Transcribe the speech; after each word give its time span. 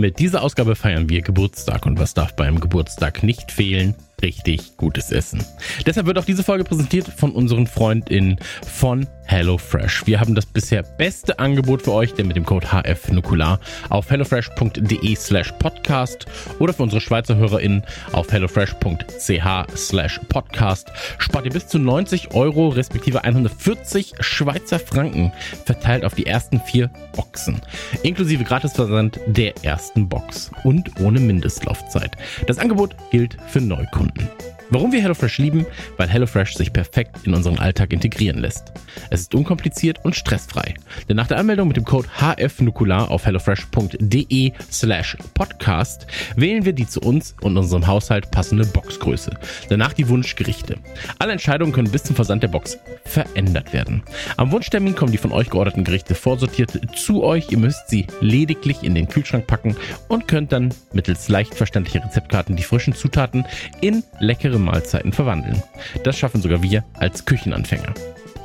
Mit 0.00 0.20
dieser 0.20 0.42
Ausgabe 0.42 0.76
feiern 0.76 1.08
wir 1.08 1.22
Geburtstag 1.22 1.84
und 1.84 1.98
was 1.98 2.14
darf 2.14 2.36
beim 2.36 2.60
Geburtstag 2.60 3.24
nicht 3.24 3.50
fehlen? 3.50 3.96
Richtig 4.20 4.76
gutes 4.76 5.12
Essen. 5.12 5.44
Deshalb 5.86 6.06
wird 6.06 6.18
auch 6.18 6.24
diese 6.24 6.42
Folge 6.42 6.64
präsentiert 6.64 7.06
von 7.06 7.32
unseren 7.32 7.68
FreundInnen 7.68 8.38
von 8.66 9.06
HelloFresh. 9.26 10.06
Wir 10.06 10.20
haben 10.20 10.34
das 10.34 10.46
bisher 10.46 10.82
beste 10.82 11.38
Angebot 11.38 11.82
für 11.82 11.92
euch, 11.92 12.14
denn 12.14 12.26
mit 12.26 12.36
dem 12.36 12.46
Code 12.46 12.66
HF 12.66 13.12
Nukular 13.12 13.60
auf 13.90 14.10
hellofresh.de 14.10 15.14
slash 15.14 15.52
podcast 15.58 16.26
oder 16.58 16.72
für 16.72 16.82
unsere 16.82 17.00
Schweizer 17.00 17.36
HörerInnen 17.36 17.84
auf 18.12 18.32
hellofresh.ch 18.32 19.76
slash 19.76 20.20
podcast 20.28 20.90
spart 21.18 21.44
ihr 21.44 21.52
bis 21.52 21.68
zu 21.68 21.78
90 21.78 22.34
Euro 22.34 22.68
respektive 22.68 23.22
140 23.22 24.14
Schweizer 24.20 24.78
Franken 24.78 25.32
verteilt 25.64 26.04
auf 26.04 26.14
die 26.14 26.26
ersten 26.26 26.60
vier 26.60 26.90
Boxen. 27.14 27.60
Inklusive 28.02 28.44
Gratisversand 28.44 29.20
der 29.26 29.62
ersten 29.62 30.08
Box 30.08 30.50
und 30.64 31.00
ohne 31.00 31.20
Mindestlaufzeit. 31.20 32.16
Das 32.46 32.58
Angebot 32.58 32.96
gilt 33.10 33.36
für 33.48 33.60
Neukunden. 33.60 34.07
Mountain. 34.16 34.57
Warum 34.70 34.92
wir 34.92 35.00
HelloFresh 35.00 35.38
lieben? 35.38 35.64
Weil 35.96 36.08
HelloFresh 36.08 36.54
sich 36.54 36.74
perfekt 36.74 37.20
in 37.24 37.32
unseren 37.32 37.58
Alltag 37.58 37.90
integrieren 37.90 38.38
lässt. 38.38 38.72
Es 39.08 39.20
ist 39.20 39.34
unkompliziert 39.34 40.04
und 40.04 40.14
stressfrei. 40.14 40.74
Denn 41.08 41.16
nach 41.16 41.26
der 41.26 41.38
Anmeldung 41.38 41.68
mit 41.68 41.78
dem 41.78 41.86
Code 41.86 42.08
HFNukular 42.18 43.10
auf 43.10 43.24
hellofresh.de 43.24 44.52
slash 44.70 45.16
podcast 45.32 46.06
wählen 46.36 46.66
wir 46.66 46.74
die 46.74 46.86
zu 46.86 47.00
uns 47.00 47.34
und 47.40 47.56
unserem 47.56 47.86
Haushalt 47.86 48.30
passende 48.30 48.66
Boxgröße. 48.66 49.38
Danach 49.70 49.94
die 49.94 50.08
Wunschgerichte. 50.10 50.76
Alle 51.18 51.32
Entscheidungen 51.32 51.72
können 51.72 51.90
bis 51.90 52.04
zum 52.04 52.14
Versand 52.16 52.42
der 52.42 52.48
Box 52.48 52.78
verändert 53.06 53.72
werden. 53.72 54.02
Am 54.36 54.52
Wunschtermin 54.52 54.94
kommen 54.94 55.12
die 55.12 55.18
von 55.18 55.32
euch 55.32 55.48
georderten 55.48 55.84
Gerichte 55.84 56.14
vorsortiert 56.14 56.78
zu 56.94 57.22
euch. 57.22 57.50
Ihr 57.50 57.58
müsst 57.58 57.88
sie 57.88 58.06
lediglich 58.20 58.82
in 58.82 58.94
den 58.94 59.08
Kühlschrank 59.08 59.46
packen 59.46 59.76
und 60.08 60.28
könnt 60.28 60.52
dann 60.52 60.74
mittels 60.92 61.30
leicht 61.30 61.54
verständlicher 61.54 62.04
Rezeptkarten 62.04 62.54
die 62.54 62.62
frischen 62.62 62.94
Zutaten 62.94 63.46
in 63.80 64.02
leckere 64.20 64.57
Mahlzeiten 64.58 65.12
verwandeln. 65.12 65.62
Das 66.04 66.18
schaffen 66.18 66.42
sogar 66.42 66.62
wir 66.62 66.84
als 66.94 67.24
Küchenanfänger. 67.24 67.94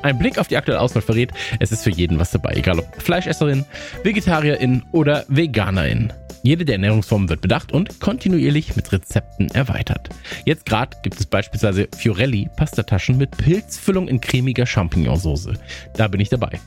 Ein 0.04 0.20
Blick 0.20 0.38
auf 0.38 0.50
die 0.50 0.58
aktuelle 0.58 0.82
Auswahl 0.82 1.02
verrät, 1.02 1.32
es 1.60 1.72
ist 1.72 1.84
für 1.84 1.90
jeden 1.90 2.20
was 2.20 2.32
dabei, 2.32 2.54
egal 2.56 2.80
ob 2.80 3.02
Fleischesserin, 3.02 3.66
Vegetarierin 4.04 4.84
oder 4.92 5.24
Veganerin. 5.30 6.12
Jede 6.46 6.66
der 6.66 6.76
Ernährungsformen 6.76 7.30
wird 7.30 7.40
bedacht 7.40 7.72
und 7.72 8.02
kontinuierlich 8.02 8.76
mit 8.76 8.92
Rezepten 8.92 9.48
erweitert. 9.52 10.10
Jetzt 10.44 10.66
gerade 10.66 10.98
gibt 11.02 11.18
es 11.18 11.26
beispielsweise 11.26 11.88
Fiorelli 11.98 12.50
Pastataschen 12.58 13.18
mit 13.18 13.32
Pilzfüllung 13.38 14.10
in 14.10 14.20
cremiger 14.20 14.66
Champignonsauce. 14.66 15.54
Da 15.96 16.10
bin 16.10 16.20
ich 16.20 16.28
dabei. 16.28 16.60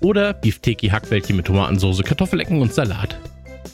Oder 0.00 0.34
Beefteki 0.34 0.88
Hackbällchen 0.88 1.36
mit 1.36 1.46
Tomatensauce, 1.46 2.02
Kartoffelecken 2.02 2.60
und 2.60 2.74
Salat. 2.74 3.20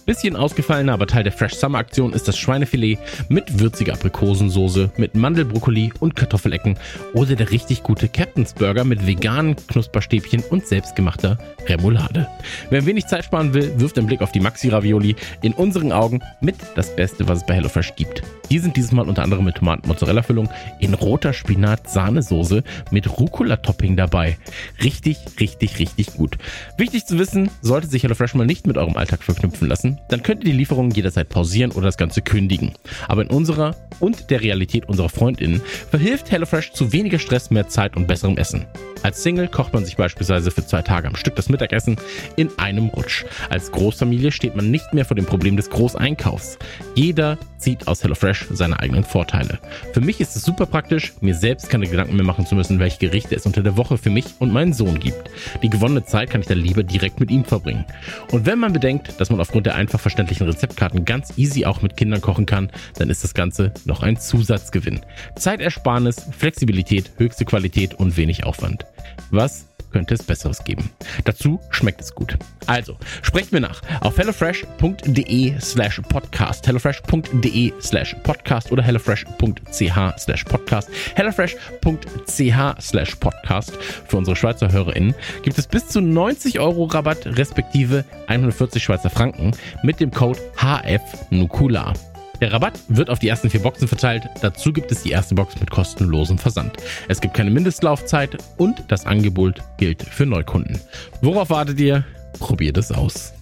Bisschen 0.07 0.37
ausgefallener, 0.37 0.93
aber 0.93 1.07
Teil 1.07 1.25
der 1.25 1.33
Fresh 1.33 1.55
Summer 1.55 1.79
Aktion 1.79 2.13
ist 2.13 2.29
das 2.29 2.39
Schweinefilet 2.39 2.99
mit 3.29 3.59
würziger 3.59 3.95
Aprikosensoße, 3.95 4.91
mit 4.97 5.15
Mandelbrokkoli 5.15 5.93
und 5.99 6.15
Kartoffelecken 6.15 6.79
oder 7.13 7.35
der 7.35 7.51
richtig 7.51 7.83
gute 7.83 8.09
Captain's 8.09 8.55
Burger 8.55 8.85
mit 8.85 9.07
veganen 9.07 9.57
Knusperstäbchen 9.57 10.45
und 10.51 10.67
selbstgemachter 10.67 11.39
Remoulade. 11.69 12.29
Wer 12.71 12.87
wenig 12.87 13.07
Zeit 13.07 13.25
sparen 13.25 13.55
will, 13.55 13.73
wirft 13.79 13.99
einen 13.99 14.07
Blick 14.07 14.23
auf 14.23 14.33
die 14.33 14.41
Maxi 14.41 14.69
Ravioli. 14.69 15.17
In 15.43 15.53
unseren 15.53 15.93
Augen 15.93 16.21
mit 16.41 16.57
das 16.75 16.95
Beste, 16.95 17.29
was 17.29 17.39
es 17.39 17.47
bei 17.47 17.55
HelloFresh 17.55 17.95
gibt. 17.97 18.23
Die 18.51 18.59
sind 18.59 18.77
dieses 18.77 18.93
Mal 18.93 19.09
unter 19.09 19.23
anderem 19.23 19.45
mit 19.45 19.57
Tomaten-Mozzarella-Füllung 19.57 20.49
in 20.79 20.95
roter 20.95 21.33
Spinat-Sahnesoße 21.33 22.63
mit 22.91 23.19
Rucola-Topping 23.19 23.97
dabei. 23.97 24.39
Richtig, 24.83 25.19
richtig, 25.41 25.79
richtig 25.79 26.15
gut. 26.15 26.39
Wichtig 26.77 27.07
zu 27.07 27.19
wissen, 27.19 27.51
sollte 27.61 27.89
sich 27.89 28.03
HelloFresh 28.03 28.35
mal 28.35 28.47
nicht 28.47 28.67
mit 28.67 28.79
eurem 28.79 28.97
Alltag 28.97 29.23
verknüpfen 29.23 29.69
lassen, 29.69 29.99
dann 30.09 30.23
könnt 30.23 30.45
ihr 30.45 30.53
die 30.53 30.57
Lieferungen 30.57 30.93
jederzeit 30.93 31.29
pausieren 31.29 31.73
oder 31.73 31.87
das 31.87 31.97
Ganze 31.97 32.23
kündigen. 32.23 32.73
Aber 33.09 33.23
in 33.23 33.29
unserer 33.29 33.75
und 34.01 34.31
der 34.31 34.41
Realität 34.41 34.89
unserer 34.89 35.09
FreundInnen 35.09 35.61
verhilft 35.91 36.31
HelloFresh 36.31 36.73
zu 36.73 36.93
weniger 36.93 37.19
Stress, 37.19 37.51
mehr 37.51 37.69
Zeit 37.69 37.97
und 37.97 38.07
besserem 38.07 38.37
Essen. 38.37 38.67
Als 39.07 39.23
Single 39.23 39.47
kocht 39.47 39.73
man 39.73 39.85
sich 39.85 39.97
beispielsweise 39.97 40.51
für 40.51 40.67
zwei 40.67 40.83
Tage 40.83 41.07
am 41.07 41.15
Stück 41.15 41.37
das 41.37 41.49
Mittagessen 41.49 41.95
in 42.35 42.51
einem 42.59 42.89
Rutsch. 42.89 43.25
Als 43.51 43.71
Großfamilie 43.71 44.33
steht 44.33 44.57
man 44.57 44.73
nicht 44.73 44.95
mehr 44.95 45.05
vor 45.05 45.15
dem 45.15 45.27
Problem 45.27 45.57
des 45.57 45.71
Großeinkaufs. 45.71 46.59
Jeder 46.97 47.39
zieht 47.57 47.87
aus 47.87 48.03
HelloFresh 48.03 48.47
seine 48.51 48.81
eigenen 48.81 49.05
Vorteile. 49.05 49.61
Für 49.93 50.01
mich 50.01 50.21
ist 50.21 50.35
es 50.35 50.43
super 50.43 50.67
praktisch, 50.67 51.13
mir 51.21 51.37
selbst 51.37 51.71
keine 51.71 51.87
Gedanken 51.87 52.17
mehr 52.17 52.25
machen 52.25 52.47
zu 52.47 52.57
müssen, 52.57 52.81
welche 52.81 52.99
Gerichte 52.99 53.37
es 53.37 53.47
unter 53.47 53.63
der 53.63 53.77
Woche 53.77 53.97
für 53.97 54.11
mich 54.11 54.25
und 54.41 54.53
meinen 54.53 54.73
Sohn 54.73 54.99
gibt. 54.99 55.31
Die 55.63 55.71
gewonnene 55.71 56.05
Zeit 56.05 56.31
kann 56.31 56.41
ich 56.41 56.49
dann 56.49 56.59
lieber 56.59 56.83
direkt 56.83 57.21
mit 57.21 57.31
ihm 57.31 57.45
verbringen. 57.45 57.85
Und 58.33 58.45
wenn 58.45 58.59
man 58.59 58.73
bedenkt, 58.73 59.21
dass 59.21 59.31
man 59.31 59.39
aufgrund 59.41 59.67
der 59.67 59.77
einfach 59.77 60.01
verständlichen 60.01 60.49
Rezeptkarten 60.49 61.05
ganz 61.05 61.33
easy 61.37 61.65
auch 61.65 61.81
mit 61.81 61.97
Kindern 61.97 62.21
kochen 62.21 62.45
kann, 62.45 62.73
dann 62.99 63.09
ist 63.09 63.23
das 63.23 63.35
Ganze 63.35 63.73
noch 63.85 64.03
ein 64.03 64.17
Zusatzgewinn. 64.17 65.03
Zeitersparnis, 65.37 66.27
Flexibilität, 66.37 67.13
höchste 67.19 67.45
Qualität 67.45 67.95
und 67.95 68.17
wenig 68.17 68.43
Aufwand. 68.43 68.85
Was 69.31 69.67
könnte 69.97 70.15
es 70.15 70.23
Besseres 70.23 70.63
geben. 70.63 70.91
Dazu 71.25 71.59
schmeckt 71.71 72.03
es 72.03 72.15
gut. 72.15 72.37
Also, 72.67 72.99
sprecht 73.23 73.53
mir 73.53 73.61
nach 73.61 73.81
auf 74.03 74.19
hellofresh.de 74.19 75.59
slash 75.59 76.03
podcast, 76.07 76.67
hellofresh.de 76.67 77.73
slash 77.81 78.15
podcast 78.23 78.73
oder 78.73 78.83
hellofresh.ch 78.83 80.19
slash 80.19 80.45
podcast, 80.45 80.91
hellofresh.ch 81.15 82.83
slash 82.83 83.15
podcast. 83.17 83.77
Für 84.07 84.17
unsere 84.19 84.37
Schweizer 84.37 84.71
HörerInnen 84.71 85.15
gibt 85.43 85.57
es 85.57 85.67
bis 85.67 85.89
zu 85.89 86.03
90 86.03 86.61
Euro 86.61 86.85
Rabatt 86.85 87.27
respektive 87.27 88.05
140 88.27 88.85
Schweizer 88.85 89.09
Franken 89.09 89.53
mit 89.83 90.01
dem 90.01 90.11
Code 90.11 90.41
HFNUKULA. 90.57 91.95
Der 92.41 92.53
Rabatt 92.53 92.79
wird 92.89 93.11
auf 93.11 93.19
die 93.19 93.29
ersten 93.29 93.51
vier 93.51 93.61
Boxen 93.61 93.89
verteilt. 93.89 94.25
Dazu 94.43 94.73
gibt 94.73 94.93
es 94.93 95.03
die 95.03 95.11
erste 95.11 95.35
Box 95.35 95.59
mit 95.59 95.71
kostenlosem 95.71 96.39
Versand. 96.39 96.77
Es 97.09 97.21
gibt 97.21 97.35
keine 97.35 97.51
Mindestlaufzeit 97.51 98.37
und 98.57 98.85
das 98.89 99.07
Angebot 99.07 99.63
gilt 99.79 100.03
für 100.03 100.27
Neukunden. 100.27 100.81
Worauf 101.23 101.51
wartet 101.51 101.81
ihr? 101.81 102.05
Probiert 102.39 102.77
es 102.77 102.93
aus. 102.93 103.33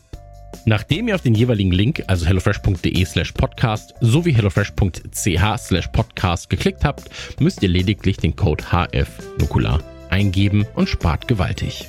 Nachdem 0.67 1.09
ihr 1.09 1.15
auf 1.15 1.23
den 1.23 1.35
jeweiligen 1.35 1.73
Link, 1.73 2.05
also 2.07 2.25
hellofresh.de 2.27 3.05
slash 3.05 3.33
podcast 3.33 3.95
sowie 4.01 4.33
hellofresh.ch 4.33 5.59
slash 5.59 5.89
podcast 5.89 6.49
geklickt 6.49 6.85
habt, 6.85 7.11
müsst 7.41 7.63
ihr 7.63 7.69
lediglich 7.69 8.17
den 8.17 8.37
Code 8.37 8.65
HF 8.71 9.09
Nukular 9.39 9.83
eingeben 10.11 10.65
und 10.75 10.89
spart 10.89 11.27
gewaltig. 11.27 11.89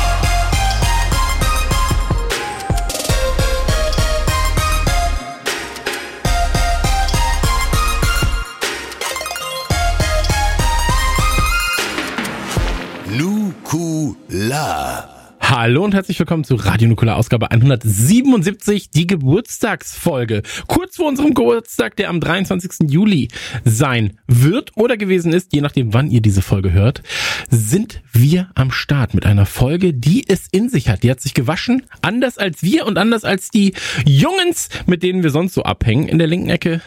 Nukular. 13.71 15.37
Hallo 15.39 15.85
und 15.85 15.93
herzlich 15.93 16.19
willkommen 16.19 16.43
zu 16.43 16.55
Radio 16.55 16.89
Nukular 16.89 17.15
Ausgabe 17.15 17.51
177, 17.51 18.89
die 18.89 19.07
Geburtstagsfolge. 19.07 20.41
Kurz 20.67 20.97
vor 20.97 21.07
unserem 21.07 21.33
Geburtstag, 21.33 21.95
der 21.95 22.09
am 22.09 22.19
23. 22.19 22.91
Juli 22.91 23.29
sein 23.63 24.19
wird 24.27 24.75
oder 24.75 24.97
gewesen 24.97 25.31
ist, 25.31 25.53
je 25.53 25.61
nachdem 25.61 25.93
wann 25.93 26.11
ihr 26.11 26.21
diese 26.21 26.41
Folge 26.41 26.73
hört, 26.73 27.01
sind 27.49 28.01
wir 28.11 28.49
am 28.55 28.71
Start 28.71 29.13
mit 29.13 29.25
einer 29.25 29.45
Folge, 29.45 29.93
die 29.93 30.27
es 30.27 30.47
in 30.51 30.67
sich 30.67 30.89
hat. 30.89 31.03
Die 31.03 31.11
hat 31.11 31.21
sich 31.21 31.33
gewaschen, 31.33 31.83
anders 32.01 32.37
als 32.37 32.63
wir 32.63 32.85
und 32.85 32.97
anders 32.97 33.23
als 33.23 33.51
die 33.51 33.73
Jungens, 34.05 34.67
mit 34.85 35.01
denen 35.01 35.23
wir 35.23 35.29
sonst 35.29 35.53
so 35.53 35.63
abhängen. 35.63 36.09
In 36.09 36.17
der 36.17 36.27
linken 36.27 36.49
Ecke 36.49 36.81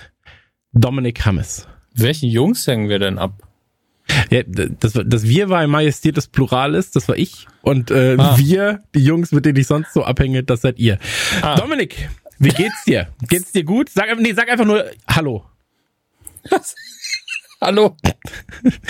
Dominik 0.72 1.24
Hammes. 1.24 1.66
Welchen 1.94 2.28
Jungs 2.28 2.66
hängen 2.66 2.90
wir 2.90 2.98
denn 2.98 3.18
ab? 3.18 3.53
Ja, 4.30 4.42
das, 4.46 4.92
das 5.06 5.22
Wir 5.24 5.48
war 5.48 5.60
ein 5.60 5.70
majestätes 5.70 6.28
Plural 6.28 6.74
ist, 6.74 6.94
das 6.96 7.08
war 7.08 7.16
ich. 7.16 7.46
Und 7.62 7.90
äh, 7.90 8.16
Ah. 8.18 8.36
wir, 8.38 8.82
die 8.94 9.04
Jungs, 9.04 9.32
mit 9.32 9.44
denen 9.46 9.56
ich 9.58 9.66
sonst 9.66 9.92
so 9.94 10.04
abhänge, 10.04 10.42
das 10.44 10.60
seid 10.60 10.78
ihr. 10.78 10.98
Ah. 11.40 11.56
Dominik, 11.56 12.08
wie 12.38 12.50
geht's 12.50 12.84
dir? 12.84 13.08
Geht's 13.28 13.52
dir 13.52 13.64
gut? 13.64 13.88
Sag, 13.88 14.18
nee, 14.18 14.32
sag 14.32 14.50
einfach 14.50 14.66
nur 14.66 14.84
Hallo. 15.08 15.44
Hallo. 17.64 17.96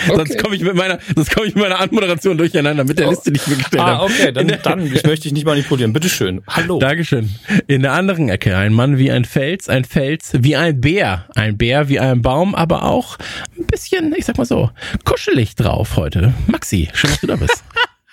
Okay. 0.07 0.15
Sonst 0.15 0.37
komme 0.37 0.55
ich 0.55 0.61
mit 0.61 0.75
meiner, 0.75 0.99
sonst 1.13 1.33
komme 1.33 1.47
ich 1.47 1.55
mit 1.55 1.63
meiner 1.63 1.79
Anmoderation 1.79 2.37
durcheinander, 2.37 2.85
mit 2.85 2.97
der 2.97 3.07
oh. 3.07 3.09
Liste, 3.09 3.33
die 3.33 3.39
ich 3.39 3.47
mir 3.47 3.57
gestellt 3.57 3.83
ah, 3.83 3.97
habe. 3.97 4.05
okay, 4.05 4.31
dann, 4.31 4.47
dann 4.47 4.85
ich 4.85 5.03
möchte 5.03 5.23
dich 5.23 5.33
nicht 5.33 5.45
manipulieren. 5.45 5.91
Bitteschön. 5.91 6.41
Hallo. 6.47 6.79
Dankeschön. 6.79 7.35
In 7.67 7.81
der 7.81 7.91
anderen 7.91 8.29
Ecke 8.29 8.55
ein 8.55 8.71
Mann 8.71 8.97
wie 8.97 9.11
ein 9.11 9.25
Fels, 9.25 9.67
ein 9.67 9.83
Fels 9.83 10.31
wie 10.39 10.55
ein 10.55 10.79
Bär, 10.79 11.27
ein 11.35 11.57
Bär 11.57 11.89
wie 11.89 11.99
ein 11.99 12.21
Baum, 12.21 12.55
aber 12.55 12.83
auch 12.83 13.17
ein 13.57 13.65
bisschen, 13.65 14.13
ich 14.15 14.25
sag 14.25 14.37
mal 14.37 14.45
so, 14.45 14.69
kuschelig 15.03 15.55
drauf 15.55 15.97
heute. 15.97 16.33
Maxi, 16.47 16.87
schön, 16.93 17.09
dass 17.09 17.19
du 17.19 17.27
da 17.27 17.35
bist. 17.35 17.63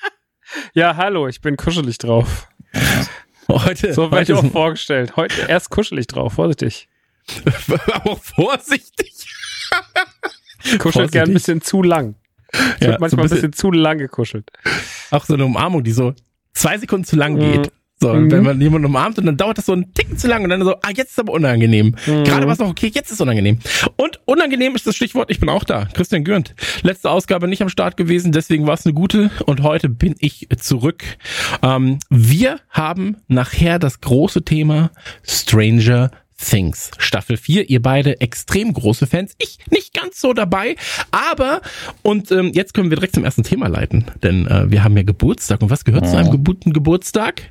ja, 0.74 0.96
hallo, 0.96 1.28
ich 1.28 1.40
bin 1.40 1.56
kuschelig 1.56 1.98
drauf. 1.98 2.48
Heute, 3.48 3.94
so 3.94 4.10
werde 4.10 4.32
ich 4.32 4.38
auch 4.38 4.50
vorgestellt. 4.50 5.14
Heute 5.14 5.42
erst 5.46 5.70
kuschelig 5.70 6.08
drauf, 6.08 6.32
vorsichtig. 6.32 6.88
aber 7.92 8.16
vorsichtig. 8.16 9.12
Kuschelt 10.78 11.12
gern 11.12 11.28
ein 11.28 11.34
bisschen 11.34 11.60
zu 11.60 11.82
lang. 11.82 12.14
Es 12.52 12.60
ja, 12.80 12.88
wird 12.88 13.00
manchmal 13.00 13.10
so 13.10 13.16
ein, 13.16 13.22
bisschen, 13.22 13.44
ein 13.46 13.50
bisschen 13.50 13.52
zu 13.52 13.70
lang 13.70 13.98
gekuschelt. 13.98 14.50
Auch 15.10 15.24
so 15.24 15.34
eine 15.34 15.44
Umarmung, 15.44 15.82
die 15.82 15.92
so 15.92 16.14
zwei 16.52 16.78
Sekunden 16.78 17.04
zu 17.04 17.16
lang 17.16 17.38
geht. 17.38 17.66
Mhm. 17.66 17.82
So, 18.02 18.12
mhm. 18.12 18.32
wenn 18.32 18.42
man 18.42 18.60
jemanden 18.60 18.86
umarmt 18.86 19.16
und 19.18 19.26
dann 19.26 19.36
dauert 19.36 19.58
das 19.58 19.66
so 19.66 19.72
einen 19.72 19.94
Ticken 19.94 20.18
zu 20.18 20.26
lang 20.26 20.42
und 20.42 20.50
dann 20.50 20.64
so, 20.64 20.74
ah, 20.82 20.90
jetzt 20.92 21.12
ist 21.12 21.20
aber 21.20 21.32
unangenehm. 21.32 21.94
Mhm. 22.04 22.24
Gerade 22.24 22.46
war 22.46 22.52
es 22.52 22.58
noch 22.58 22.68
okay, 22.68 22.90
jetzt 22.92 23.06
ist 23.06 23.14
es 23.14 23.20
unangenehm. 23.20 23.60
Und 23.94 24.20
unangenehm 24.24 24.74
ist 24.74 24.88
das 24.88 24.96
Stichwort, 24.96 25.30
ich 25.30 25.38
bin 25.38 25.48
auch 25.48 25.62
da. 25.62 25.86
Christian 25.94 26.24
Gürnt. 26.24 26.56
Letzte 26.82 27.10
Ausgabe 27.10 27.46
nicht 27.46 27.62
am 27.62 27.68
Start 27.68 27.96
gewesen, 27.96 28.32
deswegen 28.32 28.66
war 28.66 28.74
es 28.74 28.84
eine 28.84 28.92
gute 28.92 29.30
und 29.46 29.62
heute 29.62 29.88
bin 29.88 30.16
ich 30.18 30.48
zurück. 30.58 31.04
Ähm, 31.62 32.00
wir 32.10 32.58
haben 32.70 33.18
nachher 33.28 33.78
das 33.78 34.00
große 34.00 34.44
Thema 34.44 34.90
Stranger 35.22 36.10
Things 36.44 36.90
Staffel 36.98 37.36
4. 37.36 37.70
Ihr 37.70 37.82
beide 37.82 38.20
extrem 38.20 38.72
große 38.72 39.06
Fans. 39.06 39.34
Ich 39.38 39.58
nicht 39.70 39.94
ganz 39.94 40.20
so 40.20 40.32
dabei, 40.32 40.76
aber 41.10 41.62
und 42.02 42.30
ähm, 42.30 42.52
jetzt 42.54 42.74
können 42.74 42.90
wir 42.90 42.96
direkt 42.96 43.14
zum 43.14 43.24
ersten 43.24 43.42
Thema 43.42 43.68
leiten, 43.68 44.06
denn 44.22 44.46
äh, 44.46 44.70
wir 44.70 44.84
haben 44.84 44.96
ja 44.96 45.02
Geburtstag 45.02 45.62
und 45.62 45.70
was 45.70 45.84
gehört 45.84 46.04
ja. 46.04 46.10
zu 46.10 46.16
einem 46.16 46.30
geburten 46.30 46.72
Geburtstag? 46.72 47.42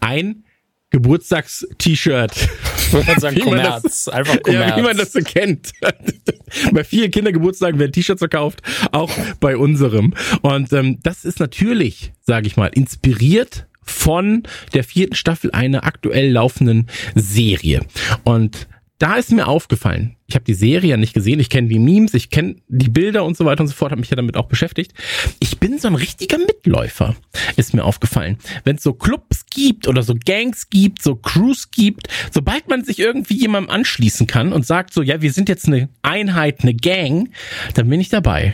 Ein 0.00 0.44
Geburtstags-T-Shirt. 0.90 2.48
Ich 2.78 2.92
würde 2.92 3.20
sagen 3.20 3.38
Kommerz. 3.40 3.82
Das, 3.82 4.08
Einfach 4.08 4.42
Kommerz. 4.42 4.70
Ja, 4.70 4.76
wie 4.78 4.82
man 4.82 4.96
das 4.96 5.12
so 5.12 5.20
kennt. 5.20 5.72
bei 6.72 6.82
vielen 6.82 7.10
Kindergeburtstagen 7.10 7.78
werden 7.78 7.92
T-Shirts 7.92 8.20
verkauft, 8.20 8.62
auch 8.92 9.10
bei 9.40 9.58
unserem. 9.58 10.14
Und 10.40 10.72
ähm, 10.72 10.98
das 11.02 11.26
ist 11.26 11.40
natürlich, 11.40 12.12
sage 12.22 12.46
ich 12.46 12.56
mal, 12.56 12.68
inspiriert 12.68 13.67
von 13.90 14.42
der 14.74 14.84
vierten 14.84 15.14
Staffel 15.14 15.50
einer 15.52 15.84
aktuell 15.84 16.30
laufenden 16.30 16.86
Serie. 17.14 17.80
Und 18.24 18.68
da 18.98 19.14
ist 19.14 19.30
mir 19.30 19.46
aufgefallen, 19.46 20.16
ich 20.26 20.34
habe 20.34 20.44
die 20.44 20.54
Serie 20.54 20.90
ja 20.90 20.96
nicht 20.96 21.14
gesehen, 21.14 21.38
ich 21.38 21.50
kenne 21.50 21.68
die 21.68 21.78
Memes, 21.78 22.14
ich 22.14 22.30
kenne 22.30 22.56
die 22.66 22.90
Bilder 22.90 23.24
und 23.24 23.36
so 23.36 23.44
weiter 23.44 23.60
und 23.60 23.68
so 23.68 23.74
fort, 23.74 23.92
habe 23.92 24.00
mich 24.00 24.10
ja 24.10 24.16
damit 24.16 24.36
auch 24.36 24.48
beschäftigt. 24.48 24.92
Ich 25.38 25.58
bin 25.58 25.78
so 25.78 25.86
ein 25.86 25.94
richtiger 25.94 26.36
Mitläufer, 26.36 27.14
ist 27.56 27.74
mir 27.74 27.84
aufgefallen. 27.84 28.38
Wenn 28.64 28.76
es 28.76 28.82
so 28.82 28.92
Clubs 28.92 29.46
gibt 29.46 29.86
oder 29.86 30.02
so 30.02 30.16
Gangs 30.22 30.68
gibt, 30.68 31.00
so 31.00 31.14
Crews 31.14 31.70
gibt, 31.70 32.08
sobald 32.32 32.68
man 32.68 32.84
sich 32.84 32.98
irgendwie 32.98 33.38
jemandem 33.38 33.70
anschließen 33.70 34.26
kann 34.26 34.52
und 34.52 34.66
sagt 34.66 34.92
so, 34.92 35.00
ja, 35.00 35.22
wir 35.22 35.32
sind 35.32 35.48
jetzt 35.48 35.68
eine 35.68 35.88
Einheit, 36.02 36.62
eine 36.62 36.74
Gang, 36.74 37.30
dann 37.74 37.88
bin 37.88 38.00
ich 38.00 38.08
dabei. 38.08 38.52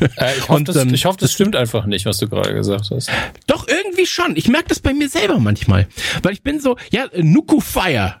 Äh, 0.00 0.36
ich, 0.36 0.42
hoffe, 0.42 0.52
und, 0.52 0.68
das, 0.68 0.76
ähm, 0.76 0.94
ich 0.94 1.04
hoffe, 1.04 1.18
das 1.20 1.32
stimmt 1.32 1.54
einfach 1.54 1.86
nicht, 1.86 2.06
was 2.06 2.18
du 2.18 2.28
gerade 2.28 2.54
gesagt 2.54 2.90
hast. 2.90 3.10
Doch, 3.46 3.66
irgendwie 3.68 4.06
schon. 4.06 4.36
Ich 4.36 4.48
merke 4.48 4.68
das 4.68 4.80
bei 4.80 4.92
mir 4.92 5.08
selber 5.08 5.38
manchmal. 5.38 5.86
Weil 6.22 6.32
ich 6.32 6.42
bin 6.42 6.60
so, 6.60 6.76
ja, 6.90 7.06
Nuku 7.16 7.60
Fire 7.60 8.16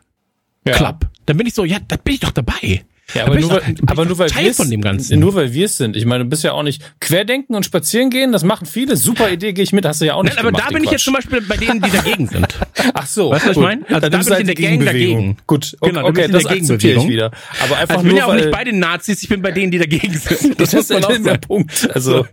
Club. 0.64 0.98
Ja. 1.02 1.10
Dann 1.26 1.36
bin 1.36 1.46
ich 1.46 1.54
so, 1.54 1.64
ja, 1.64 1.78
da 1.86 1.96
bin 1.96 2.14
ich 2.14 2.20
doch 2.20 2.30
dabei. 2.30 2.84
Ja, 3.14 3.24
aber, 3.24 3.40
nur, 3.40 3.50
weil, 3.50 3.74
aber 3.86 4.04
nur 4.04 4.18
weil 4.18 4.34
wir 4.34 4.54
von 4.54 4.68
dem 4.68 4.82
Ganzen. 4.82 5.18
Nur 5.18 5.34
weil 5.34 5.54
wir 5.54 5.64
es 5.64 5.78
sind. 5.78 5.96
Ich 5.96 6.04
meine, 6.04 6.24
du 6.24 6.30
bist 6.30 6.44
ja 6.44 6.52
auch 6.52 6.62
nicht 6.62 6.82
querdenken 7.00 7.56
und 7.56 7.64
spazieren 7.64 8.10
gehen, 8.10 8.32
das 8.32 8.44
machen 8.44 8.66
viele. 8.66 8.96
Super 8.98 9.30
Idee, 9.30 9.54
gehe 9.54 9.64
ich 9.64 9.72
mit, 9.72 9.86
hast 9.86 10.02
du 10.02 10.04
ja 10.04 10.14
auch 10.14 10.22
nicht 10.22 10.36
Nein, 10.36 10.44
aber 10.44 10.52
da 10.52 10.66
bin 10.66 10.76
Quatsch. 10.76 10.84
ich 10.84 10.90
jetzt 10.90 11.04
zum 11.04 11.14
Beispiel 11.14 11.40
bei 11.40 11.56
denen, 11.56 11.80
die 11.80 11.90
dagegen 11.90 12.26
sind. 12.28 12.46
Ach 12.92 13.06
so. 13.06 13.30
Weißt 13.30 13.46
du, 13.46 13.48
was 13.48 13.56
ich 13.56 13.62
meine? 13.62 13.86
Also 13.88 14.08
da, 14.10 14.18
bin 14.18 14.20
ich 14.20 14.40
in 14.40 14.46
der 14.46 14.54
Gang 14.54 14.84
dagegen. 14.84 15.36
Gut, 15.46 15.74
okay, 15.80 15.90
genau, 15.90 16.06
okay 16.06 16.28
das 16.28 16.44
akzeptiere 16.44 17.00
ich 17.00 17.08
wieder. 17.08 17.30
Aber 17.64 17.78
einfach 17.78 17.96
also 17.96 18.06
ich 18.06 18.12
bin 18.12 18.16
ja 18.18 18.26
auch 18.26 18.34
nicht 18.34 18.50
bei 18.50 18.64
den 18.64 18.78
Nazis, 18.78 19.22
ich 19.22 19.28
bin 19.30 19.40
bei 19.40 19.52
denen, 19.52 19.70
die 19.70 19.78
dagegen 19.78 20.12
sind. 20.18 20.60
Das, 20.60 20.72
das 20.72 20.90
ist 20.90 20.92
auch 21.04 21.08
der 21.08 21.38
Punkt. 21.38 21.88
Also, 21.94 22.26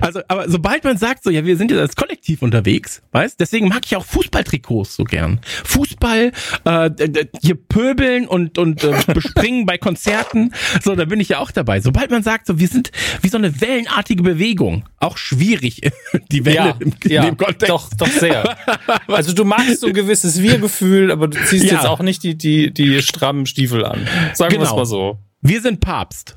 also, 0.00 0.20
aber 0.28 0.50
sobald 0.50 0.84
man 0.84 0.98
sagt 0.98 1.24
so, 1.24 1.30
ja, 1.30 1.46
wir 1.46 1.56
sind 1.56 1.70
jetzt 1.70 1.80
als 1.80 1.96
Kollektiv 1.96 2.42
unterwegs, 2.42 3.00
weißt? 3.12 3.40
Deswegen 3.40 3.68
mag 3.68 3.80
ich 3.86 3.96
auch 3.96 4.04
Fußballtrikots 4.04 4.94
so 4.96 5.04
gern. 5.04 5.40
Fußball, 5.64 6.32
äh, 6.64 6.90
hier 7.40 7.54
pöbeln 7.54 8.28
und 8.28 8.58
und 8.58 8.84
äh, 8.84 8.92
bespringen 9.14 9.64
bei 9.64 9.78
Konzerten 9.78 10.01
so, 10.82 10.94
da 10.94 11.04
bin 11.04 11.20
ich 11.20 11.28
ja 11.28 11.38
auch 11.38 11.50
dabei. 11.50 11.80
Sobald 11.80 12.10
man 12.10 12.22
sagt, 12.22 12.46
so, 12.46 12.58
wir 12.58 12.68
sind 12.68 12.90
wie 13.20 13.28
so 13.28 13.38
eine 13.38 13.60
wellenartige 13.60 14.22
Bewegung, 14.22 14.84
auch 14.98 15.16
schwierig, 15.16 15.80
die 16.30 16.44
Welle 16.44 16.56
ja, 16.56 16.76
im, 16.78 16.92
ja, 17.04 17.24
dem 17.24 17.36
Kontext. 17.36 17.68
Doch, 17.68 17.90
doch 17.94 18.08
sehr. 18.08 18.56
Also 19.06 19.32
du 19.32 19.44
magst 19.44 19.80
so 19.80 19.88
ein 19.88 19.94
gewisses 19.94 20.40
Wir-Gefühl, 20.40 21.10
aber 21.10 21.28
du 21.28 21.38
ziehst 21.44 21.66
ja. 21.66 21.74
jetzt 21.74 21.86
auch 21.86 22.00
nicht 22.00 22.22
die, 22.22 22.36
die, 22.36 22.72
die 22.72 23.02
strammen 23.02 23.46
Stiefel 23.46 23.84
an. 23.84 24.06
Sagen 24.34 24.50
genau. 24.50 24.62
wir 24.62 24.70
es 24.70 24.76
mal 24.76 24.86
so. 24.86 25.18
Wir 25.40 25.60
sind 25.60 25.80
Papst. 25.80 26.36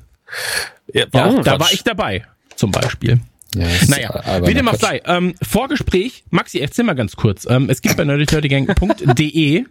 Ja, 0.92 1.06
ja 1.12 1.42
da 1.42 1.58
war 1.58 1.72
ich 1.72 1.82
dabei, 1.82 2.24
zum 2.54 2.70
Beispiel. 2.70 3.20
Ja, 3.56 3.66
naja, 3.88 4.46
wie 4.46 4.54
dem 4.54 4.68
auch 4.68 4.74
sei. 4.74 5.00
Ähm, 5.06 5.34
Vorgespräch, 5.42 6.24
Maxi, 6.30 6.58
erzähl 6.58 6.84
mal 6.84 6.94
ganz 6.94 7.16
kurz. 7.16 7.46
Ähm, 7.48 7.68
es 7.70 7.80
gibt 7.80 7.96
bei 7.96 8.04
nerdyturdygang.de 8.04 9.64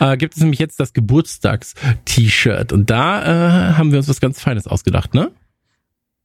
äh, 0.00 0.16
gibt 0.16 0.34
es 0.34 0.40
nämlich 0.40 0.58
jetzt 0.58 0.78
das 0.78 0.92
Geburtstags-T-Shirt 0.92 2.72
und 2.72 2.90
da 2.90 3.22
äh, 3.22 3.74
haben 3.74 3.92
wir 3.92 3.98
uns 3.98 4.08
was 4.08 4.20
ganz 4.20 4.40
Feines 4.40 4.66
ausgedacht, 4.66 5.14
ne? 5.14 5.30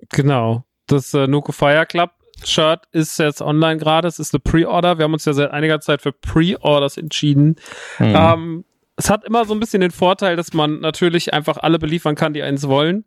Genau. 0.10 0.66
Das 0.88 1.14
äh, 1.14 1.28
Nuko 1.28 1.52
Fire 1.52 1.86
Club 1.86 2.12
Shirt 2.44 2.82
ist 2.92 3.18
jetzt 3.18 3.42
online 3.42 3.78
gerade. 3.78 4.08
Es 4.08 4.20
ist 4.20 4.34
eine 4.34 4.42
Pre-Order. 4.42 4.98
Wir 4.98 5.06
haben 5.06 5.14
uns 5.14 5.26
ja 5.26 5.34
seit 5.34 5.52
einiger 5.52 5.80
Zeit 5.80 6.02
für 6.02 6.12
Pre-Orders 6.12 6.98
entschieden. 6.98 7.56
Hm. 7.98 8.14
Ähm, 8.16 8.66
es 8.98 9.10
hat 9.10 9.26
immer 9.26 9.44
so 9.46 9.54
ein 9.54 9.60
bisschen 9.60 9.82
den 9.82 9.92
Vorteil, 9.92 10.38
dass 10.38 10.54
man 10.54 10.80
natürlich 10.80 11.34
einfach 11.34 11.58
alle 11.58 11.80
beliefern 11.80 12.16
kann, 12.16 12.34
die 12.34 12.44
eins 12.44 12.68
wollen. 12.68 13.04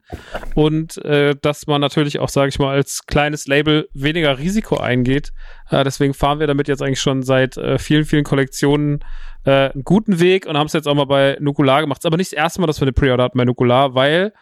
Und 0.55 0.99
äh, 1.05 1.35
dass 1.41 1.67
man 1.67 1.81
natürlich 1.81 2.19
auch, 2.19 2.29
sage 2.29 2.51
ich 2.51 2.59
mal, 2.59 2.75
als 2.75 3.07
kleines 3.07 3.47
Label 3.47 3.89
weniger 3.95 4.39
Risiko 4.39 4.77
eingeht. 4.77 5.33
Äh, 5.71 5.85
deswegen 5.85 6.13
fahren 6.13 6.41
wir 6.41 6.47
damit 6.47 6.69
jetzt 6.69 6.83
eigentlich 6.83 7.01
schon 7.01 7.23
seit 7.23 7.57
äh, 7.57 7.79
vielen, 7.79 8.05
vielen 8.05 8.25
Kollektionen 8.25 9.01
äh, 9.45 9.71
einen 9.71 9.85
guten 9.85 10.21
Weg 10.21 10.47
und 10.47 10.59
haben 10.59 10.67
es 10.67 10.75
jetzt 10.75 10.87
auch 10.87 10.95
mal 10.95 11.07
bei 11.07 11.39
Nukular 11.41 11.81
gemacht. 11.81 12.05
aber 12.05 12.19
nicht 12.19 12.33
das 12.33 12.39
erste 12.39 12.61
Mal, 12.61 12.67
dass 12.67 12.81
wir 12.81 12.85
eine 12.85 12.93
Pre-Order 12.93 13.25
hatten 13.25 13.39
bei 13.39 13.47
Nukular, 13.47 13.95
weil 13.95 14.35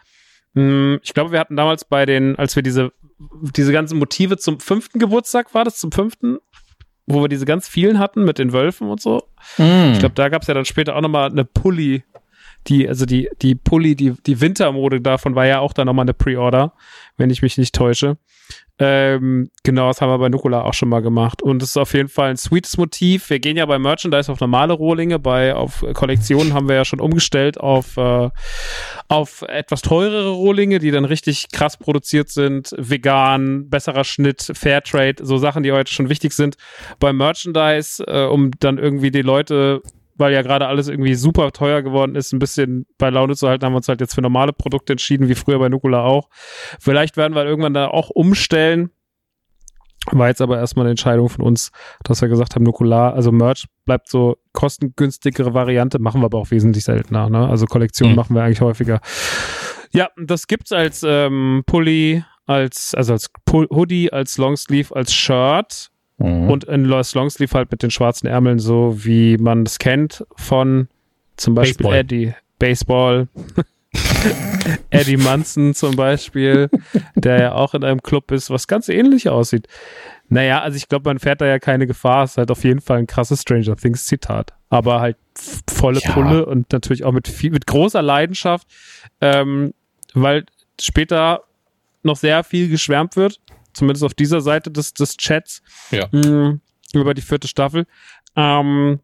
mh, 0.53 0.61
hm, 0.61 0.99
ich 1.01 1.13
glaube, 1.13 1.31
wir 1.31 1.39
hatten 1.39 1.55
damals 1.55 1.85
bei 1.85 2.05
den, 2.05 2.35
als 2.35 2.55
wir 2.55 2.63
diese 2.63 2.91
diese 3.19 3.71
ganzen 3.71 3.97
Motive 3.97 4.37
zum 4.37 4.59
fünften 4.59 4.99
Geburtstag, 4.99 5.53
war 5.53 5.65
das 5.65 5.77
zum 5.77 5.91
fünften? 5.91 6.37
Wo 7.07 7.21
wir 7.21 7.29
diese 7.29 7.45
ganz 7.45 7.67
vielen 7.67 7.97
hatten 7.97 8.23
mit 8.25 8.37
den 8.37 8.53
Wölfen 8.53 8.89
und 8.89 9.01
so. 9.01 9.23
Mm. 9.57 9.93
Ich 9.93 9.99
glaube, 9.99 10.15
da 10.15 10.29
gab 10.29 10.43
es 10.43 10.47
ja 10.47 10.53
dann 10.53 10.65
später 10.65 10.95
auch 10.95 11.01
nochmal 11.01 11.31
eine 11.31 11.45
Pulli, 11.45 12.03
die, 12.67 12.87
also 12.87 13.05
die, 13.05 13.29
die 13.41 13.55
Pulli, 13.55 13.95
die, 13.95 14.11
die 14.25 14.41
Wintermode 14.41 15.01
davon 15.01 15.33
war 15.33 15.45
ja 15.45 15.59
auch 15.59 15.73
dann 15.73 15.87
nochmal 15.87 16.03
eine 16.03 16.13
Pre-Order, 16.13 16.73
wenn 17.15 17.29
ich 17.29 17.41
mich 17.41 17.57
nicht 17.57 17.73
täusche. 17.73 18.17
Ähm, 18.79 19.49
genau, 19.63 19.87
das 19.87 20.01
haben 20.01 20.09
wir 20.09 20.19
bei 20.19 20.29
Nukola 20.29 20.61
auch 20.61 20.73
schon 20.73 20.89
mal 20.89 21.01
gemacht. 21.01 21.41
Und 21.41 21.63
es 21.63 21.69
ist 21.69 21.77
auf 21.77 21.93
jeden 21.93 22.09
Fall 22.09 22.29
ein 22.29 22.37
sweetes 22.37 22.77
Motiv. 22.77 23.29
Wir 23.29 23.39
gehen 23.39 23.57
ja 23.57 23.65
bei 23.65 23.79
Merchandise 23.79 24.31
auf 24.31 24.39
normale 24.39 24.73
Rohlinge, 24.73 25.17
bei 25.17 25.55
auf 25.55 25.83
Kollektionen 25.93 26.53
haben 26.53 26.67
wir 26.67 26.75
ja 26.75 26.85
schon 26.85 26.99
umgestellt 26.99 27.59
auf, 27.59 27.97
äh, 27.97 28.29
auf 29.07 29.41
etwas 29.47 29.81
teurere 29.81 30.29
Rohlinge, 30.29 30.77
die 30.77 30.91
dann 30.91 31.05
richtig 31.05 31.47
krass 31.51 31.77
produziert 31.77 32.29
sind, 32.29 32.71
vegan, 32.77 33.69
besserer 33.69 34.03
Schnitt, 34.03 34.51
Fairtrade, 34.53 35.25
so 35.25 35.37
Sachen, 35.37 35.63
die 35.63 35.71
heute 35.71 35.91
schon 35.91 36.09
wichtig 36.09 36.33
sind. 36.33 36.55
Bei 36.99 37.13
Merchandise, 37.13 38.03
äh, 38.05 38.25
um 38.25 38.51
dann 38.59 38.77
irgendwie 38.77 39.09
die 39.09 39.23
Leute 39.23 39.81
weil 40.17 40.33
ja 40.33 40.41
gerade 40.41 40.67
alles 40.67 40.87
irgendwie 40.87 41.15
super 41.15 41.51
teuer 41.51 41.81
geworden 41.81 42.15
ist, 42.15 42.33
ein 42.33 42.39
bisschen 42.39 42.85
bei 42.97 43.09
Laune 43.09 43.35
zu 43.35 43.47
halten, 43.47 43.65
haben 43.65 43.73
wir 43.73 43.77
uns 43.77 43.87
halt 43.87 44.01
jetzt 44.01 44.15
für 44.15 44.21
normale 44.21 44.53
Produkte 44.53 44.93
entschieden, 44.93 45.29
wie 45.29 45.35
früher 45.35 45.59
bei 45.59 45.69
Nukula 45.69 46.03
auch. 46.03 46.29
Vielleicht 46.79 47.17
werden 47.17 47.35
wir 47.35 47.45
irgendwann 47.45 47.73
da 47.73 47.87
auch 47.87 48.09
umstellen. 48.09 48.91
War 50.11 50.29
jetzt 50.29 50.41
aber 50.41 50.57
erstmal 50.57 50.85
eine 50.85 50.91
Entscheidung 50.91 51.27
von 51.27 51.43
uns, 51.43 51.71
dass 52.03 52.21
wir 52.21 52.29
gesagt 52.29 52.55
haben, 52.55 52.63
Nukular, 52.63 53.13
also 53.13 53.31
Merch 53.31 53.65
bleibt 53.85 54.09
so 54.09 54.37
kostengünstigere 54.53 55.53
Variante, 55.53 55.99
machen 55.99 56.21
wir 56.21 56.25
aber 56.25 56.37
auch 56.37 56.51
wesentlich 56.51 56.85
seltener. 56.85 57.29
Ne? 57.29 57.47
Also 57.47 57.65
Kollektionen 57.65 58.13
mhm. 58.13 58.15
machen 58.15 58.35
wir 58.35 58.43
eigentlich 58.43 58.61
häufiger. 58.61 59.01
Ja, 59.91 60.09
das 60.17 60.47
gibt's 60.47 60.71
als 60.71 61.03
ähm, 61.05 61.63
Pulli, 61.65 62.23
als, 62.45 62.95
also 62.95 63.13
als 63.13 63.29
Hoodie, 63.51 64.11
als 64.13 64.37
Longsleeve, 64.37 64.95
als 64.95 65.13
Shirt 65.13 65.91
Mhm. 66.17 66.49
Und 66.49 66.63
in 66.63 66.85
Lois 66.85 67.13
Longsleeve 67.13 67.53
halt 67.53 67.71
mit 67.71 67.83
den 67.83 67.91
schwarzen 67.91 68.27
Ärmeln, 68.27 68.59
so 68.59 69.05
wie 69.05 69.37
man 69.37 69.63
es 69.63 69.79
kennt 69.79 70.25
von 70.35 70.87
zum 71.35 71.53
Beispiel 71.53 71.85
Baseball. 71.85 71.99
Eddie. 71.99 72.33
Baseball. 72.59 73.27
Eddie 74.89 75.17
Munson 75.17 75.73
zum 75.73 75.95
Beispiel, 75.95 76.69
der 77.15 77.39
ja 77.39 77.51
auch 77.53 77.73
in 77.73 77.83
einem 77.83 78.01
Club 78.01 78.31
ist, 78.31 78.49
was 78.49 78.67
ganz 78.67 78.89
ähnlich 78.89 79.29
aussieht. 79.29 79.67
Naja, 80.29 80.61
also 80.61 80.75
ich 80.75 80.89
glaube, 80.89 81.09
man 81.09 81.19
fährt 81.19 81.39
da 81.39 81.45
ja 81.45 81.59
keine 81.59 81.87
Gefahr. 81.87 82.23
Es 82.23 82.31
ist 82.31 82.37
halt 82.37 82.51
auf 82.51 82.63
jeden 82.63 82.81
Fall 82.81 82.97
ein 82.97 83.07
krasses 83.07 83.41
Stranger 83.41 83.75
Things 83.77 84.07
Zitat. 84.07 84.53
Aber 84.69 84.99
halt 84.99 85.17
volle 85.69 85.99
ja. 86.01 86.11
Pulle 86.11 86.45
und 86.45 86.73
natürlich 86.73 87.05
auch 87.05 87.13
mit 87.13 87.27
viel, 87.27 87.51
mit 87.51 87.65
großer 87.65 88.01
Leidenschaft. 88.01 88.67
Ähm, 89.21 89.73
weil 90.13 90.45
später 90.81 91.43
noch 92.03 92.17
sehr 92.17 92.43
viel 92.43 92.69
geschwärmt 92.69 93.15
wird. 93.15 93.39
Zumindest 93.77 94.03
auf 94.03 94.15
dieser 94.15 94.41
Seite 94.41 94.71
des, 94.71 94.93
des 94.93 95.17
Chats. 95.17 95.61
Ja. 95.91 96.07
Mh, 96.11 96.59
über 96.93 97.13
die 97.13 97.21
vierte 97.21 97.47
Staffel. 97.47 97.85
Ähm, 98.35 98.99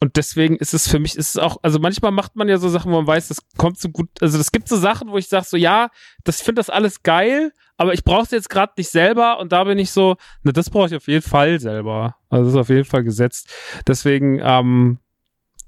und 0.00 0.16
deswegen 0.16 0.56
ist 0.56 0.74
es 0.74 0.88
für 0.88 0.98
mich, 0.98 1.16
ist 1.16 1.36
es 1.36 1.38
auch, 1.38 1.58
also 1.62 1.78
manchmal 1.78 2.10
macht 2.10 2.34
man 2.34 2.48
ja 2.48 2.58
so 2.58 2.68
Sachen, 2.68 2.90
wo 2.90 2.96
man 2.96 3.06
weiß, 3.06 3.28
das 3.28 3.38
kommt 3.56 3.78
so 3.78 3.88
gut, 3.88 4.08
also 4.20 4.38
es 4.38 4.50
gibt 4.50 4.68
so 4.68 4.76
Sachen, 4.76 5.10
wo 5.10 5.16
ich 5.16 5.28
sage 5.28 5.46
so, 5.48 5.56
ja, 5.56 5.90
das 6.24 6.42
finde 6.42 6.58
das 6.58 6.70
alles 6.70 7.04
geil, 7.04 7.52
aber 7.76 7.94
ich 7.94 8.02
brauche 8.02 8.24
es 8.24 8.30
jetzt 8.32 8.50
gerade 8.50 8.72
nicht 8.76 8.90
selber 8.90 9.38
und 9.38 9.52
da 9.52 9.62
bin 9.64 9.78
ich 9.78 9.92
so, 9.92 10.16
ne, 10.42 10.52
das 10.52 10.70
brauche 10.70 10.88
ich 10.88 10.96
auf 10.96 11.06
jeden 11.06 11.22
Fall 11.22 11.60
selber. 11.60 12.16
Also 12.28 12.46
das 12.46 12.54
ist 12.54 12.60
auf 12.60 12.68
jeden 12.68 12.84
Fall 12.84 13.04
gesetzt. 13.04 13.48
Deswegen, 13.86 14.40
ähm, 14.42 14.98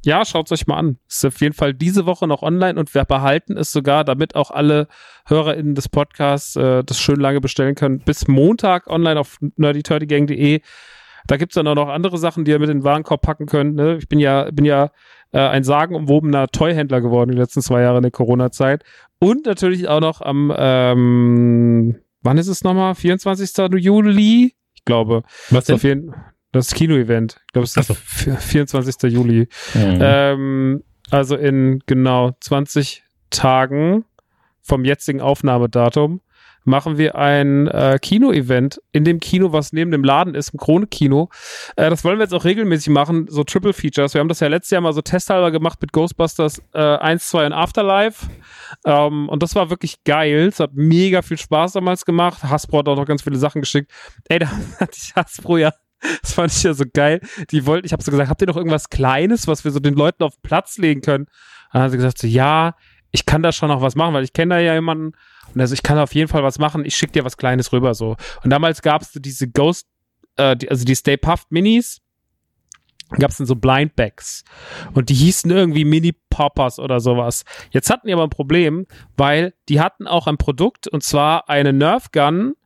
ja, 0.06 0.24
schaut 0.24 0.50
euch 0.52 0.66
mal 0.66 0.76
an. 0.76 0.98
Ist 1.08 1.26
auf 1.26 1.40
jeden 1.40 1.52
Fall 1.52 1.74
diese 1.74 2.06
Woche 2.06 2.26
noch 2.26 2.42
online 2.42 2.78
und 2.78 2.94
wir 2.94 3.04
behalten 3.04 3.56
es 3.56 3.72
sogar, 3.72 4.04
damit 4.04 4.36
auch 4.36 4.50
alle 4.50 4.86
HörerInnen 5.26 5.74
des 5.74 5.88
Podcasts 5.88 6.56
äh, 6.56 6.84
das 6.84 6.98
schön 6.98 7.20
lange 7.20 7.40
bestellen 7.40 7.74
können, 7.74 7.98
bis 7.98 8.28
Montag 8.28 8.86
online 8.86 9.18
auf 9.18 9.38
nerdyturdygang.de. 9.56 10.60
Da 11.26 11.36
gibt's 11.36 11.56
dann 11.56 11.66
auch 11.66 11.74
noch 11.74 11.88
andere 11.88 12.18
Sachen, 12.18 12.44
die 12.44 12.52
ihr 12.52 12.60
mit 12.60 12.70
in 12.70 12.78
den 12.78 12.84
Warenkorb 12.84 13.20
packen 13.20 13.46
könnt. 13.46 13.74
Ne? 13.74 13.96
Ich 13.96 14.08
bin 14.08 14.20
ja, 14.20 14.48
bin 14.52 14.64
ja 14.64 14.92
äh, 15.32 15.40
ein 15.40 15.64
sagenumwobener 15.64 16.46
Toyhändler 16.48 17.00
geworden 17.00 17.32
die 17.32 17.38
letzten 17.38 17.60
zwei 17.60 17.82
Jahre 17.82 17.96
in 17.96 18.02
der 18.02 18.12
Corona-Zeit. 18.12 18.84
Und 19.18 19.46
natürlich 19.46 19.88
auch 19.88 20.00
noch 20.00 20.20
am, 20.20 20.52
ähm, 20.56 21.96
wann 22.22 22.38
ist 22.38 22.46
es 22.46 22.62
nochmal? 22.62 22.94
24. 22.94 23.72
Juli? 23.82 24.54
Ich 24.74 24.84
glaube. 24.84 25.24
Was 25.50 25.68
Ist 25.68 25.74
auf 25.74 25.82
jeden, 25.82 26.14
das 26.56 26.74
Kino-Event. 26.74 27.36
Ich 27.46 27.52
glaube, 27.52 27.64
es 27.64 27.76
ist 27.76 27.86
so. 27.86 27.96
der 28.26 28.36
24. 28.36 29.12
Juli. 29.12 29.48
Mhm. 29.74 29.98
Ähm, 30.00 30.84
also 31.10 31.36
in 31.36 31.82
genau 31.86 32.36
20 32.40 33.04
Tagen 33.30 34.04
vom 34.62 34.84
jetzigen 34.84 35.20
Aufnahmedatum 35.20 36.20
machen 36.66 36.98
wir 36.98 37.16
ein 37.16 37.68
äh, 37.68 37.98
Kino-Event 38.00 38.80
in 38.92 39.04
dem 39.04 39.20
Kino, 39.20 39.52
was 39.52 39.72
neben 39.72 39.92
dem 39.92 40.04
Laden 40.04 40.34
ist, 40.34 40.50
im 40.50 40.58
Krone-Kino. 40.58 41.30
Äh, 41.76 41.90
das 41.90 42.04
wollen 42.04 42.18
wir 42.18 42.24
jetzt 42.24 42.34
auch 42.34 42.44
regelmäßig 42.44 42.88
machen, 42.88 43.26
so 43.28 43.44
Triple 43.44 43.72
Features. 43.72 44.14
Wir 44.14 44.20
haben 44.20 44.28
das 44.28 44.40
ja 44.40 44.48
letztes 44.48 44.72
Jahr 44.72 44.82
mal 44.82 44.92
so 44.92 45.00
testhalber 45.00 45.50
gemacht 45.52 45.80
mit 45.80 45.92
Ghostbusters 45.92 46.60
äh, 46.74 46.80
1, 46.80 47.28
2 47.28 47.46
und 47.46 47.52
Afterlife. 47.52 48.26
Ähm, 48.84 49.28
und 49.28 49.42
das 49.42 49.54
war 49.54 49.70
wirklich 49.70 50.02
geil. 50.04 50.48
Es 50.48 50.60
hat 50.60 50.72
mega 50.74 51.22
viel 51.22 51.38
Spaß 51.38 51.72
damals 51.72 52.04
gemacht. 52.04 52.42
Hasbro 52.42 52.78
hat 52.78 52.88
auch 52.88 52.96
noch 52.96 53.06
ganz 53.06 53.22
viele 53.22 53.36
Sachen 53.36 53.60
geschickt. 53.60 53.90
Ey, 54.28 54.40
da 54.40 54.50
hatte 54.80 54.96
ich 54.96 55.14
Hasbro 55.14 55.58
ja 55.58 55.72
das 56.22 56.32
fand 56.32 56.52
ich 56.52 56.62
ja 56.62 56.74
so 56.74 56.84
geil. 56.92 57.20
Die 57.50 57.66
wollten, 57.66 57.86
ich 57.86 57.92
habe 57.92 58.02
so 58.02 58.10
gesagt, 58.10 58.30
habt 58.30 58.40
ihr 58.40 58.46
noch 58.46 58.56
irgendwas 58.56 58.90
Kleines, 58.90 59.46
was 59.46 59.64
wir 59.64 59.70
so 59.70 59.80
den 59.80 59.94
Leuten 59.94 60.22
auf 60.22 60.34
den 60.36 60.42
Platz 60.42 60.78
legen 60.78 61.00
können? 61.00 61.26
Dann 61.72 61.82
hat 61.82 61.90
sie 61.90 61.96
gesagt, 61.96 62.18
so, 62.18 62.26
ja, 62.26 62.74
ich 63.10 63.26
kann 63.26 63.42
da 63.42 63.52
schon 63.52 63.68
noch 63.68 63.80
was 63.80 63.94
machen, 63.94 64.14
weil 64.14 64.24
ich 64.24 64.32
kenne 64.32 64.56
da 64.56 64.60
ja 64.60 64.74
jemanden. 64.74 65.12
Und 65.54 65.60
also 65.60 65.74
ich 65.74 65.82
kann 65.82 65.98
auf 65.98 66.14
jeden 66.14 66.28
Fall 66.28 66.42
was 66.42 66.58
machen. 66.58 66.84
Ich 66.84 66.96
schicke 66.96 67.12
dir 67.12 67.24
was 67.24 67.36
Kleines 67.36 67.72
rüber 67.72 67.94
so. 67.94 68.16
Und 68.42 68.50
damals 68.50 68.82
gab 68.82 69.02
es 69.02 69.12
diese 69.12 69.48
Ghost, 69.48 69.86
äh, 70.36 70.56
die, 70.56 70.70
also 70.70 70.84
die 70.84 70.94
Stay 70.94 71.16
Puft 71.16 71.50
Minis. 71.50 72.02
Gab 73.10 73.30
es 73.30 73.36
dann 73.36 73.46
so 73.46 73.54
Blindbags. 73.54 74.44
Und 74.92 75.10
die 75.10 75.14
hießen 75.14 75.48
irgendwie 75.50 75.84
Mini 75.84 76.12
Poppers 76.28 76.80
oder 76.80 76.98
sowas. 76.98 77.44
Jetzt 77.70 77.88
hatten 77.88 78.08
die 78.08 78.12
aber 78.12 78.24
ein 78.24 78.30
Problem, 78.30 78.86
weil 79.16 79.54
die 79.68 79.80
hatten 79.80 80.08
auch 80.08 80.26
ein 80.26 80.38
Produkt 80.38 80.88
und 80.88 81.04
zwar 81.04 81.48
eine 81.48 81.72
Nerf 81.72 82.10
Gun, 82.10 82.56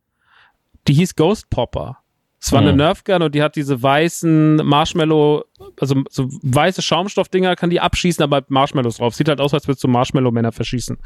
die 0.87 0.93
hieß 0.95 1.15
Ghost 1.15 1.51
Popper. 1.51 2.00
Es 2.43 2.51
war 2.51 2.59
eine 2.59 2.71
Mhm. 2.71 2.77
Nerf 2.77 3.03
Gun 3.03 3.21
und 3.21 3.35
die 3.35 3.43
hat 3.43 3.55
diese 3.55 3.81
weißen 3.81 4.55
Marshmallow, 4.57 5.45
also 5.79 6.03
so 6.09 6.27
weiße 6.41 6.81
Schaumstoffdinger, 6.81 7.55
kann 7.55 7.69
die 7.69 7.79
abschießen, 7.79 8.23
aber 8.23 8.43
Marshmallows 8.47 8.97
drauf. 8.97 9.13
Sieht 9.13 9.29
halt 9.29 9.39
aus, 9.39 9.53
als 9.53 9.67
würdest 9.67 9.83
du 9.83 9.87
Marshmallow-Männer 9.87 10.51
verschießen. 10.51 10.97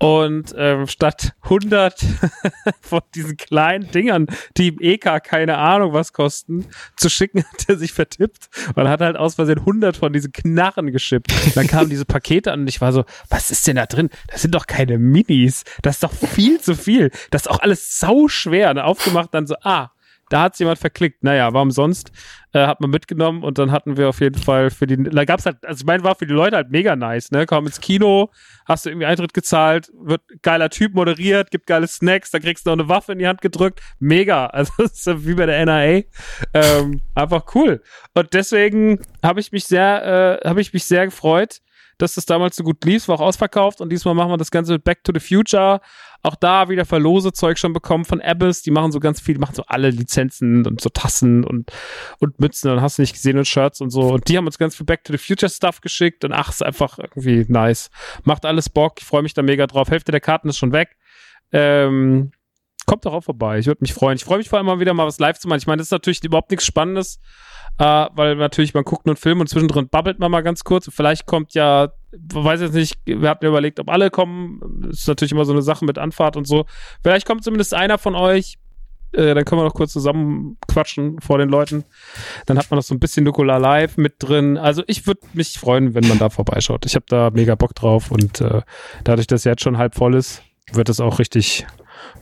Und 0.00 0.54
ähm, 0.56 0.86
statt 0.86 1.34
100 1.42 2.02
von 2.80 3.02
diesen 3.14 3.36
kleinen 3.36 3.90
Dingern, 3.90 4.26
die 4.56 4.68
im 4.68 4.80
EK 4.80 5.22
keine 5.22 5.58
Ahnung 5.58 5.92
was 5.92 6.14
kosten, 6.14 6.66
zu 6.96 7.10
schicken, 7.10 7.44
hat 7.52 7.68
er 7.68 7.76
sich 7.76 7.92
vertippt 7.92 8.48
und 8.74 8.88
hat 8.88 9.02
halt 9.02 9.16
aus 9.16 9.34
Versehen 9.34 9.58
100 9.58 9.98
von 9.98 10.12
diesen 10.12 10.32
Knarren 10.32 10.90
geschippt. 10.90 11.30
Dann 11.54 11.66
kamen 11.66 11.90
diese 11.90 12.06
Pakete 12.06 12.50
an 12.50 12.62
und 12.62 12.68
ich 12.68 12.80
war 12.80 12.92
so, 12.92 13.04
was 13.28 13.50
ist 13.50 13.66
denn 13.66 13.76
da 13.76 13.84
drin? 13.84 14.08
Das 14.28 14.40
sind 14.42 14.54
doch 14.54 14.66
keine 14.66 14.98
Minis. 14.98 15.64
Das 15.82 15.96
ist 15.96 16.02
doch 16.02 16.12
viel 16.12 16.60
zu 16.60 16.74
viel. 16.74 17.10
Das 17.30 17.42
ist 17.42 17.48
auch 17.50 17.60
alles 17.60 18.00
sau 18.00 18.26
schwer. 18.26 18.70
Und 18.70 18.78
aufgemacht 18.78 19.34
dann 19.34 19.46
so, 19.46 19.54
ah, 19.62 19.90
da 20.30 20.42
hat's 20.42 20.58
jemand 20.58 20.78
verklickt. 20.78 21.22
Naja, 21.22 21.52
war 21.52 21.60
umsonst, 21.60 22.10
äh, 22.52 22.66
hat 22.66 22.80
man 22.80 22.90
mitgenommen 22.90 23.42
und 23.42 23.58
dann 23.58 23.70
hatten 23.70 23.96
wir 23.96 24.08
auf 24.08 24.20
jeden 24.20 24.40
Fall 24.40 24.70
für 24.70 24.86
die, 24.86 24.96
da 24.96 25.24
gab's 25.24 25.44
halt, 25.44 25.64
also 25.64 25.82
ich 25.82 25.86
meine, 25.86 26.02
war 26.04 26.14
für 26.14 26.26
die 26.26 26.32
Leute 26.32 26.56
halt 26.56 26.70
mega 26.70 26.96
nice, 26.96 27.30
ne? 27.32 27.46
Komm 27.46 27.66
ins 27.66 27.80
Kino, 27.80 28.30
hast 28.64 28.86
du 28.86 28.90
irgendwie 28.90 29.06
Eintritt 29.06 29.34
gezahlt, 29.34 29.90
wird 29.92 30.22
geiler 30.42 30.70
Typ 30.70 30.94
moderiert, 30.94 31.50
gibt 31.50 31.66
geile 31.66 31.86
Snacks, 31.86 32.30
dann 32.30 32.40
kriegst 32.42 32.64
du 32.64 32.70
noch 32.70 32.78
eine 32.78 32.88
Waffe 32.88 33.12
in 33.12 33.18
die 33.18 33.28
Hand 33.28 33.42
gedrückt. 33.42 33.80
Mega. 33.98 34.50
Also 34.60 34.72
das 34.78 35.06
ist 35.06 35.26
wie 35.26 35.34
bei 35.34 35.46
der 35.46 35.58
NRA. 35.64 36.02
Ähm, 36.52 37.00
einfach 37.14 37.54
cool. 37.54 37.82
Und 38.14 38.34
deswegen 38.34 39.00
habe 39.22 39.40
ich 39.40 39.52
mich 39.52 39.64
sehr, 39.64 40.40
äh, 40.42 40.48
habe 40.48 40.60
ich 40.60 40.74
mich 40.74 40.84
sehr 40.84 41.06
gefreut, 41.06 41.60
dass 41.96 42.14
das 42.14 42.26
damals 42.26 42.56
so 42.56 42.64
gut 42.64 42.84
lief, 42.84 43.08
war 43.08 43.16
auch 43.16 43.20
ausverkauft 43.20 43.80
und 43.80 43.90
diesmal 43.90 44.14
machen 44.14 44.30
wir 44.30 44.36
das 44.36 44.50
Ganze 44.50 44.74
mit 44.74 44.84
Back 44.84 45.04
to 45.04 45.12
the 45.14 45.20
Future. 45.20 45.80
Auch 46.22 46.34
da 46.34 46.68
wieder 46.68 46.84
Verlose 46.84 47.32
Zeug 47.32 47.58
schon 47.58 47.72
bekommen 47.72 48.04
von 48.04 48.20
Abyss, 48.20 48.62
die 48.62 48.70
machen 48.70 48.92
so 48.92 49.00
ganz 49.00 49.20
viel, 49.20 49.34
die 49.34 49.40
machen 49.40 49.54
so 49.54 49.64
alle 49.66 49.90
Lizenzen 49.90 50.66
und 50.66 50.80
so 50.80 50.90
Tassen 50.90 51.44
und, 51.44 51.70
und 52.18 52.38
Mützen 52.40 52.70
und 52.70 52.80
hast 52.82 52.98
du 52.98 53.02
nicht 53.02 53.14
gesehen 53.14 53.38
und 53.38 53.46
Shirts 53.46 53.80
und 53.80 53.90
so. 53.90 54.12
Und 54.14 54.28
die 54.28 54.36
haben 54.36 54.46
uns 54.46 54.58
ganz 54.58 54.76
viel 54.76 54.86
Back 54.86 55.04
to 55.04 55.12
the 55.12 55.18
Future 55.18 55.50
Stuff 55.50 55.80
geschickt 55.80 56.24
und 56.24 56.32
ach, 56.32 56.50
ist 56.50 56.64
einfach 56.64 56.98
irgendwie 56.98 57.46
nice. 57.48 57.90
Macht 58.24 58.44
alles 58.44 58.68
Bock, 58.68 58.94
ich 58.98 59.06
freue 59.06 59.22
mich 59.22 59.34
da 59.34 59.42
mega 59.42 59.66
drauf. 59.66 59.90
Hälfte 59.90 60.12
der 60.12 60.20
Karten 60.20 60.48
ist 60.48 60.58
schon 60.58 60.72
weg. 60.72 60.96
Ähm, 61.52 62.32
kommt 62.90 63.06
doch 63.06 63.12
auch 63.12 63.22
vorbei. 63.22 63.60
Ich 63.60 63.66
würde 63.68 63.82
mich 63.82 63.94
freuen. 63.94 64.16
Ich 64.16 64.24
freue 64.24 64.38
mich 64.38 64.48
vor 64.48 64.58
allem 64.58 64.66
mal 64.66 64.80
wieder 64.80 64.94
mal 64.94 65.06
was 65.06 65.20
live 65.20 65.38
zu 65.38 65.46
machen. 65.46 65.58
Ich 65.58 65.68
meine, 65.68 65.78
das 65.78 65.86
ist 65.86 65.92
natürlich 65.92 66.24
überhaupt 66.24 66.50
nichts 66.50 66.66
Spannendes, 66.66 67.20
äh, 67.78 67.84
weil 67.84 68.34
natürlich 68.34 68.74
man 68.74 68.82
guckt 68.82 69.06
nur 69.06 69.12
einen 69.12 69.20
Film 69.20 69.38
und 69.38 69.48
zwischendrin 69.48 69.88
babbelt 69.88 70.18
man 70.18 70.28
mal 70.28 70.40
ganz 70.40 70.64
kurz. 70.64 70.90
Vielleicht 70.92 71.24
kommt 71.24 71.54
ja, 71.54 71.92
weiß 72.10 72.60
jetzt 72.62 72.74
nicht, 72.74 72.98
wir 73.06 73.30
hatten 73.30 73.44
ja 73.44 73.50
überlegt, 73.50 73.78
ob 73.78 73.88
alle 73.90 74.10
kommen. 74.10 74.60
Das 74.82 74.98
ist 74.98 75.06
natürlich 75.08 75.30
immer 75.30 75.44
so 75.44 75.52
eine 75.52 75.62
Sache 75.62 75.84
mit 75.84 75.98
Anfahrt 75.98 76.36
und 76.36 76.48
so. 76.48 76.64
Vielleicht 77.04 77.28
kommt 77.28 77.44
zumindest 77.44 77.74
einer 77.74 77.96
von 77.96 78.16
euch. 78.16 78.58
Äh, 79.12 79.34
dann 79.34 79.44
können 79.44 79.60
wir 79.60 79.66
noch 79.66 79.74
kurz 79.74 79.92
zusammen 79.92 80.58
quatschen 80.66 81.20
vor 81.20 81.38
den 81.38 81.48
Leuten. 81.48 81.84
Dann 82.46 82.58
hat 82.58 82.72
man 82.72 82.78
noch 82.78 82.84
so 82.84 82.92
ein 82.92 82.98
bisschen 82.98 83.22
Nukola 83.22 83.58
Live 83.58 83.98
mit 83.98 84.14
drin. 84.18 84.58
Also 84.58 84.82
ich 84.88 85.06
würde 85.06 85.20
mich 85.32 85.60
freuen, 85.60 85.94
wenn 85.94 86.08
man 86.08 86.18
da 86.18 86.28
vorbeischaut. 86.28 86.86
Ich 86.86 86.96
habe 86.96 87.06
da 87.08 87.30
mega 87.30 87.54
Bock 87.54 87.76
drauf 87.76 88.10
und 88.10 88.40
äh, 88.40 88.62
dadurch, 89.04 89.28
dass 89.28 89.44
jetzt 89.44 89.62
schon 89.62 89.78
halb 89.78 89.94
voll 89.94 90.16
ist, 90.16 90.42
wird 90.72 90.88
es 90.88 91.00
auch 91.00 91.20
richtig, 91.20 91.66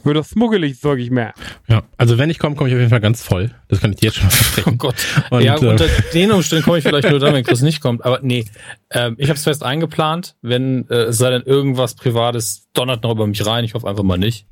wird 0.04 0.16
das 0.16 0.34
muggelig, 0.34 0.78
sag 0.80 0.98
ich 0.98 1.10
mehr. 1.10 1.34
Ja, 1.68 1.82
also 1.96 2.18
wenn 2.18 2.30
ich 2.30 2.38
komme, 2.38 2.56
komme 2.56 2.68
ich 2.68 2.74
auf 2.74 2.78
jeden 2.80 2.90
Fall 2.90 3.00
ganz 3.00 3.22
voll. 3.22 3.50
Das 3.68 3.80
kann 3.80 3.90
ich 3.92 3.98
dir 3.98 4.06
jetzt 4.06 4.16
schon 4.16 4.26
Oh 4.26 4.30
versprechen. 4.30 4.78
Gott. 4.78 4.94
Und, 5.30 5.42
ja, 5.42 5.60
äh, 5.60 5.66
unter 5.66 5.86
den 6.14 6.32
Umständen 6.32 6.64
komme 6.64 6.78
ich 6.78 6.84
vielleicht 6.84 7.10
nur 7.10 7.18
dann, 7.18 7.34
wenn 7.34 7.44
Chris 7.44 7.62
nicht 7.62 7.80
kommt. 7.80 8.04
Aber 8.04 8.20
nee, 8.22 8.44
ähm, 8.90 9.14
ich 9.18 9.28
habe 9.28 9.36
es 9.36 9.44
fest 9.44 9.62
eingeplant. 9.62 10.36
Wenn 10.42 10.88
äh, 10.88 11.04
es 11.04 11.18
sei 11.18 11.30
denn 11.30 11.42
irgendwas 11.42 11.94
Privates 11.94 12.68
donnert 12.72 13.02
noch 13.02 13.12
über 13.12 13.26
mich 13.26 13.44
rein. 13.44 13.64
Ich 13.64 13.74
hoffe 13.74 13.88
einfach 13.88 14.04
mal 14.04 14.18
nicht. 14.18 14.46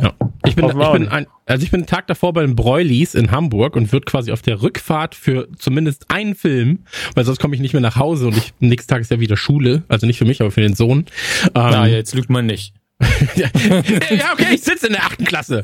Ja. 0.00 0.12
Ich 0.46 0.54
bin, 0.54 0.66
ich 0.66 0.74
bin 0.92 1.08
ein, 1.08 1.26
also 1.46 1.64
ich 1.64 1.70
bin 1.70 1.80
einen 1.80 1.86
Tag 1.86 2.06
davor 2.06 2.32
beim 2.32 2.54
Bräulis 2.54 3.14
in 3.14 3.30
Hamburg 3.30 3.76
und 3.76 3.92
wird 3.92 4.06
quasi 4.06 4.30
auf 4.30 4.42
der 4.42 4.62
Rückfahrt 4.62 5.14
für 5.14 5.48
zumindest 5.58 6.10
einen 6.10 6.34
Film, 6.34 6.84
weil 7.14 7.24
sonst 7.24 7.40
komme 7.40 7.54
ich 7.54 7.60
nicht 7.60 7.72
mehr 7.72 7.82
nach 7.82 7.96
Hause 7.96 8.28
und 8.28 8.36
ich, 8.36 8.52
nächsten 8.60 8.88
Tag 8.88 9.00
ist 9.00 9.10
ja 9.10 9.20
wieder 9.20 9.36
Schule, 9.36 9.84
also 9.88 10.06
nicht 10.06 10.18
für 10.18 10.24
mich, 10.24 10.40
aber 10.40 10.50
für 10.50 10.60
den 10.60 10.74
Sohn. 10.74 11.06
Ähm, 11.46 11.50
Na, 11.54 11.86
jetzt 11.86 12.14
lügt 12.14 12.30
man 12.30 12.46
nicht. 12.46 12.74
ja, 13.36 14.32
okay, 14.32 14.54
ich 14.54 14.62
sitze 14.62 14.86
in 14.86 14.94
der 14.94 15.04
achten 15.04 15.24
Klasse. 15.24 15.62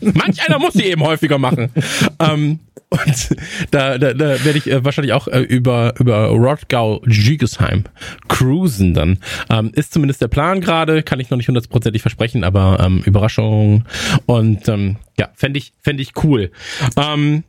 Manch 0.00 0.42
einer 0.46 0.58
muss 0.58 0.72
die 0.72 0.86
eben 0.86 1.02
häufiger 1.02 1.38
machen. 1.38 1.70
Ähm, 2.18 2.58
und 2.88 3.36
da, 3.70 3.98
da, 3.98 4.12
da 4.12 4.44
werde 4.44 4.58
ich 4.58 4.68
äh, 4.68 4.84
wahrscheinlich 4.84 5.12
auch 5.12 5.28
äh, 5.28 5.40
über, 5.40 5.94
über 5.98 6.26
Rodgau 6.28 7.00
Jügesheim 7.06 7.84
cruisen 8.28 8.92
dann. 8.94 9.18
Ähm, 9.50 9.70
ist 9.74 9.92
zumindest 9.92 10.20
der 10.20 10.28
Plan 10.28 10.60
gerade, 10.60 11.02
kann 11.02 11.20
ich 11.20 11.30
noch 11.30 11.36
nicht 11.36 11.48
hundertprozentig 11.48 12.02
versprechen, 12.02 12.42
aber 12.42 12.78
ähm, 12.80 13.02
Überraschung. 13.04 13.84
Und 14.26 14.68
ähm, 14.68 14.96
ja, 15.18 15.28
fände 15.34 15.58
ich, 15.58 15.74
fänd 15.80 16.00
ich 16.00 16.12
cool. 16.24 16.50
Ähm, 16.96 17.44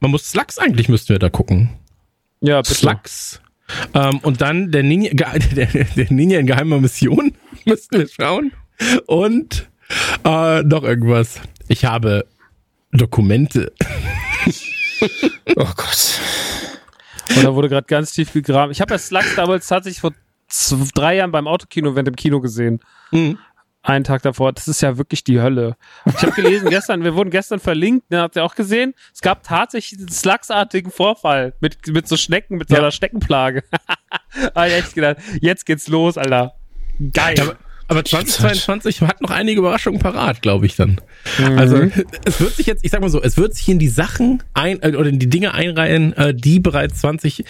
man 0.00 0.10
muss 0.10 0.30
Slugs 0.30 0.58
eigentlich 0.58 0.88
müssten 0.90 1.10
wir 1.10 1.18
da 1.18 1.30
gucken. 1.30 1.70
Ja, 2.40 2.60
bitte. 2.60 2.74
Slugs. 2.74 3.40
Ähm, 3.94 4.18
und 4.18 4.40
dann 4.40 4.70
der 4.70 4.82
Ninja, 4.82 5.10
der, 5.56 5.66
der 5.66 6.12
Ninja 6.12 6.38
in 6.38 6.46
geheimer 6.46 6.80
Mission 6.80 7.32
müssten 7.64 7.98
wir 7.98 8.08
schauen. 8.08 8.52
Und 9.06 9.68
äh, 10.24 10.62
noch 10.62 10.82
irgendwas. 10.82 11.40
Ich 11.68 11.84
habe 11.84 12.26
Dokumente. 12.92 13.72
Oh 15.56 15.68
Gott. 15.76 16.20
Und 17.36 17.44
da 17.44 17.54
wurde 17.54 17.68
gerade 17.68 17.86
ganz 17.86 18.12
tief 18.12 18.32
gegraben. 18.32 18.72
Ich 18.72 18.80
habe 18.80 18.94
ja 18.94 18.98
Slugs 18.98 19.34
damals 19.34 19.66
tatsächlich 19.66 20.00
vor 20.00 20.12
zwei, 20.48 20.86
drei 20.94 21.16
Jahren 21.16 21.30
beim 21.30 21.46
Autokino-Event 21.46 22.08
im 22.08 22.16
Kino 22.16 22.40
gesehen. 22.40 22.80
Mhm. 23.10 23.38
Einen 23.86 24.02
Tag 24.02 24.22
davor. 24.22 24.50
Das 24.52 24.66
ist 24.66 24.80
ja 24.80 24.96
wirklich 24.96 25.24
die 25.24 25.42
Hölle. 25.42 25.76
Ich 26.06 26.22
habe 26.22 26.32
gelesen 26.32 26.68
gestern, 26.70 27.04
wir 27.04 27.14
wurden 27.14 27.28
gestern 27.28 27.60
verlinkt, 27.60 28.10
ne, 28.10 28.20
habt 28.22 28.34
ihr 28.34 28.42
auch 28.42 28.54
gesehen? 28.54 28.94
Es 29.12 29.20
gab 29.20 29.42
tatsächlich 29.42 30.00
einen 30.00 30.08
Slugs-artigen 30.08 30.90
Vorfall 30.90 31.52
mit, 31.60 31.86
mit 31.88 32.08
so 32.08 32.16
Schnecken, 32.16 32.56
mit 32.56 32.70
so 32.70 32.76
Ja. 32.76 32.80
einer 32.80 32.90
Schneckenplage. 32.90 33.62
ah, 34.54 34.66
ich 34.66 34.72
echt 34.72 34.94
gedacht, 34.94 35.18
jetzt 35.42 35.66
geht's 35.66 35.86
los, 35.88 36.16
Alter. 36.16 36.54
Geil. 37.12 37.34
Ja, 37.36 37.44
aber, 37.44 37.56
aber 37.88 38.04
2022 38.06 39.02
hat 39.02 39.20
noch 39.20 39.30
einige 39.30 39.58
Überraschungen 39.60 40.00
parat, 40.00 40.40
glaube 40.40 40.64
ich 40.64 40.76
dann. 40.76 40.98
Mhm. 41.38 41.58
Also 41.58 41.76
es 42.24 42.40
wird 42.40 42.54
sich 42.54 42.66
jetzt, 42.66 42.86
ich 42.86 42.90
sag 42.90 43.02
mal 43.02 43.10
so, 43.10 43.22
es 43.22 43.36
wird 43.36 43.54
sich 43.54 43.68
in 43.68 43.78
die 43.78 43.88
Sachen 43.88 44.42
ein 44.54 44.80
äh, 44.82 44.96
oder 44.96 45.10
in 45.10 45.18
die 45.18 45.28
Dinge 45.28 45.52
einreihen, 45.52 46.14
äh, 46.14 46.34
die 46.34 46.58
bereits 46.58 47.00
20 47.00 47.44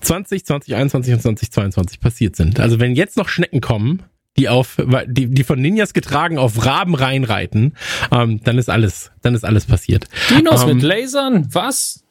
20, 0.00 0.46
2021 0.46 1.14
und 1.14 1.20
2022 1.20 1.98
passiert 1.98 2.36
sind. 2.36 2.60
Also 2.60 2.78
wenn 2.78 2.94
jetzt 2.94 3.16
noch 3.16 3.28
Schnecken 3.28 3.60
kommen, 3.60 4.04
die 4.38 4.48
auf 4.48 4.76
die, 5.06 5.26
die 5.26 5.44
von 5.44 5.60
Ninjas 5.60 5.92
getragen 5.92 6.38
auf 6.38 6.64
Raben 6.64 6.94
reinreiten, 6.94 7.74
ähm, 8.12 8.40
dann 8.44 8.56
ist 8.56 8.70
alles, 8.70 9.10
dann 9.22 9.34
ist 9.34 9.44
alles 9.44 9.66
passiert. 9.66 10.06
Dinos 10.30 10.62
ähm, 10.62 10.76
mit 10.76 10.82
Lasern, 10.82 11.48
was? 11.52 12.04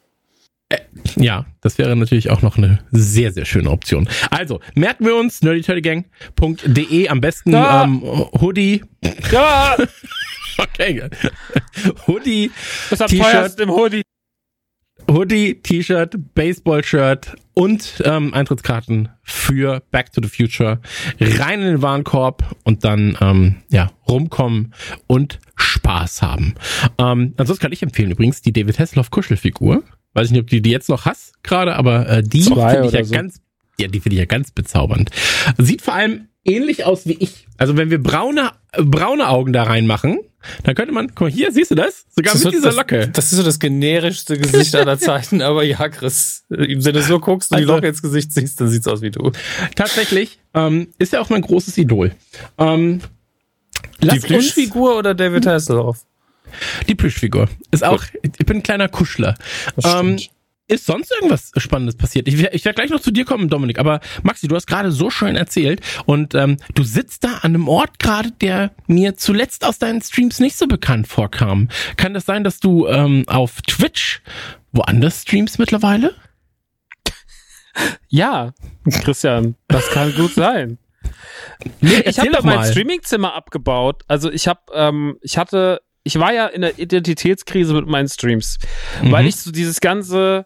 Äh, 0.69 0.79
ja, 1.15 1.46
das 1.62 1.77
wäre 1.77 1.96
natürlich 1.96 2.29
auch 2.29 2.41
noch 2.41 2.57
eine 2.57 2.79
sehr, 2.91 3.31
sehr 3.31 3.46
schöne 3.46 3.72
Option. 3.72 4.10
Also, 4.29 4.60
merken 4.75 5.05
wir 5.05 5.15
uns, 5.15 5.41
nerdyturdygang.de 5.41 7.07
am 7.07 7.22
besten 7.22 7.53
ja. 7.53 7.86
ähm, 7.86 8.01
Hoodie. 8.03 8.84
Ja. 9.31 9.77
okay. 10.57 11.10
Hoodie. 12.07 12.51
Das 12.89 13.00
T-Shirt 13.10 13.60
im 13.62 13.72
Hoodie. 13.72 14.01
Hoodie, 15.09 15.55
T-Shirt, 15.55 16.15
Baseball-Shirt 16.35 17.35
und 17.53 18.01
ähm, 18.05 18.33
Eintrittskarten 18.33 19.09
für 19.23 19.81
Back 19.91 20.11
to 20.11 20.21
the 20.21 20.29
Future 20.29 20.79
rein 21.19 21.61
in 21.61 21.67
den 21.67 21.81
Warenkorb 21.81 22.55
und 22.63 22.83
dann 22.83 23.17
ähm, 23.21 23.55
ja 23.69 23.91
rumkommen 24.07 24.73
und 25.07 25.39
Spaß 25.55 26.21
haben. 26.21 26.55
Ähm, 26.97 27.33
ansonsten 27.37 27.63
kann 27.63 27.71
ich 27.71 27.81
empfehlen 27.81 28.11
übrigens 28.11 28.41
die 28.41 28.53
David 28.53 28.79
Hasselhoff 28.79 29.09
Kuschelfigur. 29.09 29.83
Weiß 30.13 30.27
ich 30.27 30.31
nicht, 30.31 30.41
ob 30.41 30.49
du 30.49 30.61
die 30.61 30.71
jetzt 30.71 30.89
noch 30.89 31.05
hast 31.05 31.43
gerade, 31.43 31.75
aber 31.75 32.07
äh, 32.09 32.23
die 32.23 32.41
finde 32.41 32.85
ich 32.85 32.93
ja 32.93 33.03
so. 33.03 33.13
ganz, 33.13 33.41
ja, 33.79 33.87
die 33.87 33.99
finde 33.99 34.15
ich 34.15 34.19
ja 34.19 34.25
ganz 34.25 34.51
bezaubernd. 34.51 35.09
Sieht 35.57 35.81
vor 35.81 35.93
allem 35.93 36.27
ähnlich 36.47 36.85
aus 36.85 37.05
wie 37.05 37.17
ich. 37.19 37.47
Also 37.57 37.77
wenn 37.77 37.89
wir 37.89 38.01
braune, 38.01 38.51
braune 38.77 39.27
Augen 39.27 39.53
da 39.53 39.63
reinmachen, 39.63 40.19
dann 40.63 40.75
könnte 40.75 40.93
man, 40.93 41.09
guck 41.09 41.21
mal, 41.21 41.29
hier, 41.29 41.51
siehst 41.51 41.71
du 41.71 41.75
das? 41.75 42.05
Sogar 42.09 42.33
das 42.33 42.43
mit 42.43 42.53
so, 42.53 42.59
dieser 42.59 42.73
Locke. 42.73 42.99
Das, 42.99 43.11
das, 43.13 43.31
ist 43.31 43.37
so 43.37 43.43
das 43.43 43.59
generischste 43.59 44.37
Gesicht 44.37 44.75
aller 44.75 44.97
Zeiten, 44.99 45.41
aber 45.41 45.63
ja, 45.63 45.89
Chris, 45.89 46.45
wenn 46.49 46.81
du 46.81 47.01
so 47.01 47.19
guckst 47.19 47.51
und 47.51 47.57
also, 47.57 47.67
die 47.67 47.73
Locke 47.73 47.87
ins 47.87 48.01
Gesicht 48.01 48.31
siehst, 48.33 48.61
dann 48.61 48.69
sieht's 48.69 48.87
aus 48.87 49.01
wie 49.01 49.11
du. 49.11 49.31
Tatsächlich, 49.75 50.39
ähm, 50.53 50.89
ist 50.99 51.13
ja 51.13 51.19
auch 51.19 51.29
mein 51.29 51.41
großes 51.41 51.77
Idol. 51.77 52.15
Ähm, 52.57 53.01
die 54.01 54.19
Plüschfigur 54.19 54.97
oder 54.97 55.13
David 55.13 55.45
Hasselhoff? 55.45 56.05
Die 56.87 56.95
Plüschfigur. 56.95 57.49
Ist 57.71 57.83
auch, 57.83 58.03
ich 58.23 58.45
bin 58.45 58.57
ein 58.57 58.63
kleiner 58.63 58.87
Kuschler. 58.87 59.35
Ähm, 59.83 60.17
ist 60.67 60.86
sonst 60.86 61.12
irgendwas 61.12 61.51
Spannendes 61.57 61.95
passiert? 61.95 62.27
Ich, 62.27 62.36
ich 62.36 62.65
werde 62.65 62.75
gleich 62.75 62.89
noch 62.89 63.00
zu 63.00 63.12
dir 63.12 63.25
kommen, 63.25 63.50
Dominik, 63.50 63.79
aber 63.79 64.00
Maxi, 64.24 64.47
du 64.47 64.55
hast 64.55 64.67
gerade 64.67 64.91
so 64.91 65.09
schön 65.09 65.36
erzählt 65.36 65.81
und 66.05 66.36
ähm, 66.36 66.57
du 66.75 66.83
sitzt 66.83 67.24
da 67.24 67.36
an 67.41 67.55
einem 67.55 67.67
Ort 67.67 68.00
gerade, 68.00 68.31
der 68.31 68.71
mir 68.88 69.15
zuletzt 69.15 69.63
aus 69.65 69.79
deinen 69.79 70.01
Streams 70.01 70.39
nicht 70.39 70.57
so 70.57 70.67
bekannt 70.67 71.07
vorkam. 71.07 71.69
Kann 71.95 72.13
das 72.13 72.25
sein, 72.25 72.43
dass 72.43 72.59
du 72.59 72.88
ähm, 72.88 73.24
auf 73.27 73.62
Twitch 73.62 74.21
woanders 74.71 75.21
streamst 75.24 75.59
mittlerweile? 75.59 76.13
Ja, 78.09 78.53
Christian, 79.03 79.55
das 79.67 79.89
kann 79.89 80.13
gut 80.15 80.33
sein. 80.33 80.79
Nee, 81.81 82.01
ich 82.05 82.19
habe 82.19 82.41
mein 82.43 82.63
Streamingzimmer 82.63 83.33
abgebaut. 83.33 84.03
Also 84.07 84.31
ich 84.31 84.47
habe, 84.47 84.62
ähm, 84.74 85.17
ich 85.21 85.38
hatte, 85.38 85.81
ich 86.03 86.19
war 86.19 86.33
ja 86.33 86.47
in 86.47 86.62
der 86.62 86.79
Identitätskrise 86.79 87.74
mit 87.74 87.88
meinen 87.88 88.07
Streams, 88.07 88.57
mhm. 89.01 89.12
weil 89.12 89.27
ich 89.27 89.38
so 89.38 89.51
dieses 89.51 89.79
ganze 89.79 90.45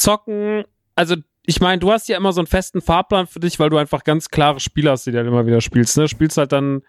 Zocken, 0.00 0.64
also 0.94 1.16
ich 1.44 1.60
meine, 1.60 1.78
du 1.78 1.90
hast 1.90 2.08
ja 2.08 2.16
immer 2.16 2.32
so 2.32 2.40
einen 2.40 2.46
festen 2.46 2.80
Fahrplan 2.80 3.26
für 3.26 3.40
dich, 3.40 3.58
weil 3.58 3.70
du 3.70 3.76
einfach 3.76 4.04
ganz 4.04 4.28
klare 4.28 4.60
Spiele 4.60 4.90
hast, 4.90 5.06
die 5.06 5.10
du 5.10 5.18
dann 5.18 5.26
immer 5.26 5.46
wieder 5.46 5.60
spielst. 5.60 5.96
Ne? 5.96 6.08
Spielst 6.08 6.36
halt 6.36 6.52
dann, 6.52 6.82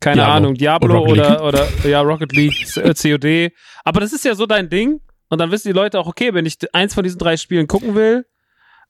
keine 0.00 0.16
Diablo. 0.16 0.34
Ahnung, 0.34 0.54
Diablo 0.54 1.02
oder, 1.02 1.44
oder, 1.44 1.66
oder 1.82 1.88
ja, 1.88 2.00
Rocket 2.00 2.32
League, 2.32 2.66
COD. 2.74 3.24
Äh, 3.24 3.50
Aber 3.84 4.00
das 4.00 4.12
ist 4.12 4.24
ja 4.24 4.34
so 4.34 4.46
dein 4.46 4.68
Ding. 4.68 5.00
Und 5.28 5.38
dann 5.38 5.50
wissen 5.50 5.68
die 5.68 5.74
Leute 5.74 5.98
auch, 6.00 6.06
okay, 6.06 6.32
wenn 6.34 6.46
ich 6.46 6.56
eins 6.72 6.94
von 6.94 7.04
diesen 7.04 7.18
drei 7.18 7.36
Spielen 7.36 7.68
gucken 7.68 7.94
will, 7.94 8.24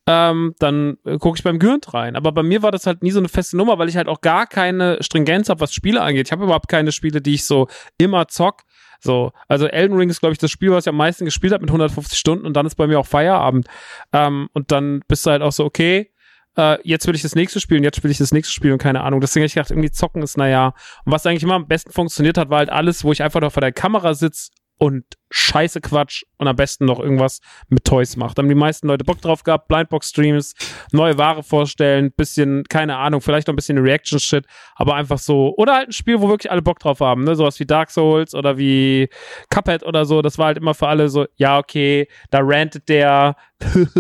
ähm, 0.07 0.55
dann 0.59 0.97
äh, 1.05 1.19
gucke 1.19 1.37
ich 1.37 1.45
beim 1.45 1.59
Gürnt 1.59 1.93
rein. 1.93 2.17
Aber 2.17 2.33
bei 2.33 2.43
mir 2.43 2.63
war 2.63 2.71
das 2.71 2.87
halt 2.87 3.03
nie 3.03 3.11
so 3.11 3.19
eine 3.19 3.29
feste 3.29 3.57
Nummer, 3.57 3.79
weil 3.79 3.89
ich 3.89 3.97
halt 3.97 4.09
auch 4.09 4.21
gar 4.21 4.47
keine 4.47 5.03
Stringenz 5.03 5.51
habe, 5.51 5.61
was 5.61 5.75
Spiele 5.75 6.01
angeht. 6.01 6.29
Ich 6.29 6.33
habe 6.33 6.45
überhaupt 6.45 6.69
keine 6.69 6.93
Spiele, 6.93 7.21
die 7.21 7.35
ich 7.35 7.45
so 7.45 7.69
immer 7.99 8.29
zock. 8.29 8.63
So, 9.01 9.33
also 9.47 9.67
Elden 9.67 9.97
Ring 9.97 10.11
ist, 10.11 10.21
glaube 10.21 10.33
ich, 10.33 10.39
das 10.39 10.51
Spiel, 10.51 10.71
was 10.71 10.85
ich 10.85 10.89
am 10.89 10.97
meisten 10.97 11.25
gespielt 11.25 11.53
habe 11.53 11.63
mit 11.63 11.71
150 11.71 12.19
Stunden 12.19 12.47
und 12.47 12.55
dann 12.55 12.67
ist 12.67 12.75
bei 12.75 12.87
mir 12.87 12.99
auch 12.99 13.07
Feierabend. 13.07 13.67
Ähm, 14.13 14.49
und 14.53 14.73
dann 14.73 15.03
bist 15.07 15.25
du 15.25 15.31
halt 15.31 15.43
auch 15.43 15.53
so, 15.53 15.65
okay, 15.65 16.11
äh, 16.57 16.79
jetzt 16.83 17.07
will 17.07 17.15
ich 17.15 17.23
das 17.23 17.35
nächste 17.35 17.61
spielen, 17.61 17.85
jetzt 17.85 17.97
spiele 17.97 18.11
ich 18.11 18.19
das 18.19 18.33
nächste 18.33 18.53
Spiel 18.53 18.73
und 18.73 18.79
keine 18.79 19.03
Ahnung. 19.03 19.21
Deswegen 19.21 19.43
habe 19.43 19.47
ich 19.47 19.55
gedacht, 19.55 19.71
irgendwie 19.71 19.93
zocken 19.93 20.23
ist, 20.23 20.37
naja. 20.37 20.75
Und 21.05 21.13
was 21.13 21.25
eigentlich 21.25 21.45
immer 21.45 21.55
am 21.55 21.69
besten 21.69 21.93
funktioniert 21.93 22.37
hat, 22.37 22.51
war 22.51 22.59
halt 22.59 22.71
alles, 22.71 23.05
wo 23.05 23.13
ich 23.13 23.23
einfach 23.23 23.41
noch 23.41 23.53
vor 23.53 23.61
der 23.61 23.73
Kamera 23.73 24.15
sitze 24.15 24.51
und 24.79 25.05
scheiße 25.31 25.81
Quatsch 25.81 26.25
und 26.39 26.49
am 26.49 26.57
besten 26.57 26.87
noch 26.87 27.01
irgendwas 27.01 27.41
mit 27.69 27.85
Toys 27.85 28.17
macht. 28.17 28.39
Da 28.39 28.43
haben 28.43 28.49
die 28.49 28.55
meisten 28.55 28.87
Leute 28.87 29.05
Bock 29.05 29.21
drauf 29.21 29.43
gehabt, 29.43 29.69
Blindbox-Streams, 29.69 30.55
neue 30.93 31.19
Ware 31.19 31.43
vorstellen, 31.43 32.13
bisschen, 32.13 32.65
keine 32.65 32.97
Ahnung, 32.97 33.21
vielleicht 33.21 33.49
noch 33.49 33.53
ein 33.53 33.57
bisschen 33.57 33.79
Reaction-Shit, 33.79 34.47
aber 34.77 34.95
einfach 34.95 35.19
so, 35.19 35.55
oder 35.57 35.75
halt 35.75 35.89
ein 35.89 35.93
Spiel, 35.93 36.21
wo 36.21 36.29
wirklich 36.29 36.51
alle 36.51 36.63
Bock 36.63 36.79
drauf 36.79 37.01
haben, 37.01 37.25
ne, 37.25 37.35
sowas 37.35 37.61
wie 37.61 37.67
Dark 37.67 37.91
Souls 37.91 38.35
oder 38.35 38.57
wie 38.57 39.09
Cuphead 39.51 39.83
oder 39.85 40.07
so, 40.07 40.23
das 40.23 40.39
war 40.39 40.47
halt 40.47 40.59
immer 40.59 40.75
für 40.75 40.89
alle 40.89 41.09
so, 41.09 41.27
ja, 41.37 41.59
okay, 41.59 42.09
da 42.31 42.39
rantet 42.43 42.89
der, 42.89 43.37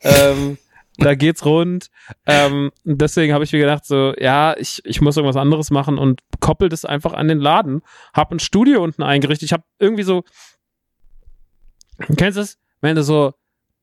ähm, 0.00 0.58
da 0.98 1.14
geht's 1.14 1.44
rund. 1.44 1.88
Ähm, 2.26 2.70
deswegen 2.84 3.32
habe 3.32 3.44
ich 3.44 3.52
mir 3.52 3.60
gedacht, 3.60 3.84
so, 3.86 4.14
ja, 4.18 4.56
ich, 4.58 4.80
ich 4.84 5.00
muss 5.00 5.16
irgendwas 5.16 5.40
anderes 5.40 5.70
machen 5.70 5.96
und 5.96 6.20
koppel 6.40 6.68
das 6.68 6.84
einfach 6.84 7.12
an 7.12 7.28
den 7.28 7.38
Laden. 7.38 7.82
Hab 8.12 8.32
ein 8.32 8.40
Studio 8.40 8.82
unten 8.82 9.02
eingerichtet. 9.02 9.46
Ich 9.46 9.52
habe 9.52 9.62
irgendwie 9.78 10.02
so, 10.02 10.24
kennst 12.16 12.36
du 12.36 12.42
es? 12.42 12.58
Wenn 12.80 12.96
du 12.96 13.02
so, 13.02 13.32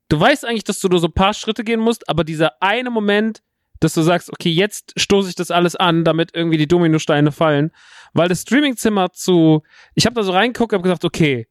du 0.10 0.20
weißt 0.20 0.46
eigentlich, 0.46 0.66
dass 0.66 0.80
du 0.80 0.90
nur 0.90 1.00
so 1.00 1.08
ein 1.08 1.14
paar 1.14 1.34
Schritte 1.34 1.64
gehen 1.64 1.80
musst, 1.80 2.08
aber 2.10 2.24
dieser 2.24 2.62
eine 2.62 2.90
Moment, 2.90 3.42
dass 3.80 3.94
du 3.94 4.02
sagst, 4.02 4.32
okay, 4.32 4.50
jetzt 4.50 4.94
stoße 5.00 5.30
ich 5.30 5.36
das 5.36 5.52
alles 5.52 5.76
an, 5.76 6.04
damit 6.04 6.32
irgendwie 6.34 6.58
die 6.58 6.68
Dominosteine 6.68 7.32
fallen. 7.32 7.72
Weil 8.14 8.30
das 8.30 8.42
Streamingzimmer 8.42 9.12
zu, 9.12 9.64
ich 9.94 10.06
habe 10.06 10.16
da 10.16 10.24
so 10.24 10.32
reingeguckt, 10.32 10.74
habe 10.74 10.84
gesagt, 10.84 11.06
okay, 11.06 11.48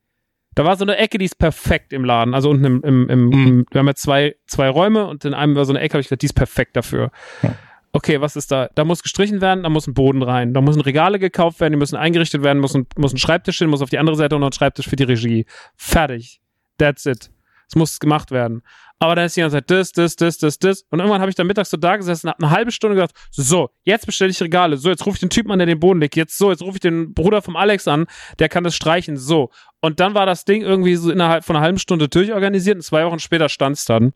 da 0.55 0.65
war 0.65 0.77
so 0.77 0.85
eine 0.85 0.97
Ecke, 0.97 1.19
die 1.19 1.25
ist 1.25 1.39
perfekt 1.39 1.93
im 1.93 2.05
Laden. 2.05 2.35
Also 2.35 2.51
unten 2.51 2.65
im, 2.65 2.83
im, 2.83 3.09
im, 3.09 3.27
mhm. 3.27 3.33
im 3.33 3.67
wir 3.71 3.79
haben 3.81 3.87
ja 3.87 3.95
zwei, 3.95 4.37
zwei 4.47 4.69
Räume 4.69 5.07
und 5.07 5.25
in 5.25 5.35
einem 5.35 5.57
war 5.57 5.65
so 5.65 5.73
eine 5.73 5.81
Ecke, 5.81 5.95
habe 5.95 6.01
ich 6.01 6.07
gesagt, 6.07 6.23
die 6.23 6.27
ist 6.27 6.35
perfekt 6.35 6.77
dafür. 6.77 7.11
Ja. 7.43 7.55
Okay, 7.93 8.21
was 8.21 8.35
ist 8.35 8.51
da? 8.51 8.69
Da 8.75 8.85
muss 8.85 9.05
gestrichen 9.05 9.41
werden, 9.41 9.63
da 9.63 9.69
muss 9.69 9.87
ein 9.87 9.95
Boden 9.95 10.23
rein, 10.23 10.53
da 10.53 10.61
müssen 10.61 10.81
Regale 10.81 11.21
gekauft 11.21 11.61
werden, 11.61 11.75
die 11.75 11.79
müssen 11.79 11.95
eingerichtet 11.95 12.43
werden, 12.43 12.59
muss 12.59 12.75
ein, 12.75 12.87
muss 12.97 13.13
ein 13.13 13.19
Schreibtisch 13.19 13.59
hin, 13.59 13.71
muss 13.71 13.83
auf 13.83 13.91
die 13.91 13.99
andere 13.99 14.17
Seite 14.17 14.35
und 14.35 14.41
noch 14.41 14.49
ein 14.49 14.53
Schreibtisch 14.53 14.89
für 14.89 14.97
die 14.97 15.05
Regie. 15.05 15.47
Fertig. 15.77 16.41
That's 16.77 17.07
it. 17.07 17.31
Es 17.69 17.77
muss 17.77 18.01
gemacht 18.01 18.31
werden. 18.33 18.63
Aber 19.05 19.17
dann 19.17 19.27
ist 19.27 19.37
die 19.37 19.43
ganze 19.43 19.57
Zeit 19.57 19.71
das, 19.71 19.93
das, 19.93 20.17
das, 20.17 20.39
das, 20.39 20.59
das. 20.59 20.83
Und 20.89 21.01
irgendwann 21.01 21.21
habe 21.21 21.29
ich 21.29 21.37
dann 21.37 21.47
mittags 21.47 21.69
so 21.69 21.77
da 21.77 21.99
gesessen, 21.99 22.31
habe 22.31 22.43
eine 22.43 22.51
halbe 22.51 22.73
Stunde 22.73 22.97
gedacht, 22.97 23.15
so, 23.31 23.69
jetzt 23.83 24.07
bestelle 24.07 24.31
ich 24.31 24.41
Regale. 24.41 24.79
So, 24.79 24.89
jetzt 24.89 25.05
rufe 25.05 25.17
ich 25.17 25.21
den 25.21 25.29
Typen 25.29 25.53
an, 25.53 25.59
der 25.59 25.67
den 25.67 25.79
Boden 25.79 26.01
legt. 26.01 26.17
Jetzt 26.17 26.39
so, 26.39 26.51
jetzt 26.51 26.63
rufe 26.63 26.77
ich 26.77 26.81
den 26.81 27.13
Bruder 27.13 27.43
vom 27.43 27.55
Alex 27.55 27.87
an, 27.87 28.07
der 28.39 28.49
kann 28.49 28.65
das 28.65 28.75
streichen. 28.75 29.19
So. 29.19 29.51
Und 29.83 30.01
dann 30.01 30.15
war 30.15 30.25
das 30.25 30.47
Ding 30.47 30.63
irgendwie 30.63 30.97
so 30.97 31.11
innerhalb 31.11 31.45
von 31.45 31.55
einer 31.55 31.63
halben 31.63 31.79
Stunde 31.79 32.09
durchorganisiert 32.09 32.77
und 32.77 32.83
zwei 32.83 33.05
Wochen 33.05 33.19
später 33.19 33.51
stand 33.51 33.77
es 33.77 33.85
dann. 33.85 34.15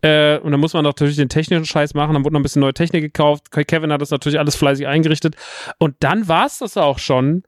Äh, 0.00 0.38
und 0.38 0.52
dann 0.52 0.60
muss 0.60 0.72
man 0.72 0.84
natürlich 0.84 1.16
den 1.16 1.28
technischen 1.28 1.66
Scheiß 1.66 1.92
machen. 1.92 2.14
Dann 2.14 2.24
wurde 2.24 2.32
noch 2.32 2.40
ein 2.40 2.42
bisschen 2.42 2.60
neue 2.60 2.72
Technik 2.72 3.02
gekauft. 3.02 3.50
Kevin 3.50 3.92
hat 3.92 4.00
das 4.00 4.10
natürlich 4.10 4.38
alles 4.38 4.56
fleißig 4.56 4.86
eingerichtet. 4.86 5.36
Und 5.78 5.96
dann 6.00 6.28
war 6.28 6.46
es 6.46 6.56
das 6.56 6.78
auch 6.78 6.98
schon. 6.98 7.42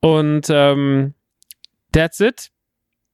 Und 0.00 0.46
ähm, 0.48 1.12
that's 1.92 2.20
it. 2.20 2.48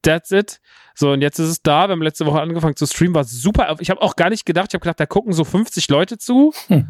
That's 0.03 0.31
it. 0.31 0.61
So, 0.95 1.13
und 1.13 1.23
jetzt 1.23 1.39
ist 1.39 1.49
es 1.49 1.63
da. 1.63 1.89
Wir 1.89 1.93
haben 1.93 2.03
letzte 2.03 2.27
Woche 2.27 2.41
angefangen 2.41 2.77
zu 2.77 2.87
streamen, 2.87 3.15
war 3.15 3.25
super. 3.25 3.77
Ich 3.81 3.91
habe 3.91 4.01
auch 4.01 4.17
gar 4.17 4.31
nicht 4.31 4.47
gedacht, 4.47 4.69
ich 4.71 4.75
habe 4.75 4.83
gedacht, 4.83 5.01
da 5.01 5.07
gucken 5.07 5.33
so 5.33 5.45
50 5.45 5.89
Leute 5.89 6.19
zu. 6.19 6.53
Hm. 6.69 6.89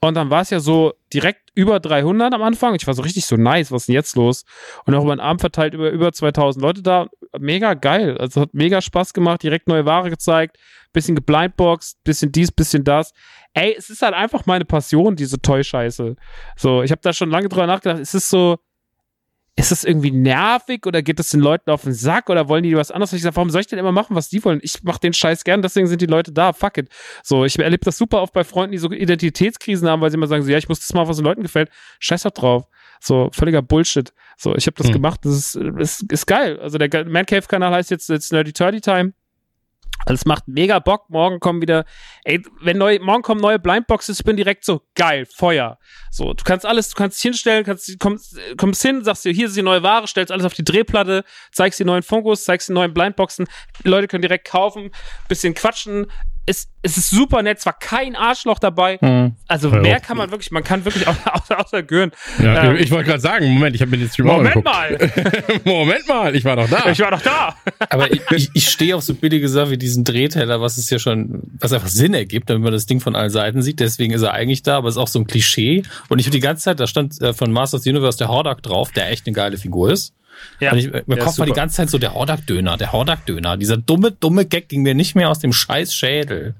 Und 0.00 0.14
dann 0.14 0.28
war 0.28 0.42
es 0.42 0.50
ja 0.50 0.60
so 0.60 0.92
direkt 1.12 1.50
über 1.54 1.80
300 1.80 2.34
am 2.34 2.42
Anfang. 2.42 2.74
Ich 2.74 2.86
war 2.86 2.92
so 2.92 3.00
richtig 3.00 3.24
so 3.24 3.36
nice, 3.36 3.72
was 3.72 3.82
ist 3.82 3.86
denn 3.88 3.94
jetzt 3.94 4.16
los? 4.16 4.44
Und 4.84 4.94
auch 4.94 5.02
über 5.02 5.16
den 5.16 5.20
Abend 5.20 5.40
verteilt 5.40 5.72
über 5.72 5.90
über 5.90 6.12
2000 6.12 6.62
Leute 6.62 6.82
da. 6.82 7.06
Mega 7.38 7.72
geil. 7.72 8.18
Also 8.18 8.42
hat 8.42 8.52
mega 8.52 8.82
Spaß 8.82 9.14
gemacht, 9.14 9.42
direkt 9.42 9.66
neue 9.66 9.86
Ware 9.86 10.10
gezeigt, 10.10 10.58
bisschen 10.92 11.14
geblindboxt, 11.14 12.04
bisschen 12.04 12.32
dies, 12.32 12.52
bisschen 12.52 12.84
das. 12.84 13.12
Ey, 13.54 13.74
es 13.78 13.88
ist 13.88 14.02
halt 14.02 14.14
einfach 14.14 14.44
meine 14.44 14.66
Passion, 14.66 15.16
diese 15.16 15.40
Toy-Scheiße. 15.40 16.16
So, 16.56 16.82
ich 16.82 16.90
habe 16.90 17.00
da 17.02 17.14
schon 17.14 17.30
lange 17.30 17.48
drüber 17.48 17.66
nachgedacht. 17.66 18.00
Es 18.00 18.14
ist 18.14 18.28
so, 18.28 18.58
ist 19.56 19.70
das 19.70 19.84
irgendwie 19.84 20.10
nervig 20.10 20.84
oder 20.84 21.00
geht 21.00 21.20
das 21.20 21.28
den 21.28 21.38
Leuten 21.38 21.70
auf 21.70 21.82
den 21.82 21.92
Sack 21.92 22.28
oder 22.28 22.48
wollen 22.48 22.64
die 22.64 22.76
was 22.76 22.90
anderes? 22.90 23.12
Ich 23.12 23.22
sage, 23.22 23.36
warum 23.36 23.50
soll 23.50 23.60
ich 23.60 23.68
denn 23.68 23.78
immer 23.78 23.92
machen, 23.92 24.16
was 24.16 24.28
die 24.28 24.44
wollen? 24.44 24.58
Ich 24.62 24.82
mache 24.82 24.98
den 24.98 25.12
Scheiß 25.12 25.44
gern, 25.44 25.62
deswegen 25.62 25.86
sind 25.86 26.02
die 26.02 26.06
Leute 26.06 26.32
da. 26.32 26.52
Fuck 26.52 26.78
it. 26.78 26.88
So, 27.22 27.44
ich 27.44 27.56
erlebe 27.58 27.84
das 27.84 27.96
super 27.96 28.20
oft 28.20 28.32
bei 28.32 28.42
Freunden, 28.42 28.72
die 28.72 28.78
so 28.78 28.90
Identitätskrisen 28.90 29.88
haben, 29.88 30.02
weil 30.02 30.10
sie 30.10 30.16
immer 30.16 30.26
sagen, 30.26 30.42
so, 30.42 30.50
ja, 30.50 30.58
ich 30.58 30.68
muss 30.68 30.80
das 30.80 30.92
machen, 30.92 31.08
was 31.08 31.18
den 31.18 31.24
Leuten 31.24 31.42
gefällt. 31.42 31.70
Scheiß 32.00 32.24
doch 32.24 32.32
drauf. 32.32 32.64
So, 33.00 33.30
völliger 33.32 33.62
Bullshit. 33.62 34.12
So, 34.36 34.56
ich 34.56 34.66
habe 34.66 34.76
das 34.76 34.88
hm. 34.88 34.94
gemacht, 34.94 35.20
das 35.22 35.54
ist, 35.54 35.56
ist, 35.56 36.12
ist 36.12 36.26
geil. 36.26 36.58
Also 36.58 36.78
der 36.78 37.04
Man 37.06 37.24
Cave 37.24 37.46
Kanal 37.46 37.72
heißt 37.72 37.92
jetzt, 37.92 38.08
jetzt 38.08 38.32
Nerdy 38.32 38.52
Turdy 38.52 38.80
Time. 38.80 39.12
Also 40.04 40.14
es 40.14 40.24
macht 40.24 40.48
mega 40.48 40.78
Bock. 40.78 41.08
Morgen 41.08 41.40
kommen 41.40 41.62
wieder, 41.62 41.84
ey, 42.24 42.42
wenn 42.60 42.78
neu, 42.78 42.98
morgen 43.00 43.22
kommen 43.22 43.40
neue 43.40 43.58
Blindboxes, 43.58 44.20
ich 44.20 44.24
bin 44.24 44.36
direkt 44.36 44.64
so, 44.64 44.82
geil, 44.94 45.26
Feuer. 45.26 45.78
So, 46.10 46.34
du 46.34 46.44
kannst 46.44 46.66
alles, 46.66 46.90
du 46.90 46.96
kannst 46.96 47.18
dich 47.18 47.22
hinstellen, 47.22 47.64
kannst, 47.64 47.98
kommst, 47.98 48.38
kommst 48.56 48.82
hin, 48.82 49.04
sagst 49.04 49.24
dir, 49.24 49.32
hier 49.32 49.46
ist 49.46 49.56
die 49.56 49.62
neue 49.62 49.82
Ware, 49.82 50.06
stellst 50.06 50.32
alles 50.32 50.46
auf 50.46 50.54
die 50.54 50.64
Drehplatte, 50.64 51.24
zeigst 51.52 51.80
die 51.80 51.84
neuen 51.84 52.02
Funkos, 52.02 52.44
zeigst 52.44 52.68
die 52.68 52.72
neuen 52.72 52.94
Blindboxen. 52.94 53.46
Die 53.84 53.88
Leute 53.88 54.08
können 54.08 54.22
direkt 54.22 54.48
kaufen, 54.48 54.90
bisschen 55.28 55.54
quatschen, 55.54 56.06
es, 56.46 56.68
es 56.82 56.96
ist 56.96 57.10
super 57.10 57.42
nett, 57.42 57.60
zwar 57.60 57.72
kein 57.78 58.16
Arschloch 58.16 58.58
dabei, 58.58 58.98
mhm. 59.00 59.36
also 59.48 59.70
ja, 59.70 59.80
mehr 59.80 60.00
kann 60.00 60.16
man 60.16 60.30
wirklich, 60.30 60.50
man 60.50 60.62
kann 60.62 60.84
wirklich 60.84 61.06
außer, 61.32 61.58
außer 61.58 61.82
Gören. 61.82 62.12
Ja, 62.42 62.64
ähm, 62.64 62.76
ich 62.76 62.90
wollte 62.90 63.08
gerade 63.08 63.20
sagen, 63.20 63.46
Moment, 63.52 63.74
ich 63.74 63.82
habe 63.82 63.90
mir 63.90 63.98
den 63.98 64.08
Stream 64.08 64.26
Moment 64.26 64.64
mal! 64.64 64.98
Moment 65.64 66.06
mal, 66.08 66.34
ich 66.34 66.44
war 66.44 66.56
doch 66.56 66.68
da. 66.68 66.90
Ich 66.90 67.00
war 67.00 67.10
doch 67.10 67.22
da! 67.22 67.56
Aber 67.88 68.12
ich, 68.12 68.20
ich, 68.30 68.50
ich 68.52 68.68
stehe 68.68 68.96
auf 68.96 69.02
so 69.02 69.14
billige 69.14 69.48
Sachen 69.48 69.70
wie 69.70 69.78
diesen 69.78 70.04
Drehteller, 70.04 70.60
was 70.60 70.76
es 70.76 70.90
ja 70.90 70.98
schon, 70.98 71.42
was 71.58 71.72
einfach 71.72 71.88
Sinn 71.88 72.14
ergibt, 72.14 72.50
damit 72.50 72.62
man 72.62 72.72
das 72.72 72.86
Ding 72.86 73.00
von 73.00 73.16
allen 73.16 73.30
Seiten 73.30 73.62
sieht, 73.62 73.80
deswegen 73.80 74.12
ist 74.12 74.22
er 74.22 74.32
eigentlich 74.32 74.62
da, 74.62 74.78
aber 74.78 74.88
es 74.88 74.96
ist 74.96 75.00
auch 75.00 75.08
so 75.08 75.18
ein 75.18 75.26
Klischee. 75.26 75.82
Und 76.08 76.18
ich 76.18 76.26
habe 76.26 76.36
die 76.36 76.40
ganze 76.40 76.64
Zeit, 76.64 76.80
da 76.80 76.86
stand 76.86 77.20
äh, 77.20 77.32
von 77.32 77.52
Masters 77.52 77.80
of 77.80 77.84
the 77.84 77.90
Universe 77.90 78.18
der 78.18 78.28
Hordak 78.28 78.62
drauf, 78.62 78.92
der 78.92 79.10
echt 79.10 79.26
eine 79.26 79.34
geile 79.34 79.56
Figur 79.56 79.90
ist. 79.90 80.14
Ja, 80.60 80.72
und 80.72 80.78
ich, 80.78 80.92
mir 81.06 81.16
kommt 81.16 81.38
mal 81.38 81.46
die 81.46 81.52
ganze 81.52 81.76
Zeit 81.76 81.90
so 81.90 81.98
der 81.98 82.14
Hordak-Döner, 82.14 82.76
der 82.76 82.92
Hordak-Döner. 82.92 83.56
Dieser 83.56 83.76
dumme, 83.76 84.12
dumme 84.12 84.46
Gag 84.46 84.68
ging 84.68 84.82
mir 84.82 84.94
nicht 84.94 85.14
mehr 85.14 85.30
aus 85.30 85.38
dem 85.38 85.52
scheiß 85.52 85.94
Schädel. 85.94 86.54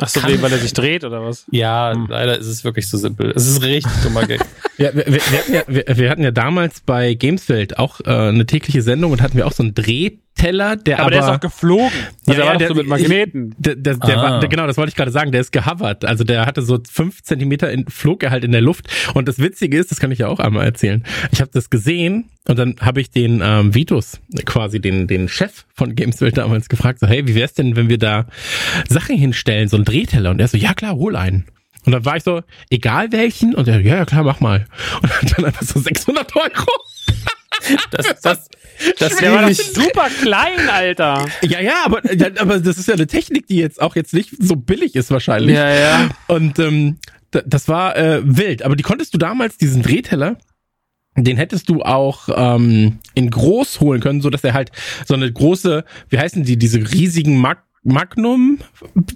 Ach 0.00 0.08
so, 0.08 0.22
weil 0.22 0.52
er 0.52 0.58
sich 0.58 0.72
dreht 0.72 1.02
oder 1.02 1.24
was? 1.24 1.44
Ja, 1.50 1.92
hm. 1.92 2.06
leider 2.08 2.38
ist 2.38 2.46
es 2.46 2.62
wirklich 2.62 2.88
so 2.88 2.96
simpel. 2.96 3.32
Es 3.34 3.48
ist 3.48 3.62
richtig 3.62 3.92
dummer 4.04 4.26
Gag. 4.26 4.40
ja, 4.78 4.94
wir, 4.94 5.06
wir, 5.06 5.20
hatten 5.20 5.54
ja, 5.54 5.62
wir, 5.66 5.84
wir, 5.88 6.10
hatten 6.10 6.22
ja 6.22 6.30
damals 6.30 6.80
bei 6.80 7.14
Gamesfeld 7.14 7.78
auch 7.78 8.00
äh, 8.00 8.10
eine 8.10 8.46
tägliche 8.46 8.82
Sendung 8.82 9.10
und 9.10 9.22
hatten 9.22 9.36
wir 9.36 9.46
auch 9.46 9.52
so 9.52 9.64
einen 9.64 9.74
Dreh 9.74 10.12
Teller, 10.38 10.76
der 10.76 10.96
aber, 10.96 11.02
aber 11.02 11.10
der 11.10 11.20
ist 11.20 11.26
auch 11.26 11.40
geflogen. 11.40 11.92
Also 12.26 12.40
ja, 12.40 12.52
ja, 12.52 12.56
der, 12.56 12.68
so 12.68 12.74
mit 12.74 12.86
Magneten. 12.86 13.54
Der, 13.58 13.74
der, 13.74 13.96
der 13.96 14.18
ah. 14.18 14.40
war, 14.40 14.48
genau, 14.48 14.66
das 14.66 14.76
wollte 14.78 14.90
ich 14.90 14.96
gerade 14.96 15.10
sagen. 15.10 15.32
Der 15.32 15.42
ist 15.42 15.52
gehovert. 15.52 16.04
Also 16.04 16.24
der 16.24 16.46
hatte 16.46 16.62
so 16.62 16.78
fünf 16.90 17.22
Zentimeter 17.22 17.70
in, 17.70 17.86
flog 17.88 18.22
er 18.22 18.30
halt 18.30 18.44
in 18.44 18.52
der 18.52 18.62
Luft. 18.62 18.88
Und 19.14 19.28
das 19.28 19.38
Witzige 19.38 19.76
ist, 19.76 19.90
das 19.90 20.00
kann 20.00 20.10
ich 20.10 20.20
ja 20.20 20.28
auch 20.28 20.40
einmal 20.40 20.64
erzählen. 20.64 21.04
Ich 21.32 21.40
habe 21.40 21.50
das 21.52 21.68
gesehen 21.68 22.30
und 22.46 22.58
dann 22.58 22.76
habe 22.80 23.00
ich 23.00 23.10
den 23.10 23.42
ähm, 23.44 23.74
Vitus, 23.74 24.20
quasi 24.46 24.80
den 24.80 25.06
den 25.06 25.28
Chef 25.28 25.66
von 25.74 25.94
Gameswelt 25.94 26.38
damals 26.38 26.68
gefragt, 26.68 27.00
so 27.00 27.06
hey, 27.06 27.26
wie 27.26 27.34
wär's 27.34 27.52
denn, 27.52 27.76
wenn 27.76 27.88
wir 27.88 27.98
da 27.98 28.26
Sachen 28.88 29.16
hinstellen, 29.16 29.68
so 29.68 29.76
ein 29.76 29.84
Drehteller? 29.84 30.30
Und 30.30 30.40
er 30.40 30.48
so, 30.48 30.56
ja 30.56 30.72
klar, 30.72 30.94
hol 30.94 31.16
einen. 31.16 31.44
Und 31.84 31.92
dann 31.92 32.04
war 32.04 32.16
ich 32.16 32.22
so, 32.22 32.42
egal 32.70 33.12
welchen? 33.12 33.54
Und 33.54 33.66
er, 33.68 33.80
ja, 33.80 33.96
ja 33.96 34.04
klar, 34.04 34.22
mach 34.22 34.40
mal. 34.40 34.66
Und 35.02 35.38
dann 35.38 35.46
einfach 35.46 35.62
so 35.62 35.80
600 35.80 36.36
Euro. 36.36 36.66
Das, 37.90 38.20
das, 38.22 38.48
das 38.98 39.16
der 39.16 39.32
war 39.32 39.46
nicht 39.46 39.74
super 39.74 40.08
klein, 40.22 40.68
Alter. 40.70 41.26
Ja, 41.42 41.60
ja, 41.60 41.84
aber, 41.84 42.00
aber 42.38 42.60
das 42.60 42.78
ist 42.78 42.88
ja 42.88 42.94
eine 42.94 43.06
Technik, 43.06 43.46
die 43.46 43.56
jetzt 43.56 43.80
auch 43.80 43.96
jetzt 43.96 44.14
nicht 44.14 44.30
so 44.38 44.56
billig 44.56 44.94
ist 44.94 45.10
wahrscheinlich. 45.10 45.56
Ja, 45.56 45.70
ja. 45.70 46.08
Und 46.28 46.58
ähm, 46.58 46.98
das 47.30 47.68
war 47.68 47.96
äh, 47.96 48.20
wild. 48.24 48.62
Aber 48.62 48.76
die 48.76 48.82
konntest 48.82 49.14
du 49.14 49.18
damals, 49.18 49.58
diesen 49.58 49.82
Drehteller, 49.82 50.38
den 51.16 51.36
hättest 51.36 51.68
du 51.68 51.82
auch 51.82 52.28
ähm, 52.34 52.98
in 53.14 53.30
groß 53.30 53.80
holen 53.80 54.00
können, 54.00 54.20
so 54.20 54.30
dass 54.30 54.44
er 54.44 54.54
halt 54.54 54.70
so 55.06 55.14
eine 55.14 55.30
große, 55.30 55.84
wie 56.08 56.18
heißen 56.18 56.44
die, 56.44 56.56
diese 56.56 56.78
riesigen 56.78 57.38
Mark 57.38 57.64
Magnum 57.82 58.58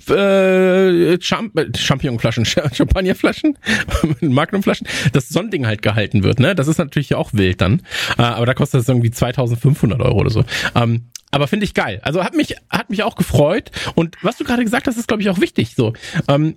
äh, 0.08 1.18
Champ 1.18 1.52
Champignonflaschen, 1.76 2.44
Champagnerflaschen, 2.46 3.58
Magnumflaschen, 4.20 4.86
dass 5.12 5.28
so 5.28 5.40
ein 5.40 5.50
Ding 5.50 5.66
halt 5.66 5.82
gehalten 5.82 6.22
wird, 6.22 6.40
ne? 6.40 6.54
Das 6.54 6.68
ist 6.68 6.78
natürlich 6.78 7.14
auch 7.14 7.32
wild 7.32 7.60
dann. 7.60 7.82
Äh, 8.18 8.22
aber 8.22 8.46
da 8.46 8.54
kostet 8.54 8.80
es 8.80 8.88
irgendwie 8.88 9.10
2500 9.10 10.00
Euro 10.00 10.18
oder 10.20 10.30
so. 10.30 10.44
Ähm, 10.74 11.06
aber 11.30 11.48
finde 11.48 11.64
ich 11.64 11.74
geil. 11.74 12.00
Also 12.02 12.22
hat 12.22 12.34
mich 12.34 12.56
hat 12.68 12.90
mich 12.90 13.02
auch 13.02 13.16
gefreut 13.16 13.70
und 13.94 14.16
was 14.22 14.36
du 14.36 14.44
gerade 14.44 14.62
gesagt 14.64 14.86
hast, 14.86 14.96
ist 14.96 15.08
glaube 15.08 15.22
ich 15.22 15.30
auch 15.30 15.40
wichtig. 15.40 15.74
So, 15.74 15.94
ähm, 16.28 16.56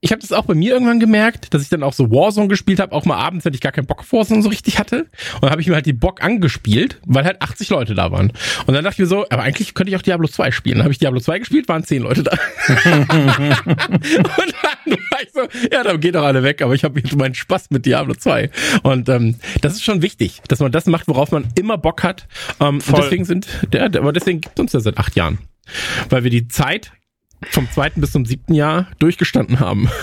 ich 0.00 0.12
habe 0.12 0.20
das 0.20 0.30
auch 0.32 0.44
bei 0.44 0.54
mir 0.54 0.72
irgendwann 0.72 1.00
gemerkt, 1.00 1.52
dass 1.52 1.62
ich 1.62 1.70
dann 1.70 1.82
auch 1.82 1.92
so 1.92 2.10
Warzone 2.10 2.46
gespielt 2.46 2.78
habe, 2.78 2.92
auch 2.92 3.04
mal 3.04 3.16
abends, 3.16 3.44
wenn 3.44 3.54
ich 3.54 3.60
gar 3.60 3.72
keinen 3.72 3.86
Bock 3.86 4.00
auf 4.00 4.12
Warzone 4.12 4.42
so 4.42 4.48
richtig 4.48 4.78
hatte. 4.78 5.06
Und 5.34 5.42
dann 5.42 5.50
habe 5.50 5.60
ich 5.60 5.66
mir 5.66 5.74
halt 5.74 5.86
die 5.86 5.92
Bock 5.92 6.22
angespielt, 6.22 7.00
weil 7.04 7.24
halt 7.24 7.42
80 7.42 7.70
Leute 7.70 7.94
da 7.96 8.12
waren. 8.12 8.32
Und 8.66 8.74
dann 8.74 8.84
dachte 8.84 8.94
ich 8.94 9.00
mir 9.00 9.06
so, 9.06 9.26
aber 9.28 9.42
eigentlich 9.42 9.74
könnte 9.74 9.90
ich 9.90 9.96
auch 9.96 10.02
Diablo 10.02 10.28
2 10.28 10.52
spielen. 10.52 10.76
Dann 10.76 10.84
habe 10.84 10.92
ich 10.92 10.98
Diablo 10.98 11.18
2 11.18 11.40
gespielt, 11.40 11.68
waren 11.68 11.82
10 11.82 12.02
Leute 12.02 12.22
da. 12.22 12.30
und 12.84 13.08
dann 13.08 14.98
war 15.10 15.22
ich 15.22 15.30
so, 15.32 15.40
ja, 15.72 15.82
dann 15.82 15.98
geht 15.98 16.14
doch 16.14 16.22
alle 16.22 16.44
weg, 16.44 16.62
aber 16.62 16.74
ich 16.74 16.84
habe 16.84 17.00
jetzt 17.00 17.16
meinen 17.16 17.34
Spaß 17.34 17.70
mit 17.70 17.84
Diablo 17.84 18.14
2. 18.14 18.50
Und 18.84 19.08
ähm, 19.08 19.34
das 19.62 19.72
ist 19.72 19.82
schon 19.82 20.00
wichtig, 20.02 20.42
dass 20.46 20.60
man 20.60 20.70
das 20.70 20.86
macht, 20.86 21.08
worauf 21.08 21.32
man 21.32 21.48
immer 21.56 21.76
Bock 21.76 22.04
hat. 22.04 22.28
Ähm, 22.60 22.76
und 22.86 22.98
deswegen 22.98 23.24
sind, 23.24 23.48
der, 23.72 23.86
aber 23.86 24.12
deswegen 24.12 24.40
gibt 24.42 24.60
uns 24.60 24.70
das 24.72 24.84
seit 24.84 24.96
acht 24.96 25.16
Jahren. 25.16 25.38
Weil 26.08 26.22
wir 26.22 26.30
die 26.30 26.48
Zeit 26.48 26.92
vom 27.50 27.70
zweiten 27.70 28.00
bis 28.00 28.12
zum 28.12 28.24
siebten 28.24 28.54
Jahr 28.54 28.88
durchgestanden 28.98 29.60
haben. 29.60 29.88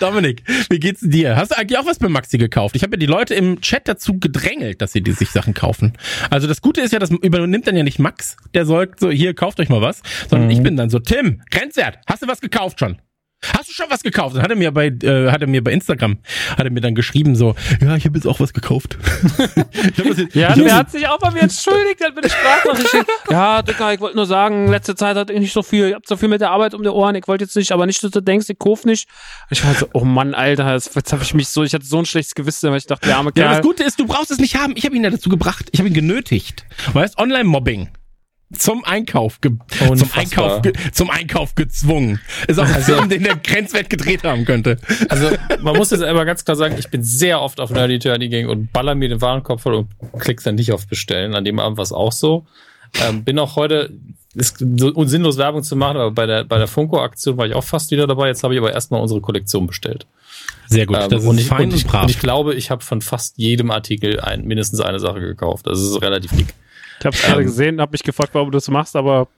Dominik, 0.00 0.42
wie 0.70 0.78
geht's 0.78 1.00
dir? 1.00 1.36
Hast 1.36 1.50
du 1.50 1.58
eigentlich 1.58 1.78
auch 1.78 1.86
was 1.86 1.98
bei 1.98 2.08
Maxi 2.08 2.38
gekauft? 2.38 2.76
Ich 2.76 2.82
habe 2.82 2.94
ja 2.94 2.98
die 2.98 3.06
Leute 3.06 3.34
im 3.34 3.60
Chat 3.60 3.88
dazu 3.88 4.18
gedrängelt, 4.18 4.80
dass 4.80 4.92
sie 4.92 5.02
die 5.02 5.12
sich 5.12 5.30
Sachen 5.30 5.54
kaufen. 5.54 5.94
Also 6.30 6.46
das 6.46 6.60
Gute 6.60 6.80
ist 6.80 6.92
ja, 6.92 6.98
das 6.98 7.10
übernimmt 7.10 7.66
dann 7.66 7.76
ja 7.76 7.82
nicht 7.82 7.98
Max, 7.98 8.36
der 8.54 8.66
sagt 8.66 9.00
so, 9.00 9.10
hier, 9.10 9.34
kauft 9.34 9.58
euch 9.58 9.68
mal 9.68 9.80
was, 9.80 10.02
sondern 10.28 10.48
mhm. 10.48 10.54
ich 10.54 10.62
bin 10.62 10.76
dann 10.76 10.90
so, 10.90 11.00
Tim, 11.00 11.42
Grenzwert, 11.50 11.98
hast 12.06 12.22
du 12.22 12.28
was 12.28 12.40
gekauft 12.40 12.78
schon? 12.78 12.98
Hast 13.42 13.68
du 13.68 13.72
schon 13.72 13.86
was 13.88 14.02
gekauft? 14.02 14.34
Dann 14.34 14.42
hat 14.42 14.50
er 14.50 14.56
mir 14.56 14.72
bei, 14.72 14.86
äh, 14.86 15.30
hat 15.30 15.42
er 15.42 15.46
mir 15.46 15.62
bei 15.62 15.72
Instagram, 15.72 16.18
hat 16.56 16.64
er 16.64 16.70
mir 16.70 16.80
dann 16.80 16.96
geschrieben 16.96 17.36
so, 17.36 17.54
ja, 17.80 17.94
ich 17.94 18.04
habe 18.04 18.16
jetzt 18.16 18.26
auch 18.26 18.40
was 18.40 18.52
gekauft. 18.52 18.98
jetzt, 19.96 20.34
ja, 20.34 20.54
der 20.54 20.74
hat 20.74 20.90
sich 20.90 21.06
auch 21.06 21.18
bei 21.18 21.30
mir 21.30 21.42
entschuldigt, 21.42 22.02
hat 22.04 22.16
mir 22.16 22.22
eine 22.22 22.30
Sprachnachricht 22.30 23.06
Ja, 23.30 23.62
Dicker, 23.62 23.94
ich 23.94 24.00
wollte 24.00 24.16
nur 24.16 24.26
sagen, 24.26 24.68
letzte 24.68 24.96
Zeit 24.96 25.16
hatte 25.16 25.32
ich 25.32 25.38
nicht 25.38 25.52
so 25.52 25.62
viel, 25.62 25.88
ich 25.88 25.94
hab 25.94 26.06
so 26.06 26.16
viel 26.16 26.28
mit 26.28 26.40
der 26.40 26.50
Arbeit 26.50 26.74
um 26.74 26.82
die 26.82 26.88
Ohren, 26.88 27.14
ich 27.14 27.28
wollte 27.28 27.44
jetzt 27.44 27.54
nicht, 27.56 27.70
aber 27.70 27.86
nicht, 27.86 28.02
dass 28.02 28.10
du 28.10 28.20
denkst, 28.20 28.46
ich 28.48 28.58
kauf 28.58 28.84
nicht. 28.84 29.08
Ich 29.50 29.64
war 29.64 29.72
so, 29.74 29.86
oh 29.92 30.04
Mann, 30.04 30.34
Alter, 30.34 30.74
jetzt 30.74 31.12
habe 31.12 31.22
ich 31.22 31.32
mich 31.34 31.48
so, 31.48 31.62
ich 31.62 31.74
hatte 31.74 31.86
so 31.86 31.98
ein 31.98 32.06
schlechtes 32.06 32.34
Gewissen, 32.34 32.70
weil 32.70 32.78
ich 32.78 32.86
dachte, 32.86 33.06
der 33.06 33.18
arme 33.18 33.30
Kerl. 33.30 33.46
Ja, 33.46 33.52
das 33.52 33.62
Gute 33.62 33.84
ist, 33.84 34.00
du 34.00 34.06
brauchst 34.06 34.32
es 34.32 34.38
nicht 34.38 34.56
haben. 34.56 34.74
Ich 34.76 34.84
habe 34.84 34.96
ihn 34.96 35.04
ja 35.04 35.10
dazu 35.10 35.28
gebracht. 35.28 35.68
Ich 35.70 35.78
habe 35.78 35.88
ihn 35.88 35.94
genötigt. 35.94 36.64
Weißt, 36.92 37.18
Online-Mobbing 37.18 37.88
zum 38.52 38.84
Einkauf 38.84 39.40
ge 39.40 39.52
zum 39.68 40.10
Einkauf 40.14 40.62
zum 40.92 41.10
Einkauf 41.10 41.54
gezwungen. 41.54 42.20
Ist 42.46 42.58
auch 42.58 42.64
ein 42.64 42.74
also, 42.74 42.94
Film, 42.94 43.08
den 43.08 43.22
der 43.22 43.36
Grenzwert 43.36 43.90
gedreht 43.90 44.24
haben 44.24 44.44
könnte. 44.44 44.78
Also 45.08 45.30
man 45.60 45.76
muss 45.76 45.90
jetzt 45.90 46.02
einmal 46.02 46.24
ganz 46.24 46.44
klar 46.44 46.56
sagen, 46.56 46.76
ich 46.78 46.88
bin 46.88 47.02
sehr 47.02 47.42
oft 47.42 47.60
auf 47.60 47.70
Nerdy 47.70 47.98
Turny 47.98 48.28
gegangen 48.28 48.48
und 48.48 48.72
baller 48.72 48.94
mir 48.94 49.08
den 49.08 49.20
Warenkorb 49.20 49.60
voll 49.60 49.74
und 49.74 49.88
klick 50.18 50.42
dann 50.42 50.54
nicht 50.54 50.72
auf 50.72 50.86
Bestellen. 50.86 51.34
An 51.34 51.44
dem 51.44 51.58
Abend 51.58 51.76
war 51.76 51.82
es 51.82 51.92
auch 51.92 52.12
so. 52.12 52.46
Ähm, 53.06 53.22
bin 53.22 53.38
auch 53.38 53.56
heute, 53.56 53.90
ist 54.34 54.58
so 54.58 55.04
sinnlos 55.04 55.36
Werbung 55.36 55.62
zu 55.62 55.76
machen, 55.76 55.98
aber 55.98 56.10
bei 56.10 56.24
der, 56.24 56.44
bei 56.44 56.56
der 56.56 56.68
Funko-Aktion 56.68 57.36
war 57.36 57.46
ich 57.46 57.54
auch 57.54 57.64
fast 57.64 57.90
wieder 57.90 58.06
dabei. 58.06 58.28
Jetzt 58.28 58.42
habe 58.44 58.54
ich 58.54 58.60
aber 58.60 58.72
erstmal 58.72 59.02
unsere 59.02 59.20
Kollektion 59.20 59.66
bestellt. 59.66 60.06
Sehr 60.68 60.86
gut. 60.86 60.96
Ähm, 60.96 61.10
das 61.10 61.22
ist 61.22 61.28
und, 61.28 61.38
ich, 61.38 61.46
fein 61.46 61.68
und, 61.68 61.74
ich, 61.74 61.92
und 61.92 62.10
ich 62.10 62.18
glaube, 62.18 62.54
ich 62.54 62.70
habe 62.70 62.82
von 62.82 63.02
fast 63.02 63.36
jedem 63.36 63.70
Artikel 63.70 64.20
ein, 64.20 64.46
mindestens 64.46 64.80
eine 64.80 65.00
Sache 65.00 65.20
gekauft. 65.20 65.66
Das 65.66 65.80
ist 65.80 66.00
relativ 66.00 66.30
dick. 66.32 66.54
Ich 67.00 67.06
habe 67.06 67.16
es 67.16 67.22
gerade 67.22 67.44
gesehen, 67.44 67.80
habe 67.80 67.92
mich 67.92 68.02
gefragt, 68.02 68.30
warum 68.34 68.50
du 68.50 68.56
das 68.56 68.68
machst, 68.68 68.96
aber 68.96 69.28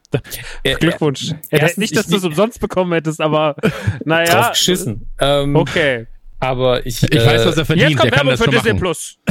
äh, 0.62 0.74
Glückwunsch. 0.74 1.32
Äh, 1.50 1.58
äh, 1.58 1.72
nicht, 1.76 1.96
dass 1.96 2.06
du 2.06 2.16
es 2.16 2.24
umsonst 2.24 2.60
bekommen 2.60 2.92
hättest, 2.92 3.20
aber 3.20 3.56
naja. 4.04 4.32
Drauf 4.32 4.50
geschissen. 4.50 5.06
Ähm, 5.18 5.56
okay. 5.56 6.06
Aber 6.38 6.86
ich. 6.86 7.02
Ich 7.02 7.12
äh, 7.12 7.26
weiß, 7.26 7.46
was 7.46 7.56
er 7.56 7.64
verdient. 7.64 7.90
Jetzt 7.90 8.00
kommt 8.00 8.16
Werbung 8.16 8.36
für 8.36 8.50
Disney 8.50 8.74
Plus. 8.74 9.18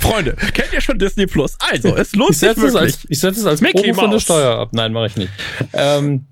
Freunde, 0.00 0.36
kennt 0.52 0.72
ihr 0.72 0.80
schon 0.80 0.98
Disney 0.98 1.26
Plus? 1.26 1.56
Also, 1.70 1.96
es 1.96 2.14
lohnt 2.14 2.34
sich 2.34 2.48
wirklich. 2.48 2.74
Als, 2.74 3.06
ich 3.08 3.20
setze 3.20 3.40
es 3.40 3.46
als 3.46 3.60
Mickey 3.60 3.94
von 3.94 4.10
der 4.10 4.18
Steuer 4.18 4.58
ab. 4.58 4.70
Nein, 4.72 4.92
mache 4.92 5.06
ich 5.06 5.16
nicht. 5.16 5.30
ähm, 5.72 6.26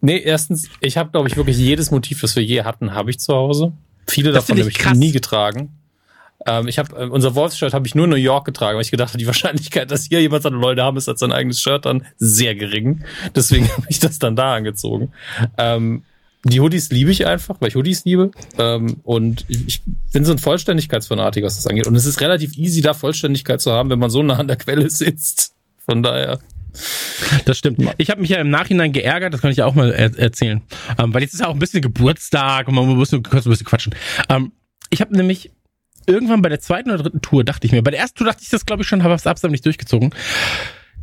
nee, 0.00 0.18
erstens, 0.18 0.68
ich 0.80 0.96
habe, 0.96 1.10
glaube 1.10 1.28
ich, 1.28 1.36
wirklich 1.36 1.58
jedes 1.58 1.90
Motiv, 1.90 2.20
das 2.20 2.36
wir 2.36 2.42
je 2.42 2.62
hatten, 2.62 2.94
habe 2.94 3.10
ich 3.10 3.18
zu 3.18 3.34
Hause. 3.34 3.72
Viele 4.06 4.32
das 4.32 4.46
davon 4.46 4.60
habe 4.60 4.70
ich 4.70 4.78
krass. 4.78 4.96
nie 4.96 5.12
getragen. 5.12 5.79
Ähm, 6.46 6.68
ich 6.68 6.78
habe 6.78 6.96
äh, 6.96 7.06
unser 7.06 7.34
Wolfs-Shirt 7.34 7.74
habe 7.74 7.86
ich 7.86 7.94
nur 7.94 8.04
in 8.04 8.10
New 8.10 8.16
York 8.16 8.44
getragen, 8.44 8.76
weil 8.76 8.84
ich 8.84 8.90
gedacht 8.90 9.10
habe, 9.10 9.18
die 9.18 9.26
Wahrscheinlichkeit, 9.28 9.90
dass 9.90 10.06
hier 10.06 10.20
jemand 10.20 10.42
seine 10.42 10.56
Leute 10.56 10.82
haben, 10.82 10.96
ist 10.96 11.08
als 11.08 11.20
sein 11.20 11.32
eigenes 11.32 11.60
Shirt 11.60 11.86
dann 11.86 12.06
sehr 12.18 12.54
gering. 12.54 13.04
Deswegen 13.34 13.68
habe 13.76 13.86
ich 13.88 13.98
das 13.98 14.18
dann 14.18 14.36
da 14.36 14.54
angezogen. 14.54 15.12
Ähm, 15.58 16.02
die 16.44 16.60
Hoodies 16.60 16.90
liebe 16.90 17.10
ich 17.10 17.26
einfach, 17.26 17.60
weil 17.60 17.68
ich 17.68 17.74
Hoodies 17.74 18.04
liebe. 18.06 18.30
Ähm, 18.58 18.96
und 19.02 19.44
ich 19.48 19.82
bin 20.12 20.24
so 20.24 20.32
ein 20.32 20.38
Vollständigkeitsfanatiker, 20.38 21.46
was 21.46 21.56
das 21.56 21.66
angeht. 21.66 21.86
Und 21.86 21.94
es 21.96 22.06
ist 22.06 22.20
relativ 22.22 22.56
easy, 22.56 22.80
da 22.80 22.94
Vollständigkeit 22.94 23.60
zu 23.60 23.72
haben, 23.72 23.90
wenn 23.90 23.98
man 23.98 24.08
so 24.08 24.22
nah 24.22 24.36
an 24.36 24.48
der 24.48 24.56
Quelle 24.56 24.88
sitzt. 24.88 25.54
Von 25.84 26.02
daher. 26.02 26.38
Das 27.44 27.58
stimmt. 27.58 27.80
Ich 27.98 28.10
habe 28.10 28.20
mich 28.20 28.30
ja 28.30 28.38
im 28.38 28.48
Nachhinein 28.48 28.92
geärgert, 28.92 29.34
das 29.34 29.42
kann 29.42 29.50
ich 29.50 29.58
ja 29.58 29.66
auch 29.66 29.74
mal 29.74 29.92
er 29.92 30.16
erzählen. 30.18 30.62
Ähm, 30.98 31.12
weil 31.12 31.22
jetzt 31.22 31.34
ist 31.34 31.40
ja 31.40 31.48
auch 31.48 31.54
ein 31.54 31.58
bisschen 31.58 31.82
Geburtstag 31.82 32.68
und 32.68 32.74
man 32.74 32.86
muss 32.86 33.12
nur 33.12 33.22
kurz 33.22 33.44
ein 33.44 33.50
bisschen 33.50 33.66
quatschen. 33.66 33.94
Ähm, 34.28 34.52
ich 34.88 35.00
habe 35.00 35.14
nämlich 35.14 35.50
irgendwann 36.06 36.42
bei 36.42 36.48
der 36.48 36.60
zweiten 36.60 36.90
oder 36.90 37.02
dritten 37.02 37.20
Tour 37.20 37.44
dachte 37.44 37.66
ich 37.66 37.72
mir, 37.72 37.82
bei 37.82 37.90
der 37.90 38.00
ersten 38.00 38.18
Tour 38.18 38.26
dachte 38.26 38.42
ich 38.42 38.50
das 38.50 38.66
glaube 38.66 38.82
ich 38.82 38.88
schon, 38.88 39.02
habe 39.02 39.14
es 39.14 39.26
absolut 39.26 39.52
nicht 39.52 39.66
durchgezogen, 39.66 40.14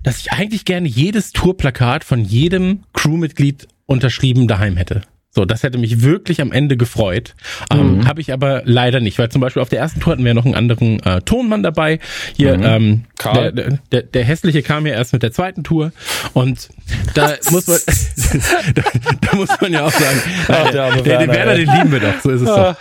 dass 0.03 0.19
ich 0.19 0.31
eigentlich 0.31 0.65
gerne 0.65 0.87
jedes 0.87 1.31
Tourplakat 1.31 2.03
von 2.03 2.23
jedem 2.23 2.83
Crewmitglied 2.93 3.67
unterschrieben 3.85 4.47
daheim 4.47 4.77
hätte. 4.77 5.01
So, 5.29 5.45
das 5.45 5.61
hätte 5.61 5.77
mich 5.77 6.01
wirklich 6.01 6.41
am 6.41 6.51
Ende 6.51 6.77
gefreut. 6.77 7.35
Ähm, 7.71 7.97
mhm. 7.97 8.07
Habe 8.07 8.21
ich 8.21 8.33
aber 8.33 8.63
leider 8.65 8.99
nicht, 8.99 9.19
weil 9.19 9.29
zum 9.29 9.41
Beispiel 9.41 9.61
auf 9.61 9.69
der 9.69 9.79
ersten 9.79 9.99
Tour 9.99 10.13
hatten 10.13 10.25
wir 10.25 10.33
noch 10.33 10.45
einen 10.45 10.55
anderen 10.55 10.99
äh, 11.03 11.21
Tonmann 11.21 11.61
dabei. 11.61 11.99
Hier, 12.35 12.57
mhm. 12.57 12.63
ähm, 12.63 13.03
der, 13.23 13.51
der, 13.51 14.01
der, 14.03 14.23
hässliche 14.23 14.63
kam 14.63 14.87
ja 14.87 14.93
erst 14.93 15.13
mit 15.13 15.21
der 15.21 15.31
zweiten 15.31 15.63
Tour. 15.63 15.91
Und 16.33 16.69
da 17.13 17.35
muss 17.51 17.67
man 17.67 17.77
da, 18.75 18.83
da, 19.21 19.35
muss 19.35 19.49
man 19.61 19.73
ja 19.73 19.85
auch 19.85 19.91
sagen, 19.91 20.21
Ach, 20.47 20.71
der, 20.71 20.91
der, 20.91 21.05
Werner, 21.05 21.25
den 21.25 21.35
Werner, 21.35 21.55
den 21.55 21.69
lieben 21.69 21.91
wir 21.91 21.99
doch, 21.99 22.21
so 22.21 22.31
ist 22.31 22.41
es 22.41 22.47
doch. 22.47 22.75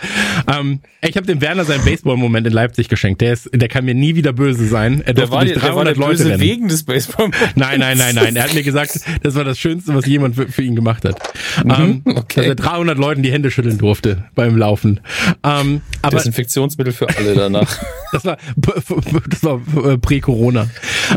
Ähm, 0.51 0.79
ich 1.01 1.15
habe 1.15 1.27
dem 1.27 1.41
Werner 1.41 1.63
seinen 1.63 1.85
Baseball-Moment 1.85 2.47
in 2.47 2.53
Leipzig 2.53 2.89
geschenkt. 2.89 3.21
Der 3.21 3.33
ist, 3.33 3.49
der 3.53 3.67
kann 3.67 3.85
mir 3.85 3.93
nie 3.93 4.15
wieder 4.15 4.33
böse 4.33 4.65
sein. 4.67 5.03
Er 5.05 5.13
durfte 5.13 5.37
durch 5.37 5.53
300 5.53 5.95
Leute 5.95 6.25
rennen. 6.25 6.39
wegen 6.39 6.67
des 6.67 6.83
baseball 6.83 7.29
Nein, 7.55 7.79
nein, 7.79 7.97
nein, 7.97 8.15
nein. 8.15 8.35
Er 8.35 8.43
hat 8.43 8.53
mir 8.53 8.63
gesagt, 8.63 8.99
das 9.21 9.35
war 9.35 9.43
das 9.43 9.59
Schönste, 9.59 9.93
was 9.93 10.05
jemand 10.05 10.35
für, 10.35 10.47
für 10.47 10.63
ihn 10.63 10.75
gemacht 10.75 11.05
hat. 11.05 11.19
Mhm, 11.63 12.01
ähm, 12.05 12.23
okay 12.39 12.49
er 12.49 12.55
300 12.55 12.97
Leuten 12.97 13.23
die 13.23 13.31
Hände 13.31 13.51
schütteln 13.51 13.77
durfte 13.77 14.25
beim 14.35 14.57
Laufen. 14.57 14.99
Ähm, 15.43 15.81
aber 16.01 16.17
Desinfektionsmittel 16.17 16.93
für 16.93 17.07
alle 17.09 17.35
danach. 17.35 17.77
das 18.11 18.25
war, 18.25 18.37
das 18.55 19.43
war 19.43 19.61
äh, 19.85 19.97
prä-Corona. 19.97 20.69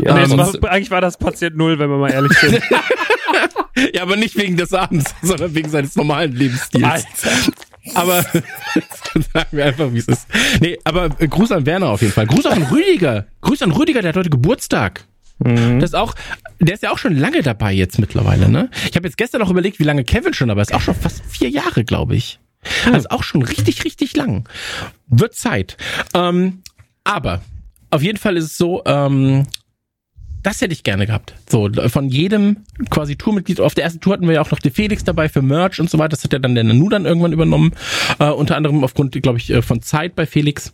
Ja, 0.03 0.17
ähm, 0.17 0.37
war, 0.37 0.53
eigentlich 0.69 0.91
war 0.91 1.01
das 1.01 1.17
Patient 1.17 1.55
Null, 1.55 1.79
wenn 1.79 1.89
wir 1.89 1.97
mal 1.97 2.11
ehrlich 2.11 2.33
sind. 2.33 2.61
ja, 3.93 4.01
aber 4.01 4.15
nicht 4.15 4.37
wegen 4.37 4.57
des 4.57 4.73
Abends, 4.73 5.13
sondern 5.21 5.53
wegen 5.55 5.69
seines 5.69 5.95
normalen 5.95 6.33
Lebensstils. 6.33 6.83
Alter. 6.83 7.05
Aber 7.95 8.23
sagen 8.23 9.47
wir 9.51 9.65
einfach, 9.65 9.91
wie 9.91 9.97
es 9.97 10.07
ist. 10.07 10.27
Nee, 10.59 10.77
aber 10.83 11.09
äh, 11.19 11.27
Gruß 11.27 11.51
an 11.51 11.65
Werner 11.65 11.89
auf 11.89 12.01
jeden 12.01 12.13
Fall. 12.13 12.27
Gruß 12.27 12.45
an 12.45 12.63
Rüdiger. 12.63 13.25
Gruß 13.41 13.61
an 13.63 13.71
Rüdiger, 13.71 14.01
der 14.01 14.09
hat 14.09 14.17
heute 14.17 14.29
Geburtstag. 14.29 15.05
Mhm. 15.39 15.79
Das 15.79 15.91
ist 15.91 15.95
auch, 15.95 16.13
der 16.61 16.75
ist 16.75 16.83
ja 16.83 16.91
auch 16.91 16.97
schon 16.97 17.15
lange 17.15 17.41
dabei 17.41 17.73
jetzt 17.73 17.99
mittlerweile, 17.99 18.47
ne? 18.49 18.69
Ich 18.89 18.95
habe 18.95 19.07
jetzt 19.07 19.17
gestern 19.17 19.41
noch 19.41 19.49
überlegt, 19.49 19.79
wie 19.79 19.83
lange 19.83 20.03
Kevin 20.03 20.33
schon 20.33 20.47
dabei 20.47 20.61
ist. 20.61 20.73
Auch 20.73 20.81
schon 20.81 20.95
fast 20.95 21.23
vier 21.25 21.49
Jahre, 21.49 21.83
glaube 21.83 22.15
ich. 22.15 22.39
Mhm. 22.85 22.93
Also 22.93 23.09
auch 23.09 23.23
schon 23.23 23.41
richtig, 23.41 23.83
richtig 23.83 24.15
lang. 24.15 24.47
Wird 25.07 25.33
Zeit. 25.33 25.77
Ähm, 26.13 26.61
aber 27.03 27.41
auf 27.89 28.03
jeden 28.03 28.17
Fall 28.17 28.37
ist 28.37 28.45
es 28.45 28.57
so, 28.57 28.83
ähm, 28.85 29.47
das 30.43 30.61
hätte 30.61 30.73
ich 30.73 30.83
gerne 30.83 31.05
gehabt. 31.05 31.35
So, 31.49 31.69
von 31.87 32.09
jedem 32.09 32.57
quasi 32.89 33.15
Tourmitglied. 33.15 33.59
Auf 33.59 33.75
der 33.75 33.83
ersten 33.83 33.99
Tour 33.99 34.13
hatten 34.13 34.27
wir 34.27 34.35
ja 34.35 34.41
auch 34.41 34.51
noch 34.51 34.59
den 34.59 34.71
Felix 34.71 35.03
dabei 35.03 35.29
für 35.29 35.41
Merch 35.41 35.79
und 35.79 35.89
so 35.89 35.97
weiter. 35.99 36.09
Das 36.09 36.23
hat 36.23 36.33
ja 36.33 36.39
dann 36.39 36.55
der 36.55 36.63
Nanu 36.63 36.89
dann 36.89 37.05
irgendwann 37.05 37.33
übernommen. 37.33 37.73
Äh, 38.19 38.29
unter 38.29 38.55
anderem 38.55 38.83
aufgrund, 38.83 39.19
glaube 39.21 39.37
ich, 39.37 39.49
äh, 39.51 39.61
von 39.61 39.81
Zeit 39.81 40.15
bei 40.15 40.25
Felix 40.25 40.73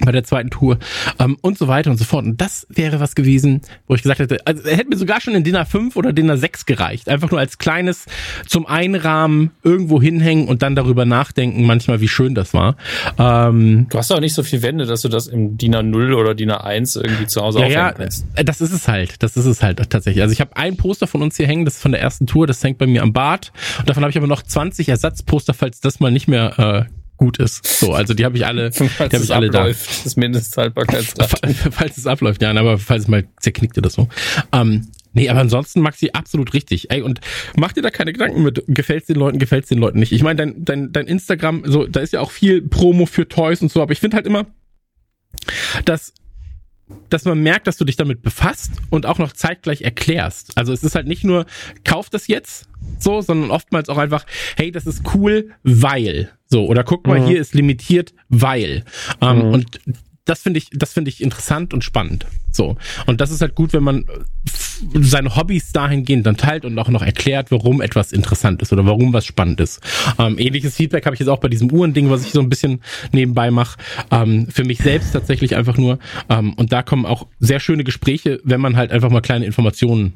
bei 0.00 0.10
der 0.10 0.24
zweiten 0.24 0.50
Tour 0.50 0.78
ähm, 1.20 1.36
und 1.40 1.56
so 1.56 1.68
weiter 1.68 1.88
und 1.88 1.98
so 1.98 2.04
fort. 2.04 2.24
Und 2.24 2.40
das 2.40 2.66
wäre 2.68 2.98
was 2.98 3.14
gewesen, 3.14 3.60
wo 3.86 3.94
ich 3.94 4.02
gesagt 4.02 4.18
hätte, 4.18 4.44
also 4.44 4.64
er 4.64 4.76
hätte 4.76 4.88
mir 4.88 4.96
sogar 4.96 5.20
schon 5.20 5.36
in 5.36 5.44
Dinner 5.44 5.64
5 5.64 5.94
oder 5.94 6.12
Dinner 6.12 6.36
6 6.36 6.66
gereicht. 6.66 7.08
Einfach 7.08 7.30
nur 7.30 7.38
als 7.38 7.58
kleines 7.58 8.06
zum 8.46 8.66
Einrahmen 8.66 9.52
irgendwo 9.62 10.02
hinhängen 10.02 10.48
und 10.48 10.62
dann 10.62 10.74
darüber 10.74 11.04
nachdenken, 11.04 11.64
manchmal 11.64 12.00
wie 12.00 12.08
schön 12.08 12.34
das 12.34 12.52
war. 12.54 12.76
Ähm, 13.18 13.86
du 13.88 13.96
hast 13.96 14.10
auch 14.10 14.18
nicht 14.18 14.34
so 14.34 14.42
viel 14.42 14.62
Wände, 14.62 14.84
dass 14.86 15.02
du 15.02 15.08
das 15.08 15.28
im 15.28 15.56
Dinner 15.58 15.84
0 15.84 16.14
oder 16.14 16.34
Dinner 16.34 16.64
1 16.64 16.96
irgendwie 16.96 17.28
zu 17.28 17.40
Hause 17.40 17.60
ja, 17.60 17.68
ja, 17.68 17.92
kannst. 17.92 18.26
Äh, 18.34 18.44
das 18.44 18.60
ist 18.60 18.72
es 18.72 18.88
halt. 18.88 19.22
Das 19.22 19.36
ist 19.36 19.46
es 19.46 19.62
halt 19.62 19.78
tatsächlich. 19.90 20.22
Also 20.22 20.32
ich 20.32 20.40
habe 20.40 20.56
ein 20.56 20.76
Poster 20.76 21.06
von 21.06 21.22
uns 21.22 21.36
hier 21.36 21.46
hängen, 21.46 21.64
das 21.64 21.74
ist 21.74 21.82
von 21.82 21.92
der 21.92 22.00
ersten 22.00 22.26
Tour, 22.26 22.48
das 22.48 22.62
hängt 22.64 22.78
bei 22.78 22.88
mir 22.88 23.02
am 23.02 23.12
Bad. 23.12 23.52
Und 23.78 23.88
davon 23.88 24.02
habe 24.02 24.10
ich 24.10 24.16
aber 24.16 24.26
noch 24.26 24.42
20 24.42 24.88
Ersatzposter, 24.88 25.54
falls 25.54 25.78
das 25.78 26.00
mal 26.00 26.10
nicht 26.10 26.26
mehr 26.26 26.88
äh, 26.88 27.03
gut 27.16 27.38
ist. 27.38 27.66
So, 27.66 27.92
also 27.92 28.14
die 28.14 28.24
habe 28.24 28.36
ich 28.36 28.46
alle, 28.46 28.70
die 28.70 28.84
habe 28.84 29.16
ich 29.16 29.34
alle 29.34 29.48
abläuft, 29.48 29.88
da. 29.88 30.04
Das 30.04 30.16
Mindesthaltbarkeitsdatum. 30.16 31.54
Falls 31.70 31.96
es 31.96 32.06
abläuft, 32.06 32.42
ja, 32.42 32.50
aber 32.50 32.78
falls 32.78 33.04
es 33.04 33.08
mal 33.08 33.24
zerknickt 33.40 33.78
oder 33.78 33.90
so. 33.90 34.08
Ähm, 34.52 34.88
Nee, 35.16 35.28
aber 35.28 35.38
ansonsten 35.38 35.80
mag 35.80 35.94
sie 35.94 36.12
absolut 36.12 36.54
richtig. 36.54 36.90
Ey, 36.90 37.00
und 37.00 37.20
mach 37.56 37.70
dir 37.72 37.82
da 37.82 37.90
keine 37.90 38.12
Gedanken 38.12 38.42
mit, 38.42 38.64
gefällt's 38.66 39.06
den 39.06 39.14
Leuten, 39.14 39.38
gefällt's 39.38 39.68
den 39.68 39.78
Leuten 39.78 40.00
nicht. 40.00 40.10
Ich 40.10 40.24
meine, 40.24 40.38
dein, 40.38 40.64
dein, 40.64 40.92
dein 40.92 41.06
Instagram, 41.06 41.62
so, 41.66 41.86
da 41.86 42.00
ist 42.00 42.12
ja 42.12 42.20
auch 42.20 42.32
viel 42.32 42.62
Promo 42.62 43.06
für 43.06 43.28
Toys 43.28 43.62
und 43.62 43.70
so, 43.70 43.80
aber 43.80 43.92
ich 43.92 44.00
finde 44.00 44.16
halt 44.16 44.26
immer, 44.26 44.46
dass 45.84 46.12
dass 47.08 47.24
man 47.24 47.42
merkt, 47.42 47.66
dass 47.66 47.76
du 47.76 47.84
dich 47.84 47.96
damit 47.96 48.22
befasst 48.22 48.72
und 48.90 49.06
auch 49.06 49.18
noch 49.18 49.32
zeitgleich 49.32 49.82
erklärst. 49.82 50.56
Also 50.56 50.72
es 50.72 50.82
ist 50.82 50.94
halt 50.94 51.06
nicht 51.06 51.24
nur, 51.24 51.46
kauf 51.84 52.10
das 52.10 52.26
jetzt 52.26 52.68
so, 52.98 53.20
sondern 53.22 53.50
oftmals 53.50 53.88
auch 53.88 53.98
einfach, 53.98 54.26
hey, 54.56 54.70
das 54.70 54.86
ist 54.86 55.02
cool, 55.14 55.52
weil. 55.62 56.30
So, 56.54 56.66
oder 56.66 56.84
guck 56.84 57.04
mal, 57.08 57.18
mhm. 57.18 57.26
hier 57.26 57.40
ist 57.40 57.52
limitiert, 57.52 58.14
weil. 58.28 58.84
Ähm, 59.20 59.38
mhm. 59.38 59.54
Und 59.54 59.80
das 60.24 60.42
finde 60.42 60.58
ich, 60.58 60.68
das 60.70 60.92
finde 60.92 61.08
ich 61.08 61.20
interessant 61.20 61.74
und 61.74 61.82
spannend. 61.82 62.26
So. 62.52 62.76
Und 63.06 63.20
das 63.20 63.32
ist 63.32 63.40
halt 63.40 63.56
gut, 63.56 63.72
wenn 63.72 63.82
man 63.82 64.04
seine 64.94 65.34
Hobbys 65.34 65.72
dahingehend 65.72 66.24
dann 66.26 66.36
teilt 66.36 66.64
und 66.64 66.78
auch 66.78 66.88
noch 66.88 67.02
erklärt, 67.02 67.50
warum 67.50 67.80
etwas 67.80 68.12
interessant 68.12 68.62
ist 68.62 68.72
oder 68.72 68.86
warum 68.86 69.12
was 69.12 69.26
spannend 69.26 69.58
ist. 69.58 69.80
Ähm, 70.16 70.38
ähnliches 70.38 70.76
Feedback 70.76 71.06
habe 71.06 71.14
ich 71.14 71.20
jetzt 71.20 71.28
auch 71.28 71.40
bei 71.40 71.48
diesem 71.48 71.72
Uhrending, 71.72 72.08
was 72.08 72.24
ich 72.24 72.30
so 72.30 72.40
ein 72.40 72.48
bisschen 72.48 72.82
nebenbei 73.10 73.50
mache. 73.50 73.76
Ähm, 74.12 74.46
für 74.48 74.62
mich 74.62 74.78
selbst 74.78 75.10
tatsächlich 75.10 75.56
einfach 75.56 75.76
nur. 75.76 75.98
Ähm, 76.28 76.52
und 76.54 76.72
da 76.72 76.84
kommen 76.84 77.04
auch 77.04 77.26
sehr 77.40 77.58
schöne 77.58 77.82
Gespräche, 77.82 78.40
wenn 78.44 78.60
man 78.60 78.76
halt 78.76 78.92
einfach 78.92 79.10
mal 79.10 79.22
kleine 79.22 79.44
Informationen 79.44 80.14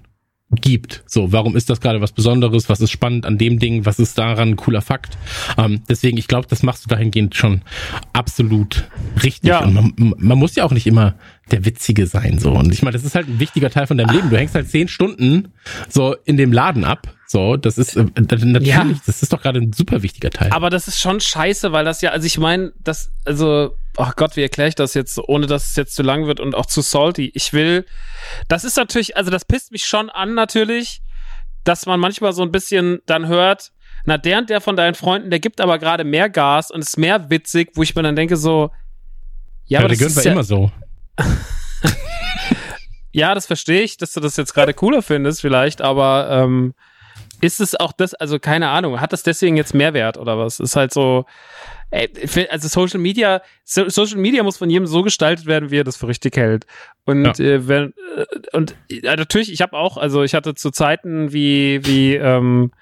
gibt. 0.51 1.03
So, 1.07 1.31
warum 1.33 1.57
ist 1.57 1.69
das 1.69 1.81
gerade 1.81 2.01
was 2.01 2.13
Besonderes? 2.13 2.69
Was 2.69 2.81
ist 2.81 2.91
spannend 2.91 3.27
an 3.27 3.37
dem 3.37 3.59
Ding? 3.59 3.85
Was 3.85 3.99
ist 3.99 4.17
daran 4.17 4.51
ein 4.51 4.57
cooler 4.57 4.81
Fakt? 4.81 5.19
Ähm, 5.59 5.83
deswegen, 5.89 6.17
ich 6.17 6.27
glaube, 6.27 6.47
das 6.49 6.63
machst 6.63 6.85
du 6.85 6.89
dahingehend 6.89 7.35
schon 7.35 7.63
absolut 8.15 8.89
richtig. 9.23 9.51
Ja. 9.51 9.61
Und 9.61 9.75
man, 9.75 10.15
man, 10.17 10.39
muss 10.39 10.55
ja 10.55 10.65
auch 10.65 10.73
nicht 10.73 10.87
immer 10.87 11.15
der 11.51 11.67
Witzige 11.67 12.07
sein. 12.07 12.39
So. 12.39 12.53
Und 12.53 12.73
ich 12.73 12.83
meine, 12.83 12.95
das 12.95 13.05
ist 13.05 13.15
halt 13.15 13.29
ein 13.29 13.41
wichtiger 13.41 13.69
Teil 13.69 13.87
von 13.87 13.99
deinem 13.99 14.15
Leben. 14.15 14.31
Du 14.31 14.39
hängst 14.39 14.55
halt 14.55 14.71
zehn 14.71 14.89
Stunden 14.89 15.53
so 15.89 16.17
in 16.25 16.39
dem 16.39 16.53
Laden 16.53 16.85
ab. 16.85 17.15
So, 17.27 17.59
das 17.59 17.77
ist 17.77 17.97
äh, 17.97 18.07
natürlich, 18.17 18.67
ja. 18.67 18.87
das 19.05 19.23
ist 19.23 19.31
doch 19.35 19.43
gerade 19.43 19.61
ein 19.61 19.75
super 19.75 20.03
wichtiger 20.03 20.31
Teil. 20.31 20.51
Aber 20.51 20.71
das 20.71 20.89
ist 20.89 20.99
schon 20.99 21.21
scheiße, 21.21 21.73
weil 21.73 21.85
das 21.85 22.01
ja, 22.01 22.11
also 22.11 22.27
ich 22.27 22.39
meine, 22.39 22.73
das, 22.83 23.11
also 23.27 23.75
ach 23.99 24.17
Gott, 24.17 24.37
wie 24.37 24.43
erkläre 24.43 24.69
ich 24.69 24.75
das 24.75 24.95
jetzt, 24.95 25.19
ohne 25.19 25.47
dass 25.47 25.71
es 25.71 25.77
jetzt 25.77 25.95
zu 25.95 26.03
lang 26.03 26.27
wird 26.27 26.41
und 26.41 26.55
auch 26.55 26.67
zu 26.67 26.81
salty. 26.81 27.31
Ich 27.35 27.53
will, 27.53 27.85
das 28.49 28.65
ist 28.65 28.77
natürlich, 28.77 29.17
also 29.17 29.31
das 29.31 29.45
pisst 29.45 29.73
mich 29.73 29.85
schon 29.85 30.09
an 30.11 30.35
natürlich, 30.35 31.03
dass 31.65 31.87
man 31.87 32.01
manchmal 32.01 32.33
so 32.33 32.43
ein 32.43 32.53
bisschen 32.53 33.01
dann 33.07 33.27
hört, 33.27 33.73
na, 34.05 34.17
der 34.17 34.39
und 34.39 34.51
der 34.51 34.61
von 34.61 34.77
deinen 34.77 34.95
Freunden, 34.95 35.31
der 35.31 35.41
gibt 35.41 35.61
aber 35.61 35.79
gerade 35.79 36.05
mehr 36.05 36.31
Gas 36.31 36.71
und 36.71 36.81
ist 36.81 36.97
mehr 36.97 37.29
witzig, 37.31 37.73
wo 37.75 37.83
ich 37.83 37.95
mir 37.95 38.03
dann 38.03 38.17
denke 38.17 38.37
so, 38.37 38.71
ja, 39.67 39.81
ja 39.81 39.85
aber 39.85 39.89
das 39.89 40.01
ist 40.01 40.25
ja 40.25 40.33
immer 40.33 40.45
so. 40.45 40.71
ja, 43.13 43.35
das 43.35 43.47
verstehe 43.47 43.83
ich, 43.83 43.97
dass 43.97 44.13
du 44.13 44.21
das 44.21 44.37
jetzt 44.37 44.55
gerade 44.55 44.73
cooler 44.73 45.03
findest 45.03 45.41
vielleicht, 45.41 45.83
aber 45.83 46.29
ähm, 46.31 46.75
ist 47.41 47.61
es 47.61 47.75
auch 47.75 47.93
das, 47.93 48.15
also 48.15 48.39
keine 48.39 48.69
Ahnung, 48.69 49.01
hat 49.01 49.13
das 49.13 49.23
deswegen 49.23 49.57
jetzt 49.57 49.75
Mehrwert 49.75 50.17
oder 50.17 50.39
was? 50.39 50.61
Ist 50.61 50.77
halt 50.77 50.93
so, 50.93 51.27
also 51.91 52.69
Social 52.69 53.01
Media, 53.01 53.41
Social 53.65 54.19
Media 54.19 54.43
muss 54.43 54.59
von 54.59 54.69
jedem 54.69 54.87
so 54.87 55.03
gestaltet 55.03 55.47
werden, 55.47 55.71
wie 55.71 55.79
er 55.79 55.85
das 55.85 55.97
für 55.97 56.09
richtig 56.09 56.37
hält. 56.37 56.67
Und 57.05 57.25
ja. 57.39 57.45
äh, 57.45 57.69
wenn 57.69 57.95
äh, 58.17 58.57
und 58.57 58.77
äh, 58.91 59.17
natürlich, 59.17 59.53
ich 59.53 59.63
habe 59.63 59.77
auch, 59.77 59.97
also 59.97 60.23
ich 60.23 60.35
hatte 60.35 60.55
zu 60.55 60.71
Zeiten 60.71 61.33
wie 61.33 61.81
wie 61.85 62.15
ähm, 62.15 62.73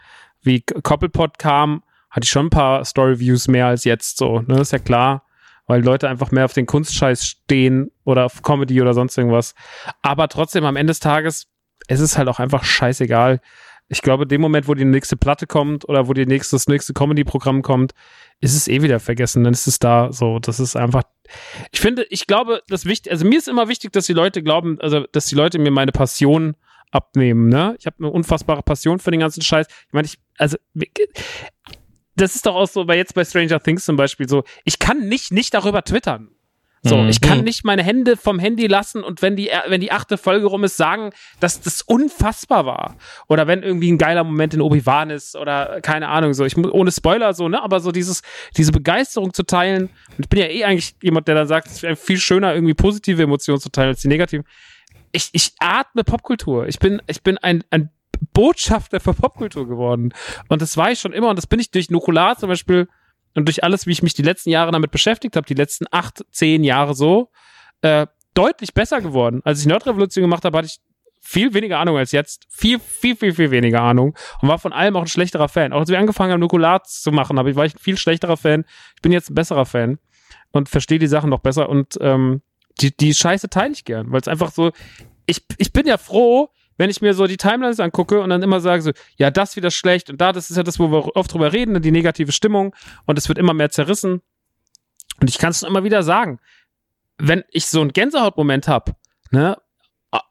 wie 0.42 0.60
Koppelpot 0.62 1.38
kam, 1.38 1.82
hatte 2.10 2.24
ich 2.24 2.30
schon 2.30 2.46
ein 2.46 2.50
paar 2.50 2.84
Story 2.84 3.20
Views 3.20 3.48
mehr 3.48 3.66
als 3.66 3.84
jetzt 3.84 4.18
so. 4.18 4.40
Ne, 4.40 4.60
ist 4.60 4.72
ja 4.72 4.78
klar, 4.78 5.24
weil 5.66 5.84
Leute 5.84 6.08
einfach 6.08 6.30
mehr 6.32 6.44
auf 6.44 6.52
den 6.52 6.66
Kunstscheiß 6.66 7.26
stehen 7.26 7.90
oder 8.04 8.24
auf 8.24 8.42
Comedy 8.42 8.80
oder 8.80 8.94
sonst 8.94 9.16
irgendwas. 9.16 9.54
Aber 10.02 10.28
trotzdem 10.28 10.64
am 10.64 10.76
Ende 10.76 10.92
des 10.92 11.00
Tages, 11.00 11.46
es 11.88 12.00
ist 12.00 12.18
halt 12.18 12.28
auch 12.28 12.40
einfach 12.40 12.64
scheißegal. 12.64 13.40
Ich 13.88 14.02
glaube, 14.02 14.26
dem 14.26 14.40
Moment, 14.40 14.66
wo 14.66 14.74
die 14.74 14.84
nächste 14.84 15.16
Platte 15.16 15.46
kommt 15.46 15.88
oder 15.88 16.08
wo 16.08 16.12
die 16.12 16.26
nächste, 16.26 16.56
das 16.56 16.66
nächste 16.66 16.92
Comedy-Programm 16.92 17.62
kommt, 17.62 17.92
ist 18.40 18.54
es 18.54 18.66
eh 18.68 18.82
wieder 18.82 18.98
vergessen, 18.98 19.44
dann 19.44 19.52
ist 19.52 19.66
es 19.66 19.78
da 19.78 20.12
so. 20.12 20.38
Das 20.38 20.58
ist 20.58 20.76
einfach. 20.76 21.04
Ich 21.70 21.80
finde, 21.80 22.04
ich 22.10 22.26
glaube, 22.26 22.62
das 22.68 22.84
wichtig, 22.84 23.12
also 23.12 23.24
mir 23.24 23.38
ist 23.38 23.48
immer 23.48 23.68
wichtig, 23.68 23.92
dass 23.92 24.06
die 24.06 24.12
Leute 24.12 24.42
glauben, 24.42 24.80
also 24.80 25.06
dass 25.12 25.26
die 25.26 25.34
Leute 25.36 25.58
mir 25.58 25.70
meine 25.70 25.92
Passion 25.92 26.56
abnehmen, 26.90 27.48
ne? 27.48 27.76
Ich 27.78 27.86
habe 27.86 27.96
eine 27.98 28.10
unfassbare 28.10 28.62
Passion 28.62 28.98
für 28.98 29.10
den 29.10 29.20
ganzen 29.20 29.42
Scheiß. 29.42 29.66
Ich 29.68 29.92
meine, 29.92 30.06
ich, 30.06 30.18
also 30.38 30.56
das 32.16 32.34
ist 32.34 32.46
doch 32.46 32.54
auch 32.54 32.68
so 32.68 32.84
bei 32.84 32.96
jetzt 32.96 33.14
bei 33.14 33.24
Stranger 33.24 33.62
Things 33.62 33.84
zum 33.84 33.96
Beispiel 33.96 34.28
so, 34.28 34.44
ich 34.64 34.78
kann 34.78 35.08
nicht 35.08 35.32
nicht 35.32 35.54
darüber 35.54 35.82
twittern. 35.82 36.30
So, 36.86 36.96
mhm. 36.98 37.08
ich 37.08 37.20
kann 37.20 37.44
nicht 37.44 37.64
meine 37.64 37.82
Hände 37.82 38.16
vom 38.16 38.38
Handy 38.38 38.66
lassen 38.66 39.02
und 39.02 39.22
wenn 39.22 39.36
die, 39.36 39.50
wenn 39.68 39.80
die 39.80 39.92
achte 39.92 40.18
Folge 40.18 40.46
rum 40.46 40.64
ist, 40.64 40.76
sagen, 40.76 41.10
dass 41.40 41.60
das 41.60 41.82
unfassbar 41.82 42.66
war. 42.66 42.96
Oder 43.28 43.46
wenn 43.46 43.62
irgendwie 43.62 43.90
ein 43.90 43.98
geiler 43.98 44.24
Moment 44.24 44.54
in 44.54 44.60
Obi-Wan 44.60 45.10
ist 45.10 45.36
oder 45.36 45.80
keine 45.80 46.08
Ahnung, 46.08 46.34
so. 46.34 46.44
Ich 46.44 46.56
muss, 46.56 46.70
ohne 46.70 46.92
Spoiler 46.92 47.34
so, 47.34 47.48
ne, 47.48 47.62
aber 47.62 47.80
so 47.80 47.92
dieses, 47.92 48.22
diese 48.56 48.72
Begeisterung 48.72 49.32
zu 49.32 49.42
teilen. 49.42 49.90
Und 50.16 50.24
ich 50.24 50.28
bin 50.28 50.40
ja 50.40 50.46
eh 50.46 50.64
eigentlich 50.64 50.94
jemand, 51.02 51.28
der 51.28 51.34
dann 51.34 51.48
sagt, 51.48 51.68
es 51.68 51.82
ist 51.82 52.00
viel 52.00 52.18
schöner, 52.18 52.54
irgendwie 52.54 52.74
positive 52.74 53.22
Emotionen 53.22 53.60
zu 53.60 53.70
teilen 53.70 53.88
als 53.88 54.02
die 54.02 54.08
negativen. 54.08 54.46
Ich, 55.12 55.30
ich 55.32 55.52
atme 55.58 56.04
Popkultur. 56.04 56.66
Ich 56.66 56.78
bin, 56.78 57.00
ich 57.06 57.22
bin 57.22 57.38
ein, 57.38 57.64
ein 57.70 57.90
Botschafter 58.32 59.00
für 59.00 59.14
Popkultur 59.14 59.66
geworden. 59.66 60.12
Und 60.48 60.62
das 60.62 60.76
war 60.76 60.90
ich 60.90 61.00
schon 61.00 61.12
immer. 61.12 61.30
Und 61.30 61.36
das 61.36 61.46
bin 61.46 61.60
ich 61.60 61.70
durch 61.70 61.90
Nukular 61.90 62.36
zum 62.36 62.48
Beispiel 62.48 62.88
und 63.36 63.46
durch 63.46 63.62
alles, 63.62 63.86
wie 63.86 63.92
ich 63.92 64.02
mich 64.02 64.14
die 64.14 64.22
letzten 64.22 64.50
Jahre 64.50 64.72
damit 64.72 64.90
beschäftigt 64.90 65.36
habe, 65.36 65.46
die 65.46 65.54
letzten 65.54 65.84
acht, 65.90 66.24
zehn 66.32 66.64
Jahre 66.64 66.94
so, 66.94 67.30
äh, 67.82 68.06
deutlich 68.34 68.74
besser 68.74 69.00
geworden. 69.00 69.42
Als 69.44 69.60
ich 69.60 69.66
Nerdrevolution 69.66 70.22
gemacht 70.22 70.44
habe, 70.44 70.56
hatte 70.56 70.66
ich 70.66 70.78
viel 71.20 71.52
weniger 71.54 71.78
Ahnung 71.78 71.98
als 71.98 72.12
jetzt. 72.12 72.46
Viel, 72.48 72.78
viel, 72.78 73.14
viel, 73.14 73.34
viel 73.34 73.50
weniger 73.50 73.82
Ahnung. 73.82 74.16
Und 74.40 74.48
war 74.48 74.58
von 74.58 74.72
allem 74.72 74.96
auch 74.96 75.02
ein 75.02 75.08
schlechterer 75.08 75.48
Fan. 75.48 75.72
Auch 75.72 75.80
als 75.80 75.90
wir 75.90 75.98
angefangen 75.98 76.32
haben, 76.32 76.40
Nukular 76.40 76.82
zu 76.84 77.12
machen, 77.12 77.38
habe 77.38 77.50
ich, 77.50 77.56
war 77.56 77.66
ich 77.66 77.74
ein 77.74 77.78
viel 77.78 77.98
schlechterer 77.98 78.36
Fan. 78.36 78.64
Ich 78.94 79.02
bin 79.02 79.12
jetzt 79.12 79.30
ein 79.30 79.34
besserer 79.34 79.66
Fan 79.66 79.98
und 80.52 80.68
verstehe 80.68 80.98
die 80.98 81.06
Sachen 81.06 81.28
noch 81.30 81.40
besser. 81.40 81.68
Und 81.68 81.98
ähm, 82.00 82.42
die, 82.80 82.96
die 82.96 83.12
Scheiße 83.12 83.50
teile 83.50 83.72
ich 83.72 83.84
gern, 83.84 84.12
weil 84.12 84.20
es 84.20 84.28
einfach 84.28 84.50
so. 84.50 84.72
Ich, 85.26 85.44
ich 85.58 85.72
bin 85.72 85.86
ja 85.86 85.98
froh, 85.98 86.50
wenn 86.76 86.90
ich 86.90 87.00
mir 87.00 87.14
so 87.14 87.26
die 87.26 87.36
Timelines 87.36 87.80
angucke 87.80 88.20
und 88.20 88.30
dann 88.30 88.42
immer 88.42 88.60
sage 88.60 88.82
so, 88.82 88.92
ja, 89.16 89.30
das 89.30 89.56
wieder 89.56 89.70
schlecht 89.70 90.10
und 90.10 90.20
da, 90.20 90.32
das 90.32 90.50
ist 90.50 90.56
ja 90.56 90.62
das, 90.62 90.78
wo 90.78 90.90
wir 90.90 91.16
oft 91.16 91.32
drüber 91.32 91.52
reden, 91.52 91.80
die 91.82 91.90
negative 91.90 92.32
Stimmung 92.32 92.74
und 93.06 93.18
es 93.18 93.28
wird 93.28 93.38
immer 93.38 93.54
mehr 93.54 93.70
zerrissen. 93.70 94.22
Und 95.20 95.30
ich 95.30 95.38
kann 95.38 95.50
es 95.50 95.62
immer 95.62 95.84
wieder 95.84 96.02
sagen, 96.02 96.38
wenn 97.18 97.44
ich 97.50 97.66
so 97.66 97.80
einen 97.80 97.92
Gänsehautmoment 97.92 98.68
habe, 98.68 98.94
ne, 99.30 99.56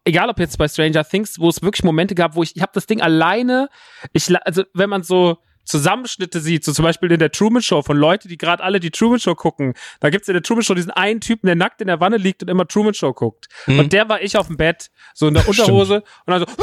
egal 0.03 0.29
ob 0.29 0.39
jetzt 0.39 0.58
bei 0.58 0.67
Stranger 0.67 1.03
Things, 1.03 1.39
wo 1.39 1.49
es 1.49 1.62
wirklich 1.62 1.84
Momente 1.84 2.15
gab, 2.15 2.36
wo 2.36 2.43
ich, 2.43 2.55
ich 2.55 2.62
habe 2.62 2.71
das 2.73 2.86
Ding 2.86 3.01
alleine, 3.01 3.69
ich, 4.13 4.29
also 4.45 4.63
wenn 4.73 4.89
man 4.89 5.03
so 5.03 5.38
Zusammenschnitte 5.65 6.39
sieht, 6.39 6.63
so 6.63 6.71
zum 6.71 6.84
Beispiel 6.84 7.12
in 7.12 7.19
der 7.19 7.32
Truman 7.32 7.62
Show 7.62 7.82
von 7.82 7.97
Leuten, 7.97 8.28
die 8.28 8.38
gerade 8.38 8.63
alle 8.63 8.80
die 8.80 8.91
Truman 8.91 9.19
Show 9.19 9.36
gucken, 9.36 9.73
da 9.99 10.10
gibt's 10.10 10.28
in 10.28 10.34
der 10.34 10.43
Truman 10.43 10.63
Show 10.63 10.73
diesen 10.73 10.91
einen 10.91 11.21
Typen, 11.21 11.47
der 11.47 11.56
nackt 11.56 11.82
in 11.82 11.88
der 11.88 11.99
Wanne 11.99 12.17
liegt 12.17 12.43
und 12.43 12.49
immer 12.49 12.67
Truman 12.67 12.93
Show 12.93 13.13
guckt. 13.13 13.47
Mhm. 13.67 13.80
Und 13.80 13.93
der 13.93 14.08
war 14.10 14.21
ich 14.21 14.38
auf 14.38 14.47
dem 14.47 14.58
Bett, 14.58 14.89
so 15.13 15.28
in 15.28 15.34
der 15.34 15.47
Unterhose 15.47 16.04
und 16.25 16.32
dann 16.32 16.39
so, 16.39 16.45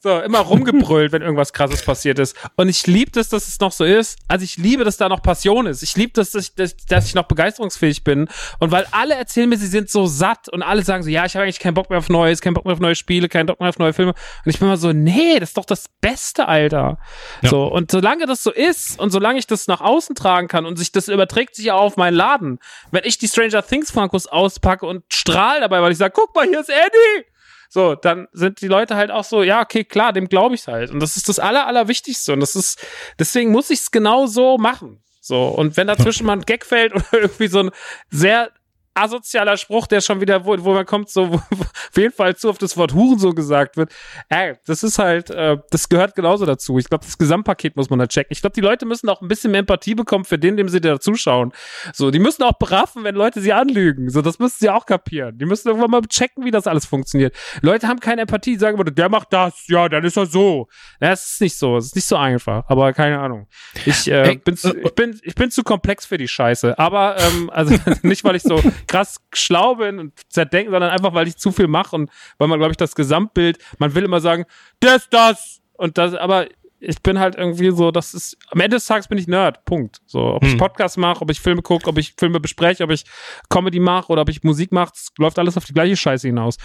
so, 0.00 0.20
immer 0.20 0.40
rumgebrüllt, 0.40 1.12
wenn 1.12 1.22
irgendwas 1.22 1.52
krasses 1.52 1.82
passiert 1.82 2.18
ist. 2.18 2.36
Und 2.56 2.68
ich 2.68 2.86
liebe 2.86 3.10
das, 3.10 3.28
dass 3.28 3.48
es 3.48 3.58
noch 3.60 3.72
so 3.72 3.84
ist. 3.84 4.18
Also 4.28 4.44
ich 4.44 4.56
liebe, 4.56 4.84
dass 4.84 4.96
da 4.96 5.08
noch 5.08 5.22
Passion 5.22 5.66
ist. 5.66 5.82
Ich 5.82 5.96
liebe 5.96 6.12
das, 6.14 6.30
dass 6.30 6.44
ich, 6.44 6.54
dass, 6.54 6.76
dass 6.76 7.06
ich 7.06 7.14
noch 7.14 7.24
begeisterungsfähig 7.24 8.04
bin. 8.04 8.28
Und 8.58 8.70
weil 8.70 8.86
alle 8.90 9.14
erzählen 9.14 9.48
mir, 9.48 9.56
sie 9.56 9.66
sind 9.66 9.90
so 9.90 10.06
satt 10.06 10.48
und 10.48 10.62
alle 10.62 10.82
sagen 10.82 11.02
so, 11.02 11.10
ja, 11.10 11.24
ich 11.24 11.34
habe 11.34 11.44
eigentlich 11.44 11.58
keinen 11.58 11.74
Bock 11.74 11.90
mehr 11.90 11.98
auf 11.98 12.08
Neues, 12.08 12.40
keinen 12.40 12.54
Bock 12.54 12.64
mehr 12.64 12.74
auf 12.74 12.80
neue 12.80 12.94
Spiele, 12.94 13.28
keinen 13.28 13.46
Bock 13.46 13.58
mehr 13.60 13.68
auf 13.68 13.78
neue 13.78 13.92
Filme. 13.92 14.12
Und 14.12 14.50
ich 14.50 14.58
bin 14.58 14.68
immer 14.68 14.76
so, 14.76 14.92
nee, 14.92 15.40
das 15.40 15.50
ist 15.50 15.56
doch 15.56 15.64
das 15.64 15.86
Beste, 16.00 16.46
Alter. 16.46 16.98
Ja. 17.42 17.50
So, 17.50 17.64
und 17.64 17.90
solange 17.90 18.26
das 18.26 18.42
so 18.42 18.52
ist 18.52 18.98
und 18.98 19.10
solange 19.10 19.38
ich 19.38 19.46
das 19.46 19.66
nach 19.66 19.80
außen 19.80 20.14
tragen 20.14 20.48
kann 20.48 20.66
und 20.66 20.76
sich 20.76 20.92
das 20.92 21.08
überträgt 21.08 21.56
sich 21.56 21.66
ja 21.66 21.74
auf 21.74 21.96
meinen 21.96 22.14
Laden, 22.14 22.58
wenn 22.90 23.04
ich 23.04 23.18
die 23.18 23.28
Stranger 23.28 23.66
Things 23.66 23.90
Funkos 23.90 24.26
auspacke 24.26 24.86
und 24.86 25.04
strahl 25.12 25.60
dabei, 25.60 25.82
weil 25.82 25.92
ich 25.92 25.98
sage, 25.98 26.12
guck 26.14 26.34
mal, 26.34 26.46
hier 26.46 26.60
ist 26.60 26.70
Eddie 26.70 27.26
so, 27.68 27.94
dann 27.94 28.28
sind 28.32 28.60
die 28.60 28.68
Leute 28.68 28.96
halt 28.96 29.10
auch 29.10 29.24
so, 29.24 29.42
ja, 29.42 29.62
okay, 29.62 29.84
klar, 29.84 30.12
dem 30.12 30.28
glaube 30.28 30.54
ich 30.54 30.66
halt. 30.66 30.90
Und 30.90 31.00
das 31.00 31.16
ist 31.16 31.28
das 31.28 31.38
Aller, 31.38 31.66
Allerwichtigste. 31.66 32.32
Und 32.32 32.40
das 32.40 32.56
ist, 32.56 32.84
deswegen 33.18 33.50
muss 33.50 33.70
ich 33.70 33.80
es 33.80 33.90
genau 33.90 34.26
so 34.26 34.58
machen. 34.58 35.02
So, 35.20 35.48
und 35.48 35.76
wenn 35.76 35.86
dazwischen 35.86 36.26
mal 36.26 36.34
ein 36.34 36.42
Gag 36.42 36.64
fällt 36.64 36.94
oder 36.94 37.04
irgendwie 37.12 37.48
so 37.48 37.60
ein 37.60 37.70
sehr 38.10 38.50
asozialer 38.96 39.56
Spruch, 39.56 39.86
der 39.86 40.00
schon 40.00 40.20
wieder, 40.20 40.44
wo, 40.44 40.56
wo 40.64 40.72
man 40.72 40.86
kommt, 40.86 41.10
so, 41.10 41.30
wo, 41.30 41.36
auf 41.36 41.96
jeden 41.96 42.12
Fall 42.12 42.36
zu 42.36 42.48
auf 42.48 42.58
das 42.58 42.76
Wort 42.76 42.94
Huren 42.94 43.18
so 43.18 43.30
gesagt 43.32 43.76
wird. 43.76 43.92
Ey, 44.28 44.54
das 44.66 44.82
ist 44.82 44.98
halt, 44.98 45.30
äh, 45.30 45.58
das 45.70 45.88
gehört 45.88 46.14
genauso 46.14 46.46
dazu. 46.46 46.78
Ich 46.78 46.88
glaube, 46.88 47.04
das 47.04 47.18
Gesamtpaket 47.18 47.76
muss 47.76 47.90
man 47.90 47.98
da 47.98 48.06
checken. 48.06 48.28
Ich 48.30 48.40
glaube, 48.40 48.54
die 48.54 48.60
Leute 48.60 48.86
müssen 48.86 49.08
auch 49.08 49.20
ein 49.20 49.28
bisschen 49.28 49.50
mehr 49.50 49.60
Empathie 49.60 49.94
bekommen 49.94 50.24
für 50.24 50.38
den, 50.38 50.56
dem 50.56 50.68
sie 50.68 50.80
da 50.80 50.98
zuschauen. 50.98 51.52
So, 51.92 52.10
die 52.10 52.18
müssen 52.18 52.42
auch 52.42 52.54
beraffen, 52.54 53.04
wenn 53.04 53.14
Leute 53.14 53.40
sie 53.40 53.52
anlügen. 53.52 54.08
So, 54.10 54.22
das 54.22 54.38
müssen 54.38 54.56
sie 54.58 54.70
auch 54.70 54.86
kapieren. 54.86 55.38
Die 55.38 55.44
müssen 55.44 55.68
irgendwann 55.68 55.90
mal 55.90 56.02
checken, 56.02 56.44
wie 56.44 56.50
das 56.50 56.66
alles 56.66 56.86
funktioniert. 56.86 57.34
Leute 57.60 57.88
haben 57.88 58.00
keine 58.00 58.22
Empathie, 58.22 58.52
die 58.52 58.58
sagen 58.58 58.78
immer, 58.78 58.84
der 58.84 59.08
macht 59.08 59.32
das, 59.32 59.66
ja, 59.68 59.88
dann 59.88 60.04
ist 60.04 60.16
er 60.16 60.26
so. 60.26 60.68
Ja, 61.00 61.12
es 61.12 61.32
ist 61.32 61.40
nicht 61.40 61.58
so, 61.58 61.76
es 61.76 61.86
ist 61.86 61.96
nicht 61.96 62.06
so 62.06 62.16
einfach, 62.16 62.64
aber 62.68 62.92
keine 62.92 63.18
Ahnung. 63.18 63.46
Ich, 63.84 64.10
äh, 64.10 64.30
Ey, 64.30 64.36
bin, 64.38 64.56
zu, 64.56 64.74
äh, 64.74 64.86
ich 64.86 64.94
bin, 64.94 65.20
ich 65.22 65.34
bin 65.34 65.50
zu 65.50 65.62
komplex 65.62 66.06
für 66.06 66.16
die 66.16 66.28
Scheiße. 66.28 66.78
Aber, 66.78 67.16
ähm, 67.18 67.50
also 67.50 67.74
nicht, 68.02 68.24
weil 68.24 68.36
ich 68.36 68.42
so 68.42 68.60
krass 68.86 69.16
schlau 69.32 69.76
bin 69.76 69.98
und 69.98 70.12
zerdenken, 70.28 70.72
sondern 70.72 70.90
einfach, 70.90 71.14
weil 71.14 71.28
ich 71.28 71.36
zu 71.36 71.52
viel 71.52 71.68
mache 71.68 71.96
und 71.96 72.10
weil 72.38 72.48
man, 72.48 72.58
glaube 72.58 72.72
ich, 72.72 72.76
das 72.76 72.94
Gesamtbild, 72.94 73.58
man 73.78 73.94
will 73.94 74.04
immer 74.04 74.20
sagen, 74.20 74.44
das, 74.80 75.08
das 75.10 75.60
und 75.74 75.98
das, 75.98 76.14
aber 76.14 76.46
ich 76.78 77.02
bin 77.02 77.18
halt 77.18 77.36
irgendwie 77.36 77.70
so, 77.70 77.90
das 77.90 78.14
ist, 78.14 78.36
am 78.50 78.60
Ende 78.60 78.76
des 78.76 78.86
Tages 78.86 79.08
bin 79.08 79.18
ich 79.18 79.26
Nerd, 79.26 79.64
Punkt. 79.64 80.00
So, 80.06 80.34
ob 80.34 80.42
hm. 80.42 80.50
ich 80.50 80.58
Podcasts 80.58 80.96
mache, 80.96 81.22
ob 81.22 81.30
ich 81.30 81.40
Filme 81.40 81.62
gucke, 81.62 81.88
ob 81.88 81.98
ich 81.98 82.14
Filme 82.18 82.38
bespreche, 82.38 82.84
ob 82.84 82.90
ich 82.90 83.04
Comedy 83.48 83.80
mache 83.80 84.12
oder 84.12 84.22
ob 84.22 84.28
ich 84.28 84.42
Musik 84.42 84.72
mache, 84.72 84.92
läuft 85.18 85.38
alles 85.38 85.56
auf 85.56 85.64
die 85.64 85.72
gleiche 85.72 85.96
Scheiße 85.96 86.28
hinaus. 86.28 86.56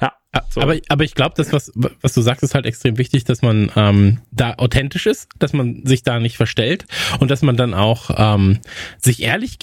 Ja. 0.00 0.12
So. 0.50 0.60
Aber, 0.60 0.76
aber 0.88 1.04
ich 1.04 1.14
glaube, 1.14 1.34
das, 1.36 1.52
was, 1.52 1.70
was 1.74 2.12
du 2.14 2.22
sagst, 2.22 2.42
ist 2.42 2.54
halt 2.54 2.66
extrem 2.66 2.98
wichtig, 2.98 3.24
dass 3.24 3.42
man 3.42 3.70
ähm, 3.76 4.20
da 4.32 4.54
authentisch 4.54 5.06
ist, 5.06 5.28
dass 5.38 5.52
man 5.52 5.86
sich 5.86 6.02
da 6.02 6.18
nicht 6.18 6.36
verstellt 6.36 6.86
und 7.20 7.30
dass 7.30 7.42
man 7.42 7.56
dann 7.56 7.74
auch 7.74 8.10
ähm, 8.16 8.58
sich 8.98 9.22
ehrlich 9.22 9.58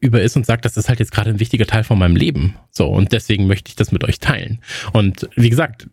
gegenüber 0.00 0.22
ist 0.22 0.36
und 0.36 0.46
sagt, 0.46 0.64
das 0.64 0.76
ist 0.76 0.88
halt 0.88 1.00
jetzt 1.00 1.12
gerade 1.12 1.30
ein 1.30 1.40
wichtiger 1.40 1.66
Teil 1.66 1.84
von 1.84 1.98
meinem 1.98 2.16
Leben. 2.16 2.56
So, 2.70 2.86
und 2.86 3.12
deswegen 3.12 3.46
möchte 3.46 3.68
ich 3.70 3.76
das 3.76 3.92
mit 3.92 4.04
euch 4.04 4.18
teilen. 4.18 4.60
Und 4.92 5.28
wie 5.36 5.50
gesagt, 5.50 5.88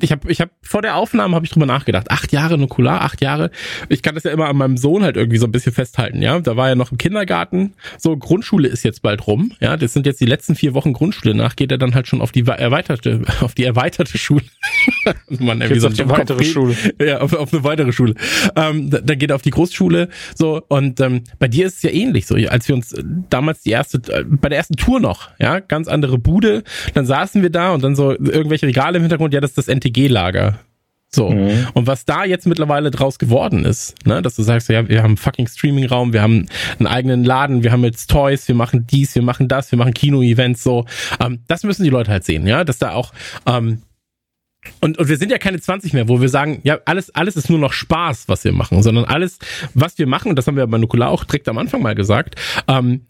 ich 0.00 0.12
habe 0.12 0.30
ich 0.30 0.40
hab 0.40 0.50
vor 0.62 0.82
der 0.82 0.96
Aufnahme 0.96 1.34
habe 1.34 1.44
ich 1.44 1.50
drüber 1.50 1.66
nachgedacht. 1.66 2.10
Acht 2.10 2.32
Jahre 2.32 2.58
Nukular, 2.58 3.02
acht 3.02 3.20
Jahre. 3.20 3.50
Ich 3.88 4.02
kann 4.02 4.14
das 4.14 4.24
ja 4.24 4.30
immer 4.30 4.48
an 4.48 4.56
meinem 4.56 4.76
Sohn 4.76 5.02
halt 5.02 5.16
irgendwie 5.16 5.38
so 5.38 5.46
ein 5.46 5.52
bisschen 5.52 5.72
festhalten, 5.72 6.22
ja. 6.22 6.38
Da 6.40 6.56
war 6.56 6.68
er 6.68 6.76
noch 6.76 6.92
im 6.92 6.98
Kindergarten. 6.98 7.74
So, 7.98 8.16
Grundschule 8.16 8.68
ist 8.68 8.84
jetzt 8.84 9.02
bald 9.02 9.26
rum, 9.26 9.52
ja. 9.60 9.76
Das 9.76 9.92
sind 9.92 10.06
jetzt 10.06 10.20
die 10.20 10.26
letzten 10.26 10.54
vier 10.54 10.74
Wochen 10.74 10.92
Grundschule. 10.92 11.34
Nach 11.34 11.56
geht 11.56 11.72
er 11.72 11.78
dann 11.78 11.94
halt 11.94 12.06
schon 12.06 12.20
auf 12.20 12.32
die 12.32 12.46
erweiterte, 12.46 13.22
auf 13.40 13.54
die 13.54 13.64
erweiterte 13.64 14.18
Schule. 14.18 14.44
Man, 15.28 15.60
irgendwie 15.60 15.80
so 15.80 15.88
auf 15.88 15.94
die 15.94 16.08
weitere 16.08 16.44
Schule. 16.44 16.76
Ja, 17.00 17.20
auf, 17.20 17.32
auf 17.32 17.52
eine 17.52 17.64
weitere 17.64 17.92
Schule. 17.92 18.14
Ähm, 18.54 18.90
dann 18.90 19.18
geht 19.18 19.30
er 19.30 19.36
auf 19.36 19.42
die 19.42 19.50
Großschule. 19.50 20.08
So, 20.34 20.62
und 20.68 21.00
ähm, 21.00 21.24
bei 21.38 21.48
dir 21.48 21.66
ist 21.66 21.76
es 21.76 21.82
ja 21.82 21.90
ähnlich. 21.90 22.26
So, 22.26 22.36
als 22.36 22.68
wir 22.68 22.74
uns 22.74 22.94
damals 23.30 23.62
die 23.62 23.70
erste, 23.70 23.98
äh, 24.12 24.24
bei 24.24 24.48
der 24.48 24.58
ersten 24.58 24.76
Tour 24.76 25.00
noch, 25.00 25.30
ja, 25.38 25.60
ganz 25.60 25.88
andere 25.88 26.18
Bude, 26.18 26.62
dann 26.94 27.06
saßen 27.06 27.42
wir 27.42 27.50
da 27.50 27.72
und 27.72 27.82
dann 27.82 27.96
so 27.96 28.12
irgendwelche 28.12 28.66
Regale 28.66 28.98
im 28.98 29.02
Hintergrund, 29.02 29.34
ja, 29.34 29.40
das 29.40 29.50
ist 29.50 29.58
das 29.58 29.68
NTG-Lager. 29.72 30.58
So. 31.14 31.30
Mhm. 31.30 31.68
Und 31.74 31.86
was 31.86 32.06
da 32.06 32.24
jetzt 32.24 32.46
mittlerweile 32.46 32.90
draus 32.90 33.18
geworden 33.18 33.66
ist, 33.66 33.94
ne, 34.06 34.22
dass 34.22 34.34
du 34.34 34.42
sagst, 34.42 34.70
ja, 34.70 34.88
wir 34.88 35.02
haben 35.02 35.18
fucking 35.18 35.46
Streaming-Raum, 35.46 36.14
wir 36.14 36.22
haben 36.22 36.46
einen 36.78 36.86
eigenen 36.86 37.22
Laden, 37.22 37.62
wir 37.62 37.70
haben 37.70 37.84
jetzt 37.84 38.10
Toys, 38.10 38.48
wir 38.48 38.54
machen 38.54 38.86
dies, 38.86 39.14
wir 39.14 39.22
machen 39.22 39.46
das, 39.46 39.70
wir 39.70 39.78
machen 39.78 39.92
Kino-Events, 39.92 40.62
so. 40.62 40.86
Ähm, 41.20 41.40
das 41.48 41.64
müssen 41.64 41.84
die 41.84 41.90
Leute 41.90 42.10
halt 42.10 42.24
sehen, 42.24 42.46
ja, 42.46 42.64
dass 42.64 42.78
da 42.78 42.92
auch, 42.92 43.12
ähm, 43.46 43.82
und, 44.80 44.96
und 44.98 45.08
wir 45.08 45.16
sind 45.16 45.30
ja 45.30 45.38
keine 45.38 45.60
20 45.60 45.92
mehr, 45.92 46.08
wo 46.08 46.20
wir 46.20 46.28
sagen, 46.28 46.60
ja, 46.62 46.78
alles, 46.86 47.14
alles 47.14 47.36
ist 47.36 47.50
nur 47.50 47.58
noch 47.58 47.72
Spaß, 47.72 48.28
was 48.28 48.44
wir 48.44 48.52
machen, 48.52 48.82
sondern 48.82 49.04
alles, 49.04 49.38
was 49.74 49.98
wir 49.98 50.06
machen, 50.06 50.30
und 50.30 50.36
das 50.36 50.46
haben 50.46 50.56
wir 50.56 50.66
bei 50.66 50.78
Nukular 50.78 51.10
auch 51.10 51.24
direkt 51.24 51.48
am 51.48 51.58
Anfang 51.58 51.82
mal 51.82 51.94
gesagt, 51.94 52.36
ähm, 52.68 53.02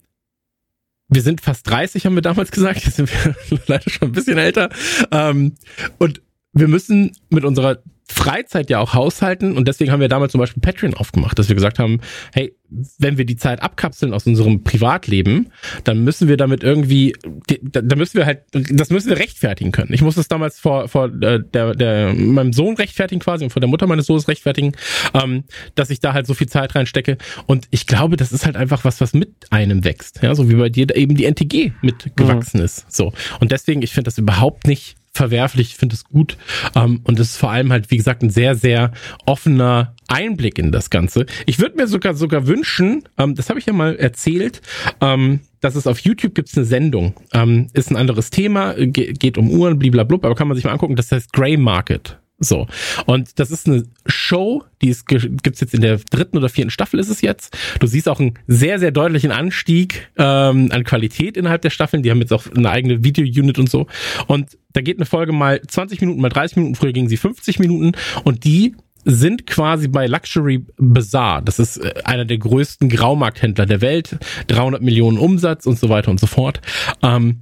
wir 1.09 1.21
sind 1.21 1.41
fast 1.41 1.69
30, 1.69 2.05
haben 2.05 2.15
wir 2.15 2.21
damals 2.21 2.51
gesagt, 2.51 2.81
jetzt 2.85 2.97
sind 2.97 3.09
wir 3.09 3.59
leider 3.67 3.89
schon 3.89 4.09
ein 4.09 4.13
bisschen 4.13 4.37
älter. 4.37 4.69
Ähm, 5.11 5.53
und 5.99 6.22
wir 6.53 6.67
müssen 6.67 7.11
mit 7.29 7.43
unserer 7.45 7.79
Freizeit 8.05 8.69
ja 8.69 8.79
auch 8.79 8.93
haushalten 8.93 9.55
und 9.55 9.67
deswegen 9.67 9.91
haben 9.91 10.01
wir 10.01 10.09
damals 10.09 10.33
zum 10.33 10.39
Beispiel 10.39 10.61
Patreon 10.61 10.93
aufgemacht, 10.93 11.39
dass 11.39 11.47
wir 11.47 11.55
gesagt 11.55 11.79
haben, 11.79 11.99
hey, 12.33 12.53
wenn 12.99 13.17
wir 13.17 13.25
die 13.25 13.37
Zeit 13.37 13.61
abkapseln 13.61 14.13
aus 14.13 14.27
unserem 14.27 14.63
Privatleben, 14.63 15.49
dann 15.83 16.03
müssen 16.03 16.27
wir 16.27 16.37
damit 16.37 16.63
irgendwie, 16.63 17.15
da 17.61 17.95
müssen 17.95 18.17
wir 18.17 18.25
halt, 18.25 18.41
das 18.51 18.89
müssen 18.89 19.09
wir 19.09 19.17
rechtfertigen 19.17 19.71
können. 19.71 19.93
Ich 19.93 20.01
muss 20.01 20.15
das 20.15 20.27
damals 20.27 20.59
vor, 20.59 20.89
vor 20.89 21.05
äh, 21.21 21.39
der, 21.41 21.75
der, 21.75 22.13
meinem 22.13 22.51
Sohn 22.51 22.75
rechtfertigen 22.75 23.21
quasi 23.21 23.45
und 23.45 23.51
vor 23.51 23.61
der 23.61 23.69
Mutter 23.69 23.87
meines 23.87 24.07
Sohnes 24.07 24.27
rechtfertigen, 24.27 24.73
ähm, 25.13 25.45
dass 25.75 25.89
ich 25.89 25.99
da 25.99 26.13
halt 26.13 26.27
so 26.27 26.33
viel 26.33 26.47
Zeit 26.47 26.75
reinstecke 26.75 27.17
und 27.45 27.67
ich 27.71 27.87
glaube, 27.87 28.17
das 28.17 28.31
ist 28.31 28.45
halt 28.45 28.57
einfach 28.57 28.83
was, 28.83 28.99
was 29.01 29.13
mit 29.13 29.31
einem 29.49 29.85
wächst, 29.85 30.21
ja, 30.21 30.35
so 30.35 30.49
wie 30.49 30.55
bei 30.55 30.69
dir 30.69 30.93
eben 30.95 31.15
die 31.15 31.25
NTG 31.25 31.71
mitgewachsen 31.81 32.59
mhm. 32.59 32.65
ist, 32.65 32.91
so. 32.91 33.13
Und 33.39 33.51
deswegen, 33.51 33.81
ich 33.81 33.91
finde 33.91 34.09
das 34.09 34.17
überhaupt 34.17 34.67
nicht 34.67 34.97
verwerflich, 35.13 35.69
ich 35.69 35.75
finde 35.75 35.95
es 35.95 36.03
gut. 36.05 36.37
Ähm, 36.75 37.01
und 37.03 37.19
es 37.19 37.31
ist 37.31 37.37
vor 37.37 37.51
allem 37.51 37.71
halt, 37.71 37.91
wie 37.91 37.97
gesagt, 37.97 38.23
ein 38.23 38.29
sehr, 38.29 38.55
sehr 38.55 38.91
offener 39.25 39.95
Einblick 40.07 40.57
in 40.57 40.71
das 40.71 40.89
Ganze. 40.89 41.25
Ich 41.45 41.59
würde 41.59 41.77
mir 41.77 41.87
sogar 41.87 42.15
sogar 42.15 42.47
wünschen, 42.47 43.03
ähm, 43.17 43.35
das 43.35 43.49
habe 43.49 43.59
ich 43.59 43.65
ja 43.65 43.73
mal 43.73 43.95
erzählt, 43.95 44.61
ähm, 45.01 45.41
dass 45.61 45.75
es 45.75 45.87
auf 45.87 45.99
YouTube 45.99 46.35
gibt's 46.35 46.57
eine 46.57 46.65
Sendung. 46.65 47.13
Ähm, 47.33 47.67
ist 47.73 47.91
ein 47.91 47.95
anderes 47.95 48.29
Thema, 48.31 48.73
geht 48.75 49.37
um 49.37 49.49
Uhren, 49.49 49.79
blablabla, 49.79 50.17
aber 50.27 50.35
kann 50.35 50.47
man 50.47 50.55
sich 50.55 50.65
mal 50.65 50.71
angucken, 50.71 50.95
das 50.95 51.11
heißt 51.11 51.31
Grey 51.31 51.57
Market. 51.57 52.17
So. 52.43 52.67
Und 53.05 53.39
das 53.39 53.51
ist 53.51 53.67
eine 53.67 53.83
Show, 54.05 54.63
die 54.81 54.89
ist, 54.89 55.07
gibt's 55.07 55.61
jetzt 55.61 55.73
in 55.73 55.81
der 55.81 55.97
dritten 55.97 56.37
oder 56.37 56.49
vierten 56.49 56.71
Staffel 56.71 56.99
ist 56.99 57.09
es 57.09 57.21
jetzt. 57.21 57.57
Du 57.79 57.87
siehst 57.87 58.09
auch 58.09 58.19
einen 58.19 58.33
sehr, 58.47 58.79
sehr 58.79 58.91
deutlichen 58.91 59.31
Anstieg 59.31 60.09
ähm, 60.17 60.69
an 60.71 60.83
Qualität 60.83 61.37
innerhalb 61.37 61.61
der 61.61 61.69
Staffeln. 61.69 62.03
Die 62.03 62.11
haben 62.11 62.19
jetzt 62.19 62.33
auch 62.33 62.45
eine 62.55 62.69
eigene 62.69 63.03
Video-Unit 63.03 63.59
und 63.59 63.69
so. 63.69 63.87
Und 64.27 64.57
da 64.73 64.81
geht 64.81 64.97
eine 64.97 65.05
Folge 65.05 65.31
mal 65.31 65.61
20 65.61 66.01
Minuten, 66.01 66.21
mal 66.21 66.29
30 66.29 66.57
Minuten, 66.57 66.75
früher 66.75 66.93
ging 66.93 67.07
sie 67.07 67.17
50 67.17 67.59
Minuten 67.59 67.93
und 68.23 68.43
die 68.43 68.75
sind 69.05 69.47
quasi 69.47 69.87
bei 69.87 70.07
Luxury 70.07 70.65
Bazaar. 70.77 71.41
Das 71.41 71.59
ist 71.59 71.77
äh, 71.77 71.93
einer 72.05 72.25
der 72.25 72.37
größten 72.37 72.89
Graumarkthändler 72.89 73.65
der 73.65 73.81
Welt. 73.81 74.17
300 74.47 74.81
Millionen 74.81 75.17
Umsatz 75.17 75.65
und 75.65 75.77
so 75.77 75.89
weiter 75.89 76.11
und 76.11 76.19
so 76.19 76.27
fort. 76.27 76.61
Ähm, 77.01 77.41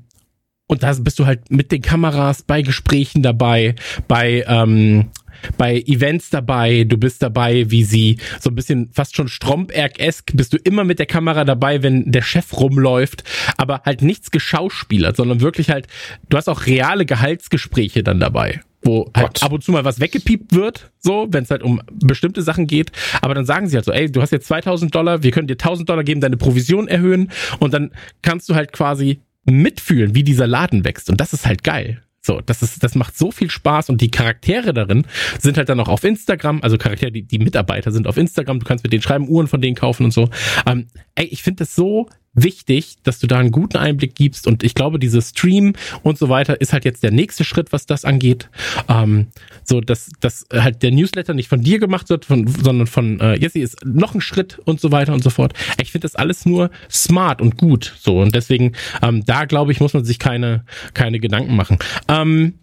und 0.72 0.84
da 0.84 0.94
bist 0.94 1.20
du 1.20 1.26
halt 1.26 1.52
mit 1.52 1.74
den 1.74 1.82
Kameras 1.82 2.44
bei 2.44 2.62
Gesprächen 2.62 3.22
dabei, 3.22 3.76
bei 4.08 4.46
ähm, 4.48 5.10
bei 5.58 5.82
Events 5.82 6.30
dabei, 6.30 6.86
du 6.86 6.98
bist 6.98 7.22
dabei, 7.22 7.70
wie 7.70 7.84
sie 7.84 8.18
so 8.40 8.52
ein 8.52 8.56
bisschen 8.56 8.90
fast 8.94 9.16
schon 9.16 9.28
Stromberg-esk, 9.28 10.32
bist 10.34 10.54
du 10.54 10.58
immer 10.58 10.86
mit 10.86 11.00
der 11.00 11.08
Kamera 11.08 11.44
dabei, 11.44 11.84
wenn 11.84 12.12
der 12.12 12.22
Chef 12.22 12.54
rumläuft, 12.54 13.24
aber 13.58 13.82
halt 13.84 14.02
nichts 14.02 14.32
geschauspielert, 14.32 15.18
sondern 15.18 15.42
wirklich 15.42 15.70
halt, 15.70 15.88
du 16.30 16.38
hast 16.38 16.48
auch 16.48 16.66
reale 16.68 17.06
Gehaltsgespräche 17.06 18.02
dann 18.04 18.22
dabei 18.22 18.62
wo 18.84 19.12
halt 19.16 19.44
ab 19.44 19.52
und 19.52 19.64
zu 19.64 19.72
mal 19.72 19.86
was 19.86 20.00
weggepiept 20.00 20.56
wird, 20.56 20.90
so, 20.98 21.28
wenn 21.30 21.44
es 21.44 21.52
halt 21.52 21.62
um 21.62 21.84
bestimmte 21.92 22.42
Sachen 22.42 22.66
geht. 22.66 22.92
Aber 23.22 23.36
dann 23.36 23.46
sagen 23.46 23.68
sie 23.68 23.76
halt 23.76 23.86
so, 23.86 23.92
ey, 23.92 24.12
du 24.12 24.24
hast 24.24 24.32
jetzt 24.32 24.48
2000 24.48 24.96
Dollar, 24.96 25.22
wir 25.22 25.30
können 25.30 25.46
dir 25.46 25.54
1000 25.54 25.88
Dollar 25.88 26.04
geben, 26.04 26.20
deine 26.20 26.36
Provision 26.36 26.88
erhöhen. 26.88 27.32
Und 27.60 27.76
dann 27.76 27.92
kannst 28.24 28.50
du 28.50 28.56
halt 28.56 28.74
quasi 28.74 29.22
mitfühlen, 29.46 30.16
wie 30.16 30.24
dieser 30.24 30.48
Laden 30.48 30.86
wächst. 30.86 31.10
Und 31.10 31.20
das 31.20 31.34
ist 31.34 31.46
halt 31.46 31.64
geil. 31.64 32.02
So, 32.24 32.40
das 32.40 32.62
ist, 32.62 32.84
das 32.84 32.94
macht 32.94 33.18
so 33.18 33.32
viel 33.32 33.50
Spaß 33.50 33.90
und 33.90 34.00
die 34.00 34.12
Charaktere 34.12 34.76
darin 34.76 35.08
sind 35.40 35.58
halt 35.58 35.70
dann 35.70 35.80
auch 35.80 35.88
auf 35.88 36.04
Instagram, 36.04 36.62
also 36.62 36.78
Charaktere, 36.78 37.12
die, 37.12 37.24
die 37.24 37.40
Mitarbeiter 37.40 37.92
sind 37.92 38.06
auf 38.06 38.16
Instagram, 38.16 38.60
du 38.60 38.66
kannst 38.66 38.84
mit 38.84 38.94
denen 38.94 39.02
schreiben, 39.02 39.28
Uhren 39.28 39.48
von 39.48 39.60
denen 39.60 39.76
kaufen 39.76 40.06
und 40.06 40.14
so. 40.14 40.30
Ähm, 40.68 40.86
ey, 41.16 41.26
ich 41.26 41.42
finde 41.42 41.64
das 41.64 41.74
so 41.74 42.08
wichtig, 42.34 42.98
dass 43.04 43.20
du 43.20 43.28
da 43.28 43.40
einen 43.40 43.52
guten 43.52 43.78
Einblick 43.78 44.16
gibst 44.16 44.48
und 44.48 44.64
ich 44.64 44.74
glaube, 44.74 45.00
dieses 45.00 45.30
Stream 45.30 45.74
und 46.02 46.18
so 46.18 46.30
weiter 46.30 46.62
ist 46.62 46.72
halt 46.72 46.86
jetzt 46.86 47.04
der 47.04 47.12
nächste 47.12 47.44
Schritt, 47.44 47.74
was 47.74 47.86
das 47.86 48.06
angeht. 48.06 48.50
Ähm, 48.88 49.28
so, 49.64 49.82
dass, 49.82 50.10
dass 50.20 50.46
halt 50.54 50.82
der 50.82 50.92
Newsletter 50.92 51.34
nicht 51.34 51.50
von 51.50 51.62
dir 51.62 51.80
gemacht 51.80 52.10
wird, 52.10 52.26
von, 52.26 52.48
sondern 52.48 52.88
von 52.88 53.20
äh, 53.20 53.36
Jesse 53.36 53.60
ist 53.60 53.86
noch 53.86 54.16
ein 54.16 54.22
Schritt 54.22 54.60
und 54.60 54.80
so 54.80 54.92
weiter 54.92 55.14
und 55.14 55.24
so 55.24 55.30
fort. 55.30 55.54
Ich 55.82 55.92
finde 55.92 56.06
das 56.06 56.16
alles 56.16 56.46
nur 56.46 56.72
smart 56.90 57.42
und 57.42 57.58
gut. 57.58 57.96
So 58.00 58.22
und 58.22 58.34
deswegen 58.34 58.74
ähm, 59.02 59.26
da 59.26 59.46
glaube 59.46 59.72
ich 59.72 59.80
muss 59.80 59.94
man 59.94 60.06
sich 60.06 60.20
keine 60.20 60.64
keine 60.94 61.20
Gedanken 61.20 61.56
machen. 61.56 61.80
Ähm, 62.08 62.54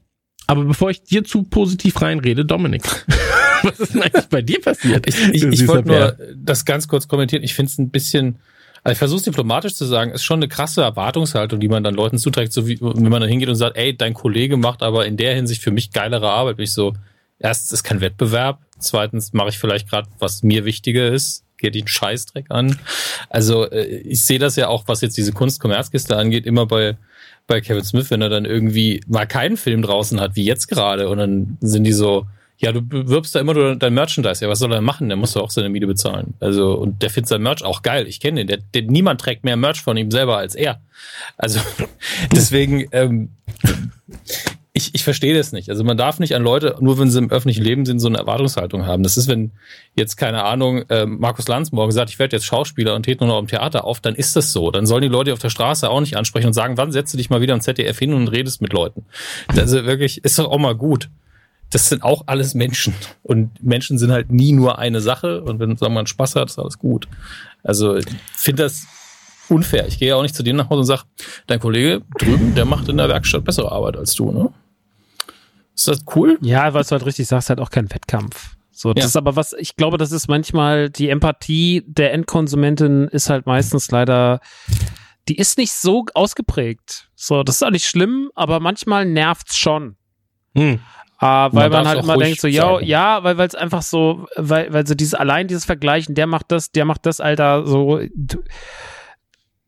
aber 0.47 0.65
bevor 0.65 0.89
ich 0.89 1.03
dir 1.03 1.25
zu 1.25 1.43
positiv 1.43 2.01
reinrede, 2.01 2.47
Dominik, 2.47 2.83
was 3.63 3.81
ist 3.81 3.95
denn 3.95 4.03
eigentlich 4.03 4.29
bei 4.29 4.41
dir 4.41 4.61
passiert? 4.63 5.07
Ich, 5.07 5.29
ich, 5.29 5.45
ich 5.45 5.69
wollte 5.69 5.89
nur 5.89 6.17
das 6.37 6.65
ganz 6.65 6.89
kurz 6.89 7.07
kommentieren. 7.07 7.43
Ich 7.43 7.53
finde 7.53 7.71
es 7.71 7.79
ein 7.79 7.91
bisschen 7.91 8.39
also 8.85 8.93
ich 8.93 8.99
versuche 8.99 9.19
es 9.19 9.25
diplomatisch 9.25 9.75
zu 9.75 9.85
sagen, 9.85 10.13
ist 10.13 10.25
schon 10.25 10.39
eine 10.39 10.49
krasse 10.49 10.83
Erwartungshaltung, 10.83 11.61
die 11.61 11.69
man 11.69 11.83
dann 11.83 11.95
Leuten 11.95 12.19
zuträgt, 12.19 12.53
so 12.53 12.67
wie 12.67 12.81
wenn 12.81 13.09
man 13.09 13.21
dann 13.21 13.31
hingeht 13.31 13.49
und 13.49 13.57
sagt, 13.57 13.77
ey, 13.77 13.97
dein 13.97 14.15
Kollege 14.15 14.57
macht 14.57 14.83
aber 14.83 15.07
in 15.07 15.17
der 15.17 15.35
Hinsicht 15.35 15.63
für 15.63 15.71
mich 15.71 15.93
geilere 15.93 16.31
Arbeit. 16.31 16.57
Bin 16.57 16.65
ich 16.65 16.73
so, 16.73 16.95
erstens 17.39 17.73
ist 17.73 17.83
kein 17.83 18.01
Wettbewerb, 18.01 18.61
zweitens 18.79 19.33
mache 19.33 19.51
ich 19.51 19.59
vielleicht 19.59 19.89
gerade, 19.89 20.09
was 20.19 20.43
mir 20.43 20.65
wichtiger 20.65 21.09
ist, 21.09 21.45
geht 21.57 21.75
den 21.75 21.89
Scheißdreck 21.89 22.47
an. 22.51 22.79
Also 23.29 23.71
äh, 23.71 23.85
ich 23.85 24.25
sehe 24.25 24.39
das 24.39 24.57
ja 24.57 24.69
auch, 24.69 24.85
was 24.87 25.01
jetzt 25.01 25.17
diese 25.17 25.33
Kunst-Kommerzkiste 25.33 26.17
angeht, 26.17 26.47
immer 26.47 26.67
bei 26.67 26.97
bei 27.49 27.63
Kevin 27.63 27.83
Smith, 27.83 28.11
wenn 28.11 28.23
er 28.23 28.29
dann 28.29 28.45
irgendwie 28.45 29.01
mal 29.09 29.27
keinen 29.27 29.57
Film 29.57 29.83
draußen 29.83 30.21
hat, 30.21 30.37
wie 30.37 30.45
jetzt 30.45 30.69
gerade, 30.69 31.09
und 31.09 31.19
dann 31.19 31.57
sind 31.61 31.83
die 31.85 31.93
so, 31.93 32.27
ja, 32.61 32.73
du 32.73 32.83
bewirbst 32.83 33.35
da 33.35 33.41
immer 33.41 33.55
nur 33.55 33.77
dein 33.77 33.95
Merchandise. 33.95 34.45
Ja, 34.45 34.51
was 34.51 34.59
soll 34.59 34.73
er 34.73 34.81
machen? 34.81 35.09
Der 35.09 35.17
muss 35.17 35.33
doch 35.33 35.43
auch 35.43 35.51
seine 35.51 35.69
Miete 35.69 35.87
bezahlen. 35.87 36.35
Also, 36.41 36.75
und 36.75 37.03
der 37.03 37.11
findet 37.11 37.29
sein 37.29 37.43
Merch 37.43 37.63
auch 37.63 37.83
geil. 37.83 38.09
Ich 38.09 38.19
kenne 38.19 38.45
den. 38.45 38.47
Der, 38.49 38.59
der, 38.59 38.83
niemand 38.83 39.21
trägt 39.21 39.45
mehr 39.45 39.57
Merch 39.57 39.81
von 39.81 39.97
ihm 39.97 40.11
selber 40.11 40.39
als 40.39 40.57
er. 40.57 40.81
Also, 41.37 41.61
deswegen, 42.33 42.89
ähm, 42.91 43.31
ich, 44.73 44.93
ich 44.93 45.05
verstehe 45.05 45.37
das 45.37 45.53
nicht. 45.53 45.71
Also 45.71 45.85
man 45.85 45.97
darf 45.97 46.19
nicht 46.19 46.35
an 46.35 46.43
Leute, 46.43 46.77
nur 46.81 46.99
wenn 46.99 47.11
sie 47.11 47.19
im 47.19 47.31
öffentlichen 47.31 47.63
Leben 47.63 47.87
sind, 47.87 48.01
so 48.01 48.09
eine 48.09 48.19
Erwartungshaltung 48.19 48.87
haben. 48.87 49.05
Das 49.05 49.17
ist, 49.17 49.29
wenn 49.29 49.53
jetzt, 49.95 50.17
keine 50.17 50.43
Ahnung, 50.43 50.83
äh, 50.89 51.07
Markus 51.07 51.47
Lanz 51.47 51.71
morgen 51.71 51.93
sagt, 51.93 52.11
ich 52.11 52.19
werde 52.19 52.37
jetzt 52.37 52.45
Schauspieler 52.45 52.97
und 52.97 53.05
trete 53.05 53.25
nur 53.25 53.35
noch 53.35 53.41
im 53.41 53.47
Theater 53.47 53.85
auf, 53.85 54.01
dann 54.01 54.17
ist 54.17 54.35
das 54.35 54.53
so. 54.53 54.73
Dann 54.73 54.87
sollen 54.87 55.03
die 55.03 55.09
Leute 55.09 55.33
auf 55.33 55.39
der 55.39 55.51
Straße 55.51 55.89
auch 55.89 56.01
nicht 56.01 56.17
ansprechen 56.17 56.49
und 56.49 56.53
sagen, 56.55 56.77
wann 56.77 56.91
setzt 56.91 57.13
du 57.13 57.19
dich 57.19 57.31
mal 57.31 57.41
wieder 57.41 57.55
im 57.55 57.61
ZDF 57.61 57.99
hin 57.99 58.15
und 58.15 58.29
redest 58.29 58.63
mit 58.63 58.73
Leuten. 58.73 59.05
Also 59.57 59.85
wirklich, 59.85 60.25
ist 60.25 60.39
doch 60.39 60.51
auch 60.51 60.59
mal 60.59 60.75
gut 60.75 61.09
das 61.71 61.89
sind 61.89 62.03
auch 62.03 62.25
alles 62.27 62.55
Menschen. 62.55 62.95
Und 63.23 63.63
Menschen 63.63 63.99
sind 63.99 64.11
halt 64.11 64.31
nie 64.31 64.53
nur 64.53 64.79
eine 64.79 65.01
Sache. 65.01 65.43
Und 65.43 65.61
wenn 65.61 65.77
sagen 65.77 65.95
man 65.95 66.07
Spaß 66.07 66.37
hat, 66.37 66.49
ist 66.49 66.59
alles 66.59 66.79
gut. 66.79 67.09
Also 67.63 67.97
ich 67.97 68.07
finde 68.35 68.65
das 68.65 68.87
unfair. 69.49 69.87
Ich 69.87 69.99
gehe 69.99 70.09
ja 70.09 70.17
auch 70.17 70.23
nicht 70.23 70.35
zu 70.35 70.43
dir 70.43 70.55
nach 70.55 70.71
Hause 70.71 70.81
und 70.81 70.87
sage, 70.87 71.03
dein 71.47 71.61
Kollege 71.61 72.03
drüben, 72.19 72.55
der 72.55 72.65
macht 72.65 72.89
in 72.89 72.97
der 72.97 73.09
Werkstatt 73.09 73.45
bessere 73.45 73.71
Arbeit 73.73 73.97
als 73.97 74.15
du, 74.15 74.31
ne? 74.31 74.53
Ist 75.75 75.87
das 75.87 76.01
cool? 76.17 76.39
Ja, 76.41 76.75
was 76.75 76.89
du 76.89 76.93
halt 76.93 77.07
richtig 77.07 77.29
sagst, 77.29 77.51
halt 77.51 77.61
auch 77.61 77.71
kein 77.71 77.89
Wettkampf. 77.91 78.57
So, 78.73 78.95
das 78.95 79.05
ja. 79.05 79.09
ist 79.09 79.17
aber 79.17 79.37
was, 79.37 79.53
ich 79.53 79.77
glaube, 79.77 79.97
das 79.97 80.13
ist 80.13 80.29
manchmal 80.29 80.91
die 80.91 81.09
Empathie 81.09 81.85
der 81.87 82.13
Endkonsumentin 82.13 83.09
ist 83.09 83.31
halt 83.31 83.47
meistens 83.47 83.91
leider, 83.91 84.41
die 85.29 85.37
ist 85.37 85.59
nicht 85.59 85.73
so 85.73 86.05
ausgeprägt. 86.15 87.11
So, 87.15 87.43
das 87.43 87.57
ist 87.57 87.63
auch 87.63 87.71
nicht 87.71 87.87
schlimm, 87.87 88.31
aber 88.35 88.61
manchmal 88.61 89.05
nervt's 89.05 89.57
schon. 89.57 89.97
Hm. 90.57 90.81
Uh, 91.21 91.51
weil 91.51 91.69
man, 91.69 91.71
man 91.71 91.89
halt 91.89 92.03
immer 92.05 92.17
denkt 92.17 92.41
so, 92.41 92.47
ja, 92.47 92.79
ja, 92.81 93.25
weil 93.25 93.39
weil 93.39 93.49
es 93.49 93.57
einfach 93.57 93.83
so, 93.83 94.29
weil 94.37 94.73
weil 94.73 94.87
so 94.87 94.95
dieses 94.95 95.15
allein 95.15 95.49
dieses 95.49 95.65
Vergleichen, 95.65 96.15
der 96.15 96.29
macht 96.29 96.53
das, 96.53 96.71
der 96.71 96.85
macht 96.85 97.07
das, 97.07 97.21
Alter, 97.21 97.67
so 97.67 98.01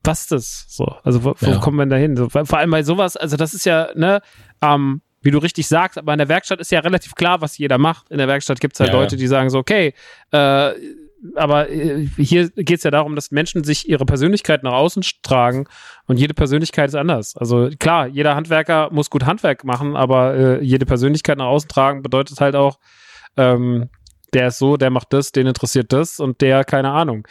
was 0.04 0.20
ist 0.22 0.32
das 0.32 0.64
so? 0.68 0.86
Also 1.02 1.24
wo, 1.24 1.34
wo 1.38 1.50
ja. 1.50 1.58
kommen 1.58 1.76
wir 1.76 1.82
denn 1.82 1.90
da 1.90 1.96
hin? 1.96 2.16
So, 2.16 2.28
vor 2.28 2.58
allem 2.58 2.70
bei 2.70 2.82
sowas, 2.82 3.16
also 3.16 3.36
das 3.36 3.52
ist 3.52 3.66
ja, 3.66 3.88
ne, 3.94 4.20
ähm, 4.62 5.02
wie 5.22 5.30
du 5.30 5.38
richtig 5.38 5.68
sagst, 5.68 5.98
aber 5.98 6.12
in 6.12 6.18
der 6.18 6.28
Werkstatt 6.28 6.60
ist 6.60 6.70
ja 6.72 6.80
relativ 6.80 7.14
klar, 7.14 7.40
was 7.40 7.58
jeder 7.58 7.78
macht. 7.78 8.10
In 8.10 8.18
der 8.18 8.28
Werkstatt 8.28 8.60
gibt 8.60 8.74
es 8.74 8.80
halt 8.80 8.92
ja, 8.92 8.98
Leute, 8.98 9.16
die 9.16 9.26
sagen 9.26 9.50
so, 9.50 9.58
okay, 9.58 9.92
äh, 10.30 10.70
aber 11.34 11.70
äh, 11.70 12.06
hier 12.16 12.50
geht 12.50 12.78
es 12.78 12.84
ja 12.84 12.90
darum, 12.90 13.14
dass 13.14 13.30
Menschen 13.30 13.64
sich 13.64 13.88
ihre 13.88 14.06
Persönlichkeit 14.06 14.62
nach 14.62 14.72
außen 14.72 15.02
tragen 15.22 15.66
und 16.06 16.18
jede 16.18 16.34
Persönlichkeit 16.34 16.88
ist 16.88 16.94
anders. 16.94 17.36
Also 17.36 17.70
klar, 17.78 18.06
jeder 18.06 18.34
Handwerker 18.34 18.90
muss 18.90 19.10
gut 19.10 19.26
Handwerk 19.26 19.64
machen, 19.64 19.96
aber 19.96 20.34
äh, 20.34 20.64
jede 20.64 20.86
Persönlichkeit 20.86 21.38
nach 21.38 21.46
außen 21.46 21.68
tragen 21.68 22.02
bedeutet 22.02 22.40
halt 22.40 22.56
auch, 22.56 22.78
ähm, 23.36 23.90
der 24.32 24.48
ist 24.48 24.58
so, 24.58 24.76
der 24.76 24.90
macht 24.90 25.12
das, 25.12 25.32
den 25.32 25.46
interessiert 25.46 25.92
das 25.92 26.20
und 26.20 26.40
der, 26.40 26.64
keine 26.64 26.90
Ahnung, 26.90 27.26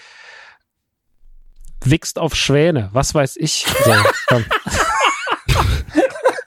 wichst 1.84 2.20
auf 2.20 2.36
Schwäne, 2.36 2.90
was 2.94 3.16
weiß 3.16 3.38
ich. 3.38 3.66
So, 3.86 3.94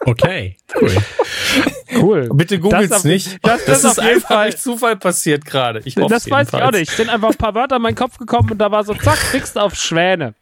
okay, 0.04 0.56
cool. 0.80 0.96
Cool. 1.94 2.30
Bitte 2.32 2.58
googelt's 2.58 3.04
nicht. 3.04 3.38
Das, 3.42 3.64
das, 3.64 3.82
das 3.82 3.92
ist 3.92 3.98
einfach 4.00 4.28
Fall, 4.28 4.50
durch 4.50 4.60
Zufall 4.60 4.96
passiert 4.96 5.44
gerade. 5.44 5.82
Ich 5.84 5.96
hoffe 5.96 6.08
Das 6.08 6.30
weiß 6.30 6.48
ich 6.48 6.54
auch 6.54 6.72
nicht. 6.72 6.90
Sind 6.90 7.10
einfach 7.10 7.30
ein 7.30 7.36
paar 7.36 7.54
Wörter 7.54 7.76
in 7.76 7.82
meinen 7.82 7.94
Kopf 7.94 8.18
gekommen 8.18 8.50
und 8.50 8.58
da 8.58 8.70
war 8.70 8.84
so, 8.84 8.94
zack, 8.94 9.18
fixed 9.18 9.58
auf 9.58 9.74
Schwäne. 9.74 10.34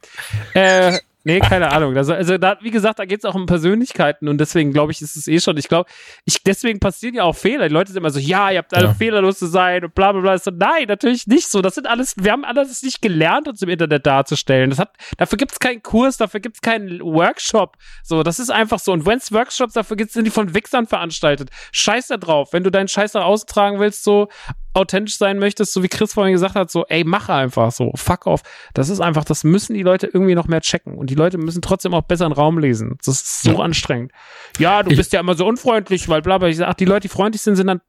Äh, 0.55 0.99
Nee, 1.23 1.41
keine 1.41 1.71
Ahnung. 1.71 1.95
Also, 1.97 2.15
also 2.15 2.39
da, 2.39 2.57
wie 2.63 2.71
gesagt, 2.71 2.99
da 2.99 3.05
geht 3.05 3.19
es 3.19 3.25
auch 3.27 3.35
um 3.35 3.45
Persönlichkeiten 3.45 4.27
und 4.27 4.39
deswegen 4.39 4.73
glaube 4.73 4.93
ich, 4.93 5.03
ist 5.03 5.17
es 5.17 5.29
eh 5.29 5.39
schon. 5.39 5.57
Ich 5.59 5.69
glaube, 5.69 5.89
ich, 6.25 6.43
deswegen 6.43 6.81
passieren 6.81 7.15
ja 7.15 7.25
auch 7.25 7.37
Fehler. 7.37 7.69
Die 7.69 7.75
Leute 7.75 7.93
sind 7.93 7.99
immer 7.99 8.11
so, 8.11 8.19
ja, 8.19 8.51
ihr 8.51 8.59
habt 8.59 8.75
alle 8.75 8.87
ja. 8.87 8.95
fehlerlos 8.95 9.39
zu 9.39 9.47
sein 9.47 9.85
und 9.85 9.95
bla 9.95 10.13
bla 10.13 10.23
bla. 10.23 10.39
So, 10.39 10.51
nein, 10.51 10.87
natürlich 10.89 11.27
nicht 11.27 11.49
so. 11.49 11.61
Das 11.61 11.75
sind 11.75 11.87
alles, 11.87 12.15
wir 12.17 12.33
haben 12.33 12.45
alles 12.45 12.83
nicht 12.83 13.03
gelernt, 13.03 13.49
uns 13.49 13.61
im 13.61 13.69
Internet 13.69 14.07
darzustellen. 14.07 14.71
Das 14.71 14.79
hat, 14.79 14.97
dafür 15.19 15.37
gibt 15.37 15.53
es 15.53 15.59
keinen 15.59 15.83
Kurs, 15.83 16.17
dafür 16.17 16.41
gibt 16.41 16.57
es 16.57 16.63
keinen 16.63 17.01
Workshop. 17.01 17.77
So, 18.03 18.23
das 18.23 18.39
ist 18.39 18.51
einfach 18.51 18.79
so. 18.79 18.93
Und 18.93 19.05
wenn 19.05 19.19
es 19.19 19.31
Workshops 19.31 19.75
dafür 19.75 19.99
gibt, 19.99 20.13
sind 20.13 20.25
die 20.25 20.31
von 20.31 20.55
Wichsern 20.55 20.87
veranstaltet. 20.87 21.51
Scheiß 21.73 22.07
da 22.07 22.17
drauf. 22.17 22.55
Wenn 22.55 22.65
du 22.65 22.71
deinen 22.71 22.89
Scheiß 22.89 23.13
nach 23.13 23.25
außen 23.25 23.47
tragen 23.47 23.79
willst, 23.79 24.05
so, 24.05 24.29
authentisch 24.75 25.19
sein 25.19 25.39
möchtest, 25.39 25.73
so 25.73 25.83
wie 25.83 25.89
Chris 25.89 26.15
vorhin 26.15 26.33
gesagt 26.33 26.55
hat, 26.55 26.71
so, 26.71 26.85
ey, 26.89 27.05
mache 27.05 27.33
einfach 27.33 27.73
so, 27.73 27.93
fuck 27.95 28.27
off. 28.27 28.43
Das 28.75 28.89
ist 28.89 29.01
einfach, 29.01 29.25
das 29.25 29.45
müssen 29.45 29.75
die 29.75 29.83
Leute 29.83 30.07
irgendwie 30.07 30.35
noch 30.35 30.47
mehr 30.47 30.61
checken. 30.61 30.95
Und 30.97 31.11
die 31.11 31.15
Leute 31.15 31.39
müssen 31.39 31.63
trotzdem 31.63 31.95
auch 31.95 32.03
besser 32.03 32.27
einen 32.27 32.35
Raum 32.35 32.59
lesen. 32.59 32.97
Das 33.05 33.23
ist 33.23 33.43
so 33.43 33.53
ja. 33.53 33.59
anstrengend. 33.59 34.13
Ja, 34.59 34.83
du 34.83 34.91
ich, 34.91 34.97
bist 34.97 35.13
ja 35.13 35.21
immer 35.21 35.35
so 35.35 35.47
unfreundlich, 35.47 36.09
weil 36.09 36.23
bla 36.23 36.39
bla. 36.39 36.49
Ich 36.49 36.57
sag, 36.57 36.69
ach, 36.69 36.75
die 36.75 36.85
Leute, 36.85 37.03
die 37.03 37.09
freundlich 37.09 37.43
sind, 37.43 37.57
sind 37.57 37.67
dann 37.67 37.81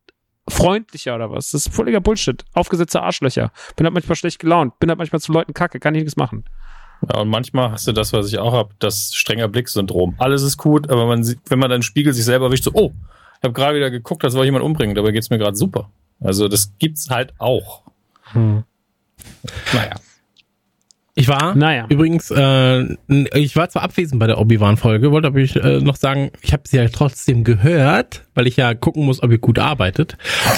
freundlicher 0.49 1.15
oder 1.15 1.29
was. 1.29 1.51
Das 1.51 1.67
ist 1.67 1.75
völliger 1.75 2.01
Bullshit. 2.01 2.43
Aufgesetzte 2.53 3.01
Arschlöcher. 3.01 3.51
Bin 3.75 3.85
halt 3.85 3.93
manchmal 3.93 4.15
schlecht 4.15 4.39
gelaunt. 4.39 4.79
Bin 4.79 4.89
halt 4.89 4.97
manchmal 4.97 5.21
zu 5.21 5.31
Leuten 5.31 5.53
kacke. 5.53 5.79
Kann 5.79 5.93
ich 5.95 6.03
nichts 6.03 6.17
machen. 6.17 6.45
Ja, 7.09 7.21
und 7.21 7.29
manchmal 7.29 7.71
hast 7.71 7.87
du 7.87 7.93
das, 7.93 8.13
was 8.13 8.27
ich 8.27 8.37
auch 8.37 8.53
habe, 8.53 8.73
das 8.79 9.11
strenger 9.13 9.47
Blick-Syndrom. 9.47 10.15
Alles 10.17 10.43
ist 10.43 10.57
gut, 10.57 10.89
aber 10.89 11.07
man 11.07 11.23
sieht, 11.23 11.39
wenn 11.47 11.59
man 11.59 11.69
dann 11.69 11.81
Spiegel 11.81 12.13
sich 12.13 12.25
selber 12.25 12.45
erwischt, 12.45 12.65
so, 12.65 12.71
oh, 12.73 12.91
ich 13.39 13.43
habe 13.43 13.53
gerade 13.53 13.75
wieder 13.75 13.89
geguckt, 13.89 14.23
als 14.23 14.35
wollte 14.35 14.45
jemand 14.45 14.63
umbringen, 14.63 14.95
dabei 14.95 15.11
geht's 15.11 15.31
mir 15.31 15.39
gerade 15.39 15.57
super. 15.57 15.89
Also 16.21 16.47
das 16.47 16.73
gibt's 16.79 17.09
halt 17.09 17.33
auch. 17.39 17.83
Hm. 18.31 18.63
Naja. 19.73 19.95
Ich 21.13 21.27
war 21.27 21.55
naja. 21.55 21.87
übrigens, 21.89 22.31
äh, 22.31 22.95
ich 23.37 23.55
war 23.57 23.69
zwar 23.69 23.83
abwesend 23.83 24.19
bei 24.19 24.27
der 24.27 24.39
Obi-Wan-Folge, 24.39 25.11
wollte 25.11 25.27
aber 25.27 25.39
ich 25.39 25.57
äh, 25.57 25.81
noch 25.81 25.97
sagen, 25.97 26.31
ich 26.41 26.53
habe 26.53 26.63
sie 26.65 26.77
ja 26.77 26.87
trotzdem 26.87 27.43
gehört, 27.43 28.23
weil 28.33 28.47
ich 28.47 28.55
ja 28.55 28.73
gucken 28.73 29.05
muss, 29.05 29.21
ob 29.21 29.29
ihr 29.29 29.37
gut 29.37 29.59
arbeitet. 29.59 30.17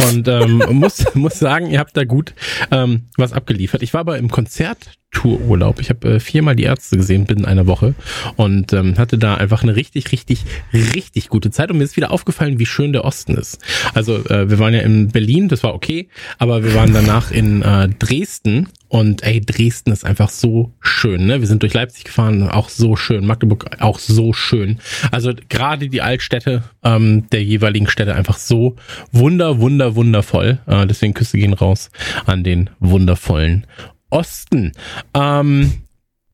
Und 0.10 0.28
ähm, 0.28 0.64
muss, 0.72 1.16
muss 1.16 1.40
sagen, 1.40 1.72
ihr 1.72 1.80
habt 1.80 1.98
da 1.98 2.06
gut 2.06 2.36
ähm, 2.70 3.08
was 3.18 3.34
abgeliefert. 3.34 3.82
Ich 3.82 3.94
war 3.94 4.02
aber 4.02 4.20
im 4.20 4.30
Konzert 4.30 4.92
Toururlaub. 5.14 5.80
Ich 5.80 5.90
habe 5.90 6.16
äh, 6.16 6.20
viermal 6.20 6.56
die 6.56 6.64
Ärzte 6.64 6.98
gesehen 6.98 7.26
binnen 7.26 7.46
einer 7.46 7.68
Woche 7.68 7.94
und 8.36 8.74
ähm, 8.74 8.98
hatte 8.98 9.18
da 9.18 9.36
einfach 9.36 9.64
eine 9.64 9.76
richtig, 9.76 10.12
richtig, 10.12 10.44
richtig 10.74 11.30
gute 11.30 11.52
Zeit. 11.52 11.72
Und 11.72 11.78
mir 11.78 11.84
ist 11.84 11.96
wieder 11.96 12.12
aufgefallen, 12.12 12.60
wie 12.60 12.66
schön 12.66 12.92
der 12.92 13.06
Osten 13.06 13.36
ist. 13.36 13.60
Also 13.94 14.18
äh, 14.26 14.50
wir 14.50 14.60
waren 14.60 14.74
ja 14.74 14.82
in 14.82 15.10
Berlin, 15.10 15.48
das 15.48 15.64
war 15.64 15.74
okay, 15.74 16.10
aber 16.40 16.64
wir 16.64 16.76
waren 16.76 16.94
danach 16.94 17.32
in 17.32 17.62
äh, 17.62 17.90
Dresden 17.90 18.68
und 18.94 19.24
ey, 19.24 19.42
Dresden 19.42 19.92
ist 19.92 20.06
einfach 20.06 20.30
so 20.30 20.72
schön. 20.80 21.26
Ne? 21.26 21.40
Wir 21.40 21.48
sind 21.48 21.64
durch 21.64 21.74
Leipzig 21.74 22.04
gefahren, 22.04 22.48
auch 22.48 22.70
so 22.70 22.96
schön. 22.96 23.26
Magdeburg 23.26 23.66
auch 23.80 23.98
so 23.98 24.34
schön. 24.34 24.78
Also 25.10 25.34
gerade 25.50 25.90
die 25.90 26.04
Altstädte 26.04 26.64
ähm, 26.84 27.28
der 27.32 27.44
jeweiligen 27.44 27.88
Städte 27.88 28.14
einfach 28.14 28.38
so 28.38 28.76
wunder, 29.12 29.60
wunder, 29.60 29.96
wundervoll. 29.96 30.60
Äh, 30.68 30.86
deswegen 30.86 31.16
Küsse 31.16 31.40
gehen 31.40 31.54
raus 31.54 31.90
an 32.28 32.44
den 32.44 32.70
wundervollen 32.80 33.66
Osten. 34.14 34.72
Ähm, 35.14 35.84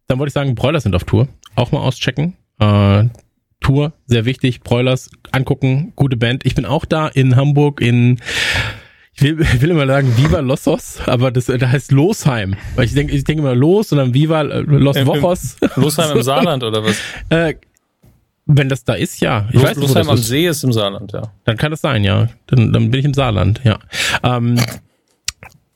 dann 0.08 0.20
wollte 0.20 0.30
ich 0.30 0.34
sagen, 0.34 0.56
Broilers 0.56 0.84
sind 0.84 0.96
auf 0.96 1.04
Tour. 1.06 1.28
Auch 1.56 1.72
mal 1.72 1.80
auschecken. 1.80 2.36
Äh, 2.60 3.06
Tour, 3.62 3.94
sehr 4.06 4.26
wichtig. 4.26 4.62
Broilers 4.62 5.10
angucken, 5.32 5.94
gute 5.96 6.18
Band. 6.18 6.46
Ich 6.46 6.56
bin 6.56 6.66
auch 6.66 6.86
da 6.86 7.08
in 7.08 7.36
Hamburg 7.36 7.82
in 7.82 8.20
ich 9.14 9.24
will, 9.24 9.42
ich 9.42 9.62
will 9.62 9.72
immer 9.72 9.86
sagen 9.86 10.16
Viva 10.16 10.40
Lossos, 10.40 11.00
aber 11.06 11.30
das, 11.30 11.48
das 11.48 11.62
heißt 11.62 11.92
Losheim. 11.92 12.56
Weil 12.76 12.86
ich 12.86 12.94
denke, 12.94 13.14
ich 13.14 13.26
denke 13.26 13.42
immer 13.42 13.54
Los 13.54 13.92
und 13.92 13.98
dann 13.98 14.14
Viva 14.14 14.44
äh, 14.44 14.62
Los 14.62 14.96
Im, 14.96 15.08
Wochos. 15.08 15.58
Losheim 15.76 16.16
im 16.16 16.24
Saarland 16.24 16.64
oder 16.64 16.84
was? 16.84 16.98
Äh, 17.30 17.56
wenn 18.46 18.70
das 18.70 18.84
da 18.84 18.94
ist, 18.94 19.20
ja. 19.20 19.46
Ich 19.50 19.56
Los, 19.56 19.64
weiß 19.64 19.78
Losheim 19.78 20.10
am 20.10 20.18
See 20.18 20.48
ist 20.48 20.64
im 20.64 20.72
Saarland, 20.72 21.12
ja. 21.12 21.34
Dann 21.44 21.58
kann 21.58 21.70
das 21.70 21.82
sein, 21.82 22.04
ja. 22.04 22.30
Dann, 22.48 22.72
dann 22.72 22.90
bin 22.90 23.00
ich 23.00 23.06
im 23.06 23.14
Saarland, 23.14 23.62
ja. 23.64 23.78
Ähm, 24.24 24.60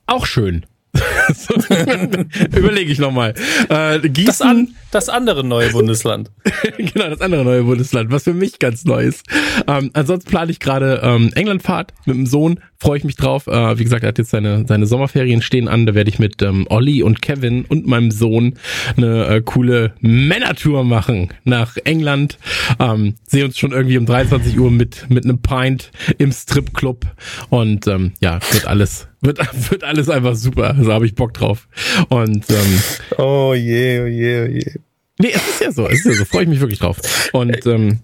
auch 0.07 0.25
schön. 0.25 0.65
Überlege 2.55 2.91
ich 2.91 2.99
nochmal. 2.99 3.33
Äh, 3.69 3.99
Gießen, 3.99 4.25
das, 4.25 4.41
an, 4.41 4.75
das 4.91 5.09
andere 5.09 5.43
neue 5.43 5.71
Bundesland. 5.71 6.31
genau, 6.77 7.09
das 7.09 7.21
andere 7.21 7.43
neue 7.43 7.63
Bundesland, 7.63 8.11
was 8.11 8.23
für 8.23 8.33
mich 8.33 8.59
ganz 8.59 8.85
neu 8.85 9.03
ist. 9.03 9.25
Ähm, 9.67 9.89
ansonsten 9.93 10.29
plane 10.29 10.51
ich 10.51 10.59
gerade 10.59 11.01
ähm, 11.03 11.31
Englandfahrt 11.33 11.93
mit 12.05 12.15
dem 12.15 12.27
Sohn, 12.27 12.59
freue 12.77 12.97
ich 12.97 13.03
mich 13.03 13.15
drauf. 13.15 13.47
Äh, 13.47 13.79
wie 13.79 13.83
gesagt, 13.83 14.03
er 14.03 14.09
hat 14.09 14.17
jetzt 14.19 14.29
seine, 14.29 14.65
seine 14.67 14.85
Sommerferien 14.85 15.41
stehen 15.41 15.67
an. 15.67 15.85
Da 15.85 15.95
werde 15.95 16.09
ich 16.09 16.19
mit 16.19 16.41
ähm, 16.43 16.67
Olli 16.69 17.01
und 17.01 17.21
Kevin 17.21 17.65
und 17.65 17.87
meinem 17.87 18.11
Sohn 18.11 18.55
eine 18.95 19.25
äh, 19.27 19.41
coole 19.41 19.93
Männertour 19.99 20.83
machen 20.83 21.29
nach 21.43 21.77
England. 21.85 22.37
Ähm, 22.79 23.15
sehe 23.25 23.45
uns 23.45 23.57
schon 23.57 23.71
irgendwie 23.71 23.97
um 23.97 24.05
23 24.05 24.59
Uhr 24.59 24.69
mit, 24.69 25.09
mit 25.09 25.23
einem 25.23 25.41
Pint 25.41 25.91
im 26.19 26.31
Stripclub. 26.31 27.05
Und 27.49 27.87
ähm, 27.87 28.13
ja, 28.19 28.39
wird 28.51 28.67
alles 28.67 29.07
wird, 29.23 29.39
wird 29.71 29.83
alles 29.83 30.09
einfach 30.09 30.35
super. 30.35 30.75
Also 30.75 30.91
habe 30.93 31.05
ich 31.05 31.15
Bock 31.15 31.33
drauf. 31.33 31.67
Und 32.09 32.45
ähm, 32.49 32.79
oh 33.17 33.53
je, 33.55 34.01
oh 34.01 34.07
je, 34.07 34.41
oh 34.41 34.47
je. 34.47 34.71
Nee, 35.19 35.31
es 35.33 35.47
ist 35.47 35.61
ja 35.61 35.71
so, 35.71 35.87
es 35.87 35.99
ist 35.99 36.05
ja 36.05 36.13
so, 36.13 36.25
freue 36.25 36.43
ich 36.43 36.49
mich 36.49 36.59
wirklich 36.59 36.79
drauf. 36.79 36.99
Und 37.33 37.65
ähm, 37.65 37.99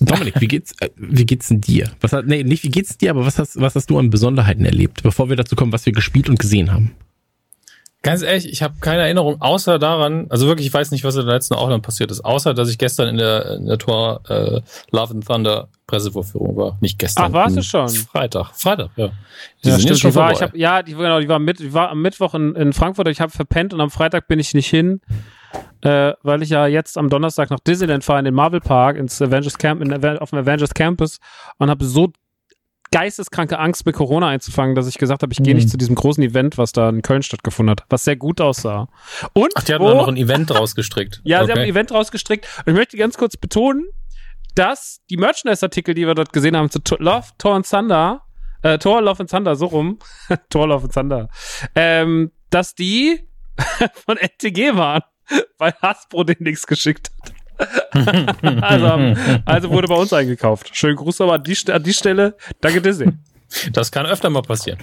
Dominik, 0.00 0.40
wie 0.40 0.48
geht's, 0.48 0.72
äh, 0.80 0.88
wie 0.96 1.26
geht's 1.26 1.48
denn 1.48 1.60
dir? 1.60 1.90
Was 2.00 2.12
hat, 2.12 2.26
nee, 2.26 2.42
nicht 2.42 2.62
wie 2.64 2.70
geht's 2.70 2.96
dir, 2.96 3.10
aber 3.10 3.26
was 3.26 3.38
hast, 3.38 3.60
was 3.60 3.74
hast 3.74 3.90
du 3.90 3.98
an 3.98 4.10
Besonderheiten 4.10 4.64
erlebt, 4.64 5.02
bevor 5.02 5.28
wir 5.28 5.36
dazu 5.36 5.56
kommen, 5.56 5.72
was 5.72 5.84
wir 5.86 5.92
gespielt 5.92 6.28
und 6.28 6.38
gesehen 6.38 6.72
haben? 6.72 6.92
Ganz 8.02 8.22
ehrlich, 8.22 8.50
ich 8.50 8.62
habe 8.62 8.76
keine 8.80 9.02
Erinnerung, 9.02 9.42
außer 9.42 9.78
daran, 9.78 10.26
also 10.30 10.46
wirklich, 10.46 10.66
ich 10.66 10.72
weiß 10.72 10.90
nicht, 10.90 11.04
was 11.04 11.16
in 11.16 11.26
der 11.26 11.34
letzten 11.34 11.54
Auckland 11.54 11.82
passiert 11.82 12.10
ist, 12.10 12.24
außer 12.24 12.54
dass 12.54 12.70
ich 12.70 12.78
gestern 12.78 13.08
in 13.08 13.18
der, 13.18 13.56
in 13.56 13.66
der 13.66 13.76
Tor 13.76 14.22
äh, 14.30 14.62
Love 14.90 15.14
and 15.14 15.26
Thunder 15.26 15.68
Pressevorführung 15.86 16.56
war. 16.56 16.78
Nicht 16.80 16.98
gestern. 16.98 17.26
Ach, 17.26 17.32
warst 17.32 17.58
du 17.58 17.62
schon? 17.62 17.88
Freitag. 17.90 18.52
Freitag, 18.54 18.88
ja. 18.96 19.10
Die 19.62 19.68
ja, 19.68 19.78
stimmt, 19.78 20.02
die 20.02 20.14
war, 20.14 20.32
ich 20.32 20.40
hab, 20.40 20.56
ja, 20.56 20.82
die, 20.82 20.94
genau, 20.94 21.20
die 21.20 21.28
war, 21.28 21.38
mit, 21.38 21.58
die 21.58 21.74
war 21.74 21.90
am 21.90 22.00
Mittwoch 22.00 22.32
in, 22.32 22.54
in 22.54 22.72
Frankfurt, 22.72 23.08
ich 23.08 23.20
habe 23.20 23.32
verpennt 23.32 23.74
und 23.74 23.82
am 23.82 23.90
Freitag 23.90 24.28
bin 24.28 24.38
ich 24.38 24.54
nicht 24.54 24.70
hin, 24.70 25.02
äh, 25.82 26.14
weil 26.22 26.42
ich 26.42 26.48
ja 26.48 26.66
jetzt 26.66 26.96
am 26.96 27.10
Donnerstag 27.10 27.50
nach 27.50 27.60
Disneyland 27.60 28.02
fahre 28.02 28.20
in 28.20 28.24
den 28.24 28.34
Marvel 28.34 28.60
Park, 28.60 28.96
ins 28.96 29.20
Avengers 29.20 29.58
Camp, 29.58 29.82
in, 29.82 29.92
auf 30.18 30.30
dem 30.30 30.38
Avengers 30.38 30.72
Campus 30.72 31.18
und 31.58 31.68
habe 31.68 31.84
so 31.84 32.12
geisteskranke 32.92 33.58
Angst, 33.58 33.86
mit 33.86 33.94
Corona 33.94 34.28
einzufangen, 34.28 34.74
dass 34.74 34.88
ich 34.88 34.98
gesagt 34.98 35.22
habe, 35.22 35.32
ich 35.32 35.42
gehe 35.42 35.54
nicht 35.54 35.66
mhm. 35.66 35.70
zu 35.70 35.76
diesem 35.76 35.94
großen 35.94 36.22
Event, 36.22 36.58
was 36.58 36.72
da 36.72 36.88
in 36.88 37.02
Köln 37.02 37.22
stattgefunden 37.22 37.70
hat, 37.70 37.84
was 37.88 38.04
sehr 38.04 38.16
gut 38.16 38.40
aussah. 38.40 38.88
Und 39.32 39.52
Ach, 39.54 39.62
die 39.62 39.74
haben 39.74 39.84
wo, 39.84 39.90
noch 39.90 40.08
ein 40.08 40.16
Event 40.16 40.52
rausgestrickt. 40.52 41.20
ja, 41.24 41.38
okay. 41.38 41.46
sie 41.46 41.52
haben 41.52 41.60
ein 41.60 41.68
Event 41.68 41.92
rausgestrickt. 41.92 42.46
Und 42.58 42.72
ich 42.72 42.74
möchte 42.74 42.96
ganz 42.96 43.16
kurz 43.16 43.36
betonen, 43.36 43.86
dass 44.54 45.00
die 45.08 45.16
Merchandise-Artikel, 45.16 45.94
die 45.94 46.06
wir 46.06 46.14
dort 46.14 46.32
gesehen 46.32 46.56
haben, 46.56 46.70
zu 46.70 46.80
Love, 46.98 47.28
Thor 47.38 47.54
und 47.54 47.68
Thunder, 47.68 48.22
äh, 48.62 48.78
Thor, 48.78 49.00
Love 49.00 49.20
and 49.20 49.30
Thunder, 49.30 49.54
so 49.54 49.66
rum, 49.66 49.98
Thor, 50.50 50.66
Love 50.66 50.84
and 50.84 50.94
Thunder, 50.94 51.28
ähm, 51.74 52.32
dass 52.50 52.74
die 52.74 53.20
von 54.06 54.16
NTG 54.16 54.76
waren, 54.76 55.02
weil 55.58 55.74
Hasbro 55.80 56.24
den 56.24 56.36
nichts 56.40 56.66
geschickt 56.66 57.10
hat. 57.22 57.34
also, 58.62 59.14
also, 59.44 59.70
wurde 59.70 59.88
bei 59.88 59.94
uns 59.94 60.12
eingekauft. 60.12 60.70
Schönen 60.72 60.96
Gruß 60.96 61.20
aber 61.20 61.34
an 61.34 61.44
die, 61.44 61.56
an 61.70 61.82
die 61.82 61.94
Stelle. 61.94 62.36
Danke 62.60 62.80
Disney. 62.80 63.12
Das 63.72 63.90
kann 63.90 64.06
öfter 64.06 64.30
mal 64.30 64.42
passieren. 64.42 64.78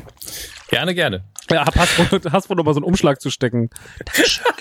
Gerne, 0.70 0.94
gerne. 0.94 1.24
Ja, 1.50 1.66
hab 1.66 1.76
Hasbro, 1.76 2.32
Hasbro 2.32 2.56
noch 2.56 2.66
mal 2.66 2.74
so 2.74 2.80
einen 2.80 2.86
Umschlag 2.86 3.22
zu 3.22 3.30
stecken. 3.30 3.70
Dankeschön. 4.06 4.46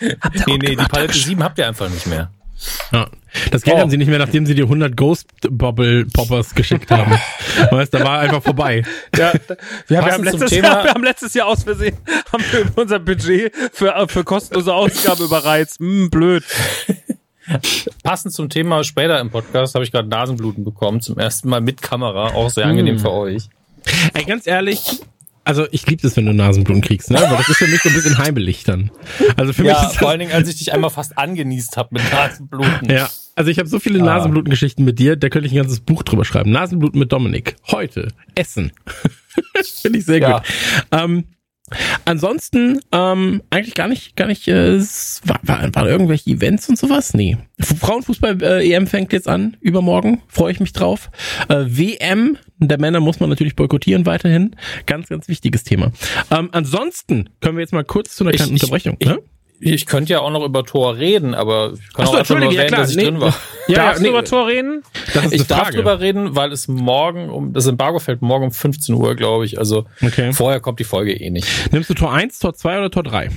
Nee, 0.00 0.58
nee, 0.58 0.76
die 0.76 0.76
Palette 0.76 1.18
7 1.18 1.42
habt 1.42 1.58
ihr 1.58 1.66
einfach 1.66 1.90
nicht 1.90 2.06
mehr. 2.06 2.30
Ja. 2.92 3.08
Das 3.50 3.62
Geld 3.62 3.76
oh. 3.76 3.80
haben 3.80 3.90
sie 3.90 3.98
nicht 3.98 4.08
mehr, 4.08 4.18
nachdem 4.18 4.46
sie 4.46 4.54
dir 4.54 4.64
100 4.64 4.96
Ghost 4.96 5.28
Bubble 5.42 6.06
Poppers 6.06 6.54
geschickt 6.54 6.90
haben. 6.90 7.12
weißt, 7.70 7.92
da 7.94 8.04
war 8.04 8.20
einfach 8.20 8.42
vorbei. 8.42 8.82
Ja, 9.16 9.32
wir, 9.86 10.02
haben, 10.02 10.24
letztes 10.24 10.50
Jahr, 10.50 10.84
wir 10.84 10.90
haben 10.90 11.04
letztes 11.04 11.34
Jahr 11.34 11.46
aus 11.46 11.62
Versehen 11.62 11.96
haben 12.32 12.44
wir 12.50 12.66
unser 12.76 12.98
Budget 12.98 13.54
für, 13.72 14.06
für 14.08 14.24
kostenlose 14.24 14.72
Ausgaben 14.72 15.24
überreizt. 15.24 15.78
Hm, 15.78 16.10
blöd. 16.10 16.44
Passend 18.02 18.34
zum 18.34 18.48
Thema 18.48 18.84
später 18.84 19.20
im 19.20 19.30
Podcast 19.30 19.74
habe 19.74 19.84
ich 19.84 19.92
gerade 19.92 20.08
Nasenbluten 20.08 20.64
bekommen, 20.64 21.00
zum 21.00 21.18
ersten 21.18 21.48
Mal 21.48 21.60
mit 21.60 21.82
Kamera, 21.82 22.34
auch 22.34 22.50
sehr 22.50 22.66
angenehm 22.66 22.96
mm. 22.96 23.00
für 23.00 23.10
euch. 23.10 23.48
Ey, 24.14 24.24
ganz 24.24 24.46
ehrlich, 24.46 25.00
also 25.48 25.66
ich 25.70 25.86
liebe 25.86 26.02
das, 26.02 26.14
wenn 26.18 26.26
du 26.26 26.34
Nasenbluten 26.34 26.82
kriegst, 26.82 27.10
ne? 27.10 27.26
Aber 27.26 27.38
das 27.38 27.48
ist 27.48 27.56
für 27.56 27.66
mich 27.68 27.80
so 27.80 27.88
ein 27.88 27.94
bisschen 27.94 28.18
heimelig 28.18 28.64
dann. 28.64 28.90
Also 29.38 29.54
für 29.54 29.64
ja, 29.64 29.80
mich 29.80 29.90
ist 29.90 29.96
vor 29.96 30.10
allen 30.10 30.18
Dingen, 30.18 30.32
als 30.32 30.46
ich 30.46 30.58
dich 30.58 30.74
einmal 30.74 30.90
fast 30.90 31.16
angenießt 31.16 31.78
habe 31.78 31.88
mit 31.92 32.02
Nasenbluten. 32.12 32.90
Ja, 32.90 33.08
also 33.34 33.50
ich 33.50 33.58
habe 33.58 33.66
so 33.66 33.78
viele 33.78 33.98
ah. 34.00 34.04
Nasenblutengeschichten 34.04 34.84
mit 34.84 34.98
dir, 34.98 35.16
da 35.16 35.30
könnte 35.30 35.46
ich 35.46 35.54
ein 35.54 35.56
ganzes 35.56 35.80
Buch 35.80 36.02
drüber 36.02 36.26
schreiben. 36.26 36.50
Nasenbluten 36.50 36.98
mit 36.98 37.12
Dominik. 37.12 37.56
Heute. 37.70 38.08
Essen. 38.34 38.72
Finde 39.80 40.00
ich 40.00 40.04
sehr 40.04 40.18
ja. 40.18 40.38
gut. 40.38 40.48
Ähm, 40.92 41.24
Ansonsten 42.04 42.80
ähm, 42.92 43.42
eigentlich 43.50 43.74
gar 43.74 43.88
nicht, 43.88 44.16
gar 44.16 44.26
nicht. 44.26 44.48
Äh, 44.48 44.80
war, 45.24 45.40
war, 45.42 45.74
waren 45.74 45.86
irgendwelche 45.86 46.30
Events 46.30 46.68
und 46.68 46.78
sowas? 46.78 47.14
Nee. 47.14 47.36
Frauenfußball 47.60 48.42
äh, 48.42 48.72
EM 48.72 48.86
fängt 48.86 49.12
jetzt 49.12 49.28
an 49.28 49.56
übermorgen. 49.60 50.22
Freue 50.28 50.52
ich 50.52 50.60
mich 50.60 50.72
drauf. 50.72 51.10
Äh, 51.48 51.64
WM 51.66 52.38
der 52.58 52.80
Männer 52.80 53.00
muss 53.00 53.20
man 53.20 53.30
natürlich 53.30 53.56
boykottieren 53.56 54.04
weiterhin. 54.06 54.56
Ganz, 54.86 55.08
ganz 55.08 55.28
wichtiges 55.28 55.62
Thema. 55.64 55.92
Ähm, 56.30 56.48
ansonsten 56.52 57.30
können 57.40 57.56
wir 57.56 57.62
jetzt 57.62 57.72
mal 57.72 57.84
kurz 57.84 58.14
zu 58.16 58.24
einer 58.24 58.32
kleinen 58.32 58.52
Unterbrechung. 58.52 58.96
Ich, 58.98 59.08
ne? 59.08 59.18
Ich 59.60 59.86
könnte 59.86 60.12
ja 60.12 60.20
auch 60.20 60.30
noch 60.30 60.44
über 60.44 60.64
Tor 60.64 60.96
reden, 60.96 61.34
aber 61.34 61.72
ich 61.74 61.92
kann 61.92 62.04
Achso, 62.04 62.14
auch 62.14 62.18
einfach 62.18 62.34
nur 62.36 62.44
erwähnen, 62.44 62.70
ja, 62.70 62.76
dass 62.76 62.90
ich 62.90 62.96
nee. 62.96 63.04
drin 63.04 63.20
war. 63.20 63.34
Ja, 63.66 63.76
Darfst 63.76 64.02
nee. 64.02 64.08
du 64.08 64.14
über 64.14 64.24
Tor 64.24 64.46
reden? 64.46 64.82
ich 65.30 65.46
darf 65.46 65.70
drüber 65.70 66.00
reden, 66.00 66.36
weil 66.36 66.52
es 66.52 66.68
morgen 66.68 67.28
um, 67.28 67.52
das 67.52 67.66
Embargo 67.66 67.98
fällt 67.98 68.22
morgen 68.22 68.46
um 68.46 68.50
15 68.50 68.94
Uhr, 68.94 69.14
glaube 69.14 69.44
ich. 69.44 69.58
Also 69.58 69.84
okay. 70.00 70.32
vorher 70.32 70.60
kommt 70.60 70.78
die 70.78 70.84
Folge 70.84 71.12
eh 71.12 71.30
nicht. 71.30 71.48
Nimmst 71.72 71.90
du 71.90 71.94
Tor 71.94 72.12
1, 72.12 72.38
Tor 72.38 72.54
2 72.54 72.78
oder 72.78 72.90
Tor 72.90 73.02
3? 73.02 73.30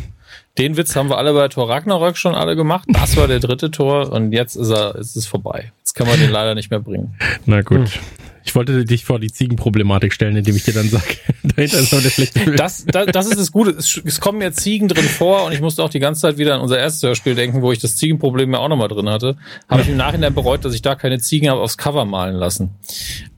Den 0.57 0.78
Witz 0.78 0.95
haben 0.95 1.09
wir 1.09 1.17
alle 1.17 1.34
bei 1.34 1.47
Tor 1.47 1.69
Ragnarök 1.69 2.17
schon 2.17 2.36
alle 2.36 2.55
gemacht. 2.55 2.88
Das 2.88 3.17
war 3.17 3.28
der 3.28 3.39
dritte 3.39 3.72
Tor 3.72 4.11
und 4.11 4.32
jetzt 4.32 4.55
ist 4.55 4.69
er, 4.69 4.95
ist 4.95 5.15
es 5.15 5.26
vorbei. 5.26 5.72
Jetzt 5.80 5.93
kann 5.95 6.07
man 6.07 6.19
den 6.19 6.30
leider 6.30 6.55
nicht 6.55 6.69
mehr 6.69 6.80
bringen. 6.80 7.15
Na 7.45 7.61
gut. 7.61 7.89
Hm. 7.89 8.01
Ich 8.43 8.55
wollte 8.55 8.85
dich 8.85 9.05
vor 9.05 9.19
die 9.19 9.31
Ziegenproblematik 9.31 10.13
stellen, 10.13 10.35
indem 10.35 10.55
ich 10.55 10.63
dir 10.63 10.73
dann 10.73 10.89
sage, 10.89 11.05
dahinter 11.43 11.79
ist 11.79 11.93
noch 11.93 12.01
der 12.01 12.09
schlechte 12.09 12.39
Film. 12.39 12.55
Das, 12.55 12.85
das, 12.85 13.05
das 13.07 13.27
ist 13.27 13.39
das 13.39 13.51
Gute. 13.51 13.71
Es, 13.71 14.01
es 14.03 14.19
kommen 14.19 14.41
ja 14.41 14.51
Ziegen 14.51 14.87
drin 14.87 15.05
vor 15.05 15.45
und 15.45 15.51
ich 15.51 15.61
musste 15.61 15.83
auch 15.83 15.89
die 15.89 15.99
ganze 15.99 16.21
Zeit 16.21 16.37
wieder 16.37 16.55
an 16.55 16.61
unser 16.61 16.79
erstes 16.79 17.03
Hörspiel 17.03 17.35
denken, 17.35 17.61
wo 17.61 17.71
ich 17.71 17.79
das 17.79 17.95
Ziegenproblem 17.95 18.53
ja 18.53 18.59
auch 18.59 18.69
nochmal 18.69 18.87
drin 18.87 19.09
hatte. 19.09 19.37
Habe 19.69 19.81
ich 19.81 19.89
im 19.89 19.97
Nachhinein 19.97 20.33
bereut, 20.33 20.65
dass 20.65 20.73
ich 20.73 20.81
da 20.81 20.95
keine 20.95 21.19
Ziegen 21.19 21.49
habe 21.49 21.61
aufs 21.61 21.77
Cover 21.77 22.05
malen 22.05 22.35
lassen. 22.35 22.71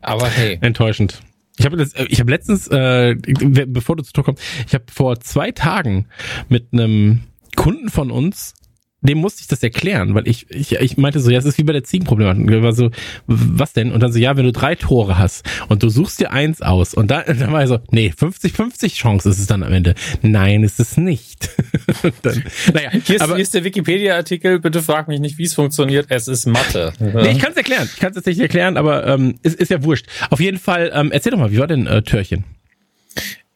Aber 0.01 0.27
hey. 0.27 0.57
Enttäuschend. 0.61 1.21
Ich 1.57 1.65
habe 1.65 1.85
ich 2.09 2.19
hab 2.19 2.29
letztens, 2.29 2.67
äh, 2.67 3.15
bevor 3.15 3.95
du 3.95 4.03
zu 4.03 4.11
Tor 4.11 4.23
kommst, 4.23 4.41
ich 4.67 4.73
habe 4.73 4.85
vor 4.91 5.19
zwei 5.19 5.51
Tagen 5.51 6.07
mit 6.49 6.69
einem 6.73 7.25
Kunden 7.55 7.89
von 7.89 8.09
uns 8.09 8.55
dem 9.03 9.17
musste 9.19 9.41
ich 9.41 9.47
das 9.47 9.61
erklären, 9.61 10.15
weil 10.15 10.27
ich, 10.27 10.49
ich, 10.49 10.73
ich 10.73 10.97
meinte 10.97 11.19
so, 11.19 11.29
ja, 11.29 11.37
es 11.37 11.45
ist 11.45 11.57
wie 11.57 11.63
bei 11.63 11.73
der 11.73 11.83
Ziegenproblematik. 11.83 12.49
Ich 12.49 12.61
war 12.61 12.73
so, 12.73 12.89
was 13.27 13.73
denn? 13.73 13.91
Und 13.91 14.01
dann 14.01 14.11
so, 14.11 14.19
ja, 14.19 14.35
wenn 14.37 14.45
du 14.45 14.51
drei 14.51 14.75
Tore 14.75 15.17
hast 15.17 15.45
und 15.67 15.83
du 15.83 15.89
suchst 15.89 16.19
dir 16.19 16.31
eins 16.31 16.61
aus 16.61 16.93
und 16.93 17.11
dann, 17.11 17.23
dann 17.27 17.51
war 17.51 17.61
ich 17.61 17.69
so, 17.69 17.79
nee, 17.91 18.13
50-50 18.17 18.95
Chance 18.95 19.29
ist 19.29 19.39
es 19.39 19.47
dann 19.47 19.63
am 19.63 19.73
Ende. 19.73 19.95
Nein, 20.21 20.63
ist 20.63 20.79
es 20.79 20.97
nicht. 20.97 21.49
dann, 22.21 22.43
naja, 22.73 22.91
hier 22.91 23.15
ist, 23.15 23.21
aber, 23.21 23.35
hier 23.35 23.43
ist 23.43 23.53
der 23.53 23.63
Wikipedia-Artikel, 23.63 24.59
bitte 24.59 24.81
frag 24.81 25.07
mich 25.07 25.19
nicht, 25.19 25.37
wie 25.37 25.43
es 25.43 25.53
funktioniert, 25.53 26.07
es 26.09 26.27
ist 26.27 26.45
Mathe. 26.45 26.93
nee, 26.99 27.31
ich 27.31 27.39
kann 27.39 27.51
es 27.51 27.57
erklären, 27.57 27.89
ich 27.91 27.99
kann 27.99 28.11
es 28.11 28.17
jetzt 28.17 28.27
nicht 28.27 28.39
erklären, 28.39 28.77
aber 28.77 29.05
ähm, 29.07 29.35
ist, 29.43 29.59
ist 29.59 29.69
ja 29.69 29.83
wurscht. 29.83 30.07
Auf 30.29 30.39
jeden 30.39 30.59
Fall, 30.59 30.91
ähm, 30.93 31.11
erzähl 31.11 31.31
doch 31.31 31.39
mal, 31.39 31.51
wie 31.51 31.59
war 31.59 31.67
denn 31.67 31.87
äh, 31.87 32.01
Törchen? 32.01 32.45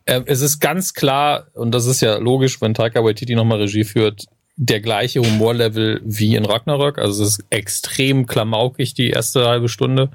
äh, 0.08 0.22
es 0.26 0.42
ist 0.42 0.60
ganz 0.60 0.94
klar, 0.94 1.48
und 1.54 1.72
das 1.72 1.86
ist 1.86 2.02
ja 2.02 2.18
logisch, 2.18 2.62
wenn 2.62 2.74
Taika 2.74 3.04
Waititi 3.04 3.36
nochmal 3.36 3.60
Regie 3.60 3.84
führt, 3.84 4.26
der 4.58 4.82
gleiche 4.82 5.22
Humorlevel 5.22 6.02
wie 6.04 6.36
in 6.36 6.44
Ragnarök. 6.44 6.98
Also 6.98 7.24
es 7.24 7.38
ist 7.38 7.46
extrem 7.52 8.26
klamaukig, 8.26 8.96
die 8.96 9.12
erste 9.12 9.48
halbe 9.48 9.70
Stunde. 9.70 10.10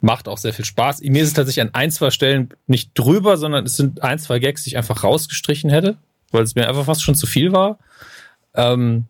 Macht 0.00 0.28
auch 0.28 0.38
sehr 0.38 0.54
viel 0.54 0.64
Spaß. 0.64 1.02
Mir 1.02 1.22
ist 1.22 1.28
es 1.28 1.34
tatsächlich 1.34 1.62
an 1.62 1.74
ein, 1.74 1.90
zwei 1.90 2.10
Stellen 2.10 2.48
nicht 2.66 2.90
drüber, 2.94 3.36
sondern 3.36 3.66
es 3.66 3.76
sind 3.76 4.02
ein, 4.02 4.18
zwei 4.18 4.38
Gags, 4.38 4.64
die 4.64 4.70
ich 4.70 4.76
einfach 4.78 5.04
rausgestrichen 5.04 5.70
hätte, 5.70 5.98
weil 6.30 6.42
es 6.42 6.54
mir 6.54 6.68
einfach 6.68 6.86
fast 6.86 7.02
schon 7.02 7.14
zu 7.14 7.26
viel 7.26 7.52
war. 7.52 7.78
Ähm, 8.54 9.04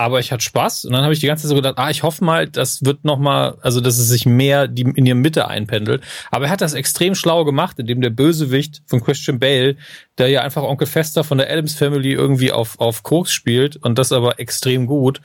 aber 0.00 0.18
ich 0.18 0.32
hatte 0.32 0.42
Spaß 0.42 0.86
und 0.86 0.94
dann 0.94 1.02
habe 1.02 1.12
ich 1.12 1.20
die 1.20 1.26
ganze 1.26 1.42
Zeit 1.42 1.50
so 1.50 1.54
gedacht, 1.54 1.74
ah, 1.76 1.90
ich 1.90 2.02
hoffe 2.02 2.24
mal, 2.24 2.48
das 2.48 2.86
wird 2.86 3.04
noch 3.04 3.18
mal, 3.18 3.58
also 3.60 3.82
dass 3.82 3.98
es 3.98 4.08
sich 4.08 4.24
mehr 4.24 4.66
die, 4.66 4.80
in 4.80 5.04
die 5.04 5.12
Mitte 5.12 5.46
einpendelt. 5.46 6.02
Aber 6.30 6.46
er 6.46 6.50
hat 6.50 6.62
das 6.62 6.72
extrem 6.72 7.14
schlau 7.14 7.44
gemacht, 7.44 7.78
indem 7.78 8.00
der 8.00 8.08
Bösewicht 8.08 8.80
von 8.86 9.04
Christian 9.04 9.38
Bale, 9.38 9.76
der 10.16 10.28
ja 10.28 10.40
einfach 10.40 10.62
Onkel 10.62 10.86
Fester 10.86 11.22
von 11.22 11.36
der 11.36 11.52
Adams 11.52 11.74
Family 11.74 12.12
irgendwie 12.12 12.50
auf 12.50 12.80
auf 12.80 13.02
Koks 13.02 13.30
spielt 13.30 13.76
und 13.76 13.98
das 13.98 14.10
aber 14.10 14.40
extrem 14.40 14.86
gut, 14.86 15.20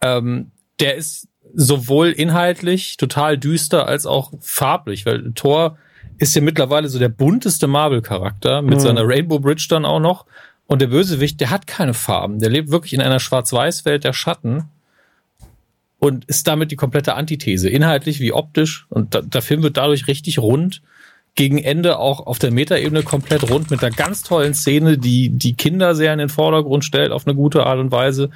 ähm, 0.00 0.52
der 0.80 0.94
ist 0.96 1.28
sowohl 1.54 2.08
inhaltlich 2.08 2.96
total 2.96 3.36
düster 3.36 3.86
als 3.86 4.06
auch 4.06 4.32
farblich, 4.40 5.04
weil 5.04 5.32
Thor 5.34 5.76
ist 6.16 6.34
ja 6.34 6.40
mittlerweile 6.40 6.88
so 6.88 6.98
der 6.98 7.10
bunteste 7.10 7.66
Marvel-Charakter 7.66 8.62
mit 8.62 8.76
mhm. 8.76 8.80
seiner 8.80 9.06
Rainbow 9.06 9.38
Bridge 9.38 9.66
dann 9.68 9.84
auch 9.84 10.00
noch. 10.00 10.24
Und 10.68 10.82
der 10.82 10.88
Bösewicht, 10.88 11.40
der 11.40 11.50
hat 11.50 11.66
keine 11.66 11.94
Farben. 11.94 12.40
Der 12.40 12.50
lebt 12.50 12.70
wirklich 12.70 12.92
in 12.92 13.00
einer 13.00 13.20
Schwarz-Weiß-Welt 13.20 14.04
der 14.04 14.12
Schatten 14.12 14.64
und 15.98 16.26
ist 16.26 16.46
damit 16.46 16.70
die 16.70 16.76
komplette 16.76 17.14
Antithese, 17.14 17.70
inhaltlich 17.70 18.20
wie 18.20 18.34
optisch. 18.34 18.86
Und 18.90 19.14
da, 19.14 19.22
der 19.22 19.40
Film 19.40 19.62
wird 19.62 19.78
dadurch 19.78 20.06
richtig 20.06 20.38
rund. 20.38 20.82
Gegen 21.34 21.56
Ende 21.56 21.98
auch 21.98 22.26
auf 22.26 22.38
der 22.38 22.50
Metaebene 22.50 23.02
komplett 23.02 23.48
rund 23.48 23.70
mit 23.70 23.82
einer 23.82 23.94
ganz 23.94 24.22
tollen 24.22 24.52
Szene, 24.52 24.98
die 24.98 25.30
die 25.30 25.54
Kinder 25.54 25.94
sehr 25.94 26.12
in 26.12 26.18
den 26.18 26.28
Vordergrund 26.28 26.84
stellt 26.84 27.12
auf 27.12 27.26
eine 27.26 27.34
gute 27.34 27.64
Art 27.64 27.78
und 27.78 27.90
Weise. 27.90 28.28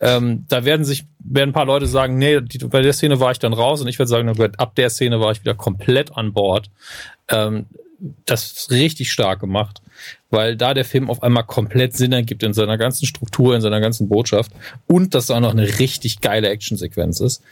Ähm, 0.00 0.44
da 0.48 0.66
werden 0.66 0.84
sich 0.84 1.06
werden 1.20 1.50
ein 1.50 1.54
paar 1.54 1.64
Leute 1.64 1.86
sagen, 1.86 2.18
nee, 2.18 2.40
die, 2.42 2.58
bei 2.58 2.82
der 2.82 2.92
Szene 2.92 3.20
war 3.20 3.30
ich 3.30 3.38
dann 3.38 3.52
raus 3.54 3.80
und 3.80 3.88
ich 3.88 3.98
würde 3.98 4.08
sagen, 4.08 4.28
ab 4.58 4.74
der 4.74 4.90
Szene 4.90 5.20
war 5.20 5.32
ich 5.32 5.40
wieder 5.40 5.54
komplett 5.54 6.14
an 6.16 6.34
Bord. 6.34 6.70
Ähm, 7.28 7.66
das 8.26 8.52
ist 8.52 8.70
richtig 8.70 9.12
stark 9.12 9.40
gemacht 9.40 9.80
weil 10.30 10.56
da 10.56 10.74
der 10.74 10.84
Film 10.84 11.10
auf 11.10 11.22
einmal 11.22 11.44
komplett 11.44 11.96
Sinn 11.96 12.12
ergibt 12.12 12.42
in 12.42 12.52
seiner 12.52 12.78
ganzen 12.78 13.06
Struktur, 13.06 13.54
in 13.54 13.60
seiner 13.60 13.80
ganzen 13.80 14.08
Botschaft 14.08 14.52
und 14.86 15.14
dass 15.14 15.30
auch 15.30 15.40
noch 15.40 15.52
eine 15.52 15.78
richtig 15.78 16.20
geile 16.20 16.48
Actionsequenz 16.48 17.20
ist. 17.20 17.42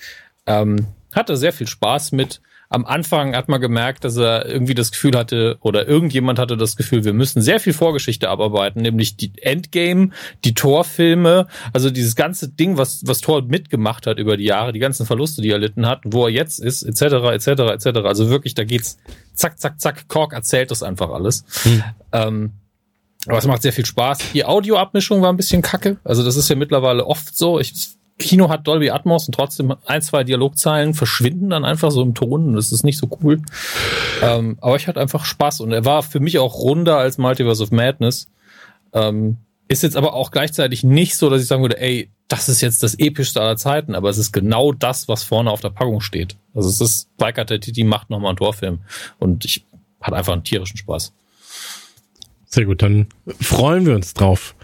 Ähm, 0.46 0.86
hatte 1.12 1.36
sehr 1.36 1.52
viel 1.52 1.66
Spaß 1.66 2.12
mit. 2.12 2.40
Am 2.70 2.84
Anfang 2.84 3.34
hat 3.34 3.48
man 3.48 3.60
gemerkt, 3.60 4.04
dass 4.04 4.16
er 4.16 4.46
irgendwie 4.46 4.74
das 4.74 4.92
Gefühl 4.92 5.16
hatte, 5.16 5.56
oder 5.60 5.88
irgendjemand 5.88 6.38
hatte 6.38 6.56
das 6.56 6.76
Gefühl, 6.76 7.04
wir 7.04 7.14
müssen 7.14 7.40
sehr 7.40 7.60
viel 7.60 7.72
Vorgeschichte 7.72 8.28
abarbeiten, 8.28 8.82
nämlich 8.82 9.16
die 9.16 9.32
Endgame, 9.40 10.10
die 10.44 10.52
Torfilme, 10.52 11.46
also 11.72 11.88
dieses 11.88 12.14
ganze 12.14 12.48
Ding, 12.50 12.76
was, 12.76 13.02
was 13.06 13.20
Tor 13.20 13.42
mitgemacht 13.42 14.06
hat 14.06 14.18
über 14.18 14.36
die 14.36 14.44
Jahre, 14.44 14.72
die 14.72 14.80
ganzen 14.80 15.06
Verluste, 15.06 15.40
die 15.40 15.48
er 15.48 15.54
erlitten 15.54 15.86
hat, 15.86 16.02
wo 16.04 16.26
er 16.26 16.30
jetzt 16.30 16.58
ist, 16.58 16.82
etc., 16.82 17.02
etc., 17.32 17.48
etc. 17.48 17.86
Also 18.04 18.28
wirklich, 18.28 18.54
da 18.54 18.64
geht's 18.64 18.98
zack, 19.32 19.58
zack, 19.58 19.80
zack, 19.80 20.08
Kork 20.08 20.34
erzählt 20.34 20.70
das 20.70 20.82
einfach 20.82 21.10
alles. 21.10 21.44
Hm. 21.62 21.82
Ähm, 22.12 22.52
aber 23.26 23.38
es 23.38 23.46
macht 23.46 23.62
sehr 23.62 23.72
viel 23.72 23.86
Spaß. 23.86 24.18
Die 24.32 24.44
Audioabmischung 24.44 25.22
war 25.22 25.32
ein 25.32 25.36
bisschen 25.36 25.60
kacke. 25.62 25.98
Also 26.04 26.24
das 26.24 26.36
ist 26.36 26.48
ja 26.48 26.56
mittlerweile 26.56 27.06
oft 27.06 27.36
so. 27.36 27.58
Ich, 27.58 27.74
Kino 28.18 28.48
hat 28.48 28.66
Dolby 28.66 28.90
Atmos 28.90 29.26
und 29.26 29.34
trotzdem 29.34 29.74
ein, 29.86 30.02
zwei 30.02 30.24
Dialogzeilen 30.24 30.92
verschwinden 30.92 31.50
dann 31.50 31.64
einfach 31.64 31.92
so 31.92 32.02
im 32.02 32.14
Ton. 32.14 32.54
Das 32.54 32.72
ist 32.72 32.84
nicht 32.84 32.98
so 32.98 33.08
cool. 33.22 33.40
Ähm, 34.22 34.58
aber 34.60 34.76
ich 34.76 34.88
hatte 34.88 35.00
einfach 35.00 35.24
Spaß 35.24 35.60
und 35.60 35.72
er 35.72 35.84
war 35.84 36.02
für 36.02 36.18
mich 36.18 36.38
auch 36.38 36.56
runder 36.56 36.98
als 36.98 37.18
Multiverse 37.18 37.62
of 37.62 37.70
Madness. 37.70 38.28
Ähm, 38.92 39.36
ist 39.68 39.82
jetzt 39.82 39.96
aber 39.96 40.14
auch 40.14 40.30
gleichzeitig 40.30 40.82
nicht 40.82 41.16
so, 41.16 41.30
dass 41.30 41.42
ich 41.42 41.46
sagen 41.46 41.62
würde, 41.62 41.80
ey, 41.80 42.10
das 42.26 42.48
ist 42.48 42.60
jetzt 42.60 42.82
das 42.82 42.94
epischste 42.98 43.40
aller 43.40 43.56
Zeiten, 43.56 43.94
aber 43.94 44.10
es 44.10 44.18
ist 44.18 44.32
genau 44.32 44.72
das, 44.72 45.08
was 45.08 45.22
vorne 45.22 45.50
auf 45.50 45.60
der 45.60 45.70
Packung 45.70 46.00
steht. 46.00 46.36
Also 46.54 46.68
es 46.68 46.80
ist, 46.80 47.16
Biker 47.16 47.46
Titi 47.46 47.84
macht 47.84 48.10
nochmal 48.10 48.30
einen 48.30 48.38
Torfilm 48.38 48.80
und 49.18 49.44
ich 49.44 49.64
hatte 50.00 50.16
einfach 50.16 50.32
einen 50.32 50.44
tierischen 50.44 50.76
Spaß. 50.76 51.12
Sehr 52.50 52.64
gut, 52.64 52.80
dann 52.80 53.06
freuen 53.40 53.84
wir 53.84 53.94
uns 53.94 54.14
drauf. 54.14 54.54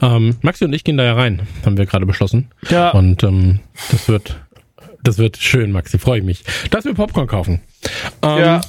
Ähm, 0.00 0.36
Maxi 0.40 0.64
und 0.64 0.72
ich 0.72 0.84
gehen 0.84 0.96
da 0.96 1.04
ja 1.04 1.14
rein, 1.14 1.42
haben 1.66 1.76
wir 1.76 1.84
gerade 1.84 2.06
beschlossen. 2.06 2.48
Ja. 2.70 2.90
Und 2.90 3.22
ähm, 3.24 3.60
das 3.90 4.08
wird, 4.08 4.40
das 5.02 5.18
wird 5.18 5.36
schön, 5.36 5.70
Maxi, 5.70 5.98
freue 5.98 6.20
ich 6.20 6.24
mich. 6.24 6.44
Lass 6.72 6.86
mir 6.86 6.94
Popcorn 6.94 7.26
kaufen. 7.26 7.60
Ähm, 8.22 8.38
ja. 8.38 8.60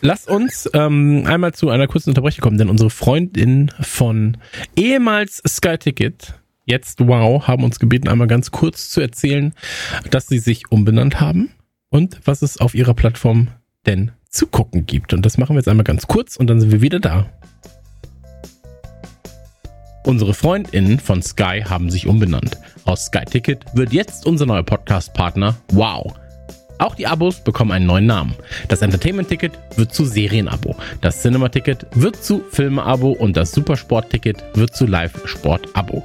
Lass 0.00 0.26
uns 0.26 0.68
ähm, 0.74 1.22
einmal 1.26 1.54
zu 1.54 1.70
einer 1.70 1.86
kurzen 1.86 2.10
Unterbrechung 2.10 2.42
kommen, 2.42 2.58
denn 2.58 2.68
unsere 2.68 2.90
Freundin 2.90 3.70
von 3.80 4.38
ehemals 4.74 5.40
Sky 5.46 5.78
Ticket, 5.78 6.34
jetzt 6.64 7.06
Wow, 7.06 7.46
haben 7.46 7.62
uns 7.62 7.78
gebeten, 7.78 8.08
einmal 8.08 8.26
ganz 8.26 8.50
kurz 8.50 8.90
zu 8.90 9.00
erzählen, 9.00 9.54
dass 10.10 10.26
sie 10.26 10.38
sich 10.38 10.70
umbenannt 10.70 11.20
haben 11.20 11.50
und 11.90 12.20
was 12.24 12.42
es 12.42 12.58
auf 12.58 12.74
ihrer 12.74 12.94
Plattform 12.94 13.48
denn 13.86 14.10
zu 14.36 14.46
gucken 14.46 14.86
gibt. 14.86 15.12
Und 15.12 15.24
das 15.24 15.38
machen 15.38 15.54
wir 15.54 15.60
jetzt 15.60 15.68
einmal 15.68 15.84
ganz 15.84 16.06
kurz 16.06 16.36
und 16.36 16.46
dann 16.48 16.60
sind 16.60 16.70
wir 16.70 16.82
wieder 16.82 17.00
da. 17.00 17.26
Unsere 20.04 20.34
FreundInnen 20.34 21.00
von 21.00 21.20
Sky 21.20 21.64
haben 21.68 21.90
sich 21.90 22.06
umbenannt. 22.06 22.58
Aus 22.84 23.06
Sky 23.06 23.24
Ticket 23.24 23.64
wird 23.74 23.92
jetzt 23.92 24.24
unser 24.24 24.46
neuer 24.46 24.62
Podcast-Partner 24.62 25.56
Wow. 25.72 26.14
Auch 26.78 26.94
die 26.94 27.06
Abos 27.06 27.42
bekommen 27.42 27.72
einen 27.72 27.86
neuen 27.86 28.06
Namen. 28.06 28.34
Das 28.68 28.82
Entertainment-Ticket 28.82 29.52
wird 29.76 29.94
zu 29.94 30.04
Serienabo, 30.04 30.76
das 31.00 31.22
Cinema-Ticket 31.22 31.86
wird 31.92 32.22
zu 32.22 32.44
Filme-Abo 32.50 33.12
und 33.12 33.36
das 33.36 33.52
Supersport-Ticket 33.52 34.44
wird 34.54 34.76
zu 34.76 34.86
Live-Sport-Abo. 34.86 36.04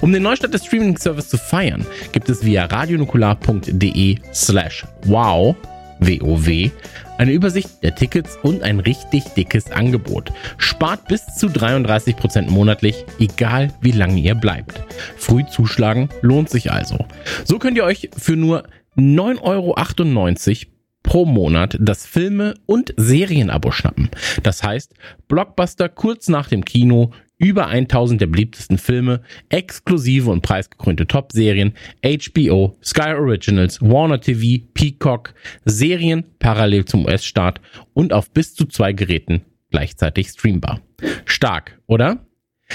Um 0.00 0.12
den 0.12 0.22
Neustart 0.22 0.52
des 0.52 0.66
Streaming-Service 0.66 1.30
zu 1.30 1.38
feiern, 1.38 1.86
gibt 2.12 2.28
es 2.28 2.44
via 2.44 2.66
radionukular.de 2.66 4.18
slash 4.32 4.86
wow 5.04 5.56
WOW, 6.00 6.70
eine 7.18 7.32
Übersicht 7.32 7.82
der 7.82 7.94
Tickets 7.94 8.38
und 8.42 8.62
ein 8.62 8.80
richtig 8.80 9.24
dickes 9.36 9.70
Angebot. 9.70 10.32
Spart 10.58 11.06
bis 11.08 11.26
zu 11.36 11.48
33% 11.48 12.50
monatlich, 12.50 13.04
egal 13.18 13.72
wie 13.80 13.92
lange 13.92 14.20
ihr 14.20 14.34
bleibt. 14.34 14.82
Früh 15.16 15.44
zuschlagen 15.46 16.08
lohnt 16.22 16.50
sich 16.50 16.72
also. 16.72 17.06
So 17.44 17.58
könnt 17.58 17.76
ihr 17.76 17.84
euch 17.84 18.10
für 18.16 18.36
nur 18.36 18.64
9,98 18.96 19.42
Euro 19.42 20.70
pro 21.02 21.24
Monat 21.24 21.76
das 21.80 22.06
Filme- 22.06 22.54
und 22.66 22.94
Serienabo 22.96 23.72
schnappen. 23.72 24.10
Das 24.42 24.62
heißt, 24.62 24.94
Blockbuster 25.28 25.88
kurz 25.88 26.28
nach 26.28 26.48
dem 26.48 26.64
Kino, 26.64 27.12
über 27.40 27.66
1000 27.66 28.20
der 28.20 28.26
beliebtesten 28.28 28.78
Filme, 28.78 29.22
exklusive 29.48 30.30
und 30.30 30.42
preisgekrönte 30.42 31.06
Top-Serien, 31.06 31.72
HBO, 32.04 32.78
Sky 32.84 33.14
Originals, 33.14 33.80
Warner 33.80 34.20
TV, 34.20 34.62
Peacock, 34.74 35.34
Serien 35.64 36.24
parallel 36.38 36.84
zum 36.84 37.06
US-Start 37.06 37.60
und 37.94 38.12
auf 38.12 38.30
bis 38.30 38.54
zu 38.54 38.66
zwei 38.66 38.92
Geräten 38.92 39.42
gleichzeitig 39.70 40.28
streambar. 40.28 40.80
Stark, 41.24 41.80
oder? 41.86 42.26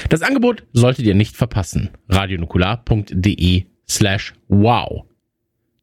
Das 0.10 0.22
Angebot 0.22 0.64
solltet 0.74 1.06
ihr 1.06 1.16
nicht 1.16 1.38
verpassen. 1.38 1.92
radionukular.de 2.10 3.64
slash 3.88 4.34
wow. 4.48 5.06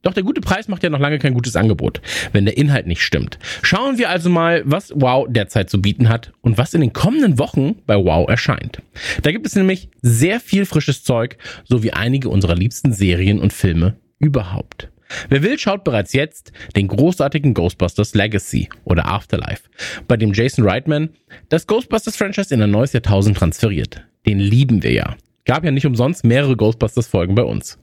Doch 0.03 0.15
der 0.15 0.25
gute 0.25 0.41
Preis 0.41 0.69
macht 0.69 0.83
ja 0.83 0.91
noch 0.91 0.99
lange 0.99 1.19
kein 1.19 1.35
gutes 1.35 1.57
Angebot, 1.57 2.01
wenn 2.33 2.45
der 2.45 2.57
Inhalt 2.57 2.87
nicht 2.87 3.03
stimmt. 3.03 3.39
Schauen 3.63 3.99
wir 3.99 4.11
also 4.11 4.29
mal, 4.29 4.63
was 4.65 4.93
Wow 4.95 5.27
derzeit 5.29 5.71
zu 5.71 5.81
bieten 5.81 6.09
hat 6.09 6.33
und 6.41 6.59
was 6.59 6.75
in 6.75 6.81
den 6.81 6.93
kommenden 6.93 7.39
Wochen 7.39 7.77
bei 7.87 7.97
Wow 7.97 8.29
erscheint. 8.29 8.83
Da 9.23 9.31
gibt 9.31 9.47
es 9.47 9.55
nämlich 9.55 9.89
sehr 10.03 10.41
viel 10.41 10.67
frisches 10.67 11.05
Zeug, 11.05 11.37
sowie 11.65 11.93
einige 11.93 12.29
unserer 12.29 12.57
liebsten 12.57 12.93
Serien 12.93 13.39
und 13.39 13.53
Filme 13.53 13.97
überhaupt. 14.19 14.89
Wer 15.29 15.43
will, 15.43 15.59
schaut 15.59 15.85
bereits 15.85 16.13
jetzt 16.13 16.53
den 16.75 16.89
großartigen 16.89 17.55
Ghostbusters 17.55 18.15
Legacy 18.15 18.69
oder 18.85 19.07
Afterlife, 19.07 19.63
bei 20.09 20.17
dem 20.17 20.33
Jason 20.33 20.67
Reitman 20.67 21.11
das 21.49 21.67
Ghostbusters 21.67 22.17
Franchise 22.17 22.55
in 22.55 22.63
ein 22.63 22.71
neues 22.71 22.93
Jahrtausend 22.93 23.37
transferiert. 23.37 24.03
Den 24.27 24.39
lieben 24.39 24.83
wir 24.83 24.93
ja. 24.93 25.17
Gab 25.45 25.65
ja 25.65 25.71
nicht 25.71 25.87
umsonst 25.87 26.25
mehrere 26.25 26.57
Ghostbusters 26.57 27.09
Folgen 27.09 27.35
bei 27.35 27.43
uns. 27.43 27.79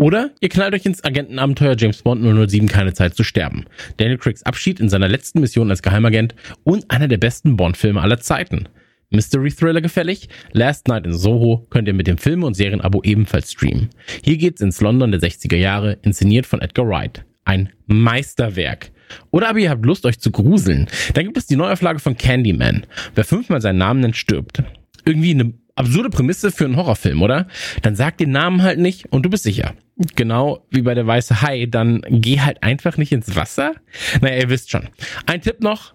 Oder 0.00 0.30
ihr 0.40 0.48
knallt 0.48 0.72
euch 0.72 0.86
ins 0.86 1.04
Agentenabenteuer 1.04 1.76
James 1.78 2.00
Bond 2.00 2.22
007 2.22 2.68
keine 2.68 2.94
Zeit 2.94 3.14
zu 3.14 3.22
sterben. 3.22 3.66
Daniel 3.98 4.16
Craigs 4.16 4.42
Abschied 4.44 4.80
in 4.80 4.88
seiner 4.88 5.08
letzten 5.08 5.40
Mission 5.40 5.68
als 5.68 5.82
Geheimagent 5.82 6.34
und 6.64 6.90
einer 6.90 7.06
der 7.06 7.18
besten 7.18 7.58
Bond-Filme 7.58 8.00
aller 8.00 8.18
Zeiten. 8.18 8.66
Mystery 9.10 9.50
Thriller 9.50 9.82
gefällig? 9.82 10.30
Last 10.52 10.88
Night 10.88 11.04
in 11.04 11.12
Soho 11.12 11.66
könnt 11.68 11.86
ihr 11.86 11.92
mit 11.92 12.06
dem 12.06 12.16
Filme- 12.16 12.46
und 12.46 12.54
Serienabo 12.54 13.02
ebenfalls 13.02 13.52
streamen. 13.52 13.90
Hier 14.24 14.38
geht's 14.38 14.62
ins 14.62 14.80
London 14.80 15.10
der 15.10 15.20
60er 15.20 15.56
Jahre, 15.56 15.98
inszeniert 16.00 16.46
von 16.46 16.62
Edgar 16.62 16.88
Wright. 16.88 17.26
Ein 17.44 17.68
Meisterwerk. 17.86 18.92
Oder 19.30 19.50
aber 19.50 19.58
ihr 19.58 19.68
habt 19.68 19.84
Lust, 19.84 20.06
euch 20.06 20.18
zu 20.18 20.30
gruseln. 20.30 20.88
Dann 21.12 21.26
gibt 21.26 21.36
es 21.36 21.46
die 21.46 21.56
Neuauflage 21.56 21.98
von 21.98 22.16
Candyman. 22.16 22.86
Wer 23.14 23.24
fünfmal 23.24 23.60
seinen 23.60 23.76
Namen 23.78 24.00
nennt, 24.00 24.16
stirbt. 24.16 24.62
Irgendwie 25.04 25.32
eine 25.32 25.52
absurde 25.80 26.10
Prämisse 26.10 26.50
für 26.50 26.66
einen 26.66 26.76
Horrorfilm, 26.76 27.22
oder? 27.22 27.48
Dann 27.82 27.96
sag 27.96 28.18
den 28.18 28.30
Namen 28.30 28.62
halt 28.62 28.78
nicht 28.78 29.06
und 29.10 29.24
du 29.24 29.30
bist 29.30 29.44
sicher. 29.44 29.74
Genau 30.16 30.64
wie 30.70 30.80
bei 30.80 30.94
der 30.94 31.06
weiße 31.06 31.42
Hai, 31.42 31.66
dann 31.66 32.02
geh 32.08 32.40
halt 32.40 32.62
einfach 32.62 32.96
nicht 32.96 33.12
ins 33.12 33.36
Wasser. 33.36 33.74
Naja, 34.22 34.40
ihr 34.40 34.48
wisst 34.48 34.70
schon. 34.70 34.88
Ein 35.26 35.42
Tipp 35.42 35.60
noch. 35.60 35.94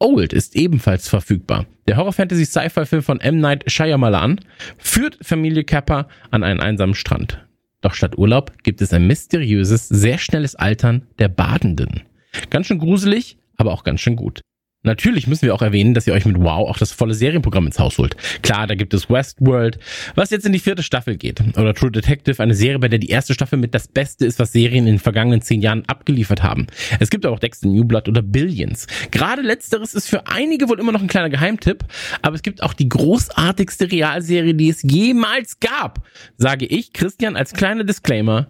Old 0.00 0.32
ist 0.32 0.56
ebenfalls 0.56 1.08
verfügbar. 1.08 1.66
Der 1.86 1.96
Horror-Fantasy-Sci-Fi-Film 1.96 3.02
von 3.02 3.20
M. 3.20 3.38
Night 3.38 3.70
Shyamalan 3.70 4.40
führt 4.78 5.18
Familie 5.22 5.62
Kappa 5.62 6.08
an 6.30 6.42
einen 6.42 6.60
einsamen 6.60 6.96
Strand. 6.96 7.46
Doch 7.80 7.94
statt 7.94 8.18
Urlaub 8.18 8.52
gibt 8.64 8.80
es 8.80 8.92
ein 8.92 9.06
mysteriöses, 9.06 9.88
sehr 9.88 10.18
schnelles 10.18 10.56
Altern 10.56 11.06
der 11.18 11.28
Badenden. 11.28 12.02
Ganz 12.50 12.66
schön 12.66 12.78
gruselig, 12.78 13.38
aber 13.56 13.72
auch 13.72 13.84
ganz 13.84 14.00
schön 14.00 14.16
gut. 14.16 14.40
Natürlich 14.84 15.26
müssen 15.26 15.46
wir 15.46 15.54
auch 15.54 15.62
erwähnen, 15.62 15.94
dass 15.94 16.06
ihr 16.06 16.12
euch 16.12 16.26
mit 16.26 16.38
Wow 16.38 16.68
auch 16.68 16.78
das 16.78 16.92
volle 16.92 17.14
Serienprogramm 17.14 17.66
ins 17.66 17.78
Haus 17.78 17.96
holt. 17.98 18.16
Klar, 18.42 18.66
da 18.66 18.74
gibt 18.74 18.92
es 18.92 19.08
Westworld, 19.08 19.78
was 20.14 20.30
jetzt 20.30 20.44
in 20.44 20.52
die 20.52 20.58
vierte 20.58 20.82
Staffel 20.82 21.16
geht. 21.16 21.40
Oder 21.56 21.74
True 21.74 21.90
Detective, 21.90 22.42
eine 22.42 22.54
Serie, 22.54 22.78
bei 22.78 22.88
der 22.88 22.98
die 22.98 23.08
erste 23.08 23.32
Staffel 23.32 23.58
mit 23.58 23.74
das 23.74 23.88
Beste 23.88 24.26
ist, 24.26 24.38
was 24.38 24.52
Serien 24.52 24.86
in 24.86 24.94
den 24.94 24.98
vergangenen 24.98 25.40
zehn 25.40 25.62
Jahren 25.62 25.84
abgeliefert 25.86 26.42
haben. 26.42 26.66
Es 27.00 27.08
gibt 27.08 27.24
auch 27.24 27.38
Dexter 27.38 27.68
New 27.68 27.84
Blood 27.84 28.08
oder 28.08 28.22
Billions. 28.22 28.86
Gerade 29.10 29.40
letzteres 29.40 29.94
ist 29.94 30.08
für 30.08 30.26
einige 30.26 30.68
wohl 30.68 30.78
immer 30.78 30.92
noch 30.92 31.00
ein 31.00 31.08
kleiner 31.08 31.30
Geheimtipp, 31.30 31.84
aber 32.20 32.36
es 32.36 32.42
gibt 32.42 32.62
auch 32.62 32.74
die 32.74 32.88
großartigste 32.88 33.90
Realserie, 33.90 34.54
die 34.54 34.68
es 34.68 34.82
jemals 34.82 35.60
gab. 35.60 36.06
Sage 36.36 36.66
ich, 36.66 36.92
Christian, 36.92 37.36
als 37.36 37.54
kleiner 37.54 37.84
Disclaimer, 37.84 38.48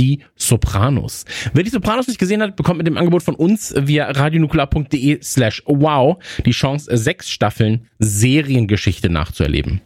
die 0.00 0.22
Sopranos. 0.36 1.24
Wer 1.52 1.64
die 1.64 1.70
Sopranos 1.70 2.08
nicht 2.08 2.18
gesehen 2.18 2.42
hat, 2.42 2.56
bekommt 2.56 2.78
mit 2.78 2.86
dem 2.86 2.96
Angebot 2.96 3.22
von 3.22 3.34
uns 3.34 3.74
via 3.76 4.10
radionukular.de 4.10 5.22
slash 5.22 5.62
wow 5.66 6.22
die 6.44 6.50
Chance, 6.50 6.96
sechs 6.96 7.30
Staffeln 7.30 7.88
Seriengeschichte 7.98 9.08
nachzuerleben. 9.08 9.80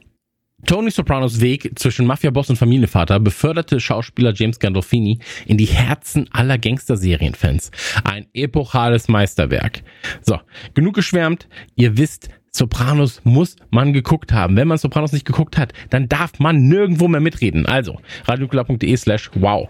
Tony 0.67 0.91
Sopranos 0.91 1.41
Weg 1.41 1.79
zwischen 1.79 2.05
Mafia-Boss 2.05 2.51
und 2.51 2.57
Familienvater 2.57 3.21
beförderte 3.21 3.79
Schauspieler 3.79 4.33
James 4.35 4.59
Gandolfini 4.59 5.21
in 5.47 5.57
die 5.57 5.67
Herzen 5.67 6.29
aller 6.33 6.59
Gangster-Serienfans. 6.59 7.71
Ein 8.03 8.27
epochales 8.35 9.07
Meisterwerk. 9.07 9.83
So, 10.21 10.41
genug 10.75 10.97
geschwärmt. 10.97 11.49
Ihr 11.77 11.97
wisst, 11.97 12.29
Sopranos 12.51 13.21
muss 13.25 13.57
man 13.71 13.93
geguckt 13.93 14.33
haben. 14.33 14.57
Wenn 14.57 14.69
man 14.69 14.79
Sopranos 14.79 15.13
nicht 15.13 15.25
geguckt 15.27 15.57
hat, 15.57 15.73
dann 15.91 16.09
darf 16.09 16.39
man 16.39 16.69
nirgendwo 16.69 17.09
mehr 17.09 17.21
mitreden. 17.21 17.67
Also, 17.67 18.01
radiokula.de 18.27 18.97
slash 18.97 19.31
wow. 19.35 19.69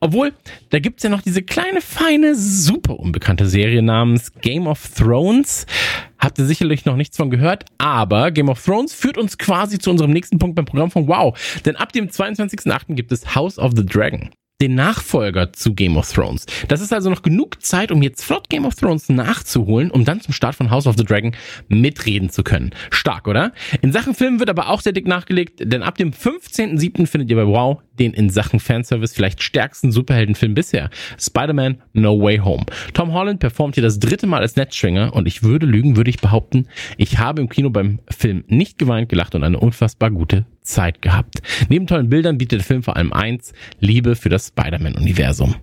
Obwohl, 0.00 0.32
da 0.70 0.80
gibt's 0.80 1.04
ja 1.04 1.10
noch 1.10 1.22
diese 1.22 1.42
kleine, 1.42 1.80
feine, 1.80 2.34
super 2.34 2.98
unbekannte 2.98 3.46
Serie 3.46 3.82
namens 3.82 4.32
Game 4.40 4.66
of 4.66 4.88
Thrones. 4.96 5.64
Habt 6.18 6.40
ihr 6.40 6.44
sicherlich 6.44 6.84
noch 6.84 6.96
nichts 6.96 7.16
von 7.16 7.30
gehört, 7.30 7.66
aber 7.78 8.32
Game 8.32 8.48
of 8.48 8.60
Thrones 8.64 8.92
führt 8.94 9.16
uns 9.16 9.38
quasi 9.38 9.78
zu 9.78 9.90
unserem 9.90 10.10
nächsten 10.10 10.38
Punkt 10.38 10.56
beim 10.56 10.64
Programm 10.64 10.90
von 10.90 11.06
Wow. 11.06 11.38
Denn 11.64 11.76
ab 11.76 11.92
dem 11.92 12.08
22.08. 12.08 12.94
gibt 12.94 13.12
es 13.12 13.36
House 13.36 13.60
of 13.60 13.74
the 13.76 13.86
Dragon 13.86 14.30
den 14.62 14.76
Nachfolger 14.76 15.52
zu 15.52 15.74
Game 15.74 15.96
of 15.96 16.10
Thrones. 16.10 16.46
Das 16.68 16.80
ist 16.80 16.92
also 16.92 17.10
noch 17.10 17.22
genug 17.22 17.62
Zeit, 17.62 17.90
um 17.90 18.00
jetzt 18.00 18.24
flott 18.24 18.48
Game 18.48 18.64
of 18.64 18.76
Thrones 18.76 19.08
nachzuholen, 19.08 19.90
um 19.90 20.04
dann 20.04 20.20
zum 20.20 20.32
Start 20.32 20.54
von 20.54 20.70
House 20.70 20.86
of 20.86 20.96
the 20.96 21.04
Dragon 21.04 21.32
mitreden 21.68 22.30
zu 22.30 22.44
können. 22.44 22.70
Stark, 22.90 23.26
oder? 23.26 23.52
In 23.82 23.90
Sachen 23.90 24.14
Film 24.14 24.38
wird 24.38 24.48
aber 24.48 24.68
auch 24.68 24.80
sehr 24.80 24.92
dick 24.92 25.08
nachgelegt, 25.08 25.60
denn 25.60 25.82
ab 25.82 25.98
dem 25.98 26.12
15.07. 26.12 27.06
findet 27.06 27.28
ihr 27.30 27.36
bei 27.36 27.46
Wow 27.46 27.82
den 27.98 28.14
in 28.14 28.30
Sachen 28.30 28.60
Fanservice 28.60 29.14
vielleicht 29.14 29.42
stärksten 29.42 29.90
Superheldenfilm 29.90 30.54
bisher. 30.54 30.90
Spider-Man 31.18 31.82
No 31.92 32.18
Way 32.20 32.38
Home. 32.38 32.64
Tom 32.94 33.12
Holland 33.12 33.40
performt 33.40 33.74
hier 33.74 33.82
das 33.82 33.98
dritte 33.98 34.26
Mal 34.28 34.40
als 34.40 34.56
Netzschwinger 34.56 35.12
und 35.12 35.26
ich 35.26 35.42
würde 35.42 35.66
lügen, 35.66 35.96
würde 35.96 36.10
ich 36.10 36.18
behaupten, 36.18 36.68
ich 36.96 37.18
habe 37.18 37.42
im 37.42 37.48
Kino 37.48 37.70
beim 37.70 37.98
Film 38.08 38.44
nicht 38.46 38.78
geweint, 38.78 39.08
gelacht 39.08 39.34
und 39.34 39.42
eine 39.42 39.58
unfassbar 39.58 40.10
gute 40.10 40.46
Zeit 40.62 41.02
gehabt. 41.02 41.42
Neben 41.68 41.86
tollen 41.86 42.08
Bildern 42.08 42.38
bietet 42.38 42.60
der 42.60 42.66
Film 42.66 42.82
vor 42.82 42.96
allem 42.96 43.12
eins, 43.12 43.52
Liebe 43.80 44.16
für 44.16 44.28
das 44.28 44.48
Spider-Man-Universum. 44.48 45.56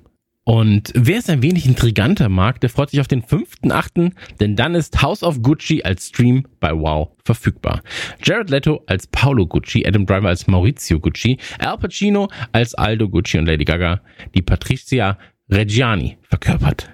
Und 0.49 0.91
wer 0.95 1.19
es 1.19 1.29
ein 1.29 1.43
wenig 1.43 1.67
intriganter 1.67 2.27
mag, 2.27 2.59
der 2.59 2.71
freut 2.71 2.89
sich 2.89 2.99
auf 2.99 3.07
den 3.07 3.21
5.8., 3.21 4.11
denn 4.39 4.55
dann 4.55 4.73
ist 4.73 4.99
House 5.01 5.21
of 5.21 5.43
Gucci 5.43 5.83
als 5.83 6.07
Stream 6.07 6.47
bei 6.59 6.71
Wow 6.71 7.09
verfügbar. 7.23 7.83
Jared 8.23 8.49
Leto 8.49 8.81
als 8.87 9.05
Paolo 9.05 9.45
Gucci, 9.45 9.85
Adam 9.85 10.07
Driver 10.07 10.29
als 10.29 10.47
Maurizio 10.47 10.99
Gucci, 10.99 11.37
Al 11.59 11.77
Pacino 11.77 12.29
als 12.51 12.73
Aldo 12.73 13.09
Gucci 13.09 13.37
und 13.37 13.45
Lady 13.45 13.63
Gaga, 13.63 14.01
die 14.33 14.41
Patricia 14.41 15.19
Reggiani 15.51 16.17
verkörpert. 16.23 16.89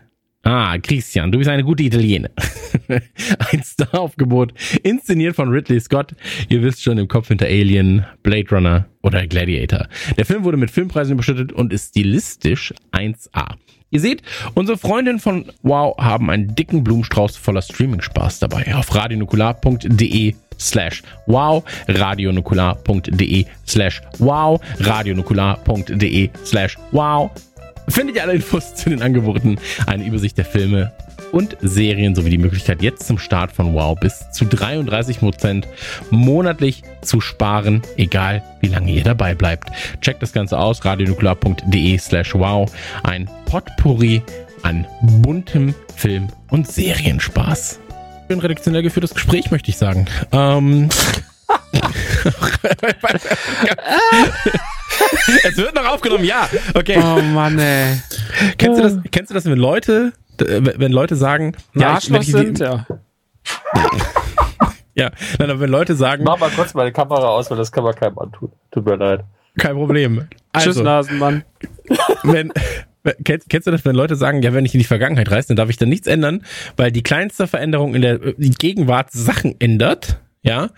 Ah, 0.48 0.78
Christian, 0.78 1.32
du 1.32 1.40
bist 1.40 1.50
eine 1.50 1.64
gute 1.64 1.82
Italiener. 1.82 2.30
Ein 2.88 3.64
Star-Aufgebot, 3.64 4.54
inszeniert 4.84 5.36
von 5.36 5.50
Ridley 5.50 5.80
Scott. 5.80 6.14
Ihr 6.50 6.62
wisst 6.62 6.84
schon, 6.84 7.00
im 7.00 7.08
Kopf 7.08 7.30
hinter 7.30 7.48
Alien, 7.48 8.06
Blade 8.22 8.48
Runner 8.52 8.86
oder 9.02 9.26
Gladiator. 9.26 9.88
Der 10.18 10.24
Film 10.24 10.44
wurde 10.44 10.58
mit 10.58 10.70
Filmpreisen 10.70 11.14
überschüttet 11.14 11.52
und 11.52 11.74
ist 11.74 11.90
stilistisch 11.90 12.76
1A. 12.92 13.56
Ihr 13.90 14.00
seht, 14.00 14.22
unsere 14.54 14.78
Freundinnen 14.78 15.20
von 15.20 15.52
Wow 15.64 15.98
haben 15.98 16.30
einen 16.30 16.54
dicken 16.54 16.84
Blumenstrauß 16.84 17.38
voller 17.38 17.64
Streaming-Spaß 17.64 18.38
dabei. 18.38 18.76
Auf 18.76 18.94
radionukular.de 18.94 20.36
slash 20.60 21.02
wow, 21.26 21.64
radionukular.de 21.88 23.46
slash 23.66 24.02
wow, 24.20 24.62
radionukular.de 24.78 26.30
slash 26.44 26.78
wow 26.92 27.32
findet 27.88 28.16
ihr 28.16 28.24
alle 28.24 28.34
Infos 28.34 28.76
zu 28.76 28.90
den 28.90 29.02
Angeboten, 29.02 29.58
eine 29.88 30.06
Übersicht 30.06 30.38
der 30.38 30.46
Filme 30.46 30.92
und 31.32 31.58
Serien 31.62 32.16
sowie 32.16 32.30
die 32.30 32.38
Möglichkeit 32.38 32.82
jetzt 32.82 33.08
zum 33.08 33.18
Start 33.18 33.52
von 33.52 33.74
Wow 33.74 33.98
bis 34.00 34.30
zu 34.32 34.46
33% 34.46 35.66
monatlich 36.10 36.84
zu 37.02 37.22
sparen, 37.22 37.82
egal 37.98 38.44
wie 38.62 38.68
lange 38.68 38.92
ihr 38.92 39.04
dabei 39.04 39.36
bleibt. 39.36 39.70
Checkt 40.02 40.22
das 40.22 40.34
Ganze 40.34 40.58
aus, 40.58 40.86
radionuklear.de 40.86 41.98
slash 41.98 42.34
wow. 42.36 42.72
Ein 43.04 43.30
Potpourri 43.46 44.22
an 44.64 44.86
buntem 45.02 45.74
Film- 45.96 46.30
und 46.50 46.72
Serienspaß. 46.72 47.80
Ein 48.30 48.40
redaktionell 48.40 48.82
geführtes 48.82 49.14
Gespräch, 49.14 49.52
möchte 49.52 49.70
ich 49.70 49.78
sagen. 49.78 50.08
Ähm, 50.32 50.90
es 55.44 55.58
wird 55.58 55.76
noch 55.76 55.86
aufgenommen, 55.86 56.24
ja. 56.24 56.50
Okay. 56.74 56.98
Oh 56.98 57.22
Mann, 57.22 57.60
ey. 57.60 58.02
Kennst 58.58 58.80
du 58.80 58.84
das, 58.84 59.00
kennst 59.12 59.30
du 59.32 59.34
das 59.34 59.46
wenn 59.46 59.58
Leute, 59.58 60.14
wenn 60.38 60.92
Leute 60.92 61.16
sagen, 61.16 61.56
ja, 61.74 61.98
ich, 61.98 62.12
wenn 62.12 62.22
ich, 62.22 62.32
sind, 62.32 62.60
ja. 62.60 62.86
ja, 64.96 65.12
nein, 65.40 65.50
aber 65.50 65.60
wenn 65.60 65.70
Leute 65.70 65.96
sagen. 65.96 66.24
Mach 66.24 66.40
mal 66.40 66.50
kurz 66.50 66.74
meine 66.74 66.92
Kamera 66.92 67.28
aus, 67.30 67.50
weil 67.50 67.58
das 67.58 67.72
kann 67.72 67.84
man 67.84 67.96
keinem 67.96 68.18
antun. 68.20 68.52
Tut 68.72 68.86
mir 68.86 68.96
leid. 68.96 69.24
Kein 69.58 69.76
Problem. 69.76 70.28
Also, 70.52 70.72
Tschüss, 70.72 70.84
Nasenmann. 70.84 71.44
Wenn, 72.24 72.52
Kennst, 73.24 73.50
kennst, 73.50 73.68
du 73.68 73.72
das, 73.72 73.86
wenn 73.86 73.96
Leute 73.96 74.16
sagen, 74.16 74.42
ja, 74.42 74.52
wenn 74.54 74.66
ich 74.66 74.74
in 74.74 74.80
die 74.80 74.86
Vergangenheit 74.86 75.30
reise, 75.30 75.50
dann 75.50 75.58
darf 75.58 75.70
ich 75.70 75.78
da 75.78 75.86
nichts 75.86 76.08
ändern, 76.08 76.44
weil 76.76 76.92
die 76.92 77.04
kleinste 77.04 77.46
Veränderung 77.46 77.94
in 77.94 78.02
der 78.02 78.18
Gegenwart 78.18 79.12
Sachen 79.12 79.54
ändert, 79.60 80.20
ja? 80.42 80.70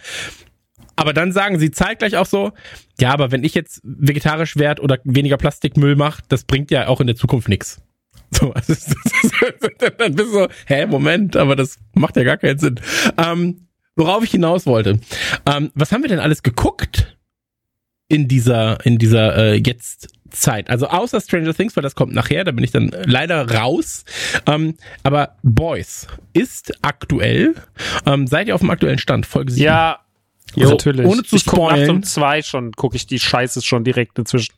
Aber 0.97 1.13
dann 1.13 1.31
sagen 1.31 1.59
sie 1.59 1.71
zeitgleich 1.71 2.17
auch 2.17 2.25
so, 2.25 2.51
ja, 2.99 3.11
aber 3.11 3.31
wenn 3.31 3.43
ich 3.43 3.53
jetzt 3.53 3.79
vegetarisch 3.83 4.57
werde 4.57 4.81
oder 4.81 4.97
weniger 5.03 5.37
Plastikmüll 5.37 5.95
mache, 5.95 6.23
das 6.27 6.43
bringt 6.43 6.71
ja 6.71 6.87
auch 6.87 6.99
in 6.99 7.07
der 7.07 7.15
Zukunft 7.15 7.47
nichts. 7.47 7.81
So, 8.29 8.51
also, 8.51 8.73
dann 9.97 10.15
bist 10.15 10.27
du 10.27 10.33
so, 10.33 10.47
hä, 10.65 10.85
Moment, 10.85 11.37
aber 11.37 11.55
das 11.55 11.79
macht 11.93 12.17
ja 12.17 12.23
gar 12.23 12.35
keinen 12.35 12.59
Sinn. 12.59 12.77
Ähm, 13.17 13.67
worauf 13.95 14.21
ich 14.21 14.31
hinaus 14.31 14.65
wollte. 14.65 14.99
Ähm, 15.45 15.71
was 15.75 15.93
haben 15.93 16.01
wir 16.01 16.09
denn 16.09 16.19
alles 16.19 16.43
geguckt 16.43 17.17
in 18.09 18.27
dieser, 18.27 18.85
in 18.85 18.97
dieser 18.97 19.37
äh, 19.37 19.53
jetzt 19.55 20.09
Zeit? 20.29 20.69
Also 20.69 20.87
außer 20.87 21.21
Stranger 21.21 21.53
Things, 21.53 21.77
weil 21.77 21.83
das 21.83 21.95
kommt 21.95 22.13
nachher, 22.13 22.43
da 22.43 22.51
bin 22.51 22.65
ich 22.65 22.71
dann 22.71 22.91
leider 23.05 23.49
raus. 23.49 24.03
Ähm, 24.45 24.75
aber 25.03 25.37
Boys 25.43 26.07
ist 26.33 26.73
aktuell. 26.81 27.55
Ähm, 28.05 28.27
seid 28.27 28.49
ihr 28.49 28.55
auf 28.55 28.61
dem 28.61 28.71
aktuellen 28.71 28.99
Stand? 28.99 29.25
Folge 29.25 29.53
7? 29.53 29.63
Ja, 29.63 30.01
Jo, 30.55 30.69
natürlich. 30.69 31.05
Ohne 31.05 31.23
zu 31.23 31.35
ich 31.35 31.43
spoilen. 31.43 31.77
Nachts 31.77 31.89
um 31.89 32.03
zwei 32.03 32.41
schon 32.41 32.71
gucke 32.71 32.95
ich 32.95 33.07
die 33.07 33.19
Scheiße 33.19 33.61
schon 33.61 33.83
direkt 33.83 34.17
inzwischen. 34.17 34.53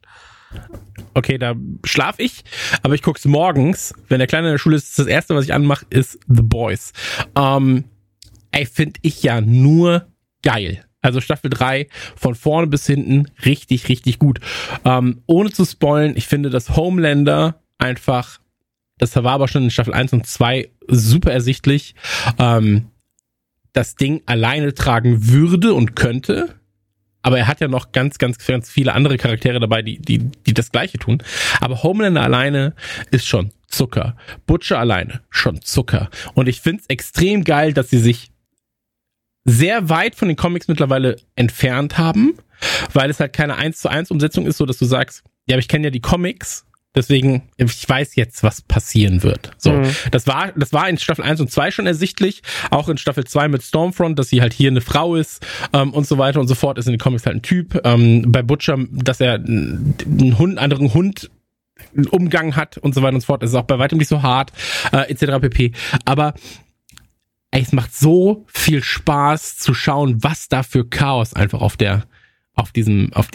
Okay, 1.13 1.37
da 1.37 1.55
schlaf 1.83 2.15
ich, 2.17 2.43
aber 2.81 2.95
ich 2.95 3.01
guck's 3.01 3.25
morgens, 3.25 3.93
wenn 4.07 4.19
der 4.19 4.27
Kleine 4.27 4.47
in 4.47 4.53
der 4.53 4.57
Schule 4.57 4.75
ist. 4.75 4.97
Das 4.97 5.07
erste, 5.07 5.35
was 5.35 5.45
ich 5.45 5.53
anmache, 5.53 5.85
ist 5.89 6.19
The 6.27 6.41
Boys. 6.41 6.93
Ähm, 7.35 7.85
ey, 8.51 8.65
finde 8.65 8.99
ich 9.03 9.21
ja 9.21 9.41
nur 9.41 10.07
geil. 10.41 10.85
Also 11.01 11.21
Staffel 11.21 11.49
3 11.49 11.87
von 12.15 12.35
vorne 12.35 12.67
bis 12.67 12.85
hinten 12.85 13.31
richtig, 13.45 13.87
richtig 13.89 14.19
gut. 14.19 14.39
Ähm, 14.83 15.21
ohne 15.27 15.51
zu 15.51 15.65
spoilen, 15.65 16.17
ich 16.17 16.27
finde, 16.27 16.49
dass 16.49 16.75
Homelander 16.75 17.61
einfach, 17.77 18.39
das 18.97 19.15
war 19.15 19.31
aber 19.31 19.47
schon 19.47 19.63
in 19.63 19.71
Staffel 19.71 19.93
1 19.93 20.13
und 20.13 20.27
2 20.27 20.69
super 20.87 21.31
ersichtlich. 21.31 21.95
Ähm, 22.37 22.89
das 23.73 23.95
Ding 23.95 24.21
alleine 24.25 24.73
tragen 24.73 25.27
würde 25.27 25.73
und 25.73 25.95
könnte. 25.95 26.55
Aber 27.21 27.37
er 27.37 27.47
hat 27.47 27.59
ja 27.59 27.67
noch 27.67 27.91
ganz, 27.91 28.17
ganz, 28.17 28.37
ganz 28.45 28.69
viele 28.69 28.93
andere 28.93 29.17
Charaktere 29.17 29.59
dabei, 29.59 29.81
die, 29.81 29.99
die, 29.99 30.19
die 30.19 30.53
das 30.53 30.71
Gleiche 30.71 30.97
tun. 30.97 31.21
Aber 31.59 31.83
Homelander 31.83 32.23
alleine 32.23 32.73
ist 33.11 33.27
schon 33.27 33.51
Zucker. 33.67 34.15
Butcher 34.45 34.79
alleine 34.79 35.21
schon 35.29 35.61
Zucker. 35.61 36.09
Und 36.33 36.47
ich 36.47 36.61
find's 36.61 36.85
extrem 36.87 37.43
geil, 37.43 37.73
dass 37.73 37.89
sie 37.89 37.99
sich 37.99 38.31
sehr 39.45 39.89
weit 39.89 40.15
von 40.15 40.27
den 40.27 40.37
Comics 40.37 40.67
mittlerweile 40.67 41.17
entfernt 41.35 41.97
haben, 41.97 42.37
weil 42.93 43.09
es 43.09 43.19
halt 43.19 43.33
keine 43.33 43.55
1 43.55 43.79
zu 43.79 43.89
1 43.89 44.11
Umsetzung 44.11 44.45
ist, 44.45 44.57
so 44.57 44.65
dass 44.65 44.77
du 44.77 44.85
sagst, 44.85 45.23
ja, 45.47 45.55
aber 45.55 45.59
ich 45.59 45.67
kenne 45.67 45.87
ja 45.87 45.91
die 45.91 46.01
Comics 46.01 46.65
Deswegen, 46.95 47.43
ich 47.57 47.87
weiß 47.87 48.15
jetzt, 48.15 48.41
was 48.41 48.63
passieren 48.63 49.21
wird. 49.21 49.51
So. 49.57 49.73
Mhm. 49.73 49.91
Das 50.09 50.25
war, 50.25 50.51
das 50.53 50.73
war 50.73 50.89
in 50.89 50.97
Staffel 50.97 51.23
1 51.23 51.39
und 51.39 51.51
2 51.51 51.69
schon 51.69 51.85
ersichtlich. 51.85 52.41
Auch 52.71 52.89
in 52.89 52.97
Staffel 52.97 53.25
2 53.25 53.47
mit 53.47 53.61
Stormfront, 53.61 54.17
dass 54.17 54.29
sie 54.29 54.41
halt 54.41 54.53
hier 54.53 54.71
eine 54.71 54.81
Frau 54.81 55.15
ist, 55.15 55.45
ähm, 55.71 55.93
und 55.93 56.07
so 56.07 56.17
weiter 56.17 56.39
und 56.39 56.47
so 56.47 56.55
fort, 56.55 56.79
ist 56.79 56.87
in 56.87 56.93
den 56.93 56.99
Comics 56.99 57.27
halt 57.27 57.35
ein 57.35 57.41
Typ. 57.43 57.79
Ähm, 57.83 58.31
bei 58.31 58.41
Butcher, 58.41 58.77
dass 58.91 59.21
er 59.21 59.35
einen 59.35 60.35
Hund, 60.39 60.57
anderen 60.57 60.93
Hund 60.93 61.29
Umgang 62.11 62.55
hat 62.55 62.77
und 62.77 62.93
so 62.95 63.01
weiter 63.01 63.15
und 63.15 63.21
so 63.21 63.27
fort. 63.27 63.43
Das 63.43 63.51
ist 63.51 63.55
auch 63.55 63.63
bei 63.63 63.79
weitem 63.79 63.99
nicht 63.99 64.09
so 64.09 64.21
hart, 64.21 64.51
äh, 64.91 65.09
etc. 65.11 65.39
pp. 65.41 65.73
Aber 66.05 66.33
ey, 67.51 67.61
es 67.61 67.71
macht 67.71 67.95
so 67.95 68.45
viel 68.47 68.83
Spaß 68.83 69.57
zu 69.57 69.73
schauen, 69.73 70.23
was 70.23 70.49
da 70.49 70.63
für 70.63 70.87
Chaos 70.87 71.33
einfach 71.33 71.61
auf 71.61 71.77
der 71.77 72.05
auf 72.59 72.71
diesem 72.71 73.11
auf, 73.13 73.27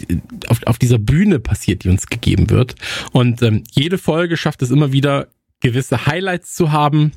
auf, 0.47 0.63
auf 0.65 0.77
dieser 0.77 0.99
Bühne 0.99 1.39
passiert, 1.39 1.83
die 1.83 1.89
uns 1.89 2.07
gegeben 2.07 2.49
wird. 2.49 2.75
Und 3.11 3.41
ähm, 3.41 3.63
jede 3.71 3.97
Folge 3.97 4.37
schafft 4.37 4.61
es 4.61 4.71
immer 4.71 4.91
wieder 4.91 5.27
gewisse 5.59 6.05
Highlights 6.05 6.53
zu 6.55 6.71
haben. 6.71 7.11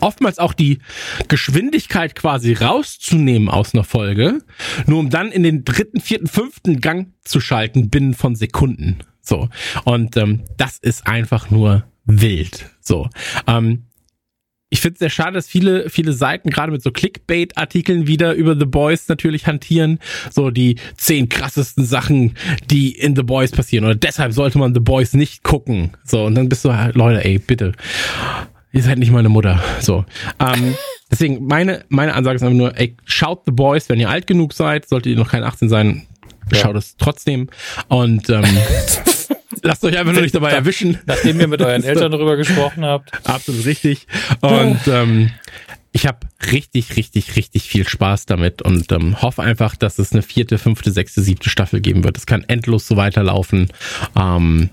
Oftmals 0.00 0.38
auch 0.38 0.52
die 0.52 0.80
Geschwindigkeit 1.28 2.14
quasi 2.14 2.52
rauszunehmen 2.52 3.48
aus 3.48 3.74
einer 3.74 3.84
Folge, 3.84 4.40
nur 4.86 4.98
um 4.98 5.08
dann 5.08 5.32
in 5.32 5.42
den 5.42 5.64
dritten, 5.64 6.00
vierten, 6.00 6.26
fünften 6.26 6.80
Gang 6.80 7.14
zu 7.24 7.40
schalten 7.40 7.88
binnen 7.88 8.12
von 8.12 8.36
Sekunden. 8.36 8.98
So 9.22 9.48
und 9.84 10.16
ähm, 10.16 10.44
das 10.56 10.78
ist 10.78 11.06
einfach 11.06 11.50
nur 11.50 11.84
wild. 12.04 12.70
So 12.80 13.08
ähm, 13.46 13.87
ich 14.70 14.80
finde 14.80 14.94
es 14.94 14.98
sehr 14.98 15.10
schade, 15.10 15.32
dass 15.32 15.48
viele, 15.48 15.88
viele 15.88 16.12
Seiten 16.12 16.50
gerade 16.50 16.72
mit 16.72 16.82
so 16.82 16.90
Clickbait-Artikeln 16.90 18.06
wieder 18.06 18.34
über 18.34 18.58
The 18.58 18.66
Boys 18.66 19.08
natürlich 19.08 19.46
hantieren. 19.46 19.98
So 20.30 20.50
die 20.50 20.76
zehn 20.96 21.28
krassesten 21.28 21.84
Sachen, 21.86 22.34
die 22.70 22.92
in 22.92 23.16
The 23.16 23.22
Boys 23.22 23.50
passieren. 23.50 23.86
Oder 23.86 23.94
deshalb 23.94 24.32
sollte 24.32 24.58
man 24.58 24.74
The 24.74 24.80
Boys 24.80 25.14
nicht 25.14 25.42
gucken. 25.42 25.92
So, 26.04 26.24
und 26.24 26.34
dann 26.34 26.48
bist 26.48 26.64
du, 26.64 26.74
halt, 26.74 26.96
Leute, 26.96 27.24
ey, 27.24 27.38
bitte. 27.38 27.72
Ihr 28.72 28.82
seid 28.82 28.98
nicht 28.98 29.10
meine 29.10 29.30
Mutter. 29.30 29.62
So. 29.80 30.04
Ähm, 30.38 30.74
deswegen, 31.10 31.46
meine, 31.46 31.84
meine 31.88 32.14
Ansage 32.14 32.36
ist 32.36 32.42
einfach 32.42 32.56
nur, 32.56 32.78
ey, 32.78 32.94
schaut 33.04 33.44
The 33.46 33.52
Boys, 33.52 33.88
wenn 33.88 33.98
ihr 33.98 34.10
alt 34.10 34.26
genug 34.26 34.52
seid, 34.52 34.86
solltet 34.86 35.12
ihr 35.12 35.18
noch 35.18 35.30
kein 35.30 35.44
18 35.44 35.70
sein, 35.70 36.06
ja. 36.52 36.58
schaut 36.58 36.76
es 36.76 36.96
trotzdem. 36.98 37.48
Und 37.88 38.28
ähm, 38.28 38.44
Lasst 39.68 39.84
euch 39.84 39.98
einfach 39.98 40.14
nur 40.14 40.22
nicht 40.22 40.34
dabei 40.34 40.52
erwischen. 40.52 40.96
Nachdem 41.04 41.38
ihr 41.38 41.46
mit 41.46 41.60
euren 41.60 41.84
Eltern 41.84 42.10
darüber 42.10 42.38
gesprochen 42.38 42.86
habt. 42.86 43.12
Absolut 43.28 43.66
richtig. 43.66 44.06
Und 44.40 44.80
ähm, 44.86 45.30
ich 45.92 46.06
habe 46.06 46.20
richtig, 46.50 46.96
richtig, 46.96 47.36
richtig 47.36 47.64
viel 47.64 47.86
Spaß 47.86 48.24
damit 48.24 48.62
und 48.62 48.90
ähm, 48.92 49.20
hoffe 49.20 49.42
einfach, 49.42 49.76
dass 49.76 49.98
es 49.98 50.12
eine 50.12 50.22
vierte, 50.22 50.56
fünfte, 50.56 50.90
sechste, 50.90 51.20
siebte 51.20 51.50
Staffel 51.50 51.82
geben 51.82 52.02
wird. 52.02 52.16
Es 52.16 52.24
kann 52.24 52.44
endlos 52.48 52.86
so 52.86 52.96
weiterlaufen. 52.96 53.68
Ähm, 54.18 54.70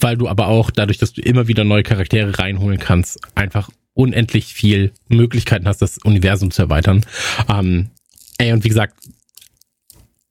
weil 0.00 0.16
du 0.16 0.26
aber 0.26 0.48
auch, 0.48 0.72
dadurch, 0.72 0.98
dass 0.98 1.12
du 1.12 1.22
immer 1.22 1.46
wieder 1.46 1.62
neue 1.62 1.84
Charaktere 1.84 2.36
reinholen 2.36 2.80
kannst, 2.80 3.20
einfach 3.36 3.70
unendlich 3.92 4.54
viel 4.54 4.90
Möglichkeiten 5.06 5.68
hast, 5.68 5.82
das 5.82 5.98
Universum 5.98 6.50
zu 6.50 6.62
erweitern. 6.62 7.06
Ähm, 7.48 7.90
ey, 8.38 8.52
und 8.52 8.64
wie 8.64 8.70
gesagt, 8.70 8.96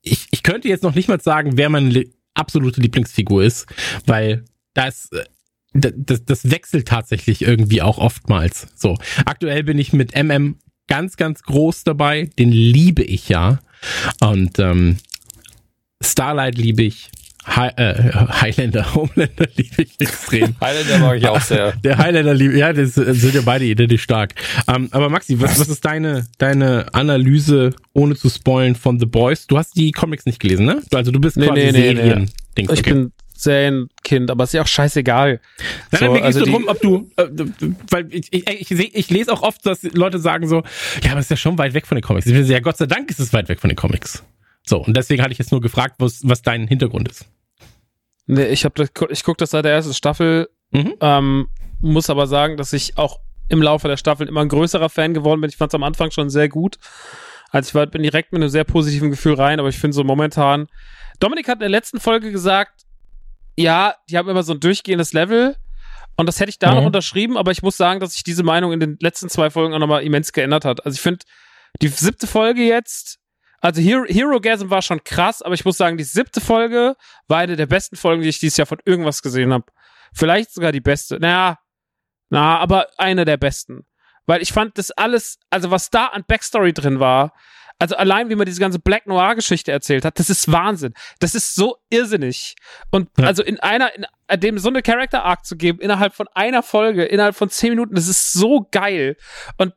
ich, 0.01 0.28
ich 0.32 0.43
könnte 0.43 0.68
jetzt 0.68 0.84
noch 0.84 0.95
nicht 0.95 1.07
mal 1.07 1.22
sagen, 1.22 1.55
wer 1.55 1.70
mein 1.70 2.03
absolute 2.34 2.82
Lieblingsfigur 2.82 3.44
ist, 3.44 3.68
weil 4.06 4.46
das 4.74 5.10
äh, 5.12 5.24
das, 5.74 6.24
das 6.26 6.52
wechselt 6.52 6.88
tatsächlich 6.88 7.42
irgendwie 7.42 7.82
auch 7.82 7.98
oftmals. 7.98 8.68
So, 8.76 8.96
aktuell 9.26 9.64
bin 9.64 9.80
ich 9.80 9.92
mit 9.92 10.16
MM 10.16 10.58
ganz, 10.88 11.18
ganz 11.18 11.42
groß 11.44 11.84
dabei. 11.84 12.30
Den 12.38 12.52
liebe 12.52 13.04
ich 13.04 13.30
ja. 13.30 13.60
Und 14.22 14.60
ähm, 14.60 14.98
Starlight 16.02 16.58
liebe 16.58 16.84
ich. 16.84 17.10
Hi, 17.46 17.70
äh, 17.76 18.12
Highlander, 18.14 18.96
Homelander 18.96 19.48
liebe 19.56 19.84
ich 19.84 20.00
extrem. 20.00 20.56
Highlander 20.62 21.00
mag 21.00 21.18
ich 21.18 21.28
auch 21.28 21.41
sehr. 21.41 21.74
Der 21.84 21.98
Highlander 21.98 22.34
liebe, 22.34 22.58
ja, 22.58 22.72
das 22.72 22.96
sind 22.96 23.34
ja 23.34 23.41
beide 23.41 23.66
identisch 23.66 24.04
stark. 24.04 24.34
Ähm, 24.68 24.88
aber 24.91 25.10
Maxi, 25.10 25.39
was, 25.41 25.60
was 25.60 25.68
ist 25.68 25.84
deine, 25.84 26.26
deine 26.38 26.94
Analyse, 26.94 27.72
ohne 27.94 28.16
zu 28.16 28.30
spoilen, 28.30 28.76
von 28.76 29.00
The 29.00 29.06
Boys? 29.06 29.48
Du 29.48 29.58
hast 29.58 29.76
die 29.76 29.91
Comics 29.91 30.26
nicht 30.26 30.39
gelesen, 30.39 30.66
ne? 30.66 30.82
Also 30.94 31.12
du 31.12 31.20
bist 31.20 31.38
nee, 31.38 31.48
quasi 31.48 31.62
nee, 31.62 31.72
Serien. 31.72 32.20
Nee, 32.20 32.28
nee. 32.58 32.64
Ich 32.64 32.70
okay. 32.70 32.94
bin 32.94 33.12
Serienkind, 33.36 34.32
aber 34.32 34.46
ist 34.46 34.54
ja 34.54 34.62
auch 34.62 34.68
scheißegal. 34.68 35.39
Nein, 35.91 36.00
so, 36.00 36.06
nein, 36.06 36.12
mir 36.12 36.18
geht 36.20 36.26
also 36.26 36.46
drum, 36.46 36.68
ob 36.68 36.82
du, 36.82 37.10
äh, 37.18 37.28
weil 37.89 38.08
ich, 38.14 38.32
ich, 38.32 38.72
ich, 38.72 38.96
ich, 38.96 39.10
lese 39.10 39.34
auch 39.34 39.41
oft, 39.41 39.66
dass 39.66 39.84
Leute 39.84 40.20
sagen 40.20 40.48
so, 40.48 40.64
ja, 41.04 41.12
aber 41.12 41.20
ist 41.20 41.30
ja 41.30 41.36
schon 41.36 41.58
weit 41.58 41.74
weg 41.74 41.88
von 41.88 41.96
den 41.96 42.04
Comics. 42.04 42.26
Ich 42.26 42.34
bin 42.34 42.46
ja, 42.46 42.60
Gott 42.60 42.78
sei 42.78 42.86
Dank 42.86 43.10
ist 43.10 43.20
es 43.20 43.34
weit 43.34 43.50
weg 43.50 43.60
von 43.60 43.70
den 43.70 43.76
Comics. 43.76 44.24
So, 44.66 44.78
und 44.84 44.96
deswegen 44.96 45.22
hatte 45.22 45.34
ich 45.34 45.39
jetzt 45.39 45.52
nur 45.52 45.62
gefragt, 45.62 45.96
was, 46.00 46.22
was 46.24 46.41
dein 46.41 46.68
Hintergrund 46.68 47.10
ist. 47.10 47.28
Nee, 48.26 48.47
ich 48.47 48.65
habe 48.65 48.88
ich 49.09 49.24
gucke 49.24 49.38
das 49.38 49.51
seit 49.51 49.65
der 49.65 49.74
ersten 49.74 49.93
Staffel, 49.93 50.49
mhm. 50.71 50.93
ähm, 51.01 51.47
muss 51.82 52.09
aber 52.09 52.28
sagen, 52.28 52.57
dass 52.57 52.74
ich 52.74 52.97
auch 52.97 53.19
im 53.49 53.61
Laufe 53.61 53.88
der 53.88 53.97
Staffel 53.97 54.28
immer 54.28 54.41
ein 54.41 54.49
größerer 54.49 54.89
Fan 54.89 55.13
geworden 55.13 55.41
bin. 55.41 55.49
Ich 55.49 55.57
fand 55.57 55.71
es 55.71 55.76
am 55.76 55.84
Anfang 55.84 56.11
schon 56.11 56.30
sehr 56.30 56.47
gut. 56.47 56.78
Also 57.49 57.69
ich 57.69 57.76
war, 57.76 57.86
bin 57.86 58.01
direkt 58.01 58.32
mit 58.32 58.41
einem 58.41 58.49
sehr 58.49 58.63
positiven 58.63 59.11
Gefühl 59.11 59.36
rein, 59.36 59.59
aber 59.59 59.69
ich 59.69 59.78
finde 59.78 59.93
so 59.93 60.03
momentan. 60.03 60.67
Dominik 61.19 61.47
hat 61.47 61.55
in 61.55 61.61
der 61.61 61.69
letzten 61.69 61.99
Folge 61.99 62.32
gesagt, 62.32 62.84
ja, 63.55 63.95
die 64.09 64.17
haben 64.17 64.30
immer 64.30 64.43
so 64.43 64.53
ein 64.53 64.59
durchgehendes 64.59 65.13
Level. 65.13 65.55
Und 66.15 66.28
das 66.28 66.39
hätte 66.39 66.49
ich 66.49 66.59
da 66.59 66.71
mhm. 66.71 66.78
noch 66.78 66.86
unterschrieben, 66.86 67.38
aber 67.38 67.51
ich 67.51 67.61
muss 67.61 67.78
sagen, 67.78 67.99
dass 67.99 68.13
sich 68.13 68.24
diese 68.24 68.43
Meinung 68.43 68.71
in 68.71 68.80
den 68.80 68.97
letzten 68.99 69.30
zwei 69.30 69.49
Folgen 69.49 69.74
auch 69.74 69.80
nochmal 69.80 70.03
immens 70.03 70.32
geändert 70.32 70.65
hat. 70.65 70.86
Also 70.86 70.95
ich 70.95 71.01
finde, 71.01 71.26
die 71.82 71.88
siebte 71.88 72.28
Folge 72.28 72.63
jetzt 72.63 73.19
also 73.64 73.82
Hero, 73.82 74.41
Gasm 74.41 74.70
war 74.70 74.82
schon 74.82 75.01
krass, 75.05 75.41
aber 75.41 75.53
ich 75.55 75.64
muss 75.64 75.78
sagen, 75.78 75.95
die 75.95 76.03
siebte 76.03 76.41
Folge 76.41 76.97
war 77.30 77.39
eine 77.39 77.55
der 77.55 77.66
besten 77.66 77.95
Folgen, 77.95 78.22
die 78.22 78.28
ich 78.28 78.39
dieses 78.39 78.57
Jahr 78.57 78.66
von 78.66 78.80
irgendwas 78.84 79.22
gesehen 79.22 79.53
habe. 79.53 79.64
Vielleicht 80.14 80.53
sogar 80.53 80.74
die 80.74 80.82
beste. 80.82 81.18
Naja, 81.18 81.59
na, 82.30 82.59
aber 82.59 82.88
eine 82.97 83.24
der 83.24 83.38
besten. 83.38 83.86
Weil 84.26 84.41
ich 84.41 84.51
fand 84.51 84.78
das 84.78 84.91
alles, 84.91 85.39
also 85.49 85.72
was 85.72 85.89
da 85.89 86.07
an 86.07 86.26
Backstory 86.28 86.74
drin 86.74 86.99
war, 86.99 87.32
also 87.80 87.95
allein 87.95 88.30
wie 88.30 88.36
man 88.36 88.45
diese 88.45 88.59
ganze 88.59 88.80
Black 88.80 89.07
Noir 89.07 89.34
Geschichte 89.36 89.72
erzählt 89.72 90.03
hat, 90.03 90.20
das 90.20 90.30
ist 90.30 90.51
Wahnsinn. 90.51 90.93
Das 91.20 91.34
ist 91.34 91.55
so 91.55 91.78
irrsinnig. 91.89 92.55
Und 92.91 93.09
ja. 93.18 93.28
also 93.28 93.43
in 93.43 93.61
einer, 93.61 93.91
in 93.95 94.39
dem 94.41 94.57
so 94.57 94.68
eine 94.68 94.82
Character 94.82 95.24
Arc 95.24 95.45
zu 95.45 95.55
geben, 95.55 95.80
innerhalb 95.80 96.14
von 96.14 96.28
einer 96.34 96.64
Folge, 96.64 97.05
innerhalb 97.05 97.38
von 97.38 97.49
zehn 97.49 97.70
Minuten, 97.70 97.95
das 97.95 98.09
ist 98.09 98.34
so 98.34 98.68
geil. 98.72 99.16
Und 99.57 99.74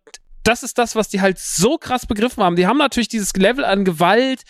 das 0.46 0.62
ist 0.62 0.78
das, 0.78 0.94
was 0.94 1.08
die 1.08 1.20
halt 1.20 1.38
so 1.38 1.78
krass 1.78 2.06
begriffen 2.06 2.42
haben. 2.42 2.56
Die 2.56 2.66
haben 2.66 2.78
natürlich 2.78 3.08
dieses 3.08 3.32
Level 3.34 3.64
an 3.64 3.84
Gewalt. 3.84 4.42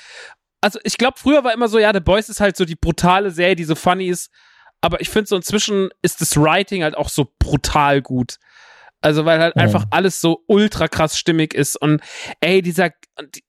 Also 0.61 0.79
ich 0.85 0.99
glaube, 0.99 1.19
früher 1.19 1.45
war 1.45 1.53
immer 1.53 1.69
so, 1.69 1.79
ja, 1.79 1.93
The 1.93 2.01
Boys 2.01 2.29
ist 2.29 2.41
halt 2.41 2.57
so 2.57 2.65
die 2.65 2.77
brutale 2.77 3.31
Serie, 3.31 3.57
die 3.57 3.65
so 3.65 3.75
funny 3.75 4.09
ist. 4.09 4.31
Aber 4.81 5.01
ich 5.01 5.09
finde 5.09 5.29
so 5.29 5.37
inzwischen 5.37 5.91
ist 6.03 6.21
das 6.21 6.37
Writing 6.37 6.83
halt 6.83 6.97
auch 6.97 7.09
so 7.09 7.33
brutal 7.39 8.03
gut. 8.03 8.37
Also, 9.07 9.25
weil 9.25 9.39
halt 9.39 9.55
ja. 9.55 9.63
einfach 9.63 9.85
alles 9.91 10.21
so 10.21 10.43
ultra 10.49 10.89
krass 10.89 11.17
stimmig 11.17 11.55
ist. 11.55 11.81
Und 11.81 12.01
ey, 12.41 12.61
dieser, 12.61 12.91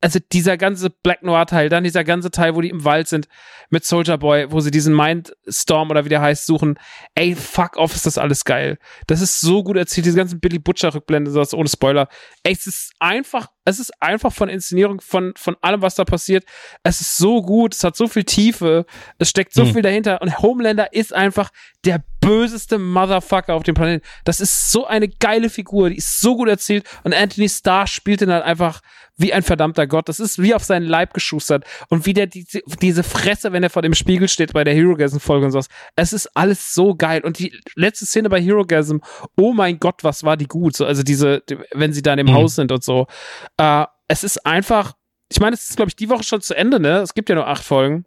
also 0.02 0.20
dieser 0.32 0.56
ganze 0.56 0.92
Black 0.92 1.24
Noir-Teil, 1.24 1.70
dann 1.70 1.84
dieser 1.84 2.04
ganze 2.04 2.30
Teil, 2.30 2.54
wo 2.54 2.62
die 2.62 2.70
im 2.70 2.86
Wald 2.86 3.08
sind 3.08 3.28
mit 3.72 3.84
Soldier 3.84 4.20
Boy, 4.20 4.52
wo 4.52 4.60
sie 4.60 4.70
diesen 4.70 4.96
Mindstorm 4.96 5.90
oder 5.90 6.06
wie 6.06 6.10
der 6.10 6.22
heißt, 6.22 6.46
suchen. 6.46 6.78
Ey, 7.16 7.34
fuck 7.34 7.76
off, 7.78 7.96
ist 7.96 8.06
das 8.06 8.20
alles 8.20 8.46
geil. 8.46 8.78
Das 9.08 9.20
ist 9.20 9.42
so 9.42 9.64
gut 9.64 9.78
erzählt, 9.78 10.06
diese 10.06 10.16
ganzen 10.16 10.40
Billy 10.40 10.60
Butcher-Rückblende, 10.60 11.32
sowas 11.32 11.56
ohne 11.56 11.70
Spoiler. 11.70 12.08
Ey, 12.44 12.54
es 12.54 12.68
ist 12.68 12.94
einfach, 13.00 13.48
es 13.66 13.80
ist 13.80 14.00
einfach 14.00 14.32
von 14.32 14.50
Inszenierung, 14.50 15.02
von, 15.02 15.34
von 15.36 15.58
allem, 15.62 15.82
was 15.82 15.96
da 15.96 16.06
passiert. 16.06 16.46
Es 16.84 17.02
ist 17.02 17.18
so 17.18 17.42
gut, 17.42 17.74
es 17.74 17.84
hat 17.84 17.96
so 17.96 18.08
viel 18.08 18.26
Tiefe, 18.26 18.86
es 19.18 19.32
steckt 19.32 19.56
so 19.56 19.66
mhm. 19.66 19.74
viel 19.74 19.82
dahinter. 19.82 20.22
Und 20.22 20.38
Homelander 20.38 20.94
ist 20.94 21.16
einfach 21.16 21.50
der 21.84 22.04
böseste 22.28 22.78
Motherfucker 22.78 23.54
auf 23.54 23.64
dem 23.64 23.74
Planeten. 23.74 24.06
Das 24.26 24.42
ist 24.42 24.70
so 24.70 24.86
eine 24.86 25.08
geile 25.08 25.50
Figur, 25.50 25.90
die 25.90 25.96
ist 25.96 26.20
so 26.20 26.36
gut 26.36 26.50
erzählt 26.50 26.86
und 27.04 27.14
Anthony 27.14 27.48
Starr 27.48 27.88
spielt 27.88 28.22
ihn 28.22 28.32
halt 28.32 28.44
einfach 28.44 28.82
wie 29.16 29.32
ein 29.32 29.44
verdammter 29.44 29.88
Gott. 29.88 30.10
Das 30.10 30.20
ist 30.20 30.42
wie 30.42 30.54
auf 30.54 30.64
seinen 30.64 30.86
Leib 30.86 31.14
geschustert 31.14 31.64
und 31.88 32.06
wie 32.06 32.14
der 32.14 32.28
die, 32.28 32.46
diese 32.82 33.04
Fresse, 33.04 33.54
wenn 33.54 33.64
er 33.64 33.70
vor 33.70 33.82
dem 33.82 33.94
Spiegel 33.94 34.28
steht 34.28 34.52
bei 34.52 34.66
der 34.66 34.74
Herogasm 34.74 35.20
Folge 35.20 35.46
und 35.46 35.54
sowas. 35.54 35.70
Es 35.96 36.12
ist 36.12 36.28
alles 36.36 36.74
so 36.74 36.96
geil 36.96 37.22
und 37.22 37.40
die 37.40 37.58
letzte 37.76 38.06
Szene 38.06 38.30
bei 38.30 38.42
Herogasm, 38.42 38.98
oh 39.38 39.54
mein 39.54 39.80
Gott, 39.80 40.04
was 40.04 40.26
war 40.26 40.36
die 40.36 40.48
gut. 40.48 40.76
So, 40.76 40.86
also 40.86 41.04
diese, 41.04 41.44
wenn 41.74 41.94
sie 41.94 42.02
da 42.02 42.12
in 42.12 42.18
dem 42.18 42.28
mhm. 42.28 42.34
Haus 42.34 42.56
sind 42.56 42.74
und 42.74 42.84
so. 42.84 43.08
Äh, 43.56 43.86
es 44.10 44.26
ist 44.26 44.46
einfach, 44.46 44.96
ich 45.32 45.40
meine, 45.40 45.54
es 45.54 45.70
ist 45.70 45.78
glaube 45.78 45.90
ich 45.90 45.96
die 45.96 46.10
Woche 46.10 46.24
schon 46.24 46.42
zu 46.42 46.56
Ende, 46.56 46.82
ne? 46.82 46.98
Es 46.98 47.14
gibt 47.14 47.30
ja 47.30 47.36
nur 47.36 47.48
acht 47.48 47.64
Folgen. 47.64 48.06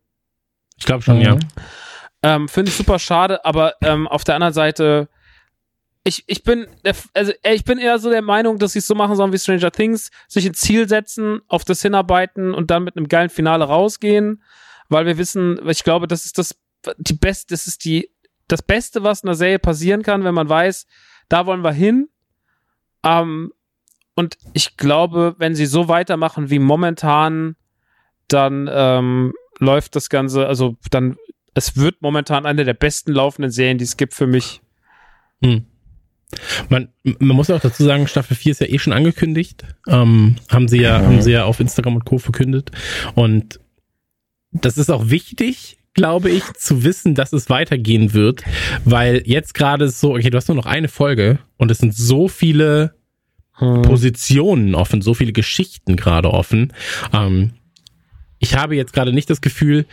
Ich 0.79 0.85
glaube 0.85 1.03
schon, 1.03 1.19
mhm. 1.19 1.23
ja. 1.23 1.39
Ähm, 2.23 2.49
Finde 2.49 2.71
ich 2.71 2.77
super 2.77 2.99
schade, 2.99 3.45
aber 3.45 3.75
ähm, 3.83 4.07
auf 4.07 4.25
der 4.25 4.35
anderen 4.35 4.53
Seite, 4.53 5.09
ich, 6.05 6.25
ich 6.27 6.43
bin, 6.43 6.67
also 7.15 7.33
ich 7.43 7.65
bin 7.65 7.79
eher 7.79 7.99
so 7.99 8.11
der 8.11 8.23
Meinung, 8.23 8.59
dass 8.59 8.73
sie 8.73 8.79
es 8.81 8.87
so 8.87 8.95
machen 8.95 9.17
sollen 9.17 9.33
wie 9.33 9.39
Stranger 9.39 9.71
Things, 9.71 10.11
sich 10.29 10.47
ein 10.47 10.55
Ziel 10.55 10.89
setzen, 10.89 11.41
auf 11.49 11.65
das 11.65 11.83
hinarbeiten 11.83 12.55
und 12.55 12.71
dann 12.71 12.85
mit 12.85 12.97
einem 12.97 13.09
geilen 13.09 13.31
Finale 13.31 13.65
rausgehen, 13.65 14.43
weil 14.89 15.07
wir 15.07 15.19
wissen, 15.19 15.61
ich 15.69 15.85
glaube, 15.85 16.07
das 16.07 16.25
ist 16.25 16.39
das, 16.39 16.57
die 16.99 17.15
beste, 17.15 17.55
das 17.55 17.67
ist 17.67 17.85
die, 17.85 18.11
das 18.49 18.63
Beste, 18.63 19.03
was 19.03 19.23
in 19.23 19.29
der 19.29 19.37
Serie 19.37 19.59
passieren 19.59 20.03
kann, 20.03 20.25
wenn 20.25 20.35
man 20.35 20.49
weiß, 20.49 20.87
da 21.29 21.47
wollen 21.47 21.63
wir 21.63 21.73
hin. 21.73 22.09
Ähm, 23.05 23.53
und 24.15 24.37
ich 24.53 24.77
glaube, 24.77 25.35
wenn 25.39 25.55
sie 25.55 25.67
so 25.67 25.89
weitermachen 25.89 26.51
wie 26.51 26.59
momentan, 26.59 27.57
dann 28.29 28.69
ähm, 28.71 29.33
läuft 29.59 29.97
das 29.97 30.09
Ganze, 30.09 30.47
also 30.47 30.77
dann 30.91 31.17
es 31.55 31.77
wird 31.77 32.03
momentan 32.03 32.47
eine 32.47 32.65
der 32.65 32.75
besten 32.75 33.13
laufenden 33.13 33.51
Serien, 33.51 33.79
die 33.79 33.85
es 33.85 33.97
gibt 33.97 34.15
für 34.15 34.27
mich. 34.27 34.61
Hm. 35.43 35.65
Man, 36.69 36.89
man 37.03 37.37
muss 37.37 37.51
auch 37.51 37.61
dazu 37.61 37.83
sagen, 37.83 38.07
Staffel 38.07 38.37
4 38.37 38.53
ist 38.53 38.61
ja 38.61 38.69
eh 38.69 38.79
schon 38.79 38.93
angekündigt. 38.93 39.65
Ähm, 39.89 40.37
haben 40.49 40.69
sie 40.69 40.81
ja, 40.81 40.99
mhm. 40.99 41.07
haben 41.07 41.23
sie 41.23 41.33
ja 41.33 41.45
auf 41.45 41.59
Instagram 41.59 41.97
und 41.97 42.05
Co. 42.05 42.19
verkündet. 42.19 42.71
Und 43.15 43.59
das 44.53 44.79
ist 44.79 44.91
auch 44.91 45.11
wichtig, 45.11 45.79
glaube 45.95 46.31
ich, 46.31 46.45
zu 46.55 46.85
wissen, 46.85 47.15
dass 47.15 47.33
es 47.33 47.51
weitergehen 47.51 48.13
wird, 48.15 48.43
weil 48.85 49.23
jetzt 49.27 49.55
gerade 49.55 49.87
ist 49.87 50.01
so, 50.01 50.15
okay, 50.15 50.31
du 50.31 50.37
hast 50.37 50.49
nur 50.49 50.57
noch 50.57 50.67
eine 50.67 50.89
Folge 50.89 51.41
und 51.57 51.71
es 51.71 51.79
sind 51.79 51.97
so 51.97 52.29
viele 52.29 52.95
hm. 53.55 53.83
Positionen 53.83 54.75
offen, 54.75 55.03
so 55.03 55.15
viele 55.15 55.33
Geschichten 55.33 55.97
gerade 55.97 56.31
offen. 56.33 56.73
Ähm, 57.13 57.55
ich 58.39 58.57
habe 58.57 58.77
jetzt 58.77 58.93
gerade 58.93 59.13
nicht 59.13 59.29
das 59.29 59.41
Gefühl, 59.41 59.85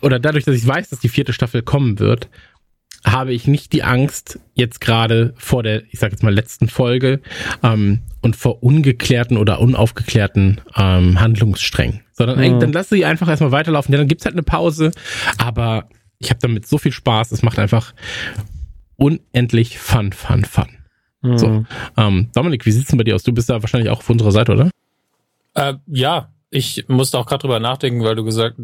oder 0.00 0.18
dadurch, 0.18 0.44
dass 0.44 0.56
ich 0.56 0.66
weiß, 0.66 0.90
dass 0.90 1.00
die 1.00 1.08
vierte 1.08 1.32
Staffel 1.32 1.62
kommen 1.62 1.98
wird, 1.98 2.28
habe 3.04 3.34
ich 3.34 3.46
nicht 3.46 3.72
die 3.72 3.82
Angst 3.82 4.40
jetzt 4.54 4.80
gerade 4.80 5.34
vor 5.36 5.62
der, 5.62 5.82
ich 5.90 5.98
sage 5.98 6.12
jetzt 6.12 6.22
mal 6.22 6.32
letzten 6.32 6.68
Folge 6.68 7.20
ähm, 7.62 8.00
und 8.22 8.34
vor 8.34 8.62
ungeklärten 8.62 9.36
oder 9.36 9.60
unaufgeklärten 9.60 10.62
ähm, 10.76 11.20
Handlungssträngen, 11.20 12.00
sondern 12.12 12.38
mhm. 12.38 12.60
dann 12.60 12.72
lasse 12.72 12.94
sie 12.94 13.04
einfach 13.04 13.28
erstmal 13.28 13.52
weiterlaufen. 13.52 13.92
Ja, 13.92 13.98
dann 13.98 14.08
gibt's 14.08 14.24
halt 14.24 14.34
eine 14.34 14.42
Pause, 14.42 14.90
aber 15.36 15.88
ich 16.18 16.30
habe 16.30 16.40
damit 16.40 16.66
so 16.66 16.78
viel 16.78 16.92
Spaß. 16.92 17.32
Es 17.32 17.42
macht 17.42 17.58
einfach 17.58 17.92
unendlich 18.96 19.78
Fun, 19.78 20.12
Fun, 20.12 20.44
Fun. 20.44 20.68
Mhm. 21.20 21.38
So, 21.38 21.64
ähm, 21.96 22.30
Dominik, 22.34 22.64
wie 22.64 22.72
sieht's 22.72 22.88
denn 22.88 22.98
bei 22.98 23.04
dir 23.04 23.14
aus? 23.14 23.22
Du 23.22 23.32
bist 23.32 23.50
da 23.50 23.60
wahrscheinlich 23.62 23.90
auch 23.90 23.98
auf 23.98 24.10
unserer 24.10 24.32
Seite, 24.32 24.52
oder? 24.52 24.70
Äh, 25.54 25.74
ja, 25.86 26.32
ich 26.50 26.86
musste 26.88 27.18
auch 27.18 27.26
gerade 27.26 27.42
drüber 27.42 27.60
nachdenken, 27.60 28.02
weil 28.02 28.14
du 28.14 28.24
gesagt 28.24 28.56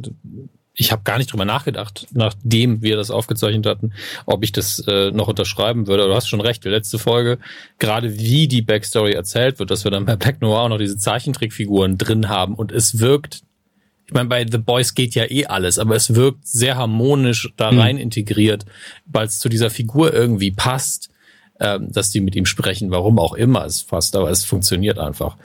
ich 0.75 0.93
habe 0.93 1.03
gar 1.03 1.19
nicht 1.19 1.33
drüber 1.33 1.45
nachgedacht, 1.45 2.07
nachdem 2.13 2.83
wir 2.83 2.97
das 2.97 3.11
aufgezeichnet 3.11 3.67
hatten, 3.67 3.93
ob 4.25 4.45
ich 4.45 4.53
das 4.53 4.79
äh, 4.87 5.11
noch 5.11 5.29
unterschreiben 5.29 5.87
würde. 5.87 6.07
Du 6.07 6.15
hast 6.15 6.29
schon 6.29 6.41
recht, 6.41 6.65
die 6.65 6.69
letzte 6.69 6.99
Folge, 6.99 7.39
gerade 7.79 8.19
wie 8.19 8.49
die 8.49 8.63
Backstory 8.63 9.13
erzählt 9.13 9.59
wird, 9.59 9.71
dass 9.71 9.85
wir 9.85 9.91
dann 9.91 10.05
bei 10.05 10.17
Black 10.17 10.41
Noir 10.41 10.61
auch 10.61 10.69
noch 10.69 10.79
diese 10.79 10.97
Zeichentrickfiguren 10.97 11.99
drin 11.99 12.29
haben 12.29 12.55
und 12.55 12.73
es 12.73 12.99
wirkt, 13.01 13.43
ich 14.07 14.15
meine, 14.15 14.29
bei 14.29 14.47
The 14.51 14.59
Boys 14.59 14.95
geht 14.95 15.15
ja 15.15 15.31
eh 15.31 15.47
alles, 15.47 15.79
aber 15.79 15.97
es 15.97 16.15
wirkt 16.15 16.47
sehr 16.47 16.77
harmonisch 16.77 17.53
da 17.57 17.71
hm. 17.71 17.79
rein 17.79 17.97
mhm. 17.97 18.03
integriert, 18.03 18.65
weil 19.07 19.27
es 19.27 19.39
zu 19.39 19.49
dieser 19.49 19.71
Figur 19.71 20.13
irgendwie 20.13 20.51
passt, 20.51 21.11
ähm, 21.61 21.93
dass 21.93 22.11
die 22.11 22.21
mit 22.21 22.35
ihm 22.37 22.47
sprechen, 22.47 22.91
warum 22.91 23.19
auch 23.19 23.35
immer 23.35 23.65
es 23.67 23.83
passt, 23.83 24.17
aber 24.17 24.31
es 24.31 24.45
funktioniert 24.45 24.99
einfach. 24.99 25.37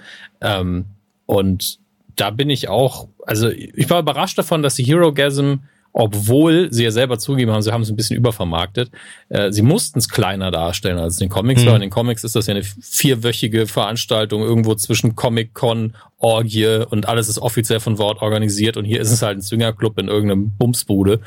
Ähm, 0.42 0.86
und 1.26 1.80
da 2.16 2.30
bin 2.30 2.50
ich 2.50 2.70
auch, 2.70 3.08
also 3.26 3.50
ich 3.50 3.90
war 3.90 4.00
überrascht 4.00 4.38
davon, 4.38 4.62
dass 4.62 4.76
die 4.76 4.84
Hero 4.84 5.14
Gasm 5.14 5.56
obwohl 5.98 6.68
sie 6.74 6.84
ja 6.84 6.92
selber 6.92 7.18
zugeben 7.18 7.54
haben, 7.54 7.62
sie 7.62 7.72
haben 7.72 7.82
es 7.82 7.90
ein 7.90 7.96
bisschen 7.96 8.18
übervermarktet. 8.18 8.92
Äh, 9.30 9.54
sie 9.54 9.62
mussten 9.62 10.00
es 10.00 10.10
kleiner 10.10 10.52
darstellen 10.52 10.98
als 10.98 11.22
in 11.22 11.28
den 11.28 11.32
Comics, 11.32 11.64
mhm. 11.64 11.68
weil 11.68 11.76
in 11.76 11.82
den 11.82 11.90
Comics 11.90 12.26
ist 12.26 12.36
das 12.36 12.48
ja 12.48 12.54
eine 12.54 12.64
vierwöchige 12.64 13.66
Veranstaltung 13.66 14.42
irgendwo 14.42 14.76
zwischen 14.76 15.16
Comic-Con, 15.16 15.96
Orgie 16.18 16.84
und 16.90 17.08
alles 17.08 17.30
ist 17.30 17.40
offiziell 17.40 17.80
von 17.80 17.98
Wort 17.98 18.22
organisiert 18.22 18.76
und 18.76 18.84
hier 18.84 19.00
ist 19.00 19.10
es 19.10 19.22
halt 19.22 19.38
ein 19.38 19.42
Zwingerclub 19.42 19.98
in 19.98 20.10
irgendeinem 20.10 20.52
Bumsbude. 20.58 21.22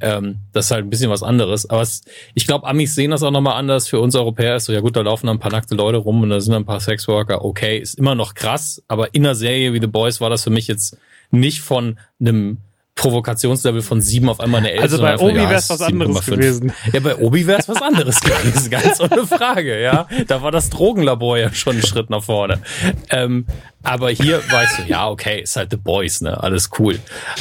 Ähm, 0.00 0.40
das 0.52 0.66
ist 0.66 0.70
halt 0.70 0.84
ein 0.84 0.90
bisschen 0.90 1.10
was 1.10 1.22
anderes. 1.22 1.70
Aber 1.70 1.80
es, 1.80 2.02
ich 2.34 2.46
glaube, 2.46 2.66
Amis 2.66 2.94
sehen 2.94 3.12
das 3.12 3.22
auch 3.22 3.30
nochmal 3.30 3.56
anders. 3.56 3.88
Für 3.88 4.00
uns 4.00 4.14
Europäer 4.14 4.56
ist 4.56 4.66
so, 4.66 4.74
ja 4.74 4.80
gut, 4.80 4.96
da 4.96 5.00
laufen 5.00 5.30
ein 5.30 5.38
paar 5.38 5.52
nackte 5.52 5.74
Leute 5.74 5.96
rum 5.96 6.22
und 6.22 6.28
da 6.28 6.40
sind 6.40 6.52
ein 6.52 6.66
paar 6.66 6.80
Sexworker. 6.80 7.42
Okay, 7.42 7.78
ist 7.78 7.94
immer 7.94 8.14
noch 8.14 8.34
krass, 8.34 8.82
aber 8.86 9.14
in 9.14 9.24
einer 9.24 9.34
Serie 9.34 9.72
wie 9.72 9.80
The 9.80 9.86
Boys 9.86 10.20
war 10.20 10.28
das 10.28 10.44
für 10.44 10.50
mich 10.50 10.68
jetzt 10.68 10.98
nicht 11.30 11.62
von 11.62 11.98
einem 12.20 12.58
Provokationslevel 13.00 13.80
von 13.80 14.02
sieben 14.02 14.28
auf 14.28 14.40
einmal 14.40 14.60
eine 14.60 14.72
elf. 14.72 14.82
Also 14.82 15.00
bei 15.00 15.16
Obi 15.16 15.36
wäre 15.36 15.54
es 15.54 15.70
was 15.70 15.80
anderes 15.80 16.26
gewesen. 16.26 16.74
Ja, 16.92 17.00
bei 17.00 17.16
Obi 17.16 17.46
wäre 17.46 17.58
es 17.58 17.66
was 17.66 17.80
anderes 17.80 18.20
gewesen, 18.20 18.70
ganz 18.70 19.00
ohne 19.00 19.26
Frage, 19.26 19.80
ja. 19.80 20.06
Da 20.26 20.42
war 20.42 20.52
das 20.52 20.68
Drogenlabor 20.68 21.38
ja 21.38 21.50
schon 21.50 21.76
einen 21.76 21.86
Schritt 21.86 22.10
nach 22.10 22.22
vorne. 22.22 22.60
Ähm, 23.08 23.46
aber 23.82 24.10
hier 24.10 24.42
weißt 24.50 24.80
du, 24.80 24.82
ja, 24.82 25.08
okay, 25.08 25.40
ist 25.40 25.56
halt 25.56 25.70
The 25.70 25.78
Boys, 25.78 26.20
ne, 26.20 26.42
alles 26.42 26.68
cool. 26.78 26.98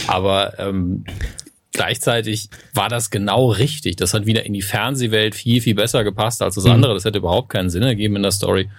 Aber 0.08 0.58
ähm, 0.60 1.04
gleichzeitig 1.74 2.50
war 2.74 2.88
das 2.88 3.10
genau 3.10 3.52
richtig. 3.52 3.98
Das 3.98 4.14
hat 4.14 4.26
wieder 4.26 4.46
in 4.46 4.54
die 4.54 4.62
Fernsehwelt 4.62 5.36
viel, 5.36 5.60
viel 5.60 5.76
besser 5.76 6.06
gepasst 6.06 6.42
als 6.42 6.56
das 6.56 6.64
mhm. 6.64 6.72
andere. 6.72 6.94
Das 6.94 7.04
hätte 7.04 7.18
überhaupt 7.18 7.50
keinen 7.50 7.70
Sinn 7.70 7.84
ergeben 7.84 8.16
in 8.16 8.24
der 8.24 8.32
Story. 8.32 8.70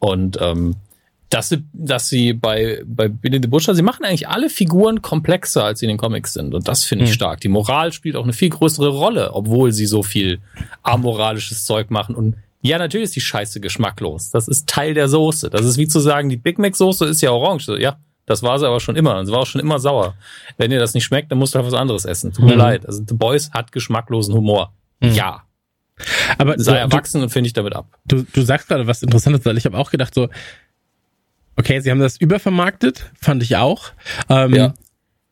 Und 0.00 0.38
ähm, 0.40 0.74
dass 1.30 1.48
sie, 1.48 1.64
dass 1.72 2.08
sie 2.08 2.32
bei, 2.32 2.82
bei 2.86 3.08
Billy 3.08 3.40
the 3.42 3.48
Butcher, 3.48 3.74
sie 3.74 3.82
machen 3.82 4.04
eigentlich 4.04 4.28
alle 4.28 4.48
Figuren 4.48 5.02
komplexer, 5.02 5.64
als 5.64 5.80
sie 5.80 5.86
in 5.86 5.90
den 5.90 5.98
Comics 5.98 6.32
sind. 6.32 6.54
Und 6.54 6.68
das 6.68 6.84
finde 6.84 7.04
ich 7.04 7.10
mhm. 7.10 7.14
stark. 7.14 7.40
Die 7.40 7.48
Moral 7.48 7.92
spielt 7.92 8.16
auch 8.16 8.24
eine 8.24 8.32
viel 8.32 8.50
größere 8.50 8.88
Rolle, 8.88 9.32
obwohl 9.34 9.72
sie 9.72 9.86
so 9.86 10.02
viel 10.02 10.40
amoralisches 10.82 11.64
Zeug 11.64 11.90
machen. 11.90 12.14
Und 12.14 12.36
ja, 12.62 12.78
natürlich 12.78 13.04
ist 13.04 13.16
die 13.16 13.20
Scheiße 13.20 13.60
geschmacklos. 13.60 14.30
Das 14.30 14.46
ist 14.46 14.68
Teil 14.68 14.94
der 14.94 15.08
Soße. 15.08 15.50
Das 15.50 15.64
ist 15.64 15.78
wie 15.78 15.88
zu 15.88 15.98
sagen, 15.98 16.28
die 16.28 16.36
Big 16.36 16.58
Mac 16.58 16.76
Soße 16.76 17.06
ist 17.06 17.20
ja 17.22 17.30
orange. 17.30 17.76
Ja, 17.78 17.98
das 18.24 18.42
war 18.42 18.58
sie 18.58 18.66
aber 18.66 18.80
schon 18.80 18.96
immer. 18.96 19.18
Und 19.18 19.26
sie 19.26 19.32
war 19.32 19.40
auch 19.40 19.46
schon 19.46 19.60
immer 19.60 19.80
sauer. 19.80 20.14
Wenn 20.58 20.70
dir 20.70 20.78
das 20.78 20.94
nicht 20.94 21.04
schmeckt, 21.04 21.30
dann 21.32 21.38
musst 21.38 21.54
du 21.54 21.58
halt 21.58 21.66
was 21.66 21.78
anderes 21.78 22.04
essen. 22.04 22.32
Tut 22.32 22.44
mir 22.44 22.52
mhm. 22.52 22.58
leid. 22.58 22.86
Also 22.86 23.02
The 23.06 23.14
Boys 23.14 23.50
hat 23.50 23.72
geschmacklosen 23.72 24.34
Humor. 24.34 24.72
Mhm. 25.00 25.12
Ja. 25.12 25.42
Aber 26.36 26.58
sei 26.58 26.76
erwachsen 26.76 27.22
und 27.22 27.30
finde 27.30 27.46
ich 27.46 27.54
damit 27.54 27.74
ab. 27.74 27.86
Du, 28.04 28.22
du 28.22 28.42
sagst 28.42 28.68
gerade 28.68 28.86
was 28.86 29.02
Interessantes, 29.02 29.46
weil 29.46 29.56
ich 29.56 29.64
habe 29.64 29.78
auch 29.78 29.90
gedacht 29.90 30.14
so, 30.14 30.28
Okay, 31.56 31.80
sie 31.80 31.90
haben 31.90 32.00
das 32.00 32.18
übervermarktet, 32.18 33.10
fand 33.20 33.42
ich 33.42 33.56
auch. 33.56 33.92
Ähm, 34.28 34.54
ja. 34.54 34.74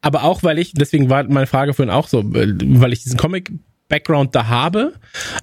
Aber 0.01 0.25
auch, 0.25 0.43
weil 0.43 0.59
ich, 0.59 0.73
deswegen 0.73 1.09
war 1.09 1.25
meine 1.25 1.47
Frage 1.47 1.73
vorhin 1.75 1.93
auch 1.93 2.09
so, 2.09 2.23
weil 2.25 2.93
ich 2.93 3.03
diesen 3.03 3.19
Comic 3.19 3.53
Background 3.89 4.35
da 4.35 4.47
habe, 4.47 4.95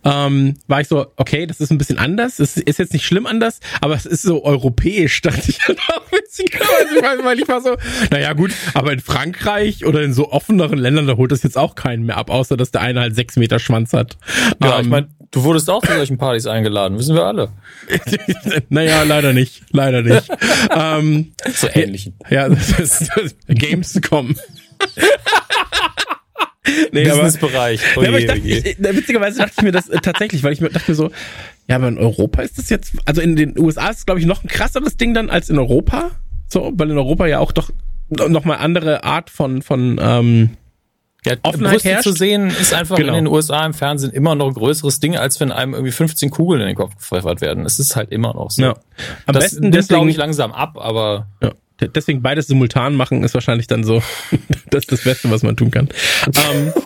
ähm, 0.03 0.55
war 0.67 0.81
ich 0.81 0.87
so, 0.87 1.07
okay, 1.15 1.45
das 1.45 1.59
ist 1.59 1.71
ein 1.71 1.77
bisschen 1.77 1.97
anders. 1.97 2.39
Es 2.39 2.57
ist 2.57 2.79
jetzt 2.79 2.93
nicht 2.93 3.05
schlimm 3.05 3.25
anders, 3.25 3.59
aber 3.81 3.95
es 3.95 4.05
ist 4.05 4.23
so 4.23 4.43
europäisch, 4.43 5.21
dachte 5.21 5.51
ich 5.51 5.59
dann 5.65 5.77
auch 5.77 6.11
witzigerweise, 6.11 7.23
weil 7.23 7.39
ich 7.39 7.47
war 7.47 7.61
so, 7.61 7.77
naja 8.09 8.33
gut, 8.33 8.51
aber 8.73 8.93
in 8.93 8.99
Frankreich 8.99 9.85
oder 9.85 10.01
in 10.01 10.13
so 10.13 10.31
offeneren 10.31 10.79
Ländern, 10.79 11.07
da 11.07 11.17
holt 11.17 11.31
das 11.31 11.43
jetzt 11.43 11.57
auch 11.57 11.75
keinen 11.75 12.05
mehr 12.05 12.17
ab, 12.17 12.29
außer 12.29 12.57
dass 12.57 12.71
der 12.71 12.81
eine 12.81 13.01
halt 13.01 13.15
sechs 13.15 13.35
Meter 13.35 13.59
Schwanz 13.59 13.93
hat. 13.93 14.17
Ja, 14.61 14.77
ähm, 14.77 14.81
ich 14.81 14.89
meine, 14.89 15.09
Du 15.31 15.45
wurdest 15.45 15.69
auch 15.69 15.81
zu 15.81 15.93
solchen 15.93 16.17
Partys 16.17 16.45
eingeladen, 16.45 16.99
wissen 16.99 17.15
wir 17.15 17.23
alle. 17.23 17.53
naja, 18.69 19.03
leider 19.03 19.31
nicht. 19.31 19.63
Leider 19.71 20.01
nicht. 20.01 20.29
ähm, 20.75 21.31
zu 21.53 21.67
ähnlichen. 21.73 22.15
Ja, 22.29 22.49
das 22.49 22.77
ist, 22.77 23.09
das 23.15 23.35
Gamescom. 23.47 24.35
Nee, 26.91 27.03
Businessbereich. 27.03 27.81
Oh 27.95 28.01
nee, 28.01 28.25
dachte, 28.25 28.39
ich, 28.39 28.77
witzigerweise 28.79 29.39
dachte 29.39 29.53
ich 29.57 29.63
mir 29.63 29.71
das 29.71 29.89
äh, 29.89 29.99
tatsächlich, 29.99 30.43
weil 30.43 30.53
ich 30.53 30.61
mir 30.61 30.69
dachte 30.69 30.91
mir 30.91 30.95
so, 30.95 31.11
ja, 31.67 31.75
aber 31.77 31.87
in 31.87 31.97
Europa 31.97 32.41
ist 32.41 32.57
das 32.57 32.69
jetzt, 32.69 32.93
also 33.05 33.21
in 33.21 33.35
den 33.35 33.57
USA 33.57 33.89
ist 33.89 33.99
es, 33.99 34.05
glaube 34.05 34.19
ich, 34.19 34.25
noch 34.25 34.43
ein 34.43 34.47
krasseres 34.47 34.97
Ding 34.97 35.13
dann 35.13 35.29
als 35.29 35.49
in 35.49 35.57
Europa. 35.57 36.11
So, 36.47 36.71
weil 36.75 36.89
in 36.89 36.97
Europa 36.97 37.27
ja 37.27 37.39
auch 37.39 37.51
doch 37.51 37.71
noch 38.09 38.43
mal 38.43 38.55
andere 38.55 39.05
Art 39.05 39.29
von, 39.29 39.61
von 39.61 39.97
ähm, 40.01 40.57
ja, 41.25 41.35
Offenheit 41.43 41.83
herrscht. 41.83 42.03
zu 42.03 42.13
sehen 42.13 42.47
ist 42.49 42.73
einfach 42.73 42.97
genau. 42.97 43.09
in 43.09 43.25
den 43.25 43.33
USA 43.33 43.65
im 43.65 43.73
Fernsehen 43.73 44.11
immer 44.11 44.35
noch 44.35 44.47
ein 44.47 44.53
größeres 44.53 44.99
Ding, 44.99 45.15
als 45.15 45.39
wenn 45.39 45.51
einem 45.51 45.73
irgendwie 45.73 45.91
15 45.91 46.29
Kugeln 46.31 46.61
in 46.61 46.67
den 46.67 46.75
Kopf 46.75 46.95
gepfeffert 46.95 47.41
werden. 47.41 47.65
Es 47.65 47.79
ist 47.79 47.95
halt 47.95 48.11
immer 48.11 48.33
noch 48.33 48.49
so. 48.49 48.63
Ja. 48.63 48.75
Am 49.27 49.33
das 49.33 49.43
besten 49.43 49.69
nimmt, 49.69 49.87
glaube 49.87 50.09
ich, 50.09 50.17
langsam 50.17 50.51
ab, 50.51 50.77
aber. 50.77 51.27
Ja. 51.41 51.51
Deswegen 51.87 52.21
beides 52.21 52.47
simultan 52.47 52.95
machen 52.95 53.23
ist 53.23 53.33
wahrscheinlich 53.33 53.67
dann 53.67 53.83
so 53.83 54.01
das 54.69 54.83
ist 54.83 54.91
das 54.91 55.03
Beste, 55.03 55.31
was 55.31 55.43
man 55.43 55.55
tun 55.55 55.71
kann. 55.71 55.89
ähm, 56.27 56.73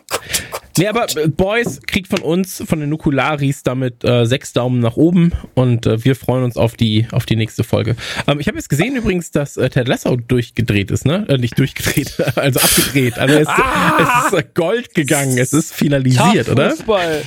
Nee, 0.77 0.87
aber 0.87 1.05
äh, 1.15 1.27
Boys 1.27 1.79
kriegt 1.85 2.09
von 2.09 2.19
uns, 2.19 2.61
von 2.65 2.79
den 2.79 2.89
Nukularis, 2.89 3.63
damit 3.63 4.03
äh, 4.03 4.25
sechs 4.25 4.51
Daumen 4.53 4.79
nach 4.79 4.97
oben 4.97 5.31
und 5.53 5.85
äh, 5.85 6.03
wir 6.03 6.15
freuen 6.15 6.43
uns 6.43 6.57
auf 6.57 6.75
die, 6.75 7.07
auf 7.11 7.25
die 7.25 7.35
nächste 7.35 7.63
Folge. 7.63 7.95
Ähm, 8.27 8.39
ich 8.39 8.47
habe 8.47 8.57
jetzt 8.57 8.69
gesehen 8.69 8.95
übrigens, 8.95 9.31
dass 9.31 9.55
äh, 9.57 9.69
Ted 9.69 9.87
Lasso 9.87 10.17
durchgedreht 10.17 10.91
ist, 10.91 11.05
ne? 11.05 11.25
Äh, 11.29 11.37
nicht 11.37 11.57
durchgedreht, 11.57 12.17
also 12.35 12.59
abgedreht. 12.59 13.17
Also 13.17 13.35
es, 13.35 13.47
ah! 13.47 14.27
es 14.27 14.33
ist 14.33 14.55
Gold 14.55 14.93
gegangen, 14.93 15.37
es 15.37 15.53
ist 15.53 15.73
finalisiert, 15.73 16.49
oder? 16.49 16.71
Fußball. 16.71 17.21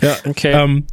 Ja, 0.00 0.16
okay. 0.24 0.52
Ähm, 0.52 0.86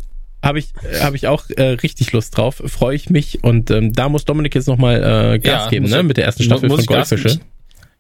habe 0.43 0.59
ich, 0.59 0.73
habe 1.01 1.15
ich 1.15 1.27
auch 1.27 1.49
äh, 1.49 1.63
richtig 1.63 2.11
Lust 2.11 2.37
drauf, 2.37 2.61
freue 2.65 2.95
ich 2.95 3.09
mich. 3.09 3.43
Und 3.43 3.71
ähm, 3.71 3.93
da 3.93 4.09
muss 4.09 4.25
Dominik 4.25 4.53
jetzt 4.53 4.67
nochmal 4.67 4.97
äh, 5.35 5.39
Gas 5.39 5.63
ja, 5.63 5.69
geben, 5.69 5.89
ne? 5.89 6.03
Mit 6.03 6.17
der 6.17 6.25
ersten 6.25 6.43
Staffel 6.43 6.69
von 6.69 6.85
Goldfische 6.85 7.39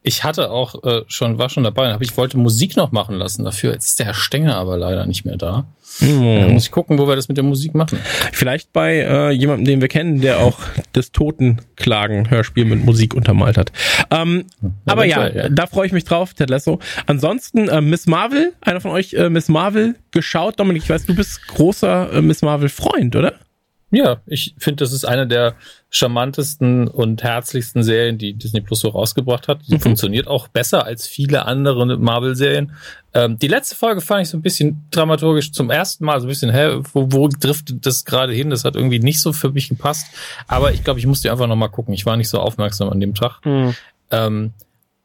ich 0.03 0.23
hatte 0.23 0.51
auch 0.51 0.83
äh, 0.83 1.01
schon, 1.07 1.37
war 1.37 1.49
schon 1.49 1.63
dabei, 1.63 1.93
aber 1.93 2.03
ich 2.03 2.15
wollte 2.17 2.37
Musik 2.37 2.75
noch 2.75 2.91
machen 2.91 3.15
lassen 3.15 3.45
dafür. 3.45 3.71
Jetzt 3.71 3.87
ist 3.87 3.99
der 3.99 4.07
Herr 4.07 4.13
Stenger 4.13 4.57
aber 4.57 4.77
leider 4.77 5.05
nicht 5.05 5.25
mehr 5.25 5.37
da. 5.37 5.65
Mhm. 5.99 6.39
Dann 6.39 6.53
muss 6.53 6.65
ich 6.65 6.71
gucken, 6.71 6.97
wo 6.97 7.07
wir 7.07 7.15
das 7.15 7.29
mit 7.29 7.37
der 7.37 7.43
Musik 7.43 7.73
machen. 7.73 7.99
Vielleicht 8.33 8.73
bei 8.73 8.97
äh, 8.97 9.31
jemandem, 9.31 9.65
den 9.65 9.81
wir 9.81 9.87
kennen, 9.87 10.21
der 10.21 10.39
auch 10.39 10.59
das 10.91 11.11
Totenklagen-Hörspiel 11.11 12.65
mit 12.65 12.83
Musik 12.83 13.13
untermalt 13.13 13.57
hat. 13.57 13.71
Ähm, 14.11 14.45
aber 14.85 15.05
ja, 15.05 15.29
ja, 15.29 15.49
da 15.49 15.67
freue 15.67 15.87
ich 15.87 15.93
mich 15.93 16.03
drauf, 16.03 16.33
Ted 16.33 16.49
Lasso. 16.49 16.79
Ansonsten 17.05 17.69
äh, 17.69 17.79
Miss 17.79 18.05
Marvel, 18.05 18.53
einer 18.61 18.81
von 18.81 18.91
euch 18.91 19.13
äh, 19.13 19.29
Miss 19.29 19.47
Marvel 19.47 19.95
geschaut. 20.11 20.59
Dominik, 20.59 20.83
ich 20.83 20.89
weiß, 20.89 21.05
du 21.05 21.15
bist 21.15 21.47
großer 21.47 22.11
äh, 22.11 22.21
Miss 22.21 22.41
Marvel-Freund, 22.41 23.15
oder? 23.15 23.33
Ja, 23.93 24.17
ich 24.25 24.55
finde, 24.57 24.83
das 24.83 24.91
ist 24.91 25.05
eine 25.05 25.27
der 25.27 25.53
charmantesten 25.91 26.87
und 26.87 27.21
herzlichsten 27.21 27.83
Serien, 27.83 28.17
die 28.17 28.33
Disney 28.33 28.59
Plus 28.59 28.79
so 28.79 28.89
rausgebracht 28.89 29.47
hat. 29.47 29.59
Die 29.67 29.75
mhm. 29.75 29.81
funktioniert 29.81 30.27
auch 30.27 30.47
besser 30.47 30.83
als 30.83 31.05
viele 31.05 31.45
andere 31.45 31.99
Marvel-Serien. 31.99 32.71
Ähm, 33.13 33.37
die 33.37 33.47
letzte 33.47 33.75
Folge 33.75 34.01
fand 34.01 34.23
ich 34.23 34.29
so 34.29 34.37
ein 34.37 34.41
bisschen 34.41 34.87
dramaturgisch 34.89 35.51
zum 35.51 35.69
ersten 35.69 36.05
Mal 36.05 36.19
so 36.19 36.25
ein 36.25 36.29
bisschen, 36.29 36.51
hä, 36.51 36.79
wo, 36.91 37.11
wo 37.11 37.27
driftet 37.27 37.85
das 37.85 38.03
gerade 38.03 38.33
hin? 38.33 38.49
Das 38.49 38.65
hat 38.65 38.75
irgendwie 38.75 38.97
nicht 38.97 39.21
so 39.21 39.31
für 39.31 39.51
mich 39.51 39.69
gepasst. 39.69 40.07
Aber 40.47 40.73
ich 40.73 40.83
glaube, 40.83 40.99
ich 40.99 41.05
musste 41.05 41.31
einfach 41.31 41.45
noch 41.45 41.55
mal 41.55 41.67
gucken. 41.67 41.93
Ich 41.93 42.07
war 42.07 42.17
nicht 42.17 42.29
so 42.29 42.39
aufmerksam 42.39 42.89
an 42.89 42.99
dem 42.99 43.13
Tag. 43.13 43.45
Mhm. 43.45 43.75
Ähm, 44.09 44.53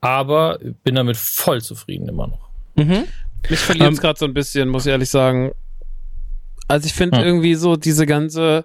aber 0.01 0.61
bin 0.83 0.95
damit 0.95 1.19
voll 1.19 1.61
zufrieden 1.61 2.09
immer 2.09 2.29
noch. 2.29 2.49
Mhm. 2.77 3.05
Mich 3.51 3.59
verliert 3.59 3.93
es 3.93 3.99
um, 3.99 4.03
gerade 4.03 4.19
so 4.19 4.25
ein 4.25 4.33
bisschen, 4.33 4.71
muss 4.71 4.87
ich 4.87 4.93
ehrlich 4.93 5.11
sagen. 5.11 5.53
Also 6.69 6.87
ich 6.87 6.95
finde 6.95 7.19
ja. 7.19 7.25
irgendwie 7.25 7.55
so 7.55 7.77
diese 7.77 8.07
ganze, 8.07 8.65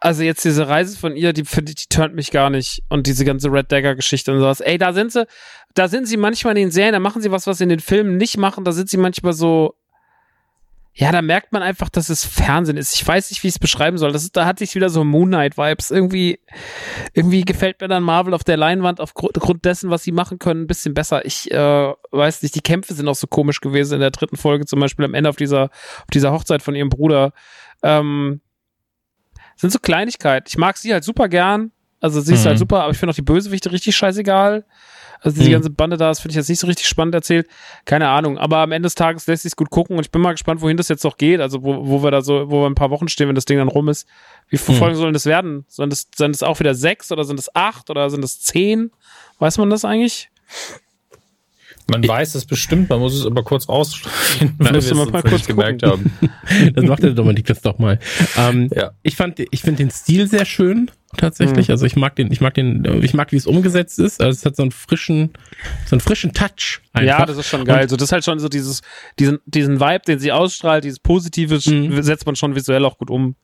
also 0.00 0.22
jetzt 0.22 0.44
diese 0.44 0.66
Reise 0.68 0.98
von 0.98 1.14
ihr, 1.14 1.32
die 1.32 1.44
finde 1.44 1.74
die 1.74 1.86
turnt 1.88 2.14
mich 2.14 2.30
gar 2.30 2.50
nicht. 2.50 2.82
Und 2.88 3.06
diese 3.06 3.24
ganze 3.24 3.52
Red 3.52 3.70
Dagger 3.70 3.94
Geschichte 3.94 4.32
und 4.32 4.40
sowas. 4.40 4.60
Ey, 4.60 4.78
da 4.78 4.92
sind 4.92 5.12
sie, 5.12 5.26
da 5.74 5.86
sind 5.88 6.08
sie 6.08 6.16
manchmal 6.16 6.56
in 6.56 6.64
den 6.64 6.70
Serien, 6.70 6.94
da 6.94 6.98
machen 6.98 7.22
sie 7.22 7.30
was, 7.30 7.46
was 7.46 7.58
sie 7.58 7.64
in 7.64 7.70
den 7.70 7.80
Filmen 7.80 8.16
nicht 8.16 8.38
machen. 8.38 8.64
Da 8.64 8.72
sind 8.72 8.88
sie 8.88 8.96
manchmal 8.96 9.34
so, 9.34 9.74
ja, 10.92 11.12
da 11.12 11.22
merkt 11.22 11.52
man 11.52 11.62
einfach, 11.62 11.88
dass 11.88 12.08
es 12.08 12.24
Fernsehen 12.24 12.76
ist. 12.76 12.94
Ich 12.94 13.06
weiß 13.06 13.30
nicht, 13.30 13.42
wie 13.42 13.48
ich 13.48 13.54
es 13.54 13.58
beschreiben 13.58 13.96
soll. 13.96 14.12
Das 14.12 14.24
ist, 14.24 14.36
da 14.36 14.44
hatte 14.44 14.64
ich 14.64 14.74
wieder 14.74 14.90
so 14.90 15.04
Moon 15.04 15.28
Knight 15.28 15.56
Vibes. 15.56 15.90
Irgendwie, 15.90 16.40
irgendwie 17.14 17.42
gefällt 17.42 17.80
mir 17.80 17.86
dann 17.88 18.02
Marvel 18.02 18.34
auf 18.34 18.42
der 18.42 18.56
Leinwand 18.56 19.00
aufgrund 19.00 19.64
dessen, 19.64 19.90
was 19.90 20.02
sie 20.02 20.12
machen 20.12 20.40
können, 20.40 20.62
ein 20.62 20.66
bisschen 20.66 20.92
besser. 20.92 21.24
Ich 21.24 21.50
äh, 21.52 21.92
weiß 22.10 22.42
nicht, 22.42 22.56
die 22.56 22.60
Kämpfe 22.60 22.94
sind 22.94 23.06
auch 23.08 23.14
so 23.14 23.28
komisch 23.28 23.60
gewesen 23.60 23.94
in 23.94 24.00
der 24.00 24.10
dritten 24.10 24.36
Folge, 24.36 24.66
zum 24.66 24.80
Beispiel 24.80 25.04
am 25.04 25.14
Ende 25.14 25.30
auf 25.30 25.36
dieser, 25.36 25.64
auf 25.64 26.10
dieser 26.12 26.32
Hochzeit 26.32 26.62
von 26.62 26.74
ihrem 26.74 26.88
Bruder. 26.88 27.32
Ähm, 27.82 28.40
sind 29.56 29.72
so 29.72 29.78
Kleinigkeiten. 29.78 30.48
Ich 30.48 30.58
mag 30.58 30.76
sie 30.76 30.92
halt 30.92 31.04
super 31.04 31.28
gern. 31.28 31.70
Also 32.00 32.20
sie 32.20 32.32
ist 32.32 32.40
halt 32.40 32.44
mhm. 32.44 32.48
halt 32.48 32.58
super, 32.58 32.82
aber 32.82 32.92
ich 32.92 32.98
finde 32.98 33.10
auch 33.12 33.16
die 33.16 33.22
Bösewichte 33.22 33.70
richtig 33.72 33.94
scheißegal. 33.94 34.64
Also 35.20 35.36
diese 35.36 35.48
mhm. 35.48 35.54
ganze 35.54 35.70
Bande 35.70 35.96
da, 35.96 36.08
das 36.08 36.20
finde 36.20 36.32
ich 36.32 36.36
jetzt 36.36 36.48
nicht 36.48 36.60
so 36.60 36.66
richtig 36.66 36.86
spannend 36.86 37.14
erzählt. 37.14 37.46
Keine 37.84 38.08
Ahnung. 38.08 38.38
Aber 38.38 38.58
am 38.58 38.72
Ende 38.72 38.86
des 38.86 38.94
Tages 38.94 39.26
lässt 39.26 39.42
sich 39.42 39.54
gut 39.54 39.70
gucken 39.70 39.96
und 39.96 40.04
ich 40.04 40.10
bin 40.10 40.22
mal 40.22 40.32
gespannt, 40.32 40.62
wohin 40.62 40.76
das 40.76 40.88
jetzt 40.88 41.04
noch 41.04 41.16
geht. 41.18 41.40
Also 41.40 41.62
wo, 41.62 41.86
wo 41.86 42.02
wir 42.02 42.10
da 42.10 42.22
so, 42.22 42.50
wo 42.50 42.62
wir 42.62 42.66
ein 42.66 42.74
paar 42.74 42.90
Wochen 42.90 43.08
stehen, 43.08 43.28
wenn 43.28 43.34
das 43.34 43.44
Ding 43.44 43.58
dann 43.58 43.68
rum 43.68 43.88
ist. 43.88 44.08
Wie 44.48 44.56
viele 44.56 44.76
mhm. 44.76 44.80
Folgen 44.80 44.96
sollen 44.96 45.12
das 45.12 45.26
werden? 45.26 45.64
Sollen 45.68 45.90
das, 45.90 46.08
sind 46.14 46.34
das 46.34 46.42
auch 46.42 46.58
wieder 46.60 46.74
sechs 46.74 47.12
oder 47.12 47.24
sind 47.24 47.38
das 47.38 47.54
acht 47.54 47.90
oder 47.90 48.08
sind 48.08 48.22
das 48.22 48.40
zehn? 48.40 48.90
Weiß 49.38 49.58
man 49.58 49.70
das 49.70 49.84
eigentlich? 49.84 50.30
Man 51.90 52.06
weiß 52.06 52.34
es 52.34 52.44
bestimmt, 52.44 52.88
man 52.88 53.00
muss 53.00 53.14
es 53.14 53.26
aber 53.26 53.42
kurz 53.42 53.68
ausstreichen, 53.68 54.54
weil 54.58 54.72
wir 54.72 54.78
es 54.78 54.94
mal 54.94 55.22
kurz 55.22 55.46
gemerkt 55.46 55.82
haben. 55.82 56.12
das 56.74 56.84
macht 56.84 57.02
der 57.02 57.12
Dominik 57.12 57.46
das 57.46 57.60
doch 57.60 57.78
mal. 57.78 57.98
Ähm, 58.36 58.70
ja. 58.74 58.92
Ich 59.02 59.16
fand, 59.16 59.38
ich 59.38 59.60
finde 59.62 59.78
den 59.78 59.90
Stil 59.90 60.26
sehr 60.26 60.44
schön 60.44 60.90
tatsächlich. 61.16 61.68
Mhm. 61.68 61.72
Also 61.72 61.86
ich 61.86 61.96
mag 61.96 62.16
den, 62.16 62.30
ich 62.32 62.40
mag 62.40 62.54
den, 62.54 63.02
ich 63.02 63.14
mag, 63.14 63.32
wie 63.32 63.36
es 63.36 63.46
umgesetzt 63.46 63.98
ist. 63.98 64.20
Also 64.20 64.38
es 64.38 64.46
hat 64.46 64.56
so 64.56 64.62
einen 64.62 64.72
frischen, 64.72 65.32
so 65.86 65.94
einen 65.94 66.00
frischen 66.00 66.32
Touch. 66.32 66.80
Einfach. 66.92 67.18
Ja, 67.20 67.26
das 67.26 67.38
ist 67.38 67.48
schon 67.48 67.64
geil. 67.64 67.82
Und 67.82 67.90
so, 67.90 67.96
das 67.96 68.08
ist 68.08 68.12
halt 68.12 68.24
schon 68.24 68.38
so 68.38 68.48
dieses, 68.48 68.82
diesen, 69.18 69.38
diesen 69.46 69.80
Vibe, 69.80 70.02
den 70.06 70.18
sie 70.18 70.32
ausstrahlt, 70.32 70.84
dieses 70.84 71.00
Positive 71.00 71.60
mhm. 71.66 72.02
setzt 72.02 72.26
man 72.26 72.36
schon 72.36 72.54
visuell 72.54 72.84
auch 72.84 72.98
gut 72.98 73.10
um. 73.10 73.36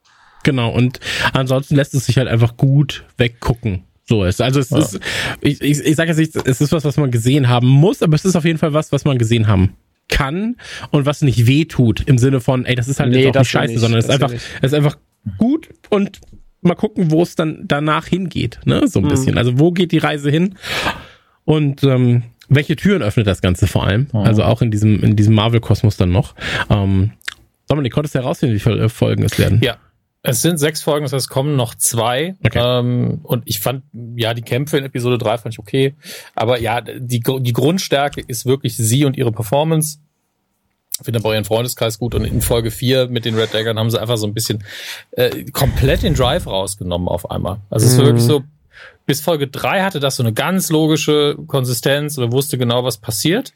Genau. 0.45 0.71
Und 0.71 1.01
ansonsten 1.33 1.75
lässt 1.75 1.95
es 1.95 2.07
sich 2.07 2.19
halt 2.19 2.29
einfach 2.29 2.57
gut 2.57 3.05
weggucken 3.17 3.85
so 4.09 4.25
ist. 4.25 4.41
Also 4.41 4.61
es 4.61 4.71
ja. 4.71 4.79
ist, 4.79 5.01
ich, 5.41 5.61
ich, 5.61 5.81
ich 5.81 5.97
sage 5.97 6.11
jetzt 6.11 6.19
nicht, 6.19 6.37
es 6.47 6.61
ist 6.61 6.73
was, 6.73 6.85
was 6.85 6.97
man 6.97 7.11
gesehen 7.11 7.49
haben 7.49 7.67
muss, 7.67 8.03
aber 8.03 8.15
es 8.15 8.25
ist 8.25 8.37
auf 8.37 8.45
jeden 8.45 8.59
Fall 8.59 8.73
was, 8.73 8.93
was 8.93 9.05
man 9.05 9.19
gesehen 9.19 9.49
haben 9.49 9.75
kann 10.09 10.57
und 10.91 11.07
was 11.07 11.23
nicht 11.23 11.47
weh 11.47 11.65
tut 11.65 12.03
im 12.03 12.19
Sinne 12.19 12.41
von, 12.41 12.65
ey, 12.65 12.77
das 12.77 12.89
ist 12.89 13.01
halt 13.01 13.11
nee, 13.11 13.25
jetzt 13.25 13.37
auch 13.37 13.41
nicht 13.41 13.51
scheiße, 13.51 13.73
nicht, 13.73 13.81
sondern 13.81 13.99
es 13.99 14.07
ist 14.07 14.11
einfach, 14.11 14.33
es 14.33 14.41
ist 14.63 14.75
einfach 14.75 14.97
gut 15.39 15.69
und 15.91 16.21
mal 16.61 16.75
gucken, 16.75 17.11
wo 17.11 17.23
es 17.23 17.35
dann 17.35 17.65
danach 17.65 18.07
hingeht, 18.07 18.61
ne, 18.65 18.87
so 18.87 19.01
ein 19.01 19.05
mhm. 19.05 19.09
bisschen. 19.09 19.39
Also 19.39 19.59
wo 19.59 19.73
geht 19.73 19.93
die 19.93 19.99
Reise 19.99 20.31
hin 20.31 20.55
und 21.45 21.83
ähm, 21.85 22.23
welche 22.49 22.77
Türen 22.77 23.03
öffnet 23.03 23.27
das 23.27 23.41
Ganze 23.41 23.67
vor 23.67 23.85
allem? 23.87 24.09
Mhm. 24.13 24.21
Also 24.21 24.45
auch 24.45 24.63
in 24.63 24.71
diesem 24.71 25.03
in 25.03 25.17
diesem 25.17 25.35
Marvel-Kosmos 25.35 25.97
dann 25.97 26.13
noch. 26.13 26.35
Ähm, 26.71 27.13
Dominik, 27.69 27.93
konntest 27.93 28.15
du 28.15 28.21
herausfinden, 28.21 28.55
wie 28.55 28.61
viele 28.61 28.89
Folgen 28.89 29.25
es 29.25 29.39
werden? 29.41 29.61
Ja, 29.63 29.77
es 30.31 30.43
sind 30.43 30.59
sechs 30.59 30.83
Folgen, 30.83 31.05
das 31.05 31.13
heißt, 31.13 31.27
es 31.27 31.29
kommen 31.29 31.57
noch 31.57 31.75
zwei. 31.75 32.37
Okay. 32.45 32.61
Ähm, 32.63 33.21
und 33.23 33.43
ich 33.47 33.61
fand, 33.61 33.85
ja, 34.17 34.35
die 34.35 34.43
Kämpfe 34.43 34.79
in 34.79 34.85
Episode 34.85 35.19
drei 35.19 35.39
fand 35.39 35.55
ich 35.55 35.59
okay. 35.59 35.95
Aber 36.35 36.61
ja, 36.61 36.81
die, 36.81 37.21
die 37.21 37.53
Grundstärke 37.53 38.23
ist 38.27 38.47
wirklich 38.47 38.77
sie 38.77 39.05
und 39.05 39.17
ihre 39.17 39.33
Performance. 39.33 39.99
Ich 40.99 41.05
finde 41.05 41.19
aber 41.19 41.35
ihren 41.35 41.45
Freundeskreis 41.45 41.99
gut. 41.99 42.15
Und 42.15 42.25
in 42.25 42.41
Folge 42.41 42.71
vier 42.71 43.09
mit 43.09 43.25
den 43.25 43.35
Red 43.35 43.53
Daggern 43.53 43.79
haben 43.79 43.91
sie 43.91 44.01
einfach 44.01 44.17
so 44.17 44.27
ein 44.27 44.35
bisschen 44.35 44.65
äh, 45.13 45.45
komplett 45.51 46.03
den 46.03 46.15
Drive 46.15 46.47
rausgenommen 46.47 47.09
auf 47.09 47.31
einmal. 47.31 47.59
Also 47.69 47.85
mhm. 47.85 47.91
es 47.91 47.99
ist 47.99 48.05
wirklich 48.05 48.25
so, 48.25 48.43
bis 49.05 49.21
Folge 49.21 49.49
drei 49.49 49.83
hatte 49.83 50.01
das 50.01 50.17
so 50.17 50.23
eine 50.23 50.33
ganz 50.33 50.71
logische 50.71 51.37
Konsistenz 51.47 52.17
oder 52.19 52.33
wusste 52.33 52.59
genau, 52.59 52.83
was 52.85 52.99
passiert. 52.99 53.53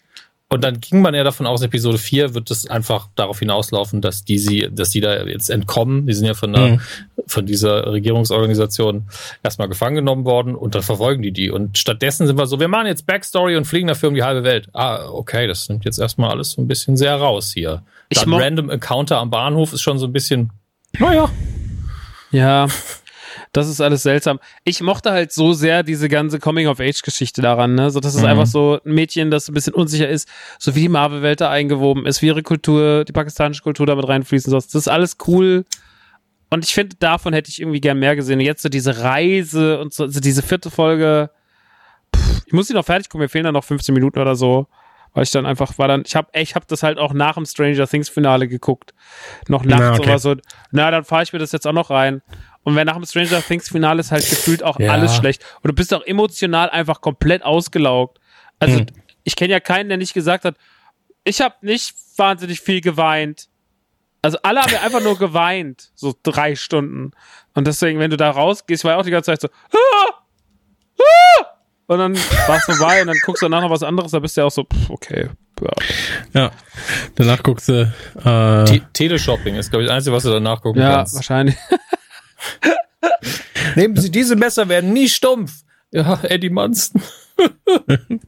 Und 0.52 0.64
dann 0.64 0.80
ging 0.80 1.00
man 1.00 1.14
ja 1.14 1.22
davon 1.22 1.46
aus, 1.46 1.62
Episode 1.62 1.96
4 1.96 2.34
wird 2.34 2.50
es 2.50 2.66
einfach 2.66 3.08
darauf 3.14 3.38
hinauslaufen, 3.38 4.00
dass 4.00 4.24
die 4.24 4.38
sie, 4.38 4.68
dass 4.72 4.90
die 4.90 5.00
da 5.00 5.24
jetzt 5.24 5.48
entkommen. 5.48 6.08
Die 6.08 6.12
sind 6.12 6.26
ja 6.26 6.34
von, 6.34 6.52
der, 6.52 6.66
mhm. 6.66 6.80
von 7.28 7.46
dieser 7.46 7.92
Regierungsorganisation 7.92 9.06
erstmal 9.44 9.68
gefangen 9.68 9.94
genommen 9.94 10.24
worden 10.24 10.56
und 10.56 10.74
dann 10.74 10.82
verfolgen 10.82 11.22
die 11.22 11.30
die. 11.30 11.52
Und 11.52 11.78
stattdessen 11.78 12.26
sind 12.26 12.36
wir 12.36 12.46
so, 12.46 12.58
wir 12.58 12.66
machen 12.66 12.88
jetzt 12.88 13.06
Backstory 13.06 13.56
und 13.56 13.64
fliegen 13.64 13.86
dafür 13.86 14.08
um 14.08 14.16
die 14.16 14.24
halbe 14.24 14.42
Welt. 14.42 14.68
Ah, 14.72 15.08
okay, 15.08 15.46
das 15.46 15.68
nimmt 15.68 15.84
jetzt 15.84 16.00
erstmal 16.00 16.30
alles 16.30 16.50
so 16.50 16.62
ein 16.62 16.66
bisschen 16.66 16.96
sehr 16.96 17.14
raus 17.14 17.52
hier. 17.54 17.84
Dann 18.12 18.32
Random 18.32 18.70
Encounter 18.70 19.18
am 19.18 19.30
Bahnhof 19.30 19.72
ist 19.72 19.82
schon 19.82 20.00
so 20.00 20.06
ein 20.06 20.12
bisschen, 20.12 20.50
naja. 20.98 21.30
Ja, 22.32 22.66
das 23.52 23.68
ist 23.68 23.80
alles 23.80 24.02
seltsam. 24.02 24.38
Ich 24.64 24.80
mochte 24.80 25.10
halt 25.10 25.32
so 25.32 25.52
sehr 25.52 25.82
diese 25.82 26.08
ganze 26.08 26.38
Coming-of-Age-Geschichte 26.38 27.42
daran, 27.42 27.74
ne? 27.74 27.90
So, 27.90 27.98
das 27.98 28.14
ist 28.14 28.20
mhm. 28.20 28.28
einfach 28.28 28.46
so 28.46 28.80
ein 28.84 28.92
Mädchen, 28.92 29.30
das 29.30 29.48
ein 29.48 29.54
bisschen 29.54 29.74
unsicher 29.74 30.08
ist, 30.08 30.28
so 30.58 30.74
wie 30.74 30.82
die 30.82 30.88
Marvel-Welt 30.88 31.40
da 31.40 31.50
eingewoben 31.50 32.06
ist, 32.06 32.22
wie 32.22 32.26
ihre 32.26 32.42
Kultur, 32.42 33.04
die 33.04 33.12
pakistanische 33.12 33.62
Kultur 33.62 33.86
damit 33.86 34.06
reinfließen 34.06 34.50
soll. 34.50 34.60
Das 34.60 34.74
ist 34.74 34.88
alles 34.88 35.16
cool. 35.26 35.64
Und 36.50 36.64
ich 36.64 36.74
finde, 36.74 36.96
davon 36.96 37.32
hätte 37.32 37.50
ich 37.50 37.60
irgendwie 37.60 37.80
gern 37.80 37.98
mehr 37.98 38.16
gesehen. 38.16 38.38
Und 38.38 38.44
jetzt 38.44 38.62
so 38.62 38.68
diese 38.68 39.02
Reise 39.02 39.80
und 39.80 39.94
so, 39.94 40.04
also 40.04 40.20
diese 40.20 40.42
vierte 40.42 40.70
Folge. 40.70 41.30
Pff, 42.14 42.42
ich 42.46 42.52
muss 42.52 42.68
sie 42.68 42.74
noch 42.74 42.84
fertig 42.84 43.08
gucken, 43.08 43.22
mir 43.22 43.28
fehlen 43.28 43.44
da 43.44 43.52
noch 43.52 43.64
15 43.64 43.94
Minuten 43.94 44.18
oder 44.18 44.36
so 44.36 44.66
weil 45.12 45.24
ich 45.24 45.30
dann 45.30 45.46
einfach 45.46 45.78
war 45.78 45.88
dann 45.88 46.02
ich 46.06 46.14
habe 46.14 46.28
ich 46.32 46.54
habe 46.54 46.66
das 46.68 46.82
halt 46.82 46.98
auch 46.98 47.12
nach 47.12 47.34
dem 47.34 47.46
Stranger 47.46 47.86
Things 47.86 48.08
Finale 48.08 48.48
geguckt 48.48 48.94
noch 49.48 49.64
nachts 49.64 49.82
na, 49.82 49.92
okay. 49.94 50.02
oder 50.02 50.18
so 50.18 50.34
na 50.70 50.90
dann 50.90 51.04
fahre 51.04 51.22
ich 51.22 51.32
mir 51.32 51.38
das 51.38 51.52
jetzt 51.52 51.66
auch 51.66 51.72
noch 51.72 51.90
rein 51.90 52.22
und 52.62 52.76
wenn 52.76 52.86
nach 52.86 52.96
dem 52.96 53.04
Stranger 53.04 53.42
Things 53.42 53.68
Finale 53.68 54.00
ist 54.00 54.12
halt 54.12 54.28
gefühlt 54.28 54.62
auch 54.62 54.78
ja. 54.78 54.92
alles 54.92 55.16
schlecht. 55.16 55.42
Und 55.62 55.68
du 55.68 55.74
bist 55.74 55.94
auch 55.94 56.04
emotional 56.04 56.68
einfach 56.70 57.00
komplett 57.00 57.42
ausgelaugt. 57.42 58.18
Also 58.58 58.80
hm. 58.80 58.86
ich 59.24 59.36
kenne 59.36 59.52
ja 59.52 59.60
keinen, 59.60 59.88
der 59.88 59.98
nicht 59.98 60.12
gesagt 60.12 60.44
hat, 60.44 60.56
ich 61.24 61.40
habe 61.40 61.54
nicht 61.62 61.94
wahnsinnig 62.16 62.60
viel 62.60 62.80
geweint. 62.80 63.48
Also 64.22 64.38
alle 64.42 64.60
haben 64.60 64.72
ja 64.72 64.82
einfach 64.82 65.02
nur 65.02 65.18
geweint, 65.18 65.90
so 65.94 66.14
drei 66.22 66.54
Stunden. 66.54 67.12
Und 67.54 67.66
deswegen, 67.66 67.98
wenn 67.98 68.10
du 68.10 68.18
da 68.18 68.30
rausgehst, 68.30 68.84
war 68.84 68.92
ja 68.92 68.98
auch 68.98 69.04
die 69.04 69.10
ganze 69.10 69.32
Zeit 69.32 69.40
so, 69.40 69.48
ah! 69.48 70.22
Ah! 70.98 71.46
und 71.86 71.98
dann 71.98 72.16
war 72.46 72.56
es 72.58 72.64
vorbei 72.64 73.00
und 73.00 73.08
dann 73.08 73.16
guckst 73.24 73.42
du 73.42 73.46
danach 73.46 73.62
noch 73.62 73.70
was 73.70 73.82
anderes, 73.82 74.12
da 74.12 74.18
bist 74.18 74.36
du 74.36 74.42
ja 74.42 74.46
auch 74.46 74.50
so, 74.50 74.64
pff, 74.64 74.90
okay. 74.90 75.30
Ja. 75.60 75.72
ja, 76.40 76.50
danach 77.16 77.42
guckst 77.42 77.68
du. 77.68 77.92
Äh 78.24 78.80
Teleshopping 78.92 79.56
ist, 79.56 79.70
glaube 79.70 79.82
ich, 79.82 79.88
das 79.88 79.96
Einzige, 79.96 80.16
was 80.16 80.22
du 80.22 80.30
danach 80.30 80.62
gucken 80.62 80.80
ja, 80.80 80.96
kannst. 80.96 81.14
Ja, 81.14 81.16
wahrscheinlich. 81.18 81.56
Nehmen 83.76 83.96
Sie, 83.96 84.10
diese 84.10 84.36
Messer 84.36 84.68
werden 84.68 84.92
nie 84.92 85.08
stumpf. 85.08 85.52
Ja, 85.90 86.20
Eddie 86.22 86.50
Munson. 86.50 87.02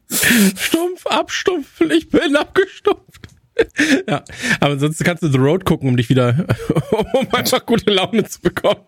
Stumpf, 0.56 1.06
abstumpfen, 1.06 1.90
ich 1.90 2.08
bin 2.08 2.34
abgestumpft. 2.34 3.28
ja, 4.08 4.24
aber 4.60 4.72
ansonsten 4.72 5.04
kannst 5.04 5.22
du 5.22 5.28
The 5.28 5.38
Road 5.38 5.64
gucken, 5.64 5.88
um 5.88 5.96
dich 5.96 6.08
wieder, 6.08 6.46
um 7.12 7.34
einfach 7.34 7.64
gute 7.66 7.90
Laune 7.90 8.24
zu 8.24 8.40
bekommen, 8.40 8.80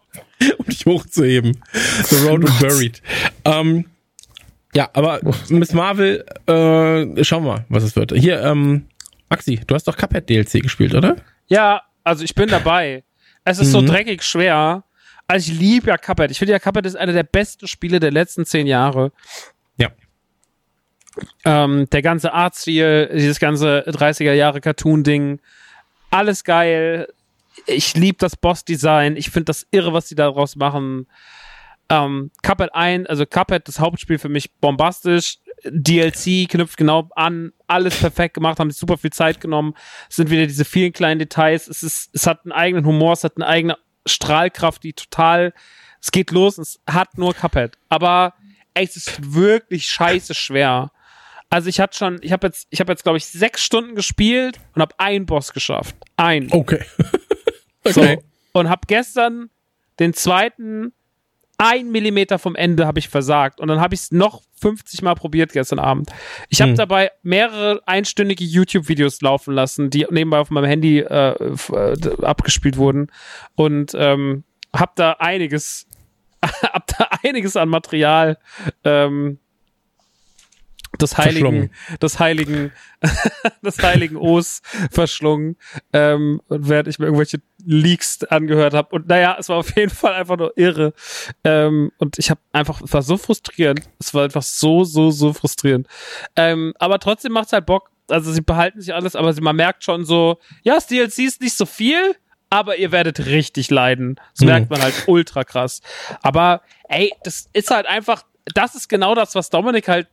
um 0.59 0.64
dich 0.66 0.87
hochzuheben. 0.87 1.61
The 2.05 2.16
Road 2.27 2.45
und 2.45 2.61
Buried. 2.61 3.03
Ähm, 3.45 3.87
ja, 4.75 4.89
aber 4.93 5.20
Miss 5.49 5.72
Marvel, 5.72 6.25
äh, 6.47 7.25
schauen 7.25 7.45
wir 7.45 7.53
mal, 7.53 7.64
was 7.68 7.85
es 7.85 7.95
wird. 7.95 8.12
Hier, 8.12 8.43
ähm, 8.43 8.87
Maxi, 9.29 9.61
du 9.66 9.75
hast 9.75 9.87
doch 9.87 9.97
Cuphead 9.97 10.29
DLC 10.29 10.62
gespielt, 10.62 10.95
oder? 10.95 11.16
Ja, 11.47 11.83
also 12.03 12.25
ich 12.25 12.35
bin 12.35 12.49
dabei. 12.49 13.05
Es 13.45 13.59
ist 13.59 13.68
mhm. 13.68 13.72
so 13.72 13.83
dreckig 13.83 14.22
schwer, 14.22 14.85
also 15.27 15.53
ich 15.53 15.59
liebe 15.59 15.89
ja 15.89 15.99
Cuphead. 15.99 16.31
Ich 16.31 16.39
finde 16.39 16.53
ja 16.53 16.59
Cuphead 16.59 16.87
ist 16.87 16.97
einer 16.97 17.12
der 17.12 17.22
besten 17.22 17.66
Spiele 17.66 18.01
der 18.01 18.11
letzten 18.11 18.45
zehn 18.45 18.66
Jahre. 18.66 19.12
Ja. 19.77 19.91
Ähm, 21.45 21.89
der 21.91 22.03
ganze 22.03 22.33
Artstil, 22.33 23.11
dieses 23.12 23.39
ganze 23.39 23.85
30er 23.87 24.33
Jahre 24.33 24.61
Cartoon-Ding, 24.61 25.41
alles 26.11 26.45
geil. 26.45 27.09
Ich 27.66 27.95
liebe 27.95 28.18
das 28.18 28.37
Boss-Design. 28.37 29.16
Ich 29.16 29.31
finde 29.31 29.47
das 29.47 29.66
irre, 29.70 29.93
was 29.93 30.09
die 30.09 30.15
daraus 30.15 30.57
machen. 30.57 31.07
Ähm, 31.89 32.31
Cuphead 32.43 32.74
1, 32.74 33.09
also 33.09 33.27
Cuphead, 33.27 33.69
das 33.69 33.78
Hauptspiel 33.78 34.19
für 34.19 34.28
mich 34.28 34.53
bombastisch. 34.55 35.39
DLC 35.66 36.49
knüpft 36.49 36.77
genau 36.77 37.09
an, 37.15 37.53
alles 37.66 37.99
perfekt 37.99 38.35
gemacht, 38.35 38.59
haben 38.59 38.70
sich 38.70 38.78
super 38.78 38.99
viel 38.99 39.12
Zeit 39.12 39.40
genommen. 39.40 39.74
Es 40.11 40.16
sind 40.16 40.31
wieder 40.31 40.47
diese 40.47 40.65
vielen 40.65 40.93
kleinen 40.93 41.19
Details. 41.19 41.69
Es 41.69 41.82
ist, 41.82 42.11
es 42.12 42.27
hat 42.27 42.44
einen 42.44 42.53
eigenen 42.53 42.85
Humor, 42.85 43.15
es 43.15 43.24
hat 43.24 43.36
eine 43.36 43.47
eigene 43.47 43.78
Strahlkraft, 44.06 44.82
die 44.82 44.93
total, 44.93 45.52
es 46.01 46.10
geht 46.10 46.31
los, 46.31 46.59
es 46.59 46.81
hat 46.89 47.16
nur 47.18 47.35
Cuphead. 47.35 47.78
Aber 47.89 48.35
ey, 48.74 48.85
es 48.85 48.97
ist 48.97 49.35
wirklich 49.35 49.86
scheiße 49.86 50.35
schwer. 50.35 50.90
Also 51.51 51.68
ich 51.68 51.81
hatte 51.81 51.97
schon, 51.97 52.18
ich 52.22 52.32
habe 52.32 52.47
jetzt, 52.48 52.66
ich 52.70 52.81
habe 52.81 52.93
jetzt 52.93 53.05
glaube 53.05 53.18
ich 53.18 53.26
sechs 53.26 53.62
Stunden 53.62 53.94
gespielt 53.94 54.59
und 54.74 54.82
habe 54.82 54.94
einen 54.98 55.26
Boss 55.26 55.52
geschafft. 55.52 55.94
Ein. 56.16 56.48
Okay. 56.51 56.85
okay. 57.85 58.18
So, 58.52 58.60
und 58.60 58.68
habe 58.68 58.82
gestern 58.86 59.51
den 59.98 60.14
zweiten 60.14 60.93
ein 61.59 61.90
Millimeter 61.90 62.39
vom 62.39 62.56
Ende 62.56 62.86
habe 62.86 62.98
ich 62.98 63.09
versagt 63.09 63.60
und 63.60 63.68
dann 63.68 63.81
habe 63.81 63.94
ich 63.94 64.02
es 64.02 64.12
noch 64.12 64.43
50 64.60 65.02
Mal 65.02 65.14
probiert 65.14 65.52
gestern 65.52 65.78
Abend. 65.78 66.10
Ich 66.48 66.60
habe 66.60 66.70
hm. 66.70 66.76
dabei 66.76 67.10
mehrere 67.22 67.82
einstündige 67.86 68.44
YouTube-Videos 68.44 69.20
laufen 69.20 69.55
lassen, 69.55 69.90
die 69.90 70.06
nebenbei 70.10 70.39
auf 70.39 70.51
meinem 70.51 70.66
Handy 70.66 71.01
äh, 71.01 71.31
äh 71.32 72.22
abgespielt 72.22 72.76
wurden 72.76 73.09
und 73.56 73.93
ähm, 73.94 74.44
habe 74.74 74.93
da 74.97 75.12
einiges, 75.12 75.86
hab 76.43 76.86
da 76.86 77.09
einiges 77.22 77.56
an 77.56 77.68
Material 77.68 78.39
ähm, 78.85 79.39
des 81.01 81.19
heiligen, 81.19 81.71
des 82.01 82.19
heiligen, 82.19 82.73
des 83.62 83.83
heiligen 83.83 84.16
Os 84.16 84.62
verschlungen, 84.91 85.57
ähm, 85.93 86.41
und 86.49 86.69
während 86.69 86.89
ich 86.89 86.99
mir 86.99 87.07
irgendwelche 87.07 87.41
Leaks 87.65 88.23
angehört 88.25 88.75
habe. 88.75 88.95
Und 88.95 89.09
naja, 89.09 89.37
es 89.39 89.49
war 89.49 89.57
auf 89.57 89.75
jeden 89.77 89.91
Fall 89.91 90.15
einfach 90.15 90.37
nur 90.37 90.57
irre. 90.57 90.93
Ähm, 91.45 91.93
und 91.99 92.19
ich 92.19 92.31
habe 92.31 92.41
einfach, 92.53 92.81
es 92.83 92.93
war 92.93 93.03
so 93.03 93.16
frustrierend. 93.16 93.83
Es 93.99 94.15
war 94.15 94.25
einfach 94.25 94.43
so, 94.43 94.85
so, 94.85 95.11
so 95.11 95.33
frustrierend. 95.33 95.87
Ähm, 96.37 96.75
aber 96.79 96.99
trotzdem 96.99 97.33
macht's 97.33 97.53
halt 97.53 97.66
Bock. 97.66 97.91
Also 98.09 98.33
sie 98.33 98.43
behalten 98.43 98.81
sich 98.81 98.95
alles, 98.95 99.16
aber 99.16 99.33
man 99.41 99.57
merkt 99.57 99.83
schon 99.83 100.05
so, 100.05 100.39
ja, 100.62 100.75
das 100.75 100.87
DLC 100.87 101.21
ist 101.21 101.41
nicht 101.41 101.57
so 101.57 101.65
viel, 101.65 102.15
aber 102.51 102.77
ihr 102.77 102.93
werdet 102.93 103.27
richtig 103.27 103.71
leiden. 103.71 104.16
Das 104.33 104.41
mhm. 104.41 104.47
merkt 104.47 104.71
man 104.71 104.83
halt 104.83 104.95
ultra 105.07 105.45
krass. 105.45 105.81
Aber 106.23 106.61
ey, 106.89 107.12
das 107.25 107.49
ist 107.53 107.71
halt 107.71 107.87
einfach, 107.87 108.25
das 108.55 108.75
ist 108.75 108.89
genau 108.89 109.15
das, 109.15 109.35
was 109.35 109.49
Dominik 109.49 109.89
halt 109.89 110.09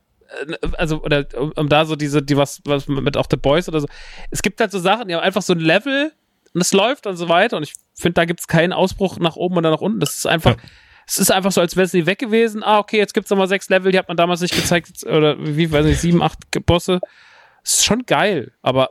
also, 0.76 1.02
oder 1.02 1.26
um, 1.36 1.52
um, 1.52 1.68
da 1.68 1.84
so 1.84 1.96
diese, 1.96 2.22
die 2.22 2.36
was, 2.36 2.60
was 2.64 2.88
mit 2.88 3.16
auch 3.16 3.26
The 3.30 3.36
Boys 3.36 3.68
oder 3.68 3.80
so. 3.80 3.88
Es 4.30 4.42
gibt 4.42 4.60
halt 4.60 4.72
so 4.72 4.78
Sachen, 4.78 5.08
die 5.08 5.14
haben 5.14 5.22
einfach 5.22 5.42
so 5.42 5.52
ein 5.52 5.60
Level 5.60 6.12
und 6.54 6.60
es 6.60 6.72
läuft 6.72 7.06
und 7.06 7.16
so 7.16 7.28
weiter. 7.28 7.56
Und 7.56 7.62
ich 7.64 7.74
finde, 7.94 8.14
da 8.14 8.24
gibt 8.24 8.40
es 8.40 8.46
keinen 8.46 8.72
Ausbruch 8.72 9.18
nach 9.18 9.36
oben 9.36 9.56
oder 9.56 9.70
nach 9.70 9.80
unten. 9.80 10.00
Das 10.00 10.14
ist 10.14 10.26
einfach, 10.26 10.56
ja. 10.56 10.62
es 11.06 11.18
ist 11.18 11.30
einfach 11.30 11.52
so, 11.52 11.60
als 11.60 11.76
wäre 11.76 11.84
es 11.84 11.92
nie 11.92 12.06
weg 12.06 12.18
gewesen. 12.18 12.62
Ah, 12.62 12.78
okay, 12.78 12.98
jetzt 12.98 13.14
gibt 13.14 13.26
es 13.26 13.30
nochmal 13.30 13.48
sechs 13.48 13.68
Level, 13.68 13.92
die 13.92 13.98
hat 13.98 14.08
man 14.08 14.16
damals 14.16 14.40
nicht 14.40 14.54
gezeigt, 14.54 15.04
oder 15.04 15.36
wie, 15.38 15.70
weiß 15.70 15.86
ich, 15.86 16.00
sieben, 16.00 16.22
acht 16.22 16.38
Bosse. 16.66 17.00
Das 17.62 17.74
ist 17.74 17.84
schon 17.84 18.04
geil, 18.06 18.52
aber 18.62 18.90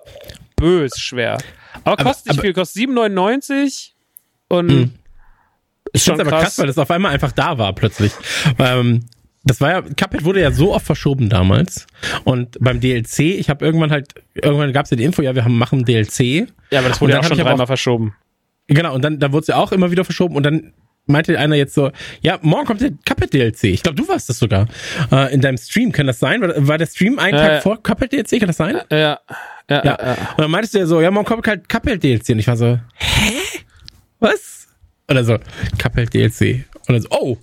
bös 0.56 0.98
schwer. 0.98 1.38
Aber 1.84 2.02
kostet 2.02 2.30
aber, 2.30 2.36
nicht 2.36 2.42
viel, 2.42 2.54
kostet 2.54 2.84
7,99 2.84 3.92
und 4.48 4.68
mh. 4.68 4.90
Ich 5.94 6.04
finde 6.04 6.22
es 6.24 6.28
aber 6.28 6.42
krass, 6.42 6.58
weil 6.58 6.70
es 6.70 6.78
auf 6.78 6.90
einmal 6.92 7.12
einfach 7.12 7.32
da 7.32 7.58
war 7.58 7.74
plötzlich. 7.74 8.14
Ähm, 8.60 9.06
das 9.44 9.60
war 9.60 9.72
ja, 9.72 9.82
Cuphead 9.82 10.24
wurde 10.24 10.42
ja 10.42 10.52
so 10.52 10.74
oft 10.74 10.86
verschoben 10.86 11.30
damals. 11.30 11.88
Und 12.24 12.58
beim 12.60 12.80
DLC, 12.80 13.20
ich 13.20 13.50
habe 13.50 13.66
irgendwann 13.66 13.92
halt, 13.92 14.14
irgendwann 14.36 14.72
gab 14.72 14.86
es 14.86 14.92
ja 14.92 14.98
die 14.98 15.04
Info, 15.04 15.22
ja, 15.22 15.34
wir 15.34 15.44
haben, 15.44 15.58
machen 15.58 15.84
DLC. 15.84 16.48
Ja, 16.70 16.80
aber 16.80 16.90
das 16.90 17.02
wurde 17.02 17.14
ja 17.14 17.20
auch 17.20 17.24
schon 17.24 17.38
dreimal 17.38 17.68
verschoben. 17.68 18.16
Genau, 18.68 18.94
und 18.94 19.04
dann, 19.04 19.20
dann 19.20 19.32
wurde 19.34 19.42
es 19.42 19.48
ja 19.48 19.56
auch 19.56 19.72
immer 19.72 19.92
wieder 19.92 20.06
verschoben 20.06 20.36
und 20.36 20.44
dann 20.44 20.74
meinte 21.08 21.38
einer 21.38 21.56
jetzt 21.56 21.74
so, 21.74 21.92
ja, 22.22 22.38
morgen 22.42 22.66
kommt 22.66 22.82
der 22.82 22.92
Cuphead 23.06 23.34
DLC. 23.34 23.66
Ich 23.66 23.84
glaube, 23.84 23.96
du 23.96 24.08
warst 24.08 24.30
das 24.30 24.38
sogar. 24.38 24.68
Äh, 25.12 25.34
in 25.34 25.42
deinem 25.42 25.58
Stream, 25.58 25.92
kann 25.92 26.08
das 26.08 26.20
sein? 26.20 26.42
War, 26.42 26.68
war 26.68 26.78
der 26.78 26.86
Stream 26.86 27.18
einen 27.18 27.38
Tag 27.38 27.52
äh, 27.52 27.62
vor 27.62 27.82
Cuphead 27.82 28.12
DLC, 28.12 28.40
kann 28.40 28.48
das 28.48 28.58
sein? 28.58 28.80
Ja, 28.90 28.98
ja, 28.98 29.20
ja. 29.70 29.84
ja. 29.84 29.98
Und 30.36 30.40
dann 30.40 30.52
meintest 30.52 30.76
du 30.76 30.80
ja 30.80 30.86
so, 30.86 31.02
ja, 31.02 31.10
morgen 31.10 31.26
kommt 31.26 31.48
halt 31.48 31.68
Cuphead 31.68 32.04
DLC. 32.04 32.30
Und 32.30 32.40
ich 32.40 32.48
war 32.48 32.58
so, 32.58 32.80
hä? 32.96 33.34
Was? 34.20 34.68
Oder 35.10 35.24
so, 35.24 35.38
Cuphead 35.80 36.14
DLC. 36.14 36.66
Und 36.88 36.94
dann 36.94 37.02
so, 37.02 37.10
oh, 37.10 37.38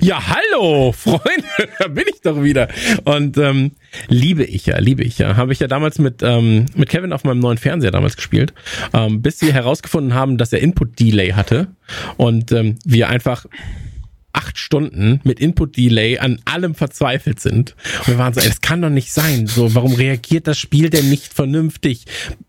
ja, 0.00 0.20
hallo, 0.26 0.92
Freunde, 0.92 1.46
da 1.78 1.88
bin 1.88 2.04
ich 2.12 2.20
doch 2.20 2.42
wieder. 2.42 2.68
Und 3.04 3.38
ähm, 3.38 3.72
liebe 4.08 4.44
ich 4.44 4.66
ja, 4.66 4.78
liebe 4.78 5.02
ich 5.02 5.18
ja. 5.18 5.36
Habe 5.36 5.52
ich 5.52 5.60
ja 5.60 5.66
damals 5.66 5.98
mit, 5.98 6.22
ähm, 6.22 6.66
mit 6.74 6.88
Kevin 6.88 7.12
auf 7.12 7.24
meinem 7.24 7.38
neuen 7.40 7.58
Fernseher 7.58 7.90
damals 7.90 8.16
gespielt, 8.16 8.52
ähm, 8.92 9.22
bis 9.22 9.40
wir 9.40 9.52
herausgefunden 9.52 10.14
haben, 10.14 10.36
dass 10.36 10.52
er 10.52 10.60
Input-Delay 10.60 11.32
hatte 11.32 11.68
und 12.16 12.52
ähm, 12.52 12.78
wir 12.84 13.08
einfach 13.08 13.46
acht 14.38 14.56
Stunden 14.56 15.20
mit 15.24 15.40
Input-Delay 15.40 16.18
an 16.18 16.40
allem 16.44 16.76
verzweifelt 16.76 17.40
sind. 17.40 17.74
Und 17.98 18.08
wir 18.08 18.18
waren 18.18 18.32
so, 18.32 18.40
das 18.40 18.60
kann 18.60 18.80
doch 18.80 18.88
nicht 18.88 19.12
sein. 19.12 19.48
So, 19.48 19.74
warum 19.74 19.94
reagiert 19.94 20.46
das 20.46 20.58
Spiel 20.58 20.90
denn 20.90 21.10
nicht 21.10 21.34
vernünftig? 21.34 22.04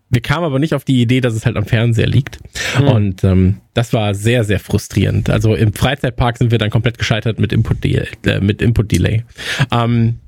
Wir 0.08 0.20
kamen 0.22 0.44
aber 0.44 0.60
nicht 0.60 0.72
auf 0.72 0.84
die 0.84 1.02
Idee, 1.02 1.20
dass 1.20 1.34
es 1.34 1.46
halt 1.46 1.56
am 1.56 1.66
Fernseher 1.66 2.06
liegt. 2.06 2.38
Mhm. 2.78 2.88
Und 2.88 3.24
ähm, 3.24 3.56
das 3.74 3.92
war 3.92 4.14
sehr, 4.14 4.44
sehr 4.44 4.60
frustrierend. 4.60 5.30
Also 5.30 5.56
im 5.56 5.72
Freizeitpark 5.72 6.38
sind 6.38 6.52
wir 6.52 6.58
dann 6.58 6.70
komplett 6.70 6.96
gescheitert 6.96 7.40
mit 7.40 7.52
Input-Delay. 7.52 8.08
Äh, 8.24 8.40
mit 8.40 8.62
Input 8.62 8.92
-Delay. 8.92 9.24
Ähm, 9.72 10.20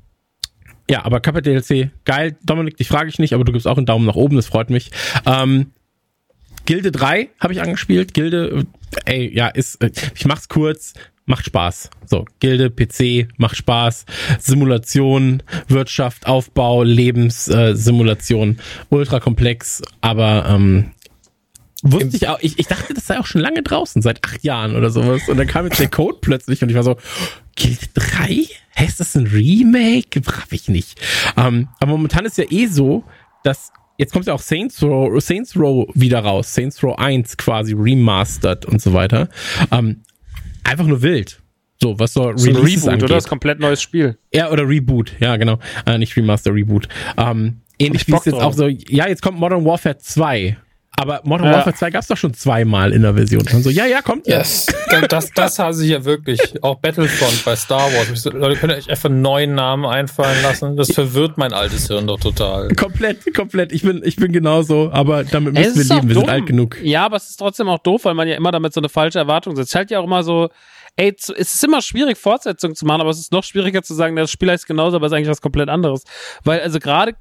ja, 0.89 1.05
aber 1.05 1.21
Cuphead 1.21 1.45
DLC, 1.45 1.91
geil. 2.03 2.35
Dominik, 2.43 2.75
dich 2.75 2.89
frage 2.89 3.07
ich 3.07 3.19
nicht, 3.19 3.33
aber 3.33 3.45
du 3.45 3.53
gibst 3.53 3.67
auch 3.67 3.77
einen 3.77 3.85
Daumen 3.85 4.05
nach 4.05 4.15
oben, 4.15 4.35
das 4.35 4.47
freut 4.47 4.69
mich. 4.69 4.91
Ähm, 5.25 5.67
Gilde 6.65 6.91
3 6.91 7.29
habe 7.39 7.53
ich 7.53 7.61
angespielt. 7.61 8.13
Gilde, 8.13 8.65
ey, 9.05 9.33
ja, 9.33 9.47
ist, 9.47 9.81
äh, 9.81 9.91
ich 10.13 10.25
mach's 10.25 10.49
kurz 10.49 10.93
macht 11.25 11.45
Spaß. 11.45 11.89
So, 12.05 12.25
Gilde, 12.39 12.69
PC, 12.69 13.29
macht 13.37 13.55
Spaß. 13.55 14.05
Simulation, 14.39 15.43
Wirtschaft, 15.67 16.27
Aufbau, 16.27 16.83
Lebenssimulation, 16.83 18.57
äh, 18.57 18.85
ultra 18.89 19.19
komplex, 19.19 19.81
aber 20.01 20.45
ähm, 20.49 20.91
wusste 21.83 22.15
ich 22.15 22.27
auch, 22.27 22.39
ich, 22.41 22.59
ich 22.59 22.67
dachte, 22.67 22.93
das 22.93 23.07
sei 23.07 23.19
auch 23.19 23.25
schon 23.25 23.41
lange 23.41 23.61
draußen, 23.61 24.01
seit 24.01 24.23
acht 24.25 24.43
Jahren 24.43 24.75
oder 24.75 24.89
sowas. 24.89 25.27
Und 25.27 25.37
dann 25.37 25.47
kam 25.47 25.65
jetzt 25.65 25.79
der 25.79 25.89
Code 25.89 26.17
plötzlich 26.21 26.61
und 26.63 26.69
ich 26.69 26.75
war 26.75 26.83
so, 26.83 26.97
Gilde 27.55 27.87
3? 27.93 28.47
Hä, 28.75 28.85
ist 28.85 28.99
das 28.99 29.15
ein 29.15 29.27
Remake? 29.27 30.21
Brauch 30.21 30.51
ich 30.51 30.67
nicht. 30.69 30.99
Ähm, 31.37 31.67
aber 31.79 31.91
momentan 31.91 32.25
ist 32.25 32.37
ja 32.37 32.45
eh 32.49 32.67
so, 32.67 33.03
dass 33.43 33.71
jetzt 33.97 34.13
kommt 34.13 34.25
ja 34.25 34.33
auch 34.33 34.41
Saints 34.41 34.81
Row, 34.81 35.21
Saints 35.21 35.55
Row 35.55 35.87
wieder 35.93 36.19
raus, 36.19 36.53
Saints 36.53 36.81
Row 36.81 36.97
1 36.97 37.37
quasi 37.37 37.73
remastered 37.73 38.65
und 38.65 38.81
so 38.81 38.93
weiter. 38.93 39.29
Ähm, 39.71 40.01
einfach 40.63 40.85
nur 40.85 41.01
wild. 41.01 41.41
So, 41.81 41.99
was 41.99 42.13
soll 42.13 42.37
so 42.37 42.49
Reboot 42.49 42.87
angeht. 42.87 43.03
oder 43.03 43.15
das 43.15 43.27
komplett 43.27 43.59
neues 43.59 43.81
Spiel? 43.81 44.17
Ja, 44.33 44.49
oder 44.51 44.67
Reboot, 44.67 45.13
ja, 45.19 45.35
genau. 45.35 45.59
Äh, 45.85 45.97
nicht 45.97 46.15
Remaster, 46.15 46.53
Reboot. 46.53 46.87
Ähm, 47.17 47.61
ähnlich 47.77 48.07
wie 48.07 48.13
es 48.13 48.25
jetzt 48.25 48.35
auch 48.35 48.53
so, 48.53 48.67
ja, 48.67 49.07
jetzt 49.07 49.21
kommt 49.21 49.37
Modern 49.37 49.65
Warfare 49.65 49.97
2. 49.97 50.57
Aber 50.95 51.21
Modern 51.23 51.47
ja. 51.47 51.53
Warfare 51.53 51.75
2 51.75 51.89
gab 51.89 52.01
es 52.01 52.07
doch 52.07 52.17
schon 52.17 52.33
zweimal 52.33 52.93
in 52.93 53.01
der 53.01 53.15
Version. 53.15 53.41
Und 53.51 53.63
so, 53.63 53.69
ja, 53.69 53.85
ja, 53.85 54.01
kommt 54.01 54.27
yes. 54.27 54.67
jetzt. 54.91 55.11
Das, 55.11 55.31
das 55.31 55.57
hasse 55.57 55.83
ich 55.83 55.89
ja 55.89 56.05
wirklich. 56.05 56.39
Auch 56.61 56.75
Battlefront 56.75 57.43
bei 57.43 57.55
Star 57.55 57.91
Wars. 57.93 58.21
So, 58.21 58.29
Leute, 58.29 58.57
könnt 58.57 58.73
ihr 58.73 58.77
euch 58.77 58.89
einfach 58.89 59.09
einen 59.09 59.21
neuen 59.21 59.55
Namen 59.55 59.85
einfallen 59.85 60.41
lassen? 60.43 60.77
Das 60.77 60.91
verwirrt 60.91 61.37
mein 61.37 61.51
altes 61.51 61.87
Hirn 61.87 62.05
doch 62.05 62.19
total. 62.19 62.69
Komplett, 62.75 63.33
komplett. 63.35 63.71
Ich 63.71 63.81
bin, 63.81 64.01
ich 64.03 64.17
bin 64.17 64.31
genauso, 64.31 64.91
aber 64.91 65.23
damit 65.23 65.55
müssen 65.55 65.89
wir 65.89 65.95
leben. 65.95 66.09
Wir 66.09 66.15
sind 66.15 66.29
alt 66.29 66.45
genug. 66.45 66.77
Ja, 66.83 67.05
aber 67.05 67.17
es 67.17 67.29
ist 67.29 67.37
trotzdem 67.37 67.67
auch 67.69 67.79
doof, 67.79 68.05
weil 68.05 68.13
man 68.13 68.27
ja 68.27 68.35
immer 68.35 68.51
damit 68.51 68.73
so 68.73 68.79
eine 68.79 68.89
falsche 68.89 69.17
Erwartung 69.17 69.55
setzt. 69.55 69.69
Es 69.69 69.75
halt 69.75 69.89
ja 69.89 69.99
auch 69.99 70.05
immer 70.05 70.21
so, 70.23 70.49
ey, 70.95 71.15
es 71.17 71.29
ist 71.29 71.63
immer 71.63 71.81
schwierig, 71.81 72.17
Fortsetzungen 72.17 72.75
zu 72.75 72.85
machen, 72.85 73.01
aber 73.01 73.09
es 73.09 73.19
ist 73.19 73.31
noch 73.31 73.43
schwieriger 73.43 73.81
zu 73.81 73.93
sagen, 73.95 74.15
das 74.15 74.31
Spiel 74.31 74.51
heißt 74.51 74.67
genauso, 74.67 74.97
aber 74.97 75.07
es 75.07 75.11
ist 75.11 75.17
eigentlich 75.17 75.29
was 75.29 75.41
komplett 75.41 75.69
anderes. 75.69 76.03
Weil, 76.43 76.61
also 76.61 76.79
gerade 76.79 77.15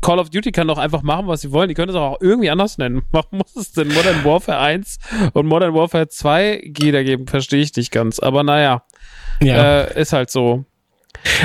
Call 0.00 0.18
of 0.18 0.30
Duty 0.30 0.52
kann 0.52 0.68
doch 0.68 0.78
einfach 0.78 1.02
machen, 1.02 1.26
was 1.26 1.40
sie 1.40 1.52
wollen. 1.52 1.68
Die 1.68 1.74
können 1.74 1.90
es 1.90 1.96
auch 1.96 2.18
irgendwie 2.20 2.50
anders 2.50 2.78
nennen. 2.78 3.02
Warum 3.10 3.38
muss 3.38 3.56
es 3.56 3.72
denn 3.72 3.88
Modern 3.88 4.24
Warfare 4.24 4.58
1 4.58 4.98
und 5.32 5.46
Modern 5.46 5.74
Warfare 5.74 6.08
2 6.08 6.70
Glieder 6.72 7.04
geben? 7.04 7.26
Verstehe 7.26 7.60
ich 7.60 7.74
nicht 7.76 7.90
ganz. 7.90 8.18
Aber 8.18 8.42
naja, 8.42 8.82
ja. 9.40 9.82
Äh, 9.82 10.00
ist 10.00 10.12
halt 10.12 10.30
so. 10.30 10.64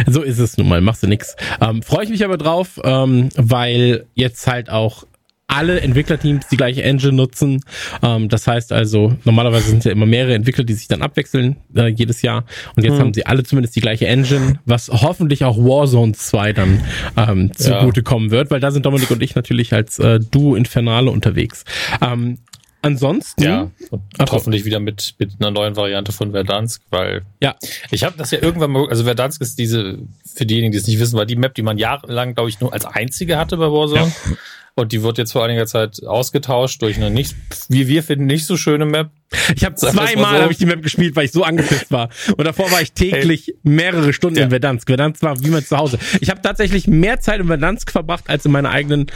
So 0.08 0.22
ist 0.22 0.40
es 0.40 0.58
nun 0.58 0.68
mal, 0.68 0.82
machst 0.82 1.04
du 1.04 1.08
nix. 1.08 1.36
Ähm, 1.60 1.82
Freue 1.82 2.04
ich 2.04 2.10
mich 2.10 2.24
aber 2.24 2.38
drauf, 2.38 2.80
ähm, 2.84 3.30
weil 3.36 4.06
jetzt 4.14 4.46
halt 4.48 4.70
auch 4.70 5.06
alle 5.54 5.82
Entwicklerteams 5.82 6.48
die 6.48 6.58
gleiche 6.58 6.84
Engine 6.84 7.14
nutzen. 7.14 7.64
Ähm, 8.02 8.30
das 8.30 8.48
heißt 8.48 8.72
also, 8.72 9.16
normalerweise 9.24 9.70
sind 9.70 9.86
ja 9.86 9.92
immer 9.92 10.06
mehrere 10.06 10.34
Entwickler, 10.34 10.64
die 10.64 10.74
sich 10.74 10.88
dann 10.88 11.02
abwechseln 11.02 11.58
äh, 11.76 11.88
jedes 11.88 12.22
Jahr. 12.22 12.46
Und 12.76 12.84
jetzt 12.84 12.94
hm. 12.94 13.00
haben 13.00 13.14
sie 13.14 13.26
alle 13.26 13.44
zumindest 13.44 13.76
die 13.76 13.82
gleiche 13.82 14.08
Engine, 14.08 14.60
was 14.66 14.90
hoffentlich 14.90 15.44
auch 15.44 15.58
Warzone 15.58 16.14
2 16.14 16.54
dann 16.54 16.82
ähm, 17.18 17.52
zugute 17.56 18.02
ja. 18.02 18.04
kommen 18.04 18.32
wird, 18.32 18.52
weil 18.52 18.60
da 18.60 18.72
sind 18.72 18.86
Dominik 18.86 19.12
und 19.12 19.22
ich 19.22 19.36
natürlich 19.36 19.74
als 19.74 20.00
äh, 20.00 20.20
Duo 20.20 20.56
Infernale 20.56 21.12
unterwegs. 21.12 21.64
Ähm, 22.02 22.40
ansonsten. 22.82 23.44
Ja, 23.44 23.72
und 23.90 24.32
hoffentlich 24.32 24.66
wieder 24.66 24.80
mit, 24.80 25.16
mit 25.18 25.32
einer 25.40 25.52
neuen 25.52 25.76
Variante 25.76 26.12
von 26.12 26.32
Verdansk, 26.32 26.84
weil 26.90 27.24
ja. 27.42 27.56
ich 27.92 28.04
habe 28.04 28.16
das 28.18 28.32
ja 28.32 28.42
irgendwann 28.42 28.72
mal, 28.72 28.88
also 28.90 29.04
Verdansk 29.04 29.42
ist 29.42 29.58
diese, 29.58 30.00
für 30.26 30.46
diejenigen, 30.46 30.72
die 30.72 30.78
es 30.78 30.88
nicht 30.88 31.00
wissen, 31.00 31.18
war 31.18 31.26
die 31.26 31.36
Map, 31.36 31.56
die 31.56 31.62
man 31.62 31.78
jahrelang, 31.78 32.36
glaube 32.36 32.50
ich, 32.50 32.60
nur 32.60 32.74
als 32.74 32.86
einzige 32.86 33.38
hatte 33.38 33.58
bei 33.58 33.72
Warzone. 33.72 34.02
Ja. 34.02 34.36
Und 34.76 34.92
die 34.92 35.04
wird 35.04 35.20
jetzt 35.20 35.32
vor 35.32 35.44
einiger 35.44 35.68
Zeit 35.68 36.04
ausgetauscht 36.04 36.82
durch 36.82 36.98
eine 36.98 37.12
nicht, 37.12 37.36
wie 37.70 37.88
wir 37.88 38.02
finden, 38.02 38.26
nicht 38.26 38.48
so 38.48 38.58
schöne 38.58 38.86
Map. 38.86 39.12
Ich 39.56 39.64
habe 39.66 39.76
zweimal 39.76 40.36
so. 40.36 40.42
habe 40.42 40.52
ich 40.52 40.58
die 40.58 40.66
Map 40.66 40.82
gespielt, 40.82 41.16
weil 41.16 41.26
ich 41.26 41.32
so 41.32 41.44
angepisst 41.44 41.92
war. 41.92 42.10
Und 42.38 42.46
davor 42.46 42.72
war 42.72 42.82
ich 42.82 42.94
täglich 42.94 43.48
hey. 43.48 43.56
mehrere 43.62 44.14
Stunden 44.14 44.40
ja. 44.40 44.46
in 44.46 44.50
Verdansk. 44.50 44.88
Verdansk 44.88 45.22
war 45.22 45.40
wie 45.44 45.50
mein 45.50 45.64
Zuhause. 45.64 46.00
Ich 46.22 46.30
habe 46.32 46.42
tatsächlich 46.42 46.88
mehr 46.88 47.20
Zeit 47.20 47.40
in 47.40 47.48
Verdansk 47.48 47.92
verbracht 47.92 48.26
als 48.28 48.46
in 48.46 48.52
meiner 48.52 48.72
eigenen 48.72 49.08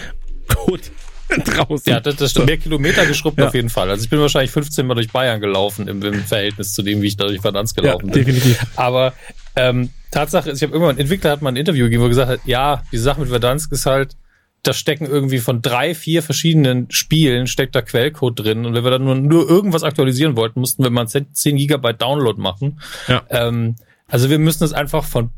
Gut. 0.66 0.92
draußen. 1.46 1.92
Ja, 1.92 2.00
das, 2.00 2.16
das 2.16 2.32
stimmt. 2.32 2.48
Mehr 2.48 2.58
Kilometer 2.58 3.06
geschrubbt 3.06 3.40
ja. 3.40 3.48
auf 3.48 3.54
jeden 3.54 3.70
Fall. 3.70 3.90
Also 3.90 4.04
ich 4.04 4.10
bin 4.10 4.20
wahrscheinlich 4.20 4.52
15 4.52 4.86
Mal 4.86 4.94
durch 4.94 5.12
Bayern 5.12 5.42
gelaufen 5.42 5.88
im, 5.88 6.02
im 6.02 6.24
Verhältnis 6.24 6.74
zu 6.74 6.84
dem, 6.84 7.02
wie 7.02 7.08
ich 7.08 7.18
da 7.18 7.26
durch 7.26 7.42
Verdansk 7.42 7.76
gelaufen 7.76 8.08
ja, 8.08 8.14
bin. 8.14 8.26
Definitiv. 8.26 8.66
Aber 8.76 9.14
ähm, 9.56 9.90
Tatsache 10.12 10.52
ist, 10.52 10.58
ich 10.58 10.64
habe 10.64 10.74
irgendwann, 10.74 10.96
ein 10.96 11.00
Entwickler 11.00 11.32
hat 11.32 11.42
mal 11.42 11.50
ein 11.50 11.58
Interview 11.58 11.86
gegeben, 11.86 12.02
wo 12.02 12.06
er 12.06 12.10
gesagt 12.10 12.30
hat, 12.30 12.40
ja, 12.46 12.84
die 12.92 12.98
Sache 12.98 13.20
mit 13.20 13.30
Verdansk 13.30 13.72
ist 13.72 13.86
halt, 13.86 14.16
da 14.64 14.74
stecken 14.74 15.06
irgendwie 15.06 15.40
von 15.40 15.62
drei, 15.62 15.96
vier 15.96 16.22
verschiedenen 16.22 16.92
Spielen 16.92 17.48
steckt 17.48 17.76
da 17.76 17.82
Quellcode 17.82 18.40
drin. 18.40 18.66
Und 18.66 18.74
wenn 18.74 18.84
wir 18.84 18.92
dann 18.92 19.06
nur, 19.06 19.16
nur 19.16 19.50
irgendwas 19.50 19.84
aktualisieren 19.84 20.36
wollten, 20.36 20.60
mussten 20.60 20.84
wir 20.84 20.90
mal 20.90 21.08
10 21.08 21.32
Gigabyte 21.56 22.02
Download 22.02 22.42
machen. 22.42 22.80
Ja. 23.08 23.24
Ähm, 23.30 23.76
also 24.08 24.30
wir 24.30 24.40
müssen 24.40 24.64
es 24.64 24.74
einfach 24.74 25.04
von 25.04 25.32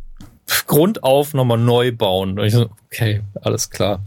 Grund 0.67 1.03
auf 1.03 1.34
nochmal 1.34 1.57
neu 1.57 1.91
bauen. 1.91 2.39
Und 2.39 2.45
ich 2.45 2.53
so, 2.53 2.69
okay, 2.85 3.21
alles 3.41 3.69
klar. 3.69 4.03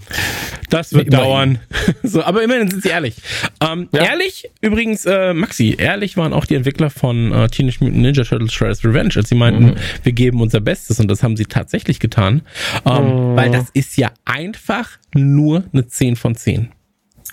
Das 0.70 0.92
wird 0.92 1.08
immerhin. 1.08 1.24
dauern. 1.24 1.58
so, 2.02 2.22
aber 2.22 2.42
immerhin 2.42 2.70
sind 2.70 2.82
sie 2.82 2.88
ehrlich. 2.88 3.16
Ähm, 3.60 3.88
ja. 3.92 4.04
Ehrlich, 4.04 4.50
übrigens, 4.60 5.04
äh, 5.04 5.34
Maxi, 5.34 5.76
ehrlich 5.78 6.16
waren 6.16 6.32
auch 6.32 6.44
die 6.44 6.54
Entwickler 6.54 6.90
von 6.90 7.32
äh, 7.32 7.48
Teenage 7.48 7.78
Mutant 7.80 8.02
Ninja 8.02 8.24
Turtles 8.24 8.52
Shredder's 8.52 8.84
Revenge, 8.84 9.12
als 9.16 9.28
sie 9.28 9.34
meinten, 9.34 9.64
mhm. 9.64 9.74
wir 10.02 10.12
geben 10.12 10.40
unser 10.40 10.60
Bestes 10.60 10.98
und 11.00 11.08
das 11.08 11.22
haben 11.22 11.36
sie 11.36 11.44
tatsächlich 11.44 12.00
getan. 12.00 12.42
Ähm, 12.84 13.32
mhm. 13.32 13.36
Weil 13.36 13.50
das 13.50 13.70
ist 13.72 13.96
ja 13.96 14.10
einfach 14.24 14.90
nur 15.14 15.64
eine 15.72 15.86
10 15.86 16.16
von 16.16 16.34
10. 16.34 16.70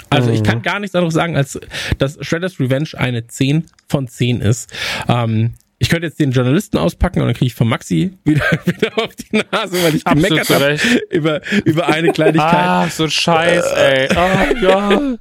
Also 0.09 0.31
ich 0.31 0.43
kann 0.43 0.59
mhm. 0.59 0.63
gar 0.63 0.79
nichts 0.79 0.95
anderes 0.95 1.13
sagen, 1.13 1.35
als 1.35 1.59
dass 1.97 2.17
Shredder's 2.21 2.59
Revenge 2.59 2.89
eine 2.97 3.27
10 3.27 3.65
von 3.87 4.07
10 4.07 4.41
ist. 4.41 4.71
Ähm, 5.07 5.53
ich 5.79 5.89
könnte 5.89 6.07
jetzt 6.07 6.19
den 6.19 6.31
Journalisten 6.31 6.77
auspacken 6.77 7.21
und 7.21 7.27
dann 7.27 7.35
kriege 7.35 7.47
ich 7.47 7.55
von 7.55 7.67
Maxi 7.67 8.17
wieder, 8.25 8.43
wieder 8.65 8.97
auf 8.97 9.15
die 9.15 9.37
Nase, 9.51 9.83
weil 9.83 9.95
ich 9.95 10.03
gemeckert 10.03 10.49
habe 10.49 10.77
über, 11.09 11.41
über 11.63 11.87
eine 11.87 12.11
Kleinigkeit. 12.11 12.53
Ah, 12.53 12.89
so 12.89 13.05
ein 13.05 13.11
Scheiß, 13.11 13.65
ey. 13.71 14.09
Oh, 14.11 14.55
ja. 14.61 15.17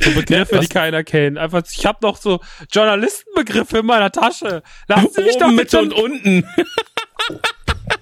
So 0.00 0.12
Begriffe, 0.12 0.54
ja, 0.54 0.60
die 0.60 0.68
keiner 0.68 1.02
kennt. 1.02 1.38
Einfach, 1.38 1.62
ich 1.68 1.84
habe 1.84 1.98
noch 2.02 2.16
so 2.16 2.40
Journalistenbegriffe 2.70 3.78
in 3.78 3.86
meiner 3.86 4.12
Tasche. 4.12 4.62
Lassen 4.86 5.08
Sie 5.12 5.22
mich 5.22 5.36
doch 5.38 5.50
mit 5.50 5.74
und 5.74 5.92
unten. 5.92 6.44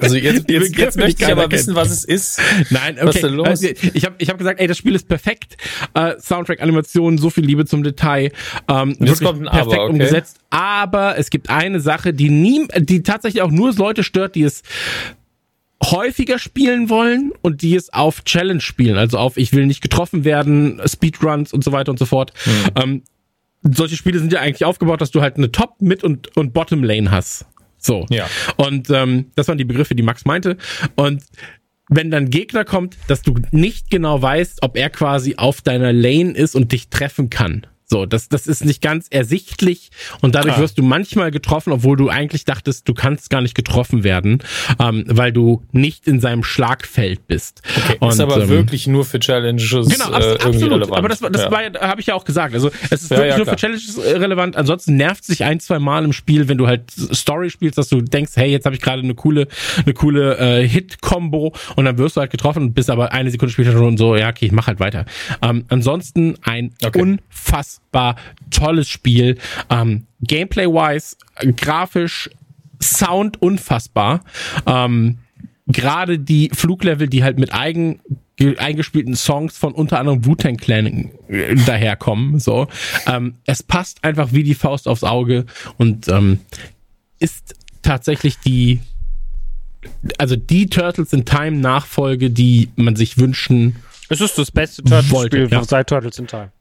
Also 0.00 0.16
jetzt, 0.16 0.48
jetzt, 0.48 0.76
jetzt 0.76 0.96
möchte 0.96 1.24
ich 1.24 1.32
aber 1.32 1.42
kennt. 1.42 1.54
wissen, 1.54 1.74
was 1.74 1.90
es 1.90 2.04
ist. 2.04 2.40
Nein, 2.70 2.94
okay. 2.94 3.06
Was 3.06 3.14
ist 3.16 3.24
denn 3.24 3.34
los? 3.34 3.48
Also 3.48 3.66
ich 3.66 4.04
habe 4.04 4.14
ich 4.18 4.30
hab 4.30 4.38
gesagt, 4.38 4.60
ey, 4.60 4.66
das 4.66 4.78
Spiel 4.78 4.94
ist 4.94 5.08
perfekt. 5.08 5.56
Äh, 5.94 6.14
Soundtrack, 6.20 6.62
Animation, 6.62 7.18
so 7.18 7.30
viel 7.30 7.44
Liebe 7.44 7.66
zum 7.66 7.82
Detail. 7.82 8.30
Ähm, 8.68 8.96
jetzt 9.00 9.22
kommt 9.22 9.40
ein 9.40 9.50
perfekt 9.50 9.72
aber, 9.72 9.84
okay. 9.84 9.92
umgesetzt. 9.92 10.38
Aber 10.50 11.18
es 11.18 11.30
gibt 11.30 11.50
eine 11.50 11.80
Sache, 11.80 12.14
die 12.14 12.30
nie, 12.30 12.68
die 12.78 13.02
tatsächlich 13.02 13.42
auch 13.42 13.50
nur 13.50 13.74
Leute 13.74 14.04
stört, 14.04 14.36
die 14.36 14.44
es 14.44 14.62
häufiger 15.82 16.38
spielen 16.38 16.90
wollen 16.90 17.32
und 17.42 17.62
die 17.62 17.74
es 17.74 17.92
auf 17.92 18.24
Challenge 18.24 18.60
spielen, 18.60 18.96
also 18.96 19.18
auf 19.18 19.36
ich 19.36 19.52
will 19.52 19.66
nicht 19.66 19.80
getroffen 19.80 20.24
werden, 20.24 20.80
Speedruns 20.84 21.52
und 21.52 21.62
so 21.62 21.72
weiter 21.72 21.90
und 21.90 21.98
so 21.98 22.06
fort. 22.06 22.32
Hm. 22.44 22.52
Ähm, 22.82 23.02
solche 23.62 23.96
Spiele 23.96 24.18
sind 24.18 24.32
ja 24.32 24.40
eigentlich 24.40 24.64
aufgebaut, 24.64 25.00
dass 25.00 25.10
du 25.10 25.20
halt 25.20 25.36
eine 25.36 25.52
Top, 25.52 25.80
Mid 25.80 26.04
und, 26.04 26.36
und 26.36 26.52
Bottom 26.52 26.82
Lane 26.82 27.10
hast. 27.10 27.46
So. 27.88 28.04
Ja. 28.10 28.28
Und 28.56 28.90
ähm, 28.90 29.32
das 29.34 29.48
waren 29.48 29.56
die 29.56 29.64
Begriffe, 29.64 29.94
die 29.94 30.02
Max 30.02 30.26
meinte. 30.26 30.58
Und 30.94 31.22
wenn 31.88 32.10
dann 32.10 32.28
Gegner 32.28 32.66
kommt, 32.66 32.98
dass 33.06 33.22
du 33.22 33.34
nicht 33.50 33.90
genau 33.90 34.20
weißt, 34.20 34.62
ob 34.62 34.76
er 34.76 34.90
quasi 34.90 35.36
auf 35.38 35.62
deiner 35.62 35.90
Lane 35.94 36.32
ist 36.32 36.54
und 36.54 36.72
dich 36.72 36.90
treffen 36.90 37.30
kann. 37.30 37.66
So, 37.90 38.04
das, 38.04 38.28
das 38.28 38.46
ist 38.46 38.66
nicht 38.66 38.82
ganz 38.82 39.06
ersichtlich 39.08 39.90
und 40.20 40.34
dadurch 40.34 40.56
ah. 40.56 40.60
wirst 40.60 40.76
du 40.76 40.82
manchmal 40.82 41.30
getroffen, 41.30 41.72
obwohl 41.72 41.96
du 41.96 42.10
eigentlich 42.10 42.44
dachtest, 42.44 42.86
du 42.86 42.92
kannst 42.92 43.30
gar 43.30 43.40
nicht 43.40 43.54
getroffen 43.54 44.04
werden, 44.04 44.42
ähm, 44.78 45.04
weil 45.06 45.32
du 45.32 45.62
nicht 45.72 46.06
in 46.06 46.20
seinem 46.20 46.44
Schlagfeld 46.44 47.26
bist. 47.26 47.62
Okay, 47.78 47.96
und, 48.00 48.10
ist 48.10 48.20
aber 48.20 48.42
ähm, 48.42 48.48
wirklich 48.50 48.86
nur 48.86 49.06
für 49.06 49.18
Challenges 49.18 49.88
genau, 49.88 50.12
abs 50.12 50.26
äh, 50.26 50.32
absolut. 50.34 50.72
relevant. 50.72 50.98
Aber 50.98 51.08
das, 51.08 51.20
das 51.20 51.44
ja. 51.44 51.50
war, 51.50 51.62
habe 51.80 52.02
ich 52.02 52.08
ja 52.08 52.14
auch 52.14 52.26
gesagt. 52.26 52.52
Also 52.52 52.70
es 52.90 53.04
ist 53.04 53.10
ja, 53.10 53.16
wirklich 53.16 53.32
ja, 53.32 53.36
nur 53.38 53.46
für 53.46 53.56
Challenges 53.56 53.96
äh, 53.96 54.16
relevant. 54.18 54.56
Ansonsten 54.56 54.96
nervt 54.96 55.24
sich 55.24 55.44
ein, 55.44 55.58
zwei 55.58 55.78
Mal 55.78 56.04
im 56.04 56.12
Spiel, 56.12 56.46
wenn 56.48 56.58
du 56.58 56.66
halt 56.66 56.90
Story 56.90 57.48
spielst, 57.48 57.78
dass 57.78 57.88
du 57.88 58.02
denkst, 58.02 58.32
hey, 58.34 58.50
jetzt 58.50 58.66
habe 58.66 58.76
ich 58.76 58.82
gerade 58.82 59.02
eine 59.02 59.14
coole, 59.14 59.48
eine 59.82 59.94
coole 59.94 60.36
äh, 60.36 60.68
Hit-Combo 60.68 61.54
und 61.76 61.84
dann 61.86 61.96
wirst 61.96 62.16
du 62.16 62.20
halt 62.20 62.32
getroffen 62.32 62.64
und 62.64 62.74
bist 62.74 62.90
aber 62.90 63.12
eine 63.12 63.30
Sekunde 63.30 63.50
später 63.50 63.72
schon 63.72 63.96
so, 63.96 64.14
ja, 64.14 64.28
okay, 64.28 64.44
ich 64.44 64.52
mach 64.52 64.66
halt 64.66 64.78
weiter. 64.78 65.06
Ähm, 65.40 65.64
ansonsten 65.70 66.36
ein 66.42 66.74
okay. 66.84 67.00
unfassbar 67.00 67.77
unfassbar 67.88 68.16
tolles 68.50 68.88
Spiel. 68.88 69.38
Ähm, 69.70 70.06
Gameplay-wise, 70.20 71.16
grafisch, 71.56 72.30
Sound 72.80 73.42
unfassbar. 73.42 74.24
Ähm, 74.66 75.18
Gerade 75.66 76.18
die 76.18 76.50
Fluglevel, 76.52 77.08
die 77.08 77.24
halt 77.24 77.38
mit 77.38 77.52
eigen 77.52 78.00
eingespielten 78.56 79.16
Songs 79.16 79.58
von 79.58 79.72
unter 79.72 79.98
anderem 79.98 80.24
Wu-Tang 80.24 80.58
Clan 80.58 81.10
äh, 81.28 81.56
daherkommen. 81.56 82.38
So, 82.38 82.68
ähm, 83.06 83.34
es 83.46 83.64
passt 83.64 84.04
einfach 84.04 84.32
wie 84.32 84.44
die 84.44 84.54
Faust 84.54 84.86
aufs 84.86 85.02
Auge 85.02 85.44
und 85.76 86.06
ähm, 86.06 86.38
ist 87.18 87.56
tatsächlich 87.82 88.38
die, 88.38 88.80
also 90.18 90.36
die 90.36 90.68
Turtles 90.68 91.12
in 91.12 91.24
Time 91.24 91.58
Nachfolge, 91.58 92.30
die 92.30 92.70
man 92.76 92.94
sich 92.94 93.18
wünschen. 93.18 93.74
Es 94.08 94.20
ist 94.20 94.38
das 94.38 94.52
beste 94.52 94.84
Turtles-Spiel 94.84 95.48
ja. 95.50 95.64
seit 95.64 95.88
Turtles 95.88 96.20
in 96.20 96.28
Time. 96.28 96.52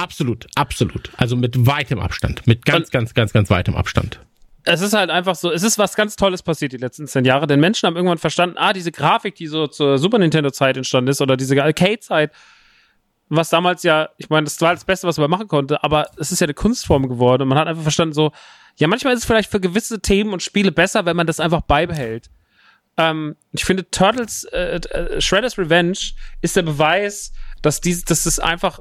Absolut, 0.00 0.46
absolut. 0.54 1.10
Also 1.18 1.36
mit 1.36 1.66
weitem 1.66 2.00
Abstand. 2.00 2.46
Mit 2.46 2.64
ganz, 2.64 2.86
Und 2.86 2.92
ganz, 2.92 3.14
ganz, 3.14 3.32
ganz 3.32 3.50
weitem 3.50 3.74
Abstand. 3.74 4.20
Es 4.64 4.80
ist 4.80 4.94
halt 4.94 5.10
einfach 5.10 5.34
so, 5.34 5.50
es 5.50 5.62
ist 5.62 5.78
was 5.78 5.94
ganz 5.94 6.16
Tolles 6.16 6.42
passiert 6.42 6.72
die 6.72 6.78
letzten 6.78 7.06
zehn 7.06 7.24
Jahre, 7.24 7.46
denn 7.46 7.60
Menschen 7.60 7.86
haben 7.86 7.96
irgendwann 7.96 8.18
verstanden, 8.18 8.56
ah, 8.58 8.72
diese 8.72 8.92
Grafik, 8.92 9.34
die 9.34 9.46
so 9.46 9.66
zur 9.66 9.98
Super 9.98 10.18
Nintendo-Zeit 10.18 10.76
entstanden 10.76 11.08
ist 11.10 11.20
oder 11.20 11.36
diese 11.36 11.62
Arcade-Zeit, 11.62 12.32
was 13.28 13.48
damals 13.50 13.82
ja, 13.82 14.08
ich 14.16 14.28
meine, 14.30 14.44
das 14.44 14.60
war 14.60 14.74
das 14.74 14.84
Beste, 14.84 15.06
was 15.06 15.18
man 15.18 15.30
machen 15.30 15.48
konnte, 15.48 15.82
aber 15.84 16.06
es 16.18 16.32
ist 16.32 16.40
ja 16.40 16.46
eine 16.46 16.54
Kunstform 16.54 17.08
geworden 17.08 17.42
und 17.42 17.48
man 17.48 17.58
hat 17.58 17.68
einfach 17.68 17.82
verstanden, 17.82 18.14
so, 18.14 18.32
ja, 18.76 18.88
manchmal 18.88 19.12
ist 19.12 19.20
es 19.20 19.26
vielleicht 19.26 19.50
für 19.50 19.60
gewisse 19.60 20.00
Themen 20.00 20.32
und 20.32 20.42
Spiele 20.42 20.72
besser, 20.72 21.04
wenn 21.04 21.16
man 21.16 21.26
das 21.26 21.40
einfach 21.40 21.60
beibehält. 21.62 22.30
Ähm, 22.96 23.36
ich 23.52 23.64
finde, 23.64 23.90
Turtles, 23.90 24.44
äh, 24.44 24.76
äh, 24.76 25.20
Shredder's 25.20 25.58
Revenge 25.58 25.98
ist 26.40 26.56
der 26.56 26.62
Beweis, 26.62 27.32
dass 27.62 27.80
dies, 27.80 28.04
dass 28.04 28.26
es 28.26 28.38
einfach 28.38 28.80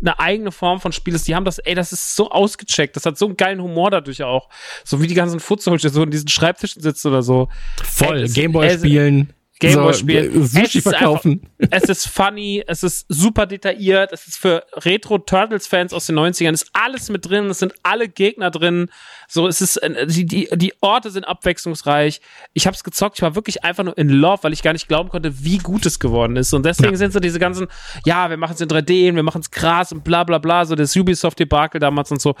eine 0.00 0.18
eigene 0.18 0.52
Form 0.52 0.80
von 0.80 0.92
Spiel 0.92 1.14
ist. 1.14 1.28
Die 1.28 1.34
haben 1.34 1.44
das, 1.44 1.58
ey, 1.58 1.74
das 1.74 1.92
ist 1.92 2.16
so 2.16 2.30
ausgecheckt. 2.30 2.96
Das 2.96 3.04
hat 3.04 3.18
so 3.18 3.26
einen 3.26 3.36
geilen 3.36 3.62
Humor 3.62 3.90
dadurch 3.90 4.22
auch. 4.22 4.48
So 4.84 5.02
wie 5.02 5.06
die 5.06 5.14
ganzen 5.14 5.40
Foot 5.40 5.62
so 5.62 5.72
in 5.72 6.10
diesen 6.10 6.28
Schreibtischen 6.28 6.80
sitzen 6.80 7.08
oder 7.08 7.22
so. 7.22 7.48
Voll, 7.82 8.26
Gameboy 8.28 8.78
spielen. 8.78 9.33
Gameboy 9.60 9.92
so, 9.92 9.98
spielen. 10.00 10.42
Äh, 10.42 10.46
Sushi 10.46 10.78
es 10.78 10.84
verkaufen. 10.84 11.42
Einfach, 11.60 11.78
es 11.82 11.88
ist 11.88 12.06
funny, 12.08 12.64
es 12.66 12.82
ist 12.82 13.06
super 13.08 13.46
detailliert, 13.46 14.12
es 14.12 14.26
ist 14.26 14.36
für 14.36 14.64
Retro-Turtles-Fans 14.74 15.92
aus 15.92 16.06
den 16.06 16.18
90ern, 16.18 16.52
ist 16.52 16.70
alles 16.72 17.08
mit 17.08 17.28
drin, 17.28 17.46
es 17.46 17.60
sind 17.60 17.72
alle 17.82 18.08
Gegner 18.08 18.50
drin. 18.50 18.90
So, 19.28 19.46
es 19.46 19.60
ist, 19.60 19.76
äh, 19.76 20.06
die, 20.06 20.26
die, 20.26 20.48
die 20.54 20.72
Orte 20.80 21.10
sind 21.10 21.24
abwechslungsreich. 21.24 22.20
Ich 22.52 22.66
hab's 22.66 22.82
gezockt, 22.82 23.18
ich 23.18 23.22
war 23.22 23.36
wirklich 23.36 23.62
einfach 23.62 23.84
nur 23.84 23.96
in 23.96 24.08
Love, 24.08 24.42
weil 24.42 24.52
ich 24.52 24.62
gar 24.62 24.72
nicht 24.72 24.88
glauben 24.88 25.08
konnte, 25.08 25.44
wie 25.44 25.58
gut 25.58 25.86
es 25.86 26.00
geworden 26.00 26.36
ist. 26.36 26.52
Und 26.52 26.66
deswegen 26.66 26.92
ja. 26.92 26.98
sind 26.98 27.12
so 27.12 27.20
diese 27.20 27.38
ganzen, 27.38 27.68
ja, 28.04 28.30
wir 28.30 28.36
machen 28.36 28.54
es 28.54 28.60
in 28.60 28.68
3D, 28.68 29.14
wir 29.14 29.22
machen 29.22 29.40
es 29.40 29.50
krass 29.50 29.92
und 29.92 30.02
bla 30.02 30.24
bla 30.24 30.38
bla, 30.38 30.64
so 30.64 30.74
das 30.74 30.96
Ubisoft-Debakel 30.96 31.78
damals 31.78 32.10
und 32.10 32.20
so. 32.20 32.34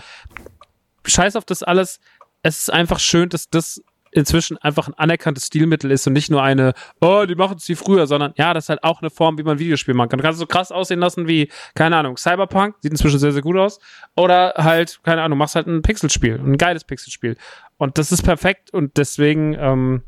Scheiß 1.06 1.36
auf 1.36 1.44
das 1.44 1.62
alles. 1.62 2.00
Es 2.42 2.58
ist 2.58 2.72
einfach 2.72 2.98
schön, 2.98 3.28
dass 3.28 3.48
das 3.48 3.82
inzwischen 4.14 4.56
einfach 4.58 4.88
ein 4.88 4.94
anerkanntes 4.94 5.46
Stilmittel 5.46 5.90
ist 5.90 6.06
und 6.06 6.12
nicht 6.12 6.30
nur 6.30 6.42
eine, 6.42 6.72
oh, 7.00 7.24
die 7.26 7.34
machen 7.34 7.56
es 7.58 7.68
wie 7.68 7.74
früher, 7.74 8.06
sondern 8.06 8.32
ja, 8.36 8.54
das 8.54 8.64
ist 8.64 8.68
halt 8.68 8.84
auch 8.84 9.02
eine 9.02 9.10
Form, 9.10 9.38
wie 9.38 9.42
man 9.42 9.58
Videospiel 9.58 9.94
machen 9.94 10.08
kann. 10.08 10.18
Du 10.18 10.22
kannst 10.22 10.36
es 10.36 10.40
so 10.40 10.46
krass 10.46 10.70
aussehen 10.70 11.00
lassen 11.00 11.26
wie, 11.26 11.50
keine 11.74 11.96
Ahnung, 11.96 12.16
Cyberpunk, 12.16 12.76
sieht 12.80 12.92
inzwischen 12.92 13.18
sehr, 13.18 13.32
sehr 13.32 13.42
gut 13.42 13.56
aus. 13.56 13.80
Oder 14.16 14.54
halt, 14.56 15.00
keine 15.02 15.22
Ahnung, 15.22 15.36
machst 15.36 15.56
halt 15.56 15.66
ein 15.66 15.82
Pixelspiel, 15.82 16.38
ein 16.38 16.56
geiles 16.56 16.84
Pixelspiel. 16.84 17.36
Und 17.76 17.98
das 17.98 18.12
ist 18.12 18.22
perfekt 18.22 18.72
und 18.72 18.96
deswegen, 18.96 19.54
ähm, 19.58 20.02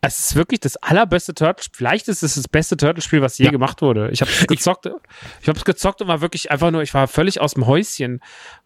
es 0.00 0.20
ist 0.20 0.36
wirklich 0.36 0.60
das 0.60 0.76
allerbeste 0.76 1.34
Turtle. 1.34 1.64
Vielleicht 1.72 2.06
ist 2.08 2.22
es 2.22 2.34
das 2.34 2.46
beste 2.46 2.76
Turtle-Spiel, 2.76 3.20
was 3.20 3.38
je 3.38 3.46
ja. 3.46 3.50
gemacht 3.50 3.82
wurde. 3.82 4.10
Ich 4.10 4.20
habe 4.20 4.30
es 4.30 4.46
gezockt. 4.46 4.86
Ich 5.40 5.48
habe 5.48 5.58
es 5.58 5.64
gezockt 5.64 6.00
und 6.02 6.08
war 6.08 6.20
wirklich 6.20 6.52
einfach 6.52 6.70
nur. 6.70 6.82
Ich 6.82 6.94
war 6.94 7.08
völlig 7.08 7.40
aus 7.40 7.54
dem 7.54 7.66
Häuschen, 7.66 8.20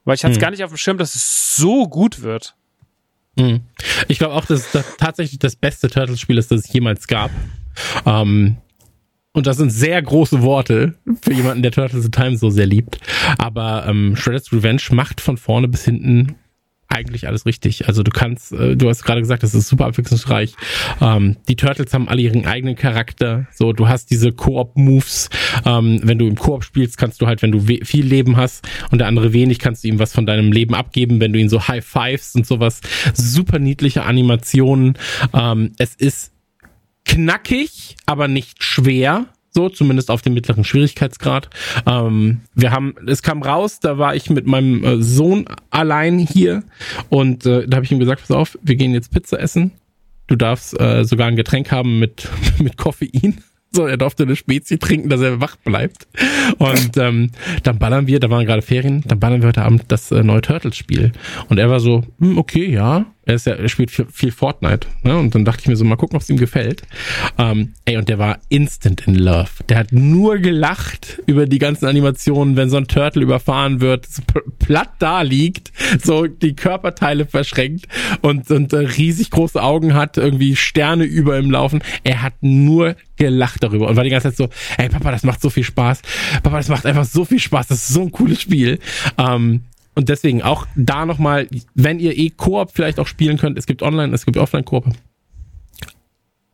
weil 0.04 0.16
ich 0.16 0.24
hatte 0.24 0.32
es 0.32 0.36
hm. 0.36 0.42
gar 0.42 0.50
nicht 0.50 0.62
auf 0.62 0.70
dem 0.70 0.76
Schirm, 0.76 0.98
dass 0.98 1.14
es 1.14 1.56
so 1.56 1.88
gut 1.88 2.22
wird. 2.22 2.54
Mhm. 3.36 3.60
Ich 4.08 4.18
glaube 4.18 4.34
auch, 4.34 4.44
dass 4.44 4.72
das 4.72 4.96
tatsächlich 4.96 5.38
das 5.38 5.56
beste 5.56 5.88
Turtles-Spiel 5.88 6.38
ist, 6.38 6.50
das 6.50 6.66
es 6.66 6.72
jemals 6.72 7.06
gab. 7.06 7.30
Ähm, 8.04 8.58
und 9.32 9.46
das 9.46 9.56
sind 9.56 9.70
sehr 9.70 10.00
große 10.02 10.42
Worte 10.42 10.94
für 11.22 11.32
jemanden, 11.32 11.62
der 11.62 11.72
Turtles 11.72 12.04
in 12.04 12.12
Time 12.12 12.36
so 12.36 12.50
sehr 12.50 12.66
liebt. 12.66 12.98
Aber 13.38 13.86
ähm, 13.86 14.14
Shredder's 14.14 14.52
Revenge 14.52 14.82
macht 14.90 15.20
von 15.22 15.38
vorne 15.38 15.68
bis 15.68 15.84
hinten 15.84 16.34
eigentlich 16.92 17.26
alles 17.26 17.46
richtig. 17.46 17.88
Also 17.88 18.02
du 18.02 18.10
kannst, 18.10 18.52
äh, 18.52 18.76
du 18.76 18.88
hast 18.88 19.02
gerade 19.02 19.20
gesagt, 19.20 19.42
das 19.42 19.54
ist 19.54 19.68
super 19.68 19.86
abwechslungsreich. 19.86 20.54
Ähm, 21.00 21.36
die 21.48 21.56
Turtles 21.56 21.92
haben 21.94 22.08
alle 22.08 22.22
ihren 22.22 22.46
eigenen 22.46 22.76
Charakter. 22.76 23.46
So, 23.52 23.72
du 23.72 23.88
hast 23.88 24.10
diese 24.10 24.32
Koop-Moves. 24.32 25.30
Ähm, 25.64 26.00
wenn 26.04 26.18
du 26.18 26.26
im 26.26 26.36
Koop 26.36 26.64
spielst, 26.64 26.98
kannst 26.98 27.20
du 27.20 27.26
halt, 27.26 27.42
wenn 27.42 27.52
du 27.52 27.60
viel 27.60 28.06
Leben 28.06 28.36
hast 28.36 28.66
und 28.90 28.98
der 28.98 29.08
andere 29.08 29.32
wenig, 29.32 29.58
kannst 29.58 29.84
du 29.84 29.88
ihm 29.88 29.98
was 29.98 30.12
von 30.12 30.26
deinem 30.26 30.52
Leben 30.52 30.74
abgeben, 30.74 31.20
wenn 31.20 31.32
du 31.32 31.38
ihn 31.38 31.48
so 31.48 31.66
High 31.66 31.84
Fives 31.84 32.34
und 32.34 32.46
sowas. 32.46 32.80
Super 33.14 33.58
niedliche 33.58 34.04
Animationen. 34.04 34.94
Ähm, 35.32 35.72
es 35.78 35.94
ist 35.94 36.32
knackig, 37.04 37.96
aber 38.06 38.28
nicht 38.28 38.62
schwer. 38.62 39.26
So 39.52 39.68
zumindest 39.68 40.10
auf 40.10 40.22
dem 40.22 40.34
mittleren 40.34 40.64
Schwierigkeitsgrad. 40.64 41.50
Ähm, 41.86 42.40
wir 42.54 42.72
haben, 42.72 42.94
es 43.06 43.22
kam 43.22 43.42
raus, 43.42 43.80
da 43.80 43.98
war 43.98 44.14
ich 44.14 44.30
mit 44.30 44.46
meinem 44.46 44.84
äh, 44.84 45.02
Sohn 45.02 45.44
allein 45.70 46.18
hier 46.18 46.64
und 47.08 47.46
äh, 47.46 47.66
da 47.66 47.76
habe 47.76 47.84
ich 47.84 47.92
ihm 47.92 47.98
gesagt, 47.98 48.22
pass 48.22 48.30
auf, 48.30 48.58
wir 48.62 48.76
gehen 48.76 48.94
jetzt 48.94 49.12
Pizza 49.12 49.38
essen. 49.38 49.72
Du 50.26 50.36
darfst 50.36 50.78
äh, 50.80 51.04
sogar 51.04 51.28
ein 51.28 51.36
Getränk 51.36 51.70
haben 51.70 51.98
mit 51.98 52.28
mit 52.58 52.76
Koffein. 52.76 53.42
So, 53.74 53.86
er 53.86 53.96
durfte 53.96 54.24
eine 54.24 54.36
Spezie 54.36 54.78
trinken, 54.78 55.08
dass 55.08 55.22
er 55.22 55.40
wach 55.40 55.56
bleibt. 55.56 56.06
Und 56.58 56.98
ähm, 56.98 57.30
dann 57.62 57.78
ballern 57.78 58.06
wir, 58.06 58.20
da 58.20 58.28
waren 58.28 58.44
gerade 58.44 58.60
Ferien, 58.60 59.02
dann 59.06 59.18
ballern 59.18 59.40
wir 59.40 59.48
heute 59.48 59.62
Abend 59.62 59.84
das 59.88 60.10
äh, 60.10 60.22
neue 60.22 60.42
Turtles-Spiel. 60.42 61.12
Und 61.48 61.58
er 61.58 61.70
war 61.70 61.80
so, 61.80 62.04
hm, 62.18 62.36
okay, 62.36 62.70
ja, 62.70 63.06
er, 63.24 63.34
ist 63.34 63.46
ja, 63.46 63.54
er 63.54 63.68
spielt 63.68 63.90
viel 63.90 64.32
Fortnite. 64.32 64.88
Ne? 65.02 65.16
Und 65.16 65.34
dann 65.34 65.44
dachte 65.44 65.60
ich 65.62 65.68
mir 65.68 65.76
so, 65.76 65.84
mal 65.84 65.96
gucken, 65.96 66.16
ob 66.16 66.22
es 66.22 66.30
ihm 66.30 66.38
gefällt. 66.38 66.82
Ähm, 67.38 67.74
ey, 67.84 67.96
und 67.96 68.08
der 68.08 68.18
war 68.18 68.38
instant 68.48 69.06
in 69.06 69.14
love. 69.14 69.50
Der 69.68 69.78
hat 69.78 69.92
nur 69.92 70.38
gelacht 70.38 71.20
über 71.26 71.46
die 71.46 71.58
ganzen 71.58 71.86
Animationen, 71.86 72.56
wenn 72.56 72.68
so 72.68 72.76
ein 72.76 72.88
Turtle 72.88 73.22
überfahren 73.22 73.80
wird, 73.80 74.06
so 74.06 74.22
platt 74.58 74.90
da 74.98 75.22
liegt, 75.22 75.72
so 76.02 76.26
die 76.26 76.56
Körperteile 76.56 77.26
verschränkt 77.26 77.86
und, 78.22 78.50
und 78.50 78.72
äh, 78.72 78.78
riesig 78.78 79.30
große 79.30 79.62
Augen 79.62 79.94
hat, 79.94 80.16
irgendwie 80.16 80.56
Sterne 80.56 81.04
über 81.04 81.38
ihm 81.38 81.50
laufen. 81.50 81.82
Er 82.02 82.22
hat 82.22 82.34
nur 82.40 82.96
gelacht 83.16 83.62
darüber 83.62 83.88
und 83.88 83.94
war 83.94 84.04
die 84.04 84.10
ganze 84.10 84.28
Zeit 84.28 84.36
so, 84.36 84.48
ey 84.78 84.88
Papa, 84.88 85.12
das 85.12 85.22
macht 85.22 85.40
so 85.40 85.48
viel 85.48 85.64
Spaß. 85.64 86.02
Papa, 86.42 86.56
das 86.56 86.68
macht 86.68 86.86
einfach 86.86 87.04
so 87.04 87.24
viel 87.24 87.38
Spaß. 87.38 87.68
Das 87.68 87.78
ist 87.78 87.94
so 87.94 88.02
ein 88.02 88.10
cooles 88.10 88.40
Spiel. 88.40 88.80
Ähm, 89.16 89.62
und 89.94 90.08
deswegen 90.08 90.42
auch 90.42 90.66
da 90.74 91.04
nochmal, 91.06 91.48
wenn 91.74 91.98
ihr 91.98 92.16
eh 92.16 92.30
Koop 92.30 92.70
vielleicht 92.72 92.98
auch 92.98 93.06
spielen 93.06 93.38
könnt, 93.38 93.58
es 93.58 93.66
gibt 93.66 93.82
Online, 93.82 94.14
es 94.14 94.24
gibt 94.24 94.36
Offline-Koop. 94.36 94.86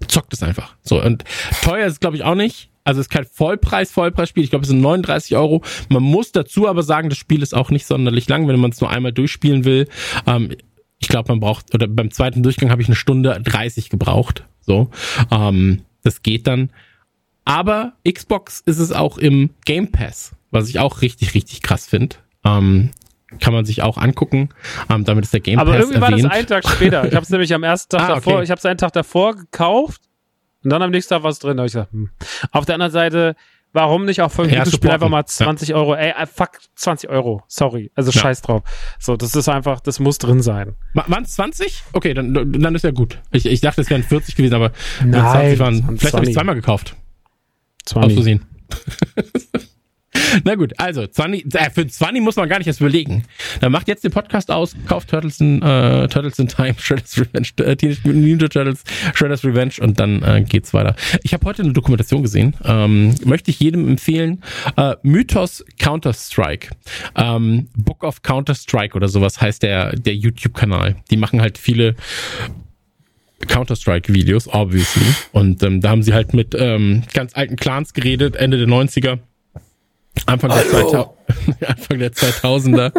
Zockt 0.06 0.32
es 0.32 0.42
einfach. 0.42 0.76
So, 0.82 1.02
und 1.02 1.24
teuer 1.62 1.86
ist 1.86 1.94
es, 1.94 2.00
glaube 2.00 2.16
ich, 2.16 2.24
auch 2.24 2.34
nicht. 2.34 2.70
Also 2.84 3.00
es 3.00 3.06
ist 3.06 3.10
kein 3.10 3.26
Vollpreis, 3.26 3.92
Vollpreisspiel. 3.92 4.44
Ich 4.44 4.50
glaube, 4.50 4.62
es 4.62 4.68
sind 4.68 4.80
39 4.80 5.36
Euro. 5.36 5.62
Man 5.88 6.02
muss 6.02 6.32
dazu 6.32 6.66
aber 6.66 6.82
sagen, 6.82 7.10
das 7.10 7.18
Spiel 7.18 7.42
ist 7.42 7.54
auch 7.54 7.70
nicht 7.70 7.86
sonderlich 7.86 8.28
lang, 8.28 8.48
wenn 8.48 8.58
man 8.58 8.70
es 8.70 8.80
nur 8.80 8.90
einmal 8.90 9.12
durchspielen 9.12 9.64
will. 9.64 9.88
Ähm, 10.26 10.52
ich 10.98 11.08
glaube, 11.08 11.30
man 11.30 11.40
braucht, 11.40 11.74
oder 11.74 11.86
beim 11.86 12.10
zweiten 12.10 12.42
Durchgang 12.42 12.70
habe 12.70 12.82
ich 12.82 12.88
eine 12.88 12.96
Stunde 12.96 13.40
30 13.44 13.90
gebraucht. 13.90 14.44
So. 14.60 14.90
Ähm, 15.30 15.82
das 16.02 16.22
geht 16.22 16.46
dann. 16.46 16.70
Aber 17.44 17.94
Xbox 18.10 18.60
ist 18.60 18.78
es 18.78 18.92
auch 18.92 19.18
im 19.18 19.50
Game 19.64 19.90
Pass, 19.90 20.32
was 20.50 20.68
ich 20.68 20.78
auch 20.78 21.02
richtig, 21.02 21.34
richtig 21.34 21.62
krass 21.62 21.86
finde. 21.86 22.16
Ähm, 22.44 22.90
kann 23.40 23.52
man 23.52 23.64
sich 23.64 23.82
auch 23.82 23.98
angucken. 23.98 24.48
Ähm, 24.90 25.04
damit 25.04 25.24
ist 25.24 25.34
der 25.34 25.40
Game 25.40 25.58
Aber 25.58 25.72
Pass 25.72 25.80
irgendwie 25.80 26.00
erwähnt. 26.00 26.22
war 26.24 26.30
das 26.30 26.38
einen 26.38 26.46
Tag 26.46 26.68
später. 26.68 27.04
Ich 27.04 27.14
habe 27.14 27.22
es 27.22 27.30
nämlich 27.30 27.52
am 27.54 27.62
ersten 27.62 27.96
Tag 27.96 28.08
ah, 28.08 28.14
davor, 28.14 28.34
okay. 28.34 28.44
ich 28.44 28.50
habe 28.50 28.58
es 28.58 28.66
einen 28.66 28.78
Tag 28.78 28.92
davor 28.92 29.36
gekauft 29.36 30.02
und 30.64 30.70
dann 30.70 30.82
am 30.82 30.90
nächsten 30.90 31.14
Tag 31.14 31.22
war 31.22 31.30
es 31.30 31.38
drin. 31.38 31.56
Da 31.56 31.64
ich 31.64 31.72
gesagt, 31.72 31.92
hm. 31.92 32.10
Auf 32.52 32.64
der 32.64 32.74
anderen 32.74 32.92
Seite, 32.92 33.36
warum 33.72 34.06
nicht 34.06 34.22
auch 34.22 34.32
für 34.32 34.42
ein 34.42 34.50
gutes 34.50 34.74
Spiel 34.74 34.90
einfach 34.90 35.08
mal 35.08 35.24
20 35.24 35.68
ja. 35.68 35.76
Euro? 35.76 35.94
Ey, 35.94 36.10
äh, 36.10 36.26
fuck, 36.26 36.52
20 36.74 37.10
Euro. 37.10 37.42
Sorry. 37.48 37.92
Also 37.94 38.10
ja. 38.10 38.20
scheiß 38.20 38.42
drauf. 38.42 38.62
So, 38.98 39.16
das 39.16 39.34
ist 39.36 39.48
einfach, 39.48 39.80
das 39.80 40.00
muss 40.00 40.18
drin 40.18 40.40
sein. 40.40 40.74
Waren 40.94 41.24
es 41.24 41.34
20? 41.34 41.84
Okay, 41.92 42.14
dann, 42.14 42.32
dann 42.34 42.74
ist 42.74 42.84
ja 42.84 42.90
gut. 42.90 43.20
Ich, 43.30 43.46
ich 43.46 43.60
dachte, 43.60 43.82
es 43.82 43.90
wären 43.90 44.02
40 44.02 44.36
gewesen, 44.36 44.54
aber 44.54 44.72
Nein, 45.04 45.56
20 45.56 45.58
waren. 45.58 45.98
Vielleicht 45.98 46.14
habe 46.14 46.26
ich 46.26 46.34
zweimal 46.34 46.54
gekauft. 46.54 46.96
20. 47.86 48.12
Auszusehen. 48.12 48.46
Na 50.44 50.54
gut, 50.54 50.72
also 50.78 51.06
20, 51.06 51.54
äh, 51.54 51.70
für 51.70 51.86
20 51.86 52.22
muss 52.22 52.36
man 52.36 52.48
gar 52.48 52.58
nicht 52.58 52.66
erst 52.66 52.80
überlegen. 52.80 53.24
Dann 53.60 53.72
macht 53.72 53.88
jetzt 53.88 54.04
den 54.04 54.10
Podcast 54.10 54.50
aus, 54.50 54.76
kauft 54.86 55.10
Turtles 55.10 55.40
in, 55.40 55.62
äh, 55.62 56.08
Turtles 56.08 56.38
in 56.38 56.48
Time, 56.48 56.74
Shredder's 56.78 57.18
Revenge, 57.18 57.48
äh, 57.58 57.76
Teenage 57.76 58.00
Mutant 58.04 58.24
Ninja 58.24 58.48
Turtles, 58.48 58.84
Shredder's 59.14 59.44
Revenge 59.44 59.74
und 59.80 59.98
dann 59.98 60.22
äh, 60.22 60.44
geht's 60.46 60.74
weiter. 60.74 60.96
Ich 61.22 61.34
habe 61.34 61.44
heute 61.46 61.62
eine 61.62 61.72
Dokumentation 61.72 62.22
gesehen, 62.22 62.54
ähm, 62.64 63.14
möchte 63.24 63.50
ich 63.50 63.60
jedem 63.60 63.88
empfehlen. 63.88 64.42
Äh, 64.76 64.96
Mythos 65.02 65.64
Counter-Strike. 65.78 66.70
Ähm, 67.16 67.68
Book 67.76 68.04
of 68.04 68.22
Counter-Strike 68.22 68.94
oder 68.94 69.08
sowas 69.08 69.40
heißt 69.40 69.62
der, 69.62 69.92
der 69.92 70.14
YouTube-Kanal. 70.14 70.96
Die 71.10 71.16
machen 71.16 71.40
halt 71.40 71.58
viele 71.58 71.94
Counter-Strike-Videos, 73.46 74.48
obviously. 74.48 75.06
Und 75.32 75.62
ähm, 75.62 75.80
da 75.80 75.90
haben 75.90 76.02
sie 76.02 76.12
halt 76.12 76.34
mit 76.34 76.54
ähm, 76.58 77.04
ganz 77.14 77.34
alten 77.34 77.56
Clans 77.56 77.92
geredet, 77.94 78.36
Ende 78.36 78.58
der 78.58 78.66
90er 78.66 79.18
Anfang 80.26 80.50
der, 80.50 80.68
2000, 80.68 81.06
Anfang 81.66 81.98
der 81.98 82.12
2000er 82.12 82.92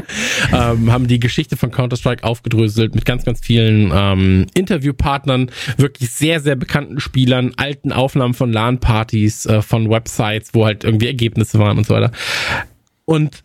ähm, 0.53 0.91
haben 0.91 1.07
die 1.07 1.19
Geschichte 1.19 1.57
von 1.57 1.71
Counter-Strike 1.71 2.23
aufgedröselt 2.23 2.95
mit 2.95 3.05
ganz, 3.05 3.25
ganz 3.25 3.39
vielen 3.41 3.91
ähm, 3.93 4.47
Interviewpartnern, 4.53 5.51
wirklich 5.77 6.11
sehr, 6.11 6.39
sehr 6.39 6.55
bekannten 6.55 6.99
Spielern, 6.99 7.53
alten 7.57 7.91
Aufnahmen 7.91 8.33
von 8.33 8.51
LAN-Partys, 8.51 9.45
äh, 9.45 9.61
von 9.61 9.89
Websites, 9.89 10.53
wo 10.53 10.65
halt 10.65 10.83
irgendwie 10.83 11.07
Ergebnisse 11.07 11.59
waren 11.59 11.77
und 11.77 11.85
so 11.85 11.93
weiter. 11.93 12.11
Und 13.05 13.43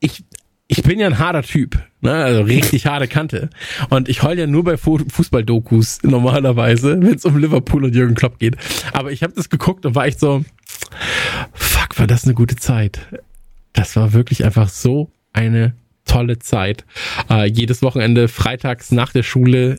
ich, 0.00 0.24
ich 0.66 0.82
bin 0.82 0.98
ja 1.00 1.06
ein 1.06 1.18
harter 1.18 1.42
Typ, 1.42 1.78
ne? 2.02 2.12
also 2.12 2.42
richtig 2.42 2.86
harte 2.86 3.08
Kante. 3.08 3.50
Und 3.88 4.08
ich 4.08 4.22
heul 4.22 4.38
ja 4.38 4.46
nur 4.46 4.64
bei 4.64 4.76
Fußball-Dokus 4.76 6.02
normalerweise, 6.02 7.00
wenn 7.00 7.14
es 7.14 7.24
um 7.24 7.38
Liverpool 7.38 7.84
und 7.84 7.94
Jürgen 7.94 8.14
Klopp 8.14 8.38
geht. 8.38 8.56
Aber 8.92 9.10
ich 9.10 9.22
habe 9.22 9.32
das 9.32 9.48
geguckt 9.48 9.86
und 9.86 9.94
war 9.94 10.06
echt 10.06 10.20
so, 10.20 10.44
war 11.98 12.06
das 12.06 12.24
eine 12.24 12.34
gute 12.34 12.56
Zeit. 12.56 13.00
Das 13.72 13.96
war 13.96 14.12
wirklich 14.12 14.44
einfach 14.44 14.68
so 14.68 15.10
eine 15.32 15.74
tolle 16.04 16.38
Zeit. 16.38 16.84
Äh, 17.30 17.48
jedes 17.48 17.82
Wochenende 17.82 18.28
freitags 18.28 18.90
nach 18.90 19.12
der 19.12 19.22
Schule 19.22 19.76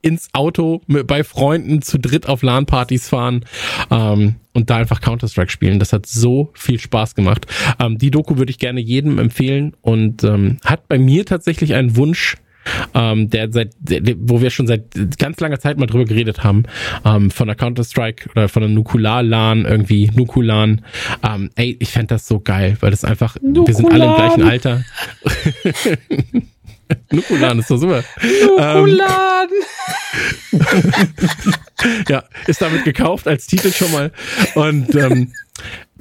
ins 0.00 0.28
Auto 0.32 0.80
mit, 0.86 1.06
bei 1.06 1.24
Freunden 1.24 1.82
zu 1.82 1.98
dritt 1.98 2.26
auf 2.26 2.42
LAN-Partys 2.42 3.08
fahren 3.08 3.44
ähm, 3.90 4.36
und 4.54 4.70
da 4.70 4.76
einfach 4.76 5.00
Counter-Strike 5.00 5.50
spielen. 5.50 5.78
Das 5.78 5.92
hat 5.92 6.06
so 6.06 6.50
viel 6.54 6.78
Spaß 6.78 7.14
gemacht. 7.14 7.46
Ähm, 7.78 7.98
die 7.98 8.10
Doku 8.10 8.38
würde 8.38 8.50
ich 8.50 8.58
gerne 8.58 8.80
jedem 8.80 9.18
empfehlen 9.18 9.74
und 9.82 10.24
ähm, 10.24 10.58
hat 10.64 10.88
bei 10.88 10.98
mir 10.98 11.26
tatsächlich 11.26 11.74
einen 11.74 11.96
Wunsch 11.96 12.36
ähm, 12.94 13.30
der 13.30 13.52
seit, 13.52 13.74
der, 13.78 14.02
wo 14.18 14.40
wir 14.40 14.50
schon 14.50 14.66
seit 14.66 14.84
ganz 15.18 15.40
langer 15.40 15.60
Zeit 15.60 15.78
mal 15.78 15.86
drüber 15.86 16.04
geredet 16.04 16.44
haben, 16.44 16.64
ähm, 17.04 17.30
von 17.30 17.46
der 17.46 17.56
Counter-Strike 17.56 18.30
oder 18.30 18.48
von 18.48 18.62
der 18.62 18.70
Nukular-LAN 18.70 19.64
irgendwie, 19.64 20.10
Nukulan. 20.14 20.82
Ähm, 21.22 21.50
ey, 21.56 21.76
ich 21.80 21.90
fände 21.90 22.08
das 22.08 22.26
so 22.26 22.40
geil, 22.40 22.76
weil 22.80 22.90
das 22.90 23.04
einfach, 23.04 23.36
Nukulan. 23.40 23.66
wir 23.66 23.74
sind 23.74 23.92
alle 23.92 24.04
im 24.04 24.14
gleichen 24.14 24.42
Alter. 24.42 24.84
Nukulan 27.10 27.58
ist 27.58 27.70
doch 27.70 27.76
super. 27.76 28.02
Nukulan! 28.22 29.48
Ähm, 29.50 29.58
ja, 32.08 32.24
ist 32.46 32.62
damit 32.62 32.84
gekauft 32.84 33.28
als 33.28 33.46
Titel 33.46 33.72
schon 33.72 33.92
mal. 33.92 34.12
Und 34.54 34.94
ähm, 34.94 35.32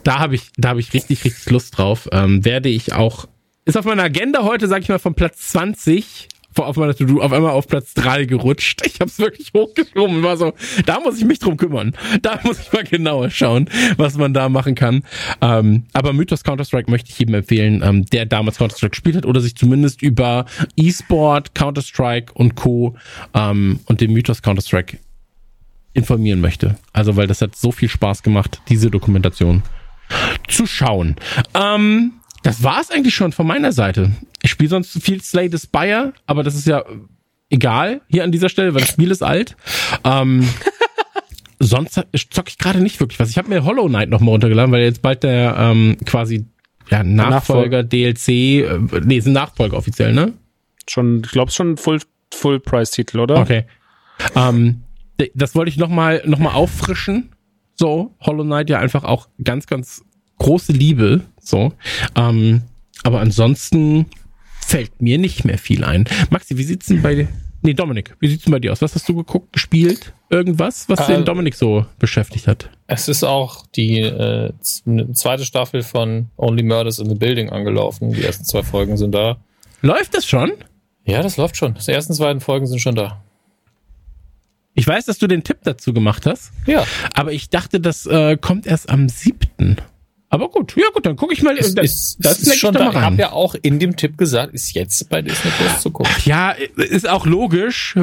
da 0.04 0.20
habe 0.20 0.36
ich, 0.36 0.52
da 0.58 0.70
habe 0.70 0.80
ich 0.80 0.94
richtig, 0.94 1.24
richtig 1.26 1.50
Lust 1.50 1.78
drauf. 1.78 2.08
Ähm, 2.12 2.46
werde 2.46 2.70
ich 2.70 2.94
auch, 2.94 3.28
ist 3.66 3.78
auf 3.78 3.86
meiner 3.86 4.04
Agenda 4.04 4.44
heute, 4.44 4.68
sag 4.68 4.82
ich 4.82 4.90
mal, 4.90 5.00
von 5.00 5.16
Platz 5.16 5.50
20 5.50 6.30
auf 6.66 6.78
meiner 6.78 6.96
To-Do 6.96 7.22
auf 7.22 7.32
einmal 7.32 7.52
auf 7.52 7.68
Platz 7.68 7.94
drei 7.94 8.26
gerutscht. 8.26 8.82
Ich 8.86 9.00
habe 9.00 9.10
es 9.10 9.20
wirklich 9.20 9.52
hochgeschoben 9.56 10.24
war 10.24 10.38
so, 10.38 10.54
da 10.86 11.00
muss 11.00 11.18
ich 11.18 11.26
mich 11.26 11.40
drum 11.40 11.58
kümmern. 11.58 11.94
Da 12.22 12.40
muss 12.44 12.60
ich 12.60 12.72
mal 12.74 12.84
genauer 12.84 13.30
schauen, 13.30 13.70
was 13.98 14.18
man 14.18 14.34
da 14.34 14.50
machen 14.50 14.76
kann. 14.76 15.04
Ähm, 15.42 15.84
aber 15.94 16.14
Mythos 16.14 16.44
Counter-Strike 16.44 16.90
möchte 16.90 17.12
ich 17.12 17.20
jedem 17.20 17.36
empfehlen, 17.36 17.82
ähm, 17.84 18.06
der 18.06 18.26
damals 18.26 18.58
Counter-Strike 18.58 18.92
gespielt 18.92 19.16
hat 19.18 19.26
oder 19.26 19.42
sich 19.42 19.56
zumindest 19.56 20.02
über 20.02 20.46
E-Sport, 20.76 21.54
Counter-Strike 21.54 22.34
und 22.34 22.56
Co. 22.56 22.96
Ähm, 23.34 23.80
und 23.86 24.02
den 24.02 24.12
Mythos 24.14 24.42
Counter-Strike 24.42 24.98
informieren 25.94 26.42
möchte. 26.42 26.78
Also, 26.94 27.16
weil 27.16 27.28
das 27.28 27.42
hat 27.42 27.56
so 27.56 27.72
viel 27.72 27.90
Spaß 27.90 28.24
gemacht, 28.24 28.62
diese 28.70 28.92
Dokumentation 28.92 29.64
zu 30.48 30.66
schauen. 30.66 31.16
Ähm, 31.54 32.14
das 32.44 32.64
war 32.64 32.80
es 32.80 32.92
eigentlich 32.92 33.16
schon 33.16 33.32
von 33.32 33.48
meiner 33.48 33.72
Seite. 33.72 34.12
Ich 34.48 34.52
spiele 34.52 34.70
sonst 34.70 35.04
viel 35.04 35.22
Slay 35.22 35.50
the 35.52 35.58
Spire, 35.58 36.14
aber 36.26 36.42
das 36.42 36.56
ist 36.56 36.68
ja 36.68 36.86
egal 37.50 38.00
hier 38.08 38.24
an 38.24 38.32
dieser 38.32 38.48
Stelle, 38.48 38.74
weil 38.74 38.80
das 38.80 38.90
Spiel 38.90 39.12
ist 39.12 39.22
alt. 39.22 39.58
Ähm, 40.06 40.48
sonst 41.60 41.96
zocke 42.30 42.48
ich 42.48 42.58
gerade 42.58 42.80
nicht 42.80 42.98
wirklich 43.02 43.20
was. 43.20 43.30
Ich 43.30 43.38
habe 43.38 43.50
mir 43.50 43.66
Hollow 43.66 43.88
Knight 43.88 44.10
noch 44.10 44.22
mal 44.22 44.32
runtergeladen, 44.32 44.72
weil 44.72 44.84
jetzt 44.84 45.02
bald 45.02 45.24
der 45.24 45.54
ähm, 45.60 45.98
quasi 46.06 46.46
ja, 46.90 47.04
Nachfolger, 47.04 47.84
DLC, 47.84 48.30
äh, 48.30 48.80
nee, 49.04 49.18
ist 49.18 49.28
ein 49.28 49.34
Nachfolger 49.34 49.76
offiziell, 49.76 50.14
ne? 50.14 50.32
Schon, 50.88 51.24
ich 51.26 51.32
glaube 51.32 51.52
schon 51.52 51.76
Full 51.76 52.00
Full 52.34 52.62
Price 52.62 52.92
Titel, 52.92 53.20
oder? 53.20 53.42
Okay. 53.42 53.66
Ähm, 54.34 54.84
das 55.34 55.56
wollte 55.56 55.72
ich 55.72 55.78
noch 55.78 55.90
mal 55.90 56.24
noch 56.26 56.40
mal 56.40 56.54
auffrischen. 56.54 57.34
So 57.76 58.16
Hollow 58.22 58.46
Knight 58.46 58.70
ja 58.70 58.80
einfach 58.80 59.04
auch 59.04 59.28
ganz 59.44 59.68
ganz 59.68 60.06
große 60.38 60.72
Liebe, 60.72 61.26
so. 61.38 61.74
Ähm, 62.16 62.62
aber 63.04 63.20
ansonsten 63.20 64.06
fällt 64.68 65.02
mir 65.02 65.18
nicht 65.18 65.46
mehr 65.46 65.58
viel 65.58 65.86
ein. 65.86 66.06
Maxi, 66.30 66.58
wie 66.58 66.64
sieht's 66.64 66.88
denn 66.88 67.02
bei 67.02 67.16
dir? 67.16 67.28
Nee, 67.62 67.74
Dominik, 67.74 68.16
wie 68.20 68.28
sieht's 68.28 68.44
denn 68.44 68.52
bei 68.52 68.60
dir 68.60 68.74
aus? 68.74 68.82
Was 68.82 68.94
hast 68.96 69.08
du 69.08 69.16
geguckt, 69.16 69.54
gespielt? 69.54 70.14
Irgendwas, 70.30 70.90
was 70.90 71.08
äh, 71.08 71.16
den 71.16 71.26
Dominik 71.26 71.56
so 71.56 71.86
beschäftigt 72.00 72.48
hat? 72.48 72.70
Es 72.86 73.08
ist 73.08 73.24
auch 73.24 73.66
die 73.68 74.00
äh, 74.02 74.52
zweite 74.62 75.46
Staffel 75.46 75.84
von 75.84 76.28
Only 76.36 76.64
Murders 76.64 77.00
in 77.00 77.08
the 77.08 77.16
Building 77.16 77.50
angelaufen. 77.50 78.12
Die 78.12 78.24
ersten 78.24 78.44
zwei 78.44 78.62
Folgen 78.62 78.98
sind 78.98 79.16
da. 79.16 79.38
Läuft 79.82 80.14
das 80.14 80.26
schon? 80.26 80.52
Ja, 81.06 81.24
das 81.24 81.38
läuft 81.38 81.56
schon. 81.56 81.76
Die 81.76 81.92
ersten 81.92 82.14
zwei 82.14 82.38
Folgen 82.42 82.68
sind 82.68 82.80
schon 82.80 82.96
da. 82.96 83.24
Ich 84.74 84.86
weiß, 84.86 85.06
dass 85.06 85.18
du 85.18 85.28
den 85.28 85.44
Tipp 85.44 85.60
dazu 85.64 85.94
gemacht 85.94 86.26
hast. 86.26 86.52
Ja. 86.66 86.86
Aber 87.14 87.32
ich 87.32 87.50
dachte, 87.50 87.80
das 87.80 88.06
äh, 88.06 88.38
kommt 88.38 88.68
erst 88.68 88.90
am 88.90 89.08
siebten. 89.08 89.78
Aber 90.30 90.50
gut, 90.50 90.76
ja 90.76 90.88
gut, 90.94 91.06
dann 91.06 91.16
gucke 91.16 91.34
ich 91.34 91.42
mal. 91.42 91.56
Das, 91.56 91.68
ist, 91.68 92.18
das 92.20 92.40
ist 92.40 92.58
schon 92.58 92.74
da. 92.74 92.90
Ich 92.90 92.96
habe 92.96 93.16
ja 93.16 93.32
auch 93.32 93.56
in 93.62 93.80
dem 93.80 93.96
Tipp 93.96 94.18
gesagt, 94.18 94.54
ist 94.54 94.74
jetzt 94.74 95.10
bei 95.10 95.22
Disney 95.22 95.52
Plus 95.52 95.80
zu 95.82 95.90
gucken. 95.90 96.12
Ja, 96.26 96.52
ist 96.52 97.08
auch 97.08 97.26
logisch, 97.26 97.96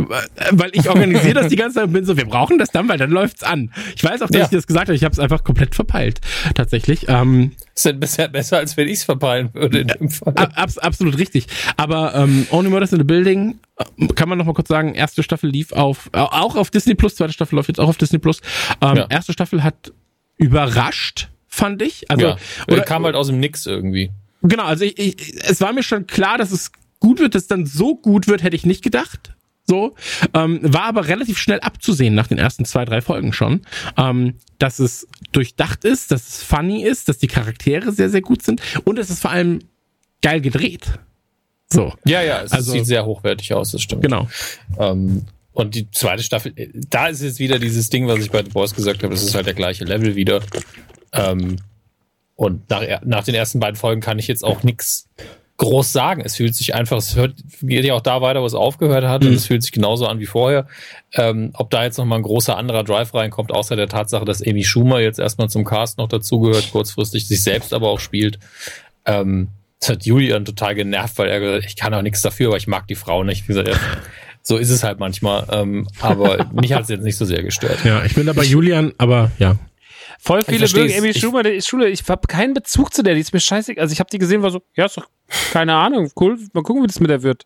weil 0.50 0.70
ich 0.72 0.88
organisiere 0.88 1.34
das 1.34 1.48
die 1.48 1.56
ganze 1.56 1.76
Zeit 1.76 1.84
und 1.84 1.92
bin 1.92 2.06
so, 2.06 2.16
wir 2.16 2.24
brauchen 2.24 2.58
das 2.58 2.70
dann, 2.70 2.88
weil 2.88 2.96
dann 2.96 3.10
läuft's 3.10 3.42
an. 3.42 3.70
Ich 3.94 4.02
weiß 4.02 4.22
auch, 4.22 4.28
dass 4.28 4.38
ja. 4.38 4.44
ich 4.44 4.50
das 4.50 4.66
gesagt 4.66 4.88
habe, 4.88 4.96
ich 4.96 5.04
habe 5.04 5.12
es 5.12 5.18
einfach 5.18 5.44
komplett 5.44 5.74
verpeilt, 5.74 6.22
tatsächlich. 6.54 7.06
Ähm, 7.08 7.52
ist 7.74 7.84
denn 7.84 8.00
bisher 8.00 8.28
besser, 8.28 8.56
als 8.56 8.76
wenn 8.78 8.88
ich 8.88 8.98
es 8.98 9.04
verpeilen 9.04 9.50
würde 9.52 9.80
in 9.80 9.88
dem 9.88 10.08
Fall. 10.08 10.32
Ab, 10.36 10.70
absolut 10.78 11.18
richtig. 11.18 11.46
Aber 11.76 12.14
ähm, 12.14 12.46
Only 12.50 12.70
Murders 12.70 12.92
in 12.92 12.98
the 12.98 13.04
Building, 13.04 13.58
kann 14.14 14.30
man 14.30 14.38
noch 14.38 14.46
mal 14.46 14.54
kurz 14.54 14.68
sagen, 14.68 14.94
erste 14.94 15.22
Staffel 15.22 15.50
lief 15.50 15.72
auf, 15.72 16.08
auch 16.12 16.56
auf 16.56 16.70
Disney 16.70 16.94
Plus, 16.94 17.16
zweite 17.16 17.34
Staffel 17.34 17.56
läuft 17.56 17.68
jetzt 17.68 17.80
auch 17.80 17.88
auf 17.88 17.98
Disney 17.98 18.18
Plus. 18.18 18.40
Ähm, 18.80 18.96
ja. 18.96 19.06
Erste 19.10 19.34
Staffel 19.34 19.62
hat 19.62 19.92
überrascht 20.38 21.28
fand 21.54 21.82
ich. 21.82 22.10
Also 22.10 22.26
ja, 22.26 22.36
oder, 22.68 22.82
kam 22.82 23.04
halt 23.04 23.14
aus 23.14 23.28
dem 23.28 23.40
Nix 23.40 23.66
irgendwie. 23.66 24.10
Genau, 24.42 24.64
also 24.64 24.84
ich, 24.84 24.98
ich, 24.98 25.34
es 25.42 25.60
war 25.60 25.72
mir 25.72 25.82
schon 25.82 26.06
klar, 26.06 26.36
dass 26.36 26.50
es 26.50 26.72
gut 27.00 27.20
wird, 27.20 27.34
dass 27.34 27.42
es 27.42 27.48
dann 27.48 27.66
so 27.66 27.96
gut 27.96 28.28
wird, 28.28 28.42
hätte 28.42 28.56
ich 28.56 28.66
nicht 28.66 28.82
gedacht. 28.82 29.34
So, 29.66 29.94
ähm, 30.34 30.60
war 30.62 30.82
aber 30.82 31.08
relativ 31.08 31.38
schnell 31.38 31.60
abzusehen 31.60 32.14
nach 32.14 32.26
den 32.26 32.36
ersten 32.36 32.66
zwei, 32.66 32.84
drei 32.84 33.00
Folgen 33.00 33.32
schon, 33.32 33.62
ähm, 33.96 34.34
dass 34.58 34.78
es 34.78 35.08
durchdacht 35.32 35.86
ist, 35.86 36.10
dass 36.10 36.28
es 36.28 36.42
funny 36.42 36.84
ist, 36.84 37.08
dass 37.08 37.16
die 37.16 37.28
Charaktere 37.28 37.90
sehr, 37.92 38.10
sehr 38.10 38.20
gut 38.20 38.42
sind 38.42 38.60
und 38.84 38.98
es 38.98 39.08
ist 39.08 39.20
vor 39.20 39.30
allem 39.30 39.60
geil 40.20 40.42
gedreht. 40.42 40.98
So. 41.72 41.94
Ja, 42.04 42.20
ja, 42.22 42.42
es 42.42 42.52
also, 42.52 42.72
sieht 42.72 42.84
sehr 42.84 43.06
hochwertig 43.06 43.54
aus, 43.54 43.70
das 43.72 43.80
stimmt. 43.80 44.02
Genau. 44.02 44.28
Ähm, 44.78 45.22
und 45.54 45.74
die 45.74 45.90
zweite 45.90 46.22
Staffel, 46.22 46.52
äh, 46.56 46.68
da 46.90 47.06
ist 47.06 47.22
jetzt 47.22 47.38
wieder 47.38 47.58
dieses 47.58 47.88
Ding, 47.88 48.06
was 48.06 48.18
ich 48.18 48.30
bei 48.30 48.42
The 48.42 48.50
Boys 48.50 48.74
gesagt 48.74 49.02
habe, 49.02 49.14
es 49.14 49.22
ist 49.22 49.34
halt 49.34 49.46
der 49.46 49.54
gleiche 49.54 49.84
Level 49.84 50.14
wieder. 50.14 50.40
Ähm, 51.14 51.56
und 52.36 52.68
nach, 52.68 52.82
nach 53.04 53.24
den 53.24 53.34
ersten 53.34 53.60
beiden 53.60 53.76
Folgen 53.76 54.00
kann 54.00 54.18
ich 54.18 54.26
jetzt 54.26 54.44
auch 54.44 54.62
nichts 54.62 55.08
groß 55.56 55.92
sagen. 55.92 56.22
Es 56.24 56.36
fühlt 56.36 56.54
sich 56.54 56.74
einfach, 56.74 56.96
es 56.96 57.14
hört, 57.14 57.34
geht 57.62 57.84
ja 57.84 57.94
auch 57.94 58.00
da 58.00 58.20
weiter, 58.20 58.42
wo 58.42 58.46
es 58.46 58.54
aufgehört 58.54 59.04
hat, 59.04 59.22
mhm. 59.22 59.28
und 59.28 59.34
es 59.34 59.46
fühlt 59.46 59.62
sich 59.62 59.72
genauso 59.72 60.06
an 60.06 60.18
wie 60.18 60.26
vorher. 60.26 60.66
Ähm, 61.12 61.50
ob 61.54 61.70
da 61.70 61.84
jetzt 61.84 61.96
nochmal 61.96 62.18
ein 62.18 62.24
großer 62.24 62.56
anderer 62.56 62.82
Drive 62.82 63.14
reinkommt, 63.14 63.52
außer 63.52 63.76
der 63.76 63.88
Tatsache, 63.88 64.24
dass 64.24 64.42
Amy 64.42 64.64
Schumer 64.64 65.00
jetzt 65.00 65.18
erstmal 65.18 65.48
zum 65.48 65.64
Cast 65.64 65.98
noch 65.98 66.08
dazugehört, 66.08 66.72
kurzfristig 66.72 67.28
sich 67.28 67.42
selbst 67.42 67.72
aber 67.72 67.88
auch 67.88 68.00
spielt. 68.00 68.38
Ähm, 69.04 69.48
das 69.78 69.90
hat 69.90 70.06
Julian 70.06 70.44
total 70.44 70.74
genervt, 70.74 71.18
weil 71.18 71.28
er 71.28 71.40
gesagt 71.40 71.66
ich 71.66 71.76
kann 71.76 71.94
auch 71.94 72.02
nichts 72.02 72.22
dafür, 72.22 72.48
aber 72.48 72.56
ich 72.56 72.66
mag 72.66 72.88
die 72.88 72.94
Frau 72.94 73.22
nicht. 73.22 73.44
Wie 73.44 73.54
gesagt, 73.54 73.78
so 74.42 74.56
ist 74.56 74.70
es 74.70 74.82
halt 74.82 74.98
manchmal. 74.98 75.46
Ähm, 75.52 75.86
aber 76.00 76.50
mich 76.52 76.72
hat 76.72 76.84
es 76.84 76.88
jetzt 76.88 77.04
nicht 77.04 77.16
so 77.16 77.24
sehr 77.24 77.42
gestört. 77.42 77.84
Ja, 77.84 78.04
ich 78.04 78.14
bin 78.14 78.26
da 78.26 78.32
bei 78.32 78.44
Julian, 78.44 78.92
aber 78.98 79.30
ja. 79.38 79.56
Voll 80.24 80.42
viele 80.42 80.66
mögen 80.66 80.98
Amy 80.98 81.12
Schumer, 81.12 81.44
ist 81.44 81.68
Schule. 81.68 81.90
Ich 81.90 82.08
habe 82.08 82.26
keinen 82.26 82.54
Bezug 82.54 82.94
zu 82.94 83.02
der, 83.02 83.14
die 83.14 83.20
ist 83.20 83.34
mir 83.34 83.40
scheiße. 83.40 83.74
Also 83.76 83.92
ich 83.92 84.00
habe 84.00 84.08
die 84.10 84.16
gesehen, 84.16 84.40
war 84.40 84.50
so, 84.50 84.62
ja, 84.74 84.86
ist 84.86 84.96
doch 84.96 85.06
keine 85.52 85.74
Ahnung, 85.74 86.10
cool. 86.18 86.38
Mal 86.54 86.62
gucken, 86.62 86.82
wie 86.82 86.86
das 86.86 87.00
mit 87.00 87.10
der 87.10 87.22
wird. 87.22 87.44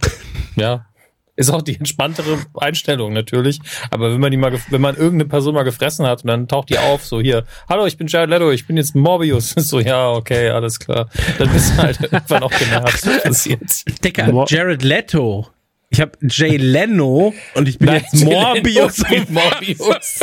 Ja, 0.56 0.86
ist 1.34 1.50
auch 1.50 1.62
die 1.62 1.76
entspanntere 1.76 2.38
Einstellung 2.60 3.12
natürlich. 3.12 3.58
Aber 3.90 4.12
wenn 4.12 4.20
man 4.20 4.30
die 4.30 4.36
mal, 4.36 4.52
wenn 4.70 4.80
man 4.80 4.94
irgendeine 4.94 5.24
Person 5.24 5.54
mal 5.54 5.64
gefressen 5.64 6.06
hat 6.06 6.22
und 6.22 6.28
dann 6.28 6.46
taucht 6.46 6.70
die 6.70 6.78
auf, 6.78 7.04
so 7.04 7.20
hier, 7.20 7.44
hallo, 7.68 7.86
ich 7.86 7.96
bin 7.96 8.06
Jared 8.06 8.30
Leto, 8.30 8.52
ich 8.52 8.66
bin 8.66 8.76
jetzt 8.76 8.94
Morbius. 8.94 9.54
So, 9.64 9.80
ja, 9.80 10.10
okay, 10.10 10.50
alles 10.50 10.78
klar. 10.78 11.08
Dann 11.38 11.50
bist 11.50 11.72
du 11.72 11.82
halt 11.82 12.00
irgendwann 12.12 12.42
auch 12.44 12.52
genervt, 12.52 13.04
was 13.04 13.22
passiert. 13.22 14.04
Dicker, 14.04 14.44
Jared 14.46 14.82
Leto. 14.84 15.48
Ich 15.94 16.00
habe 16.00 16.10
Jay 16.22 16.56
Leno 16.56 17.32
und 17.54 17.68
ich 17.68 17.78
bin 17.78 17.86
Nein, 17.86 18.02
jetzt 18.02 18.24
Morbius. 18.24 19.00
Morbius. 19.28 20.18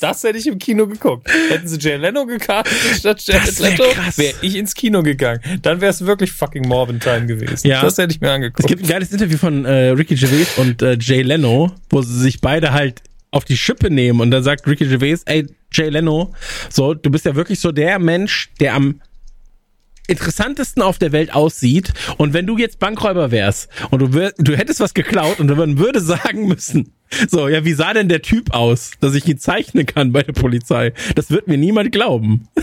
Das 0.00 0.24
hätte 0.24 0.38
ich 0.38 0.46
im 0.46 0.58
Kino 0.58 0.86
geguckt. 0.86 1.28
Hätten 1.50 1.68
sie 1.68 1.78
Jay 1.78 1.96
Leno 1.96 2.24
gecastet 2.24 2.96
statt 2.96 3.22
Jared 3.26 3.58
Leto, 3.58 3.84
wäre 4.16 4.34
ich 4.40 4.56
ins 4.56 4.74
Kino 4.74 5.02
gegangen. 5.02 5.40
Dann 5.60 5.82
wäre 5.82 5.90
es 5.90 6.06
wirklich 6.06 6.32
fucking 6.32 6.66
Morbin 6.66 6.98
Time 6.98 7.26
gewesen. 7.26 7.66
Ja. 7.66 7.82
Das 7.82 7.98
hätte 7.98 8.14
ich 8.14 8.22
mir 8.22 8.32
angeguckt. 8.32 8.60
Es 8.60 8.66
gibt 8.66 8.84
ein 8.84 8.88
geiles 8.88 9.12
Interview 9.12 9.36
von 9.36 9.66
äh, 9.66 9.88
Ricky 9.88 10.14
Gervais 10.14 10.56
und 10.56 10.80
äh, 10.80 10.96
Jay 10.98 11.20
Leno, 11.20 11.70
wo 11.90 12.00
sie 12.00 12.18
sich 12.18 12.40
beide 12.40 12.72
halt 12.72 13.02
auf 13.32 13.44
die 13.44 13.58
Schippe 13.58 13.90
nehmen 13.90 14.18
und 14.20 14.30
dann 14.30 14.42
sagt 14.42 14.66
Ricky 14.66 14.86
Gervais, 14.86 15.24
ey, 15.26 15.46
Jay 15.70 15.90
Leno, 15.90 16.32
so, 16.70 16.94
du 16.94 17.10
bist 17.10 17.26
ja 17.26 17.34
wirklich 17.34 17.60
so 17.60 17.70
der 17.70 17.98
Mensch, 17.98 18.50
der 18.60 18.72
am 18.72 19.02
interessantesten 20.08 20.82
auf 20.82 20.98
der 20.98 21.12
Welt 21.12 21.34
aussieht 21.34 21.92
und 22.18 22.32
wenn 22.32 22.46
du 22.46 22.58
jetzt 22.58 22.78
Bankräuber 22.78 23.30
wärst 23.30 23.68
und 23.90 24.00
du, 24.00 24.14
wär, 24.14 24.32
du 24.38 24.56
hättest 24.56 24.80
was 24.80 24.94
geklaut 24.94 25.40
und 25.40 25.56
man 25.56 25.78
würde 25.78 26.00
sagen 26.00 26.48
müssen, 26.48 26.94
so, 27.28 27.48
ja, 27.48 27.64
wie 27.64 27.74
sah 27.74 27.92
denn 27.92 28.08
der 28.08 28.22
Typ 28.22 28.54
aus, 28.54 28.92
dass 29.00 29.14
ich 29.14 29.26
ihn 29.26 29.38
zeichnen 29.38 29.86
kann 29.86 30.12
bei 30.12 30.22
der 30.22 30.32
Polizei? 30.32 30.92
Das 31.14 31.30
wird 31.30 31.46
mir 31.46 31.58
niemand 31.58 31.92
glauben. 31.92 32.48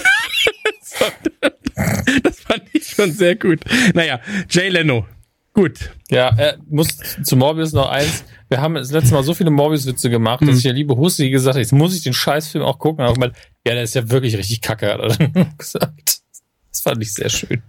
das 2.23 2.39
fand 2.39 2.63
ich 2.73 2.87
schon 2.87 3.11
sehr 3.11 3.35
gut. 3.35 3.59
Naja, 3.93 4.19
Jay 4.49 4.69
Leno. 4.69 5.05
Gut. 5.53 5.91
Ja, 6.09 6.29
er 6.37 6.57
muss 6.69 6.97
zu 7.23 7.35
Morbius 7.35 7.73
noch 7.73 7.89
eins. 7.89 8.23
Wir 8.49 8.61
haben 8.61 8.75
das 8.75 8.91
letzte 8.91 9.13
Mal 9.13 9.23
so 9.23 9.33
viele 9.33 9.51
Morbius-Witze 9.51 10.09
gemacht, 10.09 10.41
dass 10.41 10.49
hm. 10.49 10.57
ich 10.57 10.63
ja 10.63 10.71
liebe 10.71 10.95
Husti 10.95 11.29
gesagt 11.29 11.55
habe, 11.55 11.61
jetzt 11.61 11.73
muss 11.73 11.95
ich 11.95 12.03
den 12.03 12.13
Scheißfilm 12.13 12.63
auch 12.63 12.79
gucken. 12.79 13.05
Aber 13.05 13.27
ja, 13.65 13.73
der 13.73 13.83
ist 13.83 13.95
ja 13.95 14.09
wirklich 14.09 14.37
richtig 14.37 14.61
kacke, 14.61 14.93
hat 14.93 15.19
er 15.19 15.45
gesagt. 15.57 16.21
Das 16.71 16.81
fand 16.81 17.01
ich 17.01 17.13
sehr 17.13 17.29
schön. 17.29 17.61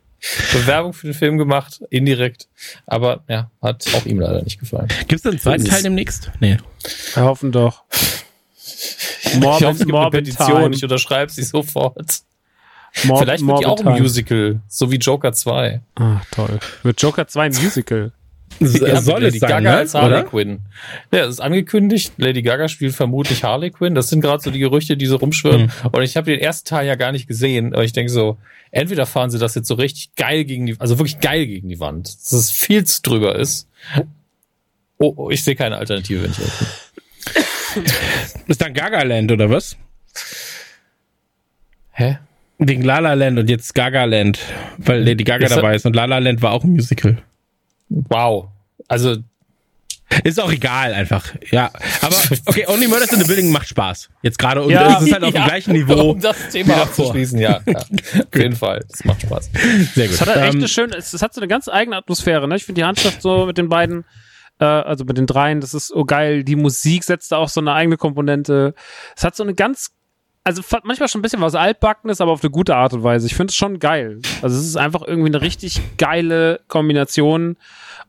Bewerbung 0.53 0.93
für 0.93 1.07
den 1.07 1.15
Film 1.15 1.39
gemacht, 1.39 1.81
indirekt. 1.89 2.49
Aber 2.87 3.25
ja, 3.29 3.51
hat 3.63 3.87
auch 3.95 4.05
ihm 4.05 4.21
leider 4.21 4.43
nicht 4.43 4.61
gefallen. 4.61 4.89
Gibt 5.09 5.21
es 5.21 5.27
einen 5.27 5.39
zweiten 5.39 5.65
Teil 5.65 5.83
demnächst? 5.83 6.31
Nee. 6.41 6.59
Wir 7.15 7.25
hoffen 7.25 7.53
doch. 7.53 7.85
Morbid, 9.39 9.61
ich 9.61 9.67
hoffe, 9.67 9.71
es 9.71 9.87
gibt 9.87 9.95
eine 9.95 10.11
Petition, 10.11 10.63
Time. 10.63 10.75
ich 10.75 10.83
unterschreibe 10.83 11.33
sie 11.33 11.43
sofort. 11.43 12.23
Mor 13.05 13.21
Vielleicht 13.21 13.47
wird 13.47 13.61
die 13.61 13.67
auch 13.67 13.85
ein 13.85 14.01
Musical, 14.01 14.61
so 14.69 14.91
wie 14.91 14.97
Joker 14.97 15.33
2. 15.33 15.81
Ah, 15.95 16.21
toll. 16.33 16.59
Wird 16.83 17.01
Joker 17.01 17.27
2 17.27 17.45
ein 17.45 17.55
Musical? 17.55 18.13
Ja, 18.61 19.01
soll 19.01 19.23
Lady 19.23 19.37
es 19.37 19.41
sein, 19.41 19.49
Gaga 19.49 19.71
ne? 19.71 19.77
als 19.79 19.95
Harley 19.95 20.19
Oder? 20.21 20.25
Quinn. 20.25 20.61
Ja, 21.13 21.25
es 21.25 21.31
ist 21.31 21.41
angekündigt. 21.41 22.13
Lady 22.19 22.43
Gaga 22.43 22.69
spielt 22.69 22.95
vermutlich 22.95 23.43
Harley 23.43 23.71
Quinn. 23.71 23.95
Das 23.95 24.11
sind 24.11 24.21
gerade 24.21 24.43
so 24.43 24.51
die 24.51 24.59
Gerüchte, 24.59 24.97
die 24.97 25.07
so 25.07 25.17
rumschwirren. 25.17 25.63
Mhm. 25.63 25.89
Und 25.93 26.03
ich 26.03 26.17
habe 26.17 26.31
den 26.31 26.41
ersten 26.41 26.69
Teil 26.69 26.87
ja 26.87 26.95
gar 26.95 27.13
nicht 27.13 27.27
gesehen. 27.27 27.73
Aber 27.73 27.85
ich 27.85 27.93
denke 27.93 28.13
so, 28.13 28.37
entweder 28.71 29.07
fahren 29.07 29.31
sie 29.31 29.39
das 29.39 29.55
jetzt 29.55 29.69
so 29.69 29.75
richtig 29.75 30.15
geil 30.15 30.45
gegen 30.45 30.67
die, 30.67 30.77
also 30.79 30.99
wirklich 30.99 31.21
geil 31.21 31.47
gegen 31.47 31.69
die 31.69 31.81
Wand, 31.81 32.09
dass 32.09 32.33
es 32.33 32.51
viel 32.51 32.85
zu 32.85 33.01
drüber 33.03 33.37
ist. 33.37 33.69
Oh, 34.99 35.15
oh 35.17 35.31
ich 35.31 35.43
sehe 35.43 35.57
keine 35.57 35.79
Alternative, 35.79 36.23
wenn 36.23 36.31
ich. 36.31 36.39
Ist 38.47 38.61
dann 38.61 38.75
Gaga 38.75 39.03
Land 39.03 39.33
oder 39.33 39.49
was? 39.49 39.77
Hä? 41.93 42.19
Wegen 42.59 42.83
Lala 42.83 43.15
Land 43.15 43.39
und 43.39 43.49
jetzt 43.49 43.75
Gaga 43.75 44.05
Land, 44.05 44.39
weil 44.77 45.03
Lady 45.03 45.25
Gaga 45.25 45.47
ist 45.47 45.57
dabei 45.57 45.77
ist 45.77 45.87
und 45.87 45.97
Lala 45.97 46.19
Land 46.19 46.43
war 46.43 46.53
auch 46.53 46.65
ein 46.65 46.71
Musical. 46.71 47.17
Wow. 47.91 48.49
Also 48.89 49.17
ist 50.25 50.41
auch 50.41 50.51
egal 50.51 50.93
einfach. 50.93 51.25
Ja, 51.51 51.71
aber 52.01 52.17
okay, 52.47 52.67
Only 52.67 52.89
Murders 52.89 53.13
in 53.13 53.21
the 53.21 53.27
Building 53.27 53.53
macht 53.53 53.69
Spaß. 53.69 54.11
Jetzt 54.23 54.39
gerade 54.39 54.63
und 54.63 54.71
ja, 54.71 54.97
es 54.97 55.07
ist 55.07 55.13
halt 55.13 55.23
auf 55.23 55.35
ja, 55.35 55.43
dem 55.43 55.49
gleichen 55.49 55.73
Niveau. 55.73 56.11
Um 56.11 56.21
das 56.21 56.49
Thema 56.51 56.83
abzuschließen, 56.83 57.39
ja. 57.39 57.61
ja. 57.65 57.79
auf 57.79 58.35
jeden 58.35 58.57
Fall. 58.57 58.85
Das 58.89 59.05
macht 59.05 59.23
Spaß. 59.23 59.51
Sehr 59.95 60.07
gut. 60.07 60.15
Es 60.15 60.21
hat 60.21 60.29
halt 60.29 60.39
echt 60.39 60.55
ähm, 60.55 60.61
eine 60.61 60.69
schöne, 60.69 60.97
es, 60.97 61.23
hat 61.23 61.33
so 61.33 61.41
eine 61.41 61.49
ganz 61.49 61.69
eigene 61.69 61.97
Atmosphäre, 61.97 62.49
ne? 62.49 62.57
Ich 62.57 62.65
finde 62.65 62.81
die 62.81 62.85
Handschrift 62.85 63.23
so 63.23 63.47
mit 63.47 63.57
den 63.57 63.69
beiden 63.69 64.05
äh, 64.59 64.65
also 64.65 65.05
mit 65.05 65.17
den 65.17 65.27
dreien, 65.27 65.61
das 65.61 65.75
ist 65.75 65.89
so 65.89 66.05
geil. 66.05 66.45
Die 66.45 66.57
Musik 66.57 67.05
setzt 67.05 67.33
da 67.33 67.37
auch 67.37 67.49
so 67.49 67.61
eine 67.61 67.73
eigene 67.73 67.97
Komponente. 67.97 68.75
Es 69.17 69.25
hat 69.25 69.37
so 69.37 69.43
eine 69.43 69.55
ganz 69.55 69.91
also 70.45 70.63
manchmal 70.85 71.09
schon 71.09 71.21
ein 71.21 71.23
bisschen 71.23 71.41
was 71.41 71.55
Altbackenes, 71.55 72.21
aber 72.21 72.33
auf 72.33 72.43
eine 72.43 72.51
gute 72.51 72.75
Art 72.75 72.93
und 72.93 73.03
Weise. 73.03 73.27
Ich 73.27 73.35
finde 73.35 73.51
es 73.51 73.57
schon 73.57 73.79
geil. 73.79 74.21
Also 74.43 74.59
es 74.59 74.67
ist 74.67 74.77
einfach 74.77 75.03
irgendwie 75.03 75.29
eine 75.29 75.43
richtig 75.43 75.81
geile 75.99 76.61
Kombination 76.69 77.57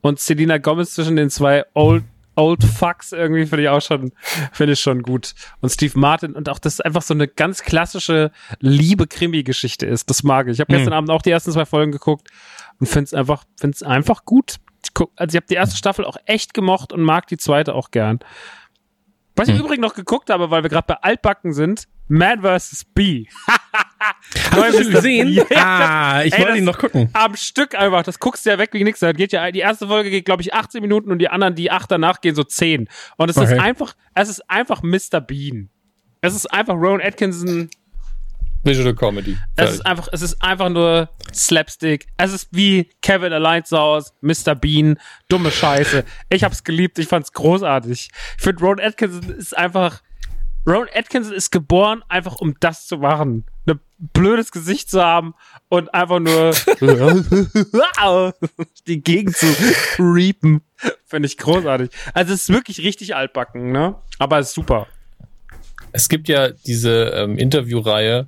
und 0.01 0.19
Selena 0.19 0.57
Gomez 0.57 0.93
zwischen 0.93 1.15
den 1.15 1.29
zwei 1.29 1.65
Old 1.73 2.03
Old 2.35 2.63
Fucks 2.63 3.11
irgendwie 3.11 3.45
finde 3.45 3.63
ich 3.63 3.69
auch 3.69 3.81
schon 3.81 4.13
finde 4.53 4.73
ich 4.73 4.79
schon 4.79 5.03
gut 5.03 5.33
und 5.59 5.69
Steve 5.69 5.99
Martin 5.99 6.33
und 6.33 6.47
auch 6.47 6.59
das 6.59 6.79
einfach 6.79 7.01
so 7.01 7.13
eine 7.13 7.27
ganz 7.27 7.61
klassische 7.61 8.31
Liebe 8.59 9.05
Krimi 9.05 9.43
Geschichte 9.43 9.85
ist. 9.85 10.09
Das 10.09 10.23
mag 10.23 10.47
ich. 10.47 10.53
Ich 10.53 10.59
habe 10.61 10.71
mhm. 10.71 10.77
gestern 10.77 10.93
Abend 10.93 11.09
auch 11.09 11.21
die 11.21 11.31
ersten 11.31 11.51
zwei 11.51 11.65
Folgen 11.65 11.91
geguckt 11.91 12.29
und 12.79 12.87
finde 12.87 13.03
es 13.03 13.13
einfach 13.13 13.43
finde 13.59 13.75
es 13.75 13.83
einfach 13.83 14.23
gut. 14.23 14.55
Ich 14.83 14.93
guck, 14.93 15.11
also 15.17 15.35
ich 15.35 15.35
habe 15.35 15.47
die 15.47 15.55
erste 15.55 15.75
Staffel 15.75 16.05
auch 16.05 16.17
echt 16.25 16.53
gemocht 16.53 16.93
und 16.93 17.01
mag 17.01 17.27
die 17.27 17.37
zweite 17.37 17.75
auch 17.75 17.91
gern. 17.91 18.19
Was 19.35 19.49
ich 19.49 19.55
hm. 19.55 19.65
übrigens 19.65 19.81
noch 19.81 19.93
geguckt 19.93 20.29
habe, 20.29 20.51
weil 20.51 20.63
wir 20.63 20.69
gerade 20.69 20.87
bei 20.87 20.95
Altbacken 20.95 21.53
sind, 21.53 21.87
Man 22.11 22.41
vs. 22.41 22.83
Bee. 22.93 23.25
Hast 24.51 24.79
du 24.79 24.91
gesehen? 24.91 25.31
Ja, 25.31 25.45
ah, 25.55 26.23
ich 26.25 26.37
wollte 26.37 26.57
ihn 26.57 26.65
noch 26.65 26.77
gucken. 26.77 27.09
Am 27.13 27.37
Stück 27.37 27.73
einfach, 27.73 28.03
das 28.03 28.19
guckst 28.19 28.45
du 28.45 28.49
ja 28.49 28.57
weg 28.57 28.71
wie 28.73 28.83
nix. 28.83 28.99
Da 28.99 29.13
geht 29.13 29.31
ja, 29.31 29.49
die 29.49 29.59
erste 29.59 29.87
Folge 29.87 30.09
geht, 30.09 30.25
glaube 30.25 30.41
ich, 30.41 30.53
18 30.53 30.81
Minuten 30.81 31.09
und 31.09 31.19
die 31.19 31.29
anderen, 31.29 31.55
die 31.55 31.71
acht 31.71 31.89
danach 31.89 32.19
gehen 32.19 32.35
so 32.35 32.43
10. 32.43 32.89
Und 33.15 33.29
es 33.29 33.37
okay. 33.37 33.53
ist 33.53 33.61
einfach, 33.61 33.95
es 34.13 34.27
ist 34.27 34.49
einfach 34.49 34.83
Mr. 34.83 35.21
Bean. 35.21 35.69
Es 36.19 36.35
ist 36.35 36.47
einfach 36.47 36.73
Rowan 36.73 36.99
Atkinson 37.01 37.69
Visual 38.65 38.93
Comedy. 38.93 39.37
Es 39.55 39.75
ist 39.75 39.85
einfach, 39.85 40.09
es 40.11 40.21
ist 40.21 40.43
einfach 40.43 40.67
nur 40.67 41.09
Slapstick. 41.33 42.07
Es 42.17 42.33
ist 42.33 42.49
wie 42.51 42.89
Kevin 43.01 43.31
Allein 43.31 43.63
zu 43.63 43.77
Hause, 43.77 44.11
Mr. 44.19 44.53
Bean, 44.53 44.99
dumme 45.29 45.49
Scheiße. 45.49 46.03
Ich 46.29 46.43
hab's 46.43 46.65
geliebt, 46.65 46.99
ich 46.99 47.07
fand's 47.07 47.31
großartig. 47.31 48.09
Ich 48.37 48.43
finde, 48.43 48.65
Ron 48.65 48.81
Atkinson 48.81 49.29
ist 49.29 49.57
einfach, 49.57 50.01
Ron 50.65 50.87
Atkinson 50.93 51.33
ist 51.33 51.51
geboren, 51.51 52.03
einfach 52.07 52.35
um 52.35 52.55
das 52.59 52.87
zu 52.87 52.97
machen. 52.97 53.45
Ein 53.67 53.79
blödes 54.13 54.51
Gesicht 54.51 54.89
zu 54.89 55.01
haben 55.01 55.33
und 55.69 55.93
einfach 55.93 56.19
nur 56.19 56.51
die 58.87 59.01
Gegend 59.01 59.35
zu 59.35 59.47
creepen. 59.95 60.61
Finde 61.05 61.27
ich 61.27 61.37
großartig. 61.37 61.91
Also 62.13 62.33
es 62.33 62.43
ist 62.43 62.49
wirklich 62.49 62.79
richtig 62.79 63.15
altbacken, 63.15 63.71
ne? 63.71 63.95
Aber 64.19 64.39
es 64.39 64.49
ist 64.49 64.55
super. 64.55 64.87
Es 65.91 66.09
gibt 66.09 66.27
ja 66.27 66.49
diese 66.49 67.11
ähm, 67.15 67.37
Interviewreihe 67.37 68.27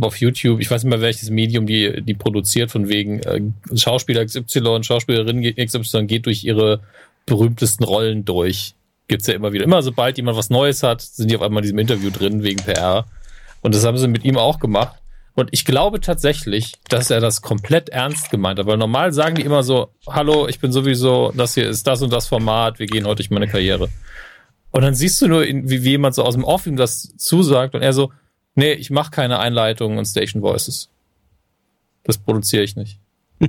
auf 0.00 0.16
YouTube, 0.16 0.60
ich 0.60 0.70
weiß 0.70 0.82
nicht 0.82 0.90
mehr 0.90 1.00
welches 1.00 1.30
Medium 1.30 1.66
die, 1.66 2.02
die 2.02 2.14
produziert, 2.14 2.70
von 2.70 2.88
wegen 2.88 3.20
äh, 3.20 3.40
Schauspieler 3.76 4.24
XY, 4.24 4.82
Schauspielerin 4.82 5.42
XY 5.42 6.06
geht 6.06 6.26
durch 6.26 6.44
ihre 6.44 6.80
berühmtesten 7.26 7.84
Rollen 7.84 8.24
durch. 8.24 8.74
Gibt's 9.08 9.26
ja 9.26 9.34
immer 9.34 9.52
wieder. 9.52 9.64
Immer 9.64 9.82
sobald 9.82 10.16
jemand 10.16 10.36
was 10.36 10.50
Neues 10.50 10.82
hat, 10.82 11.02
sind 11.02 11.30
die 11.30 11.36
auf 11.36 11.42
einmal 11.42 11.62
in 11.62 11.64
diesem 11.64 11.78
Interview 11.78 12.10
drin 12.10 12.42
wegen 12.42 12.62
PR. 12.62 13.04
Und 13.60 13.74
das 13.74 13.84
haben 13.84 13.98
sie 13.98 14.08
mit 14.08 14.24
ihm 14.24 14.36
auch 14.36 14.58
gemacht. 14.58 14.96
Und 15.34 15.48
ich 15.52 15.64
glaube 15.64 16.00
tatsächlich, 16.00 16.74
dass 16.88 17.10
er 17.10 17.20
das 17.20 17.42
komplett 17.42 17.88
ernst 17.88 18.30
gemeint 18.30 18.58
hat, 18.58 18.66
weil 18.66 18.76
normal 18.76 19.12
sagen 19.12 19.34
die 19.34 19.42
immer 19.42 19.64
so, 19.64 19.90
hallo, 20.06 20.46
ich 20.46 20.60
bin 20.60 20.70
sowieso, 20.70 21.32
das 21.36 21.54
hier 21.54 21.68
ist 21.68 21.86
das 21.86 22.02
und 22.02 22.12
das 22.12 22.28
Format, 22.28 22.78
wir 22.78 22.86
gehen 22.86 23.04
heute 23.04 23.16
durch 23.16 23.30
meine 23.30 23.48
Karriere. 23.48 23.88
Und 24.70 24.82
dann 24.82 24.94
siehst 24.94 25.20
du 25.20 25.26
nur, 25.26 25.42
wie, 25.42 25.82
wie 25.82 25.90
jemand 25.90 26.14
so 26.14 26.22
aus 26.22 26.34
dem 26.34 26.44
Off 26.44 26.66
ihm 26.66 26.76
das 26.76 27.14
zusagt 27.16 27.74
und 27.74 27.82
er 27.82 27.92
so, 27.92 28.12
nee, 28.54 28.72
ich 28.72 28.90
mache 28.90 29.10
keine 29.10 29.40
Einleitungen 29.40 29.98
und 29.98 30.04
Station 30.04 30.40
Voices. 30.42 30.88
Das 32.04 32.18
produziere 32.18 32.62
ich 32.62 32.76
nicht. 32.76 33.00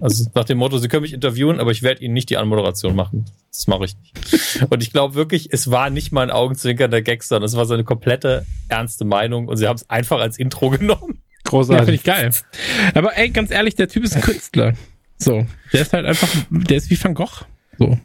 Also 0.02 0.30
nach 0.34 0.46
dem 0.46 0.58
Motto, 0.58 0.78
Sie 0.78 0.88
können 0.88 1.04
mich 1.04 1.14
interviewen, 1.14 1.60
aber 1.60 1.72
ich 1.72 1.84
werde 1.84 2.04
Ihnen 2.04 2.14
nicht 2.14 2.30
die 2.30 2.38
Anmoderation 2.38 2.96
machen. 2.96 3.26
Das 3.52 3.68
mache 3.68 3.86
ich 3.86 3.96
nicht. 3.98 4.66
Und 4.70 4.84
ich 4.84 4.92
glaube 4.92 5.16
wirklich, 5.16 5.50
es 5.52 5.72
war 5.72 5.90
nicht 5.90 6.12
mal 6.12 6.24
ein 6.24 6.32
Augenzwinkern 6.32 6.92
der 6.92 7.02
Gag, 7.02 7.24
sondern 7.24 7.46
es 7.46 7.56
war 7.56 7.66
seine 7.66 7.84
komplette 7.84 8.46
ernste 8.68 9.06
Meinung 9.06 9.48
und 9.48 9.58
sie 9.58 9.68
haben 9.68 9.76
es 9.76 9.90
einfach 9.90 10.20
als 10.20 10.38
Intro 10.38 10.70
genommen. 10.78 11.22
Großartig. 11.46 12.04
Ja, 12.06 12.16
Finde 12.16 12.30
ich 12.30 12.44
geil. 12.44 12.92
Aber 12.96 13.18
ey, 13.18 13.30
ganz 13.30 13.52
ehrlich, 13.52 13.76
der 13.76 13.88
Typ 13.88 14.04
ist 14.04 14.16
ein 14.16 14.22
Künstler. 14.22 14.74
So. 15.18 15.46
Der 15.72 15.82
ist 15.82 15.94
halt 15.94 16.06
einfach, 16.06 16.28
der 16.50 16.78
ist 16.78 16.90
wie 16.90 17.02
Van 17.02 17.14
Gogh. 17.14 17.46
So. 17.78 17.98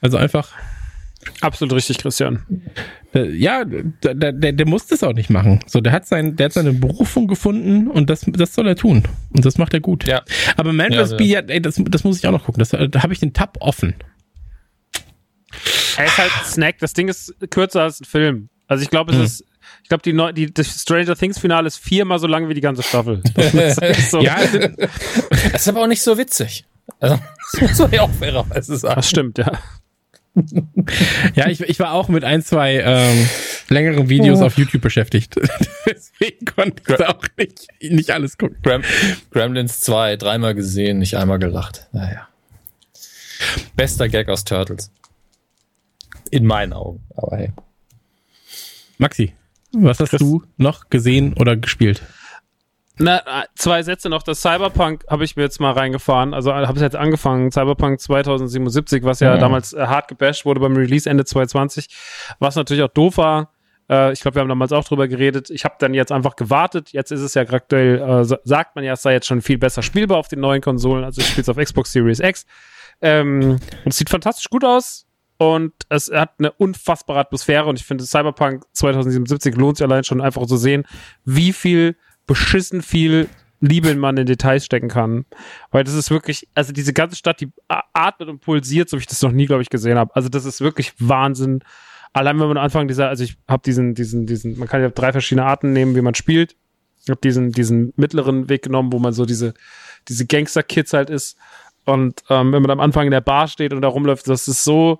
Also 0.00 0.16
einfach. 0.16 0.52
Absolut 1.40 1.74
richtig, 1.74 1.98
Christian. 1.98 2.46
Ja, 3.24 3.64
der, 3.64 4.14
der, 4.14 4.52
der 4.52 4.66
muss 4.66 4.86
das 4.86 5.02
auch 5.02 5.12
nicht 5.12 5.30
machen. 5.30 5.60
So, 5.66 5.80
der 5.80 5.92
hat 5.92 6.06
sein, 6.06 6.36
der 6.36 6.46
hat 6.46 6.52
seine 6.52 6.72
Berufung 6.72 7.26
gefunden 7.26 7.88
und 7.88 8.10
das, 8.10 8.26
das 8.26 8.54
soll 8.54 8.66
er 8.66 8.76
tun. 8.76 9.04
Und 9.30 9.44
das 9.44 9.58
macht 9.58 9.74
er 9.74 9.80
gut. 9.80 10.06
Ja. 10.06 10.22
Aber 10.56 10.72
Man 10.72 10.92
ja, 10.92 11.06
vs. 11.06 11.16
ja. 11.20 11.40
ey, 11.40 11.60
das, 11.60 11.80
das 11.88 12.04
muss 12.04 12.18
ich 12.18 12.26
auch 12.26 12.32
noch 12.32 12.44
gucken. 12.44 12.58
Das, 12.58 12.70
da 12.70 13.02
habe 13.02 13.12
ich 13.12 13.20
den 13.20 13.32
Tab 13.32 13.58
offen. 13.60 13.94
Er 15.96 16.04
ist 16.04 16.18
halt 16.18 16.32
Snack. 16.44 16.78
Das 16.78 16.92
Ding 16.92 17.08
ist 17.08 17.34
kürzer 17.50 17.82
als 17.82 18.00
ein 18.00 18.04
Film. 18.04 18.48
Also 18.66 18.82
ich 18.82 18.90
glaube, 18.90 19.12
es 19.12 19.18
hm. 19.18 19.24
ist 19.24 19.44
ich 19.82 19.88
glaube, 19.88 20.02
die, 20.02 20.46
die, 20.46 20.52
das 20.52 20.82
Stranger 20.82 21.14
Things 21.14 21.38
Finale 21.38 21.66
ist 21.68 21.78
viermal 21.78 22.18
so 22.18 22.26
lang 22.26 22.48
wie 22.48 22.54
die 22.54 22.60
ganze 22.60 22.82
Staffel. 22.82 23.22
Das 23.36 24.10
so. 24.10 24.20
ja, 24.20 24.36
das 25.52 25.62
ist 25.62 25.68
aber 25.68 25.82
auch 25.82 25.86
nicht 25.86 26.02
so 26.02 26.18
witzig. 26.18 26.64
Also, 26.98 27.18
das 27.52 27.60
muss 27.60 27.78
man 27.78 27.92
ja 27.92 28.02
auch 28.02 28.10
fairerweise 28.10 28.76
sagen. 28.76 28.96
Das 28.96 29.08
stimmt, 29.08 29.38
ja. 29.38 29.52
Ja, 31.34 31.48
ich, 31.48 31.60
ich 31.60 31.78
war 31.78 31.92
auch 31.92 32.08
mit 32.08 32.24
ein, 32.24 32.42
zwei 32.42 32.80
ähm, 32.84 33.28
längeren 33.68 34.08
Videos 34.08 34.40
oh. 34.40 34.46
auf 34.46 34.58
YouTube 34.58 34.82
beschäftigt. 34.82 35.36
Deswegen 35.86 36.44
konnte 36.44 36.82
ich 36.86 36.96
Gra 36.96 37.08
auch 37.10 37.24
nicht, 37.36 37.66
nicht 37.80 38.10
alles 38.10 38.36
gucken. 38.36 38.58
Gram 38.62 38.82
Gremlins 39.30 39.80
2, 39.80 40.16
dreimal 40.16 40.54
gesehen, 40.54 40.98
nicht 40.98 41.16
einmal 41.16 41.38
gelacht. 41.38 41.88
Naja. 41.92 42.28
Bester 43.76 44.08
Gag 44.08 44.28
aus 44.28 44.44
Turtles. 44.44 44.90
In 46.30 46.44
meinen 46.44 46.72
Augen, 46.72 47.02
aber 47.14 47.36
hey. 47.36 47.52
Maxi, 48.98 49.32
was 49.72 50.00
hast 50.00 50.10
Chris. 50.10 50.20
du 50.20 50.42
noch 50.56 50.90
gesehen 50.90 51.34
oder 51.34 51.56
gespielt? 51.56 52.02
Na, 52.98 53.22
zwei 53.54 53.82
Sätze 53.82 54.08
noch. 54.08 54.22
Das 54.22 54.40
Cyberpunk 54.40 55.04
habe 55.08 55.24
ich 55.24 55.36
mir 55.36 55.42
jetzt 55.42 55.60
mal 55.60 55.72
reingefahren. 55.72 56.32
Also 56.32 56.54
habe 56.54 56.76
ich 56.76 56.82
jetzt 56.82 56.96
angefangen. 56.96 57.50
Cyberpunk 57.50 58.00
2077, 58.00 59.04
was 59.04 59.20
ja 59.20 59.36
mhm. 59.36 59.40
damals 59.40 59.72
äh, 59.74 59.86
hart 59.86 60.08
gebasht 60.08 60.46
wurde 60.46 60.60
beim 60.60 60.74
Release 60.76 61.08
Ende 61.08 61.24
2020. 61.24 61.88
Was 62.38 62.56
natürlich 62.56 62.82
auch 62.82 62.92
doof 62.92 63.18
war. 63.18 63.52
Äh, 63.90 64.12
ich 64.12 64.20
glaube, 64.20 64.36
wir 64.36 64.40
haben 64.40 64.48
damals 64.48 64.72
auch 64.72 64.84
drüber 64.84 65.08
geredet. 65.08 65.50
Ich 65.50 65.64
habe 65.64 65.74
dann 65.78 65.92
jetzt 65.92 66.10
einfach 66.10 66.36
gewartet. 66.36 66.90
Jetzt 66.92 67.12
ist 67.12 67.20
es 67.20 67.34
ja 67.34 67.42
aktuell, 67.42 68.00
äh, 68.00 68.24
sagt 68.44 68.76
man 68.76 68.84
ja, 68.84 68.94
es 68.94 69.02
sei 69.02 69.12
jetzt 69.12 69.26
schon 69.26 69.42
viel 69.42 69.58
besser 69.58 69.82
spielbar 69.82 70.16
auf 70.16 70.28
den 70.28 70.40
neuen 70.40 70.62
Konsolen. 70.62 71.04
Also 71.04 71.20
ich 71.20 71.28
spiele 71.28 71.42
es 71.42 71.48
auf 71.50 71.58
Xbox 71.58 71.92
Series 71.92 72.20
X. 72.20 72.46
Ähm, 73.02 73.58
und 73.84 73.90
es 73.90 73.98
sieht 73.98 74.08
fantastisch 74.08 74.48
gut 74.48 74.64
aus 74.64 75.06
und 75.38 75.72
es 75.90 76.10
hat 76.10 76.30
eine 76.38 76.50
unfassbare 76.52 77.18
Atmosphäre 77.18 77.66
und 77.66 77.78
ich 77.78 77.84
finde 77.84 78.04
Cyberpunk 78.04 78.64
2077 78.72 79.54
lohnt 79.56 79.76
sich 79.76 79.86
allein 79.86 80.02
schon 80.02 80.22
einfach 80.22 80.46
zu 80.46 80.56
sehen, 80.56 80.86
wie 81.24 81.52
viel 81.52 81.96
beschissen 82.26 82.82
viel 82.82 83.28
Liebe 83.60 83.94
man 83.94 84.16
in 84.16 84.26
Details 84.26 84.64
stecken 84.64 84.88
kann. 84.88 85.24
Weil 85.70 85.84
das 85.84 85.94
ist 85.94 86.10
wirklich, 86.10 86.48
also 86.54 86.72
diese 86.72 86.92
ganze 86.92 87.16
Stadt, 87.16 87.40
die 87.40 87.50
atmet 87.68 88.28
und 88.28 88.40
pulsiert, 88.40 88.88
so 88.88 88.96
wie 88.96 89.00
ich 89.00 89.06
das 89.06 89.22
noch 89.22 89.32
nie, 89.32 89.46
glaube 89.46 89.62
ich, 89.62 89.70
gesehen 89.70 89.98
habe. 89.98 90.14
Also 90.14 90.28
das 90.28 90.44
ist 90.44 90.60
wirklich 90.60 90.92
Wahnsinn. 90.98 91.60
Allein 92.12 92.38
wenn 92.38 92.48
man 92.48 92.58
am 92.58 92.64
Anfang 92.64 92.88
dieser, 92.88 93.08
also 93.08 93.24
ich 93.24 93.36
habe 93.48 93.62
diesen, 93.64 93.94
diesen, 93.94 94.26
diesen, 94.26 94.58
man 94.58 94.68
kann 94.68 94.82
ja 94.82 94.90
drei 94.90 95.12
verschiedene 95.12 95.46
Arten 95.46 95.72
nehmen, 95.72 95.96
wie 95.96 96.02
man 96.02 96.14
spielt. 96.14 96.56
Ich 97.02 97.08
habe 97.08 97.20
diesen, 97.20 97.52
diesen 97.52 97.92
mittleren 97.96 98.48
Weg 98.48 98.62
genommen, 98.62 98.92
wo 98.92 98.98
man 98.98 99.12
so 99.12 99.24
diese, 99.24 99.54
diese 100.08 100.26
Gangster-Kids 100.26 100.92
halt 100.92 101.08
ist. 101.08 101.38
Und 101.84 102.22
ähm, 102.30 102.52
wenn 102.52 102.62
man 102.62 102.72
am 102.72 102.80
Anfang 102.80 103.06
in 103.06 103.12
der 103.12 103.20
Bar 103.20 103.48
steht 103.48 103.72
und 103.72 103.80
da 103.82 103.88
rumläuft, 103.88 104.28
das 104.28 104.48
ist 104.48 104.64
so, 104.64 104.98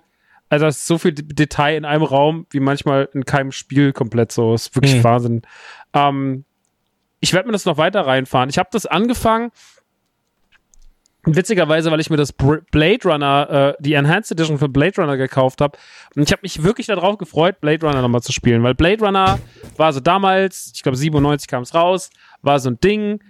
also 0.48 0.66
das 0.66 0.76
ist 0.76 0.86
so 0.86 0.98
viel 0.98 1.12
Detail 1.12 1.76
in 1.76 1.84
einem 1.84 2.04
Raum, 2.04 2.46
wie 2.50 2.60
manchmal 2.60 3.08
in 3.12 3.24
keinem 3.24 3.50
Spiel 3.50 3.92
komplett 3.92 4.30
so. 4.30 4.52
Das 4.52 4.68
ist 4.68 4.76
wirklich 4.76 4.96
mhm. 4.96 5.04
Wahnsinn. 5.04 5.42
Ähm, 5.92 6.44
ich 7.20 7.32
werde 7.32 7.48
mir 7.48 7.52
das 7.52 7.64
noch 7.64 7.78
weiter 7.78 8.06
reinfahren. 8.06 8.50
Ich 8.50 8.58
habe 8.58 8.68
das 8.72 8.86
angefangen, 8.86 9.50
witzigerweise, 11.26 11.90
weil 11.90 12.00
ich 12.00 12.08
mir 12.08 12.16
das 12.16 12.32
Blade 12.32 13.00
Runner, 13.04 13.74
äh, 13.78 13.82
die 13.82 13.94
Enhanced 13.94 14.32
Edition 14.32 14.58
für 14.58 14.68
Blade 14.68 15.00
Runner 15.00 15.16
gekauft 15.16 15.60
habe. 15.60 15.76
Und 16.14 16.22
ich 16.22 16.32
habe 16.32 16.40
mich 16.42 16.62
wirklich 16.62 16.86
darauf 16.86 17.18
gefreut, 17.18 17.60
Blade 17.60 17.84
Runner 17.84 18.00
nochmal 18.00 18.22
zu 18.22 18.32
spielen, 18.32 18.62
weil 18.62 18.74
Blade 18.74 19.04
Runner 19.04 19.38
war 19.76 19.92
so 19.92 20.00
damals, 20.00 20.72
ich 20.74 20.82
glaube 20.82 20.96
97 20.96 21.48
kam 21.48 21.62
es 21.62 21.74
raus, 21.74 22.10
war 22.42 22.60
so 22.60 22.70
ein 22.70 22.78
Ding 22.80 23.20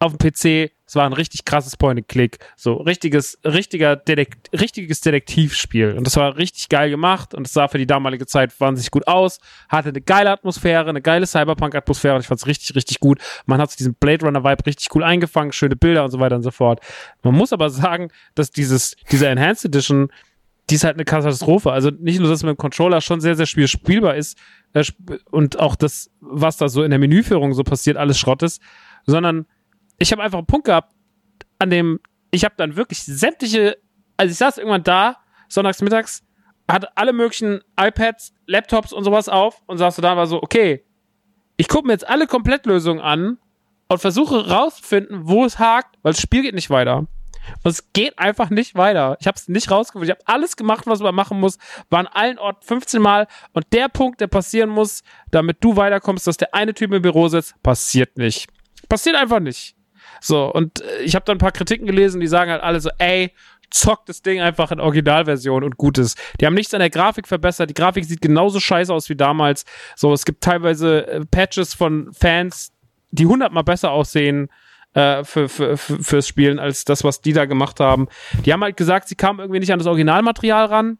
auf 0.00 0.16
dem 0.16 0.18
PC, 0.18 0.72
es 0.86 0.96
war 0.96 1.04
ein 1.04 1.12
richtig 1.12 1.44
krasses 1.44 1.76
Point-and-Click. 1.76 2.38
So 2.56 2.74
richtiges, 2.74 3.38
richtiger 3.44 3.96
Dedekt, 3.96 4.50
richtiges 4.58 5.02
Detektivspiel. 5.02 5.92
Und 5.92 6.06
das 6.06 6.16
war 6.16 6.36
richtig 6.38 6.70
geil 6.70 6.88
gemacht 6.88 7.34
und 7.34 7.46
es 7.46 7.52
sah 7.52 7.68
für 7.68 7.76
die 7.76 7.86
damalige 7.86 8.26
Zeit 8.26 8.58
wahnsinnig 8.58 8.90
gut 8.90 9.06
aus. 9.06 9.40
Hatte 9.68 9.90
eine 9.90 10.00
geile 10.00 10.30
Atmosphäre, 10.30 10.88
eine 10.88 11.02
geile 11.02 11.26
Cyberpunk-Atmosphäre 11.26 12.14
und 12.14 12.22
ich 12.22 12.26
fand 12.26 12.40
es 12.40 12.46
richtig, 12.46 12.74
richtig 12.74 12.98
gut. 12.98 13.20
Man 13.44 13.60
hat 13.60 13.70
sich 13.70 13.76
diesen 13.76 13.94
Blade 13.94 14.24
Runner-Vibe 14.24 14.66
richtig 14.66 14.88
cool 14.94 15.04
eingefangen, 15.04 15.52
schöne 15.52 15.76
Bilder 15.76 16.02
und 16.02 16.10
so 16.10 16.18
weiter 16.18 16.36
und 16.36 16.42
so 16.42 16.50
fort. 16.50 16.80
Man 17.22 17.34
muss 17.34 17.52
aber 17.52 17.68
sagen, 17.68 18.10
dass 18.34 18.50
dieses, 18.50 18.96
diese 19.12 19.28
Enhanced 19.28 19.66
Edition, 19.66 20.08
die 20.70 20.76
ist 20.76 20.84
halt 20.84 20.96
eine 20.96 21.04
Katastrophe. 21.04 21.72
Also 21.72 21.90
nicht 21.90 22.20
nur, 22.20 22.28
dass 22.28 22.38
es 22.38 22.42
mit 22.42 22.56
dem 22.56 22.58
Controller 22.58 23.02
schon 23.02 23.20
sehr, 23.20 23.34
sehr 23.34 23.46
schwer 23.46 23.68
spielbar 23.68 24.16
ist 24.16 24.38
äh, 24.72 24.82
und 25.30 25.58
auch 25.58 25.76
das, 25.76 26.10
was 26.20 26.56
da 26.56 26.70
so 26.70 26.82
in 26.82 26.90
der 26.90 26.98
Menüführung 26.98 27.52
so 27.52 27.64
passiert, 27.64 27.98
alles 27.98 28.18
Schrott 28.18 28.42
ist, 28.42 28.62
sondern 29.04 29.46
ich 30.00 30.10
habe 30.10 30.22
einfach 30.22 30.38
einen 30.38 30.46
Punkt 30.46 30.66
gehabt, 30.66 30.92
an 31.58 31.70
dem 31.70 32.00
ich 32.32 32.44
habe 32.44 32.54
dann 32.56 32.76
wirklich 32.76 33.02
sämtliche, 33.02 33.76
also 34.16 34.30
ich 34.30 34.38
saß 34.38 34.58
irgendwann 34.58 34.82
da, 34.82 35.16
sonntags 35.48 35.82
mittags, 35.82 36.22
hatte 36.68 36.96
alle 36.96 37.12
möglichen 37.12 37.60
iPads, 37.78 38.32
Laptops 38.46 38.92
und 38.92 39.04
sowas 39.04 39.28
auf 39.28 39.62
und 39.66 39.78
saß 39.78 39.96
da 39.96 40.16
war 40.16 40.26
so, 40.26 40.42
okay, 40.42 40.84
ich 41.56 41.68
gucke 41.68 41.86
mir 41.86 41.92
jetzt 41.92 42.08
alle 42.08 42.26
Komplettlösungen 42.26 43.02
an 43.02 43.38
und 43.88 44.00
versuche 44.00 44.48
rauszufinden, 44.48 45.28
wo 45.28 45.44
es 45.44 45.58
hakt, 45.58 45.96
weil 46.02 46.12
das 46.12 46.22
Spiel 46.22 46.42
geht 46.42 46.54
nicht 46.54 46.70
weiter. 46.70 47.06
Und 47.62 47.70
es 47.70 47.92
geht 47.92 48.18
einfach 48.18 48.50
nicht 48.50 48.76
weiter. 48.76 49.16
Ich 49.20 49.26
habe 49.26 49.36
es 49.36 49.48
nicht 49.48 49.70
rausgefunden. 49.70 50.08
Ich 50.08 50.10
habe 50.10 50.22
alles 50.26 50.56
gemacht, 50.56 50.86
was 50.86 51.00
man 51.00 51.14
machen 51.14 51.40
muss. 51.40 51.58
War 51.88 52.00
an 52.00 52.06
allen 52.06 52.38
Orten 52.38 52.64
15 52.64 53.02
Mal. 53.02 53.26
Und 53.52 53.66
der 53.72 53.88
Punkt, 53.88 54.20
der 54.20 54.28
passieren 54.28 54.70
muss, 54.70 55.02
damit 55.30 55.56
du 55.64 55.74
weiterkommst, 55.74 56.26
dass 56.26 56.36
der 56.36 56.54
eine 56.54 56.74
Typ 56.74 56.92
im 56.92 57.02
Büro 57.02 57.28
sitzt, 57.28 57.60
passiert 57.62 58.16
nicht. 58.18 58.48
Passiert 58.88 59.16
einfach 59.16 59.40
nicht. 59.40 59.74
So, 60.20 60.52
und 60.52 60.80
äh, 60.80 61.02
ich 61.02 61.14
habe 61.14 61.24
dann 61.24 61.36
ein 61.36 61.40
paar 61.40 61.52
Kritiken 61.52 61.86
gelesen, 61.86 62.20
die 62.20 62.26
sagen 62.26 62.50
halt 62.50 62.62
alle 62.62 62.80
so, 62.80 62.90
ey, 62.98 63.32
zockt 63.70 64.08
das 64.08 64.22
Ding 64.22 64.40
einfach 64.40 64.72
in 64.72 64.80
Originalversion 64.80 65.64
und 65.64 65.76
gut 65.76 65.98
ist. 65.98 66.18
Die 66.40 66.46
haben 66.46 66.54
nichts 66.54 66.74
an 66.74 66.80
der 66.80 66.90
Grafik 66.90 67.28
verbessert. 67.28 67.70
Die 67.70 67.74
Grafik 67.74 68.04
sieht 68.04 68.20
genauso 68.20 68.60
scheiße 68.60 68.92
aus 68.92 69.08
wie 69.08 69.16
damals. 69.16 69.64
So, 69.96 70.12
es 70.12 70.24
gibt 70.24 70.42
teilweise 70.42 71.06
äh, 71.06 71.24
Patches 71.24 71.74
von 71.74 72.12
Fans, 72.12 72.72
die 73.10 73.26
hundertmal 73.26 73.64
besser 73.64 73.90
aussehen 73.92 74.48
äh, 74.94 75.24
für, 75.24 75.48
für, 75.48 75.76
für, 75.76 76.02
fürs 76.02 76.28
Spielen 76.28 76.58
als 76.58 76.84
das, 76.84 77.04
was 77.04 77.20
die 77.20 77.32
da 77.32 77.44
gemacht 77.44 77.80
haben. 77.80 78.08
Die 78.44 78.52
haben 78.52 78.62
halt 78.62 78.76
gesagt, 78.76 79.08
sie 79.08 79.14
kamen 79.14 79.40
irgendwie 79.40 79.60
nicht 79.60 79.72
an 79.72 79.78
das 79.78 79.86
Originalmaterial 79.86 80.66
ran. 80.66 80.98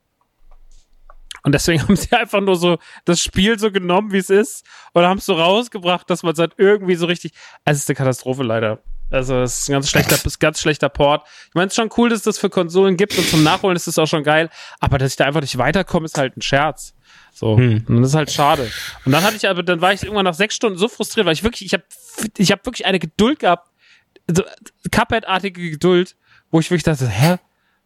Und 1.43 1.53
deswegen 1.53 1.83
haben 1.89 1.97
sie 1.97 2.13
einfach 2.13 2.41
nur 2.41 2.57
so 2.57 2.79
das 3.05 3.21
Spiel 3.21 3.59
so 3.59 3.71
genommen, 3.71 4.13
wie 4.13 4.19
es 4.19 4.31
ist, 4.31 4.65
und 4.93 5.05
haben 5.05 5.19
es 5.19 5.27
so 5.27 5.35
rausgebracht, 5.35 6.09
dass 6.11 6.23
man 6.23 6.33
es 6.33 6.39
halt 6.39 6.55
irgendwie 6.57 6.95
so 6.95 7.07
richtig. 7.07 7.33
Also 7.65 7.79
es 7.79 7.83
ist 7.85 7.89
eine 7.89 7.97
Katastrophe 7.97 8.43
leider. 8.43 8.83
Also 9.11 9.41
es 9.43 9.61
ist 9.61 9.69
ein 9.69 9.73
ganz 9.73 9.91
schlechter, 9.91 10.17
ist 10.25 10.39
ganz 10.39 10.61
schlechter 10.61 10.89
Port. 10.89 11.27
Ich 11.49 11.55
meine, 11.55 11.67
es 11.67 11.73
ist 11.73 11.77
schon 11.77 11.91
cool, 11.97 12.09
dass 12.09 12.19
es 12.19 12.25
das 12.25 12.39
für 12.39 12.51
Konsolen 12.51 12.97
gibt 12.97 13.19
und 13.19 13.29
zum 13.29 13.43
Nachholen 13.43 13.77
ist 13.77 13.89
es 13.89 13.99
auch 13.99 14.07
schon 14.07 14.23
geil. 14.23 14.51
Aber 14.79 14.99
dass 14.99 15.13
ich 15.13 15.17
da 15.17 15.25
einfach 15.25 15.41
nicht 15.41 15.59
weiterkomme, 15.59 16.07
ist 16.07 16.19
halt 16.19 16.37
ein 16.37 16.43
Scherz. 16.43 16.95
So. 17.33 17.57
Hm. 17.57 17.85
Und 17.89 18.03
das 18.03 18.11
ist 18.11 18.17
halt 18.17 18.31
schade. 18.31 18.71
Und 19.05 19.13
dann 19.13 19.23
hatte 19.23 19.37
ich 19.37 19.49
aber, 19.49 19.63
dann 19.63 19.81
war 19.81 19.93
ich 19.93 20.03
irgendwann 20.03 20.25
nach 20.25 20.35
sechs 20.35 20.55
Stunden 20.55 20.79
so 20.79 20.89
frustriert, 20.89 21.27
weil 21.27 21.33
ich 21.33 21.43
wirklich, 21.43 21.67
ich 21.67 21.73
habe 21.73 21.85
ich 22.37 22.53
hab 22.53 22.65
wirklich 22.65 22.87
eine 22.87 22.99
Geduld 22.99 23.41
gehabt, 23.41 23.69
so 24.29 24.45
Cuphead-artige 24.91 25.71
Geduld, 25.71 26.17
wo 26.51 26.61
ich 26.61 26.71
wirklich 26.71 26.85
dachte, 26.85 27.09
hä, 27.09 27.37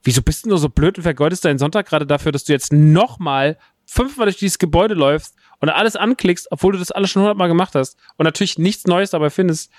wieso 0.05 0.23
bist 0.23 0.45
du 0.45 0.51
nur 0.51 0.59
so 0.59 0.69
blöd 0.69 0.97
und 0.97 1.03
vergeudest 1.03 1.45
deinen 1.45 1.59
Sonntag 1.59 1.87
gerade 1.87 2.07
dafür, 2.07 2.31
dass 2.31 2.45
du 2.45 2.53
jetzt 2.53 2.73
nochmal 2.73 3.59
fünfmal 3.87 4.27
durch 4.27 4.37
dieses 4.37 4.59
Gebäude 4.59 4.95
läufst 4.95 5.35
und 5.61 5.69
alles 5.69 5.97
anklickst, 5.97 6.49
obwohl 6.51 6.73
du 6.73 6.79
das 6.79 6.91
alles 6.91 7.11
schon 7.11 7.23
hundertmal 7.23 7.49
gemacht 7.49 7.75
hast 7.75 7.99
und 8.17 8.25
natürlich 8.25 8.59
nichts 8.59 8.87
Neues 8.87 9.11
dabei 9.11 9.31
findest. 9.31 9.71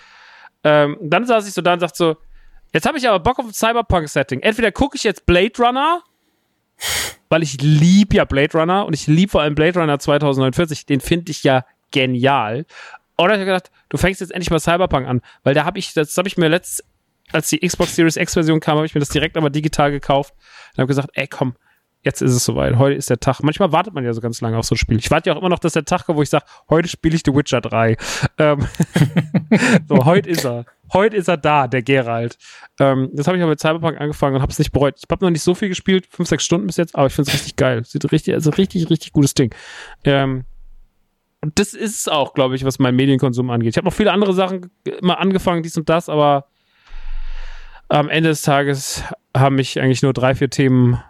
Ähm, 0.64 0.98
dann 1.02 1.26
saß 1.26 1.48
ich 1.48 1.54
so 1.54 1.62
da 1.62 1.74
und 1.74 1.80
sagte 1.80 1.98
so, 1.98 2.18
jetzt 2.74 2.86
habe 2.88 2.98
ich 2.98 3.08
aber 3.08 3.20
Bock 3.20 3.40
auf 3.40 3.46
ein 3.46 3.54
Cyberpunk-Setting. 3.54 4.42
Entweder 4.42 4.72
gucke 4.72 4.98
ich 4.98 5.04
jetzt 5.04 5.26
Blade 5.26 5.54
Runner, 5.60 6.02
weil 7.30 7.44
ich 7.44 7.62
lieb 7.62 8.14
ja 8.14 8.26
Blade 8.26 8.58
Runner 8.58 8.86
und 8.86 8.94
ich 8.94 9.08
lieb 9.08 9.32
vor 9.32 9.42
allem 9.42 9.56
Blade 9.56 9.80
Runner 9.80 10.00
2049, 10.00 10.86
den 10.86 11.02
finde 11.02 11.32
ich 11.32 11.44
ja 11.44 11.66
genial. 11.92 12.66
Oder 13.18 13.34
ich 13.34 13.40
habe 13.40 13.46
gedacht, 13.46 13.72
du 13.90 13.98
fängst 13.98 14.22
jetzt 14.22 14.32
endlich 14.32 14.50
mal 14.50 14.60
Cyberpunk 14.60 15.08
an, 15.08 15.22
weil 15.44 15.54
da 15.54 15.66
habe 15.66 15.80
ich, 15.80 15.94
das 15.94 16.18
habe 16.18 16.28
ich 16.28 16.38
mir 16.38 16.50
letztes, 16.50 16.84
als 17.32 17.50
die 17.50 17.60
Xbox 17.60 17.96
Series 17.96 18.18
X 18.18 18.34
Version 18.34 18.60
kam, 18.60 18.78
habe 18.78 18.86
ich 18.86 18.96
mir 18.96 19.00
das 19.00 19.10
direkt 19.10 19.38
aber 19.38 19.50
digital 19.50 19.92
gekauft 19.92 20.34
und 20.74 20.78
habe 20.80 20.88
gesagt, 20.88 21.10
ey 21.14 21.28
komm, 21.28 21.56
jetzt 22.06 22.22
ist 22.22 22.32
es 22.32 22.46
soweit. 22.46 22.78
Heute 22.78 22.96
ist 22.96 23.10
der 23.10 23.20
Tag. 23.20 23.42
Manchmal 23.42 23.72
wartet 23.72 23.94
man 23.94 24.06
ja 24.06 24.14
so 24.14 24.22
ganz 24.22 24.40
lange 24.40 24.58
auf 24.58 24.66
so 24.66 24.76
ein 24.76 24.78
Spiel. 24.78 24.98
Ich 25.00 25.10
warte 25.10 25.30
ja 25.30 25.36
auch 25.36 25.40
immer 25.40 25.50
noch, 25.50 25.60
dass 25.60 25.74
der 25.74 25.86
Tag 25.86 26.06
kommt, 26.06 26.18
wo 26.18 26.22
ich 26.22 26.30
sage, 26.30 26.46
heute 26.70 26.88
spiele 26.88 27.16
ich 27.16 27.24
The 27.26 27.34
Witcher 27.34 27.62
3. 27.62 27.98
Ähm, 28.38 28.68
so, 29.90 30.06
heute 30.06 30.30
ist 30.30 30.46
er. 30.46 30.66
Heute 30.94 31.18
ist 31.18 31.28
er 31.28 31.38
da, 31.38 31.68
der 31.68 31.82
Geralt. 31.82 32.38
Ähm, 32.80 33.10
das 33.14 33.26
habe 33.26 33.38
ich 33.38 33.44
aber 33.44 33.50
mit 33.50 33.60
Cyberpunk 33.60 34.00
angefangen 34.00 34.36
und 34.36 34.44
habe 34.44 34.52
es 34.52 34.60
nicht 34.60 34.72
bereut. 34.72 34.96
Ich 34.98 35.10
habe 35.10 35.26
noch 35.26 35.32
nicht 35.32 35.42
so 35.42 35.56
viel 35.56 35.68
gespielt, 35.68 36.06
fünf, 36.08 36.30
sechs 36.30 36.44
Stunden 36.44 36.68
bis 36.68 36.78
jetzt, 36.78 36.96
aber 36.96 37.08
ich 37.08 37.14
finde 37.14 37.30
es 37.32 37.34
richtig 37.34 37.56
geil. 37.56 37.84
Sieht 37.84 38.10
richtig, 38.12 38.36
also 38.36 38.52
richtig, 38.52 38.90
richtig 38.92 39.12
gutes 39.12 39.34
Ding. 39.34 39.54
Ähm, 40.04 40.46
und 41.42 41.58
das 41.58 41.74
ist 41.74 42.00
es 42.02 42.08
auch, 42.08 42.36
glaube 42.36 42.56
ich, 42.56 42.66
was 42.66 42.78
mein 42.78 42.96
Medienkonsum 42.96 43.50
angeht. 43.50 43.72
Ich 43.72 43.78
habe 43.78 43.86
noch 43.86 43.94
viele 43.94 44.12
andere 44.12 44.34
Sachen 44.34 44.70
immer 45.02 45.20
angefangen, 45.20 45.64
dies 45.64 45.76
und 45.76 45.90
das, 45.90 46.08
aber 46.08 46.46
am 47.90 48.10
Ende 48.10 48.30
des 48.30 48.42
Tages 48.42 49.04
haben 49.36 49.56
mich 49.56 49.80
eigentlich 49.80 50.02
nur 50.02 50.14
drei, 50.14 50.36
vier 50.36 50.50
Themen 50.50 51.02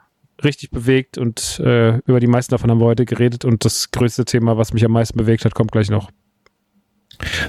richtig 0.43 0.72
bewegt 0.72 1.18
und 1.18 1.60
äh, 1.64 1.97
über 1.99 2.19
die 2.19 2.27
meisten 2.27 2.52
davon 2.52 2.69
haben 2.69 2.80
wir 2.80 2.85
heute 2.85 3.06
geredet 3.06 3.45
und 3.45 3.64
das 3.64 3.91
größte 3.91 4.26
Thema, 4.26 4.57
was 4.57 4.73
mich 4.73 4.84
am 4.84 4.91
meisten 4.91 5.18
bewegt 5.18 5.45
hat, 5.45 5.56
kommt 5.56 5.72
gleich 5.72 5.89
noch. 5.89 6.11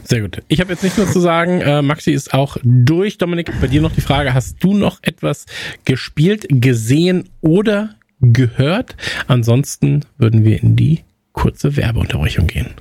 Sehr 0.05 0.21
gut. 0.21 0.43
Ich 0.47 0.61
habe 0.61 0.73
jetzt 0.73 0.85
nicht 0.85 0.97
nur 0.97 1.09
zu 1.09 1.19
sagen, 1.19 1.61
äh, 1.61 1.83
Maxi 1.83 2.13
ist 2.13 2.33
auch 2.33 2.57
durch. 2.63 3.19
Dominik, 3.19 3.51
bei 3.61 3.67
dir 3.67 3.81
noch 3.81 3.93
die 3.93 4.01
Frage, 4.01 4.33
hast 4.33 4.63
du 4.63 4.75
noch 4.75 4.99
etwas 5.03 5.47
gespielt, 5.85 6.47
gesehen 6.49 7.29
oder 7.41 7.97
gehört? 8.21 8.97
Ansonsten 9.27 10.05
würden 10.19 10.45
wir 10.45 10.63
in 10.63 10.77
die 10.77 11.01
kurze 11.33 11.77
Werbeunterbrechung 11.77 12.47
gehen. 12.47 12.75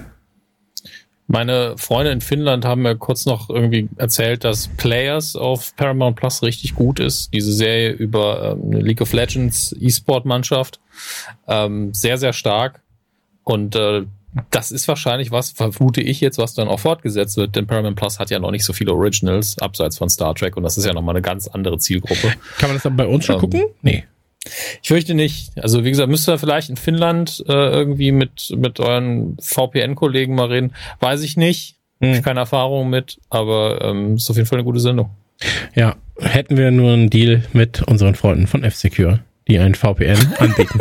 Meine 1.27 1.75
Freunde 1.77 2.11
in 2.11 2.21
Finnland 2.21 2.65
haben 2.65 2.83
mir 2.83 2.95
kurz 2.95 3.25
noch 3.25 3.49
irgendwie 3.49 3.89
erzählt, 3.97 4.43
dass 4.43 4.67
Players 4.67 5.35
auf 5.35 5.75
Paramount 5.75 6.15
Plus 6.17 6.43
richtig 6.43 6.75
gut 6.75 6.99
ist. 6.99 7.33
Diese 7.33 7.51
Serie 7.51 7.91
über 7.91 8.57
ähm, 8.61 8.71
League 8.71 9.01
of 9.01 9.11
Legends 9.11 9.75
E-Sport-Mannschaft. 9.79 10.79
Ähm, 11.47 11.93
sehr, 11.93 12.19
sehr 12.19 12.33
stark. 12.33 12.81
Und 13.43 13.75
äh, 13.75 14.03
das 14.51 14.71
ist 14.71 14.87
wahrscheinlich 14.87 15.31
was, 15.31 15.51
vermute 15.51 16.01
ich 16.01 16.19
jetzt, 16.21 16.37
was 16.37 16.53
dann 16.53 16.67
auch 16.67 16.79
fortgesetzt 16.79 17.37
wird, 17.37 17.55
denn 17.55 17.67
Paramount 17.67 17.95
Plus 17.95 18.19
hat 18.19 18.29
ja 18.29 18.39
noch 18.39 18.51
nicht 18.51 18.65
so 18.65 18.73
viele 18.73 18.93
Originals, 18.93 19.57
abseits 19.59 19.97
von 19.97 20.09
Star 20.09 20.35
Trek, 20.35 20.57
und 20.57 20.63
das 20.63 20.77
ist 20.77 20.85
ja 20.85 20.93
nochmal 20.93 21.15
eine 21.15 21.21
ganz 21.21 21.47
andere 21.47 21.77
Zielgruppe. 21.77 22.33
Kann 22.57 22.69
man 22.69 22.75
das 22.75 22.83
dann 22.83 22.97
bei 22.97 23.07
uns 23.07 23.25
schon 23.25 23.35
ähm, 23.35 23.41
gucken? 23.41 23.63
Nee. 23.81 24.03
Ich 24.81 24.87
fürchte 24.87 25.13
nicht. 25.13 25.51
Also 25.61 25.83
wie 25.83 25.89
gesagt, 25.89 26.09
müsst 26.09 26.29
ihr 26.29 26.37
vielleicht 26.37 26.69
in 26.69 26.77
Finnland 26.77 27.43
äh, 27.47 27.53
irgendwie 27.53 28.11
mit, 28.11 28.53
mit 28.55 28.79
euren 28.79 29.37
VPN-Kollegen 29.39 30.35
mal 30.35 30.47
reden. 30.47 30.73
Weiß 30.99 31.21
ich 31.23 31.37
nicht. 31.37 31.77
Hm. 32.01 32.13
Ich 32.13 32.23
keine 32.23 32.41
Erfahrung 32.41 32.89
mit, 32.89 33.19
aber 33.29 33.81
ähm, 33.81 34.15
ist 34.15 34.29
auf 34.29 34.35
jeden 34.35 34.47
Fall 34.47 34.59
eine 34.59 34.65
gute 34.65 34.79
Sendung. 34.79 35.11
Ja, 35.73 35.95
hätten 36.19 36.57
wir 36.57 36.71
nur 36.71 36.93
einen 36.93 37.09
Deal 37.09 37.43
mit 37.53 37.81
unseren 37.83 38.15
Freunden 38.15 38.47
von 38.47 38.63
F-Secure, 38.63 39.21
die 39.47 39.59
ein 39.59 39.75
VPN 39.75 40.17
anbieten. 40.39 40.79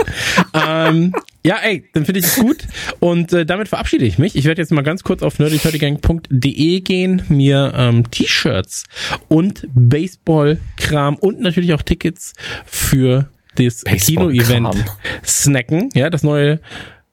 ähm, 0.55 1.13
ja, 1.47 1.59
ey, 1.63 1.85
dann 1.93 2.07
finde 2.07 2.21
ich 2.21 2.27
es 2.27 2.37
gut. 2.37 2.67
Und 3.01 3.33
äh, 3.33 3.45
damit 3.45 3.69
verabschiede 3.69 4.07
ich 4.07 4.19
mich. 4.19 4.35
Ich 4.35 4.47
werde 4.47 4.63
jetzt 4.63 4.73
mal 4.73 4.83
ganz 4.83 5.03
kurz 5.03 5.23
auf 5.23 5.39
nerdyturdygang.de 5.39 6.81
gehen, 6.81 7.23
mir 7.29 7.73
ähm, 7.77 8.11
T-Shirts 8.11 8.85
und 9.29 9.67
Baseball-Kram 9.75 11.17
und 11.17 11.41
natürlich 11.41 11.75
auch 11.75 11.83
Tickets 11.83 12.33
für 12.65 13.29
das 13.55 13.85
Kino-Event 13.85 14.85
snacken. 15.25 15.91
Ja, 15.95 16.11
das 16.11 16.23
neue 16.23 16.61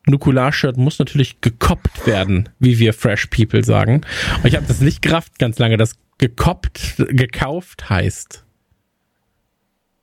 Nukular-Shirt 0.08 0.78
muss 0.78 1.00
natürlich 1.00 1.42
gekoppt 1.42 2.06
werden, 2.08 2.50
wie 2.60 2.80
wir 2.80 2.94
Fresh 2.94 3.28
People 3.28 3.64
sagen. 3.64 4.02
Und 4.38 4.46
ich 4.46 4.56
habe 4.56 4.66
das 4.68 4.82
nicht 4.82 5.02
gerafft 5.02 5.40
ganz 5.40 5.60
lange, 5.60 5.78
dass 5.78 5.96
gekoppt, 6.18 6.96
gekauft 7.10 7.90
heißt. 7.90 8.46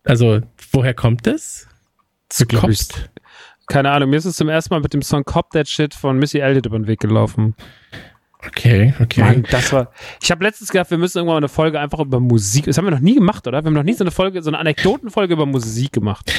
Also, 0.05 0.41
woher 0.73 0.95
kommt 0.95 1.27
das? 1.27 1.69
Gekoppt? 2.39 3.11
Keine 3.67 3.91
Ahnung, 3.91 4.11
mir 4.11 4.17
ist 4.17 4.25
es 4.25 4.37
zum 4.37 4.49
ersten 4.49 4.73
Mal 4.73 4.81
mit 4.81 4.95
dem 4.95 5.03
Song 5.03 5.25
Cop 5.25 5.51
That 5.51 5.69
Shit 5.69 5.95
von 5.95 6.19
Missy 6.19 6.39
Elliott 6.39 6.67
über 6.67 6.79
den 6.79 6.87
Weg 6.87 7.01
gelaufen. 7.01 7.55
Okay, 8.47 8.95
okay. 9.01 9.21
Mann, 9.21 9.47
das 9.51 9.73
war. 9.73 9.93
Ich 10.23 10.31
habe 10.31 10.45
letztens 10.45 10.71
gedacht, 10.71 10.91
wir 10.91 10.99
müssen 10.99 11.19
irgendwann 11.19 11.35
mal 11.35 11.39
eine 11.39 11.49
Folge 11.49 11.81
einfach 11.81 11.99
über 11.99 12.21
Musik. 12.21 12.67
Das 12.67 12.79
haben 12.79 12.85
wir 12.85 12.93
noch 12.93 13.01
nie 13.01 13.17
gemacht, 13.17 13.47
oder? 13.47 13.63
Wir 13.63 13.67
haben 13.67 13.75
noch 13.75 13.83
nie 13.83 13.95
so 13.95 14.05
eine 14.05 14.13
Folge, 14.13 14.43
so 14.43 14.51
eine 14.51 14.59
Anekdotenfolge 14.59 15.33
über 15.33 15.47
Musik 15.47 15.93
gemacht. 15.93 16.33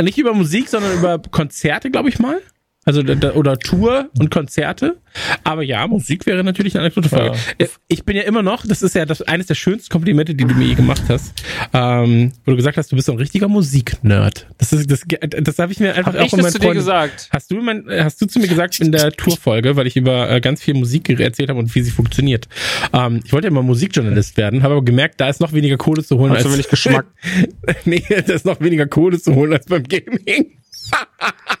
Nicht 0.00 0.18
über 0.18 0.34
Musik, 0.34 0.68
sondern 0.68 0.92
über 0.98 1.18
Konzerte, 1.18 1.90
glaube 1.90 2.08
ich 2.08 2.18
mal. 2.18 2.40
Also 2.88 3.02
oder 3.02 3.58
Tour 3.58 4.08
und 4.18 4.30
Konzerte. 4.30 4.96
Aber 5.44 5.62
ja, 5.62 5.86
Musik 5.86 6.24
wäre 6.24 6.42
natürlich 6.42 6.74
eine 6.74 6.84
Anekdote. 6.84 7.34
Ja. 7.60 7.66
Ich 7.86 8.04
bin 8.06 8.16
ja 8.16 8.22
immer 8.22 8.42
noch, 8.42 8.64
das 8.66 8.80
ist 8.80 8.94
ja 8.94 9.04
das, 9.04 9.20
eines 9.20 9.46
der 9.46 9.56
schönsten 9.56 9.90
Komplimente, 9.90 10.34
die 10.34 10.46
du 10.46 10.54
mir 10.54 10.68
je 10.68 10.74
gemacht 10.74 11.02
hast, 11.10 11.34
ähm, 11.74 12.32
wo 12.46 12.52
du 12.52 12.56
gesagt 12.56 12.78
hast, 12.78 12.90
du 12.90 12.96
bist 12.96 13.04
so 13.04 13.12
ein 13.12 13.18
richtiger 13.18 13.46
Musiknerd. 13.46 14.46
Das 14.56 14.72
ist 14.72 14.90
das, 14.90 15.02
das 15.06 15.58
habe 15.58 15.70
ich 15.70 15.80
mir 15.80 15.96
einfach 15.96 16.14
hab 16.14 16.20
auch 16.22 16.24
ich 16.24 16.42
das 16.42 16.52
zu 16.54 16.60
dir 16.60 16.72
gesagt. 16.72 17.28
Hast 17.30 17.50
du 17.50 17.60
mein, 17.60 17.84
hast 17.90 18.22
du 18.22 18.26
zu 18.26 18.38
mir 18.38 18.48
gesagt 18.48 18.80
in 18.80 18.90
der 18.90 19.12
Tourfolge, 19.16 19.76
weil 19.76 19.86
ich 19.86 19.96
über 19.96 20.30
äh, 20.30 20.40
ganz 20.40 20.62
viel 20.62 20.72
Musik 20.72 21.10
erzählt 21.10 21.50
habe 21.50 21.58
und 21.58 21.74
wie 21.74 21.82
sie 21.82 21.90
funktioniert. 21.90 22.48
Ähm, 22.94 23.20
ich 23.22 23.34
wollte 23.34 23.48
ja 23.48 23.50
immer 23.50 23.62
Musikjournalist 23.62 24.38
werden, 24.38 24.62
habe 24.62 24.76
aber 24.76 24.84
gemerkt, 24.84 25.20
da 25.20 25.28
ist 25.28 25.42
noch 25.42 25.52
weniger 25.52 25.76
Kohle 25.76 26.02
zu 26.02 26.16
holen 26.16 26.32
Hast 26.32 26.46
als 26.46 26.54
wenig 26.54 26.68
Geschmack. 26.70 27.04
nee, 27.84 28.02
da 28.08 28.32
ist 28.32 28.46
noch 28.46 28.62
weniger 28.62 28.86
Kohle 28.86 29.20
zu 29.20 29.34
holen 29.34 29.52
als 29.52 29.66
beim 29.66 29.82
Gaming. 29.82 30.52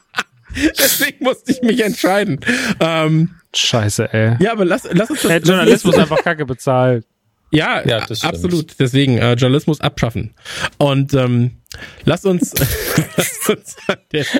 Deswegen 0.78 1.24
musste 1.24 1.52
ich 1.52 1.62
mich 1.62 1.82
entscheiden. 1.82 2.40
Ähm, 2.80 3.30
Scheiße, 3.54 4.12
ey. 4.12 4.36
Ja, 4.40 4.52
aber 4.52 4.64
lass, 4.64 4.88
lass 4.92 5.10
uns 5.10 5.22
das. 5.22 5.30
Hey, 5.30 5.40
Journalismus 5.40 5.96
einfach 5.96 6.22
kacke 6.22 6.44
bezahlt. 6.44 7.04
Ja, 7.50 7.82
ja 7.86 8.04
das 8.04 8.22
absolut. 8.24 8.78
Deswegen 8.78 9.18
äh, 9.18 9.32
Journalismus 9.34 9.80
abschaffen. 9.80 10.34
Und 10.76 11.14
ähm, 11.14 11.52
lass 12.04 12.24
uns. 12.24 12.54
lass 13.16 13.48
uns 13.48 13.76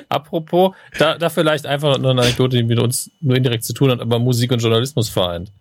Apropos, 0.09 0.75
da, 0.97 1.17
da 1.17 1.29
vielleicht 1.29 1.65
einfach 1.65 1.97
nur 1.97 2.11
eine 2.11 2.21
Anekdote, 2.21 2.57
die 2.57 2.63
mit 2.63 2.79
uns 2.79 3.09
nur 3.21 3.35
indirekt 3.35 3.63
zu 3.63 3.73
tun 3.73 3.91
hat, 3.91 3.99
aber 3.99 4.19
Musik 4.19 4.51
und 4.51 4.59
Journalismus 4.59 5.09
vereint. 5.09 5.51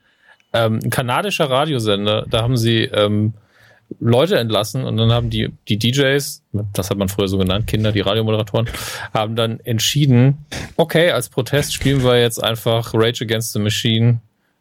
Ähm, 0.53 0.81
ein 0.83 0.91
kanadischer 0.91 1.49
Radiosender, 1.49 2.27
da 2.29 2.43
haben 2.43 2.57
sie 2.57 2.85
ähm, 2.85 3.35
Leute 4.01 4.39
entlassen 4.39 4.85
und 4.85 4.97
dann 4.97 5.13
haben 5.13 5.31
die, 5.31 5.51
die 5.69 5.79
DJs, 5.79 6.43
das 6.73 6.91
hat 6.91 6.99
man 6.99 7.09
früher 7.09 7.29
so 7.29 7.39
genannt, 7.39 7.67
Kinder, 7.67 7.93
die 7.93 8.01
Radiomoderatoren, 8.01 8.69
haben 9.15 9.35
dann 9.35 9.61
entschieden, 9.61 10.47
okay, 10.77 11.11
als 11.11 11.29
Protest 11.29 11.75
spielen 11.75 12.03
wir 12.05 12.21
jetzt 12.21 12.43
einfach 12.43 12.93
Rage 12.95 13.25
Against 13.25 13.53
the 13.53 13.59
Machine 13.59 14.21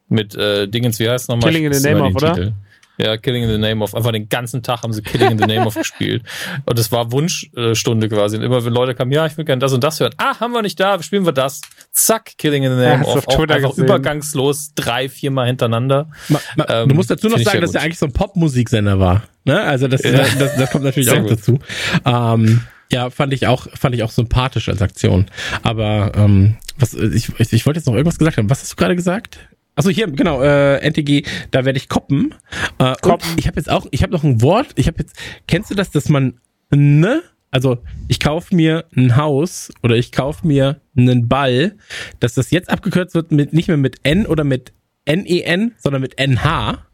mit 0.10 0.36
äh, 0.36 0.68
Dingens, 0.68 1.00
wie 1.00 1.10
heißt 1.10 1.26
es 1.26 1.28
nochmal? 1.28 1.52
Killing 1.52 1.66
in 1.66 1.74
the 1.74 1.90
Name 1.90 2.04
of, 2.04 2.16
oder? 2.16 2.54
Ja, 2.98 3.18
Killing 3.18 3.44
in 3.44 3.50
the 3.50 3.58
Name 3.58 3.84
of. 3.84 3.94
Einfach 3.94 4.12
den 4.12 4.28
ganzen 4.28 4.64
Tag 4.64 4.84
haben 4.84 4.94
sie 4.94 5.02
Killing 5.02 5.32
in 5.32 5.38
the 5.38 5.46
Name 5.46 5.66
of 5.66 5.76
gespielt. 5.76 6.24
Und 6.66 6.80
es 6.80 6.92
war 6.92 7.12
Wunschstunde 7.12 8.10
quasi. 8.10 8.38
Und 8.38 8.44
immer 8.44 8.64
wenn 8.66 8.74
Leute 8.74 8.96
kamen, 8.96 9.12
ja, 9.12 9.26
ich 9.26 9.38
will 9.38 9.46
gerne 9.46 9.60
das 9.60 9.74
und 9.74 9.84
das 9.84 10.00
hören. 10.00 10.14
Ah, 10.18 10.40
haben 10.40 10.54
wir 10.54 10.62
nicht 10.62 10.80
da, 10.80 11.02
spielen 11.02 11.26
wir 11.26 11.32
das. 11.32 11.62
Zack, 11.92 12.38
Killing 12.38 12.64
in 12.64 12.72
the 12.72 12.84
Name 12.84 13.04
ja, 13.04 13.14
of. 13.14 13.28
Auch 13.28 13.40
einfach 13.40 13.70
gesehen. 13.70 13.86
übergangslos, 13.86 14.74
drei, 14.76 15.10
viermal 15.10 15.48
hintereinander. 15.48 16.10
Ma, 16.30 16.40
ma, 16.56 16.66
ähm, 16.70 16.90
du 16.90 16.96
musst 16.96 17.12
dazu 17.12 17.28
noch 17.30 17.40
sagen, 17.40 17.62
dass 17.62 17.76
er 17.76 17.82
eigentlich 17.82 18.00
so 18.00 18.06
ein 18.06 18.14
Popmusiksender 18.14 19.00
war. 19.00 19.24
Ne? 19.46 19.62
Also 19.62 19.88
das, 19.88 20.04
ja. 20.04 20.12
das, 20.12 20.56
das, 20.58 20.72
kommt 20.72 20.84
natürlich 20.84 21.10
Sehr 21.10 21.20
auch 21.20 21.24
gut. 21.24 21.32
dazu. 21.32 21.60
Ähm, 22.06 22.62
ja, 22.92 23.10
fand 23.10 23.34
ich 23.34 23.48
auch, 23.48 23.68
fand 23.74 23.96
ich 23.96 24.04
auch 24.04 24.12
sympathisch 24.12 24.70
als 24.70 24.82
Aktion. 24.82 25.28
Aber 25.62 26.12
ähm, 26.16 26.58
was, 26.80 26.94
ich, 26.94 27.30
ich, 27.38 27.54
ich 27.54 27.66
wollte 27.66 27.80
jetzt 27.80 27.88
noch 27.88 27.94
irgendwas 27.94 28.18
gesagt 28.18 28.38
haben. 28.38 28.50
Was 28.50 28.62
hast 28.62 28.74
du 28.74 28.76
gerade 28.76 28.96
gesagt? 28.96 29.40
Achso, 29.78 29.90
hier, 29.90 30.08
genau, 30.08 30.42
äh, 30.42 30.80
NTG, 30.80 31.24
da 31.52 31.64
werde 31.64 31.78
ich 31.78 31.88
koppen. 31.88 32.36
Äh, 32.80 32.96
koppen. 33.02 33.30
Ich 33.38 33.48
habe 33.48 33.56
jetzt 33.56 33.70
auch, 33.70 33.88
ich 33.92 34.04
habe 34.04 34.12
noch 34.12 34.26
ein 34.26 34.42
Wort, 34.42 34.68
ich 34.76 34.88
habe 34.88 34.98
jetzt, 35.00 35.16
kennst 35.48 35.72
du 35.72 35.76
das, 35.76 35.92
dass 35.92 36.10
man 36.10 36.40
ne 36.70 37.22
also 37.52 37.78
ich 38.08 38.20
kaufe 38.20 38.56
mir 38.56 38.86
ein 38.96 39.16
Haus 39.16 39.72
oder 39.82 39.96
ich 39.96 40.12
kaufe 40.12 40.46
mir 40.46 40.82
einen 40.96 41.28
Ball, 41.28 41.78
dass 42.20 42.34
das 42.34 42.52
jetzt 42.52 42.70
abgekürzt 42.70 43.16
wird 43.16 43.32
mit 43.32 43.54
nicht 43.54 43.68
mehr 43.68 43.78
mit 43.78 43.98
N 44.04 44.26
oder 44.26 44.44
mit 44.44 44.74
N-E-N, 45.06 45.74
sondern 45.78 46.02
mit 46.02 46.20
NH. 46.20 46.86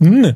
Hm. 0.00 0.34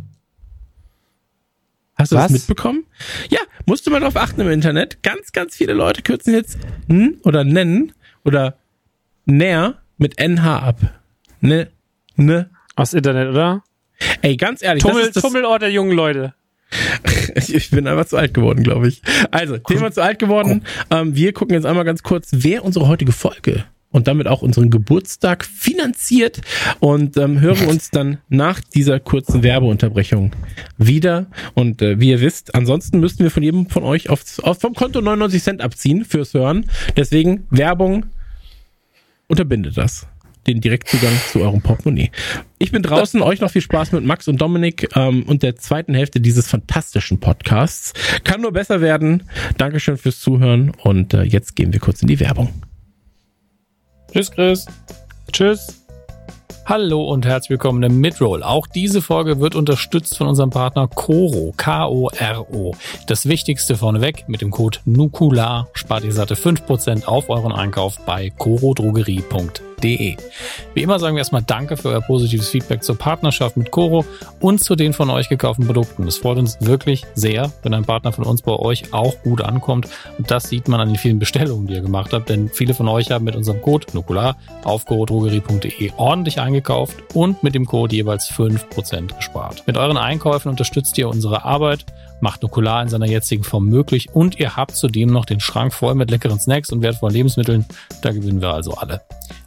Hast 1.94 2.12
du 2.12 2.16
Was? 2.16 2.24
das 2.24 2.32
mitbekommen? 2.32 2.86
Ja, 3.28 3.40
musst 3.66 3.86
du 3.86 3.90
mal 3.90 4.00
drauf 4.00 4.16
achten 4.16 4.40
im 4.40 4.50
Internet. 4.50 5.02
Ganz, 5.02 5.32
ganz 5.32 5.54
viele 5.54 5.74
Leute 5.74 6.00
kürzen 6.00 6.32
jetzt 6.32 6.58
N 6.88 7.20
oder 7.22 7.44
nennen 7.44 7.92
oder 8.24 8.56
näher 9.26 9.82
mit 9.98 10.18
NH 10.18 10.58
ab. 10.60 10.99
Ne, 11.40 11.68
ne. 12.16 12.50
Aus 12.76 12.94
Internet, 12.94 13.28
oder? 13.28 13.62
Ey, 14.22 14.36
ganz 14.36 14.62
ehrlich, 14.62 14.82
Tummel, 14.82 15.10
das 15.12 15.22
Tummelort 15.22 15.62
der 15.62 15.70
jungen 15.70 15.92
Leute. 15.92 16.34
ich 17.34 17.70
bin 17.70 17.86
einfach 17.86 18.06
zu 18.06 18.16
alt 18.16 18.34
geworden, 18.34 18.62
glaube 18.62 18.88
ich. 18.88 19.02
Also, 19.30 19.58
Thema 19.58 19.90
zu 19.92 20.02
alt 20.02 20.18
geworden. 20.18 20.64
Ähm, 20.90 21.14
wir 21.14 21.32
gucken 21.32 21.54
jetzt 21.54 21.66
einmal 21.66 21.84
ganz 21.84 22.02
kurz, 22.02 22.28
wer 22.32 22.64
unsere 22.64 22.88
heutige 22.88 23.12
Folge 23.12 23.64
und 23.90 24.06
damit 24.06 24.28
auch 24.28 24.42
unseren 24.42 24.70
Geburtstag 24.70 25.44
finanziert 25.44 26.40
und 26.78 27.16
ähm, 27.16 27.40
hören 27.40 27.66
uns 27.66 27.90
dann 27.90 28.18
nach 28.28 28.60
dieser 28.60 29.00
kurzen 29.00 29.42
Werbeunterbrechung 29.42 30.32
wieder. 30.78 31.26
Und 31.54 31.82
äh, 31.82 31.98
wie 31.98 32.10
ihr 32.10 32.20
wisst, 32.20 32.54
ansonsten 32.54 33.00
müssten 33.00 33.24
wir 33.24 33.30
von 33.30 33.42
jedem 33.42 33.68
von 33.68 33.82
euch 33.82 34.08
aufs, 34.08 34.38
auf, 34.40 34.60
vom 34.60 34.74
Konto 34.74 35.00
99 35.00 35.42
Cent 35.42 35.60
abziehen 35.60 36.04
fürs 36.04 36.34
Hören. 36.34 36.70
Deswegen 36.96 37.46
Werbung 37.50 38.06
unterbindet 39.26 39.76
das 39.76 40.06
den 40.46 40.60
Direktzugang 40.60 41.12
zu 41.30 41.40
eurem 41.40 41.60
Portemonnaie. 41.60 42.10
Ich 42.58 42.72
bin 42.72 42.82
draußen, 42.82 43.22
euch 43.22 43.40
noch 43.40 43.50
viel 43.50 43.62
Spaß 43.62 43.92
mit 43.92 44.04
Max 44.04 44.28
und 44.28 44.40
Dominik 44.40 44.88
ähm, 44.96 45.24
und 45.24 45.42
der 45.42 45.56
zweiten 45.56 45.94
Hälfte 45.94 46.20
dieses 46.20 46.48
fantastischen 46.48 47.20
Podcasts. 47.20 47.92
Kann 48.24 48.40
nur 48.40 48.52
besser 48.52 48.80
werden. 48.80 49.24
Dankeschön 49.58 49.96
fürs 49.96 50.20
Zuhören 50.20 50.72
und 50.82 51.14
äh, 51.14 51.22
jetzt 51.22 51.56
gehen 51.56 51.72
wir 51.72 51.80
kurz 51.80 52.02
in 52.02 52.08
die 52.08 52.20
Werbung. 52.20 52.48
Tschüss, 54.12 54.30
Chris. 54.30 54.66
Tschüss. 55.32 55.76
Hallo 56.66 57.02
und 57.02 57.26
herzlich 57.26 57.50
willkommen 57.50 57.82
im 57.82 58.00
Midroll. 58.00 58.44
Auch 58.44 58.66
diese 58.66 59.02
Folge 59.02 59.40
wird 59.40 59.56
unterstützt 59.56 60.16
von 60.16 60.28
unserem 60.28 60.50
Partner 60.50 60.86
Coro, 60.86 61.52
K-O-R-O. 61.56 62.76
Das 63.08 63.26
Wichtigste 63.26 63.76
vorneweg, 63.76 64.28
mit 64.28 64.40
dem 64.40 64.52
Code 64.52 64.78
NUKULAR 64.84 65.68
spart 65.72 66.04
ihr 66.04 66.12
satte 66.12 66.34
5% 66.36 67.06
auf 67.06 67.28
euren 67.28 67.52
Einkauf 67.52 67.98
bei 68.06 68.30
corodrogerie.de 68.30 69.69
www.coro.de. 69.80 70.16
Wie 70.74 70.82
immer 70.82 70.98
sagen 70.98 71.16
wir 71.16 71.20
erstmal 71.20 71.42
Danke 71.42 71.76
für 71.76 71.88
euer 71.88 72.00
positives 72.00 72.48
Feedback 72.48 72.82
zur 72.82 72.96
Partnerschaft 72.96 73.56
mit 73.56 73.70
Coro 73.70 74.04
und 74.40 74.62
zu 74.62 74.76
den 74.76 74.92
von 74.92 75.10
euch 75.10 75.28
gekauften 75.28 75.66
Produkten. 75.66 76.06
Es 76.06 76.18
freut 76.18 76.38
uns 76.38 76.58
wirklich 76.60 77.04
sehr, 77.14 77.50
wenn 77.62 77.74
ein 77.74 77.84
Partner 77.84 78.12
von 78.12 78.24
uns 78.24 78.42
bei 78.42 78.52
euch 78.52 78.92
auch 78.92 79.20
gut 79.22 79.42
ankommt. 79.42 79.88
Und 80.18 80.30
das 80.30 80.48
sieht 80.48 80.68
man 80.68 80.80
an 80.80 80.88
den 80.88 80.96
vielen 80.96 81.18
Bestellungen, 81.18 81.66
die 81.66 81.74
ihr 81.74 81.80
gemacht 81.80 82.12
habt, 82.12 82.28
denn 82.28 82.48
viele 82.48 82.74
von 82.74 82.88
euch 82.88 83.10
haben 83.10 83.24
mit 83.24 83.36
unserem 83.36 83.60
Code 83.62 83.86
Nukular 83.92 84.36
auf 84.64 84.84
corodrogerie.de 84.86 85.92
ordentlich 85.96 86.40
eingekauft 86.40 86.96
und 87.14 87.42
mit 87.42 87.54
dem 87.54 87.66
Code 87.66 87.94
jeweils 87.94 88.30
5% 88.30 89.16
gespart. 89.16 89.64
Mit 89.66 89.76
euren 89.76 89.96
Einkäufen 89.96 90.50
unterstützt 90.50 90.96
ihr 90.98 91.08
unsere 91.08 91.44
Arbeit 91.44 91.84
macht 92.20 92.42
Nukular 92.42 92.82
in 92.82 92.88
seiner 92.88 93.06
jetzigen 93.06 93.44
Form 93.44 93.66
möglich 93.66 94.08
und 94.12 94.38
ihr 94.38 94.56
habt 94.56 94.76
zudem 94.76 95.10
noch 95.10 95.24
den 95.24 95.40
Schrank 95.40 95.72
voll 95.72 95.94
mit 95.94 96.10
leckeren 96.10 96.38
Snacks 96.38 96.70
und 96.70 96.82
wertvollen 96.82 97.14
Lebensmitteln. 97.14 97.64
Da 98.02 98.12
gewinnen 98.12 98.40
wir 98.40 98.52
also 98.52 98.74
alle. 98.74 99.00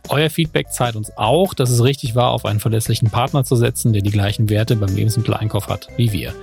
Euer 0.10 0.30
Feedback 0.30 0.72
zeigt 0.72 0.96
uns 0.96 1.16
auch, 1.18 1.54
dass 1.54 1.70
es 1.70 1.84
richtig 1.84 2.14
war, 2.14 2.32
auf 2.32 2.46
einen 2.46 2.60
verlässlichen 2.60 3.10
Partner 3.10 3.44
zu 3.46 3.56
setzen, 3.56 3.94
der 3.94 4.02
die 4.02 4.12
gleichen 4.12 4.50
Werte 4.50 4.76
beim 4.76 4.94
Lebensmitteleinkauf 4.94 5.70
hat 5.70 5.88
wie 5.96 6.12
wir. 6.12 6.34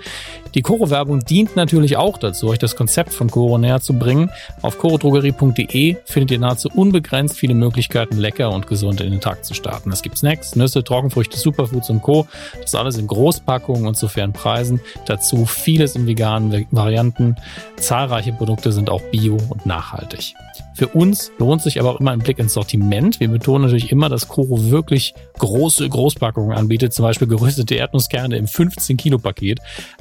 Die 0.55 0.63
Coro-Werbung 0.63 1.21
dient 1.21 1.55
natürlich 1.55 1.97
auch 1.97 2.19
dazu, 2.19 2.49
euch 2.49 2.59
das 2.59 2.75
Konzept 2.75 3.13
von 3.13 3.31
Coro 3.31 3.59
näher 3.59 3.81
zu 3.81 3.95
bringen. 3.95 4.31
Auf 4.63 4.79
corodrogerie.de 4.79 5.97
findet 6.05 6.31
ihr 6.33 6.39
nahezu 6.39 6.69
unbegrenzt 6.75 7.37
viele 7.37 7.55
Möglichkeiten, 7.55 8.17
lecker 8.17 8.51
und 8.51 8.67
gesund 8.67 9.01
in 9.01 9.11
den 9.11 9.21
Tag 9.21 9.45
zu 9.45 9.55
starten. 9.55 9.93
Es 9.93 10.03
gibt 10.03 10.19
Snacks, 10.19 10.57
Nüsse, 10.57 10.83
Trockenfrüchte, 10.83 11.39
Superfoods 11.39 11.91
und 11.91 12.03
Co. 12.03 12.27
Das 12.61 12.75
alles 12.75 12.99
in 12.99 13.07
Großpackungen 13.07 13.87
und 13.87 13.97
zu 13.97 14.09
fairen 14.09 14.33
Preisen. 14.33 14.81
Dazu 15.07 15.47
vieles 15.47 15.95
in 15.95 16.07
veganen 16.07 16.67
Varianten. 16.71 17.37
Zahlreiche 17.77 18.33
Produkte 18.33 18.73
sind 18.73 18.91
auch 18.91 19.03
bio 19.03 19.37
und 19.51 19.67
nachhaltig. 19.67 20.35
Für 20.75 20.89
uns 20.89 21.31
lohnt 21.39 21.63
sich 21.63 21.79
aber 21.79 21.91
auch 21.91 22.01
immer 22.01 22.13
ein 22.13 22.21
Blick 22.21 22.39
ins 22.39 22.55
Sortiment. 22.55 23.21
Wir 23.21 23.29
betonen 23.29 23.65
natürlich 23.65 23.93
immer, 23.93 24.09
dass 24.09 24.29
Koro 24.29 24.71
wirklich 24.71 25.15
große 25.39 25.89
Großpackungen 25.89 26.57
anbietet, 26.57 26.95
zum 26.95 27.03
Beispiel 27.03 27.29
geröstete 27.29 27.75
Erdnusskerne 27.75 28.37
im 28.37 28.47
15 28.47 28.97
Kilo 28.97 29.19
Paket. 29.19 29.59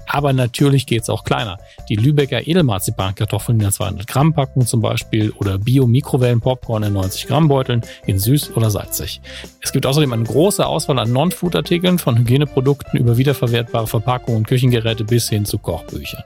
Aber 0.07 0.31
natürlich 0.39 0.87
geht's 0.87 1.09
auch 1.09 1.23
kleiner. 1.23 1.59
Die 1.89 1.95
Lübecker 1.95 2.47
Edelmarzipankartoffeln 2.47 3.57
in 3.57 3.63
der 3.63 3.71
200 3.71 4.07
Gramm 4.07 4.33
Packung 4.33 4.65
zum 4.65 4.81
Beispiel 4.81 5.31
oder 5.31 5.57
Bio-Mikrowellen-Popcorn 5.59 6.83
in 6.83 6.93
90 6.93 7.27
Gramm 7.27 7.47
Beuteln 7.47 7.81
in 8.07 8.17
süß 8.17 8.55
oder 8.55 8.71
salzig. 8.71 9.21
Es 9.61 9.71
gibt 9.71 9.85
außerdem 9.85 10.11
eine 10.13 10.23
große 10.23 10.65
Auswahl 10.65 10.99
an 10.99 11.11
Non-Food-Artikeln 11.11 11.99
von 11.99 12.17
Hygieneprodukten 12.17 12.99
über 12.99 13.17
wiederverwertbare 13.17 13.87
Verpackungen 13.87 14.39
und 14.39 14.47
Küchengeräte 14.47 15.03
bis 15.03 15.29
hin 15.29 15.45
zu 15.45 15.57
Kochbüchern. 15.57 16.23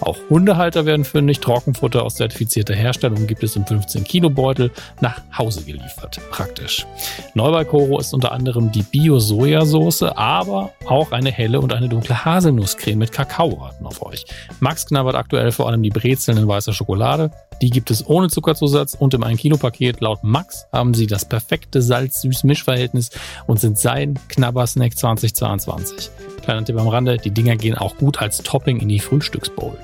Auch 0.00 0.18
Hundehalter 0.30 0.86
werden 0.86 1.04
fündig. 1.04 1.40
Trockenfutter 1.40 2.02
aus 2.04 2.16
zertifizierter 2.16 2.74
Herstellung 2.74 3.26
gibt 3.26 3.42
es 3.42 3.56
im 3.56 3.66
15 3.66 4.04
Kilo 4.04 4.30
Beutel 4.30 4.70
nach 5.00 5.20
Hause 5.36 5.64
geliefert. 5.64 6.20
Praktisch. 6.30 6.86
Neu 7.34 7.50
bei 7.50 7.64
Koro 7.64 7.98
ist 7.98 8.14
unter 8.14 8.32
anderem 8.32 8.70
die 8.70 8.82
Bio-Sojasauce, 8.82 10.02
aber 10.02 10.72
auch 10.86 11.12
eine 11.12 11.30
helle 11.30 11.60
und 11.60 11.72
eine 11.72 11.88
dunkle 11.88 12.24
Haselnusscreme 12.24 12.98
mit 12.98 13.12
Kakao 13.12 13.53
warten 13.60 13.86
auf 13.86 14.04
euch. 14.04 14.24
Max 14.60 14.86
knabbert 14.86 15.14
aktuell 15.14 15.52
vor 15.52 15.68
allem 15.68 15.82
die 15.82 15.90
Brezeln 15.90 16.38
in 16.38 16.48
weißer 16.48 16.72
Schokolade. 16.72 17.30
Die 17.62 17.70
gibt 17.70 17.90
es 17.90 18.06
ohne 18.06 18.28
Zuckerzusatz 18.28 18.94
und 18.94 19.14
im 19.14 19.22
1 19.22 19.40
Kilo 19.40 19.56
Paket. 19.56 20.00
Laut 20.00 20.22
Max 20.22 20.66
haben 20.72 20.94
sie 20.94 21.06
das 21.06 21.24
perfekte 21.24 21.80
Salz-Süß-Mischverhältnis 21.80 23.10
und 23.46 23.60
sind 23.60 23.78
sein 23.78 24.18
Knabbersnack 24.28 24.96
2022. 24.96 26.10
Kleiner 26.42 26.64
Tipp 26.64 26.78
am 26.78 26.88
Rande, 26.88 27.16
die 27.16 27.30
Dinger 27.30 27.56
gehen 27.56 27.76
auch 27.76 27.96
gut 27.96 28.20
als 28.20 28.38
Topping 28.38 28.80
in 28.80 28.88
die 28.88 29.00
Frühstücksbowl. 29.00 29.76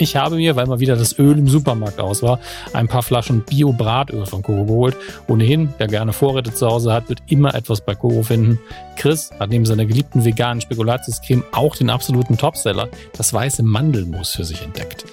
Ich 0.00 0.14
habe 0.14 0.36
mir, 0.36 0.54
weil 0.54 0.66
mal 0.66 0.78
wieder 0.78 0.94
das 0.94 1.18
Öl 1.18 1.36
im 1.36 1.48
Supermarkt 1.48 1.98
aus 1.98 2.22
war, 2.22 2.38
ein 2.72 2.86
paar 2.86 3.02
Flaschen 3.02 3.40
Bio-Bratöl 3.42 4.26
von 4.26 4.42
Koro 4.42 4.64
geholt. 4.64 4.96
Ohnehin, 5.26 5.74
wer 5.76 5.88
gerne 5.88 6.12
Vorräte 6.12 6.54
zu 6.54 6.68
Hause 6.68 6.92
hat, 6.92 7.08
wird 7.08 7.20
immer 7.26 7.52
etwas 7.56 7.80
bei 7.80 7.96
Koro 7.96 8.22
finden. 8.22 8.60
Chris 8.96 9.32
hat 9.40 9.50
neben 9.50 9.66
seiner 9.66 9.86
geliebten 9.86 10.24
veganen 10.24 10.60
Spekulatiuscreme 10.60 11.42
auch 11.50 11.74
den 11.74 11.90
absoluten 11.90 12.38
Topseller, 12.38 12.88
das 13.16 13.34
weiße 13.34 13.64
Mandelmus, 13.64 14.30
für 14.30 14.44
sich 14.44 14.62
entdeckt. 14.62 15.04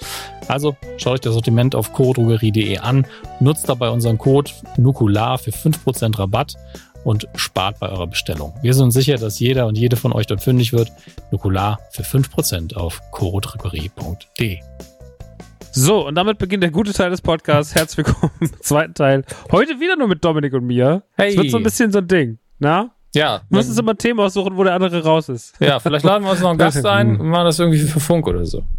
Also 0.47 0.75
schaut 0.97 1.13
euch 1.13 1.21
das 1.21 1.33
Sortiment 1.33 1.73
auf 1.73 1.91
chorodrogerie.de 1.91 2.77
an, 2.77 3.07
nutzt 3.39 3.67
dabei 3.67 3.89
unseren 3.89 4.19
Code 4.19 4.51
NUKULAR 4.77 5.39
für 5.39 5.51
5% 5.51 6.19
Rabatt 6.19 6.55
und 7.05 7.27
spart 7.35 7.79
bei 7.79 7.87
eurer 7.87 8.07
Bestellung. 8.07 8.53
Wir 8.61 8.73
sind 8.73 8.91
sicher, 8.91 9.17
dass 9.17 9.39
jeder 9.39 9.67
und 9.67 9.77
jede 9.77 9.95
von 9.95 10.11
euch 10.11 10.27
dort 10.27 10.41
fündig 10.43 10.73
wird. 10.73 10.91
Nukular 11.31 11.79
für 11.91 12.03
5% 12.03 12.75
auf 12.75 12.99
chorodrogerie.de. 13.11 14.59
So, 15.71 16.07
und 16.07 16.15
damit 16.15 16.39
beginnt 16.39 16.63
der 16.63 16.71
gute 16.71 16.93
Teil 16.93 17.11
des 17.11 17.21
Podcasts. 17.21 17.75
Herzlich 17.75 18.07
willkommen 18.07 18.31
im 18.39 18.61
zweiten 18.61 18.93
Teil. 18.95 19.23
Heute 19.51 19.79
wieder 19.79 19.95
nur 19.95 20.07
mit 20.07 20.25
Dominik 20.25 20.53
und 20.53 20.65
mir. 20.65 21.03
Hey. 21.15 21.29
Es 21.29 21.37
wird 21.37 21.51
so 21.51 21.57
ein 21.57 21.63
bisschen 21.63 21.91
so 21.91 21.99
ein 21.99 22.07
Ding, 22.07 22.39
na? 22.59 22.89
Ja. 23.13 23.41
Du 23.49 23.55
musst 23.55 23.69
uns 23.69 23.77
immer 23.77 23.93
ein 23.93 23.97
Thema 23.97 24.23
aussuchen, 24.23 24.57
wo 24.57 24.63
der 24.63 24.73
andere 24.73 25.03
raus 25.03 25.29
ist. 25.29 25.53
Ja, 25.59 25.79
vielleicht 25.79 26.05
laden 26.05 26.23
wir 26.23 26.31
uns 26.31 26.41
noch 26.41 26.49
einen 26.49 26.57
Gast 26.65 26.85
ein 26.85 27.19
und 27.19 27.29
machen 27.29 27.45
das 27.45 27.59
irgendwie 27.59 27.79
für 27.79 27.99
Funk 27.99 28.27
oder 28.27 28.45
so. 28.45 28.63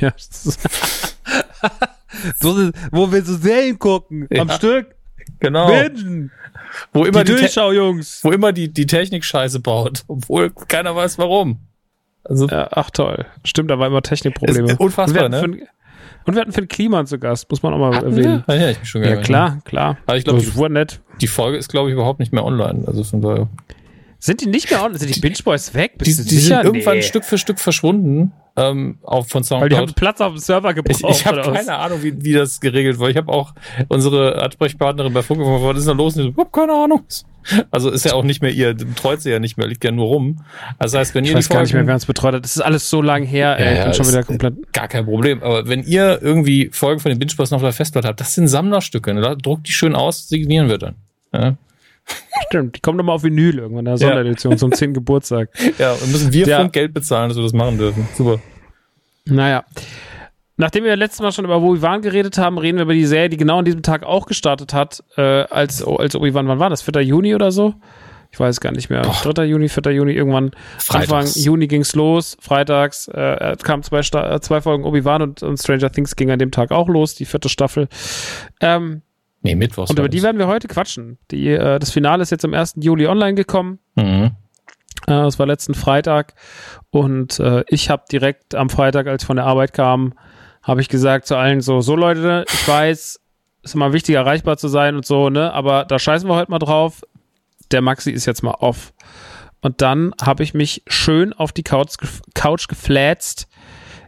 Ja. 0.00 0.14
so 2.40 2.70
wo 2.90 3.12
wir 3.12 3.22
so 3.22 3.36
Serien 3.36 3.78
gucken. 3.78 4.26
Ja. 4.30 4.40
Am 4.40 4.48
Stück. 4.48 4.94
Genau. 5.40 5.66
Bingen. 5.66 6.30
Wo 6.92 7.04
immer 7.04 7.24
die, 7.24 7.32
die 7.32 7.40
Durchschau, 7.40 7.72
Jungs. 7.72 8.20
Wo 8.22 8.32
immer 8.32 8.52
die, 8.52 8.72
die 8.72 8.86
Technik 8.86 9.24
Scheiße 9.24 9.60
baut, 9.60 10.04
obwohl 10.08 10.50
keiner 10.50 10.94
weiß 10.94 11.18
warum. 11.18 11.58
Also, 12.24 12.48
ja, 12.48 12.68
ach 12.70 12.90
toll. 12.90 13.26
Stimmt, 13.44 13.70
da 13.70 13.78
war 13.78 13.86
immer 13.86 14.02
Technikprobleme. 14.02 14.76
Unfassbar, 14.78 15.28
ne? 15.28 15.40
Für, 15.40 15.46
und 16.26 16.34
wir 16.34 16.40
hatten 16.40 16.52
Finn 16.52 16.68
Kliman 16.68 17.06
zu 17.06 17.18
Gast, 17.18 17.50
muss 17.50 17.62
man 17.62 17.74
auch 17.74 17.78
mal 17.78 17.94
hatten 17.94 18.06
erwähnen. 18.06 18.44
Wir? 18.46 18.54
Ah, 18.54 18.58
ja, 18.58 18.70
ich 18.70 18.78
bin 18.78 18.86
schon 18.86 19.04
ja, 19.04 19.16
klar, 19.16 19.58
klar. 19.64 19.98
Aber 20.06 20.16
ich 20.16 20.24
glaube, 20.24 20.42
das 20.42 20.56
war 20.56 20.70
nett. 20.70 21.00
Die 21.20 21.26
Folge 21.26 21.58
ist, 21.58 21.68
glaube 21.68 21.90
ich, 21.90 21.94
überhaupt 21.94 22.18
nicht 22.18 22.32
mehr 22.32 22.44
online. 22.44 22.84
Also 22.86 23.04
von 23.04 23.20
daher. 23.20 23.48
Sind 24.18 24.40
die 24.40 24.46
nicht 24.46 24.70
mehr 24.70 24.82
online? 24.82 24.98
Sind 24.98 25.14
die 25.14 25.20
Binge 25.20 25.36
Boys 25.44 25.74
weg? 25.74 25.98
Bist 25.98 26.18
die, 26.18 26.24
die 26.24 26.36
sind 26.36 26.64
irgendwann 26.64 26.96
nee. 26.96 27.02
Stück 27.02 27.24
für 27.24 27.36
Stück 27.36 27.58
verschwunden 27.58 28.32
ähm, 28.56 28.98
auch 29.02 29.26
von 29.26 29.42
Soundcloud. 29.42 29.62
Weil 29.62 29.68
die 29.68 29.76
haben 29.76 29.94
Platz 29.94 30.20
auf 30.20 30.32
dem 30.32 30.38
Server 30.38 30.74
gebraucht. 30.74 31.00
Ich, 31.00 31.20
ich 31.20 31.26
habe 31.26 31.42
keine 31.42 31.76
Ahnung, 31.76 32.02
wie, 32.02 32.24
wie 32.24 32.32
das 32.32 32.60
geregelt 32.60 32.98
war. 32.98 33.08
Ich 33.08 33.16
habe 33.16 33.32
auch 33.32 33.52
unsere 33.88 34.40
Ansprechpartnerin 34.42 35.12
bei 35.12 35.22
Funk 35.22 35.40
gefragt, 35.40 35.62
was 35.62 35.78
ist 35.78 35.88
da 35.88 35.92
los? 35.92 36.16
Und 36.16 36.30
ich 36.30 36.36
habe 36.36 36.50
keine 36.52 36.72
Ahnung. 36.72 37.02
Also 37.70 37.90
ist 37.90 38.04
ja 38.04 38.14
auch 38.14 38.22
nicht 38.22 38.40
mehr 38.42 38.52
ihr, 38.52 38.74
betreut 38.74 39.20
sie 39.20 39.30
ja 39.30 39.38
nicht 39.38 39.58
mehr, 39.58 39.66
liegt 39.66 39.84
ja 39.84 39.90
nur 39.90 40.06
rum. 40.06 40.44
Also 40.78 40.96
das 40.96 41.08
heißt, 41.08 41.14
wenn 41.14 41.24
ich 41.24 41.30
ihr 41.30 41.36
weiß 41.36 41.44
die 41.44 41.48
Folgen, 41.48 41.58
gar 41.58 41.62
nicht 41.64 41.74
mehr, 41.74 41.86
wer 41.86 41.94
uns 41.94 42.06
betreut 42.06 42.34
hat. 42.34 42.44
Das 42.44 42.56
ist 42.56 42.62
alles 42.62 42.88
so 42.88 43.02
lang 43.02 43.24
her, 43.24 43.58
ey, 43.58 43.76
ja, 43.76 43.86
ja, 43.86 43.92
schon 43.92 44.08
wieder 44.08 44.22
komplett. 44.22 44.72
Gar 44.72 44.88
kein 44.88 45.04
Problem. 45.04 45.42
Aber 45.42 45.68
wenn 45.68 45.82
ihr 45.82 46.22
irgendwie 46.22 46.70
Folgen 46.72 47.00
von 47.00 47.10
den 47.10 47.18
Binge 47.18 47.32
noch 47.36 47.52
auf 47.52 47.60
der 47.60 47.72
Festplatte 47.72 48.08
habt, 48.08 48.20
das 48.20 48.34
sind 48.34 48.48
Sammlerstücke. 48.48 49.12
Ne? 49.12 49.36
Druckt 49.36 49.68
die 49.68 49.72
schön 49.72 49.94
aus, 49.94 50.28
signieren 50.28 50.68
wir 50.68 50.78
dann. 50.78 50.94
Ja. 51.32 51.56
Stimmt, 52.48 52.76
die 52.76 52.80
kommen 52.80 52.98
nochmal 52.98 53.16
auf 53.16 53.22
Vinyl 53.22 53.58
irgendwann 53.58 53.80
in 53.80 53.84
der 53.86 53.98
Sonderedition 53.98 54.52
ja. 54.52 54.58
zum 54.58 54.72
10. 54.72 54.94
Geburtstag. 54.94 55.50
Ja, 55.78 55.92
und 55.92 56.12
müssen 56.12 56.32
wir 56.32 56.46
ja. 56.46 56.66
Geld 56.68 56.94
bezahlen, 56.94 57.28
dass 57.28 57.36
wir 57.36 57.42
das 57.42 57.52
machen 57.52 57.78
dürfen. 57.78 58.06
Super. 58.14 58.38
Naja. 59.26 59.64
nachdem 60.56 60.84
wir 60.84 60.94
letztes 60.96 61.20
Mal 61.20 61.32
schon 61.32 61.44
über 61.44 61.60
Obi-Wan 61.60 62.02
geredet 62.02 62.38
haben, 62.38 62.58
reden 62.58 62.78
wir 62.78 62.82
über 62.82 62.94
die 62.94 63.06
Serie, 63.06 63.28
die 63.28 63.36
genau 63.36 63.58
an 63.58 63.64
diesem 63.64 63.82
Tag 63.82 64.04
auch 64.04 64.26
gestartet 64.26 64.74
hat, 64.74 65.02
äh, 65.16 65.22
als, 65.22 65.82
als 65.82 66.14
Obi-Wan, 66.14 66.46
wann 66.46 66.58
war 66.58 66.70
das? 66.70 66.82
4. 66.82 67.02
Juni 67.02 67.34
oder 67.34 67.50
so? 67.50 67.74
Ich 68.34 68.40
weiß 68.40 68.60
gar 68.60 68.72
nicht 68.72 68.90
mehr. 68.90 69.02
Boah. 69.02 69.32
3. 69.32 69.44
Juni, 69.44 69.68
4. 69.68 69.92
Juni, 69.92 70.12
irgendwann 70.12 70.50
Freitags. 70.78 71.12
Anfang 71.12 71.42
Juni 71.42 71.68
ging's 71.68 71.94
los. 71.94 72.36
Freitags 72.40 73.06
äh, 73.06 73.56
kamen 73.62 73.84
zwei, 73.84 74.00
äh, 74.00 74.40
zwei 74.40 74.60
Folgen 74.60 74.82
Obi-Wan 74.82 75.22
und, 75.22 75.42
und, 75.44 75.56
Stranger 75.56 75.90
Things 75.90 76.16
ging 76.16 76.32
an 76.32 76.40
dem 76.40 76.50
Tag 76.50 76.72
auch 76.72 76.88
los, 76.88 77.14
die 77.14 77.26
vierte 77.26 77.48
Staffel. 77.48 77.88
Ähm, 78.60 79.02
nee, 79.44 79.54
Mittwochs. 79.54 79.90
Und 79.90 79.98
über 79.98 80.08
die 80.08 80.22
werden 80.22 80.38
wir 80.38 80.48
heute 80.48 80.66
quatschen. 80.66 81.18
Die, 81.30 81.48
äh, 81.48 81.78
das 81.78 81.90
Finale 81.92 82.22
ist 82.22 82.30
jetzt 82.30 82.44
am 82.44 82.52
1. 82.52 82.74
Juli 82.80 83.06
online 83.06 83.34
gekommen. 83.34 83.78
Mhm. 83.94 84.32
Äh, 85.06 85.06
das 85.06 85.38
war 85.38 85.46
letzten 85.46 85.74
Freitag. 85.74 86.34
Und 86.90 87.38
äh, 87.38 87.62
ich 87.68 87.90
habe 87.90 88.02
direkt 88.10 88.56
am 88.56 88.70
Freitag, 88.70 89.06
als 89.06 89.22
ich 89.22 89.26
von 89.26 89.36
der 89.36 89.46
Arbeit 89.46 89.72
kam, 89.72 90.14
habe 90.62 90.80
ich 90.80 90.88
gesagt 90.88 91.26
zu 91.26 91.36
allen 91.36 91.60
so, 91.60 91.80
so 91.80 91.94
Leute, 91.94 92.44
ich 92.52 92.66
weiß, 92.66 93.20
ist 93.62 93.74
immer 93.74 93.92
wichtig, 93.92 94.16
erreichbar 94.16 94.56
zu 94.56 94.68
sein 94.68 94.96
und 94.96 95.06
so, 95.06 95.30
ne? 95.30 95.52
Aber 95.52 95.84
da 95.84 95.98
scheißen 95.98 96.28
wir 96.28 96.34
heute 96.34 96.50
mal 96.50 96.58
drauf 96.58 97.02
der 97.74 97.82
Maxi 97.82 98.10
ist 98.10 98.26
jetzt 98.26 98.42
mal 98.42 98.54
off. 98.54 98.92
Und 99.60 99.80
dann 99.80 100.12
habe 100.22 100.42
ich 100.42 100.54
mich 100.54 100.82
schön 100.86 101.32
auf 101.32 101.52
die 101.52 101.62
Couch, 101.62 101.96
Couch 102.34 102.68
geflätzt, 102.68 103.48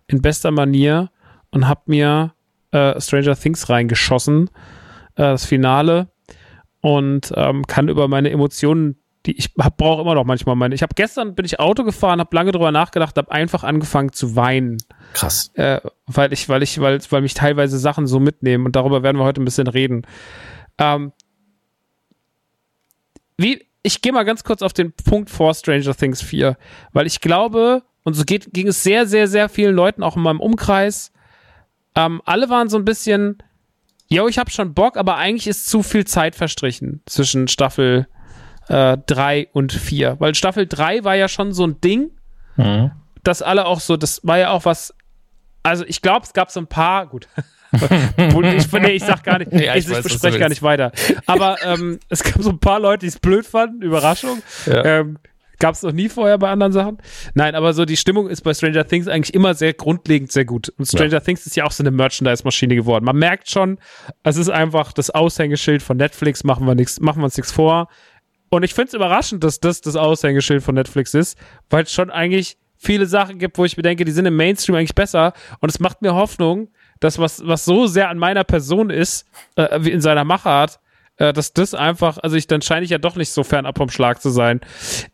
in 0.07 0.23
bester 0.23 0.51
Manier, 0.51 1.11
und 1.51 1.67
habe 1.67 1.83
mir 1.87 2.35
äh, 2.73 3.01
Stranger 3.01 3.37
Things 3.37 3.69
reingeschossen, 3.69 4.51
äh, 5.17 5.23
das 5.23 5.45
Finale, 5.45 6.09
und 6.87 7.33
ähm, 7.35 7.67
kann 7.67 7.89
über 7.89 8.07
meine 8.07 8.31
Emotionen, 8.31 8.95
die 9.27 9.37
ich 9.37 9.55
brauche 9.55 10.03
immer 10.03 10.15
noch 10.15 10.23
manchmal 10.25 10.55
meine. 10.55 10.73
Ich 10.73 10.83
habe 10.83 10.95
gestern 10.95 11.35
bin 11.35 11.45
ich 11.45 11.59
Auto 11.59 11.83
gefahren, 11.83 12.21
habe 12.21 12.37
lange 12.37 12.53
drüber 12.53 12.71
nachgedacht, 12.71 13.17
habe 13.17 13.33
einfach 13.33 13.65
angefangen 13.65 14.13
zu 14.13 14.37
weinen. 14.37 14.79
Krass. 15.13 15.51
Äh, 15.55 15.81
weil 16.07 16.33
ich, 16.33 16.49
weil 16.49 16.63
ich, 16.63 16.81
weil, 16.81 17.01
weil 17.11 17.23
mich 17.23 17.35
teilweise 17.35 17.77
Sachen 17.79 18.07
so 18.07 18.21
mitnehmen 18.21 18.67
und 18.67 18.77
darüber 18.77 19.03
werden 19.03 19.17
wir 19.17 19.25
heute 19.25 19.43
ein 19.43 19.45
bisschen 19.45 19.67
reden. 19.67 20.07
Ähm, 20.79 21.11
wie, 23.37 23.67
ich 23.83 24.01
gehe 24.01 24.13
mal 24.13 24.25
ganz 24.25 24.45
kurz 24.45 24.63
auf 24.63 24.73
den 24.73 24.93
Punkt 24.93 25.29
vor 25.29 25.55
Stranger 25.55 25.93
Things 25.93 26.23
4, 26.23 26.57
weil 26.93 27.09
ich 27.09 27.21
glaube, 27.21 27.83
und 28.05 28.15
so 28.15 28.23
geht, 28.23 28.55
ging 28.55 28.69
es 28.69 28.85
sehr, 28.85 29.07
sehr, 29.07 29.27
sehr 29.27 29.49
vielen 29.49 29.75
Leuten 29.75 30.05
auch 30.05 30.15
in 30.15 30.23
meinem 30.23 30.41
Umkreis, 30.41 31.11
ähm, 31.97 32.23
alle 32.25 32.49
waren 32.49 32.69
so 32.69 32.77
ein 32.77 32.85
bisschen, 32.85 33.43
yo, 34.09 34.29
ich 34.29 34.39
habe 34.39 34.51
schon 34.51 34.75
Bock, 34.75 34.97
aber 34.97 35.17
eigentlich 35.17 35.47
ist 35.47 35.69
zu 35.69 35.83
viel 35.83 36.05
Zeit 36.05 36.35
verstrichen 36.35 37.03
zwischen 37.07 37.49
Staffel 37.49 38.07
äh, 38.69 38.99
3 39.07 39.49
und 39.53 39.73
4, 39.73 40.17
weil 40.19 40.35
Staffel 40.35 40.67
3 40.67 41.05
war 41.05 41.15
ja 41.15 41.29
schon 41.29 41.53
so 41.53 41.67
ein 41.67 41.81
Ding, 41.81 42.11
mhm. 42.57 42.93
dass 43.23 43.43
alle 43.43 43.67
auch 43.67 43.81
so, 43.81 43.97
das 43.97 44.21
war 44.25 44.39
ja 44.39 44.51
auch 44.51 44.65
was, 44.65 44.95
also 45.63 45.85
ich 45.87 46.03
glaube, 46.03 46.27
es 46.27 46.33
gab 46.33 46.51
so 46.51 46.61
ein 46.61 46.67
paar, 46.67 47.07
gut, 47.07 47.29
ich, 47.73 48.73
nee, 48.73 48.91
ich 48.93 49.05
sag 49.05 49.23
gar 49.25 49.39
nicht, 49.39 49.53
ja, 49.53 49.75
ich, 49.75 49.89
ich 49.89 50.03
bespreche 50.03 50.39
gar 50.39 50.49
nicht 50.49 50.63
weiter. 50.63 50.93
Aber 51.27 51.57
ähm, 51.65 51.99
es 52.09 52.23
gab 52.23 52.41
so 52.43 52.51
ein 52.51 52.59
paar 52.59 52.81
Leute, 52.81 53.01
die 53.01 53.09
es 53.09 53.19
blöd 53.19 53.47
fanden, 53.47 53.83
Überraschung. 53.83 54.43
Ja. 54.67 54.85
Ähm, 54.85 55.19
Gab 55.59 55.75
es 55.75 55.83
noch 55.83 55.93
nie 55.93 56.09
vorher 56.09 56.39
bei 56.39 56.51
anderen 56.51 56.73
Sachen. 56.73 56.99
Nein, 57.35 57.55
aber 57.55 57.73
so 57.73 57.85
die 57.85 57.97
Stimmung 57.97 58.29
ist 58.29 58.43
bei 58.43 58.53
Stranger 58.53 58.87
Things 58.87 59.09
eigentlich 59.09 59.35
immer 59.35 59.55
sehr 59.55 59.73
grundlegend 59.73 60.31
sehr 60.31 60.45
gut. 60.45 60.69
Und 60.77 60.87
Stranger 60.87 61.13
ja. 61.13 61.21
Things 61.21 61.47
ist 61.47 61.57
ja 61.57 61.65
auch 61.65 61.73
so 61.73 61.83
eine 61.83 61.91
Merchandise-Maschine 61.91 62.75
geworden. 62.75 63.05
Man 63.05 63.17
merkt 63.17 63.51
schon, 63.51 63.79
es 64.23 64.37
ist 64.37 64.51
einfach 64.51 64.93
das 64.93 65.11
Aushängeschild 65.11 65.83
von 65.83 65.97
Netflix, 65.97 66.45
machen 66.45 66.67
wir 66.67 66.75
nichts, 66.75 67.01
machen 67.01 67.21
wir 67.21 67.25
uns 67.25 67.37
nichts 67.37 67.53
vor. 67.53 67.89
Und 68.49 68.63
ich 68.63 68.75
finde 68.75 68.89
es 68.89 68.95
überraschend, 68.95 69.43
dass 69.45 69.61
das 69.61 69.81
das 69.81 69.97
Aushängeschild 69.97 70.63
von 70.63 70.75
Netflix 70.75 71.15
ist, 71.15 71.39
weil 71.71 71.85
es 71.85 71.93
schon 71.93 72.11
eigentlich 72.11 72.59
viele 72.77 73.07
Sachen 73.07 73.39
gibt, 73.39 73.59
wo 73.59 73.65
ich 73.65 73.77
mir 73.77 73.83
denke, 73.83 74.05
die 74.05 74.13
sind 74.13 74.27
im 74.27 74.37
Mainstream 74.37 74.77
eigentlich 74.77 74.95
besser. 74.95 75.33
Und 75.61 75.71
es 75.71 75.81
macht 75.81 76.03
mir 76.03 76.15
Hoffnung, 76.15 76.69
das, 77.01 77.19
was, 77.19 77.47
was 77.47 77.65
so 77.65 77.87
sehr 77.87 78.09
an 78.09 78.19
meiner 78.19 78.45
Person 78.45 78.91
ist, 78.91 79.27
äh, 79.57 79.79
wie 79.81 79.91
in 79.91 80.01
seiner 80.01 80.25
Machart, 80.25 80.79
äh, 81.19 81.33
dass 81.33 81.53
das 81.53 81.75
einfach, 81.75 82.19
also 82.19 82.37
ich, 82.37 82.47
dann 82.47 82.63
scheine 82.63 82.85
ich 82.85 82.91
ja 82.91 82.99
doch 82.99 83.17
nicht 83.17 83.31
so 83.31 83.45
fern 83.45 83.67
ab 83.67 83.79
vom 83.79 83.91
Schlag 83.91 84.21
zu 84.21 84.31
sein. 84.31 84.61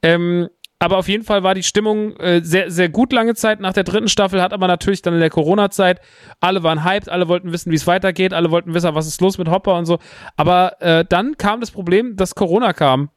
Ähm, 0.02 0.48
aber 0.78 0.98
auf 0.98 1.08
jeden 1.08 1.22
Fall 1.22 1.44
war 1.44 1.54
die 1.54 1.62
Stimmung 1.62 2.16
äh, 2.16 2.40
sehr, 2.42 2.68
sehr 2.68 2.88
gut 2.88 3.12
lange 3.12 3.36
Zeit 3.36 3.60
nach 3.60 3.72
der 3.72 3.84
dritten 3.84 4.08
Staffel, 4.08 4.42
hat 4.42 4.52
aber 4.52 4.66
natürlich 4.66 5.00
dann 5.00 5.14
in 5.14 5.20
der 5.20 5.30
Corona-Zeit, 5.30 6.00
alle 6.40 6.64
waren 6.64 6.84
hyped, 6.84 7.08
alle 7.08 7.28
wollten 7.28 7.52
wissen, 7.52 7.70
wie 7.70 7.76
es 7.76 7.86
weitergeht, 7.86 8.34
alle 8.34 8.50
wollten 8.50 8.74
wissen, 8.74 8.92
was 8.92 9.06
ist 9.06 9.20
los 9.20 9.38
mit 9.38 9.48
Hopper 9.48 9.76
und 9.76 9.86
so. 9.86 10.00
Aber 10.36 10.82
äh, 10.82 11.04
dann 11.08 11.36
kam 11.36 11.60
das 11.60 11.70
Problem, 11.70 12.16
dass 12.16 12.34
Corona 12.34 12.72
kam 12.72 13.10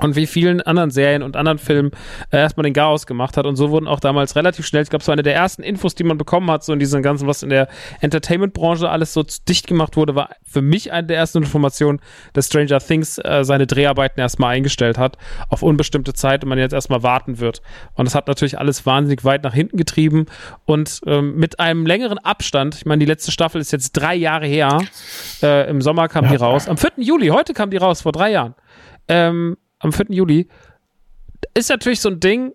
und 0.00 0.16
wie 0.16 0.26
vielen 0.26 0.60
anderen 0.62 0.90
Serien 0.90 1.22
und 1.22 1.36
anderen 1.36 1.58
Filmen 1.58 1.90
äh, 2.30 2.38
erstmal 2.38 2.64
den 2.64 2.72
Chaos 2.72 3.06
gemacht 3.06 3.36
hat. 3.36 3.46
Und 3.46 3.56
so 3.56 3.70
wurden 3.70 3.86
auch 3.86 4.00
damals 4.00 4.36
relativ 4.36 4.66
schnell, 4.66 4.82
ich 4.82 4.90
glaube, 4.90 5.04
so 5.04 5.12
eine 5.12 5.22
der 5.22 5.34
ersten 5.34 5.62
Infos, 5.62 5.94
die 5.94 6.04
man 6.04 6.18
bekommen 6.18 6.50
hat, 6.50 6.64
so 6.64 6.72
in 6.72 6.78
diesem 6.78 7.02
ganzen, 7.02 7.26
was 7.26 7.42
in 7.42 7.50
der 7.50 7.68
Entertainment-Branche 8.00 8.88
alles 8.88 9.12
so 9.12 9.24
dicht 9.48 9.66
gemacht 9.66 9.96
wurde, 9.96 10.14
war 10.14 10.30
für 10.44 10.62
mich 10.62 10.92
eine 10.92 11.06
der 11.06 11.16
ersten 11.16 11.38
Informationen, 11.38 12.00
dass 12.32 12.46
Stranger 12.46 12.78
Things 12.78 13.18
äh, 13.18 13.44
seine 13.44 13.66
Dreharbeiten 13.66 14.20
erstmal 14.20 14.54
eingestellt 14.54 14.98
hat, 14.98 15.16
auf 15.48 15.62
unbestimmte 15.62 16.12
Zeit 16.12 16.44
und 16.44 16.48
man 16.48 16.58
jetzt 16.58 16.72
erstmal 16.72 17.02
warten 17.02 17.38
wird. 17.38 17.62
Und 17.94 18.06
das 18.06 18.14
hat 18.14 18.28
natürlich 18.28 18.58
alles 18.58 18.86
wahnsinnig 18.86 19.24
weit 19.24 19.44
nach 19.44 19.54
hinten 19.54 19.76
getrieben 19.76 20.26
und 20.64 21.00
ähm, 21.06 21.36
mit 21.36 21.60
einem 21.60 21.86
längeren 21.86 22.18
Abstand, 22.18 22.76
ich 22.76 22.86
meine, 22.86 23.00
die 23.00 23.06
letzte 23.06 23.32
Staffel 23.32 23.60
ist 23.60 23.72
jetzt 23.72 23.92
drei 23.92 24.14
Jahre 24.14 24.46
her, 24.46 24.80
äh, 25.42 25.68
im 25.68 25.80
Sommer 25.80 26.08
kam 26.08 26.24
ja. 26.24 26.30
die 26.30 26.36
raus, 26.36 26.68
am 26.68 26.76
4. 26.76 26.92
Juli, 26.98 27.28
heute 27.28 27.54
kam 27.54 27.70
die 27.70 27.76
raus, 27.76 28.02
vor 28.02 28.12
drei 28.12 28.30
Jahren. 28.30 28.54
Ähm, 29.08 29.56
am 29.78 29.92
4. 29.92 30.06
Juli, 30.10 30.48
ist 31.54 31.70
natürlich 31.70 32.00
so 32.00 32.08
ein 32.08 32.20
Ding, 32.20 32.54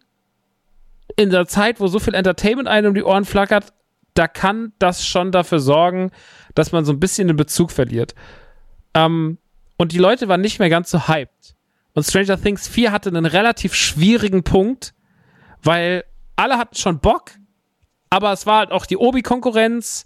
in 1.16 1.30
der 1.30 1.48
Zeit, 1.48 1.80
wo 1.80 1.88
so 1.88 2.00
viel 2.00 2.16
Entertainment 2.16 2.68
einem 2.68 2.90
um 2.90 2.96
die 2.96 3.04
Ohren 3.04 3.26
flackert, 3.26 3.74
da 4.14 4.28
kann 4.28 4.74
das 4.80 5.06
schon 5.06 5.32
dafür 5.32 5.60
sorgen, 5.60 6.12
dass 6.56 6.72
man 6.72 6.86
so 6.86 6.94
ein 6.94 7.00
bisschen 7.00 7.28
den 7.28 7.38
Bezug 7.38 7.72
verliert. 7.72 8.16
Ähm, 8.94 9.38
und 9.78 9.92
die 9.92 9.98
Leute 9.98 10.28
waren 10.28 10.42
nicht 10.42 10.60
mehr 10.60 10.70
ganz 10.70 10.92
so 10.92 11.08
hyped. 11.08 11.56
Und 11.94 12.04
Stranger 12.04 12.42
Things 12.42 12.68
4 12.68 12.92
hatte 12.92 13.10
einen 13.10 13.26
relativ 13.26 13.74
schwierigen 13.76 14.44
Punkt, 14.44 14.94
weil 15.62 16.04
alle 16.36 16.58
hatten 16.58 16.76
schon 16.76 17.00
Bock, 17.00 17.32
aber 18.10 18.32
es 18.32 18.46
war 18.46 18.60
halt 18.60 18.72
auch 18.72 18.86
die 18.86 18.98
Obi-Konkurrenz. 18.98 20.06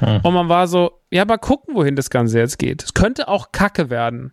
Hm. 0.00 0.20
Und 0.22 0.34
man 0.34 0.48
war 0.48 0.68
so, 0.68 1.00
ja, 1.10 1.24
mal 1.24 1.38
gucken, 1.38 1.74
wohin 1.74 1.96
das 1.96 2.10
Ganze 2.10 2.38
jetzt 2.38 2.58
geht. 2.58 2.82
Es 2.82 2.94
könnte 2.94 3.28
auch 3.28 3.52
Kacke 3.52 3.88
werden. 3.88 4.32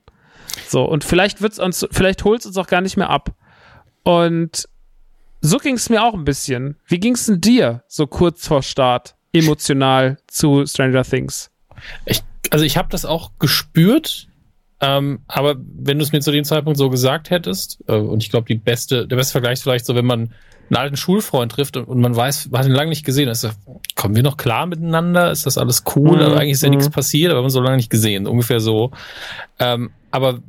So, 0.68 0.84
und 0.84 1.04
vielleicht 1.04 1.42
wird's 1.42 1.60
uns, 1.60 1.86
vielleicht 1.92 2.24
holt 2.24 2.42
es 2.42 2.46
uns 2.46 2.58
auch 2.58 2.68
gar 2.68 2.82
nicht 2.82 2.98
mehr 2.98 3.10
ab. 3.10 3.36
Und 4.04 4.68
so 5.42 5.58
ging 5.58 5.76
es 5.76 5.90
mir 5.90 6.04
auch 6.04 6.14
ein 6.14 6.26
bisschen. 6.26 6.78
Wie 6.88 7.00
ging 7.00 7.14
es 7.14 7.26
denn 7.26 7.42
dir 7.42 7.84
so 7.88 8.08
kurz 8.08 8.48
vor 8.48 8.64
Start 8.64 9.16
emotional 9.34 10.18
zu 10.28 10.66
Stranger 10.66 11.04
Things? 11.04 11.52
Ich, 12.06 12.22
also 12.50 12.66
ich 12.66 12.78
habe 12.78 12.90
das 12.90 13.06
auch 13.06 13.32
gespürt, 13.40 14.28
ähm, 14.80 15.20
aber 15.28 15.56
wenn 15.58 15.98
du 15.98 16.04
es 16.04 16.12
mir 16.12 16.22
zu 16.22 16.32
dem 16.32 16.44
Zeitpunkt 16.44 16.78
so 16.78 16.90
gesagt 16.90 17.30
hättest, 17.30 17.84
äh, 17.88 17.96
und 17.96 18.22
ich 18.22 18.30
glaube, 18.30 18.48
die 18.48 18.56
beste, 18.56 19.08
der 19.08 19.16
beste 19.16 19.32
Vergleich 19.34 19.54
ist 19.54 19.64
vielleicht 19.64 19.86
so, 19.86 19.96
wenn 19.96 20.06
man 20.06 20.34
einen 20.70 20.78
alten 20.78 20.98
Schulfreund 20.98 21.52
trifft 21.52 21.78
und, 21.78 21.86
und 21.86 22.00
man 22.00 22.16
weiß, 22.16 22.50
man 22.50 22.60
hat 22.60 22.68
ihn 22.68 22.74
lange 22.74 22.90
nicht 22.90 23.06
gesehen, 23.06 23.30
ist 23.30 23.44
das, 23.44 23.58
kommen 23.96 24.16
wir 24.16 24.24
noch 24.24 24.38
klar 24.38 24.66
miteinander? 24.66 25.32
Ist 25.32 25.46
das 25.46 25.58
alles 25.58 25.84
cool? 25.96 26.18
Mhm. 26.18 26.24
Also 26.24 26.36
eigentlich 26.36 26.52
ist 26.52 26.64
ja 26.64 26.70
mhm. 26.70 26.76
nichts 26.76 26.90
passiert, 26.90 27.32
aber 27.32 27.40
wir 27.40 27.44
haben 27.44 27.50
so 27.50 27.62
lange 27.62 27.78
nicht 27.78 27.90
gesehen, 27.90 28.28
ungefähr 28.28 28.60
so. 28.60 28.92
Ähm, 29.60 29.92
aber 30.14 30.41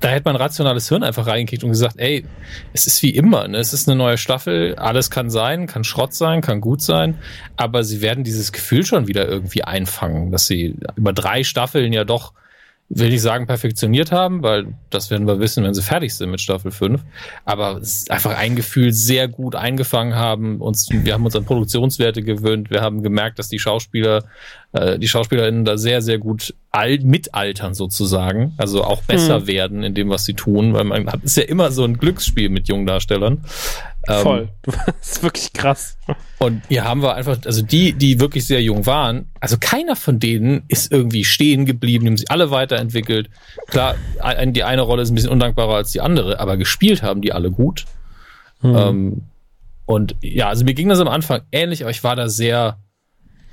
da 0.00 0.08
hätte 0.08 0.24
man 0.24 0.36
rationales 0.36 0.88
Hirn 0.88 1.02
einfach 1.02 1.26
reingekickt 1.26 1.64
und 1.64 1.70
gesagt, 1.70 1.96
ey, 1.98 2.24
es 2.72 2.86
ist 2.86 3.02
wie 3.02 3.10
immer, 3.10 3.46
ne? 3.46 3.58
es 3.58 3.74
ist 3.74 3.88
eine 3.88 3.98
neue 3.98 4.16
Staffel, 4.16 4.74
alles 4.76 5.10
kann 5.10 5.28
sein, 5.28 5.66
kann 5.66 5.84
Schrott 5.84 6.14
sein, 6.14 6.40
kann 6.40 6.62
gut 6.62 6.80
sein, 6.80 7.18
aber 7.56 7.84
sie 7.84 8.00
werden 8.00 8.24
dieses 8.24 8.52
Gefühl 8.52 8.86
schon 8.86 9.06
wieder 9.06 9.28
irgendwie 9.28 9.64
einfangen, 9.64 10.32
dass 10.32 10.46
sie 10.46 10.76
über 10.96 11.12
drei 11.12 11.44
Staffeln 11.44 11.92
ja 11.92 12.04
doch 12.04 12.32
will 12.88 13.12
ich 13.12 13.20
sagen, 13.20 13.46
perfektioniert 13.46 14.12
haben, 14.12 14.42
weil 14.42 14.74
das 14.90 15.10
werden 15.10 15.26
wir 15.26 15.40
wissen, 15.40 15.64
wenn 15.64 15.74
sie 15.74 15.82
fertig 15.82 16.14
sind 16.14 16.30
mit 16.30 16.40
Staffel 16.40 16.70
5. 16.70 17.02
Aber 17.44 17.80
einfach 18.08 18.36
ein 18.36 18.54
Gefühl 18.54 18.92
sehr 18.92 19.26
gut 19.26 19.56
eingefangen 19.56 20.14
haben. 20.14 20.60
Uns, 20.60 20.88
wir 20.90 21.12
haben 21.12 21.24
uns 21.24 21.34
an 21.34 21.44
Produktionswerte 21.44 22.22
gewöhnt. 22.22 22.70
Wir 22.70 22.82
haben 22.82 23.02
gemerkt, 23.02 23.38
dass 23.40 23.48
die 23.48 23.58
Schauspieler, 23.58 24.24
äh, 24.76 24.98
die 24.98 25.08
SchauspielerInnen 25.08 25.64
da 25.64 25.78
sehr, 25.78 26.02
sehr 26.02 26.18
gut 26.18 26.54
alt, 26.70 27.04
mitaltern 27.04 27.74
sozusagen. 27.74 28.54
Also 28.56 28.84
auch 28.84 29.02
besser 29.02 29.40
hm. 29.40 29.46
werden 29.46 29.82
in 29.82 29.94
dem, 29.94 30.08
was 30.08 30.24
sie 30.24 30.34
tun, 30.34 30.74
weil 30.74 30.84
man 30.84 31.06
hat, 31.08 31.22
ist 31.22 31.36
ja 31.36 31.44
immer 31.44 31.70
so 31.70 31.84
ein 31.84 31.98
Glücksspiel 31.98 32.48
mit 32.48 32.68
jungen 32.68 32.86
Darstellern. 32.86 33.44
Ähm, 34.08 34.22
Voll. 34.22 34.48
das 34.62 34.76
ist 35.00 35.22
wirklich 35.22 35.52
krass. 35.52 35.98
Und 36.38 36.62
hier 36.68 36.84
haben 36.84 37.02
wir 37.02 37.14
einfach, 37.14 37.38
also 37.44 37.62
die, 37.62 37.92
die 37.92 38.20
wirklich 38.20 38.46
sehr 38.46 38.62
jung 38.62 38.86
waren, 38.86 39.30
also 39.40 39.56
keiner 39.58 39.96
von 39.96 40.18
denen 40.18 40.64
ist 40.68 40.92
irgendwie 40.92 41.24
stehen 41.24 41.66
geblieben, 41.66 42.04
die 42.04 42.10
haben 42.10 42.16
sich 42.16 42.30
alle 42.30 42.50
weiterentwickelt. 42.50 43.30
Klar, 43.68 43.96
die 44.46 44.64
eine 44.64 44.82
Rolle 44.82 45.02
ist 45.02 45.10
ein 45.10 45.14
bisschen 45.14 45.30
undankbarer 45.30 45.74
als 45.74 45.92
die 45.92 46.00
andere, 46.00 46.38
aber 46.38 46.56
gespielt 46.56 47.02
haben 47.02 47.20
die 47.22 47.32
alle 47.32 47.50
gut. 47.50 47.86
Mhm. 48.62 48.76
Ähm, 48.76 49.22
und 49.86 50.16
ja, 50.20 50.48
also 50.48 50.64
mir 50.64 50.74
ging 50.74 50.88
das 50.88 51.00
am 51.00 51.08
Anfang 51.08 51.42
ähnlich, 51.52 51.82
aber 51.82 51.90
ich 51.90 52.04
war 52.04 52.16
da 52.16 52.28
sehr, 52.28 52.78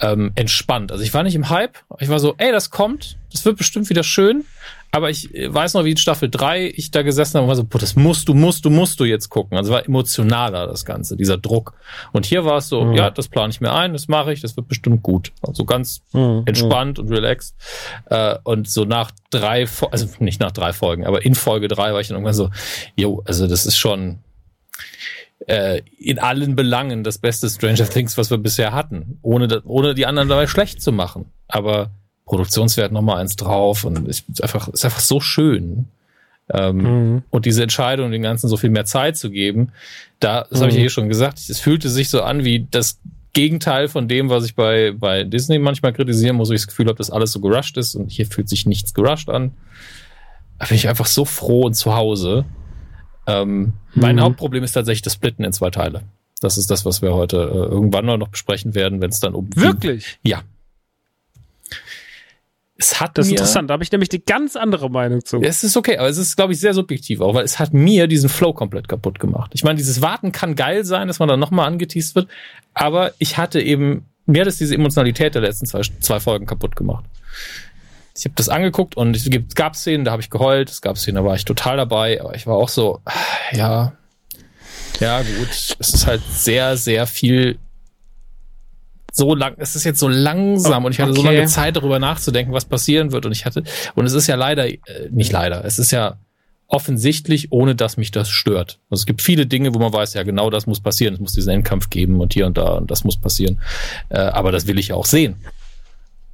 ähm, 0.03 0.31
entspannt. 0.35 0.91
Also 0.91 1.03
ich 1.03 1.13
war 1.13 1.23
nicht 1.23 1.35
im 1.35 1.49
Hype, 1.49 1.77
ich 1.99 2.09
war 2.09 2.19
so, 2.19 2.35
ey, 2.37 2.51
das 2.51 2.69
kommt, 2.69 3.17
das 3.31 3.45
wird 3.45 3.57
bestimmt 3.57 3.89
wieder 3.89 4.03
schön. 4.03 4.43
Aber 4.91 5.09
ich 5.09 5.33
äh, 5.33 5.51
weiß 5.51 5.73
noch, 5.73 5.85
wie 5.85 5.91
in 5.91 5.97
Staffel 5.97 6.29
3 6.29 6.71
ich 6.75 6.91
da 6.91 7.01
gesessen 7.01 7.35
habe 7.35 7.45
und 7.45 7.47
war 7.47 7.55
so, 7.55 7.63
boah, 7.63 7.79
das 7.79 7.95
musst 7.95 8.27
du, 8.27 8.35
musst 8.35 8.63
du, 8.63 8.69
musst 8.69 8.99
du 8.99 9.05
jetzt 9.05 9.29
gucken. 9.29 9.57
Also 9.57 9.71
war 9.71 9.83
emotionaler 9.83 10.67
das 10.67 10.85
Ganze, 10.85 11.17
dieser 11.17 11.37
Druck. 11.37 11.73
Und 12.11 12.27
hier 12.27 12.45
war 12.45 12.57
es 12.57 12.69
so, 12.69 12.83
mhm. 12.83 12.93
ja, 12.93 13.09
das 13.09 13.27
plane 13.27 13.49
ich 13.49 13.59
mir 13.59 13.73
ein, 13.73 13.93
das 13.93 14.07
mache 14.07 14.33
ich, 14.33 14.41
das 14.41 14.55
wird 14.55 14.67
bestimmt 14.67 15.01
gut. 15.01 15.31
Also 15.41 15.65
ganz 15.65 16.03
mhm. 16.11 16.43
entspannt 16.45 16.99
und 16.99 17.09
relaxed. 17.09 17.55
Äh, 18.09 18.35
und 18.43 18.69
so 18.69 18.85
nach 18.85 19.11
drei, 19.31 19.67
also 19.89 20.07
nicht 20.19 20.39
nach 20.39 20.51
drei 20.51 20.73
Folgen, 20.73 21.07
aber 21.07 21.25
in 21.25 21.33
Folge 21.33 21.67
drei 21.67 21.93
war 21.93 22.01
ich 22.01 22.09
dann 22.09 22.17
irgendwann 22.17 22.35
so, 22.35 22.51
jo, 22.95 23.23
also 23.25 23.47
das 23.47 23.65
ist 23.65 23.77
schon 23.77 24.19
äh, 25.47 25.81
in 25.97 26.19
allen 26.19 26.55
Belangen 26.55 27.03
das 27.03 27.17
beste 27.17 27.49
Stranger 27.49 27.87
Things, 27.89 28.17
was 28.17 28.29
wir 28.29 28.37
bisher 28.37 28.73
hatten. 28.73 29.19
Ohne, 29.21 29.61
ohne 29.65 29.93
die 29.93 30.05
anderen 30.05 30.29
dabei 30.29 30.47
schlecht 30.47 30.81
zu 30.81 30.91
machen. 30.91 31.25
Aber 31.47 31.91
Produktionswert 32.25 32.91
nochmal 32.91 33.19
eins 33.19 33.35
drauf 33.35 33.83
und 33.83 34.07
ist 34.07 34.41
einfach, 34.41 34.67
ist 34.69 34.85
einfach 34.85 35.01
so 35.01 35.19
schön. 35.19 35.87
Ähm, 36.51 36.77
mhm. 36.77 37.23
Und 37.29 37.45
diese 37.45 37.63
Entscheidung, 37.63 38.11
den 38.11 38.21
Ganzen 38.21 38.47
so 38.47 38.57
viel 38.57 38.69
mehr 38.69 38.85
Zeit 38.85 39.17
zu 39.17 39.29
geben, 39.29 39.71
da, 40.19 40.45
das 40.49 40.59
mhm. 40.59 40.63
habe 40.63 40.71
ich 40.71 40.77
ja 40.77 40.83
eh 40.83 40.89
schon 40.89 41.09
gesagt, 41.09 41.39
es 41.39 41.59
fühlte 41.59 41.89
sich 41.89 42.09
so 42.09 42.21
an 42.21 42.43
wie 42.43 42.67
das 42.69 42.99
Gegenteil 43.33 43.87
von 43.87 44.07
dem, 44.07 44.29
was 44.29 44.45
ich 44.45 44.55
bei, 44.55 44.91
bei 44.91 45.23
Disney 45.23 45.57
manchmal 45.57 45.93
kritisieren 45.93 46.35
muss, 46.35 46.49
wo 46.49 46.53
ich 46.53 46.61
das 46.61 46.67
Gefühl 46.67 46.87
habe, 46.87 46.97
dass 46.97 47.09
alles 47.09 47.31
so 47.31 47.39
gerusht 47.39 47.77
ist 47.77 47.95
und 47.95 48.11
hier 48.11 48.27
fühlt 48.27 48.47
sich 48.47 48.65
nichts 48.65 48.93
gerusht 48.93 49.29
an. 49.29 49.51
Da 50.59 50.67
bin 50.67 50.75
ich 50.75 50.87
einfach 50.87 51.07
so 51.07 51.25
froh 51.25 51.61
und 51.61 51.73
zu 51.73 51.95
Hause. 51.95 52.45
Ähm, 53.27 53.59
mhm. 53.59 53.73
Mein 53.95 54.21
Hauptproblem 54.21 54.63
ist 54.63 54.73
tatsächlich 54.73 55.01
das 55.01 55.13
Splitten 55.13 55.43
in 55.43 55.53
zwei 55.53 55.69
Teile. 55.69 56.03
Das 56.41 56.57
ist 56.57 56.69
das, 56.69 56.85
was 56.85 57.01
wir 57.01 57.13
heute 57.13 57.37
äh, 57.37 57.71
irgendwann 57.71 58.05
noch 58.05 58.27
besprechen 58.27 58.75
werden, 58.75 59.01
wenn 59.01 59.09
es 59.09 59.19
dann 59.19 59.33
um. 59.33 59.49
Wirklich? 59.55 60.19
Ja, 60.23 60.43
es 62.83 62.99
hat 62.99 63.17
das 63.17 63.27
ist 63.27 63.31
mir, 63.31 63.37
interessant, 63.37 63.69
da 63.69 63.73
habe 63.73 63.83
ich 63.83 63.91
nämlich 63.91 64.09
die 64.09 64.23
ganz 64.23 64.55
andere 64.55 64.89
Meinung 64.89 65.23
zu. 65.23 65.41
Es 65.41 65.63
ist 65.63 65.77
okay, 65.77 65.97
aber 65.97 66.09
es 66.09 66.17
ist, 66.17 66.35
glaube 66.35 66.53
ich, 66.53 66.59
sehr 66.59 66.73
subjektiv 66.73 67.21
auch, 67.21 67.35
weil 67.35 67.45
es 67.45 67.59
hat 67.59 67.73
mir 67.73 68.07
diesen 68.07 68.29
Flow 68.29 68.53
komplett 68.53 68.87
kaputt 68.87 69.19
gemacht. 69.19 69.51
Ich 69.53 69.63
meine, 69.63 69.77
dieses 69.77 70.01
Warten 70.01 70.31
kann 70.31 70.55
geil 70.55 70.83
sein, 70.83 71.07
dass 71.07 71.19
man 71.19 71.29
dann 71.29 71.39
nochmal 71.39 71.67
angeteased 71.67 72.15
wird, 72.15 72.27
aber 72.73 73.13
ich 73.19 73.37
hatte 73.37 73.61
eben, 73.61 74.05
mir 74.25 74.41
hat 74.41 74.47
es 74.47 74.57
diese 74.57 74.75
Emotionalität 74.75 75.35
der 75.35 75.43
letzten 75.43 75.65
zwei, 75.65 75.81
zwei 75.81 76.19
Folgen 76.19 76.45
kaputt 76.45 76.75
gemacht. 76.75 77.05
Ich 78.15 78.25
habe 78.25 78.35
das 78.35 78.49
angeguckt 78.49 78.95
und 78.95 79.15
es 79.15 79.27
gab 79.55 79.75
Szenen, 79.75 80.05
da 80.05 80.11
habe 80.11 80.21
ich 80.21 80.29
geheult, 80.29 80.69
es 80.69 80.81
gab 80.81 80.97
Szenen, 80.97 81.15
da 81.15 81.25
war 81.25 81.35
ich 81.35 81.45
total 81.45 81.77
dabei, 81.77 82.21
aber 82.21 82.35
ich 82.35 82.45
war 82.45 82.55
auch 82.55 82.69
so, 82.69 83.01
ja, 83.51 83.93
ja 84.99 85.21
gut, 85.21 85.49
es 85.79 85.93
ist 85.93 86.05
halt 86.05 86.21
sehr, 86.29 86.77
sehr 86.77 87.07
viel 87.07 87.57
so 89.11 89.35
lang, 89.35 89.55
es 89.57 89.75
ist 89.75 89.83
jetzt 89.83 89.99
so 89.99 90.07
langsam 90.07 90.85
und 90.85 90.91
ich 90.91 90.99
hatte 90.99 91.11
okay. 91.11 91.21
so 91.21 91.27
lange 91.27 91.45
Zeit 91.45 91.75
darüber 91.75 91.99
nachzudenken, 91.99 92.53
was 92.53 92.65
passieren 92.65 93.11
wird 93.11 93.25
und 93.25 93.31
ich 93.31 93.45
hatte 93.45 93.63
und 93.95 94.05
es 94.05 94.13
ist 94.13 94.27
ja 94.27 94.35
leider 94.35 94.67
äh, 94.67 94.79
nicht 95.11 95.31
leider, 95.31 95.65
es 95.65 95.77
ist 95.79 95.91
ja 95.91 96.17
offensichtlich, 96.67 97.51
ohne 97.51 97.75
dass 97.75 97.97
mich 97.97 98.09
das 98.09 98.29
stört. 98.29 98.79
Also 98.89 99.01
es 99.01 99.05
gibt 99.05 99.21
viele 99.21 99.45
Dinge, 99.45 99.75
wo 99.75 99.79
man 99.79 99.93
weiß, 99.93 100.15
ja 100.15 100.23
genau 100.23 100.49
das 100.49 100.65
muss 100.65 100.79
passieren, 100.79 101.13
es 101.13 101.19
muss 101.19 101.33
diesen 101.33 101.53
Endkampf 101.53 101.89
geben 101.89 102.19
und 102.19 102.33
hier 102.33 102.47
und 102.47 102.57
da 102.57 102.73
und 102.73 102.89
das 102.89 103.03
muss 103.03 103.17
passieren, 103.17 103.61
äh, 104.09 104.17
aber 104.17 104.51
das 104.51 104.65
will 104.65 104.79
ich 104.79 104.89
ja 104.89 104.95
auch 104.95 105.05
sehen. 105.05 105.35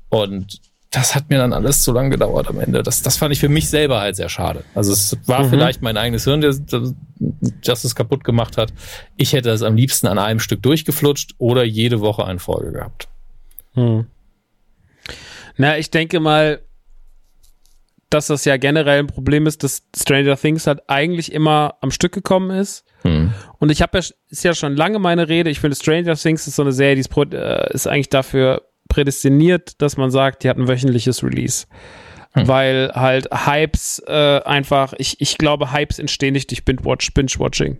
Und 0.07 0.61
das 0.91 1.13
hat 1.13 1.29
mir 1.29 1.37
dann 1.37 1.53
alles 1.53 1.83
zu 1.83 1.91
lang 1.91 2.09
gedauert 2.09 2.47
am 2.47 2.59
Ende. 2.59 2.81
Das, 2.81 3.03
das 3.03 3.17
fand 3.17 3.31
ich 3.31 3.39
für 3.39 3.49
mich 3.49 3.69
selber 3.69 3.99
halt 3.99 4.15
sehr 4.15 4.29
schade. 4.29 4.63
Also 4.73 4.91
es 4.91 5.15
war 5.27 5.43
mhm. 5.43 5.49
vielleicht 5.49 5.81
mein 5.83 5.97
eigenes 5.97 6.23
Hirn, 6.23 6.41
das, 6.41 6.61
das 7.63 7.83
es 7.83 7.95
kaputt 7.95 8.23
gemacht 8.23 8.57
hat. 8.57 8.73
Ich 9.15 9.33
hätte 9.33 9.51
es 9.51 9.61
am 9.61 9.75
liebsten 9.75 10.07
an 10.07 10.17
einem 10.17 10.39
Stück 10.39 10.63
durchgeflutscht 10.63 11.35
oder 11.37 11.63
jede 11.63 12.01
Woche 12.01 12.25
eine 12.25 12.39
Folge 12.39 12.71
gehabt. 12.71 13.07
Hm. 13.73 14.07
Na, 15.57 15.77
ich 15.77 15.91
denke 15.91 16.19
mal, 16.19 16.61
dass 18.09 18.27
das 18.27 18.45
ja 18.45 18.57
generell 18.57 18.99
ein 18.99 19.07
Problem 19.07 19.45
ist, 19.45 19.63
dass 19.63 19.83
Stranger 19.95 20.37
Things 20.37 20.65
halt 20.65 20.81
eigentlich 20.87 21.31
immer 21.31 21.75
am 21.81 21.91
Stück 21.91 22.13
gekommen 22.13 22.49
ist. 22.49 22.83
Hm. 23.03 23.31
Und 23.59 23.71
ich 23.71 23.83
habe 23.83 23.99
ja, 23.99 24.03
ist 24.29 24.43
ja 24.43 24.55
schon 24.55 24.75
lange 24.75 24.97
meine 24.97 25.29
Rede, 25.29 25.51
ich 25.51 25.59
finde 25.59 25.75
Stranger 25.75 26.15
Things 26.15 26.47
ist 26.47 26.55
so 26.55 26.63
eine 26.63 26.71
Serie, 26.71 26.95
die 26.95 27.01
ist, 27.01 27.15
äh, 27.15 27.73
ist 27.73 27.85
eigentlich 27.85 28.09
dafür 28.09 28.68
prädestiniert, 28.99 29.81
dass 29.81 29.95
man 29.95 30.11
sagt, 30.11 30.43
die 30.43 30.49
hat 30.49 30.57
ein 30.57 30.67
wöchentliches 30.67 31.23
Release. 31.23 31.67
Hm. 32.33 32.47
Weil 32.47 32.91
halt 32.93 33.29
Hypes 33.33 34.03
äh, 34.07 34.41
einfach, 34.43 34.93
ich, 34.97 35.21
ich 35.21 35.37
glaube, 35.37 35.71
Hypes 35.71 35.99
entstehen 35.99 36.33
nicht 36.33 36.51
durch 36.51 36.65
Binge-Watch, 36.65 37.13
Binge-Watching. 37.13 37.77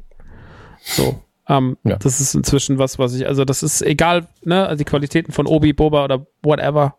So. 0.82 1.22
Ähm, 1.48 1.78
ja. 1.84 1.98
Das 1.98 2.22
ist 2.22 2.36
inzwischen 2.36 2.78
was, 2.78 3.00
was 3.00 3.14
ich, 3.16 3.28
also 3.28 3.44
das 3.44 3.64
ist 3.64 3.82
egal, 3.82 4.28
ne, 4.44 4.66
also 4.66 4.78
die 4.78 4.86
Qualitäten 4.86 5.32
von 5.32 5.46
Obi, 5.46 5.74
Boba 5.74 6.06
oder 6.06 6.26
whatever 6.42 6.96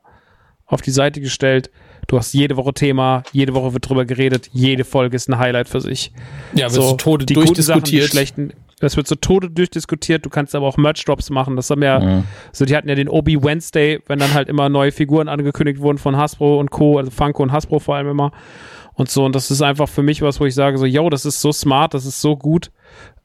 auf 0.67 0.83
die 0.83 0.91
Seite 0.91 1.21
gestellt. 1.21 1.71
Du 2.09 2.19
hast 2.19 2.35
jede 2.35 2.57
Woche 2.57 2.75
Thema, 2.75 3.23
jede 3.33 3.55
Woche 3.55 3.73
wird 3.73 3.89
drüber 3.89 4.05
geredet, 4.05 4.51
jede 4.53 4.85
Folge 4.85 5.17
ist 5.17 5.29
ein 5.29 5.39
Highlight 5.39 5.69
für 5.69 5.81
sich. 5.81 6.13
Ja, 6.53 6.65
wird 6.65 6.73
so, 6.73 6.97
Tode 6.97 7.25
die 7.25 7.35
durchdiskutiert. 7.35 7.67
Sachen, 7.67 7.85
die 7.85 8.03
schlechten, 8.03 8.53
das 8.81 8.97
wird 8.97 9.07
zu 9.07 9.15
Tode 9.15 9.51
durchdiskutiert. 9.51 10.27
Du 10.27 10.31
kannst 10.31 10.55
aber 10.55 10.67
auch 10.67 10.77
Merch-Drops 10.77 11.31
machen. 11.31 11.55
Das 11.57 11.71
haben 11.71 11.83
ja, 11.83 12.01
mhm. 12.01 12.25
so 12.53 12.65
die 12.65 12.77
hatten 12.77 12.89
ja 12.89 12.95
den 12.95 13.09
Obi 13.09 13.43
Wednesday, 13.43 14.01
wenn 14.07 14.19
dann 14.19 14.35
halt 14.35 14.49
immer 14.49 14.69
neue 14.69 14.91
Figuren 14.91 15.29
angekündigt 15.29 15.81
wurden 15.81 15.99
von 15.99 16.17
Hasbro 16.17 16.59
und 16.59 16.71
Co., 16.71 16.99
also 16.99 17.11
Funko 17.11 17.43
und 17.43 17.53
Hasbro 17.53 17.79
vor 17.79 17.97
allem 17.97 18.09
immer. 18.09 18.33
Und 18.95 19.11
so, 19.11 19.25
und 19.25 19.35
das 19.35 19.51
ist 19.51 19.63
einfach 19.63 19.89
für 19.89 20.03
mich 20.03 20.23
was, 20.23 20.41
wo 20.41 20.47
ich 20.47 20.55
sage 20.55 20.79
so, 20.79 20.87
yo, 20.87 21.09
das 21.11 21.25
ist 21.25 21.41
so 21.41 21.53
smart, 21.53 21.95
das 21.95 22.07
ist 22.07 22.21
so 22.21 22.37
gut. 22.37 22.71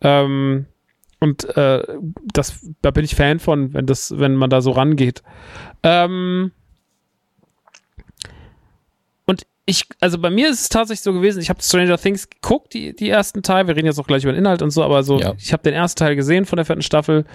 Ähm, 0.02 0.68
und 1.20 1.46
äh, 1.58 1.84
das, 2.34 2.70
da 2.82 2.92
bin 2.92 3.06
ich 3.06 3.16
Fan 3.16 3.40
von, 3.40 3.74
wenn 3.74 3.86
das, 3.86 4.18
wenn 4.18 4.36
man 4.36 4.50
da 4.50 4.62
so 4.62 4.72
rangeht. 4.72 5.24
Ähm, 5.84 6.52
ich, 9.66 9.88
also 10.00 10.20
bei 10.20 10.30
mir 10.30 10.50
ist 10.50 10.62
es 10.62 10.70
tatsächlich 10.70 11.02
so 11.02 11.14
gewesen, 11.14 11.42
ich 11.42 11.50
habe 11.50 11.62
Stranger 11.62 11.98
Things 11.98 12.30
geguckt, 12.30 12.74
die, 12.74 12.96
die 12.96 13.10
ersten 13.10 13.42
Teile, 13.42 13.68
wir 13.68 13.76
reden 13.76 13.88
jetzt 13.88 14.00
auch 14.00 14.06
gleich 14.06 14.24
über 14.24 14.32
den 14.32 14.40
Inhalt 14.40 14.62
und 14.62 14.70
so, 14.70 14.84
aber 14.84 15.04
so, 15.04 15.20
ja. 15.20 15.34
ich 15.40 15.54
habe 15.54 15.64
den 15.64 15.74
ersten 15.74 16.00
Teil 16.00 16.16
gesehen 16.16 16.46
von 16.46 16.58
der 16.58 16.66
vierten 16.66 16.84
Staffel. 16.84 17.26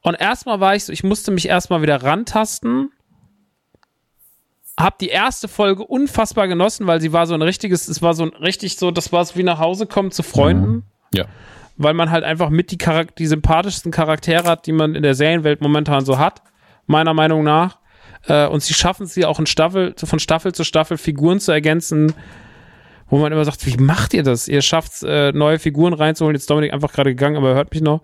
Und 0.00 0.14
erstmal 0.14 0.60
war 0.60 0.74
ich 0.74 0.84
so, 0.84 0.92
ich 0.92 1.04
musste 1.04 1.30
mich 1.30 1.48
erstmal 1.48 1.82
wieder 1.82 2.02
rantasten. 2.02 2.90
Hab 4.78 4.98
die 4.98 5.08
erste 5.08 5.46
Folge 5.46 5.84
unfassbar 5.84 6.48
genossen, 6.48 6.86
weil 6.86 7.02
sie 7.02 7.12
war 7.12 7.26
so 7.26 7.34
ein 7.34 7.42
richtiges, 7.42 7.86
es 7.86 8.00
war 8.00 8.14
so 8.14 8.24
ein 8.24 8.30
richtig 8.30 8.78
so, 8.78 8.90
das 8.90 9.12
war 9.12 9.24
so 9.24 9.36
wie 9.36 9.42
nach 9.42 9.58
Hause 9.58 9.86
kommen 9.86 10.10
zu 10.10 10.22
Freunden. 10.22 10.70
Mhm. 10.70 10.82
Ja. 11.12 11.26
Weil 11.76 11.92
man 11.92 12.10
halt 12.10 12.24
einfach 12.24 12.48
mit 12.48 12.70
die, 12.70 12.78
Charak 12.78 13.14
die 13.16 13.26
sympathischsten 13.26 13.92
Charaktere 13.92 14.44
hat, 14.44 14.66
die 14.66 14.72
man 14.72 14.94
in 14.94 15.02
der 15.02 15.14
Serienwelt 15.14 15.60
momentan 15.60 16.04
so 16.04 16.18
hat, 16.18 16.42
meiner 16.86 17.12
Meinung 17.12 17.44
nach. 17.44 17.78
Äh, 18.26 18.46
und 18.46 18.62
sie 18.62 18.74
schaffen 18.74 19.04
es 19.04 19.14
ja 19.16 19.28
auch 19.28 19.38
in 19.38 19.46
Staffel, 19.46 19.94
von 19.96 20.18
Staffel 20.18 20.52
zu 20.52 20.64
Staffel 20.64 20.98
Figuren 20.98 21.40
zu 21.40 21.52
ergänzen, 21.52 22.14
wo 23.12 23.18
man 23.18 23.30
immer 23.30 23.44
sagt, 23.44 23.66
wie 23.66 23.76
macht 23.76 24.14
ihr 24.14 24.22
das? 24.22 24.48
Ihr 24.48 24.62
schafft 24.62 25.02
äh, 25.02 25.32
neue 25.32 25.58
Figuren 25.58 25.92
reinzuholen. 25.92 26.34
Jetzt 26.34 26.48
Dominik 26.48 26.72
einfach 26.72 26.94
gerade 26.94 27.10
gegangen, 27.10 27.36
aber 27.36 27.50
er 27.50 27.56
hört 27.56 27.70
mich 27.70 27.82
noch. 27.82 28.00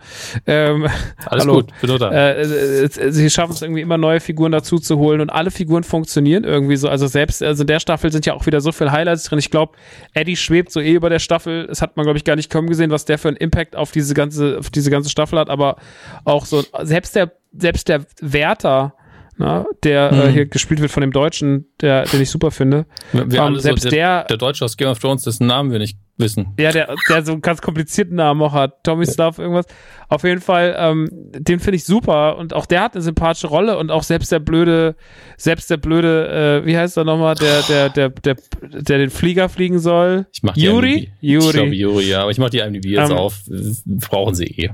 Ähm, 0.46 0.86
Alles 1.24 1.44
hallo. 1.44 1.54
gut, 1.54 1.72
bin 1.80 1.98
da. 1.98 2.10
Äh, 2.10 2.42
äh, 2.42 3.10
sie 3.10 3.30
schaffen 3.30 3.52
es 3.52 3.62
irgendwie 3.62 3.80
immer 3.80 3.96
neue 3.96 4.20
Figuren 4.20 4.52
dazu 4.52 4.78
zu 4.78 4.98
holen 4.98 5.22
und 5.22 5.30
alle 5.30 5.50
Figuren 5.50 5.82
funktionieren 5.82 6.44
irgendwie 6.44 6.76
so. 6.76 6.90
Also 6.90 7.06
selbst, 7.06 7.42
also 7.42 7.62
in 7.62 7.68
der 7.68 7.80
Staffel 7.80 8.12
sind 8.12 8.26
ja 8.26 8.34
auch 8.34 8.44
wieder 8.44 8.60
so 8.60 8.70
viele 8.70 8.92
Highlights 8.92 9.24
drin. 9.24 9.38
Ich 9.38 9.50
glaube, 9.50 9.72
Eddie 10.12 10.36
schwebt 10.36 10.70
so 10.70 10.78
eh 10.78 10.92
über 10.92 11.08
der 11.08 11.20
Staffel. 11.20 11.68
Das 11.68 11.80
hat 11.80 11.96
man, 11.96 12.04
glaube 12.04 12.18
ich, 12.18 12.24
gar 12.24 12.36
nicht 12.36 12.52
kommen 12.52 12.68
gesehen, 12.68 12.90
was 12.90 13.06
der 13.06 13.16
für 13.16 13.28
einen 13.28 13.38
Impact 13.38 13.76
auf 13.76 13.92
diese 13.92 14.12
ganze, 14.12 14.58
auf 14.58 14.68
diese 14.68 14.90
ganze 14.90 15.08
Staffel 15.08 15.38
hat. 15.38 15.48
Aber 15.48 15.76
auch 16.24 16.44
so, 16.44 16.62
selbst 16.82 17.16
der, 17.16 17.32
selbst 17.56 17.88
der 17.88 18.04
Wärter, 18.20 18.92
na, 19.38 19.66
der 19.84 20.12
mhm. 20.12 20.20
äh, 20.20 20.32
hier 20.32 20.46
gespielt 20.46 20.80
wird 20.80 20.90
von 20.90 21.00
dem 21.00 21.12
Deutschen, 21.12 21.66
der, 21.80 22.04
den 22.04 22.20
ich 22.20 22.30
super 22.30 22.50
finde. 22.50 22.86
Wir 23.12 23.44
um, 23.44 23.58
selbst 23.58 23.84
so 23.84 23.88
der, 23.88 24.18
der, 24.18 24.24
der 24.24 24.36
Deutsche 24.36 24.64
aus 24.64 24.76
Game 24.76 24.88
of 24.88 24.98
Thrones, 24.98 25.22
dessen 25.22 25.46
Namen 25.46 25.70
wir 25.70 25.78
nicht 25.78 25.96
wissen. 26.16 26.54
Ja, 26.58 26.72
der, 26.72 26.94
der 27.08 27.24
so 27.24 27.32
einen 27.32 27.40
ganz 27.40 27.62
komplizierten 27.62 28.16
Namen 28.16 28.42
auch 28.42 28.52
hat. 28.52 28.82
Tommy 28.82 29.04
ja. 29.04 29.12
Stuff, 29.12 29.38
irgendwas. 29.38 29.66
Auf 30.08 30.24
jeden 30.24 30.40
Fall, 30.40 30.74
ähm, 30.76 31.08
den 31.12 31.60
finde 31.60 31.76
ich 31.76 31.84
super 31.84 32.36
und 32.36 32.52
auch 32.52 32.66
der 32.66 32.82
hat 32.82 32.94
eine 32.94 33.02
sympathische 33.02 33.46
Rolle 33.46 33.78
und 33.78 33.92
auch 33.92 34.02
selbst 34.02 34.32
der 34.32 34.40
blöde, 34.40 34.96
selbst 35.36 35.70
der 35.70 35.76
blöde, 35.76 36.62
äh, 36.62 36.66
wie 36.66 36.76
heißt 36.76 36.96
er 36.96 37.04
nochmal, 37.04 37.36
der, 37.36 37.62
der, 37.62 37.88
der, 37.90 38.08
der, 38.08 38.36
der 38.62 38.98
den 38.98 39.10
Flieger 39.10 39.48
fliegen 39.48 39.78
soll. 39.78 40.26
Ich 40.32 40.42
mach 40.42 40.54
die 40.54 40.62
Yuri? 40.62 40.94
IMDb. 40.94 41.12
Yuri. 41.20 41.46
Ich 41.46 41.52
glaube 41.52 41.74
Yuri, 41.74 42.08
ja, 42.08 42.22
aber 42.22 42.32
ich 42.32 42.38
mach 42.38 42.50
die 42.50 42.58
IMDb 42.58 42.86
jetzt 42.86 43.10
um, 43.10 43.16
ähm. 43.16 43.22
auf. 43.22 43.42
Brauchen 43.86 44.34
sie 44.34 44.46
eh. 44.46 44.70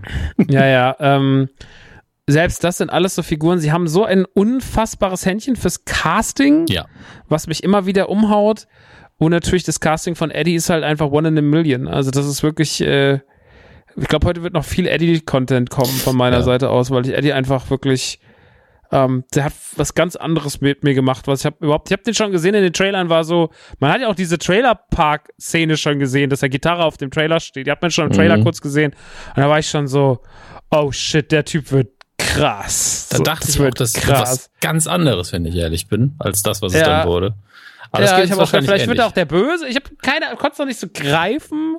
Ja, 0.49 0.67
ja, 0.67 0.97
ähm, 1.01 1.49
selbst 2.27 2.65
das 2.65 2.79
sind 2.79 2.91
alles 2.91 3.15
so 3.15 3.23
Figuren, 3.23 3.59
sie 3.59 3.73
haben 3.73 3.87
so 3.87 4.05
ein 4.05 4.25
unfassbares 4.25 5.27
Händchen 5.27 5.57
fürs 5.57 5.85
Casting, 5.85 6.67
ja. 6.69 6.87
was 7.29 7.47
mich 7.47 7.63
immer 7.63 7.87
wieder 7.87 8.09
umhaut. 8.09 8.67
Und 9.17 9.31
natürlich 9.31 9.63
das 9.63 9.79
Casting 9.79 10.15
von 10.15 10.31
Eddie 10.31 10.55
ist 10.55 10.71
halt 10.71 10.85
einfach 10.85 11.11
one 11.11 11.29
in 11.29 11.39
a 11.39 11.43
million. 11.43 11.87
Also 11.87 12.11
das 12.11 12.27
ist 12.27 12.43
wirklich, 12.43 12.81
äh, 12.81 13.21
ich 13.97 14.09
glaube, 14.09 14.27
heute 14.27 14.43
wird 14.43 14.55
noch 14.55 14.65
viel 14.65 14.87
Eddie-Content 14.87 15.71
kommen 15.71 15.91
von 15.91 16.17
meiner 16.17 16.39
ja. 16.39 16.43
Seite 16.43 16.71
aus, 16.71 16.91
weil 16.91 17.07
ich 17.07 17.15
Eddie 17.15 17.33
einfach 17.33 17.71
wirklich, 17.71 18.19
ähm, 18.91 19.25
der 19.35 19.45
hat 19.45 19.53
was 19.77 19.95
ganz 19.95 20.17
anderes 20.17 20.61
mit 20.61 20.83
mir 20.83 20.95
gemacht, 20.95 21.29
was 21.29 21.41
ich 21.41 21.47
habe 21.47 21.57
überhaupt, 21.61 21.89
ich 21.89 21.93
habe 21.93 22.03
den 22.03 22.15
schon 22.15 22.33
gesehen 22.33 22.55
in 22.55 22.63
den 22.63 22.73
Trailern, 22.73 23.09
war 23.09 23.23
so, 23.23 23.51
man 23.79 23.93
hat 23.93 24.01
ja 24.01 24.09
auch 24.09 24.17
diese 24.17 24.39
Trailer-Park-Szene 24.39 25.77
schon 25.77 25.99
gesehen, 25.99 26.31
dass 26.31 26.41
der 26.41 26.49
Gitarre 26.49 26.85
auf 26.85 26.97
dem 26.97 27.11
Trailer 27.11 27.39
steht. 27.39 27.67
Die 27.67 27.71
hat 27.71 27.83
man 27.83 27.91
schon 27.91 28.07
im 28.07 28.13
Trailer 28.13 28.39
mhm. 28.39 28.45
kurz 28.45 28.61
gesehen. 28.61 28.93
Und 29.37 29.43
da 29.43 29.49
war 29.49 29.59
ich 29.61 29.69
schon 29.69 29.87
so, 29.87 30.21
oh 30.71 30.91
shit, 30.91 31.31
der 31.31 31.45
Typ 31.45 31.71
wird 31.71 31.94
krass. 32.25 33.09
Da 33.11 33.19
dachte 33.19 33.49
ich 33.49 33.61
auch, 33.61 33.71
das 33.71 33.93
krass. 33.93 34.21
was 34.21 34.51
ganz 34.61 34.87
anderes, 34.87 35.33
wenn 35.33 35.45
ich 35.45 35.55
ehrlich 35.55 35.89
bin, 35.89 36.15
als 36.19 36.43
das, 36.43 36.63
was 36.63 36.73
ja. 36.73 36.81
es 36.81 36.87
dann 36.87 37.09
wurde. 37.09 37.35
Aber 37.91 38.05
ja, 38.05 38.23
ich 38.23 38.33
auch, 38.33 38.49
vielleicht 38.49 38.89
wird 38.89 38.99
er 38.99 39.07
auch 39.07 39.13
der 39.13 39.25
Böse. 39.25 39.69
Ich 39.69 39.77
habe 39.77 39.87
keine, 40.03 40.27
konnte 40.37 40.53
es 40.53 40.59
noch 40.59 40.67
nicht 40.67 40.81
so 40.81 40.89
greifen 40.93 41.77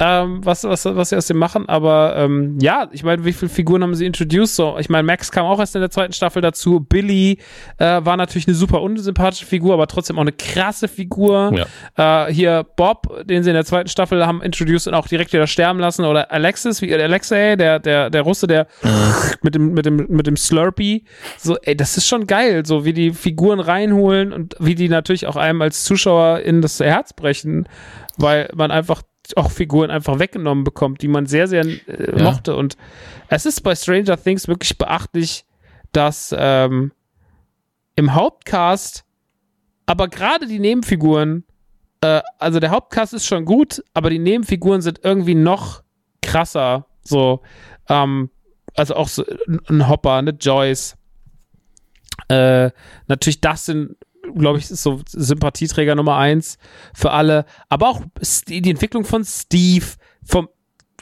ähm, 0.00 0.44
was, 0.44 0.64
was, 0.64 0.84
was 0.84 1.10
sie 1.10 1.16
aus 1.16 1.26
dem 1.26 1.38
machen. 1.38 1.68
Aber 1.68 2.14
ähm, 2.16 2.58
ja, 2.60 2.88
ich 2.92 3.02
meine, 3.02 3.24
wie 3.24 3.32
viele 3.32 3.48
Figuren 3.48 3.82
haben 3.82 3.94
sie 3.94 4.06
introduced? 4.06 4.54
So, 4.54 4.76
ich 4.78 4.88
meine, 4.88 5.02
Max 5.02 5.32
kam 5.32 5.46
auch 5.46 5.58
erst 5.58 5.74
in 5.74 5.80
der 5.80 5.90
zweiten 5.90 6.12
Staffel 6.12 6.42
dazu. 6.42 6.80
Billy 6.80 7.38
äh, 7.78 7.84
war 8.04 8.16
natürlich 8.16 8.46
eine 8.46 8.54
super 8.54 8.82
unsympathische 8.82 9.46
Figur, 9.46 9.74
aber 9.74 9.86
trotzdem 9.86 10.16
auch 10.16 10.22
eine 10.22 10.32
krasse 10.32 10.88
Figur. 10.88 11.52
Ja. 11.96 12.26
Äh, 12.26 12.32
hier 12.32 12.66
Bob, 12.76 13.26
den 13.26 13.42
sie 13.42 13.50
in 13.50 13.54
der 13.54 13.64
zweiten 13.64 13.88
Staffel 13.88 14.26
haben 14.26 14.42
introduced 14.42 14.86
und 14.86 14.94
auch 14.94 15.08
direkt 15.08 15.32
wieder 15.32 15.46
sterben 15.46 15.80
lassen. 15.80 16.04
Oder 16.04 16.30
Alexis, 16.30 16.80
wie 16.82 16.94
Alexei, 16.94 17.56
der, 17.56 17.78
der, 17.78 18.10
der 18.10 18.22
Russe, 18.22 18.46
der 18.46 18.66
mit 19.42 19.54
dem, 19.54 19.72
mit 19.72 19.86
dem, 19.86 20.06
mit 20.08 20.26
dem 20.26 20.36
Slurpee. 20.36 21.04
So, 21.38 21.56
ey, 21.58 21.76
das 21.76 21.96
ist 21.96 22.06
schon 22.06 22.26
geil, 22.26 22.64
so 22.64 22.84
wie 22.84 22.92
die 22.92 23.12
Figuren 23.12 23.60
reinholen 23.60 24.32
und 24.32 24.54
wie 24.60 24.74
die 24.74 24.88
natürlich 24.88 25.26
auch 25.26 25.36
einem 25.36 25.62
als 25.62 25.84
Zuschauer 25.84 26.40
in 26.40 26.62
das 26.62 26.78
Herz 26.80 27.12
brechen, 27.12 27.68
weil 28.16 28.50
man 28.54 28.70
einfach 28.70 29.02
auch 29.36 29.50
Figuren 29.50 29.90
einfach 29.90 30.18
weggenommen 30.18 30.64
bekommt, 30.64 31.02
die 31.02 31.08
man 31.08 31.26
sehr, 31.26 31.48
sehr 31.48 31.64
äh, 31.64 32.16
ja. 32.16 32.22
mochte. 32.22 32.56
Und 32.56 32.76
es 33.28 33.46
ist 33.46 33.62
bei 33.62 33.74
Stranger 33.74 34.16
Things 34.16 34.48
wirklich 34.48 34.78
beachtlich, 34.78 35.44
dass 35.92 36.34
ähm, 36.36 36.92
im 37.96 38.14
Hauptcast, 38.14 39.04
aber 39.86 40.08
gerade 40.08 40.46
die 40.46 40.58
Nebenfiguren, 40.58 41.44
äh, 42.00 42.22
also 42.38 42.60
der 42.60 42.70
Hauptcast 42.70 43.14
ist 43.14 43.26
schon 43.26 43.44
gut, 43.44 43.82
aber 43.94 44.10
die 44.10 44.18
Nebenfiguren 44.18 44.80
sind 44.80 45.00
irgendwie 45.02 45.34
noch 45.34 45.82
krasser. 46.22 46.86
So, 47.02 47.40
ähm, 47.88 48.30
also 48.74 48.94
auch 48.94 49.08
so 49.08 49.24
ein 49.68 49.88
Hopper, 49.88 50.14
eine 50.14 50.30
Joyce. 50.30 50.96
Äh, 52.28 52.70
natürlich 53.06 53.40
das 53.40 53.66
sind 53.66 53.96
glaube 54.34 54.58
ich, 54.58 54.70
ist 54.70 54.82
so 54.82 55.00
Sympathieträger 55.08 55.94
Nummer 55.94 56.16
eins 56.16 56.58
für 56.94 57.10
alle. 57.10 57.44
Aber 57.68 57.88
auch 57.88 58.02
die 58.48 58.70
Entwicklung 58.70 59.04
von 59.04 59.24
Steve, 59.24 59.86
vom 60.24 60.48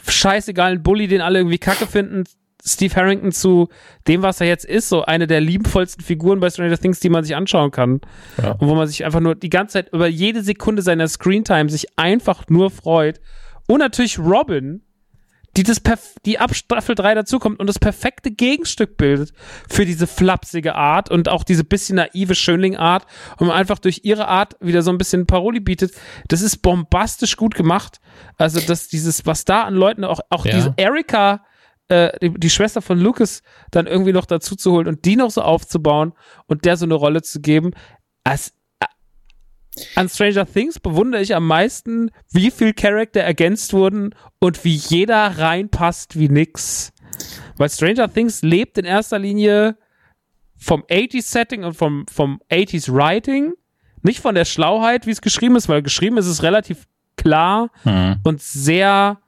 scheißegalen 0.06 0.82
Bully, 0.82 1.08
den 1.08 1.20
alle 1.20 1.38
irgendwie 1.38 1.58
kacke 1.58 1.86
finden, 1.86 2.24
Steve 2.64 2.94
Harrington 2.96 3.30
zu 3.32 3.68
dem, 4.08 4.22
was 4.22 4.40
er 4.40 4.48
jetzt 4.48 4.64
ist, 4.64 4.88
so 4.88 5.04
eine 5.04 5.26
der 5.26 5.40
liebenvollsten 5.40 6.04
Figuren 6.04 6.40
bei 6.40 6.50
Stranger 6.50 6.76
Things, 6.76 6.98
die 7.00 7.08
man 7.08 7.22
sich 7.22 7.36
anschauen 7.36 7.70
kann. 7.70 8.00
Ja. 8.42 8.52
Und 8.52 8.68
wo 8.68 8.74
man 8.74 8.88
sich 8.88 9.04
einfach 9.04 9.20
nur 9.20 9.36
die 9.36 9.50
ganze 9.50 9.74
Zeit 9.74 9.92
über 9.92 10.08
jede 10.08 10.42
Sekunde 10.42 10.82
seiner 10.82 11.06
Screentime 11.06 11.70
sich 11.70 11.96
einfach 11.96 12.48
nur 12.48 12.70
freut. 12.70 13.20
Und 13.68 13.78
natürlich 13.78 14.18
Robin, 14.18 14.82
die 15.56 15.62
das 15.62 15.80
die 16.24 16.38
ab 16.38 16.54
Staffel 16.54 16.94
3 16.94 17.14
dazukommt 17.14 17.60
und 17.60 17.66
das 17.66 17.78
perfekte 17.78 18.30
Gegenstück 18.30 18.96
bildet 18.96 19.32
für 19.68 19.86
diese 19.86 20.06
flapsige 20.06 20.74
Art 20.74 21.10
und 21.10 21.28
auch 21.28 21.44
diese 21.44 21.64
bisschen 21.64 21.96
naive 21.96 22.34
Schönling-Art 22.34 23.06
und 23.38 23.50
einfach 23.50 23.78
durch 23.78 24.00
ihre 24.04 24.28
Art 24.28 24.56
wieder 24.60 24.82
so 24.82 24.90
ein 24.90 24.98
bisschen 24.98 25.26
Paroli 25.26 25.60
bietet. 25.60 25.92
Das 26.28 26.42
ist 26.42 26.58
bombastisch 26.58 27.36
gut 27.36 27.54
gemacht. 27.54 28.00
Also, 28.36 28.60
dass 28.60 28.88
dieses, 28.88 29.24
was 29.26 29.44
da 29.44 29.62
an 29.62 29.74
Leuten 29.74 30.04
auch, 30.04 30.20
auch 30.30 30.44
ja. 30.44 30.54
diese 30.54 30.74
Erika, 30.76 31.44
äh, 31.88 32.18
die, 32.20 32.38
die, 32.38 32.50
Schwester 32.50 32.82
von 32.82 32.98
Lucas, 32.98 33.42
dann 33.70 33.86
irgendwie 33.86 34.12
noch 34.12 34.26
dazu 34.26 34.56
zu 34.56 34.72
holen 34.72 34.86
und 34.86 35.04
die 35.04 35.16
noch 35.16 35.30
so 35.30 35.42
aufzubauen 35.42 36.12
und 36.46 36.64
der 36.64 36.76
so 36.76 36.84
eine 36.84 36.94
Rolle 36.94 37.22
zu 37.22 37.40
geben. 37.40 37.72
Es 38.24 38.52
an 39.94 40.08
Stranger 40.08 40.46
Things 40.46 40.78
bewundere 40.78 41.22
ich 41.22 41.34
am 41.34 41.46
meisten, 41.46 42.10
wie 42.32 42.50
viel 42.50 42.72
Charakter 42.72 43.20
ergänzt 43.20 43.72
wurden 43.72 44.14
und 44.38 44.64
wie 44.64 44.74
jeder 44.74 45.38
reinpasst 45.38 46.18
wie 46.18 46.28
nix. 46.28 46.92
Weil 47.56 47.70
Stranger 47.70 48.12
Things 48.12 48.42
lebt 48.42 48.78
in 48.78 48.84
erster 48.84 49.18
Linie 49.18 49.76
vom 50.56 50.82
80s 50.84 51.30
Setting 51.30 51.64
und 51.64 51.74
vom, 51.74 52.06
vom 52.10 52.40
80s 52.50 52.92
Writing, 52.92 53.52
nicht 54.02 54.20
von 54.20 54.34
der 54.34 54.44
Schlauheit, 54.44 55.06
wie 55.06 55.10
es 55.10 55.20
geschrieben 55.20 55.56
ist, 55.56 55.68
weil 55.68 55.82
geschrieben 55.82 56.16
ist 56.16 56.26
es 56.26 56.42
relativ 56.42 56.86
klar 57.16 57.70
mhm. 57.84 58.16
und 58.24 58.40
sehr 58.40 59.18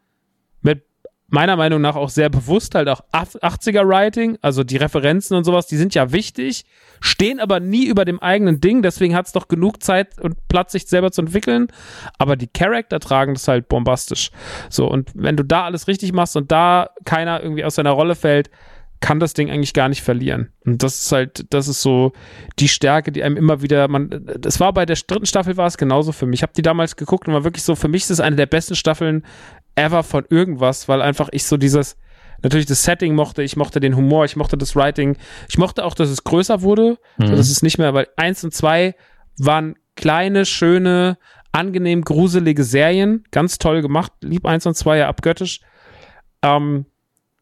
meiner 1.28 1.56
Meinung 1.56 1.80
nach 1.80 1.94
auch 1.94 2.08
sehr 2.08 2.30
bewusst 2.30 2.74
halt 2.74 2.88
auch 2.88 3.02
80er 3.12 3.86
Writing, 3.86 4.38
also 4.40 4.64
die 4.64 4.78
Referenzen 4.78 5.36
und 5.36 5.44
sowas, 5.44 5.66
die 5.66 5.76
sind 5.76 5.94
ja 5.94 6.10
wichtig, 6.10 6.64
stehen 7.00 7.38
aber 7.38 7.60
nie 7.60 7.86
über 7.86 8.04
dem 8.04 8.20
eigenen 8.20 8.60
Ding, 8.60 8.82
deswegen 8.82 9.14
hat 9.14 9.26
es 9.26 9.32
doch 9.32 9.48
genug 9.48 9.82
Zeit 9.82 10.18
und 10.20 10.48
Platz, 10.48 10.72
sich 10.72 10.86
selber 10.86 11.12
zu 11.12 11.20
entwickeln. 11.20 11.68
Aber 12.16 12.36
die 12.36 12.46
Charakter 12.46 12.98
tragen 12.98 13.34
das 13.34 13.46
halt 13.46 13.68
bombastisch. 13.68 14.30
So, 14.70 14.88
und 14.88 15.10
wenn 15.14 15.36
du 15.36 15.44
da 15.44 15.64
alles 15.64 15.86
richtig 15.86 16.12
machst 16.12 16.36
und 16.36 16.50
da 16.50 16.90
keiner 17.04 17.42
irgendwie 17.42 17.64
aus 17.64 17.74
seiner 17.74 17.90
Rolle 17.90 18.14
fällt, 18.14 18.50
kann 19.00 19.20
das 19.20 19.32
Ding 19.32 19.50
eigentlich 19.50 19.74
gar 19.74 19.88
nicht 19.88 20.02
verlieren. 20.02 20.50
Und 20.64 20.82
das 20.82 21.04
ist 21.04 21.12
halt, 21.12 21.46
das 21.50 21.68
ist 21.68 21.82
so 21.82 22.12
die 22.58 22.68
Stärke, 22.68 23.12
die 23.12 23.22
einem 23.22 23.36
immer 23.36 23.62
wieder, 23.62 23.86
man, 23.86 24.26
das 24.38 24.58
war 24.58 24.72
bei 24.72 24.86
der 24.86 24.96
dritten 24.96 25.26
Staffel 25.26 25.56
war 25.56 25.66
es 25.66 25.78
genauso 25.78 26.12
für 26.12 26.26
mich. 26.26 26.40
Ich 26.40 26.42
habe 26.42 26.52
die 26.56 26.62
damals 26.62 26.96
geguckt 26.96 27.28
und 27.28 27.34
war 27.34 27.44
wirklich 27.44 27.62
so, 27.62 27.76
für 27.76 27.88
mich 27.88 28.02
ist 28.02 28.10
es 28.10 28.20
eine 28.20 28.36
der 28.36 28.46
besten 28.46 28.74
Staffeln 28.74 29.24
ever 29.78 30.02
von 30.02 30.24
irgendwas, 30.28 30.88
weil 30.88 31.00
einfach 31.00 31.28
ich 31.32 31.44
so 31.44 31.56
dieses, 31.56 31.96
natürlich 32.42 32.66
das 32.66 32.82
Setting 32.82 33.14
mochte, 33.14 33.42
ich 33.42 33.56
mochte 33.56 33.80
den 33.80 33.96
Humor, 33.96 34.24
ich 34.24 34.36
mochte 34.36 34.58
das 34.58 34.76
Writing, 34.76 35.16
ich 35.48 35.58
mochte 35.58 35.84
auch, 35.84 35.94
dass 35.94 36.10
es 36.10 36.24
größer 36.24 36.62
wurde, 36.62 36.98
mhm. 37.16 37.28
so 37.28 37.36
dass 37.36 37.48
es 37.48 37.62
nicht 37.62 37.78
mehr, 37.78 37.94
weil 37.94 38.08
eins 38.16 38.44
und 38.44 38.52
zwei 38.52 38.94
waren 39.38 39.76
kleine, 39.96 40.44
schöne, 40.44 41.18
angenehm 41.52 42.02
gruselige 42.02 42.64
Serien, 42.64 43.24
ganz 43.30 43.58
toll 43.58 43.82
gemacht, 43.82 44.12
lieb 44.20 44.46
eins 44.46 44.66
und 44.66 44.74
zwei 44.74 44.98
ja 44.98 45.08
abgöttisch. 45.08 45.60
Ähm, 46.42 46.86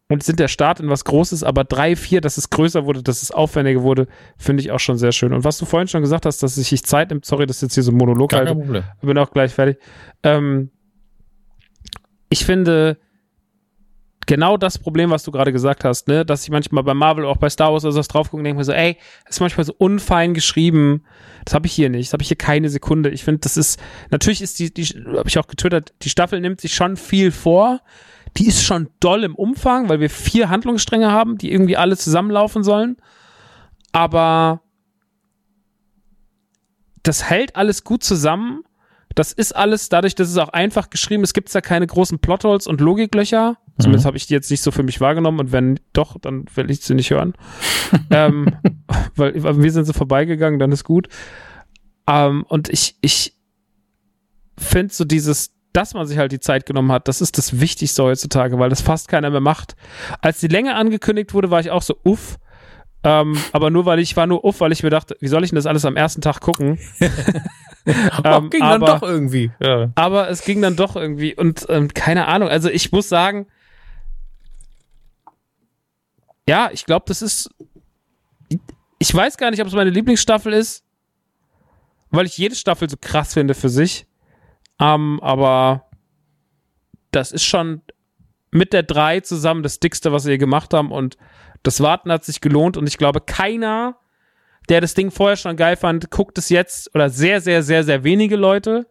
und 0.08 0.22
sind 0.22 0.38
der 0.38 0.46
Start 0.46 0.78
in 0.78 0.88
was 0.88 1.04
Großes, 1.04 1.42
aber 1.42 1.64
drei, 1.64 1.96
vier, 1.96 2.20
dass 2.20 2.38
es 2.38 2.50
größer 2.50 2.86
wurde, 2.86 3.02
dass 3.02 3.22
es 3.22 3.32
aufwendiger 3.32 3.82
wurde, 3.82 4.06
finde 4.38 4.60
ich 4.60 4.70
auch 4.70 4.78
schon 4.78 4.98
sehr 4.98 5.10
schön. 5.10 5.32
Und 5.32 5.42
was 5.42 5.58
du 5.58 5.64
vorhin 5.64 5.88
schon 5.88 6.00
gesagt 6.00 6.26
hast, 6.26 6.44
dass 6.44 6.54
sich 6.54 6.84
Zeit 6.84 7.10
nimmt, 7.10 7.24
sorry, 7.24 7.44
das 7.46 7.56
ist 7.56 7.62
jetzt 7.62 7.74
hier 7.74 7.82
so 7.82 7.90
ein 7.90 7.96
Monolog 7.96 8.32
halt, 8.32 8.48
bin 9.02 9.18
auch 9.18 9.32
gleich 9.32 9.52
fertig. 9.52 9.78
Ähm, 10.22 10.70
ich 12.28 12.44
finde 12.44 12.98
genau 14.26 14.56
das 14.56 14.78
Problem, 14.78 15.10
was 15.10 15.22
du 15.22 15.30
gerade 15.30 15.52
gesagt 15.52 15.84
hast, 15.84 16.08
ne, 16.08 16.26
dass 16.26 16.42
ich 16.42 16.50
manchmal 16.50 16.82
bei 16.82 16.94
Marvel 16.94 17.24
auch 17.24 17.36
bei 17.36 17.48
Star 17.48 17.72
Wars 17.72 17.84
oder 17.84 17.92
sowas 17.92 18.08
drauf 18.08 18.30
gucke 18.30 18.38
und 18.38 18.44
denke 18.44 18.58
mir 18.58 18.64
so, 18.64 18.72
ey, 18.72 18.98
das 19.24 19.36
ist 19.36 19.40
manchmal 19.40 19.64
so 19.64 19.74
unfein 19.78 20.34
geschrieben. 20.34 21.04
Das 21.44 21.54
habe 21.54 21.66
ich 21.66 21.72
hier 21.72 21.88
nicht. 21.88 22.08
Das 22.08 22.12
habe 22.12 22.22
ich 22.22 22.28
hier 22.28 22.36
keine 22.36 22.68
Sekunde. 22.68 23.10
Ich 23.10 23.24
finde, 23.24 23.40
das 23.40 23.56
ist 23.56 23.80
natürlich 24.10 24.42
ist 24.42 24.58
die, 24.58 24.74
die 24.74 24.84
habe 24.84 25.28
ich 25.28 25.38
auch 25.38 25.46
getwittert. 25.46 25.94
Die 26.02 26.10
Staffel 26.10 26.40
nimmt 26.40 26.60
sich 26.60 26.74
schon 26.74 26.96
viel 26.96 27.30
vor. 27.30 27.80
Die 28.36 28.46
ist 28.46 28.62
schon 28.62 28.88
doll 29.00 29.24
im 29.24 29.34
Umfang, 29.34 29.88
weil 29.88 30.00
wir 30.00 30.10
vier 30.10 30.50
Handlungsstränge 30.50 31.10
haben, 31.10 31.38
die 31.38 31.52
irgendwie 31.52 31.76
alle 31.76 31.96
zusammenlaufen 31.96 32.64
sollen. 32.64 32.96
Aber 33.92 34.60
das 37.02 37.30
hält 37.30 37.54
alles 37.56 37.84
gut 37.84 38.02
zusammen 38.02 38.64
das 39.16 39.32
ist 39.32 39.56
alles 39.56 39.88
dadurch, 39.88 40.14
dass 40.14 40.28
es 40.28 40.36
auch 40.36 40.50
einfach 40.50 40.90
geschrieben 40.90 41.24
ist, 41.24 41.32
gibt 41.32 41.48
es 41.48 41.54
da 41.54 41.62
keine 41.62 41.86
großen 41.86 42.18
Plotholes 42.18 42.66
und 42.66 42.82
Logiklöcher. 42.82 43.52
Mhm. 43.52 43.82
Zumindest 43.82 44.06
habe 44.06 44.18
ich 44.18 44.26
die 44.26 44.34
jetzt 44.34 44.50
nicht 44.50 44.62
so 44.62 44.70
für 44.70 44.82
mich 44.82 45.00
wahrgenommen 45.00 45.40
und 45.40 45.52
wenn 45.52 45.80
doch, 45.94 46.18
dann 46.20 46.44
will 46.54 46.70
ich 46.70 46.82
sie 46.82 46.94
nicht 46.94 47.10
hören. 47.10 47.32
ähm, 48.10 48.56
weil, 49.16 49.34
wir 49.34 49.72
sind 49.72 49.86
so 49.86 49.94
vorbeigegangen, 49.94 50.60
dann 50.60 50.70
ist 50.70 50.84
gut. 50.84 51.08
Ähm, 52.06 52.44
und 52.48 52.68
ich, 52.68 52.96
ich 53.00 53.34
finde 54.58 54.92
so 54.92 55.06
dieses, 55.06 55.54
dass 55.72 55.94
man 55.94 56.06
sich 56.06 56.18
halt 56.18 56.32
die 56.32 56.40
Zeit 56.40 56.66
genommen 56.66 56.92
hat, 56.92 57.08
das 57.08 57.22
ist 57.22 57.38
das 57.38 57.58
Wichtigste 57.58 58.02
heutzutage, 58.02 58.58
weil 58.58 58.68
das 58.68 58.82
fast 58.82 59.08
keiner 59.08 59.30
mehr 59.30 59.40
macht. 59.40 59.76
Als 60.20 60.40
die 60.40 60.48
Länge 60.48 60.74
angekündigt 60.74 61.32
wurde, 61.32 61.50
war 61.50 61.60
ich 61.60 61.70
auch 61.70 61.82
so, 61.82 61.96
uff. 62.04 62.36
Ähm, 63.04 63.38
aber 63.52 63.70
nur 63.70 63.86
weil 63.86 63.98
ich 64.00 64.16
war 64.16 64.26
nur 64.26 64.44
uff, 64.44 64.60
weil 64.60 64.72
ich 64.72 64.82
mir 64.82 64.90
dachte, 64.90 65.16
wie 65.20 65.28
soll 65.28 65.44
ich 65.44 65.50
denn 65.50 65.56
das 65.56 65.66
alles 65.66 65.84
am 65.84 65.96
ersten 65.96 66.20
Tag 66.20 66.40
gucken? 66.40 66.78
ähm, 68.24 68.50
ging 68.50 68.62
aber, 68.62 68.86
dann 68.86 69.00
doch 69.00 69.02
irgendwie. 69.02 69.52
Ja. 69.60 69.90
Aber 69.94 70.28
es 70.28 70.42
ging 70.42 70.60
dann 70.60 70.76
doch 70.76 70.96
irgendwie. 70.96 71.34
Und 71.34 71.66
ähm, 71.68 71.92
keine 71.94 72.26
Ahnung, 72.26 72.48
also 72.48 72.68
ich 72.68 72.90
muss 72.92 73.08
sagen, 73.08 73.46
ja, 76.48 76.70
ich 76.72 76.84
glaube, 76.84 77.04
das 77.08 77.22
ist. 77.22 77.50
Ich 78.98 79.14
weiß 79.14 79.36
gar 79.36 79.50
nicht, 79.50 79.60
ob 79.60 79.66
es 79.66 79.74
meine 79.74 79.90
Lieblingsstaffel 79.90 80.52
ist, 80.52 80.82
weil 82.10 82.26
ich 82.26 82.38
jede 82.38 82.54
Staffel 82.54 82.88
so 82.88 82.96
krass 82.98 83.34
finde 83.34 83.54
für 83.54 83.68
sich. 83.68 84.06
Ähm, 84.80 85.20
aber 85.22 85.84
das 87.10 87.30
ist 87.32 87.44
schon 87.44 87.82
mit 88.50 88.72
der 88.72 88.82
3 88.82 89.20
zusammen 89.20 89.62
das 89.62 89.80
dickste, 89.80 90.12
was 90.12 90.24
wir 90.24 90.38
gemacht 90.38 90.72
haben. 90.72 90.92
Und 90.92 91.18
das 91.66 91.80
Warten 91.80 92.12
hat 92.12 92.24
sich 92.24 92.40
gelohnt. 92.40 92.76
Und 92.76 92.86
ich 92.86 92.98
glaube, 92.98 93.20
keiner 93.20 93.96
der 94.68 94.80
das 94.80 94.94
Ding 94.94 95.10
vorher 95.10 95.36
schon 95.36 95.56
geil 95.56 95.76
fand, 95.76 96.10
guckt 96.10 96.38
es 96.38 96.48
jetzt 96.48 96.94
oder 96.94 97.10
sehr, 97.10 97.40
sehr, 97.40 97.62
sehr, 97.62 97.84
sehr 97.84 98.04
wenige 98.04 98.36
Leute, 98.36 98.86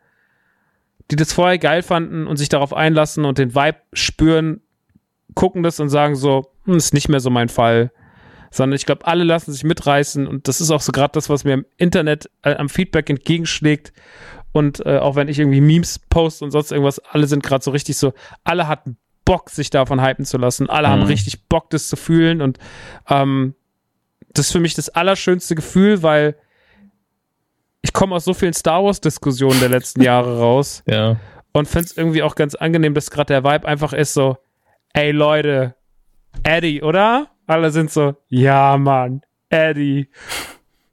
die 1.11 1.15
das 1.15 1.33
vorher 1.33 1.57
geil 1.57 1.83
fanden 1.83 2.27
und 2.27 2.37
sich 2.37 2.49
darauf 2.49 2.73
einlassen 2.73 3.25
und 3.25 3.37
den 3.37 3.53
Vibe 3.53 3.77
spüren, 3.93 4.61
gucken 5.33 5.63
das 5.63 5.79
und 5.79 5.89
sagen 5.89 6.15
so, 6.15 6.51
hm, 6.65 6.77
ist 6.77 6.93
nicht 6.93 7.09
mehr 7.09 7.19
so 7.19 7.29
mein 7.29 7.49
Fall. 7.49 7.91
Sondern 8.51 8.75
ich 8.75 8.85
glaube, 8.85 9.05
alle 9.05 9.25
lassen 9.25 9.51
sich 9.51 9.65
mitreißen 9.65 10.27
und 10.27 10.47
das 10.47 10.61
ist 10.61 10.71
auch 10.71 10.81
so 10.81 10.93
gerade 10.93 11.11
das, 11.11 11.29
was 11.29 11.43
mir 11.43 11.53
im 11.53 11.65
Internet 11.77 12.29
äh, 12.41 12.55
am 12.55 12.69
Feedback 12.69 13.09
entgegenschlägt. 13.09 13.91
Und 14.53 14.85
äh, 14.85 14.99
auch 14.99 15.17
wenn 15.17 15.27
ich 15.27 15.39
irgendwie 15.39 15.59
Memes 15.59 15.99
poste 15.99 16.45
und 16.45 16.51
sonst 16.51 16.71
irgendwas, 16.71 16.99
alle 16.99 17.27
sind 17.27 17.43
gerade 17.43 17.63
so 17.63 17.71
richtig 17.71 17.97
so, 17.97 18.13
alle 18.45 18.69
hatten 18.69 18.97
Bock, 19.25 19.49
sich 19.49 19.69
davon 19.69 20.01
hypen 20.01 20.25
zu 20.25 20.37
lassen. 20.37 20.69
Alle 20.69 20.87
mhm. 20.87 20.91
haben 20.91 21.03
richtig 21.03 21.47
Bock, 21.47 21.69
das 21.71 21.89
zu 21.89 21.95
fühlen. 21.95 22.41
Und 22.41 22.59
ähm, 23.09 23.55
das 24.33 24.47
ist 24.47 24.51
für 24.51 24.59
mich 24.59 24.75
das 24.75 24.89
allerschönste 24.89 25.55
Gefühl, 25.55 26.03
weil 26.03 26.35
ich 27.81 27.93
komme 27.93 28.15
aus 28.15 28.25
so 28.25 28.33
vielen 28.33 28.53
Star 28.53 28.83
Wars-Diskussionen 28.83 29.59
der 29.59 29.69
letzten 29.69 30.01
Jahre 30.03 30.39
raus. 30.39 30.83
Ja. 30.87 31.17
Und 31.51 31.67
finde 31.67 31.85
es 31.85 31.97
irgendwie 31.97 32.23
auch 32.23 32.35
ganz 32.35 32.55
angenehm, 32.55 32.93
dass 32.93 33.11
gerade 33.11 33.33
der 33.33 33.43
Vibe 33.43 33.67
einfach 33.67 33.93
ist 33.93 34.13
so, 34.13 34.37
ey 34.93 35.11
Leute, 35.11 35.75
Eddie, 36.43 36.81
oder? 36.81 37.27
Alle 37.47 37.71
sind 37.71 37.91
so, 37.91 38.15
ja, 38.27 38.77
Mann, 38.77 39.21
Eddie. 39.49 40.09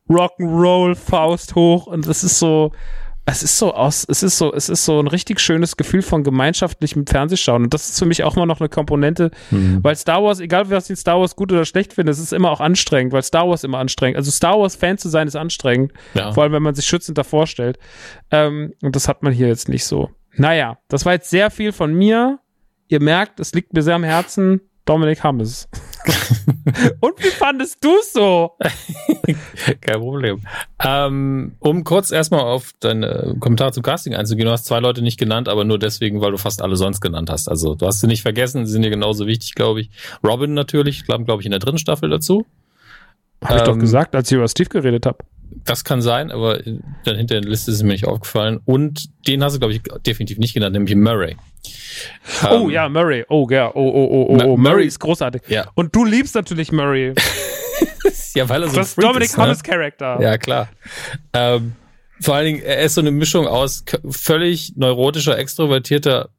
Rock'n'Roll, 0.08 0.94
Faust 0.94 1.54
hoch. 1.54 1.86
Und 1.86 2.06
es 2.06 2.22
ist 2.22 2.38
so, 2.38 2.72
es 3.24 3.42
ist 3.44 3.56
so 3.56 3.72
aus, 3.72 4.04
es 4.08 4.22
ist 4.22 4.36
so, 4.36 4.52
es 4.52 4.68
ist 4.68 4.84
so 4.84 4.98
ein 4.98 5.06
richtig 5.06 5.38
schönes 5.38 5.76
Gefühl 5.76 6.02
von 6.02 6.24
gemeinschaftlichem 6.24 7.06
Fernsehschauen. 7.06 7.64
Und 7.64 7.74
das 7.74 7.88
ist 7.88 7.98
für 7.98 8.06
mich 8.06 8.24
auch 8.24 8.36
immer 8.36 8.46
noch 8.46 8.58
eine 8.58 8.68
Komponente, 8.68 9.30
mhm. 9.50 9.78
weil 9.82 9.94
Star 9.94 10.22
Wars, 10.24 10.40
egal 10.40 10.68
was 10.70 10.90
ich 10.90 10.98
Star 10.98 11.20
Wars 11.20 11.36
gut 11.36 11.52
oder 11.52 11.64
schlecht 11.64 11.92
finde, 11.92 12.10
es 12.10 12.18
ist 12.18 12.32
immer 12.32 12.50
auch 12.50 12.60
anstrengend, 12.60 13.12
weil 13.12 13.22
Star 13.22 13.48
Wars 13.48 13.62
immer 13.62 13.78
anstrengend. 13.78 14.16
Also 14.16 14.32
Star 14.32 14.58
Wars 14.58 14.74
Fan 14.74 14.98
zu 14.98 15.08
sein 15.08 15.28
ist 15.28 15.36
anstrengend. 15.36 15.92
Ja. 16.14 16.32
Vor 16.32 16.42
allem, 16.42 16.52
wenn 16.52 16.62
man 16.62 16.74
sich 16.74 16.86
schützend 16.86 17.16
davor 17.16 17.46
stellt. 17.46 17.78
Ähm, 18.32 18.72
und 18.82 18.96
das 18.96 19.06
hat 19.06 19.22
man 19.22 19.32
hier 19.32 19.46
jetzt 19.46 19.68
nicht 19.68 19.84
so. 19.84 20.10
Naja, 20.36 20.78
das 20.88 21.04
war 21.04 21.12
jetzt 21.12 21.30
sehr 21.30 21.50
viel 21.50 21.70
von 21.70 21.94
mir. 21.94 22.40
Ihr 22.88 23.00
merkt, 23.00 23.38
es 23.38 23.54
liegt 23.54 23.72
mir 23.72 23.82
sehr 23.82 23.94
am 23.94 24.04
Herzen. 24.04 24.60
Dominik 24.84 25.22
Hammes. 25.22 25.68
Und 27.00 27.22
wie 27.22 27.30
fandest 27.30 27.84
du 27.84 27.90
so? 28.02 28.52
Kein 29.80 30.00
Problem. 30.00 30.42
Ähm, 30.84 31.54
um 31.60 31.84
kurz 31.84 32.10
erstmal 32.10 32.40
auf 32.40 32.72
deine 32.80 33.36
Kommentare 33.38 33.72
zum 33.72 33.82
Casting 33.82 34.14
einzugehen, 34.14 34.46
du 34.46 34.52
hast 34.52 34.64
zwei 34.64 34.80
Leute 34.80 35.02
nicht 35.02 35.18
genannt, 35.18 35.48
aber 35.48 35.64
nur 35.64 35.78
deswegen, 35.78 36.20
weil 36.20 36.32
du 36.32 36.38
fast 36.38 36.62
alle 36.62 36.76
sonst 36.76 37.00
genannt 37.00 37.30
hast. 37.30 37.48
Also 37.48 37.74
du 37.76 37.86
hast 37.86 38.00
sie 38.00 38.08
nicht 38.08 38.22
vergessen, 38.22 38.66
sie 38.66 38.72
sind 38.72 38.82
dir 38.82 38.90
genauso 38.90 39.26
wichtig, 39.26 39.54
glaube 39.54 39.82
ich. 39.82 39.90
Robin 40.24 40.54
natürlich, 40.54 41.04
glaube 41.04 41.24
glaub 41.24 41.40
ich, 41.40 41.46
in 41.46 41.52
der 41.52 41.60
dritten 41.60 41.78
Staffel 41.78 42.10
dazu. 42.10 42.44
Habe 43.44 43.58
ich 43.58 43.62
doch 43.62 43.74
ähm, 43.74 43.80
gesagt, 43.80 44.14
als 44.14 44.30
ich 44.30 44.36
über 44.36 44.48
Steve 44.48 44.68
geredet 44.68 45.06
habe. 45.06 45.18
Das 45.64 45.84
kann 45.84 46.02
sein, 46.02 46.30
aber 46.30 46.58
dann 46.58 47.16
hinter 47.16 47.40
der 47.40 47.48
Liste 47.48 47.70
ist 47.70 47.78
es 47.78 47.82
mir 47.82 47.92
nicht 47.92 48.06
aufgefallen. 48.06 48.60
Und 48.64 49.08
den 49.26 49.42
hast 49.42 49.54
du, 49.54 49.58
glaube 49.58 49.74
ich, 49.74 49.82
definitiv 50.06 50.38
nicht 50.38 50.54
genannt, 50.54 50.74
nämlich 50.74 50.94
Murray. 50.94 51.36
Oh 52.50 52.62
um, 52.62 52.70
ja, 52.70 52.88
Murray. 52.88 53.24
Oh 53.28 53.46
ja, 53.50 53.68
oh, 53.68 53.72
oh, 53.74 54.08
oh, 54.10 54.26
oh, 54.30 54.44
oh. 54.44 54.56
Murray 54.56 54.86
ist 54.86 54.98
großartig. 54.98 55.42
Ja. 55.48 55.70
Und 55.74 55.94
du 55.94 56.04
liebst 56.04 56.34
natürlich 56.34 56.72
Murray. 56.72 57.14
ja, 58.34 58.48
weil 58.48 58.62
er 58.62 58.68
so 58.68 58.76
das 58.76 58.96
ein 58.96 59.02
Dominic 59.02 59.28
ist, 59.28 59.34
Thomas 59.34 59.58
ne? 59.58 59.62
Charakter. 59.62 60.20
Ja, 60.20 60.38
klar. 60.38 60.68
Ähm, 61.32 61.72
vor 62.20 62.36
allen 62.36 62.46
Dingen, 62.46 62.62
er 62.62 62.80
ist 62.80 62.94
so 62.94 63.00
eine 63.00 63.10
Mischung 63.10 63.46
aus 63.46 63.84
völlig 64.08 64.76
neurotischer, 64.76 65.38
extrovertierter 65.38 66.30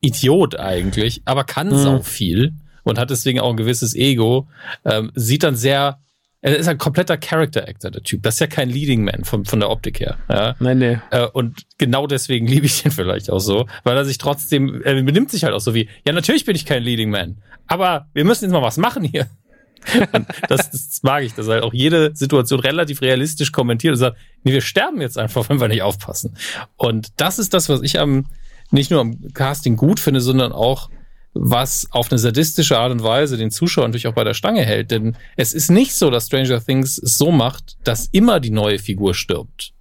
Idiot 0.00 0.58
eigentlich, 0.58 1.22
aber 1.24 1.44
kann 1.44 1.68
mhm. 1.68 1.78
sau 1.78 2.00
viel 2.00 2.54
und 2.84 2.98
hat 2.98 3.10
deswegen 3.10 3.40
auch 3.40 3.50
ein 3.50 3.56
gewisses 3.56 3.94
Ego. 3.94 4.48
Ähm, 4.84 5.10
sieht 5.14 5.42
dann 5.42 5.56
sehr 5.56 6.00
er 6.42 6.56
ist 6.56 6.68
ein 6.68 6.78
kompletter 6.78 7.18
Character 7.18 7.68
Actor, 7.68 7.90
der 7.90 8.02
Typ. 8.02 8.22
Das 8.22 8.34
ist 8.34 8.40
ja 8.40 8.46
kein 8.46 8.70
Leading 8.70 9.04
Man 9.04 9.24
von, 9.24 9.44
von 9.44 9.60
der 9.60 9.70
Optik 9.70 10.00
her. 10.00 10.16
Ja? 10.28 10.56
Nein, 10.58 10.78
nee. 10.78 10.98
Äh, 11.10 11.26
und 11.26 11.66
genau 11.76 12.06
deswegen 12.06 12.46
liebe 12.46 12.66
ich 12.66 12.84
ihn 12.84 12.90
vielleicht 12.90 13.30
auch 13.30 13.40
so, 13.40 13.66
weil 13.84 13.96
er 13.96 14.04
sich 14.04 14.18
trotzdem, 14.18 14.82
er 14.82 14.94
benimmt 15.02 15.30
sich 15.30 15.44
halt 15.44 15.54
auch 15.54 15.60
so 15.60 15.74
wie, 15.74 15.88
ja, 16.06 16.12
natürlich 16.12 16.46
bin 16.46 16.56
ich 16.56 16.64
kein 16.64 16.82
Leading 16.82 17.10
Man, 17.10 17.42
aber 17.66 18.08
wir 18.14 18.24
müssen 18.24 18.44
jetzt 18.44 18.52
mal 18.52 18.62
was 18.62 18.78
machen 18.78 19.04
hier. 19.04 19.26
das, 20.48 20.70
das 20.70 21.00
mag 21.02 21.24
ich, 21.24 21.34
dass 21.34 21.46
er 21.46 21.54
halt 21.54 21.62
auch 21.62 21.72
jede 21.72 22.14
Situation 22.14 22.60
relativ 22.60 23.00
realistisch 23.00 23.52
kommentiert 23.52 23.92
und 23.92 23.98
sagt, 23.98 24.18
nee, 24.44 24.52
wir 24.52 24.60
sterben 24.60 25.00
jetzt 25.00 25.18
einfach, 25.18 25.48
wenn 25.48 25.60
wir 25.60 25.68
nicht 25.68 25.82
aufpassen. 25.82 26.36
Und 26.76 27.08
das 27.16 27.38
ist 27.38 27.54
das, 27.54 27.68
was 27.68 27.82
ich 27.82 27.98
am, 27.98 28.26
nicht 28.70 28.90
nur 28.90 29.00
am 29.00 29.32
Casting 29.32 29.76
gut 29.76 30.00
finde, 30.00 30.20
sondern 30.20 30.52
auch 30.52 30.90
was 31.32 31.86
auf 31.90 32.10
eine 32.10 32.18
sadistische 32.18 32.78
Art 32.78 32.90
und 32.90 33.02
Weise 33.02 33.36
den 33.36 33.50
Zuschauer 33.50 33.86
natürlich 33.86 34.08
auch 34.08 34.14
bei 34.14 34.24
der 34.24 34.34
Stange 34.34 34.62
hält. 34.62 34.90
Denn 34.90 35.16
es 35.36 35.52
ist 35.52 35.70
nicht 35.70 35.94
so, 35.94 36.10
dass 36.10 36.26
Stranger 36.26 36.64
Things 36.64 36.98
es 36.98 37.16
so 37.16 37.30
macht, 37.30 37.76
dass 37.84 38.08
immer 38.12 38.40
die 38.40 38.50
neue 38.50 38.78
Figur 38.78 39.14
stirbt, 39.14 39.72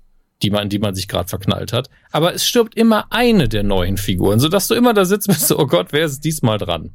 die 0.44 0.52
man, 0.52 0.70
die 0.70 0.80
man 0.80 0.94
sich 0.94 1.08
gerade 1.08 1.28
verknallt 1.28 1.74
hat. 1.74 1.90
Aber 2.12 2.34
es 2.34 2.46
stirbt 2.46 2.76
immer 2.76 3.12
eine 3.12 3.50
der 3.50 3.64
neuen 3.64 3.98
Figuren, 3.98 4.40
sodass 4.40 4.68
du 4.68 4.76
immer 4.76 4.94
da 4.94 5.06
sitzt 5.06 5.28
und 5.28 5.34
bist, 5.40 5.52
oh 5.52 5.66
Gott, 5.66 5.88
wer 5.92 6.06
ist 6.06 6.24
diesmal 6.24 6.60
dran? 6.60 6.92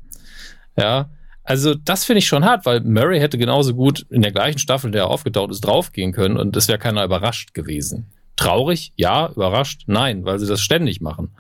Ja. 0.77 1.11
Also, 1.47 1.75
das 1.75 2.05
finde 2.05 2.21
ich 2.21 2.27
schon 2.27 2.45
hart, 2.45 2.65
weil 2.65 2.81
Murray 2.81 3.21
hätte 3.21 3.37
genauso 3.37 3.75
gut 3.75 4.07
in 4.09 4.23
der 4.23 4.33
gleichen 4.33 4.59
Staffel, 4.59 4.91
der 4.91 5.03
er 5.03 5.11
aufgetaucht 5.11 5.51
ist, 5.51 5.61
draufgehen 5.61 6.13
können 6.13 6.39
und 6.39 6.57
es 6.57 6.69
wäre 6.69 6.79
keiner 6.79 7.05
überrascht 7.05 7.53
gewesen. 7.53 8.07
Traurig? 8.37 8.93
Ja. 8.97 9.29
Überrascht? 9.29 9.83
Nein, 9.87 10.25
weil 10.25 10.39
sie 10.39 10.47
das 10.47 10.61
ständig 10.61 11.01
machen. 11.01 11.33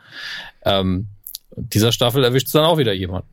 Ähm, 0.64 1.08
dieser 1.56 1.92
Staffel 1.92 2.24
erwischt 2.24 2.46
es 2.46 2.52
dann 2.52 2.64
auch 2.64 2.78
wieder 2.78 2.92
jemand. 2.92 3.24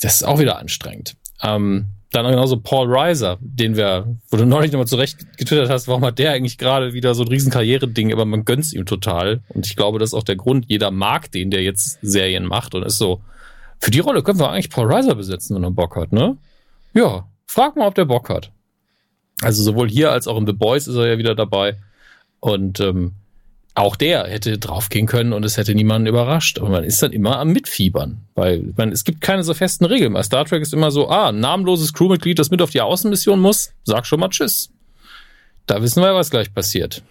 Das 0.00 0.14
ist 0.14 0.24
auch 0.24 0.38
wieder 0.38 0.58
anstrengend. 0.58 1.14
Ähm, 1.42 1.86
dann 2.10 2.26
genauso 2.26 2.58
Paul 2.58 2.94
Reiser, 2.94 3.38
den 3.40 3.76
wir, 3.76 4.16
wo 4.28 4.36
du 4.36 4.44
neulich 4.44 4.70
nochmal 4.70 4.86
zurecht 4.86 5.38
getwittert 5.38 5.70
hast, 5.70 5.88
warum 5.88 6.04
hat 6.04 6.18
der 6.18 6.32
eigentlich 6.32 6.58
gerade 6.58 6.92
wieder 6.92 7.14
so 7.14 7.22
ein 7.22 7.28
riesen 7.28 7.50
Karriere-Ding, 7.50 8.12
aber 8.12 8.26
man 8.26 8.44
gönnt's 8.44 8.72
ihm 8.72 8.84
total. 8.84 9.40
Und 9.48 9.66
ich 9.66 9.76
glaube, 9.76 9.98
das 9.98 10.10
ist 10.10 10.14
auch 10.14 10.22
der 10.22 10.36
Grund, 10.36 10.66
jeder 10.68 10.90
mag 10.90 11.30
den, 11.32 11.50
der 11.50 11.62
jetzt 11.62 11.98
Serien 12.02 12.44
macht 12.46 12.74
und 12.74 12.82
ist 12.82 12.98
so, 12.98 13.22
für 13.78 13.90
die 13.90 14.00
Rolle 14.00 14.22
können 14.22 14.38
wir 14.38 14.50
eigentlich 14.50 14.70
Paul 14.70 14.92
Reiser 14.92 15.14
besetzen, 15.14 15.56
wenn 15.56 15.64
er 15.64 15.70
Bock 15.70 15.96
hat, 15.96 16.12
ne? 16.12 16.36
Ja, 16.94 17.26
frag 17.46 17.76
mal, 17.76 17.88
ob 17.88 17.94
der 17.94 18.04
Bock 18.04 18.28
hat. 18.28 18.50
Also 19.40 19.62
sowohl 19.62 19.88
hier 19.88 20.12
als 20.12 20.28
auch 20.28 20.38
in 20.38 20.46
The 20.46 20.52
Boys 20.52 20.86
ist 20.86 20.96
er 20.96 21.08
ja 21.08 21.18
wieder 21.18 21.34
dabei. 21.34 21.78
Und 22.40 22.78
ähm, 22.80 23.12
auch 23.74 23.96
der 23.96 24.24
hätte 24.26 24.58
draufgehen 24.58 25.06
können 25.06 25.32
und 25.32 25.44
es 25.44 25.56
hätte 25.56 25.74
niemanden 25.74 26.06
überrascht. 26.06 26.58
Aber 26.58 26.68
man 26.68 26.84
ist 26.84 27.02
dann 27.02 27.12
immer 27.12 27.38
am 27.38 27.52
Mitfiebern, 27.52 28.20
weil 28.34 28.72
man, 28.76 28.92
es 28.92 29.04
gibt 29.04 29.22
keine 29.22 29.44
so 29.44 29.54
festen 29.54 29.86
Regeln. 29.86 30.12
Bei 30.12 30.22
Star 30.22 30.44
Trek 30.44 30.62
ist 30.62 30.74
immer 30.74 30.90
so, 30.90 31.08
ah, 31.08 31.32
namenloses 31.32 31.92
Crewmitglied, 31.94 32.38
das 32.38 32.50
mit 32.50 32.60
auf 32.60 32.70
die 32.70 32.82
Außenmission 32.82 33.40
muss, 33.40 33.72
sag 33.84 34.06
schon 34.06 34.20
mal 34.20 34.28
Tschüss. 34.28 34.70
Da 35.66 35.80
wissen 35.80 36.02
wir, 36.02 36.14
was 36.14 36.30
gleich 36.30 36.52
passiert. 36.52 37.02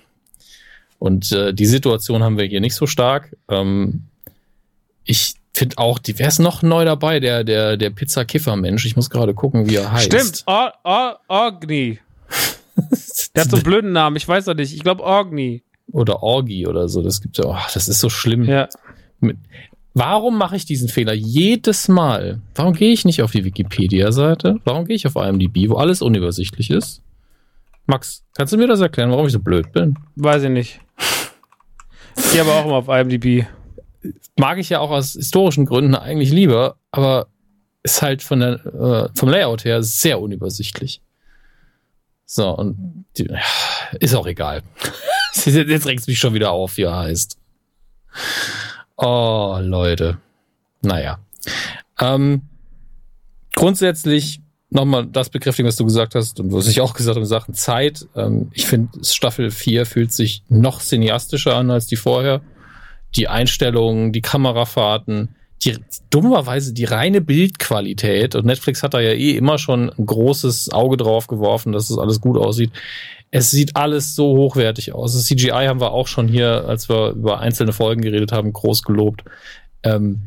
Und 1.00 1.32
äh, 1.32 1.54
die 1.54 1.66
Situation 1.66 2.22
haben 2.22 2.38
wir 2.38 2.46
hier 2.46 2.62
nicht 2.62 2.76
so 2.76 2.86
stark. 2.86 3.36
Ähm, 3.50 4.04
ich 5.04 5.34
finde 5.54 5.80
auch, 5.80 5.98
die 5.98 6.20
wer 6.20 6.28
ist 6.28 6.38
noch 6.38 6.62
neu 6.62 6.86
dabei, 6.86 7.20
der 7.20 7.44
der 7.44 7.76
der 7.76 7.90
Pizza 7.90 8.24
Kiffer 8.24 8.56
Mensch. 8.56 8.86
Ich 8.86 8.96
muss 8.96 9.10
gerade 9.10 9.34
gucken, 9.34 9.68
wie 9.68 9.78
er 9.78 9.92
heißt. 9.92 10.06
Stimmt, 10.06 10.44
Or 10.46 10.74
Or 10.84 11.20
Orgni. 11.28 12.00
der 13.36 13.44
hat 13.44 13.50
so 13.50 13.58
einen 13.58 13.64
blöden 13.64 13.92
Namen. 13.94 14.16
Ich 14.16 14.28
weiß 14.28 14.46
doch 14.46 14.54
nicht. 14.54 14.76
Ich 14.76 14.84
glaube 14.84 15.04
Orgni 15.04 15.64
oder 15.91 16.23
Orgi 16.23 16.68
oder 16.68 16.88
so. 16.89 17.01
Das 17.01 17.22
gibt 17.22 17.38
ja, 17.38 17.45
oh, 17.45 17.57
das 17.73 17.88
ist 17.88 17.99
so 17.99 18.09
schlimm. 18.09 18.43
Ja. 18.45 18.68
Warum 19.93 20.38
mache 20.38 20.55
ich 20.55 20.65
diesen 20.65 20.88
Fehler 20.88 21.13
jedes 21.13 21.88
Mal? 21.88 22.41
Warum 22.55 22.73
gehe 22.73 22.93
ich 22.93 23.03
nicht 23.03 23.22
auf 23.22 23.31
die 23.31 23.43
Wikipedia-Seite? 23.43 24.59
Warum 24.63 24.85
gehe 24.85 24.95
ich 24.95 25.05
auf 25.05 25.15
IMDb, 25.15 25.69
wo 25.69 25.76
alles 25.76 26.01
unübersichtlich 26.01 26.69
ist? 26.69 27.01
Max, 27.88 28.23
kannst 28.35 28.53
du 28.53 28.57
mir 28.57 28.68
das 28.68 28.80
erklären, 28.80 29.11
warum 29.11 29.26
ich 29.26 29.34
so 29.34 29.39
blöd 29.39 29.72
bin? 29.73 29.95
Weiß 30.15 30.43
ich 30.43 30.49
nicht. 30.49 30.80
Ich 32.18 32.31
gehe 32.31 32.41
aber 32.41 32.55
auch 32.55 32.65
immer 32.65 32.76
auf 32.76 32.88
IMDb. 32.88 33.45
Mag 34.38 34.57
ich 34.59 34.69
ja 34.69 34.80
auch 34.80 34.91
aus 34.91 35.13
historischen 35.13 35.65
Gründen 35.65 35.95
eigentlich 35.95 36.31
lieber, 36.31 36.77
aber 36.91 37.27
ist 37.84 38.01
halt 38.01 38.22
von 38.22 38.39
der, 38.39 38.65
äh, 38.65 39.09
vom 39.18 39.30
Layout 39.30 39.65
her 39.65 39.84
sehr 39.84 40.22
unübersichtlich. 40.22 41.01
So, 42.26 42.49
und 42.49 43.05
die, 43.18 43.27
ist 43.99 44.15
auch 44.15 44.26
egal. 44.26 44.61
Jetzt 45.45 45.88
regt 45.88 46.02
es 46.02 46.08
mich 46.08 46.20
schon 46.20 46.34
wieder 46.34 46.52
auf, 46.52 46.78
wie 46.78 46.84
er 46.84 46.98
heißt. 46.98 47.38
Oh, 48.98 49.58
Leute. 49.62 50.18
Naja. 50.82 51.20
Ähm, 51.99 52.44
grundsätzlich 53.56 54.41
nochmal 54.70 55.06
das 55.06 55.30
bekräftigen, 55.30 55.68
was 55.68 55.76
du 55.76 55.86
gesagt 55.86 56.16
hast 56.16 56.40
und 56.40 56.52
was 56.52 56.68
ich 56.68 56.82
auch 56.82 56.94
gesagt 56.94 57.16
habe 57.16 57.26
Sachen 57.26 57.53
Zeit. 57.53 58.08
Ähm, 58.16 58.49
ich 58.53 58.66
finde, 58.66 59.03
Staffel 59.03 59.52
4 59.52 59.86
fühlt 59.86 60.12
sich 60.12 60.44
noch 60.49 60.82
cineastischer 60.82 61.56
an 61.56 61.70
als 61.70 61.88
die 61.88 61.98
vorher. 61.98 62.41
Die 63.16 63.28
Einstellungen, 63.28 64.14
die 64.14 64.22
Kamerafahrten, 64.22 65.36
die 65.64 65.78
dummerweise 66.10 66.74
die 66.74 66.86
reine 66.86 67.22
Bildqualität 67.22 68.36
und 68.36 68.46
Netflix 68.46 68.82
hat 68.82 68.94
da 68.94 69.00
ja 69.00 69.12
eh 69.12 69.38
immer 69.38 69.58
schon 69.58 69.92
ein 69.92 70.06
großes 70.06 70.72
Auge 70.72 70.98
drauf 70.98 71.28
geworfen, 71.28 71.72
dass 71.72 71.84
es 71.84 71.90
das 71.90 71.98
alles 72.00 72.20
gut 72.20 72.38
aussieht. 72.38 72.72
Es 73.30 73.52
sieht 73.52 73.76
alles 73.76 74.16
so 74.16 74.36
hochwertig 74.36 74.94
aus. 74.94 75.14
Das 75.14 75.26
CGI 75.26 75.68
haben 75.68 75.80
wir 75.80 75.92
auch 75.92 76.08
schon 76.08 76.28
hier, 76.28 76.66
als 76.68 76.90
wir 76.90 77.12
über 77.12 77.40
einzelne 77.40 77.74
Folgen 77.74 78.02
geredet 78.02 78.32
haben, 78.32 78.52
groß 78.52 78.84
gelobt. 78.84 79.24
Ähm, 79.84 80.22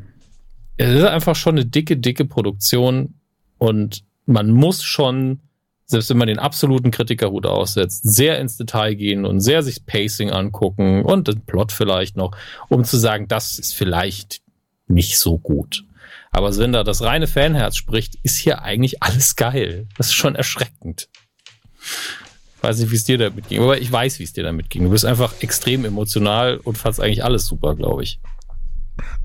es 0.77 0.95
ist 0.95 1.05
einfach 1.05 1.37
schon 1.37 1.57
eine 1.57 1.67
dicke, 1.67 1.97
dicke 1.97 2.25
Produktion 2.25 3.15
und 3.59 4.05
man 4.27 4.51
muss 4.51 4.83
schon, 4.83 5.41
selbst 5.85 6.11
wenn 6.11 6.17
man 6.17 6.29
den 6.29 6.39
absoluten 6.39 6.91
Kritikerhut 6.91 7.47
aussetzt, 7.47 8.03
sehr 8.05 8.39
ins 8.39 8.57
Detail 8.57 8.95
gehen 8.95 9.25
und 9.27 9.41
sehr 9.41 9.63
sich 9.63 9.85
Pacing 9.85 10.31
angucken 10.31 11.05
und 11.05 11.29
den 11.29 11.43
Plot 11.43 11.73
vielleicht 11.73 12.17
noch, 12.17 12.37
um 12.69 12.85
zu 12.85 12.97
sagen, 12.97 13.29
das 13.29 13.59
ist 13.59 13.75
vielleicht 13.75 14.44
nicht 14.87 15.19
so 15.19 15.39
gut. 15.39 15.85
Aber 16.31 16.57
wenn 16.57 16.73
da 16.73 16.85
das 16.85 17.03
reine 17.03 17.27
Fanherz 17.27 17.77
spricht, 17.77 18.17
ist 18.23 18.37
hier 18.37 18.63
eigentlich 18.63 19.03
alles 19.03 19.37
geil. 19.37 19.87
Das 19.97 20.09
ist 20.09 20.15
schon 20.15 20.35
erschreckend 20.35 21.09
weiß 22.65 22.81
nicht, 22.81 22.91
wie 22.91 22.97
es 22.97 23.05
dir 23.05 23.19
damit 23.19 23.49
ging, 23.49 23.63
aber 23.63 23.79
ich 23.79 23.93
weiß, 23.93 24.19
wie 24.19 24.25
es 24.25 24.33
dir 24.33 24.43
damit 24.43 24.71
ging. 24.71 24.85
Du 24.85 24.91
bist 24.91 25.05
einfach 25.05 25.35
extrem 25.41 25.85
emotional 25.85 26.57
und 26.65 26.77
fandst 26.77 27.01
eigentlich 27.01 27.23
alles 27.23 27.47
super, 27.47 27.77
glaube 27.77 28.03
ich. 28.03 28.19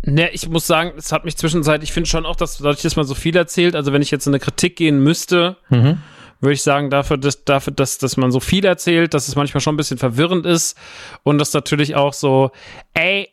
Ne, 0.03 0.29
ich 0.31 0.47
muss 0.49 0.67
sagen, 0.67 0.93
es 0.97 1.11
hat 1.11 1.25
mich 1.25 1.37
zwischenzeitlich, 1.37 1.89
ich 1.89 1.93
finde 1.93 2.09
schon 2.09 2.25
auch, 2.25 2.35
dass 2.35 2.57
dadurch, 2.57 2.81
dass 2.81 2.95
man 2.95 3.05
so 3.05 3.15
viel 3.15 3.35
erzählt, 3.35 3.75
also 3.75 3.93
wenn 3.93 4.01
ich 4.01 4.11
jetzt 4.11 4.27
in 4.27 4.33
eine 4.33 4.39
Kritik 4.39 4.75
gehen 4.75 5.01
müsste, 5.01 5.57
mhm. 5.69 5.99
würde 6.41 6.53
ich 6.53 6.63
sagen, 6.63 6.89
dafür, 6.89 7.17
dass, 7.17 7.43
dafür 7.45 7.73
dass, 7.73 7.97
dass 7.97 8.17
man 8.17 8.31
so 8.31 8.39
viel 8.39 8.65
erzählt, 8.65 9.13
dass 9.13 9.27
es 9.27 9.35
manchmal 9.35 9.61
schon 9.61 9.75
ein 9.75 9.77
bisschen 9.77 9.97
verwirrend 9.97 10.45
ist 10.45 10.77
und 11.23 11.37
das 11.37 11.53
natürlich 11.53 11.95
auch 11.95 12.13
so, 12.13 12.51
ey, 12.93 13.29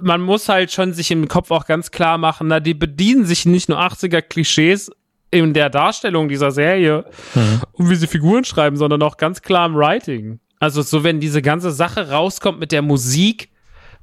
man 0.00 0.20
muss 0.20 0.48
halt 0.48 0.72
schon 0.72 0.92
sich 0.92 1.10
im 1.10 1.28
Kopf 1.28 1.50
auch 1.50 1.66
ganz 1.66 1.90
klar 1.90 2.18
machen, 2.18 2.48
na, 2.48 2.60
die 2.60 2.74
bedienen 2.74 3.24
sich 3.24 3.46
nicht 3.46 3.68
nur 3.68 3.80
80er 3.80 4.22
Klischees 4.22 4.90
in 5.30 5.54
der 5.54 5.70
Darstellung 5.70 6.28
dieser 6.28 6.50
Serie 6.50 7.04
mhm. 7.34 7.60
und 7.72 7.90
wie 7.90 7.96
sie 7.96 8.06
Figuren 8.06 8.44
schreiben, 8.44 8.76
sondern 8.76 9.02
auch 9.02 9.16
ganz 9.16 9.42
klar 9.42 9.66
im 9.66 9.74
Writing. 9.74 10.40
Also 10.58 10.82
so, 10.82 11.04
wenn 11.04 11.20
diese 11.20 11.42
ganze 11.42 11.70
Sache 11.70 12.10
rauskommt 12.10 12.58
mit 12.58 12.72
der 12.72 12.82
Musik, 12.82 13.50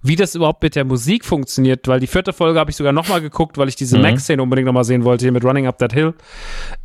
wie 0.01 0.15
das 0.15 0.35
überhaupt 0.35 0.61
mit 0.61 0.75
der 0.75 0.83
Musik 0.83 1.23
funktioniert, 1.23 1.87
weil 1.87 1.99
die 1.99 2.07
vierte 2.07 2.33
Folge 2.33 2.59
habe 2.59 2.69
ich 2.69 2.75
sogar 2.75 2.91
nochmal 2.91 3.21
geguckt, 3.21 3.57
weil 3.57 3.69
ich 3.69 3.75
diese 3.75 3.97
mhm. 3.97 4.03
Max-Szene 4.03 4.43
unbedingt 4.43 4.65
nochmal 4.65 4.83
sehen 4.83 5.05
wollte, 5.05 5.25
hier 5.25 5.31
mit 5.31 5.45
Running 5.45 5.65
Up 5.65 5.77
That 5.77 5.93
Hill. 5.93 6.13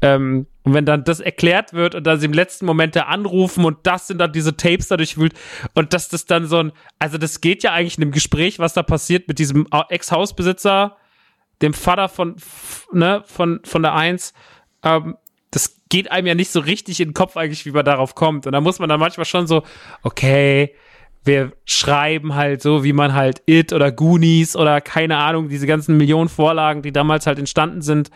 Ähm, 0.01 0.47
und 0.69 0.75
wenn 0.75 0.85
dann 0.85 1.05
das 1.05 1.21
erklärt 1.21 1.73
wird 1.73 1.95
und 1.95 2.05
dann 2.05 2.21
sie 2.21 2.27
im 2.27 2.33
letzten 2.33 2.67
Moment 2.67 2.95
da 2.95 3.03
anrufen 3.05 3.65
und 3.65 3.79
das 3.85 4.07
sind 4.07 4.19
dann 4.19 4.33
diese 4.33 4.57
Tapes 4.57 4.89
dadurch 4.89 5.17
wühlt 5.17 5.33
und 5.75 5.95
dass 5.95 6.11
das 6.11 6.27
dann 6.27 6.47
so 6.47 6.59
ein, 6.59 6.73
also 6.99 7.17
das 7.17 7.41
geht 7.41 7.63
ja 7.63 7.73
eigentlich 7.73 7.97
in 7.97 8.03
dem 8.03 8.13
Gespräch, 8.13 8.59
was 8.59 8.75
da 8.75 8.83
passiert 8.83 9.29
mit 9.29 9.39
diesem 9.39 9.67
Ex-Hausbesitzer, 9.89 10.97
dem 11.63 11.73
Vater 11.73 12.09
von, 12.11 12.37
ne, 12.93 13.23
von, 13.27 13.61
von 13.65 13.83
der 13.83 13.95
Eins, 13.95 14.35
ähm, 14.83 15.17
das 15.51 15.81
geht 15.89 16.11
einem 16.11 16.27
ja 16.27 16.35
nicht 16.35 16.51
so 16.51 16.61
richtig 16.61 17.01
in 17.01 17.09
den 17.09 17.15
Kopf 17.15 17.39
eigentlich, 17.39 17.65
wie 17.65 17.71
man 17.71 17.85
darauf 17.85 18.15
kommt. 18.15 18.47
Und 18.47 18.53
da 18.53 18.61
muss 18.61 18.79
man 18.79 18.91
dann 18.91 19.01
manchmal 19.01 19.25
schon 19.25 19.47
so, 19.47 19.63
okay, 20.03 20.75
wir 21.25 21.53
schreiben 21.65 22.35
halt 22.35 22.63
so, 22.63 22.85
wie 22.85 22.93
man 22.93 23.15
halt 23.15 23.43
It 23.47 23.73
oder 23.73 23.93
Goonies 23.93 24.57
oder 24.57 24.81
keine 24.81 25.19
Ahnung, 25.19 25.49
diese 25.49 25.67
ganzen 25.67 25.97
Millionen 25.97 26.29
Vorlagen, 26.29 26.83
die 26.83 26.93
damals 26.93 27.27
halt 27.27 27.39
entstanden 27.39 27.83
sind, 27.83 28.11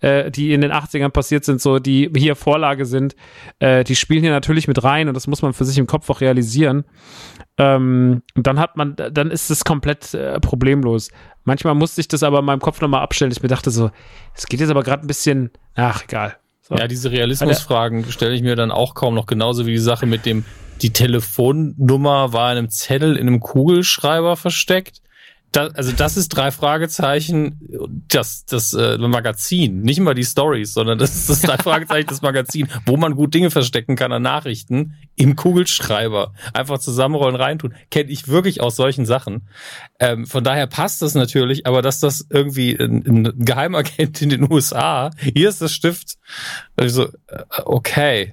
äh, 0.00 0.30
die 0.30 0.52
in 0.52 0.60
den 0.60 0.72
80ern 0.72 1.10
passiert 1.10 1.44
sind, 1.44 1.60
so, 1.60 1.78
die 1.78 2.10
hier 2.16 2.36
Vorlage 2.36 2.84
sind, 2.84 3.16
äh, 3.58 3.84
die 3.84 3.96
spielen 3.96 4.22
hier 4.22 4.32
natürlich 4.32 4.68
mit 4.68 4.82
rein 4.84 5.08
und 5.08 5.14
das 5.14 5.26
muss 5.26 5.42
man 5.42 5.52
für 5.52 5.64
sich 5.64 5.78
im 5.78 5.86
Kopf 5.86 6.08
auch 6.10 6.20
realisieren. 6.20 6.84
Ähm, 7.58 8.22
und 8.34 8.46
dann 8.46 8.58
hat 8.58 8.76
man, 8.76 8.96
dann 8.96 9.30
ist 9.30 9.50
es 9.50 9.64
komplett 9.64 10.14
äh, 10.14 10.40
problemlos. 10.40 11.10
Manchmal 11.44 11.74
musste 11.74 12.00
ich 12.00 12.08
das 12.08 12.22
aber 12.22 12.40
in 12.40 12.44
meinem 12.44 12.60
Kopf 12.60 12.80
nochmal 12.80 13.02
abstellen. 13.02 13.32
Ich 13.32 13.42
mir 13.42 13.48
dachte 13.48 13.70
so, 13.70 13.90
es 14.34 14.46
geht 14.46 14.60
jetzt 14.60 14.70
aber 14.70 14.82
gerade 14.82 15.04
ein 15.04 15.08
bisschen, 15.08 15.50
ach, 15.74 16.04
egal. 16.04 16.36
So. 16.62 16.76
Ja, 16.76 16.86
diese 16.86 17.10
Realismusfragen 17.10 18.10
stelle 18.10 18.34
ich 18.34 18.42
mir 18.42 18.54
dann 18.54 18.70
auch 18.70 18.94
kaum 18.94 19.14
noch 19.14 19.26
genauso 19.26 19.66
wie 19.66 19.72
die 19.72 19.78
Sache 19.78 20.06
mit 20.06 20.24
dem, 20.26 20.44
die 20.82 20.92
Telefonnummer 20.92 22.32
war 22.32 22.52
in 22.52 22.58
einem 22.58 22.70
Zettel 22.70 23.16
in 23.16 23.28
einem 23.28 23.40
Kugelschreiber 23.40 24.36
versteckt. 24.36 25.00
Das, 25.52 25.74
also 25.74 25.92
das 25.92 26.16
ist 26.16 26.30
drei 26.30 26.50
Fragezeichen, 26.50 27.60
das, 28.08 28.46
das 28.46 28.72
äh, 28.72 28.96
Magazin, 28.96 29.82
nicht 29.82 29.98
immer 29.98 30.14
die 30.14 30.24
Stories, 30.24 30.72
sondern 30.72 30.98
das 30.98 31.14
ist 31.14 31.28
das 31.28 31.42
drei 31.42 31.58
Fragezeichen, 31.62 32.08
das 32.08 32.22
Magazin, 32.22 32.68
wo 32.86 32.96
man 32.96 33.14
gut 33.14 33.34
Dinge 33.34 33.50
verstecken 33.50 33.94
kann 33.94 34.12
an 34.12 34.22
Nachrichten 34.22 34.94
im 35.14 35.36
Kugelschreiber. 35.36 36.32
Einfach 36.54 36.78
zusammenrollen, 36.78 37.36
reintun. 37.36 37.74
Kenne 37.90 38.10
ich 38.10 38.28
wirklich 38.28 38.62
aus 38.62 38.76
solchen 38.76 39.04
Sachen. 39.04 39.46
Ähm, 40.00 40.26
von 40.26 40.42
daher 40.42 40.66
passt 40.66 41.02
das 41.02 41.14
natürlich, 41.14 41.66
aber 41.66 41.82
dass 41.82 42.00
das 42.00 42.26
irgendwie 42.30 42.74
ein, 42.74 43.04
ein 43.06 43.32
Geheimagent 43.44 44.22
in 44.22 44.30
den 44.30 44.42
USA, 44.50 45.10
hier 45.18 45.50
ist 45.50 45.60
das 45.60 45.74
Stift, 45.74 46.16
also 46.76 47.08
äh, 47.26 47.42
okay, 47.66 48.32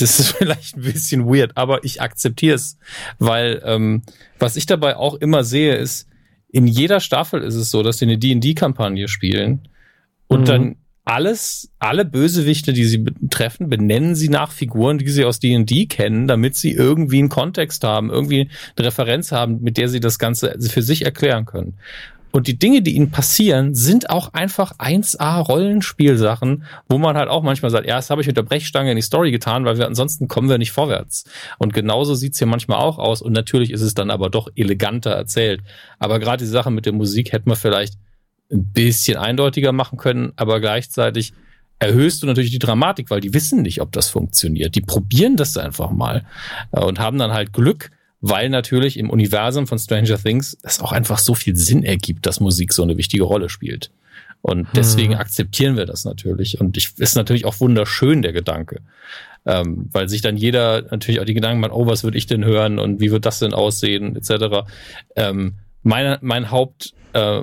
das 0.00 0.18
ist 0.20 0.32
vielleicht 0.38 0.76
ein 0.76 0.82
bisschen 0.82 1.26
weird, 1.26 1.56
aber 1.56 1.84
ich 1.84 2.00
akzeptiere 2.00 2.56
es, 2.56 2.78
weil 3.18 3.62
ähm, 3.64 4.02
was 4.38 4.56
ich 4.56 4.66
dabei 4.66 4.96
auch 4.96 5.14
immer 5.14 5.44
sehe, 5.44 5.76
ist, 5.76 6.08
in 6.50 6.66
jeder 6.66 7.00
Staffel 7.00 7.42
ist 7.42 7.54
es 7.54 7.70
so, 7.70 7.82
dass 7.82 7.98
sie 7.98 8.06
eine 8.06 8.18
D&D-Kampagne 8.18 9.08
spielen 9.08 9.68
und 10.28 10.42
mhm. 10.42 10.44
dann 10.46 10.76
alles, 11.04 11.70
alle 11.78 12.04
Bösewichte, 12.04 12.74
die 12.74 12.84
sie 12.84 13.02
treffen, 13.30 13.70
benennen 13.70 14.14
sie 14.14 14.28
nach 14.28 14.52
Figuren, 14.52 14.98
die 14.98 15.08
sie 15.08 15.24
aus 15.24 15.40
D&D 15.40 15.86
kennen, 15.86 16.26
damit 16.26 16.54
sie 16.54 16.72
irgendwie 16.72 17.18
einen 17.18 17.30
Kontext 17.30 17.82
haben, 17.82 18.10
irgendwie 18.10 18.50
eine 18.76 18.86
Referenz 18.86 19.32
haben, 19.32 19.62
mit 19.62 19.78
der 19.78 19.88
sie 19.88 20.00
das 20.00 20.18
Ganze 20.18 20.58
für 20.60 20.82
sich 20.82 21.06
erklären 21.06 21.46
können. 21.46 21.78
Und 22.30 22.46
die 22.46 22.58
Dinge, 22.58 22.82
die 22.82 22.94
ihnen 22.94 23.10
passieren, 23.10 23.74
sind 23.74 24.10
auch 24.10 24.34
einfach 24.34 24.78
1A 24.78 25.40
Rollenspielsachen, 25.40 26.64
wo 26.88 26.98
man 26.98 27.16
halt 27.16 27.28
auch 27.28 27.42
manchmal 27.42 27.70
sagt, 27.70 27.86
ja, 27.86 28.00
habe 28.08 28.20
ich 28.20 28.26
mit 28.26 28.36
der 28.36 28.42
Brechstange 28.42 28.90
in 28.90 28.96
die 28.96 29.02
Story 29.02 29.30
getan, 29.30 29.64
weil 29.64 29.78
wir 29.78 29.86
ansonsten 29.86 30.28
kommen 30.28 30.48
wir 30.48 30.58
nicht 30.58 30.72
vorwärts. 30.72 31.24
Und 31.58 31.72
genauso 31.72 32.14
sieht's 32.14 32.38
hier 32.38 32.46
manchmal 32.46 32.78
auch 32.78 32.98
aus. 32.98 33.22
Und 33.22 33.32
natürlich 33.32 33.70
ist 33.70 33.82
es 33.82 33.94
dann 33.94 34.10
aber 34.10 34.30
doch 34.30 34.48
eleganter 34.56 35.10
erzählt. 35.10 35.62
Aber 35.98 36.18
gerade 36.18 36.44
die 36.44 36.50
Sache 36.50 36.70
mit 36.70 36.86
der 36.86 36.92
Musik 36.92 37.32
hätte 37.32 37.48
man 37.48 37.56
vielleicht 37.56 37.94
ein 38.50 38.72
bisschen 38.72 39.16
eindeutiger 39.16 39.72
machen 39.72 39.98
können, 39.98 40.32
aber 40.36 40.60
gleichzeitig 40.60 41.34
erhöhst 41.78 42.22
du 42.22 42.26
natürlich 42.26 42.50
die 42.50 42.58
Dramatik, 42.58 43.10
weil 43.10 43.20
die 43.20 43.34
wissen 43.34 43.62
nicht, 43.62 43.80
ob 43.80 43.92
das 43.92 44.08
funktioniert. 44.08 44.74
Die 44.74 44.80
probieren 44.80 45.36
das 45.36 45.56
einfach 45.56 45.90
mal 45.90 46.24
und 46.70 46.98
haben 46.98 47.18
dann 47.18 47.32
halt 47.32 47.52
Glück, 47.52 47.90
weil 48.20 48.48
natürlich 48.48 48.98
im 48.98 49.10
Universum 49.10 49.66
von 49.66 49.78
Stranger 49.78 50.18
Things 50.18 50.56
es 50.62 50.80
auch 50.80 50.92
einfach 50.92 51.18
so 51.18 51.34
viel 51.34 51.56
Sinn 51.56 51.84
ergibt, 51.84 52.26
dass 52.26 52.40
Musik 52.40 52.72
so 52.72 52.82
eine 52.82 52.96
wichtige 52.96 53.24
Rolle 53.24 53.48
spielt. 53.48 53.90
Und 54.40 54.68
deswegen 54.74 55.14
hm. 55.14 55.20
akzeptieren 55.20 55.76
wir 55.76 55.84
das 55.84 56.04
natürlich. 56.04 56.60
Und 56.60 56.76
ich 56.76 56.96
ist 56.98 57.16
natürlich 57.16 57.44
auch 57.44 57.58
wunderschön, 57.60 58.22
der 58.22 58.32
Gedanke. 58.32 58.80
Ähm, 59.46 59.88
weil 59.92 60.08
sich 60.08 60.20
dann 60.20 60.36
jeder 60.36 60.82
natürlich 60.82 61.20
auch 61.20 61.24
die 61.24 61.34
Gedanken 61.34 61.60
macht, 61.60 61.72
oh, 61.72 61.86
was 61.86 62.04
würde 62.04 62.18
ich 62.18 62.26
denn 62.26 62.44
hören 62.44 62.78
und 62.78 63.00
wie 63.00 63.10
wird 63.10 63.24
das 63.24 63.38
denn 63.38 63.54
aussehen, 63.54 64.14
etc. 64.16 64.68
Ähm, 65.16 65.54
meine, 65.82 66.18
mein 66.20 66.50
Haupt, 66.50 66.92
äh, 67.14 67.42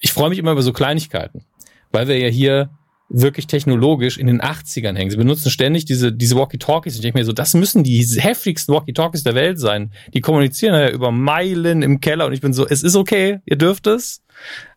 ich 0.00 0.12
freue 0.12 0.30
mich 0.30 0.38
immer 0.38 0.52
über 0.52 0.62
so 0.62 0.72
Kleinigkeiten, 0.72 1.44
weil 1.90 2.08
wir 2.08 2.18
ja 2.18 2.28
hier 2.28 2.70
wirklich 3.08 3.46
technologisch 3.46 4.18
in 4.18 4.26
den 4.26 4.40
80ern 4.40 4.96
hängen. 4.96 5.10
Sie 5.10 5.16
benutzen 5.16 5.50
ständig 5.50 5.84
diese, 5.84 6.12
diese 6.12 6.36
Walkie-Talkies. 6.36 6.96
Ich 6.96 7.00
denke 7.00 7.18
mir 7.18 7.24
so, 7.24 7.32
das 7.32 7.54
müssen 7.54 7.84
die 7.84 8.02
heftigsten 8.02 8.74
Walkie-Talkies 8.74 9.22
der 9.22 9.34
Welt 9.34 9.60
sein. 9.60 9.92
Die 10.12 10.20
kommunizieren 10.20 10.74
ja 10.74 10.90
über 10.90 11.12
Meilen 11.12 11.82
im 11.82 12.00
Keller 12.00 12.26
und 12.26 12.32
ich 12.32 12.40
bin 12.40 12.52
so, 12.52 12.66
es 12.66 12.82
ist 12.82 12.96
okay, 12.96 13.40
ihr 13.46 13.56
dürft 13.56 13.86
es. 13.86 14.22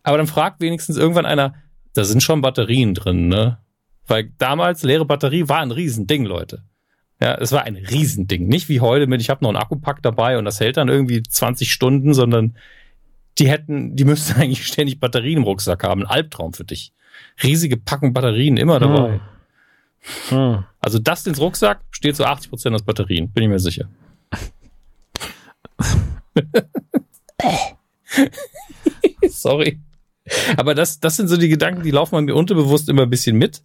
Aber 0.04 0.18
dann 0.18 0.28
fragt 0.28 0.62
wenigstens 0.62 0.98
irgendwann 0.98 1.26
einer, 1.26 1.56
da 1.94 2.04
sind 2.04 2.22
schon 2.22 2.42
Batterien 2.42 2.94
drin, 2.94 3.28
ne? 3.28 3.58
Weil 4.06 4.32
damals 4.38 4.84
leere 4.84 5.06
Batterie 5.06 5.50
war 5.50 5.60
ein 5.60 5.72
Riesending, 5.72 6.26
Leute. 6.26 6.64
Ja, 7.22 7.36
es 7.36 7.52
war 7.52 7.64
ein 7.64 7.76
Riesending. 7.76 8.48
Nicht 8.48 8.70
wie 8.70 8.80
heute 8.80 9.08
mit, 9.08 9.22
ich 9.22 9.30
habe 9.30 9.44
noch 9.44 9.50
einen 9.50 9.58
Akkupack 9.58 10.02
dabei 10.02 10.38
und 10.38 10.46
das 10.46 10.60
hält 10.60 10.78
dann 10.78 10.88
irgendwie 10.88 11.22
20 11.22 11.72
Stunden, 11.72 12.14
sondern 12.14 12.56
die 13.38 13.50
hätten, 13.50 13.96
die 13.96 14.06
müssten 14.06 14.34
eigentlich 14.40 14.66
ständig 14.66 15.00
Batterien 15.00 15.40
im 15.40 15.44
Rucksack 15.44 15.84
haben. 15.84 16.04
Ein 16.04 16.10
Albtraum 16.10 16.54
für 16.54 16.64
dich 16.64 16.94
riesige 17.44 17.78
Packung 17.78 18.14
Batterien 18.14 18.58
immer 18.58 18.80
dabei. 18.80 19.20
Hm. 20.30 20.30
Hm. 20.30 20.64
Also 20.80 21.00
das 21.00 21.28
ins 21.28 21.40
Rucksack 21.40 21.82
steht 21.92 22.16
zu 22.16 22.26
80 22.26 22.50
Prozent 22.50 22.76
aus 22.76 22.84
Batterien, 22.84 23.30
bin 23.32 23.44
ich 23.44 23.50
mir 23.50 23.60
sicher. 23.60 23.90
Sorry. 29.28 29.80
Aber 30.58 30.76
das, 30.76 31.00
das 31.00 31.16
sind 31.16 31.28
so 31.28 31.38
die 31.38 31.50
Gedanken, 31.50 31.84
die 31.84 31.92
laufen 31.92 32.24
mir 32.24 32.36
unterbewusst 32.36 32.90
immer 32.90 33.04
ein 33.04 33.10
bisschen 33.10 33.38
mit 33.38 33.64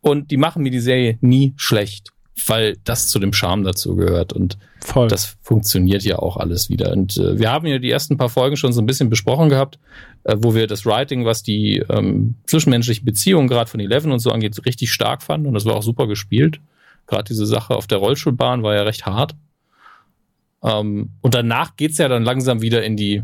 und 0.00 0.30
die 0.30 0.36
machen 0.36 0.62
mir 0.62 0.70
die 0.70 0.80
Serie 0.80 1.18
nie 1.20 1.54
schlecht 1.56 2.13
weil 2.46 2.76
das 2.84 3.08
zu 3.08 3.18
dem 3.18 3.32
Charme 3.32 3.64
dazu 3.64 3.96
gehört 3.96 4.32
und 4.32 4.58
Voll. 4.80 5.08
das 5.08 5.36
funktioniert 5.40 6.02
ja 6.02 6.18
auch 6.18 6.36
alles 6.36 6.68
wieder. 6.68 6.92
Und 6.92 7.16
äh, 7.16 7.38
wir 7.38 7.50
haben 7.50 7.66
ja 7.66 7.78
die 7.78 7.90
ersten 7.90 8.16
paar 8.16 8.28
Folgen 8.28 8.56
schon 8.56 8.72
so 8.72 8.82
ein 8.82 8.86
bisschen 8.86 9.08
besprochen 9.08 9.48
gehabt, 9.48 9.78
äh, 10.24 10.36
wo 10.38 10.54
wir 10.54 10.66
das 10.66 10.84
Writing, 10.84 11.24
was 11.24 11.42
die 11.42 11.84
ähm, 11.88 12.34
zwischenmenschlichen 12.46 13.04
Beziehungen 13.04 13.48
gerade 13.48 13.70
von 13.70 13.80
Eleven 13.80 14.12
und 14.12 14.18
so 14.18 14.30
angeht, 14.30 14.58
richtig 14.66 14.92
stark 14.92 15.22
fanden 15.22 15.46
und 15.46 15.54
das 15.54 15.64
war 15.64 15.76
auch 15.76 15.82
super 15.82 16.06
gespielt. 16.06 16.60
Gerade 17.06 17.24
diese 17.24 17.46
Sache 17.46 17.74
auf 17.74 17.86
der 17.86 17.98
Rollschulbahn 17.98 18.62
war 18.62 18.74
ja 18.74 18.82
recht 18.82 19.06
hart. 19.06 19.34
Ähm, 20.62 21.10
und 21.20 21.34
danach 21.34 21.76
geht's 21.76 21.98
ja 21.98 22.08
dann 22.08 22.24
langsam 22.24 22.62
wieder 22.62 22.82
in 22.82 22.96
die 22.96 23.22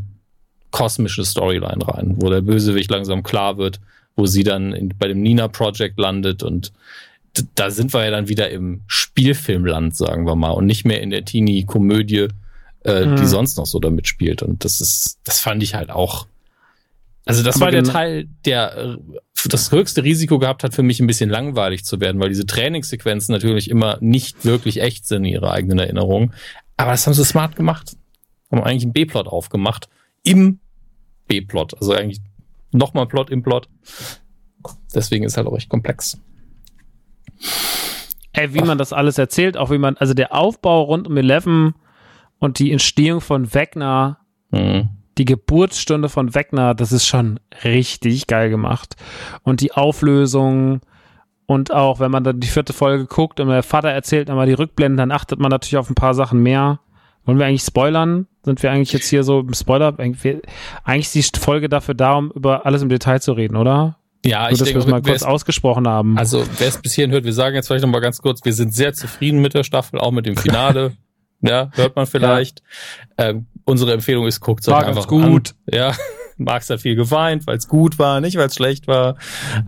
kosmische 0.71 1.25
Storyline 1.25 1.87
rein, 1.89 2.15
wo 2.19 2.31
der 2.31 2.43
Bösewicht 2.43 2.91
langsam 2.91 3.23
klar 3.23 3.59
wird, 3.59 3.81
wo 4.17 4.27
sie 4.27 4.45
dann 4.45 4.73
in, 4.73 4.93
bei 4.97 5.09
dem 5.09 5.21
Nina 5.21 5.49
Project 5.49 5.99
landet 5.99 6.43
und 6.43 6.73
da 7.55 7.71
sind 7.71 7.93
wir 7.93 8.05
ja 8.05 8.11
dann 8.11 8.29
wieder 8.29 8.51
im 8.51 8.83
Spielfilmland, 8.87 9.97
sagen 9.97 10.27
wir 10.27 10.37
mal, 10.37 10.51
und 10.51 10.67
nicht 10.67 10.85
mehr 10.85 11.01
in 11.01 11.11
der 11.11 11.25
Teenie-Komödie, 11.25 12.29
äh, 12.85 13.07
mhm. 13.07 13.17
die 13.17 13.27
sonst 13.27 13.57
noch 13.57 13.67
so 13.67 13.79
damit 13.79 14.09
spielt. 14.09 14.43
Und 14.43 14.65
das 14.65 14.81
ist, 14.81 15.19
das 15.25 15.41
fand 15.41 15.63
ich 15.63 15.75
halt 15.75 15.91
auch. 15.91 16.27
Also 17.25 17.43
das 17.43 17.57
Aber 17.57 17.67
war 17.67 17.71
der 17.71 17.85
Teil, 17.85 18.29
der 18.45 18.77
äh, 18.77 18.97
das 19.49 19.71
höchste 19.71 20.03
Risiko 20.03 20.39
gehabt 20.39 20.65
hat, 20.65 20.75
für 20.75 20.83
mich 20.83 21.01
ein 21.01 21.07
bisschen 21.07 21.31
langweilig 21.31 21.85
zu 21.85 22.01
werden, 22.01 22.21
weil 22.21 22.29
diese 22.29 22.47
Trainingssequenzen 22.47 23.33
natürlich 23.33 23.71
immer 23.71 23.99
nicht 24.01 24.45
wirklich 24.45 24.81
echt 24.81 25.07
sind 25.07 25.25
in 25.25 25.33
ihrer 25.33 25.53
eigenen 25.53 25.79
Erinnerung. 25.79 26.33
Aber 26.77 26.91
das 26.91 27.07
haben 27.07 27.15
sie 27.15 27.25
smart 27.25 27.57
gemacht. 27.57 27.97
Haben 28.51 28.63
eigentlich 28.63 28.85
einen 28.85 28.93
B-Plot 28.93 29.29
aufgemacht. 29.29 29.89
Im 30.23 30.59
B-Plot. 31.29 31.75
Also 31.81 31.93
eigentlich 31.93 32.21
nochmal 32.73 33.07
Plot 33.07 33.31
im 33.31 33.43
Plot. 33.43 33.69
Deswegen 34.95 35.25
ist 35.25 35.37
halt 35.37 35.47
auch 35.47 35.57
echt 35.57 35.69
komplex. 35.69 36.19
Ey, 38.33 38.55
wie 38.55 38.63
man 38.63 38.79
das 38.79 38.93
alles 38.93 39.19
erzählt, 39.19 39.57
auch 39.57 39.71
wie 39.71 39.79
man, 39.79 39.97
also 39.97 40.15
der 40.15 40.35
Aufbau 40.35 40.83
rund 40.83 41.09
um 41.09 41.17
Eleven 41.17 41.75
und 42.39 42.59
die 42.59 42.73
Entstehung 42.73 43.21
von 43.21 43.53
Wegner, 43.53 44.19
mhm. 44.51 44.89
die 45.19 45.25
Geburtsstunde 45.25 46.09
von 46.09 46.35
Wegner, 46.35 46.75
das 46.75 46.93
ist 46.93 47.07
schon 47.07 47.41
richtig 47.65 48.27
geil 48.29 48.49
gemacht. 48.49 48.97
Und 49.43 49.61
die 49.61 49.73
Auflösung 49.73 50.81
und 51.47 51.73
auch, 51.73 51.99
wenn 51.99 52.13
man 52.13 52.23
dann 52.23 52.39
die 52.39 52.47
vierte 52.47 52.73
Folge 52.73 53.07
guckt 53.07 53.41
und 53.41 53.49
der 53.49 53.65
Vater 53.65 53.91
erzählt 53.91 54.29
nochmal 54.29 54.47
die 54.47 54.53
Rückblenden, 54.53 54.97
dann 54.97 55.11
achtet 55.11 55.41
man 55.41 55.51
natürlich 55.51 55.79
auf 55.79 55.91
ein 55.91 55.97
paar 55.97 56.15
Sachen 56.15 56.41
mehr. 56.43 56.79
Wollen 57.25 57.39
wir 57.39 57.47
eigentlich 57.47 57.63
spoilern? 57.63 58.29
Sind 58.45 58.63
wir 58.63 58.71
eigentlich 58.71 58.93
jetzt 58.93 59.09
hier 59.09 59.25
so 59.25 59.41
im 59.41 59.53
Spoiler? 59.53 59.99
Eigentlich 59.99 61.17
ist 61.17 61.37
die 61.37 61.41
Folge 61.41 61.69
dafür 61.69 61.95
da, 61.95 62.15
um 62.15 62.31
über 62.31 62.65
alles 62.67 62.83
im 62.83 62.89
Detail 62.89 63.21
zu 63.21 63.33
reden, 63.33 63.57
oder? 63.57 63.99
Ja, 64.25 64.43
Nur, 64.43 64.53
ich 64.53 64.59
dass 64.59 64.67
denke, 64.67 64.81
wir 64.81 64.85
es 64.85 64.91
mal 64.91 65.03
kurz 65.03 65.23
ausgesprochen 65.23 65.89
haben. 65.89 66.19
Also, 66.19 66.45
wer 66.59 66.69
es 66.69 66.81
bis 66.81 66.93
hierhin 66.93 67.13
hört, 67.13 67.25
wir 67.25 67.33
sagen 67.33 67.55
jetzt 67.55 67.69
vielleicht 67.69 67.85
noch 67.85 67.91
mal 67.91 68.01
ganz 68.01 68.19
kurz, 68.19 68.45
wir 68.45 68.53
sind 68.53 68.75
sehr 68.75 68.93
zufrieden 68.93 69.41
mit 69.41 69.55
der 69.55 69.65
Staffel, 69.65 69.99
auch 69.99 70.11
mit 70.11 70.27
dem 70.27 70.37
Finale. 70.37 70.93
ja, 71.41 71.71
hört 71.75 71.97
man 71.97 72.07
vielleicht. 72.07 72.63
Ja. 73.19 73.31
Ähm, 73.31 73.47
unsere 73.65 73.93
Empfehlung 73.93 74.27
ist, 74.27 74.41
guckt 74.41 74.63
es 74.63 74.69
euch 74.69 74.85
einfach 74.85 75.07
gut. 75.07 75.55
An. 75.67 75.75
Ja, 75.75 75.95
Max 76.37 76.69
hat 76.69 76.81
viel 76.81 76.97
geweint, 76.97 77.47
weil 77.47 77.57
es 77.57 77.69
gut 77.69 77.99
war, 77.99 78.21
nicht 78.21 78.37
weil 78.37 78.49
es 78.49 78.55
schlecht 78.55 78.87
war. 78.87 79.17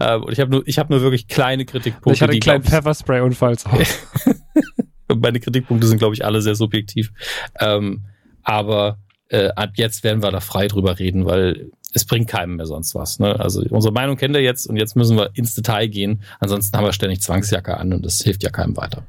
Ähm, 0.00 0.24
und 0.24 0.32
ich 0.32 0.40
habe 0.40 0.50
nur, 0.50 0.66
ich 0.66 0.78
habe 0.78 0.92
nur 0.92 1.02
wirklich 1.02 1.28
kleine 1.28 1.64
Kritikpunkte. 1.64 2.12
Ich 2.12 2.22
hatte 2.22 2.32
einen 2.32 2.40
kleinen 2.40 2.64
Pfefferspray-Unfall. 2.64 3.56
Meine 5.14 5.40
Kritikpunkte 5.40 5.86
sind, 5.86 5.98
glaube 5.98 6.14
ich, 6.14 6.24
alle 6.24 6.40
sehr 6.40 6.54
subjektiv. 6.54 7.12
Ähm, 7.60 8.04
aber 8.42 8.98
äh, 9.28 9.48
ab 9.48 9.70
jetzt 9.74 10.04
werden 10.04 10.22
wir 10.22 10.30
da 10.30 10.40
frei 10.40 10.68
drüber 10.68 10.98
reden, 10.98 11.26
weil 11.26 11.70
es 11.92 12.04
bringt 12.04 12.28
keinem 12.28 12.56
mehr 12.56 12.66
sonst 12.66 12.94
was. 12.94 13.18
Ne? 13.18 13.38
Also 13.38 13.62
unsere 13.70 13.92
Meinung 13.92 14.16
kennt 14.16 14.34
ihr 14.34 14.42
jetzt 14.42 14.66
und 14.66 14.76
jetzt 14.76 14.96
müssen 14.96 15.16
wir 15.16 15.30
ins 15.34 15.54
Detail 15.54 15.88
gehen. 15.88 16.22
Ansonsten 16.40 16.76
haben 16.76 16.84
wir 16.84 16.92
ständig 16.92 17.20
Zwangsjacke 17.20 17.76
an 17.76 17.92
und 17.92 18.04
das 18.04 18.20
hilft 18.22 18.42
ja 18.42 18.50
keinem 18.50 18.76
weiter. 18.76 19.02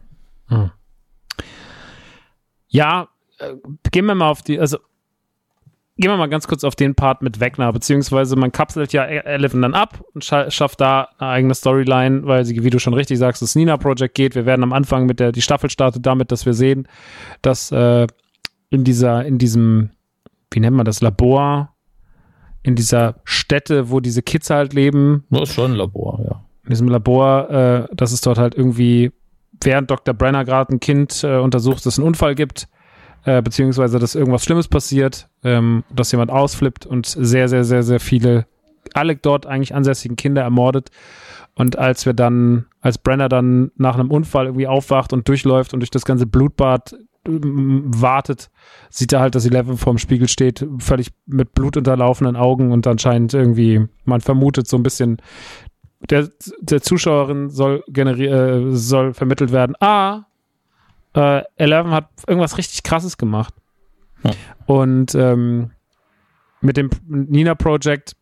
Hm. 0.47 0.72
Ja, 2.68 3.07
äh, 3.39 3.53
gehen 3.91 4.05
wir 4.05 4.15
mal 4.15 4.30
auf 4.30 4.41
die, 4.41 4.60
also 4.60 4.77
gehen 5.97 6.10
wir 6.10 6.18
mal 6.18 6.27
ganz 6.27 6.47
kurz 6.47 6.64
auf 6.64 6.76
den 6.76 6.95
Part 6.95 7.22
mit 7.22 7.39
Wegner, 7.39 7.72
beziehungsweise 7.72 8.35
man 8.35 8.51
kapselt 8.51 8.93
ja 8.93 9.05
e- 9.05 9.23
Eleven 9.26 9.61
dann 9.61 9.76
ab 9.76 10.03
und 10.14 10.26
scha 10.26 10.49
schafft 10.49 10.81
da 10.81 11.10
eine 11.19 11.30
eigene 11.30 11.55
Storyline, 11.55 12.26
weil 12.26 12.45
sie, 12.45 12.64
wie 12.64 12.69
du 12.69 12.80
schon 12.80 12.95
richtig 12.95 13.19
sagst, 13.19 13.41
das 13.41 13.55
Nina 13.55 13.77
Project 13.77 14.15
geht. 14.15 14.35
Wir 14.35 14.45
werden 14.45 14.64
am 14.64 14.73
Anfang 14.73 15.05
mit 15.05 15.19
der, 15.19 15.31
die 15.31 15.41
Staffel 15.41 15.69
startet 15.69 16.05
damit, 16.05 16.31
dass 16.31 16.45
wir 16.45 16.53
sehen, 16.53 16.88
dass 17.41 17.72
äh, 17.72 18.07
in 18.69 18.84
dieser, 18.84 19.23
in 19.23 19.38
diesem, 19.38 19.91
wie 20.51 20.60
nennt 20.60 20.76
man 20.76 20.85
das, 20.85 21.01
Labor, 21.01 21.73
in 22.64 22.76
dieser 22.76 23.15
Stätte, 23.23 23.90
wo 23.90 23.99
diese 23.99 24.22
Kids 24.22 24.49
halt 24.49 24.73
leben. 24.73 25.26
Das 25.30 25.49
ist 25.49 25.56
schon 25.56 25.72
ein 25.72 25.77
Labor, 25.77 26.19
ja. 26.26 26.44
In 26.64 26.69
diesem 26.69 26.88
Labor, 26.88 27.49
äh, 27.49 27.95
dass 27.95 28.14
es 28.14 28.22
dort 28.22 28.38
halt 28.38 28.56
irgendwie, 28.56 29.11
während 29.61 29.91
Dr. 29.91 30.14
Brenner 30.14 30.45
gerade 30.45 30.73
ein 30.73 30.80
Kind 30.80 31.23
äh, 31.23 31.38
untersucht, 31.38 31.85
dass 31.85 31.94
es 31.94 31.99
einen 31.99 32.07
Unfall 32.07 32.35
gibt 32.35 32.68
äh, 33.26 33.41
beziehungsweise 33.41 33.99
dass 33.99 34.15
irgendwas 34.15 34.44
Schlimmes 34.44 34.68
passiert, 34.68 35.30
ähm, 35.44 35.84
dass 35.94 36.11
jemand 36.11 36.31
ausflippt 36.31 36.85
und 36.85 37.06
sehr, 37.06 37.48
sehr, 37.48 37.64
sehr, 37.64 37.84
sehr 37.84 37.99
viele, 37.99 38.45
alle 38.94 39.15
dort 39.15 39.45
eigentlich 39.45 39.73
ansässigen 39.73 40.18
Kinder 40.18 40.41
ermordet. 40.41 40.90
Und 41.56 41.77
als 41.77 42.06
wir 42.06 42.14
dann, 42.14 42.65
als 42.81 42.98
Brenner 42.98 43.30
dann 43.30 43.72
nach 43.77 43.95
einem 43.95 44.11
Unfall 44.11 44.48
irgendwie 44.48 44.68
aufwacht 44.68 45.14
und 45.14 45.27
durchläuft 45.27 45.73
und 45.73 45.80
durch 45.80 45.91
das 45.91 46.06
ganze 46.06 46.26
Blutbad 46.26 46.95
wartet, 47.26 48.50
sieht 48.90 49.14
er 49.14 49.22
halt, 49.22 49.36
dass 49.36 49.45
Eleven 49.45 49.78
vorm 49.78 49.98
Spiegel 49.98 50.28
steht, 50.28 50.66
völlig 50.80 51.12
mit 51.26 51.54
Blut 51.54 51.78
unterlaufenden 51.78 52.36
Augen 52.36 52.72
und 52.72 52.86
anscheinend 52.86 53.34
irgendwie, 53.34 53.88
man 54.06 54.22
vermutet 54.22 54.68
so 54.68 54.78
ein 54.78 54.84
bisschen, 54.84 55.22
der, 56.10 56.30
der 56.60 56.82
Zuschauerin 56.82 57.50
soll 57.50 57.84
generiert, 57.88 58.34
äh, 58.34 58.76
soll 58.76 59.14
vermittelt 59.14 59.52
werden, 59.52 59.76
ah, 59.80 60.26
äh, 61.14 61.44
Eleven 61.56 61.91
hat 61.91 62.10
irgendwas 62.28 62.58
richtig 62.58 62.84
krasses 62.84 63.18
gemacht. 63.18 63.54
Ja. 64.24 64.32
Und 64.66 65.16
ähm, 65.16 65.72
mit 66.62 66.78
dem 66.78 66.90
Nina 67.08 67.56
Project 67.56 68.16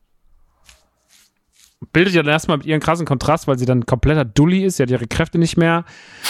bildet 1.93 2.13
ja 2.13 2.23
dann 2.23 2.31
erstmal 2.31 2.57
mit 2.57 2.67
ihren 2.67 2.79
krassen 2.79 3.05
Kontrast, 3.05 3.47
weil 3.47 3.57
sie 3.57 3.65
dann 3.65 3.85
kompletter 3.85 4.23
Dulli 4.23 4.63
ist, 4.63 4.77
sie 4.77 4.83
hat 4.83 4.91
ihre 4.91 5.07
Kräfte 5.07 5.37
nicht 5.37 5.57
mehr, 5.57 5.83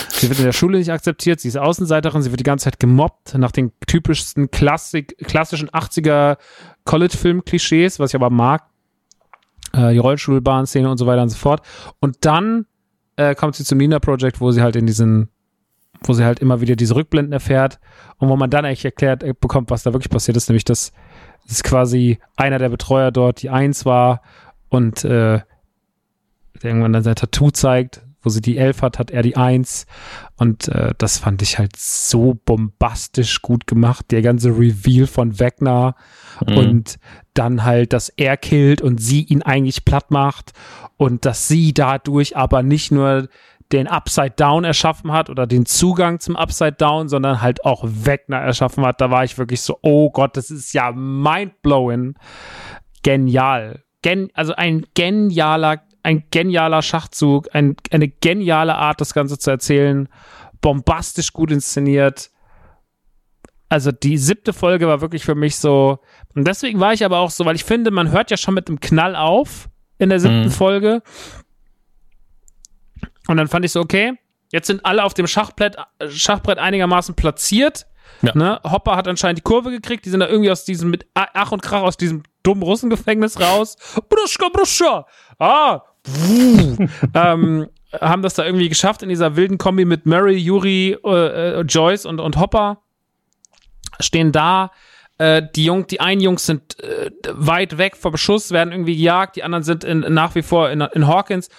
sie 0.09 0.29
wird 0.29 0.39
in 0.39 0.45
der 0.45 0.53
Schule 0.53 0.77
nicht 0.77 0.91
akzeptiert, 0.91 1.39
sie 1.39 1.49
ist 1.49 1.57
Außenseiterin, 1.57 2.21
sie 2.21 2.31
wird 2.31 2.39
die 2.39 2.45
ganze 2.45 2.65
Zeit 2.65 2.79
gemobbt 2.79 3.37
nach 3.37 3.51
den 3.51 3.71
typischsten 3.85 4.49
Klassik, 4.49 5.17
klassischen 5.19 5.69
80er 5.69 6.37
College-Film-Klischees, 6.85 7.99
was 7.99 8.11
ich 8.11 8.15
aber 8.15 8.29
mag, 8.29 8.63
äh, 9.73 9.91
die 9.91 9.99
Rollstuhlbahn-Szene 9.99 10.89
und 10.89 10.97
so 10.97 11.05
weiter 11.05 11.21
und 11.21 11.29
so 11.29 11.37
fort. 11.37 11.61
Und 11.99 12.17
dann 12.21 12.65
äh, 13.17 13.35
kommt 13.35 13.55
sie 13.55 13.65
zum 13.65 13.77
Nina 13.77 13.99
Project, 13.99 14.39
wo 14.39 14.51
sie 14.51 14.61
halt 14.61 14.75
in 14.75 14.85
diesen 14.85 15.29
wo 16.03 16.13
sie 16.13 16.23
halt 16.23 16.39
immer 16.39 16.61
wieder 16.61 16.75
diese 16.75 16.95
Rückblenden 16.95 17.31
erfährt 17.31 17.79
und 18.17 18.27
wo 18.27 18.35
man 18.35 18.49
dann 18.49 18.65
eigentlich 18.65 18.85
erklärt 18.85 19.21
äh, 19.21 19.35
bekommt, 19.39 19.69
was 19.69 19.83
da 19.83 19.93
wirklich 19.93 20.09
passiert 20.09 20.35
ist, 20.35 20.49
nämlich 20.49 20.65
dass 20.65 20.93
es 21.47 21.61
quasi 21.61 22.17
einer 22.35 22.57
der 22.57 22.69
Betreuer 22.69 23.11
dort 23.11 23.43
die 23.43 23.51
Eins 23.51 23.85
war 23.85 24.21
und 24.71 25.03
äh, 25.03 25.41
irgendwann 26.63 26.93
dann 26.93 27.03
sein 27.03 27.15
Tattoo 27.15 27.51
zeigt, 27.51 28.01
wo 28.21 28.29
sie 28.29 28.41
die 28.41 28.57
Elf 28.57 28.81
hat, 28.81 28.99
hat 28.99 29.11
er 29.11 29.21
die 29.21 29.35
Eins 29.35 29.85
und 30.37 30.69
äh, 30.69 30.93
das 30.97 31.17
fand 31.17 31.41
ich 31.41 31.59
halt 31.59 31.75
so 31.75 32.39
bombastisch 32.45 33.41
gut 33.41 33.67
gemacht, 33.67 34.11
der 34.11 34.21
ganze 34.21 34.49
Reveal 34.49 35.07
von 35.07 35.39
Wegner 35.39 35.95
mhm. 36.47 36.57
und 36.57 36.99
dann 37.33 37.63
halt, 37.63 37.93
dass 37.93 38.09
er 38.09 38.37
killt 38.37 38.81
und 38.81 38.99
sie 38.99 39.23
ihn 39.23 39.41
eigentlich 39.41 39.85
platt 39.85 40.09
macht 40.09 40.53
und 40.97 41.25
dass 41.25 41.47
sie 41.47 41.73
dadurch 41.73 42.37
aber 42.37 42.63
nicht 42.63 42.91
nur 42.91 43.27
den 43.71 43.87
Upside 43.87 44.33
Down 44.35 44.63
erschaffen 44.63 45.11
hat 45.11 45.29
oder 45.29 45.47
den 45.47 45.65
Zugang 45.65 46.19
zum 46.19 46.35
Upside 46.35 46.73
Down, 46.73 47.09
sondern 47.09 47.41
halt 47.41 47.65
auch 47.65 47.83
Wegner 47.85 48.37
erschaffen 48.37 48.85
hat. 48.85 49.01
Da 49.01 49.11
war 49.11 49.23
ich 49.23 49.37
wirklich 49.37 49.61
so, 49.61 49.79
oh 49.81 50.09
Gott, 50.11 50.35
das 50.37 50.51
ist 50.51 50.73
ja 50.73 50.91
mindblowing. 50.91 52.15
Genial. 53.03 53.83
Gen 54.01 54.29
also 54.33 54.53
ein 54.55 54.85
genialer, 54.93 55.83
ein 56.03 56.23
genialer 56.31 56.81
Schachzug, 56.81 57.53
ein, 57.53 57.75
eine 57.91 58.07
geniale 58.07 58.75
Art, 58.75 59.01
das 59.01 59.13
Ganze 59.13 59.37
zu 59.37 59.51
erzählen. 59.51 60.09
Bombastisch 60.61 61.33
gut 61.33 61.51
inszeniert. 61.51 62.31
Also 63.69 63.91
die 63.91 64.17
siebte 64.17 64.53
Folge 64.53 64.87
war 64.87 65.01
wirklich 65.01 65.23
für 65.23 65.35
mich 65.35 65.57
so. 65.57 65.99
Und 66.35 66.45
deswegen 66.45 66.79
war 66.79 66.93
ich 66.93 67.05
aber 67.05 67.19
auch 67.19 67.31
so, 67.31 67.45
weil 67.45 67.55
ich 67.55 67.63
finde, 67.63 67.91
man 67.91 68.11
hört 68.11 68.29
ja 68.29 68.37
schon 68.37 68.53
mit 68.53 68.67
einem 68.67 68.79
Knall 68.79 69.15
auf 69.15 69.69
in 69.97 70.09
der 70.09 70.19
siebten 70.19 70.45
mhm. 70.45 70.51
Folge. 70.51 71.03
Und 73.27 73.37
dann 73.37 73.47
fand 73.47 73.63
ich 73.63 73.71
so, 73.71 73.79
okay, 73.79 74.13
jetzt 74.51 74.67
sind 74.67 74.85
alle 74.85 75.03
auf 75.03 75.13
dem 75.13 75.27
Schachbrett, 75.27 75.77
Schachbrett 76.09 76.57
einigermaßen 76.57 77.15
platziert. 77.15 77.85
Ja. 78.21 78.31
Ne? 78.35 78.59
Hopper 78.63 78.95
hat 78.95 79.07
anscheinend 79.07 79.39
die 79.39 79.43
Kurve 79.43 79.71
gekriegt. 79.71 80.05
Die 80.05 80.09
sind 80.09 80.19
da 80.19 80.27
irgendwie 80.27 80.51
aus 80.51 80.65
diesem, 80.65 80.89
mit 80.89 81.05
Ach 81.13 81.51
und 81.51 81.61
Krach 81.61 81.81
aus 81.81 81.97
diesem 81.97 82.23
dummen 82.43 82.63
Russengefängnis 82.63 83.39
raus. 83.39 83.75
Bruschka, 84.09 84.49
Bruschka. 84.49 85.05
Ah. 85.39 85.81
ähm, 87.13 87.67
haben 87.99 88.21
das 88.21 88.33
da 88.35 88.45
irgendwie 88.45 88.69
geschafft 88.69 89.03
in 89.03 89.09
dieser 89.09 89.35
wilden 89.35 89.57
Kombi 89.57 89.85
mit 89.85 90.05
Murray, 90.05 90.37
Yuri, 90.37 90.97
äh, 91.03 91.59
äh, 91.59 91.61
Joyce 91.61 92.05
und, 92.05 92.19
und 92.19 92.37
Hopper. 92.37 92.81
Stehen 93.99 94.31
da. 94.31 94.71
Äh, 95.17 95.43
die 95.55 95.65
Jung, 95.65 95.87
die 95.87 95.99
einen 95.99 96.21
Jungs 96.21 96.45
sind 96.45 96.79
äh, 96.79 97.11
weit 97.31 97.77
weg 97.77 97.97
vom 97.97 98.17
Schuss, 98.17 98.51
werden 98.51 98.71
irgendwie 98.71 98.95
gejagt. 98.95 99.35
Die 99.35 99.43
anderen 99.43 99.63
sind 99.63 99.83
in, 99.83 99.99
nach 99.99 100.35
wie 100.35 100.41
vor 100.41 100.69
in, 100.69 100.81
in 100.81 101.07
Hawkins. 101.07 101.49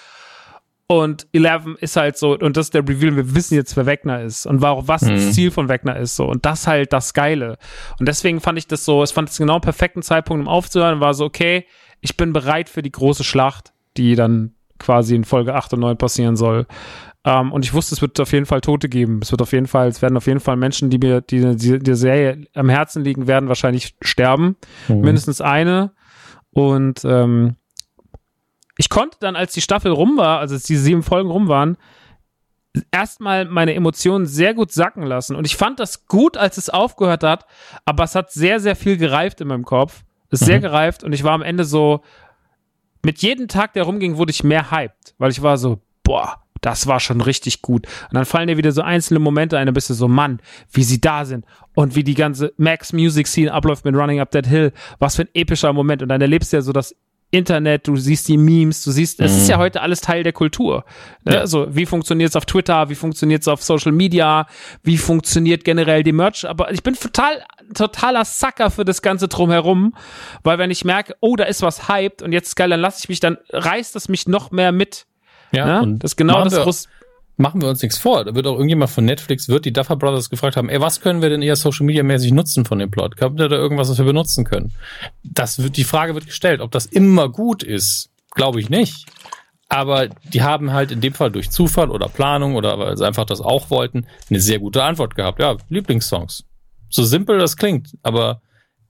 Und 0.89 1.27
Eleven 1.33 1.77
ist 1.77 1.97
halt 1.97 2.19
so, 2.19 2.37
und 2.37 2.57
das 2.57 2.67
ist 2.67 2.75
der 2.75 2.87
Reveal, 2.87 3.17
wir 3.17 3.35
wissen 3.35 3.55
jetzt, 3.55 3.77
wer 3.77 3.87
Wegner 3.87 4.21
ist 4.21 4.45
und 4.47 4.61
warum, 4.61 4.89
was 4.89 5.03
mhm. 5.03 5.11
das 5.11 5.33
Ziel 5.33 5.51
von 5.51 5.69
Wegner 5.69 5.97
ist, 5.97 6.17
so. 6.17 6.27
Und 6.27 6.45
das 6.45 6.67
halt 6.67 6.93
das 6.93 7.15
Geile. 7.15 7.57
Und 7.99 8.09
deswegen 8.09 8.41
fand 8.41 8.59
ich 8.59 8.67
das 8.67 8.85
so, 8.85 9.03
es 9.03 9.13
fand 9.13 9.31
es 9.31 9.39
genau 9.39 9.55
einen 9.55 9.63
perfekten 9.63 10.03
Zeitpunkt, 10.03 10.43
um 10.43 10.49
aufzuhören, 10.49 11.01
war 11.01 11.15
so, 11.15 11.25
okay, 11.25 11.67
ich 12.01 12.17
bin 12.17 12.33
bereit 12.33 12.69
für 12.69 12.83
die 12.83 12.93
große 12.93 13.25
Schlacht, 13.25 13.73
die 13.97 14.17
dann 14.17 14.55
quasi 14.79 15.15
in 15.15 15.25
Folge 15.25 15.55
8 15.55 15.75
und 15.75 15.81
9 15.81 15.97
passieren 15.97 16.37
soll. 16.37 16.67
Um, 17.25 17.33
ähm, 17.33 17.53
und 17.53 17.65
ich 17.65 17.73
wusste, 17.73 17.95
es 17.95 18.03
wird 18.03 18.19
auf 18.19 18.33
jeden 18.33 18.47
Fall 18.47 18.61
Tote 18.61 18.89
geben. 18.89 19.21
Es 19.23 19.31
wird 19.31 19.41
auf 19.43 19.53
jeden 19.53 19.69
Fall, 19.69 19.87
es 19.89 20.03
werden 20.03 20.17
auf 20.17 20.27
jeden 20.27 20.41
Fall 20.41 20.57
Menschen, 20.57 20.91
die 20.91 20.99
mir 20.99 21.21
die, 21.21 21.55
die, 21.55 21.79
die 21.79 21.95
Serie 21.95 22.45
am 22.53 22.69
Herzen 22.69 23.05
liegen, 23.05 23.29
werden 23.29 23.49
wahrscheinlich 23.49 23.95
sterben. 24.03 24.57
Mhm. 24.89 25.03
Mindestens 25.03 25.41
eine. 25.41 25.93
Und 26.51 27.05
ähm, 27.05 27.55
ich 28.77 28.89
konnte 28.89 29.19
dann, 29.21 29.37
als 29.37 29.53
die 29.53 29.61
Staffel 29.61 29.93
rum 29.93 30.17
war, 30.17 30.41
also 30.41 30.55
als 30.55 30.65
die 30.65 30.77
sieben 30.77 31.03
Folgen 31.03 31.31
rum 31.31 31.49
waren, 31.49 31.77
erstmal 32.91 33.45
meine 33.45 33.75
Emotionen 33.75 34.27
sehr 34.27 34.55
gut 34.55 34.73
sacken 34.73 35.03
lassen. 35.03 35.37
Und 35.37 35.47
ich 35.47 35.57
fand 35.57 35.79
das 35.79 36.07
gut, 36.07 36.37
als 36.37 36.57
es 36.57 36.71
aufgehört 36.71 37.23
hat, 37.23 37.47
aber 37.85 38.05
es 38.05 38.15
hat 38.15 38.33
sehr, 38.33 38.61
sehr 38.61 38.77
viel 38.77 38.97
gereift 38.97 39.41
in 39.41 39.49
meinem 39.49 39.65
Kopf. 39.65 40.05
Es 40.31 40.41
ist 40.41 40.47
mhm. 40.47 40.53
sehr 40.53 40.61
gereift 40.61 41.05
und 41.05 41.13
ich 41.13 41.25
war 41.25 41.33
am 41.33 41.43
Ende 41.43 41.65
so, 41.65 42.03
mit 43.05 43.19
jedem 43.21 43.49
Tag, 43.49 43.73
der 43.73 43.83
rumging, 43.83 44.17
wurde 44.17 44.31
ich 44.31 44.45
mehr 44.45 44.71
hyped, 44.71 45.15
weil 45.19 45.33
ich 45.33 45.43
war 45.43 45.59
so, 45.59 45.81
boah, 46.05 46.43
das 46.61 46.87
war 46.87 47.01
schon 47.01 47.21
richtig 47.21 47.61
gut. 47.61 47.87
Und 48.09 48.15
dann 48.15 48.25
fallen 48.25 48.47
dir 48.47 48.57
wieder 48.57 48.71
so 48.71 48.83
einzelne 48.83 49.19
Momente 49.19 49.59
ein, 49.59 49.67
dann 49.67 49.75
bist 49.75 49.91
du 49.91 49.95
so, 49.95 50.07
Mann, 50.07 50.41
wie 50.71 50.85
sie 50.85 51.01
da 51.01 51.25
sind 51.25 51.45
und 51.75 51.97
wie 51.97 52.05
die 52.05 52.15
ganze 52.15 52.53
Max 52.57 52.93
Music 52.93 53.27
Scene 53.27 53.53
abläuft 53.53 53.85
mit 53.85 53.97
Running 53.97 54.21
Up 54.21 54.31
That 54.31 54.47
Hill. 54.47 54.73
Was 55.01 55.17
für 55.17 55.23
ein 55.23 55.29
epischer 55.35 55.73
Moment. 55.73 56.03
Und 56.03 56.09
dann 56.09 56.21
erlebst 56.21 56.53
du 56.53 56.59
ja 56.59 56.63
so 56.63 56.73
das 56.73 56.95
Internet, 57.33 57.89
du 57.89 57.97
siehst 57.97 58.29
die 58.29 58.37
Memes, 58.37 58.85
du 58.85 58.91
siehst, 58.91 59.19
es 59.19 59.35
ist 59.35 59.49
ja 59.49 59.57
mhm. 59.57 59.63
heute 59.63 59.81
alles 59.81 60.03
Teil 60.03 60.23
der 60.23 60.35
Kultur. 60.35 60.85
Ne? 61.25 61.35
Ja. 61.35 61.41
Also 61.41 61.67
wie 61.71 61.87
funktioniert 61.87 62.29
es 62.29 62.37
auf 62.37 62.45
Twitter, 62.45 62.91
wie 62.91 62.95
funktioniert 62.95 63.41
es 63.41 63.49
auf 63.49 63.63
Social 63.63 63.91
Media, 63.91 64.47
wie 64.83 64.99
funktioniert 64.99 65.65
generell 65.65 66.03
die 66.03 66.13
Merch. 66.13 66.47
Aber 66.47 66.71
ich 66.71 66.83
bin 66.83 66.95
total, 66.95 67.43
totaler 67.75 68.27
Sucker 68.27 68.71
für 68.71 68.85
das 68.85 69.01
Ganze 69.01 69.29
drumherum, 69.29 69.95
weil 70.43 70.59
wenn 70.59 70.71
ich 70.71 70.85
merke, 70.85 71.17
oh, 71.21 71.35
da 71.35 71.45
ist 71.45 71.63
was 71.63 71.89
hyped 71.89 72.21
und 72.21 72.33
jetzt 72.33 72.49
ist 72.49 72.57
geil, 72.57 72.69
dann 72.69 72.81
lasse 72.81 72.99
ich 73.03 73.09
mich, 73.09 73.21
dann 73.21 73.39
reißt 73.51 73.97
es 73.97 74.11
mich 74.11 74.29
noch 74.29 74.51
mehr 74.51 74.71
mit. 74.71 75.07
Ja, 75.53 75.87
ne? 75.87 75.97
das 75.99 76.13
ist 76.13 76.17
genau 76.17 76.45
das, 76.45 76.89
machen 77.43 77.61
wir 77.61 77.69
uns 77.69 77.83
nichts 77.83 77.99
vor. 77.99 78.25
Da 78.25 78.35
wird 78.35 78.47
auch 78.47 78.55
irgendjemand 78.55 78.91
von 78.91 79.05
Netflix, 79.05 79.49
wird 79.49 79.67
die 79.67 79.73
Duffer 79.73 79.97
Brothers 79.97 80.31
gefragt 80.31 80.57
haben, 80.57 80.71
ey, 80.71 80.81
was 80.81 81.01
können 81.01 81.21
wir 81.21 81.29
denn 81.29 81.43
eher 81.43 81.57
Social 81.57 81.85
Media 81.85 82.03
mäßig 82.03 82.33
nutzen 82.33 82.65
von 82.65 82.79
dem 82.79 82.91
Plot? 82.91 83.21
Habt 83.21 83.39
ihr 83.39 83.49
da 83.49 83.57
irgendwas, 83.57 83.91
was 83.91 83.99
wir 83.99 84.07
benutzen 84.07 84.45
können? 84.45 84.73
Das 85.23 85.63
wird, 85.63 85.77
die 85.77 85.85
Frage 85.85 86.15
wird 86.15 86.27
gestellt. 86.27 86.61
Ob 86.61 86.71
das 86.71 86.87
immer 86.87 87.29
gut 87.29 87.63
ist, 87.63 88.11
glaube 88.31 88.61
ich 88.61 88.71
nicht. 88.71 89.07
Aber 89.69 90.09
die 90.09 90.43
haben 90.43 90.73
halt 90.73 90.93
in 90.93 91.01
dem 91.01 91.15
Fall 91.15 91.31
durch 91.31 91.51
Zufall 91.51 91.91
oder 91.91 92.09
Planung 92.09 92.55
oder 92.55 92.79
weil 92.79 92.97
sie 92.97 93.07
einfach 93.07 93.25
das 93.25 93.41
auch 93.41 93.71
wollten, 93.71 94.07
eine 94.31 94.41
sehr 94.41 94.59
gute 94.59 94.85
Antwort 94.85 95.15
gehabt. 95.15 95.41
Ja, 95.41 95.57
Lieblingssongs. 95.69 96.45
So 96.89 97.05
simpel 97.05 97.39
das 97.39 97.57
klingt, 97.57 97.97
aber 98.03 98.43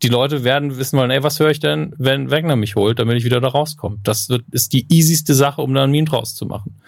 die 0.03 0.09
Leute 0.09 0.43
werden 0.43 0.77
wissen 0.79 0.99
wollen, 0.99 1.13
ey, 1.13 1.23
was 1.23 1.39
höre 1.39 1.51
ich 1.51 1.61
denn, 1.61 1.95
wenn 1.97 2.31
Wegner 2.33 2.57
mich 2.57 2.75
holt, 2.75 2.99
damit 2.99 3.17
ich 3.17 3.25
wieder 3.25 3.41
da 3.41 3.49
rauskomme. 3.49 3.99
Das 4.03 4.29
wird, 4.29 4.45
ist 4.51 4.73
die 4.73 4.87
easyste 4.93 5.35
Sache, 5.35 5.63
um 5.63 5.73
da 5.73 5.85
ein 5.85 5.93
Meme 5.93 6.09
draus 6.09 6.35
zu 6.35 6.47
machen. 6.47 6.83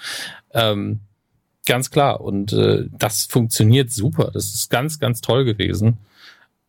Ähm, 0.52 1.00
Ganz 1.66 1.90
klar. 1.90 2.20
Und 2.20 2.52
äh, 2.52 2.84
das 2.90 3.26
funktioniert 3.26 3.90
super. 3.90 4.30
Das 4.32 4.52
ist 4.52 4.70
ganz, 4.70 4.98
ganz 4.98 5.20
toll 5.20 5.44
gewesen. 5.44 5.98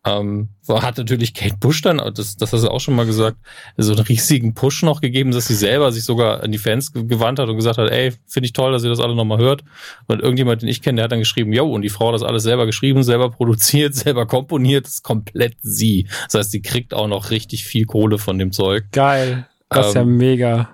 Ähm, 0.06 0.50
hat 0.68 0.98
natürlich 0.98 1.34
Kate 1.34 1.56
Bush 1.58 1.82
dann, 1.82 2.00
das, 2.14 2.36
das 2.36 2.52
hast 2.52 2.62
du 2.62 2.68
auch 2.68 2.78
schon 2.78 2.94
mal 2.94 3.06
gesagt, 3.06 3.38
so 3.76 3.92
einen 3.92 4.02
riesigen 4.02 4.54
Push 4.54 4.84
noch 4.84 5.00
gegeben, 5.00 5.32
dass 5.32 5.48
sie 5.48 5.54
selber 5.56 5.90
sich 5.90 6.04
sogar 6.04 6.44
an 6.44 6.52
die 6.52 6.58
Fans 6.58 6.92
gewandt 6.92 7.40
hat 7.40 7.48
und 7.48 7.56
gesagt 7.56 7.78
hat, 7.78 7.90
ey, 7.90 8.12
finde 8.24 8.46
ich 8.46 8.52
toll, 8.52 8.70
dass 8.70 8.84
ihr 8.84 8.90
das 8.90 9.00
alle 9.00 9.16
nochmal 9.16 9.38
hört. 9.38 9.64
Und 10.06 10.20
irgendjemand, 10.22 10.62
den 10.62 10.68
ich 10.68 10.80
kenne, 10.80 10.96
der 10.96 11.04
hat 11.04 11.12
dann 11.12 11.18
geschrieben, 11.18 11.52
yo, 11.52 11.66
und 11.66 11.82
die 11.82 11.88
Frau 11.88 12.08
hat 12.08 12.14
das 12.14 12.22
alles 12.22 12.44
selber 12.44 12.66
geschrieben, 12.66 13.02
selber 13.02 13.30
produziert, 13.30 13.94
selber 13.96 14.26
komponiert, 14.26 14.86
das 14.86 14.94
ist 14.94 15.02
komplett 15.02 15.56
sie. 15.62 16.06
Das 16.26 16.34
heißt, 16.34 16.50
sie 16.52 16.62
kriegt 16.62 16.94
auch 16.94 17.08
noch 17.08 17.30
richtig 17.30 17.64
viel 17.64 17.84
Kohle 17.84 18.18
von 18.18 18.38
dem 18.38 18.52
Zeug. 18.52 18.84
Geil. 18.92 19.48
Das 19.68 19.88
ist 19.88 19.94
ja 19.94 20.02
ähm, 20.02 20.16
mega. 20.16 20.68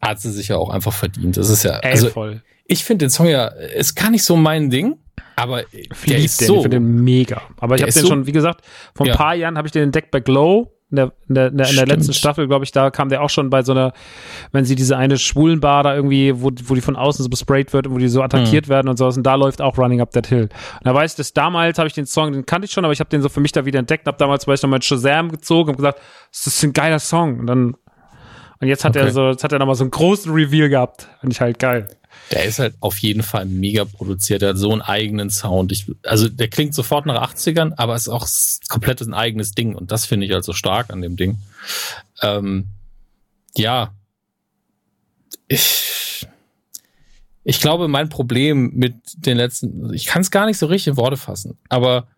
Hat 0.00 0.20
sie 0.20 0.32
sich 0.32 0.48
ja 0.48 0.56
auch 0.56 0.70
einfach 0.70 0.92
verdient. 0.92 1.36
Das 1.36 1.48
ist 1.48 1.62
ja, 1.62 1.76
ey, 1.78 1.92
also, 1.92 2.08
voll 2.08 2.42
ich 2.66 2.84
finde 2.84 3.06
den 3.06 3.10
Song 3.10 3.26
ja, 3.26 3.46
ist 3.46 3.94
gar 3.94 4.10
nicht 4.10 4.24
so 4.24 4.36
mein 4.36 4.70
Ding, 4.70 4.98
aber 5.36 5.64
Verliebt 5.92 6.08
der 6.08 6.18
ist 6.18 6.40
den, 6.40 6.46
so. 6.46 6.56
Ich 6.56 6.62
finde 6.62 6.76
den 6.80 7.04
mega. 7.04 7.42
Aber 7.58 7.74
ich 7.76 7.82
habe 7.82 7.92
den 7.92 8.02
so, 8.02 8.08
schon, 8.08 8.26
wie 8.26 8.32
gesagt, 8.32 8.64
vor 8.94 9.06
ein 9.06 9.10
ja. 9.10 9.16
paar 9.16 9.34
Jahren 9.34 9.56
habe 9.58 9.66
ich 9.66 9.72
den 9.72 9.82
entdeckt 9.82 10.10
bei 10.10 10.20
Glow. 10.20 10.70
In 10.90 10.96
der, 10.96 11.12
in 11.28 11.34
der, 11.34 11.48
in 11.48 11.56
der, 11.56 11.70
in 11.70 11.76
der 11.76 11.86
letzten 11.86 12.12
Staffel, 12.12 12.46
glaube 12.46 12.64
ich, 12.64 12.70
da 12.70 12.90
kam 12.90 13.08
der 13.08 13.20
auch 13.20 13.30
schon 13.30 13.50
bei 13.50 13.64
so 13.64 13.72
einer, 13.72 13.92
wenn 14.52 14.64
sie 14.64 14.76
diese 14.76 14.96
eine 14.96 15.18
schwulen 15.18 15.58
Bar 15.58 15.82
da 15.82 15.96
irgendwie, 15.96 16.40
wo, 16.40 16.52
wo 16.66 16.74
die 16.76 16.80
von 16.80 16.94
außen 16.94 17.20
so 17.20 17.28
besprayt 17.28 17.72
wird 17.72 17.88
und 17.88 17.94
wo 17.94 17.98
die 17.98 18.06
so 18.06 18.22
attackiert 18.22 18.66
mhm. 18.66 18.70
werden 18.70 18.88
und 18.88 18.96
sowas. 18.96 19.16
Und 19.16 19.24
da 19.24 19.34
läuft 19.34 19.60
auch 19.60 19.76
Running 19.76 20.00
Up 20.00 20.12
That 20.12 20.28
Hill. 20.28 20.42
Und 20.42 20.84
da 20.84 20.94
weiß 20.94 21.12
ich, 21.12 21.16
dass 21.16 21.32
damals 21.32 21.78
habe 21.78 21.88
ich 21.88 21.94
den 21.94 22.06
Song, 22.06 22.32
den 22.32 22.46
kannte 22.46 22.66
ich 22.66 22.70
schon, 22.70 22.84
aber 22.84 22.92
ich 22.92 23.00
habe 23.00 23.10
den 23.10 23.22
so 23.22 23.28
für 23.28 23.40
mich 23.40 23.50
da 23.50 23.64
wieder 23.64 23.80
entdeckt. 23.80 24.06
Habe 24.06 24.18
damals 24.18 24.44
zum 24.44 24.52
Beispiel 24.52 24.68
nochmal 24.68 24.82
Shazam 24.82 25.32
gezogen 25.32 25.70
und 25.70 25.76
gesagt, 25.76 25.98
das 26.30 26.46
ist 26.46 26.62
ein 26.62 26.72
geiler 26.72 27.00
Song. 27.00 27.40
Und 27.40 27.46
dann, 27.46 27.74
und 28.60 28.68
jetzt 28.68 28.84
hat 28.84 28.96
okay. 28.96 29.06
er 29.06 29.10
so, 29.10 29.30
jetzt 29.30 29.42
hat 29.42 29.52
er 29.52 29.58
nochmal 29.58 29.74
so 29.74 29.82
einen 29.82 29.90
großen 29.90 30.32
Reveal 30.32 30.68
gehabt. 30.68 31.08
Finde 31.18 31.32
ich 31.32 31.40
halt 31.40 31.58
geil. 31.58 31.88
Der 32.30 32.44
ist 32.44 32.58
halt 32.58 32.74
auf 32.80 32.98
jeden 32.98 33.22
Fall 33.22 33.44
mega 33.44 33.84
produziert. 33.84 34.42
Der 34.42 34.50
hat 34.50 34.58
so 34.58 34.72
einen 34.72 34.82
eigenen 34.82 35.30
Sound. 35.30 35.72
Ich, 35.72 35.86
also 36.04 36.28
der 36.28 36.48
klingt 36.48 36.74
sofort 36.74 37.06
nach 37.06 37.34
80ern, 37.34 37.72
aber 37.76 37.94
ist 37.94 38.08
auch 38.08 38.26
komplett 38.68 39.00
ein 39.02 39.14
eigenes 39.14 39.52
Ding. 39.52 39.74
Und 39.74 39.90
das 39.92 40.06
finde 40.06 40.26
ich 40.26 40.32
halt 40.32 40.44
so 40.44 40.52
stark 40.52 40.90
an 40.90 41.02
dem 41.02 41.16
Ding. 41.16 41.38
Ähm, 42.22 42.66
ja. 43.56 43.92
Ich, 45.48 46.26
ich 47.44 47.60
glaube, 47.60 47.88
mein 47.88 48.08
Problem 48.08 48.72
mit 48.74 48.94
den 49.16 49.36
letzten, 49.36 49.92
ich 49.92 50.06
kann 50.06 50.22
es 50.22 50.30
gar 50.30 50.46
nicht 50.46 50.58
so 50.58 50.66
richtig 50.66 50.92
in 50.92 50.96
Worte 50.96 51.18
fassen, 51.18 51.58
aber 51.68 52.08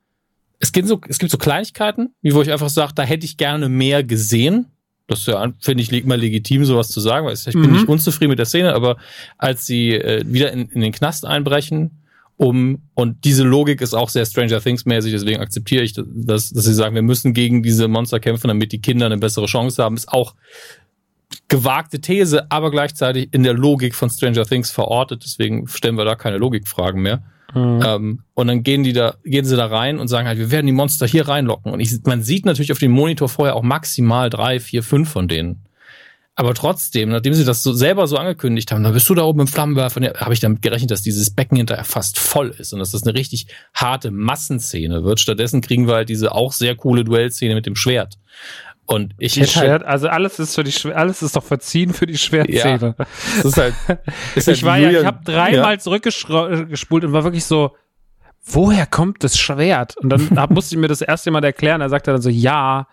es 0.59 0.73
gibt 0.73 0.89
so, 0.89 1.01
es 1.09 1.19
gibt 1.19 1.33
so 1.33 1.39
Kleinigkeiten, 1.39 2.15
wie 2.23 2.35
wo 2.35 2.43
ich 2.43 2.51
einfach 2.51 2.71
sage, 2.71 2.93
da 2.95 3.03
hätte 3.03 3.27
ich 3.27 3.37
gerne 3.37 3.69
mehr 3.69 4.05
gesehen. 4.05 4.67
Das 5.09 5.21
ist 5.21 5.29
ja, 5.29 5.53
finde 5.61 5.83
ich, 5.83 5.93
immer 5.93 6.17
legitim, 6.17 6.65
sowas 6.65 6.89
zu 6.89 7.01
sagen, 7.01 7.27
weil 7.27 7.35
ich 7.35 7.55
mhm. 7.55 7.63
bin 7.63 7.73
nicht 7.73 7.89
unzufrieden 7.89 8.31
mit 8.31 8.39
der 8.39 8.47
Szene, 8.47 8.75
aber 8.75 8.97
als 9.39 9.67
sie 9.67 9.93
äh, 9.93 10.25
wieder 10.27 10.53
in, 10.53 10.69
in 10.69 10.81
den 10.81 10.93
Knast 10.93 11.25
einbrechen, 11.25 12.03
um, 12.39 12.83
und 12.95 13.25
diese 13.25 13.45
Logik 13.45 13.81
ist 13.81 13.95
auch 13.95 14.11
sehr 14.11 14.27
Stranger 14.27 14.61
Things 14.61 14.85
mäßig, 14.85 15.13
deswegen 15.13 15.41
akzeptiere 15.41 15.83
ich, 15.83 15.95
dass, 15.95 16.51
dass 16.51 16.65
sie 16.65 16.75
sagen, 16.75 16.95
wir 16.95 17.03
müssen 17.03 17.33
gegen 17.33 17.63
diese 17.63 17.89
Monster 17.89 18.21
kämpfen, 18.21 18.49
damit 18.49 18.73
die 18.73 18.81
Kinder 18.81 19.07
eine 19.07 19.17
bessere 19.17 19.47
Chance 19.47 19.83
haben, 19.83 19.97
ist 19.97 20.13
auch 20.13 20.35
gewagte 21.49 22.01
These, 22.01 22.51
aber 22.51 22.71
gleichzeitig 22.71 23.29
in 23.33 23.43
der 23.43 23.55
Logik 23.55 23.95
von 23.95 24.11
Stranger 24.11 24.45
Things 24.45 24.71
verortet, 24.71 25.23
deswegen 25.25 25.67
stellen 25.67 25.97
wir 25.97 26.05
da 26.05 26.15
keine 26.15 26.37
Logikfragen 26.37 27.01
mehr. 27.01 27.23
Mhm. 27.55 27.83
Ähm, 27.85 28.23
und 28.35 28.47
dann 28.49 28.63
gehen 28.63 28.83
die 28.83 28.93
da, 28.93 29.15
gehen 29.25 29.45
sie 29.45 29.57
da 29.57 29.67
rein 29.67 29.99
und 29.99 30.09
sagen 30.09 30.27
halt, 30.27 30.39
wir 30.39 30.51
werden 30.51 30.67
die 30.67 30.73
Monster 30.73 31.07
hier 31.07 31.29
reinlocken. 31.29 31.73
Und 31.73 31.81
ich, 31.81 31.93
man 32.05 32.23
sieht 32.23 32.45
natürlich 32.45 32.73
auf 32.73 32.79
dem 32.79 32.93
Monitor 32.93 33.29
vorher 33.29 33.55
auch 33.55 33.63
maximal 33.63 34.31
drei, 34.31 34.61
vier, 34.61 34.83
fünf 34.83 35.11
von 35.11 35.29
denen. 35.29 35.63
Aber 36.39 36.53
trotzdem, 36.53 37.09
nachdem 37.09 37.33
sie 37.33 37.47
das 37.47 37.63
so 37.63 37.73
selber 37.73 38.07
so 38.07 38.19
angekündigt 38.19 38.71
haben, 38.71 38.83
dann 38.85 38.93
bist 38.93 39.09
du 39.09 39.15
da 39.15 39.23
oben 39.23 39.41
im 39.41 39.47
Flammenwerfer, 39.47 40.03
ja, 40.03 40.15
habe 40.17 40.35
ich 40.35 40.41
damit 40.41 40.61
gerechnet, 40.61 40.91
dass 40.91 41.01
dieses 41.01 41.31
Becken 41.31 41.57
hinterher 41.57 41.85
fast 41.85 42.19
voll 42.19 42.51
ist 42.51 42.75
und 42.75 42.79
dass 42.79 42.91
das 42.91 43.05
eine 43.05 43.15
richtig 43.15 43.47
harte 43.73 44.11
Massenszene 44.11 45.03
wird. 45.03 45.19
Stattdessen 45.19 45.63
kriegen 45.63 45.89
wir 45.89 45.95
halt 45.95 46.11
diese 46.11 46.33
auch 46.33 46.53
sehr 46.53 46.77
coole 46.77 47.05
Duellszene 47.05 47.55
mit 47.55 47.65
dem 47.65 47.75
Schwert. 47.75 48.19
Und 48.87 49.15
ich 49.19 49.35
die 49.35 49.41
hätte 49.41 49.57
halt 49.57 49.67
Schwert, 49.67 49.83
halt, 49.83 49.91
also 49.91 50.09
alles 50.09 50.39
ist 50.39 50.55
für 50.55 50.63
die 50.63 50.93
alles 50.93 51.23
ist 51.23 51.35
doch 51.35 51.43
verziehen 51.43 51.93
für 51.93 52.07
die 52.07 52.17
Schwertszene. 52.17 52.95
Ja, 52.99 53.07
das 53.37 53.45
ist 53.45 53.57
halt, 53.57 53.75
ist 54.37 54.47
halt 54.47 54.57
ich 54.57 54.65
war 54.65 54.79
ja, 54.79 54.91
ich 54.91 55.05
habe 55.05 55.25
dreimal 55.25 55.75
ja. 55.75 55.79
zurückgespult 55.79 57.05
und 57.05 57.13
war 57.13 57.25
wirklich 57.25 57.45
so, 57.45 57.75
woher 58.45 58.87
kommt 58.87 59.25
das 59.25 59.39
Schwert? 59.39 59.97
Und 59.97 60.11
dann 60.11 60.31
hab, 60.39 60.51
musste 60.51 60.77
ich 60.77 60.81
mir 60.81 60.89
das 60.89 61.03
erste 61.03 61.31
Mal 61.31 61.45
erklären. 61.45 61.81
Er 61.81 61.89
sagte 61.89 62.13
dann 62.13 62.23
so, 62.23 62.31
ja, 62.31 62.87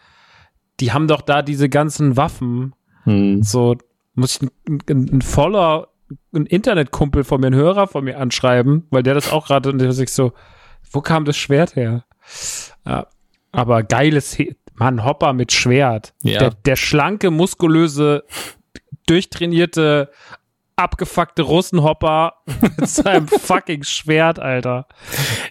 die 0.80 0.91
haben 0.91 1.07
doch 1.07 1.22
da 1.22 1.44
diese 1.44 1.70
ganzen 1.70 2.18
Waffen. 2.18 2.74
Hm. 3.03 3.44
So 3.44 3.76
muss 4.15 4.41
ich 4.41 4.49
ein, 4.68 4.82
ein 4.90 5.22
voller 5.22 5.90
ein 6.34 6.45
Internetkumpel 6.45 7.24
von 7.24 7.41
mir, 7.41 7.48
einen 7.48 7.56
Hörer 7.56 7.88
von 7.88 8.03
mir 8.03 8.20
anschreiben, 8.20 8.88
weil 8.90 9.03
der 9.03 9.14
das 9.14 9.32
auch 9.32 9.48
gerade 9.48 9.70
und 9.70 9.80
der 9.80 9.94
sich 9.94 10.11
so, 10.11 10.34
wo 10.91 11.02
kam 11.02 11.26
das 11.26 11.38
Schwert 11.38 11.76
her? 11.76 12.06
Ja, 12.86 13.07
aber 13.52 13.84
geiles 13.84 14.34
Mann, 14.84 15.05
Hopper 15.05 15.31
mit 15.31 15.53
Schwert. 15.53 16.14
Ja. 16.23 16.39
Der, 16.39 16.49
der 16.65 16.76
schlanke, 16.76 17.31
muskulöse, 17.31 18.26
durchtrainierte, 19.07 20.10
abgefuckte 20.76 21.43
Russenhopper 21.43 22.34
mit 22.61 22.89
seinem 22.89 23.30
fucking 23.30 23.84
Schwert, 23.84 24.39
Alter. 24.39 24.88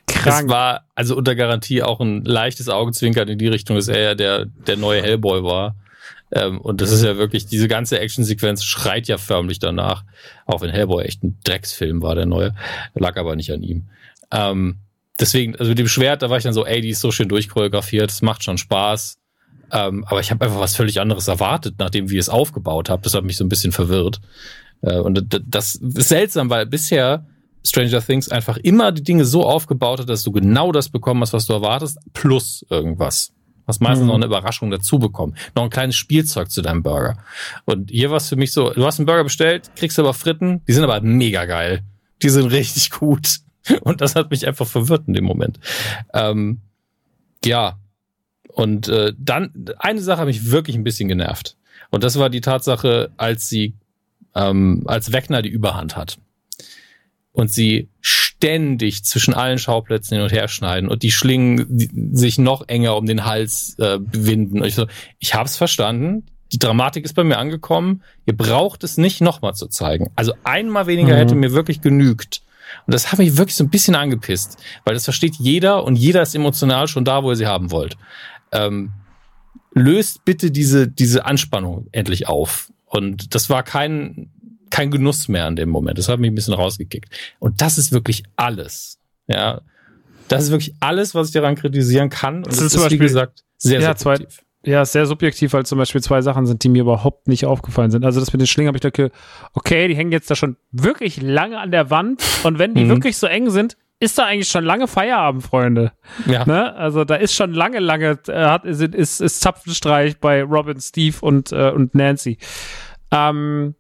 Krank. 0.06 0.24
Das 0.24 0.48
war 0.48 0.84
also 0.94 1.16
unter 1.16 1.34
Garantie 1.34 1.82
auch 1.82 2.00
ein 2.00 2.24
leichtes 2.26 2.68
Augenzwinkern 2.68 3.26
in 3.28 3.38
die 3.38 3.48
Richtung, 3.48 3.76
dass 3.76 3.88
er 3.88 4.00
ja 4.00 4.14
der, 4.14 4.44
der 4.44 4.76
neue 4.76 5.00
Hellboy 5.00 5.42
war. 5.42 5.76
Ähm, 6.30 6.60
und 6.60 6.82
das 6.82 6.92
ist 6.92 7.02
ja 7.02 7.16
wirklich, 7.16 7.46
diese 7.46 7.68
ganze 7.68 8.00
Actionsequenz 8.00 8.64
schreit 8.64 9.08
ja 9.08 9.16
förmlich 9.16 9.60
danach. 9.60 10.04
Auch 10.44 10.60
wenn 10.60 10.68
Hellboy 10.68 11.04
echt 11.04 11.22
ein 11.22 11.38
Drecksfilm 11.44 12.02
war, 12.02 12.14
der 12.14 12.26
neue. 12.26 12.54
Lag 12.94 13.16
aber 13.16 13.34
nicht 13.34 13.50
an 13.50 13.62
ihm. 13.62 13.88
Ähm, 14.30 14.76
deswegen, 15.18 15.56
also 15.56 15.70
mit 15.70 15.78
dem 15.78 15.88
Schwert, 15.88 16.20
da 16.20 16.28
war 16.28 16.36
ich 16.36 16.44
dann 16.44 16.52
so, 16.52 16.66
ey, 16.66 16.82
die 16.82 16.90
ist 16.90 17.00
so 17.00 17.10
schön 17.10 17.28
durchchoreografiert, 17.28 18.10
es 18.10 18.20
macht 18.20 18.44
schon 18.44 18.58
Spaß. 18.58 19.18
Ähm, 19.72 20.04
aber 20.06 20.20
ich 20.20 20.30
habe 20.30 20.44
einfach 20.44 20.60
was 20.60 20.76
völlig 20.76 21.00
anderes 21.00 21.28
erwartet, 21.28 21.76
nachdem 21.78 22.10
wie 22.10 22.18
es 22.18 22.28
aufgebaut 22.28 22.90
habe. 22.90 23.02
Das 23.02 23.14
hat 23.14 23.24
mich 23.24 23.36
so 23.36 23.44
ein 23.44 23.48
bisschen 23.48 23.72
verwirrt. 23.72 24.20
Äh, 24.82 24.98
und 24.98 25.26
das 25.46 25.76
ist 25.76 26.08
seltsam, 26.08 26.50
weil 26.50 26.66
bisher 26.66 27.26
Stranger 27.64 28.04
Things 28.04 28.28
einfach 28.28 28.56
immer 28.58 28.92
die 28.92 29.02
Dinge 29.02 29.24
so 29.24 29.44
aufgebaut 29.44 30.00
hat, 30.00 30.08
dass 30.08 30.22
du 30.22 30.32
genau 30.32 30.72
das 30.72 30.88
bekommen 30.88 31.22
hast, 31.22 31.32
was 31.32 31.46
du 31.46 31.52
erwartest, 31.52 31.98
plus 32.12 32.66
irgendwas. 32.68 33.32
Hast 33.66 33.80
meistens 33.80 34.02
mhm. 34.02 34.08
noch 34.08 34.14
eine 34.16 34.26
Überraschung 34.26 34.70
dazu 34.70 34.98
bekommen. 34.98 35.36
Noch 35.54 35.64
ein 35.64 35.70
kleines 35.70 35.94
Spielzeug 35.94 36.50
zu 36.50 36.62
deinem 36.62 36.82
Burger. 36.82 37.18
Und 37.64 37.90
hier 37.90 38.10
war 38.10 38.16
es 38.16 38.28
für 38.28 38.36
mich 38.36 38.52
so, 38.52 38.70
du 38.70 38.84
hast 38.84 38.98
einen 38.98 39.06
Burger 39.06 39.24
bestellt, 39.24 39.70
kriegst 39.76 39.98
aber 39.98 40.14
Fritten, 40.14 40.62
die 40.66 40.72
sind 40.72 40.84
aber 40.84 41.00
mega 41.00 41.44
geil. 41.44 41.82
Die 42.22 42.28
sind 42.28 42.46
richtig 42.46 42.90
gut. 42.90 43.38
Und 43.82 44.00
das 44.00 44.16
hat 44.16 44.30
mich 44.30 44.46
einfach 44.46 44.66
verwirrt 44.66 45.04
in 45.06 45.14
dem 45.14 45.24
Moment. 45.24 45.60
Ähm, 46.12 46.60
ja. 47.44 47.78
Und 48.52 48.88
äh, 48.88 49.12
dann, 49.18 49.52
eine 49.78 50.00
Sache 50.00 50.20
hat 50.20 50.26
mich 50.26 50.50
wirklich 50.50 50.76
ein 50.76 50.84
bisschen 50.84 51.08
genervt. 51.08 51.56
Und 51.90 52.04
das 52.04 52.18
war 52.18 52.30
die 52.30 52.40
Tatsache, 52.40 53.10
als 53.16 53.48
sie, 53.48 53.74
ähm, 54.34 54.82
als 54.86 55.12
Wegner 55.12 55.42
die 55.42 55.48
Überhand 55.48 55.96
hat. 55.96 56.18
Und 57.32 57.50
sie 57.50 57.88
ständig 58.00 59.04
zwischen 59.04 59.34
allen 59.34 59.58
Schauplätzen 59.58 60.16
hin 60.16 60.22
und 60.22 60.32
her 60.32 60.48
schneiden 60.48 60.90
und 60.90 61.02
die 61.02 61.12
Schlingen 61.12 62.12
sich 62.12 62.38
noch 62.38 62.68
enger 62.68 62.96
um 62.96 63.06
den 63.06 63.24
Hals 63.24 63.76
äh, 63.78 63.98
binden. 63.98 64.60
Und 64.60 64.66
ich 64.66 64.74
so, 64.74 64.86
ich 65.18 65.34
hab's 65.34 65.56
verstanden. 65.56 66.26
Die 66.52 66.58
Dramatik 66.58 67.04
ist 67.04 67.14
bei 67.14 67.24
mir 67.24 67.38
angekommen. 67.38 68.02
Ihr 68.26 68.36
braucht 68.36 68.84
es 68.84 68.98
nicht 68.98 69.20
nochmal 69.22 69.54
zu 69.54 69.68
zeigen. 69.68 70.10
Also 70.16 70.34
einmal 70.44 70.86
weniger 70.86 71.14
mhm. 71.14 71.18
hätte 71.18 71.34
mir 71.34 71.52
wirklich 71.52 71.80
genügt. 71.80 72.42
Und 72.86 72.94
das 72.94 73.12
hat 73.12 73.18
mich 73.18 73.36
wirklich 73.36 73.54
so 73.54 73.64
ein 73.64 73.70
bisschen 73.70 73.94
angepisst, 73.94 74.58
weil 74.84 74.94
das 74.94 75.04
versteht 75.04 75.36
jeder 75.36 75.84
und 75.84 75.96
jeder 75.96 76.22
ist 76.22 76.34
emotional 76.34 76.88
schon 76.88 77.04
da, 77.04 77.22
wo 77.22 77.30
ihr 77.30 77.36
sie 77.36 77.46
haben 77.46 77.70
wollt. 77.70 77.96
Ähm, 78.52 78.92
löst 79.74 80.24
bitte 80.24 80.50
diese, 80.50 80.88
diese 80.88 81.24
Anspannung 81.24 81.88
endlich 81.92 82.28
auf. 82.28 82.72
Und 82.84 83.34
das 83.34 83.48
war 83.48 83.62
kein, 83.62 84.30
kein 84.70 84.90
Genuss 84.90 85.28
mehr 85.28 85.46
an 85.46 85.56
dem 85.56 85.70
Moment. 85.70 85.98
Das 85.98 86.08
hat 86.08 86.20
mich 86.20 86.30
ein 86.30 86.34
bisschen 86.34 86.54
rausgekickt. 86.54 87.08
Und 87.38 87.60
das 87.60 87.78
ist 87.78 87.92
wirklich 87.92 88.24
alles. 88.36 88.98
Ja. 89.26 89.62
Das 90.28 90.44
ist 90.44 90.50
wirklich 90.50 90.74
alles, 90.80 91.14
was 91.14 91.28
ich 91.28 91.32
daran 91.32 91.56
kritisieren 91.56 92.10
kann. 92.10 92.38
Und 92.38 92.48
das, 92.48 92.56
das 92.56 92.74
ist, 92.74 92.84
ist 92.84 92.90
wie 92.90 92.98
gesagt, 92.98 93.44
sehr 93.56 93.80
ja, 93.80 93.96
subjektiv. 93.96 94.28
Zwei, 94.28 94.70
ja, 94.70 94.84
sehr 94.84 95.06
subjektiv, 95.06 95.52
weil 95.54 95.66
zum 95.66 95.78
Beispiel 95.78 96.00
zwei 96.00 96.22
Sachen 96.22 96.46
sind, 96.46 96.62
die 96.62 96.68
mir 96.68 96.82
überhaupt 96.82 97.26
nicht 97.26 97.46
aufgefallen 97.46 97.90
sind. 97.90 98.04
Also 98.04 98.20
das 98.20 98.32
mit 98.32 98.40
den 98.40 98.46
Schlingen 98.46 98.68
habe 98.68 98.76
ich 98.76 98.82
gedacht, 98.82 99.12
okay, 99.54 99.88
die 99.88 99.96
hängen 99.96 100.12
jetzt 100.12 100.30
da 100.30 100.36
schon 100.36 100.56
wirklich 100.70 101.20
lange 101.20 101.58
an 101.58 101.72
der 101.72 101.90
Wand 101.90 102.22
und 102.44 102.58
wenn 102.58 102.74
die 102.74 102.84
mhm. 102.84 102.90
wirklich 102.90 103.16
so 103.16 103.26
eng 103.26 103.50
sind, 103.50 103.76
ist 104.02 104.18
da 104.18 104.24
eigentlich 104.24 104.48
schon 104.48 104.64
lange 104.64 104.88
Feierabend, 104.88 105.44
Freunde. 105.44 105.92
Ja. 106.26 106.44
Ne? 106.44 106.74
Also 106.74 107.04
da 107.04 107.14
ist 107.14 107.34
schon 107.34 107.52
lange, 107.52 107.78
lange, 107.78 108.18
äh, 108.26 108.46
hat, 108.46 108.64
ist, 108.64 108.82
ist, 108.82 109.20
ist 109.20 109.40
Zapfenstreich 109.40 110.18
bei 110.18 110.42
Robin, 110.42 110.80
Steve 110.80 111.16
und, 111.20 111.52
äh, 111.52 111.70
und 111.70 111.94
Nancy. 111.94 112.36
Ähm, 113.12 113.76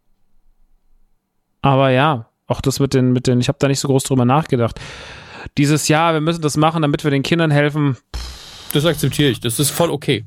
aber 1.60 1.90
ja, 1.90 2.28
auch 2.46 2.60
das 2.60 2.78
mit 2.78 2.94
den, 2.94 3.12
mit 3.12 3.26
den, 3.26 3.40
ich 3.40 3.48
habe 3.48 3.58
da 3.58 3.66
nicht 3.66 3.80
so 3.80 3.88
groß 3.88 4.04
drüber 4.04 4.24
nachgedacht. 4.24 4.78
Dieses 5.58 5.88
Jahr, 5.88 6.12
wir 6.12 6.20
müssen 6.20 6.40
das 6.40 6.56
machen, 6.56 6.82
damit 6.82 7.02
wir 7.02 7.10
den 7.10 7.24
Kindern 7.24 7.50
helfen. 7.50 7.96
Das 8.72 8.86
akzeptiere 8.86 9.30
ich. 9.30 9.40
Das 9.40 9.58
ist 9.58 9.70
voll 9.70 9.90
okay. 9.90 10.24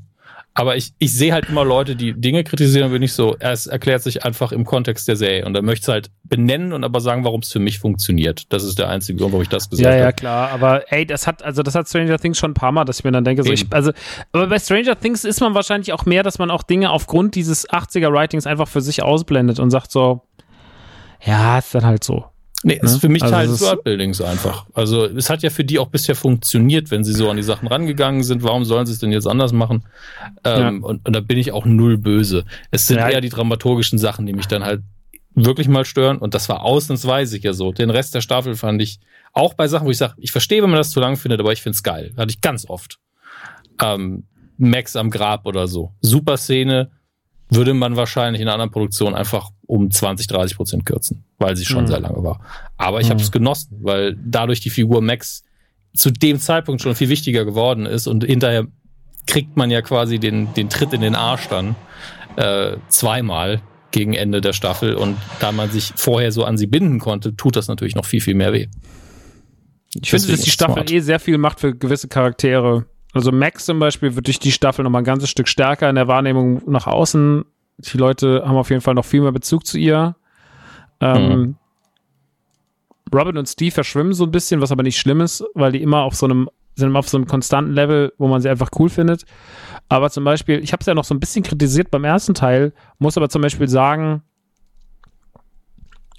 Aber 0.57 0.77
ich, 0.77 0.93
ich 0.99 1.13
sehe 1.13 1.33
halt 1.33 1.49
immer 1.49 1.65
Leute, 1.65 1.97
die 1.97 2.13
Dinge 2.13 2.45
kritisieren, 2.45 2.89
bin 2.89 3.01
ich 3.01 3.11
so, 3.11 3.35
es 3.39 3.67
erklärt 3.67 4.01
sich 4.01 4.23
einfach 4.23 4.53
im 4.53 4.63
Kontext 4.63 5.05
der 5.05 5.17
Serie. 5.17 5.45
Und 5.45 5.53
dann 5.53 5.65
möchte 5.65 5.83
es 5.83 5.87
halt 5.89 6.11
benennen 6.23 6.71
und 6.71 6.85
aber 6.85 7.01
sagen, 7.01 7.25
warum 7.25 7.41
es 7.41 7.51
für 7.51 7.59
mich 7.59 7.79
funktioniert. 7.79 8.53
Das 8.53 8.63
ist 8.63 8.79
der 8.79 8.87
einzige 8.87 9.19
Grund, 9.19 9.33
warum 9.33 9.41
ich 9.41 9.49
das 9.49 9.69
gesagt 9.69 9.85
habe. 9.85 9.97
Ja, 9.97 10.05
ja, 10.05 10.11
klar. 10.13 10.51
Aber 10.51 10.89
ey, 10.93 11.05
das 11.05 11.27
hat, 11.27 11.43
also 11.43 11.61
das 11.61 11.75
hat 11.75 11.89
Stranger 11.89 12.17
Things 12.17 12.37
schon 12.37 12.51
ein 12.51 12.53
paar 12.53 12.71
Mal, 12.71 12.85
dass 12.85 12.99
ich 12.99 13.03
mir 13.03 13.11
dann 13.11 13.25
denke, 13.25 13.43
so 13.43 13.51
ich, 13.51 13.65
also, 13.71 13.91
aber 14.31 14.47
bei 14.47 14.57
Stranger 14.57 14.97
Things 14.97 15.25
ist 15.25 15.41
man 15.41 15.53
wahrscheinlich 15.55 15.91
auch 15.91 16.05
mehr, 16.05 16.23
dass 16.23 16.39
man 16.39 16.49
auch 16.49 16.63
Dinge 16.63 16.89
aufgrund 16.89 17.35
dieses 17.35 17.69
80er 17.69 18.13
Writings 18.13 18.47
einfach 18.47 18.69
für 18.69 18.79
sich 18.79 19.03
ausblendet 19.03 19.59
und 19.59 19.71
sagt 19.71 19.91
so, 19.91 20.21
ja, 21.25 21.59
ist 21.59 21.75
dann 21.75 21.85
halt 21.85 22.05
so. 22.05 22.25
Nee, 22.67 22.79
ist 22.81 22.93
ne? 22.93 22.99
für 22.99 23.09
mich 23.09 23.21
also 23.21 23.35
Teil 23.35 23.47
des 23.47 23.61
Worldbuildings 23.61 24.21
einfach. 24.21 24.65
Also 24.73 25.05
es 25.05 25.29
hat 25.29 25.43
ja 25.43 25.51
für 25.51 25.63
die 25.63 25.77
auch 25.77 25.89
bisher 25.89 26.15
funktioniert, 26.15 26.89
wenn 26.89 27.03
sie 27.03 27.13
so 27.13 27.29
an 27.29 27.37
die 27.37 27.43
Sachen 27.43 27.67
rangegangen 27.67 28.23
sind. 28.23 28.41
Warum 28.41 28.65
sollen 28.65 28.87
sie 28.87 28.93
es 28.93 28.97
denn 28.97 29.11
jetzt 29.11 29.27
anders 29.27 29.53
machen? 29.53 29.83
Ähm, 30.43 30.81
ja. 30.81 30.87
und, 30.87 31.05
und 31.05 31.15
da 31.15 31.19
bin 31.19 31.37
ich 31.37 31.51
auch 31.51 31.65
null 31.65 31.99
böse. 31.99 32.43
Es 32.71 32.87
sind 32.87 32.97
ja. 32.97 33.07
eher 33.07 33.21
die 33.21 33.29
dramaturgischen 33.29 33.99
Sachen, 33.99 34.25
die 34.25 34.33
mich 34.33 34.47
dann 34.47 34.63
halt 34.63 34.81
wirklich 35.35 35.67
mal 35.67 35.85
stören. 35.85 36.17
Und 36.17 36.33
das 36.33 36.49
war 36.49 36.63
ausnahmsweise 36.63 37.37
ja 37.37 37.53
so. 37.53 37.71
Den 37.71 37.91
Rest 37.91 38.15
der 38.15 38.21
Staffel 38.21 38.55
fand 38.55 38.81
ich 38.81 38.99
auch 39.31 39.53
bei 39.53 39.67
Sachen, 39.67 39.85
wo 39.85 39.91
ich 39.91 39.97
sage, 39.99 40.15
ich 40.17 40.31
verstehe, 40.31 40.63
wenn 40.63 40.71
man 40.71 40.79
das 40.79 40.89
zu 40.89 40.99
lang 40.99 41.17
findet, 41.17 41.39
aber 41.41 41.53
ich 41.53 41.61
finde 41.61 41.75
es 41.75 41.83
geil. 41.83 42.13
Hatte 42.17 42.31
ich 42.31 42.41
ganz 42.41 42.67
oft. 42.67 42.97
Ähm, 43.79 44.23
Max 44.57 44.95
am 44.95 45.11
Grab 45.11 45.45
oder 45.45 45.67
so. 45.67 45.91
Super 46.01 46.37
Szene, 46.37 46.89
würde 47.49 47.75
man 47.75 47.95
wahrscheinlich 47.95 48.41
in 48.41 48.47
einer 48.47 48.53
anderen 48.53 48.71
Produktion 48.71 49.13
einfach 49.13 49.51
um 49.67 49.89
20, 49.89 50.27
30 50.27 50.57
Prozent 50.57 50.85
kürzen, 50.85 51.23
weil 51.37 51.55
sie 51.55 51.65
schon 51.65 51.83
mhm. 51.83 51.87
sehr 51.87 51.99
lange 51.99 52.23
war. 52.23 52.41
Aber 52.77 52.99
ich 53.01 53.07
mhm. 53.07 53.11
habe 53.11 53.21
es 53.21 53.31
genossen, 53.31 53.77
weil 53.81 54.15
dadurch 54.23 54.59
die 54.59 54.69
Figur 54.69 55.01
Max 55.01 55.43
zu 55.93 56.11
dem 56.11 56.39
Zeitpunkt 56.39 56.81
schon 56.81 56.95
viel 56.95 57.09
wichtiger 57.09 57.45
geworden 57.45 57.85
ist 57.85 58.07
und 58.07 58.23
hinterher 58.23 58.67
kriegt 59.27 59.57
man 59.57 59.71
ja 59.71 59.81
quasi 59.81 60.19
den, 60.19 60.53
den 60.53 60.69
Tritt 60.69 60.93
in 60.93 61.01
den 61.01 61.15
Arsch 61.15 61.47
dann 61.47 61.75
äh, 62.35 62.77
zweimal 62.89 63.61
gegen 63.91 64.13
Ende 64.13 64.41
der 64.41 64.53
Staffel 64.53 64.95
und 64.95 65.17
da 65.39 65.51
man 65.51 65.71
sich 65.71 65.93
vorher 65.95 66.31
so 66.31 66.43
an 66.43 66.57
sie 66.57 66.67
binden 66.67 66.99
konnte, 66.99 67.35
tut 67.35 67.55
das 67.55 67.67
natürlich 67.67 67.95
noch 67.95 68.05
viel, 68.05 68.19
viel 68.21 68.35
mehr 68.35 68.51
weh. 68.51 68.67
Ich 70.01 70.09
finde, 70.09 70.27
dass 70.27 70.41
die 70.41 70.51
Staffel 70.51 70.73
smart. 70.73 70.91
eh 70.91 70.99
sehr 70.99 71.19
viel 71.19 71.37
macht 71.37 71.61
für 71.61 71.73
gewisse 71.73 72.09
Charaktere. 72.09 72.85
Also 73.13 73.31
Max 73.31 73.65
zum 73.65 73.79
Beispiel 73.79 74.15
wird 74.15 74.27
durch 74.27 74.39
die 74.39 74.51
Staffel 74.51 74.83
noch 74.83 74.91
mal 74.91 74.99
ein 74.99 75.05
ganzes 75.05 75.29
Stück 75.29 75.47
stärker 75.47 75.89
in 75.89 75.95
der 75.95 76.09
Wahrnehmung 76.09 76.61
nach 76.69 76.87
außen. 76.87 77.45
Die 77.77 77.97
Leute 77.97 78.43
haben 78.45 78.57
auf 78.57 78.69
jeden 78.69 78.81
Fall 78.81 78.93
noch 78.93 79.05
viel 79.05 79.21
mehr 79.21 79.31
Bezug 79.31 79.65
zu 79.65 79.77
ihr. 79.77 80.15
Ähm, 80.99 81.29
mhm. 81.29 81.55
Robin 83.13 83.37
und 83.37 83.47
Steve 83.47 83.71
verschwimmen 83.71 84.13
so 84.13 84.23
ein 84.23 84.31
bisschen, 84.31 84.61
was 84.61 84.71
aber 84.71 84.83
nicht 84.83 84.97
schlimm 84.97 85.21
ist, 85.21 85.43
weil 85.53 85.71
die 85.71 85.81
immer 85.81 86.03
auf 86.03 86.15
so 86.15 86.25
einem 86.25 86.49
sind 86.75 86.89
immer 86.89 86.99
auf 86.99 87.07
so 87.07 87.17
einem 87.17 87.27
konstanten 87.27 87.71
Level, 87.71 88.13
wo 88.17 88.27
man 88.27 88.41
sie 88.41 88.49
einfach 88.49 88.69
cool 88.77 88.89
findet. 88.89 89.23
Aber 89.87 90.09
zum 90.09 90.23
Beispiel, 90.23 90.61
ich 90.61 90.73
habe 90.73 90.81
es 90.81 90.87
ja 90.87 90.93
noch 90.93 91.05
so 91.05 91.15
ein 91.15 91.19
bisschen 91.19 91.43
kritisiert 91.43 91.89
beim 91.89 92.03
ersten 92.03 92.33
Teil, 92.33 92.73
muss 92.99 93.17
aber 93.17 93.29
zum 93.29 93.41
Beispiel 93.41 93.67
sagen, 93.67 94.23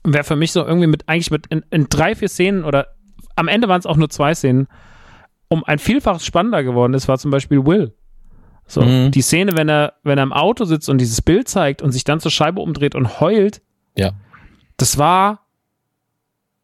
wer 0.03 0.25
für 0.25 0.37
mich 0.37 0.53
so 0.53 0.65
irgendwie 0.65 0.87
mit, 0.87 1.09
eigentlich 1.09 1.31
mit 1.31 1.47
in, 1.49 1.65
in 1.71 1.89
drei, 1.89 2.15
vier 2.15 2.29
Szenen 2.29 2.65
oder 2.65 2.89
am 3.35 3.49
Ende 3.49 3.69
waren 3.69 3.81
es 3.81 3.87
auch 3.87 3.97
nur 3.97 4.09
zwei 4.09 4.35
Szenen, 4.35 4.67
um 5.49 5.63
ein 5.65 5.79
Vielfaches 5.79 6.25
spannender 6.25 6.65
geworden 6.65 6.95
ist, 6.95 7.07
war 7.07 7.19
zum 7.19 7.31
Beispiel 7.31 7.67
Will. 7.67 7.95
So, 8.67 8.83
mhm. 8.83 9.11
die 9.13 9.23
Szene, 9.23 9.57
wenn 9.57 9.69
er, 9.69 9.95
wenn 10.03 10.19
er 10.19 10.25
im 10.25 10.33
Auto 10.33 10.65
sitzt 10.65 10.89
und 10.89 10.99
dieses 10.99 11.23
Bild 11.23 11.49
zeigt 11.49 11.83
und 11.83 11.93
sich 11.93 12.05
dann 12.05 12.21
zur 12.21 12.31
Scheibe 12.31 12.61
umdreht 12.61 12.95
und 12.95 13.21
heult, 13.21 13.63
ja. 13.97 14.13
das 14.77 14.99
war 14.99 15.47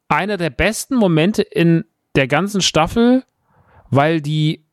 einer 0.09 0.37
der 0.37 0.49
besten 0.49 0.95
Momente 0.95 1.41
in 1.41 1.85
der 2.15 2.27
ganzen 2.27 2.61
Staffel, 2.61 3.23
weil 3.89 4.21
die, 4.21 4.65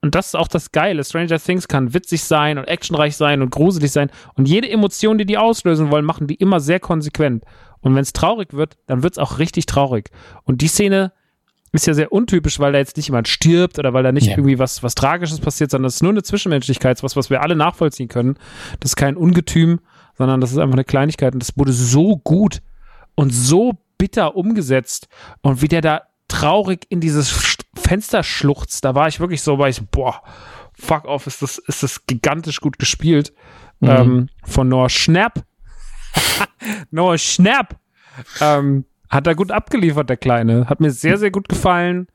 und 0.00 0.14
das 0.14 0.28
ist 0.28 0.34
auch 0.36 0.48
das 0.48 0.72
Geile, 0.72 1.04
Stranger 1.04 1.38
Things 1.38 1.68
kann 1.68 1.92
witzig 1.92 2.24
sein 2.24 2.56
und 2.56 2.64
actionreich 2.64 3.16
sein 3.16 3.42
und 3.42 3.50
gruselig 3.50 3.92
sein 3.92 4.10
und 4.34 4.48
jede 4.48 4.70
Emotion, 4.70 5.18
die 5.18 5.26
die 5.26 5.38
auslösen 5.38 5.90
wollen, 5.90 6.04
machen 6.04 6.26
die 6.26 6.34
immer 6.34 6.60
sehr 6.60 6.80
konsequent. 6.80 7.44
Und 7.82 7.94
wenn 7.94 8.02
es 8.02 8.12
traurig 8.12 8.52
wird, 8.52 8.76
dann 8.86 9.02
wird 9.02 9.14
es 9.14 9.18
auch 9.18 9.38
richtig 9.38 9.66
traurig. 9.66 10.10
Und 10.44 10.60
die 10.60 10.68
Szene 10.68 11.12
ist 11.72 11.86
ja 11.86 11.94
sehr 11.94 12.12
untypisch, 12.12 12.58
weil 12.58 12.72
da 12.72 12.78
jetzt 12.78 12.96
nicht 12.96 13.06
jemand 13.06 13.28
stirbt 13.28 13.78
oder 13.78 13.92
weil 13.92 14.02
da 14.02 14.12
nicht 14.12 14.26
ja. 14.26 14.32
irgendwie 14.32 14.58
was, 14.58 14.82
was 14.82 14.94
Tragisches 14.94 15.40
passiert, 15.40 15.70
sondern 15.70 15.88
es 15.88 15.96
ist 15.96 16.02
nur 16.02 16.12
eine 16.12 16.22
Zwischenmenschlichkeit, 16.22 17.02
was, 17.02 17.16
was 17.16 17.30
wir 17.30 17.42
alle 17.42 17.56
nachvollziehen 17.56 18.08
können. 18.08 18.36
Das 18.80 18.92
ist 18.92 18.96
kein 18.96 19.16
Ungetüm, 19.16 19.80
sondern 20.18 20.40
das 20.40 20.52
ist 20.52 20.58
einfach 20.58 20.74
eine 20.74 20.84
Kleinigkeit 20.84 21.32
und 21.32 21.42
das 21.42 21.56
wurde 21.56 21.72
so 21.72 22.16
gut 22.16 22.60
und 23.14 23.30
so 23.30 23.78
bitter 23.98 24.34
umgesetzt 24.34 25.08
und 25.42 25.62
wie 25.62 25.68
der 25.68 25.80
da 25.80 26.02
traurig 26.28 26.86
in 26.88 27.00
dieses 27.00 27.56
Fenster 27.76 28.22
schluchzt, 28.22 28.84
da 28.84 28.94
war 28.94 29.08
ich 29.08 29.20
wirklich 29.20 29.42
so, 29.42 29.58
war 29.58 29.68
ich, 29.68 29.82
boah, 29.90 30.22
fuck 30.72 31.04
off, 31.04 31.26
ist 31.26 31.42
das, 31.42 31.58
ist 31.58 31.82
das 31.82 32.06
gigantisch 32.06 32.60
gut 32.60 32.78
gespielt. 32.78 33.32
Mhm. 33.80 33.88
Ähm, 33.88 34.28
von 34.44 34.68
Noah 34.68 34.88
Schnapp. 34.88 35.44
Noah 36.90 37.18
Schnapp. 37.18 37.78
Ähm, 38.40 38.84
hat 39.10 39.26
er 39.26 39.34
gut 39.34 39.50
abgeliefert, 39.50 40.08
der 40.08 40.16
Kleine. 40.16 40.66
Hat 40.66 40.80
mir 40.80 40.90
sehr, 40.90 41.18
sehr 41.18 41.30
gut 41.30 41.48
gefallen. 41.48 42.06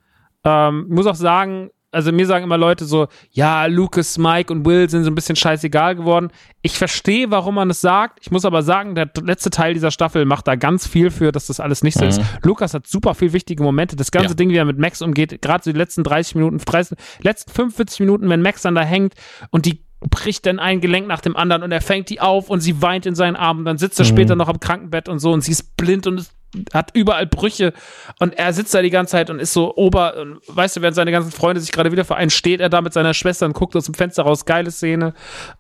Ähm, 0.44 0.88
muss 0.90 1.06
auch 1.08 1.16
sagen, 1.16 1.70
also 1.96 2.12
mir 2.12 2.26
sagen 2.26 2.44
immer 2.44 2.58
Leute 2.58 2.86
so, 2.86 3.08
ja, 3.32 3.66
Lucas, 3.68 4.18
Mike 4.18 4.52
und 4.52 4.66
Will 4.66 4.90
sind 4.90 5.06
so 5.06 5.12
ein 5.12 5.16
bisschen 5.16 5.38
scheißegal 5.38 5.96
geworden. 5.96 6.30
Ich 6.62 6.78
verstehe, 6.78 7.32
warum 7.32 7.56
man 7.56 7.70
es 7.70 7.80
sagt. 7.80 8.20
Ich 8.22 8.32
muss 8.32 8.44
aber 8.44 8.64
sagen, 8.64 8.96
der 8.96 9.10
letzte 9.24 9.50
Teil 9.50 9.74
dieser 9.74 9.92
Staffel 9.92 10.26
macht 10.26 10.48
da 10.48 10.56
ganz 10.56 10.88
viel 10.88 11.10
für, 11.10 11.32
dass 11.32 11.48
das 11.48 11.62
alles 11.62 11.84
nicht 11.84 11.98
so 11.98 12.04
mhm. 12.04 12.10
ist. 12.10 12.22
Lukas 12.44 12.74
hat 12.74 12.86
super 12.86 13.16
viel 13.16 13.32
wichtige 13.32 13.64
Momente. 13.64 13.96
Das 13.96 14.12
ganze 14.12 14.30
ja. 14.30 14.36
Ding, 14.36 14.50
wie 14.50 14.58
er 14.58 14.66
mit 14.66 14.78
Max 14.78 15.02
umgeht, 15.02 15.42
gerade 15.42 15.64
so 15.64 15.72
die 15.72 15.78
letzten 15.78 16.04
30 16.04 16.36
Minuten, 16.36 16.58
30, 16.58 16.98
letzten 17.22 17.52
45 17.52 18.02
Minuten, 18.02 18.30
wenn 18.30 18.42
Max 18.42 18.62
dann 18.62 18.76
da 18.76 18.82
hängt 18.82 19.14
und 19.52 19.66
die 19.66 19.86
bricht 20.02 20.46
dann 20.46 20.60
ein 20.60 20.82
Gelenk 20.82 21.08
nach 21.08 21.22
dem 21.22 21.36
anderen 21.36 21.64
und 21.64 21.72
er 21.72 21.82
fängt 21.82 22.10
die 22.10 22.20
auf 22.20 22.50
und 22.50 22.60
sie 22.60 22.82
weint 22.82 23.06
in 23.06 23.16
seinen 23.16 23.38
Armen. 23.38 23.64
Dann 23.64 23.78
sitzt 23.78 24.00
er 24.00 24.06
mhm. 24.06 24.10
später 24.10 24.36
noch 24.36 24.50
am 24.50 24.60
Krankenbett 24.60 25.08
und 25.08 25.20
so 25.20 25.32
und 25.32 25.42
sie 25.42 25.52
ist 25.52 25.78
blind 25.78 26.08
und 26.08 26.30
hat 26.74 26.92
überall 26.94 27.28
Brüche 27.28 27.74
und 28.20 28.38
er 28.38 28.54
sitzt 28.54 28.74
da 28.74 28.82
die 28.82 28.90
ganze 28.90 29.12
Zeit 29.12 29.30
und 29.30 29.40
ist 29.40 29.54
so 29.54 29.76
ober, 29.76 30.18
und 30.18 30.40
weißt 30.48 30.78
du, 30.78 30.82
während 30.82 30.96
seine 30.96 31.12
ganzen 31.12 31.32
Freunde 31.32 31.62
sich 31.62 31.72
gerade 31.72 31.92
wieder 31.92 32.06
vereinen, 32.06 32.30
steht 32.30 32.62
er 32.62 32.70
da 32.70 32.82
mit 32.82 32.94
seiner 32.94 33.14
Schwester 33.14 33.46
und 33.46 33.54
guckt 33.54 33.76
aus 33.76 33.86
dem 33.86 33.94
Fenster 33.94 34.24
raus. 34.24 34.46
Geile 34.46 34.72
Szene. 34.72 35.14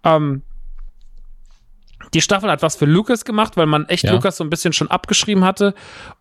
Ähm, 0.03 0.43
die 2.13 2.21
Staffel 2.21 2.49
hat 2.49 2.61
was 2.61 2.75
für 2.75 2.85
Lukas 2.85 3.25
gemacht, 3.25 3.57
weil 3.57 3.65
man 3.65 3.85
echt 3.89 4.05
ja. 4.05 4.11
Lukas 4.11 4.37
so 4.37 4.43
ein 4.43 4.49
bisschen 4.49 4.73
schon 4.73 4.89
abgeschrieben 4.89 5.43
hatte. 5.43 5.73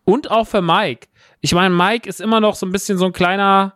Und 0.04 0.30
auch 0.30 0.46
für 0.46 0.62
Mike. 0.62 1.08
Ich 1.40 1.54
meine, 1.54 1.74
Mike 1.74 2.08
ist 2.08 2.20
immer 2.20 2.40
noch 2.40 2.54
so 2.54 2.66
ein 2.66 2.72
bisschen 2.72 2.98
so 2.98 3.06
ein 3.06 3.12
kleiner, 3.12 3.74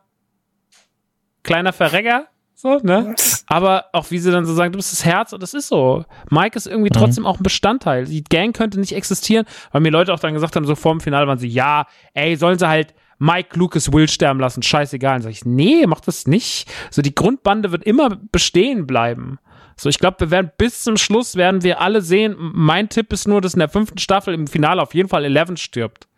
kleiner 1.43 1.73
Verregger 1.73 2.29
so, 2.55 2.79
ne? 2.83 3.15
Aber 3.49 3.87
auch 3.93 4.11
wie 4.11 4.19
sie 4.19 4.31
dann 4.31 4.45
so 4.45 4.55
sagen, 4.55 4.73
du 4.73 4.77
bist 4.77 4.93
das 4.93 5.05
Herz 5.05 5.33
und 5.33 5.43
das 5.43 5.55
ist 5.55 5.69
so. 5.69 6.05
Mike 6.31 6.57
ist 6.57 6.67
irgendwie 6.67 6.91
mhm. 6.91 6.99
trotzdem 6.99 7.27
auch 7.27 7.39
ein 7.39 7.43
Bestandteil. 7.43 8.05
Die 8.05 8.23
Gang 8.23 8.55
könnte 8.55 8.79
nicht 8.79 8.95
existieren, 8.95 9.47
weil 9.73 9.81
mir 9.81 9.91
Leute 9.91 10.13
auch 10.13 10.21
dann 10.21 10.35
gesagt 10.35 10.55
haben, 10.55 10.67
so 10.67 10.75
vor 10.75 10.93
dem 10.93 11.01
Finale 11.01 11.27
waren 11.27 11.39
sie, 11.39 11.49
ja, 11.49 11.87
ey, 12.13 12.37
sollen 12.37 12.59
sie 12.59 12.69
halt 12.69 12.95
Mike 13.19 13.59
Lucas 13.59 13.93
Will 13.93 14.09
sterben 14.09 14.39
lassen, 14.39 14.63
scheißegal. 14.63 15.17
Und 15.17 15.23
sag 15.23 15.31
ich, 15.31 15.45
nee, 15.45 15.87
mach 15.87 16.01
das 16.01 16.27
nicht. 16.27 16.71
So, 16.91 17.03
die 17.03 17.15
Grundbande 17.15 17.73
wird 17.73 17.85
immer 17.85 18.17
bestehen 18.31 18.87
bleiben. 18.87 19.39
So, 19.77 19.89
ich 19.89 19.99
glaube, 19.99 20.21
wir 20.21 20.31
werden 20.31 20.51
bis 20.59 20.83
zum 20.83 20.97
Schluss 20.97 21.37
werden 21.37 21.63
wir 21.63 21.81
alle 21.81 22.03
sehen. 22.03 22.37
Mein 22.39 22.89
Tipp 22.89 23.13
ist 23.13 23.29
nur, 23.29 23.41
dass 23.41 23.55
in 23.55 23.61
der 23.61 23.69
fünften 23.69 23.99
Staffel 23.99 24.35
im 24.35 24.47
Finale 24.47 24.83
auf 24.83 24.95
jeden 24.95 25.09
Fall 25.09 25.25
Eleven 25.25 25.57
stirbt. 25.57 26.09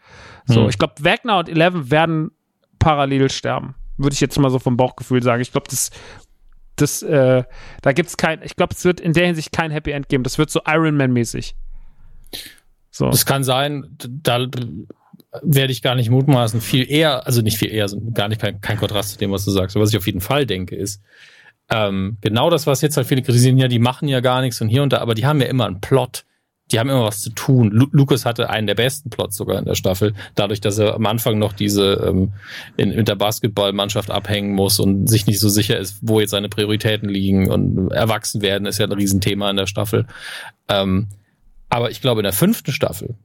So, 0.47 0.63
mhm. 0.63 0.69
ich 0.71 0.79
glaube, 0.79 0.95
Wagner 1.01 1.39
und 1.39 1.49
Eleven 1.49 1.91
werden 1.91 2.33
parallel 2.79 3.31
sterben. 3.31 3.75
Würde 3.99 4.15
ich 4.15 4.21
jetzt 4.21 4.39
mal 4.39 4.51
so 4.51 4.59
vom 4.59 4.77
Bauchgefühl 4.77 5.23
sagen. 5.23 5.43
Ich 5.43 5.53
glaube, 5.53 5.69
das 5.69 5.91
das, 6.81 7.03
äh, 7.03 7.45
da 7.83 7.93
gibt's 7.93 8.17
kein, 8.17 8.43
ich 8.43 8.57
glaube, 8.57 8.75
es 8.77 8.85
wird 8.85 9.01
in 9.01 9.13
der 9.13 9.27
Hinsicht 9.27 9.53
kein 9.53 9.71
Happy 9.71 9.91
End 9.91 10.09
geben. 10.09 10.25
Das 10.25 10.39
wird 10.39 10.51
so 10.51 10.61
Iron 10.67 10.97
Man-mäßig. 10.97 11.55
So. 12.91 13.11
Das 13.11 13.25
kann 13.27 13.45
sein, 13.45 13.97
da 13.99 14.47
werde 15.43 15.73
ich 15.73 15.83
gar 15.83 15.95
nicht 15.95 16.11
mutmaßen. 16.11 16.61
Viel 16.61 16.91
eher, 16.91 17.27
also 17.27 17.43
nicht 17.43 17.59
viel 17.59 17.73
eher, 17.73 17.87
gar 18.15 18.29
nicht 18.29 18.41
kein, 18.41 18.61
kein 18.61 18.79
Kontrast 18.79 19.13
zu 19.13 19.19
dem, 19.19 19.31
was 19.31 19.45
du 19.45 19.51
sagst. 19.51 19.77
Aber 19.77 19.85
was 19.85 19.91
ich 19.91 19.99
auf 19.99 20.07
jeden 20.07 20.21
Fall 20.21 20.47
denke, 20.47 20.75
ist, 20.75 21.03
ähm, 21.71 22.19
genau 22.21 22.51
das, 22.51 22.67
was 22.67 22.83
jetzt 22.83 22.97
halt 22.97 23.07
viele 23.07 23.23
kritisieren, 23.23 23.57
ja, 23.57 23.69
die 23.69 23.79
machen 23.79 24.09
ja 24.09 24.21
gar 24.21 24.41
nichts 24.41 24.61
und 24.61 24.69
hier 24.69 24.83
und 24.83 24.93
da, 24.93 24.99
aber 24.99 25.15
die 25.15 25.25
haben 25.27 25.41
ja 25.41 25.47
immer 25.47 25.67
einen 25.67 25.81
Plot. 25.81 26.25
Die 26.71 26.79
haben 26.79 26.89
immer 26.89 27.05
was 27.05 27.21
zu 27.21 27.31
tun. 27.31 27.71
Lu 27.71 27.87
Lucas 27.91 28.25
hatte 28.25 28.51
einen 28.51 28.67
der 28.67 28.75
besten 28.75 29.11
Plots 29.11 29.37
sogar 29.37 29.59
in 29.59 29.65
der 29.65 29.75
Staffel, 29.75 30.15
dadurch, 30.35 30.61
dass 30.61 30.79
er 30.79 30.95
am 30.95 31.07
Anfang 31.07 31.39
noch 31.39 31.53
diese 31.53 31.95
ähm, 32.07 32.33
in, 32.77 32.93
in 32.93 33.05
der 33.05 33.17
Basketballmannschaft 33.17 34.11
abhängen 34.11 34.55
muss 34.55 34.79
und 34.79 35.09
sich 35.09 35.27
nicht 35.27 35.41
so 35.41 35.49
sicher 35.49 35.79
ist, 35.79 35.99
wo 36.03 36.21
jetzt 36.21 36.31
seine 36.31 36.49
Prioritäten 36.49 37.09
liegen 37.09 37.51
und 37.51 37.91
erwachsen 37.91 38.43
werden 38.43 38.67
ist 38.67 38.79
ja 38.79 38.87
ein 38.87 38.93
Riesenthema 38.93 39.51
in 39.51 39.57
der 39.57 39.67
Staffel. 39.67 40.07
Ähm, 40.69 41.09
aber 41.69 41.91
ich 41.91 42.01
glaube, 42.01 42.21
in 42.21 42.25
der 42.25 42.33
fünften 42.33 42.73
Staffel 42.73 43.17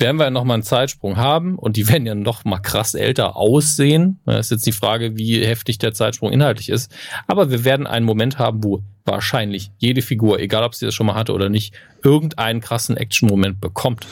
werden 0.00 0.16
wir 0.16 0.30
noch 0.30 0.44
mal 0.44 0.54
einen 0.54 0.62
Zeitsprung 0.62 1.16
haben 1.16 1.56
und 1.56 1.76
die 1.76 1.88
werden 1.92 2.06
ja 2.06 2.14
noch 2.14 2.44
mal 2.44 2.58
krass 2.58 2.94
älter 2.94 3.36
aussehen. 3.36 4.20
Das 4.24 4.46
ist 4.46 4.50
jetzt 4.50 4.66
die 4.66 4.72
Frage, 4.72 5.16
wie 5.16 5.44
heftig 5.44 5.78
der 5.78 5.92
Zeitsprung 5.92 6.32
inhaltlich 6.32 6.68
ist. 6.68 6.92
Aber 7.26 7.50
wir 7.50 7.64
werden 7.64 7.86
einen 7.86 8.06
Moment 8.06 8.38
haben, 8.38 8.64
wo 8.64 8.82
wahrscheinlich 9.04 9.70
jede 9.78 10.02
Figur, 10.02 10.38
egal 10.38 10.64
ob 10.64 10.74
sie 10.74 10.86
das 10.86 10.94
schon 10.94 11.06
mal 11.06 11.14
hatte 11.14 11.32
oder 11.32 11.48
nicht, 11.48 11.74
irgendeinen 12.02 12.60
krassen 12.60 12.96
Action-Moment 12.96 13.60
bekommt. 13.60 14.06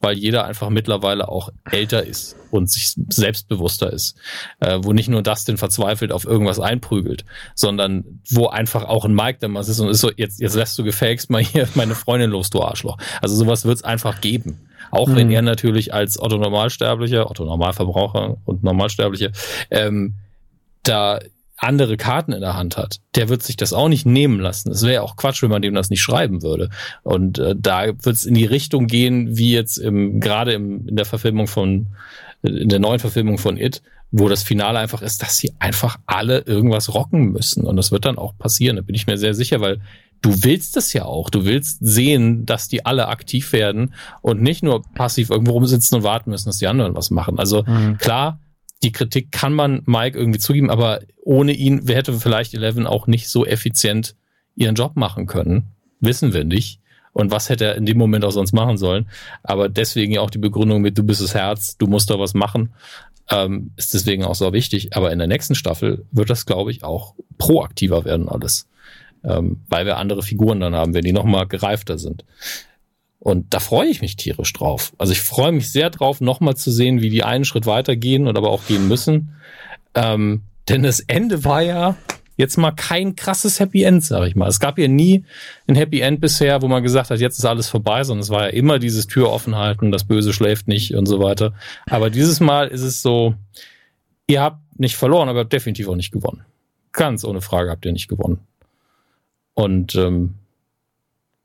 Weil 0.00 0.18
jeder 0.18 0.44
einfach 0.46 0.68
mittlerweile 0.68 1.28
auch 1.28 1.50
älter 1.70 2.04
ist 2.04 2.34
und 2.50 2.68
sich 2.68 2.94
selbstbewusster 3.08 3.92
ist. 3.92 4.16
Äh, 4.58 4.80
wo 4.82 4.92
nicht 4.92 5.08
nur 5.08 5.22
Dustin 5.22 5.58
verzweifelt 5.58 6.10
auf 6.10 6.24
irgendwas 6.24 6.58
einprügelt, 6.58 7.24
sondern 7.54 8.20
wo 8.28 8.48
einfach 8.48 8.82
auch 8.82 9.04
ein 9.04 9.14
Mike 9.14 9.38
dann 9.40 9.52
mal 9.52 9.60
ist 9.60 9.78
und 9.78 9.88
ist 9.88 10.00
so, 10.00 10.10
jetzt, 10.16 10.40
jetzt 10.40 10.56
lässt 10.56 10.76
du 10.76 10.82
gefakst 10.82 11.30
mal 11.30 11.40
hier 11.40 11.68
meine 11.76 11.94
Freundin 11.94 12.30
los, 12.30 12.50
du 12.50 12.62
Arschloch. 12.62 12.98
Also 13.20 13.36
sowas 13.36 13.64
wird 13.64 13.76
es 13.76 13.84
einfach 13.84 14.20
geben. 14.20 14.58
Auch 14.92 15.08
mhm. 15.08 15.16
wenn 15.16 15.30
er 15.30 15.42
natürlich 15.42 15.92
als 15.92 16.20
Otto 16.20 16.36
Normalsterblicher, 16.36 17.28
Otto 17.28 17.44
Normalverbraucher 17.44 18.36
und 18.44 18.62
Normalsterblicher, 18.62 19.30
ähm, 19.70 20.14
da 20.84 21.18
andere 21.56 21.96
Karten 21.96 22.32
in 22.32 22.40
der 22.40 22.56
Hand 22.56 22.76
hat, 22.76 23.00
der 23.14 23.28
wird 23.28 23.42
sich 23.42 23.56
das 23.56 23.72
auch 23.72 23.88
nicht 23.88 24.04
nehmen 24.04 24.38
lassen. 24.40 24.70
Es 24.70 24.84
wäre 24.84 25.02
auch 25.02 25.16
Quatsch, 25.16 25.42
wenn 25.42 25.50
man 25.50 25.62
dem 25.62 25.74
das 25.74 25.90
nicht 25.90 26.02
schreiben 26.02 26.42
würde. 26.42 26.70
Und 27.04 27.38
äh, 27.38 27.54
da 27.56 27.86
wird 27.86 28.16
es 28.16 28.24
in 28.24 28.34
die 28.34 28.44
Richtung 28.44 28.86
gehen, 28.86 29.36
wie 29.38 29.52
jetzt 29.52 29.78
im, 29.78 30.20
gerade 30.20 30.52
im, 30.52 30.88
in 30.88 30.96
der 30.96 31.04
Verfilmung 31.04 31.46
von, 31.46 31.86
in 32.42 32.68
der 32.68 32.80
neuen 32.80 32.98
Verfilmung 32.98 33.38
von 33.38 33.56
It, 33.56 33.80
wo 34.10 34.28
das 34.28 34.42
Finale 34.42 34.78
einfach 34.78 35.00
ist, 35.02 35.22
dass 35.22 35.38
sie 35.38 35.54
einfach 35.58 35.98
alle 36.04 36.40
irgendwas 36.40 36.92
rocken 36.92 37.32
müssen. 37.32 37.64
Und 37.64 37.76
das 37.76 37.92
wird 37.92 38.04
dann 38.04 38.18
auch 38.18 38.36
passieren, 38.36 38.76
da 38.76 38.82
bin 38.82 38.94
ich 38.94 39.06
mir 39.06 39.16
sehr 39.16 39.34
sicher, 39.34 39.60
weil 39.60 39.80
du 40.22 40.44
willst 40.44 40.76
es 40.76 40.92
ja 40.92 41.04
auch. 41.04 41.28
Du 41.28 41.44
willst 41.44 41.78
sehen, 41.80 42.46
dass 42.46 42.68
die 42.68 42.86
alle 42.86 43.08
aktiv 43.08 43.52
werden 43.52 43.94
und 44.22 44.40
nicht 44.40 44.62
nur 44.62 44.82
passiv 44.94 45.30
irgendwo 45.30 45.52
rumsitzen 45.52 45.98
und 45.98 46.04
warten 46.04 46.30
müssen, 46.30 46.48
dass 46.48 46.58
die 46.58 46.68
anderen 46.68 46.94
was 46.94 47.10
machen. 47.10 47.38
Also 47.38 47.64
mhm. 47.64 47.98
klar, 47.98 48.40
die 48.82 48.92
Kritik 48.92 49.30
kann 49.30 49.52
man 49.52 49.82
Mike 49.84 50.18
irgendwie 50.18 50.38
zugeben, 50.38 50.70
aber 50.70 51.00
ohne 51.22 51.52
ihn 51.52 51.86
hätte 51.86 52.14
vielleicht 52.14 52.54
Eleven 52.54 52.86
auch 52.86 53.06
nicht 53.06 53.28
so 53.28 53.44
effizient 53.44 54.16
ihren 54.54 54.74
Job 54.74 54.96
machen 54.96 55.26
können. 55.26 55.74
Wissen 56.00 56.32
wir 56.32 56.44
nicht. 56.44 56.80
Und 57.12 57.30
was 57.30 57.48
hätte 57.48 57.66
er 57.66 57.76
in 57.76 57.84
dem 57.84 57.98
Moment 57.98 58.24
auch 58.24 58.30
sonst 58.30 58.52
machen 58.52 58.78
sollen? 58.78 59.08
Aber 59.42 59.68
deswegen 59.68 60.12
ja 60.12 60.20
auch 60.22 60.30
die 60.30 60.38
Begründung 60.38 60.80
mit, 60.80 60.96
du 60.96 61.02
bist 61.02 61.20
das 61.20 61.34
Herz, 61.34 61.76
du 61.76 61.86
musst 61.86 62.08
da 62.10 62.18
was 62.18 62.32
machen, 62.32 62.72
ähm, 63.30 63.72
ist 63.76 63.92
deswegen 63.92 64.24
auch 64.24 64.34
so 64.34 64.52
wichtig. 64.52 64.96
Aber 64.96 65.12
in 65.12 65.18
der 65.18 65.28
nächsten 65.28 65.54
Staffel 65.54 66.06
wird 66.10 66.30
das, 66.30 66.46
glaube 66.46 66.70
ich, 66.70 66.84
auch 66.84 67.14
proaktiver 67.38 68.04
werden 68.04 68.28
alles 68.28 68.66
ähm, 69.24 69.62
weil 69.68 69.86
wir 69.86 69.96
andere 69.96 70.22
Figuren 70.22 70.60
dann 70.60 70.74
haben, 70.74 70.94
wenn 70.94 71.04
die 71.04 71.12
nochmal 71.12 71.46
gereifter 71.46 71.98
sind. 71.98 72.24
Und 73.18 73.54
da 73.54 73.60
freue 73.60 73.88
ich 73.88 74.00
mich 74.00 74.16
tierisch 74.16 74.52
drauf. 74.52 74.92
Also 74.98 75.12
ich 75.12 75.20
freue 75.20 75.52
mich 75.52 75.70
sehr 75.70 75.90
drauf, 75.90 76.20
nochmal 76.20 76.56
zu 76.56 76.72
sehen, 76.72 77.02
wie 77.02 77.10
die 77.10 77.22
einen 77.22 77.44
Schritt 77.44 77.66
weitergehen 77.66 78.26
und 78.26 78.36
aber 78.36 78.50
auch 78.50 78.66
gehen 78.66 78.88
müssen. 78.88 79.36
Ähm, 79.94 80.42
denn 80.68 80.82
das 80.82 81.00
Ende 81.00 81.44
war 81.44 81.62
ja 81.62 81.96
jetzt 82.36 82.56
mal 82.56 82.72
kein 82.72 83.14
krasses 83.14 83.60
Happy 83.60 83.84
End, 83.84 84.04
sag 84.04 84.26
ich 84.26 84.34
mal. 84.34 84.48
Es 84.48 84.58
gab 84.58 84.78
ja 84.78 84.88
nie 84.88 85.24
ein 85.68 85.76
Happy 85.76 86.00
End 86.00 86.20
bisher, 86.20 86.62
wo 86.62 86.68
man 86.68 86.82
gesagt 86.82 87.10
hat, 87.10 87.20
jetzt 87.20 87.38
ist 87.38 87.44
alles 87.44 87.68
vorbei, 87.68 88.02
sondern 88.04 88.22
es 88.22 88.30
war 88.30 88.44
ja 88.44 88.48
immer 88.48 88.78
dieses 88.78 89.06
Tür 89.06 89.30
offen 89.30 89.54
halten, 89.54 89.92
das 89.92 90.04
Böse 90.04 90.32
schläft 90.32 90.66
nicht 90.66 90.94
und 90.94 91.06
so 91.06 91.20
weiter. 91.20 91.54
Aber 91.86 92.10
dieses 92.10 92.40
Mal 92.40 92.68
ist 92.68 92.82
es 92.82 93.02
so, 93.02 93.34
ihr 94.26 94.40
habt 94.40 94.58
nicht 94.78 94.96
verloren, 94.96 95.28
aber 95.28 95.40
habt 95.40 95.52
definitiv 95.52 95.88
auch 95.88 95.96
nicht 95.96 96.10
gewonnen. 96.10 96.44
Ganz 96.92 97.24
ohne 97.24 97.40
Frage 97.40 97.70
habt 97.70 97.84
ihr 97.84 97.92
nicht 97.92 98.08
gewonnen. 98.08 98.40
Und 99.54 99.94
ähm, 99.94 100.34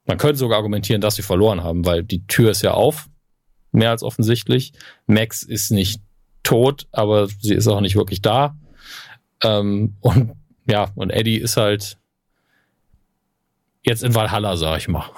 man 0.06 0.18
könnte 0.18 0.38
sogar 0.38 0.58
argumentieren, 0.58 1.02
dass 1.02 1.16
sie 1.16 1.22
verloren 1.22 1.64
haben, 1.64 1.86
weil 1.86 2.04
die 2.04 2.26
Tür 2.28 2.52
ist 2.52 2.62
ja 2.62 2.72
auf, 2.72 3.10
mehr 3.72 3.92
als 3.92 4.04
offensichtlich. 4.04 4.74
Max 5.06 5.44
ist 5.44 5.72
nicht 5.72 6.02
tot, 6.44 6.88
aber 6.92 7.28
sie 7.28 7.54
ist 7.54 7.68
auch 7.68 7.82
nicht 7.82 7.96
wirklich 7.96 8.22
da. 8.22 8.58
Ähm, 9.44 9.98
und 10.00 10.34
ja, 10.66 10.92
und 10.96 11.10
Eddie 11.10 11.38
ist 11.38 11.58
halt 11.58 11.98
jetzt 13.84 14.04
in 14.04 14.16
Valhalla, 14.16 14.58
sag 14.58 14.78
ich 14.78 14.88
mal. 14.88 15.06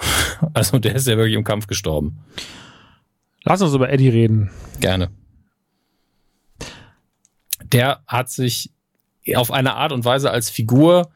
Also 0.54 0.78
der 0.78 0.94
ist 0.94 1.06
ja 1.06 1.18
wirklich 1.18 1.36
im 1.36 1.44
Kampf 1.44 1.66
gestorben. 1.66 2.24
Lass 3.44 3.60
uns 3.60 3.74
über 3.74 3.90
Eddie 3.90 4.08
reden. 4.08 4.50
Gerne. 4.80 5.10
Der 7.62 8.02
hat 8.06 8.30
sich 8.30 8.70
auf 9.34 9.50
eine 9.50 9.74
Art 9.74 9.92
und 9.92 10.06
Weise 10.06 10.30
als 10.30 10.48
Figur 10.48 11.10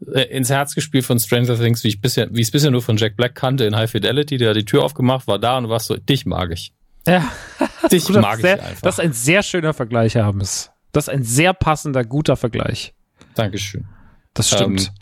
ins 0.00 0.50
Herz 0.50 0.74
gespielt 0.74 1.04
von 1.04 1.18
Stranger 1.18 1.58
Things, 1.58 1.82
wie 1.84 1.88
ich 1.88 2.00
bisher, 2.00 2.28
wie 2.30 2.40
ich 2.40 2.48
es 2.48 2.50
bisher 2.50 2.70
nur 2.70 2.82
von 2.82 2.96
Jack 2.96 3.16
Black 3.16 3.34
kannte 3.34 3.64
in 3.64 3.74
High 3.74 3.90
Fidelity, 3.90 4.36
der 4.38 4.50
hat 4.50 4.56
die 4.56 4.64
Tür 4.64 4.84
aufgemacht, 4.84 5.26
war 5.26 5.38
da 5.38 5.58
und 5.58 5.68
warst 5.68 5.86
so, 5.86 5.96
dich 5.96 6.24
mag 6.26 6.52
ich. 6.52 6.72
Ja. 7.06 7.24
Dich 7.90 8.04
Gut, 8.04 8.20
mag 8.20 8.38
sehr, 8.40 8.56
ich 8.56 8.62
einfach. 8.62 8.82
Das 8.82 8.98
ist 8.98 9.00
ein 9.04 9.12
sehr 9.12 9.42
schöner 9.42 9.72
Vergleich, 9.72 10.14
Hermes. 10.14 10.70
Das 10.92 11.04
ist 11.04 11.14
ein 11.14 11.22
sehr 11.22 11.54
passender, 11.54 12.04
guter 12.04 12.36
Vergleich. 12.36 12.92
Dankeschön. 13.34 13.86
Das 14.34 14.50
stimmt. 14.50 14.92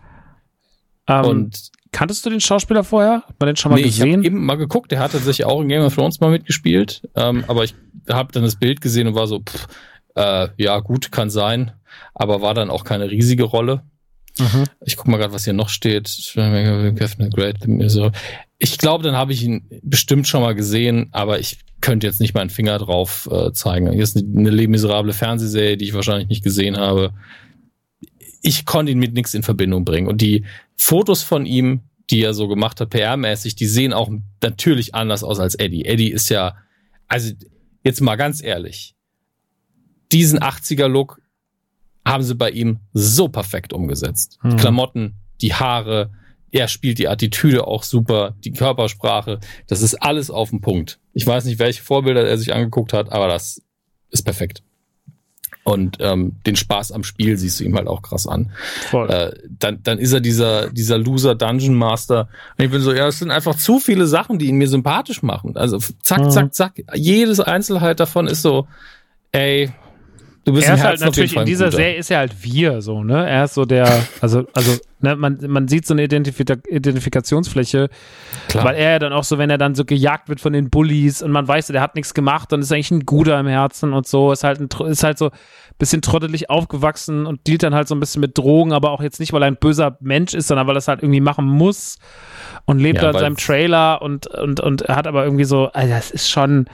Ähm, 1.09 1.25
ähm, 1.25 1.25
und 1.25 1.71
kanntest 1.91 2.25
du 2.25 2.31
den 2.31 2.41
Schauspieler 2.41 2.85
vorher? 2.85 3.25
Hat 3.27 3.35
man 3.41 3.49
den 3.49 3.57
schon 3.57 3.73
mal 3.73 3.77
nee, 3.77 3.85
gesehen? 3.85 4.09
Ich 4.09 4.15
habe 4.15 4.27
eben 4.27 4.45
mal 4.45 4.57
geguckt, 4.57 4.93
der 4.93 5.01
hatte 5.01 5.19
sich 5.19 5.45
auch 5.45 5.61
in 5.63 5.69
Game 5.69 5.83
of 5.83 5.95
Thrones 5.95 6.21
mal 6.21 6.31
mitgespielt, 6.31 7.09
ähm, 7.17 7.45
aber 7.49 7.65
ich 7.65 7.75
habe 8.09 8.33
dann 8.33 8.43
das 8.43 8.57
Bild 8.57 8.81
gesehen 8.81 9.09
und 9.09 9.15
war 9.15 9.27
so, 9.27 9.41
pff, 9.41 9.67
äh, 10.15 10.49
ja 10.59 10.79
gut, 10.81 11.11
kann 11.11 11.31
sein, 11.31 11.73
aber 12.15 12.41
war 12.41 12.55
dann 12.55 12.71
auch 12.71 12.85
keine 12.85 13.11
riesige 13.11 13.45
Rolle. 13.45 13.83
Mhm. 14.39 14.65
Ich 14.85 14.97
guck 14.97 15.09
mal 15.09 15.17
gerade, 15.17 15.33
was 15.33 15.45
hier 15.45 15.53
noch 15.53 15.69
steht. 15.69 16.09
Ich 18.59 18.79
glaube, 18.79 19.05
dann 19.05 19.17
habe 19.17 19.33
ich 19.33 19.43
ihn 19.43 19.69
bestimmt 19.83 20.29
schon 20.29 20.43
mal 20.43 20.55
gesehen, 20.55 21.09
aber 21.13 21.39
ich 21.39 21.59
könnte 21.81 22.07
jetzt 22.07 22.21
nicht 22.21 22.35
meinen 22.35 22.51
Finger 22.51 22.79
drauf 22.79 23.29
äh, 23.31 23.53
zeigen. 23.53 23.91
Hier 23.93 24.03
ist 24.03 24.17
eine, 24.17 24.51
eine 24.51 24.69
miserable 24.69 25.13
Fernsehserie, 25.13 25.77
die 25.77 25.87
ich 25.87 25.95
wahrscheinlich 25.95 26.29
nicht 26.29 26.45
gesehen 26.45 26.77
habe. 26.77 27.15
Ich 28.43 28.67
konnte 28.67 28.93
ihn 28.93 28.99
mit 28.99 29.15
nichts 29.15 29.35
in 29.35 29.43
Verbindung 29.43 29.85
bringen. 29.85 30.09
Und 30.09 30.21
die 30.21 30.45
Fotos 30.77 31.23
von 31.23 31.47
ihm, 31.47 31.83
die 32.11 32.23
er 32.23 32.35
so 32.35 32.49
gemacht 32.49 32.81
hat, 32.81 32.95
PR-mäßig, 32.95 33.57
die 33.57 33.67
sehen 33.67 33.93
auch 33.93 34.11
natürlich 34.43 34.95
anders 34.95 35.25
aus 35.25 35.41
als 35.41 35.55
Eddie. 35.55 35.85
Eddie 35.85 36.11
ist 36.11 36.29
ja, 36.29 36.57
also 37.09 37.33
jetzt 37.83 38.01
mal 38.01 38.17
ganz 38.17 38.43
ehrlich, 38.43 38.95
diesen 40.13 40.39
80er-Look 40.39 41.21
haben 42.07 42.23
sie 42.23 42.35
bei 42.35 42.51
ihm 42.51 42.79
so 42.93 43.29
perfekt 43.29 43.73
umgesetzt. 43.73 44.39
Mhm. 44.43 44.51
Die 44.51 44.57
Klamotten, 44.57 45.15
die 45.41 45.55
Haare, 45.55 46.11
er 46.53 46.69
spielt 46.69 46.99
die 46.99 47.09
Attitüde 47.09 47.67
auch 47.67 47.83
super, 47.83 48.35
die 48.45 48.53
Körpersprache, 48.53 49.41
das 49.67 49.83
ist 49.83 49.97
alles 49.97 50.31
auf 50.31 50.51
den 50.51 50.61
Punkt. 50.61 50.99
Ich 51.13 51.27
weiß 51.27 51.45
nicht, 51.45 51.59
welche 51.59 51.83
Vorbilder 51.83 52.27
er 52.27 52.39
sich 52.39 52.55
angeguckt 52.55 52.93
hat, 52.93 53.13
aber 53.13 53.29
das 53.29 53.63
ist 54.11 54.23
perfekt. 54.23 54.63
Und 55.65 55.97
ähm, 55.99 56.37
den 56.47 56.55
Spaß 56.55 56.93
am 56.93 57.03
Spiel 57.03 57.37
siehst 57.37 57.59
du 57.59 57.65
ihm 57.65 57.75
halt 57.75 57.89
auch 57.89 58.01
krass 58.01 58.29
an. 58.29 58.53
Voll. 58.89 59.11
Äh, 59.11 59.33
dann, 59.59 59.83
dann 59.83 59.99
ist 59.99 60.13
er 60.13 60.21
dieser, 60.21 60.71
dieser 60.71 60.97
Loser 60.97 61.35
Dungeon 61.35 61.75
Master. 61.75 62.29
Und 62.57 62.65
ich 62.65 62.71
bin 62.71 62.81
so, 62.81 62.93
ja, 62.93 63.09
es 63.09 63.19
sind 63.19 63.33
einfach 63.33 63.57
zu 63.57 63.81
viele 63.81 64.07
Sachen, 64.07 64.39
die 64.39 64.47
ihn 64.47 64.59
mir 64.59 64.69
sympathisch 64.69 65.25
machen. 65.25 65.57
Also 65.57 65.81
zack, 66.03 66.21
mhm. 66.21 66.31
zack, 66.31 66.55
zack. 66.55 66.85
Jedes 66.95 67.41
Einzelheit 67.41 67.99
davon 67.99 68.29
ist 68.29 68.43
so, 68.43 68.69
ey, 69.33 69.73
Du 70.47 70.53
bist 70.53 70.69
er 70.69 70.77
ist 70.77 70.85
halt 70.85 71.01
natürlich 71.01 71.35
in 71.35 71.45
dieser 71.45 71.73
Serie 71.73 71.97
ist 71.97 72.09
er 72.09 72.19
halt 72.19 72.45
wir 72.45 72.81
so, 72.81 73.03
ne? 73.03 73.29
Er 73.29 73.45
ist 73.45 73.55
so 73.55 73.65
der, 73.65 74.07
also, 74.21 74.47
also, 74.55 74.77
ne, 75.01 75.17
man, 75.17 75.39
man 75.49 75.67
sieht 75.67 75.85
so 75.85 75.93
eine 75.93 76.05
Identif 76.05 76.39
Identifikationsfläche, 76.39 77.91
Klar. 78.47 78.65
weil 78.65 78.77
er 78.77 78.93
ja 78.93 78.99
dann 79.01 79.13
auch 79.13 79.25
so, 79.25 79.39
wenn 79.39 79.51
er 79.51 79.59
dann 79.59 79.75
so 79.75 79.85
gejagt 79.85 80.29
wird 80.29 80.41
von 80.41 80.53
den 80.53 80.71
Bullies 80.71 81.21
und 81.21 81.33
man 81.33 81.49
weiß, 81.49 81.67
der 81.67 81.81
hat 81.81 81.97
nichts 81.97 82.15
gemacht, 82.15 82.53
dann 82.53 82.61
ist 82.61 82.71
er 82.71 82.77
eigentlich 82.77 82.93
ein 82.93 83.07
Guter 83.07 83.41
im 83.41 83.49
Herzen 83.49 83.93
und 83.93 84.07
so, 84.07 84.31
ist 84.31 84.45
halt 84.45 84.61
ein, 84.61 84.69
ist 84.89 85.03
halt 85.03 85.19
so 85.19 85.33
bisschen 85.79 86.01
trottelig 86.01 86.49
aufgewachsen 86.49 87.27
und 87.27 87.49
dealt 87.49 87.65
dann 87.65 87.75
halt 87.75 87.89
so 87.89 87.97
ein 87.97 88.01
bisschen 88.01 88.21
mit 88.21 88.39
Drogen, 88.39 88.73
aber 88.73 88.93
auch 88.93 89.03
jetzt 89.03 89.19
nicht, 89.19 89.33
weil 89.33 89.43
er 89.43 89.49
ein 89.49 89.57
böser 89.57 89.97
Mensch 89.99 90.33
ist, 90.33 90.47
sondern 90.47 90.69
weil 90.69 90.77
er 90.77 90.79
es 90.79 90.87
halt 90.87 91.03
irgendwie 91.03 91.21
machen 91.21 91.45
muss 91.45 91.99
und 92.67 92.79
lebt 92.79 92.99
ja, 92.99 93.07
halt 93.07 93.17
in 93.17 93.21
seinem 93.21 93.37
Trailer 93.37 94.01
und, 94.01 94.29
und, 94.29 94.61
und 94.61 94.83
er 94.83 94.95
hat 94.95 95.09
aber 95.09 95.25
irgendwie 95.25 95.45
so, 95.45 95.73
also 95.73 95.93
das 95.93 96.13
ist 96.13 96.31
schon, 96.31 96.67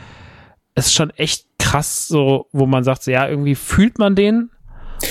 ist 0.74 0.92
schon 0.92 1.08
echt 1.10 1.46
krass, 1.72 2.06
so, 2.06 2.46
wo 2.52 2.66
man 2.66 2.84
sagt, 2.84 3.02
so, 3.02 3.10
ja, 3.10 3.28
irgendwie 3.28 3.54
fühlt 3.54 3.98
man 3.98 4.14
den. 4.14 4.50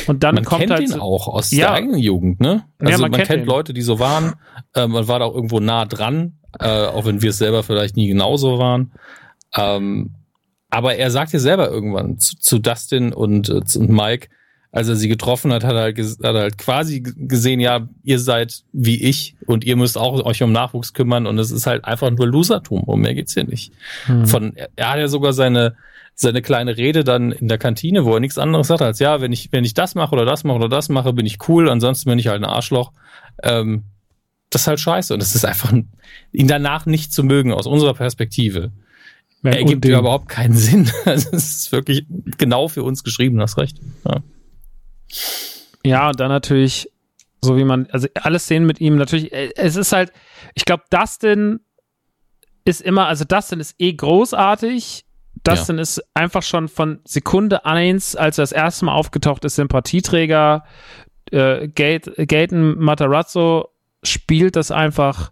Und 0.08 0.24
dann 0.24 0.36
man 0.36 0.46
kommt 0.46 0.62
kennt 0.62 0.72
halt. 0.72 0.82
ihn 0.84 0.88
so, 0.90 1.02
auch 1.02 1.28
aus 1.28 1.52
ja. 1.52 1.68
der 1.68 1.72
eigenen 1.74 1.98
Jugend, 1.98 2.40
ne? 2.40 2.64
Also 2.80 2.92
ja, 2.92 2.98
man, 2.98 3.12
man 3.12 3.20
kennt, 3.20 3.28
kennt 3.28 3.46
Leute, 3.46 3.74
die 3.74 3.82
so 3.82 4.00
waren. 4.00 4.34
Äh, 4.74 4.88
man 4.88 5.06
war 5.10 5.20
da 5.20 5.26
auch 5.26 5.36
irgendwo 5.36 5.60
nah 5.60 5.84
dran, 5.84 6.38
äh, 6.58 6.86
auch 6.86 7.04
wenn 7.04 7.22
wir 7.22 7.32
es 7.32 7.40
selber 7.40 7.62
vielleicht 7.62 7.98
nie 7.98 8.08
genauso 8.08 8.58
waren. 8.58 8.94
Ähm, 9.54 10.16
aber 10.70 10.96
er 10.96 11.12
sagt 11.12 11.34
ja 11.34 11.40
selber 11.40 11.70
irgendwann 11.70 12.20
zu, 12.20 12.38
zu 12.38 12.58
Dustin 12.58 13.12
und, 13.12 13.50
äh, 13.50 13.62
und 13.78 13.90
Mike, 13.90 14.30
als 14.72 14.88
er 14.88 14.96
sie 14.96 15.10
getroffen 15.10 15.52
hat, 15.52 15.66
hat 15.66 15.74
er, 15.74 15.82
halt, 15.82 15.98
hat 15.98 16.36
er 16.36 16.42
halt 16.42 16.58
quasi 16.58 17.02
gesehen, 17.02 17.60
ja, 17.60 17.90
ihr 18.04 18.20
seid 18.20 18.64
wie 18.72 19.04
ich 19.04 19.36
und 19.46 19.66
ihr 19.66 19.76
müsst 19.76 19.98
auch 19.98 20.24
euch 20.24 20.42
um 20.42 20.54
Nachwuchs 20.54 20.94
kümmern 20.94 21.28
und 21.28 21.38
es 21.38 21.52
ist 21.52 21.68
halt 21.68 21.84
einfach 21.84 22.10
nur 22.12 22.28
Losertum. 22.28 22.84
Um 22.84 23.02
mehr 23.02 23.14
geht's 23.14 23.34
hier 23.34 23.44
nicht. 23.44 23.74
Hm. 24.06 24.26
Von, 24.26 24.54
er 24.78 24.90
hat 24.90 25.00
ja 25.00 25.10
sogar 25.10 25.34
seine, 25.34 25.76
seine 26.16 26.42
kleine 26.42 26.78
Rede 26.78 27.04
dann 27.04 27.32
in 27.32 27.48
der 27.48 27.58
Kantine, 27.58 28.06
wo 28.06 28.14
er 28.14 28.20
nichts 28.20 28.38
anderes 28.38 28.68
sagt 28.68 28.82
als, 28.82 29.00
ja, 29.00 29.22
wenn 29.22 29.32
ich, 29.32 29.52
wenn 29.52 29.64
ich 29.64 29.74
das 29.74 29.96
mache 29.96 30.14
oder 30.14 30.26
das 30.26 30.44
mache 30.44 30.58
oder 30.58 30.70
das 30.70 30.90
mache, 30.90 31.14
bin 31.14 31.26
ich 31.26 31.48
cool, 31.48 31.70
ansonsten 31.70 32.10
bin 32.10 32.20
ich 32.20 32.28
halt 32.28 32.42
ein 32.42 32.50
Arschloch. 32.50 32.92
Ähm, 33.44 33.84
das 34.50 34.64
ist 34.64 34.68
halt 34.68 34.80
scheiße 34.80 35.14
und 35.14 35.24
es 35.24 35.34
ist 35.34 35.46
einfach, 35.46 35.74
ihn 36.32 36.48
danach 36.48 36.86
nicht 36.86 37.14
zu 37.14 37.24
mögen 37.24 37.54
aus 37.54 37.66
unserer 37.66 37.94
Perspektive. 37.94 38.72
Ja, 39.44 39.52
ergibt 39.52 39.86
ja 39.86 40.00
überhaupt 40.00 40.30
keinen 40.30 40.54
Sinn. 40.54 40.92
Also 41.06 41.30
es 41.32 41.58
ist 41.58 41.72
wirklich 41.72 42.06
genau 42.38 42.68
für 42.68 42.84
uns 42.84 43.04
geschrieben, 43.04 43.42
hast 43.42 43.58
recht. 43.58 43.80
Ja. 44.06 44.22
Ja, 45.84 46.10
und 46.10 46.20
dann 46.20 46.30
natürlich, 46.30 46.92
so 47.42 47.58
wie 47.58 47.64
man, 47.64 47.88
also 47.92 48.08
alle 48.14 48.38
Szenen 48.38 48.68
mit 48.68 48.80
ihm, 48.80 48.98
natürlich, 48.98 49.32
äh, 49.34 49.52
es 49.56 49.76
ist 49.76 49.94
halt, 49.94 50.12
ich 50.54 50.66
glaube, 50.66 50.84
Dustin 50.92 51.62
ist 52.66 52.82
immer, 52.82 53.08
also 53.08 53.26
Dustin 53.26 53.60
ist 53.60 53.76
eh 53.80 53.94
großartig. 53.94 55.06
Dustin 55.44 55.78
ja. 55.78 55.82
ist 55.82 56.04
einfach 56.14 56.44
schon 56.44 56.68
von 56.68 57.00
Sekunde 57.04 57.66
eins, 57.66 58.16
als 58.16 58.38
er 58.38 58.44
das 58.44 58.52
erste 58.52 58.86
Mal 58.86 58.94
aufgetaucht 58.94 59.44
ist, 59.46 59.56
Sympathieträger. 59.56 60.64
Äh, 61.32 61.68
Gaten 61.70 62.78
Matarazzo 62.80 63.70
spielt 64.04 64.56
das 64.56 64.72
einfach 64.72 65.32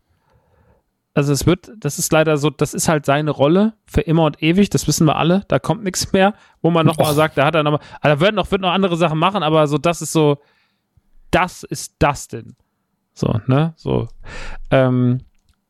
also 1.20 1.34
es 1.34 1.46
wird, 1.46 1.72
das 1.78 2.00
ist 2.00 2.12
leider 2.14 2.38
so, 2.38 2.50
das 2.50 2.74
ist 2.74 2.88
halt 2.88 3.06
seine 3.06 3.32
Rolle 3.32 3.74
für 3.86 4.02
immer 4.02 4.24
und 4.24 4.42
ewig, 4.42 4.70
das 4.70 4.88
wissen 4.88 5.06
wir 5.06 5.18
alle, 5.18 5.44
da 5.50 5.60
kommt 5.60 5.84
nichts 5.84 6.14
mehr, 6.14 6.34
wo 6.62 6.70
man 6.72 6.86
nochmal 6.86 7.14
sagt, 7.14 7.38
da 7.38 7.46
hat 7.46 7.56
er 7.56 7.64
nochmal, 7.64 7.82
also 8.00 8.16
er 8.16 8.20
wird 8.22 8.36
noch, 8.36 8.50
wird 8.52 8.62
noch 8.62 8.72
andere 8.72 8.96
Sachen 8.96 9.20
machen, 9.20 9.44
aber 9.44 9.68
so, 9.68 9.78
das 9.78 10.02
ist 10.02 10.14
so, 10.14 10.38
das 11.32 11.64
ist 11.64 12.02
Dustin. 12.02 12.56
So, 13.14 13.40
ne, 13.48 13.74
so. 13.76 14.08
Ähm, 14.72 15.20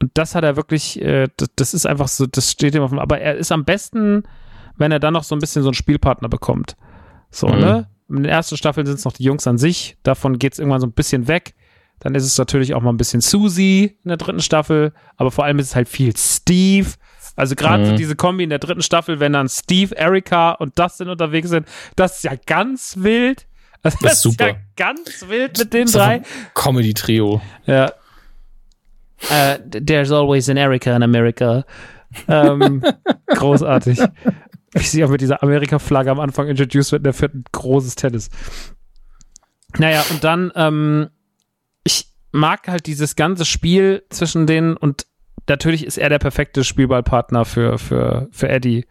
und 0.02 0.12
das 0.14 0.36
hat 0.36 0.44
er 0.44 0.56
wirklich, 0.56 1.02
äh, 1.02 1.28
das, 1.38 1.50
das, 1.56 1.74
ist 1.74 1.86
einfach 1.86 2.08
so, 2.08 2.26
das 2.26 2.52
steht 2.52 2.76
ihm 2.76 2.82
auf 2.82 2.92
dem, 2.92 3.00
aber 3.00 3.20
er 3.20 3.36
ist 3.36 3.52
am 3.52 3.66
besten, 3.66 4.24
wenn 4.78 4.92
er 4.92 5.00
dann 5.00 5.14
noch 5.14 5.24
so 5.24 5.36
ein 5.36 5.40
bisschen 5.40 5.62
so 5.62 5.70
einen 5.70 5.74
Spielpartner 5.76 6.30
bekommt. 6.30 6.78
So, 7.30 7.48
mhm. 7.48 7.60
ne? 7.60 7.90
In 8.08 8.16
den 8.24 8.26
ersten 8.26 8.58
Staffeln 8.58 8.88
sind 8.88 8.98
es 8.98 9.06
noch 9.06 9.14
die 9.14 9.24
Jungs 9.24 9.46
an 9.46 9.58
sich, 9.58 9.98
davon 10.04 10.40
geht 10.40 10.54
es 10.54 10.60
irgendwann 10.60 10.82
so 10.82 10.88
ein 10.88 10.94
bisschen 10.94 11.28
weg. 11.28 11.54
Dann 12.00 12.16
ist 12.16 12.24
es 12.24 12.38
natürlich 12.38 12.74
auch 12.74 12.82
mal 12.82 12.92
ein 12.92 12.98
bisschen 12.98 13.20
Susie 13.20 13.98
in 14.04 14.08
der 14.08 14.18
dritten 14.18 14.40
Staffel, 14.40 14.94
aber 15.18 15.32
vor 15.32 15.44
allem 15.44 15.60
ist 15.60 15.68
es 15.68 15.76
halt 15.76 15.90
viel 15.90 16.16
Steve. 16.16 16.88
Also 17.36 17.56
gerade 17.56 17.84
mhm. 17.84 17.88
so 17.88 17.96
diese 17.96 18.16
Kombi 18.16 18.46
in 18.46 18.50
der 18.50 18.60
dritten 18.60 18.82
Staffel, 18.82 19.20
wenn 19.20 19.34
dann 19.34 19.50
Steve, 19.50 19.96
Erika 19.96 20.52
und 20.52 20.80
Dustin 20.80 21.10
unterwegs 21.10 21.50
sind, 21.50 21.68
das 21.96 22.18
ist 22.18 22.24
ja 22.24 22.34
ganz 22.46 22.96
wild. 22.98 23.46
Also 23.82 23.98
das, 24.02 24.14
ist 24.16 24.22
super. 24.24 24.48
ja 24.50 24.56
ganz 24.76 25.24
wild 25.30 25.58
mit 25.58 25.74
den 25.74 25.88
drei. 25.88 26.22
Comedy-Trio. 26.54 27.42
Ja. 27.66 27.94
Uh, 29.24 29.58
there's 29.70 30.12
always 30.12 30.50
an 30.50 30.58
Erika 30.58 30.96
in 30.96 31.04
America. 31.04 31.66
ähm, 32.28 32.84
großartig. 33.28 34.00
Wie 34.74 34.84
sie 34.84 35.04
auch 35.04 35.10
mit 35.10 35.22
dieser 35.22 35.42
Amerika-Flagge 35.42 36.12
am 36.12 36.20
Anfang 36.20 36.48
introduced 36.48 36.92
wird, 36.92 37.06
der 37.06 37.14
führt 37.14 37.34
ein 37.34 37.44
großes 37.52 37.96
Tennis. 37.96 38.30
Naja, 39.78 40.06
und 40.12 40.24
dann 40.24 40.52
ähm, 40.56 41.10
mag 42.32 42.68
halt 42.68 42.86
dieses 42.86 43.16
ganze 43.16 43.46
Spiel 43.46 44.04
zwischen 44.10 44.46
denen 44.46 44.78
und 44.78 45.06
natürlich 45.48 45.86
ist 45.86 45.98
er 45.98 46.10
der 46.10 46.20
perfekte 46.20 46.64
Spielballpartner 46.64 47.46
für, 47.46 47.78
für, 47.78 48.28
für 48.32 48.50
Eddie. 48.50 48.86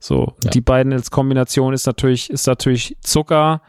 So, 0.00 0.34
ja. 0.42 0.50
die 0.50 0.60
beiden 0.60 0.92
als 0.92 1.12
Kombination 1.12 1.72
ist 1.72 1.86
natürlich, 1.86 2.30
ist 2.30 2.46
natürlich 2.46 2.96
Zucker 3.02 3.62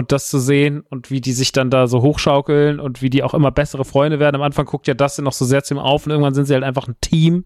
und 0.00 0.12
das 0.12 0.30
zu 0.30 0.38
sehen 0.38 0.80
und 0.88 1.10
wie 1.10 1.20
die 1.20 1.34
sich 1.34 1.52
dann 1.52 1.68
da 1.68 1.86
so 1.86 2.00
hochschaukeln 2.00 2.80
und 2.80 3.02
wie 3.02 3.10
die 3.10 3.22
auch 3.22 3.34
immer 3.34 3.50
bessere 3.50 3.84
Freunde 3.84 4.18
werden. 4.18 4.36
Am 4.36 4.42
Anfang 4.42 4.64
guckt 4.64 4.86
ja 4.86 4.94
das 4.94 5.18
noch 5.18 5.34
so 5.34 5.44
sehr 5.44 5.62
zu 5.62 5.74
ihm 5.74 5.78
auf 5.78 6.06
und 6.06 6.10
irgendwann 6.10 6.32
sind 6.32 6.46
sie 6.46 6.54
halt 6.54 6.64
einfach 6.64 6.88
ein 6.88 6.96
Team. 7.02 7.44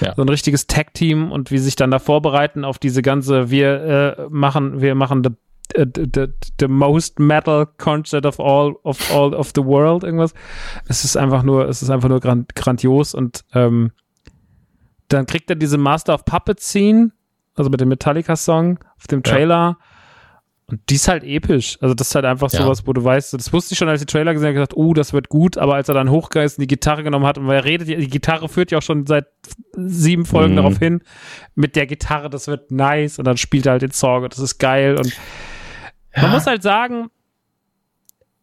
Ja. 0.00 0.14
So 0.14 0.22
ein 0.22 0.28
richtiges 0.28 0.68
Tag-Team 0.68 1.32
und 1.32 1.50
wie 1.50 1.58
sie 1.58 1.64
sich 1.64 1.74
dann 1.74 1.90
da 1.90 1.98
vorbereiten 1.98 2.64
auf 2.64 2.78
diese 2.78 3.02
ganze, 3.02 3.50
wir 3.50 4.16
äh, 4.18 4.26
machen, 4.30 4.80
wir 4.80 4.94
machen 4.94 5.24
the 5.24 5.30
uh, 5.80 5.84
the, 5.84 6.28
the 6.60 6.68
most 6.68 7.18
metal 7.18 7.66
concert 7.66 8.24
of 8.24 8.38
all 8.38 8.76
of 8.84 9.12
all 9.12 9.34
of 9.34 9.50
the 9.56 9.64
world 9.64 10.04
irgendwas. 10.04 10.32
Es 10.86 11.04
ist 11.04 11.16
einfach 11.16 11.42
nur, 11.42 11.68
es 11.68 11.82
ist 11.82 11.90
einfach 11.90 12.08
nur 12.08 12.20
grand, 12.20 12.54
grandios 12.54 13.14
und 13.14 13.44
ähm, 13.52 13.90
dann 15.08 15.26
kriegt 15.26 15.50
er 15.50 15.56
diese 15.56 15.76
Master 15.76 16.14
of 16.14 16.24
Puppets 16.24 16.68
Scene, 16.68 17.10
also 17.56 17.68
mit 17.68 17.80
dem 17.80 17.88
Metallica 17.88 18.36
Song 18.36 18.78
auf 18.96 19.08
dem 19.08 19.24
Trailer. 19.24 19.76
Ja. 19.80 19.89
Und 20.70 20.80
die 20.88 20.94
ist 20.94 21.08
halt 21.08 21.24
episch. 21.24 21.78
Also 21.80 21.94
das 21.94 22.08
ist 22.08 22.14
halt 22.14 22.24
einfach 22.24 22.50
ja. 22.52 22.62
sowas, 22.62 22.86
wo 22.86 22.92
du 22.92 23.02
weißt, 23.02 23.34
das 23.34 23.52
wusste 23.52 23.72
ich 23.72 23.78
schon, 23.78 23.88
als 23.88 24.00
ich 24.00 24.06
den 24.06 24.12
Trailer 24.12 24.32
gesehen 24.32 24.48
habe, 24.48 24.54
gesagt, 24.54 24.76
oh, 24.76 24.94
das 24.94 25.12
wird 25.12 25.28
gut, 25.28 25.58
aber 25.58 25.74
als 25.74 25.88
er 25.88 25.94
dann 25.94 26.10
hochgeist 26.10 26.58
und 26.58 26.62
die 26.62 26.68
Gitarre 26.68 27.02
genommen 27.02 27.26
hat, 27.26 27.38
und 27.38 27.46
weil 27.46 27.56
er 27.56 27.64
redet, 27.64 27.88
die 27.88 28.08
Gitarre 28.08 28.48
führt 28.48 28.70
ja 28.70 28.78
auch 28.78 28.82
schon 28.82 29.06
seit 29.06 29.26
sieben 29.76 30.24
Folgen 30.24 30.52
mhm. 30.52 30.56
darauf 30.58 30.78
hin, 30.78 31.02
mit 31.54 31.76
der 31.76 31.86
Gitarre, 31.86 32.30
das 32.30 32.46
wird 32.46 32.70
nice 32.70 33.18
und 33.18 33.24
dann 33.24 33.36
spielt 33.36 33.66
er 33.66 33.72
halt 33.72 33.82
den 33.82 33.90
Song 33.90 34.22
und 34.22 34.32
das 34.32 34.40
ist 34.40 34.58
geil 34.58 34.96
und 34.96 35.16
ja. 36.14 36.22
Man 36.22 36.32
muss 36.32 36.46
halt 36.46 36.62
sagen, 36.62 37.10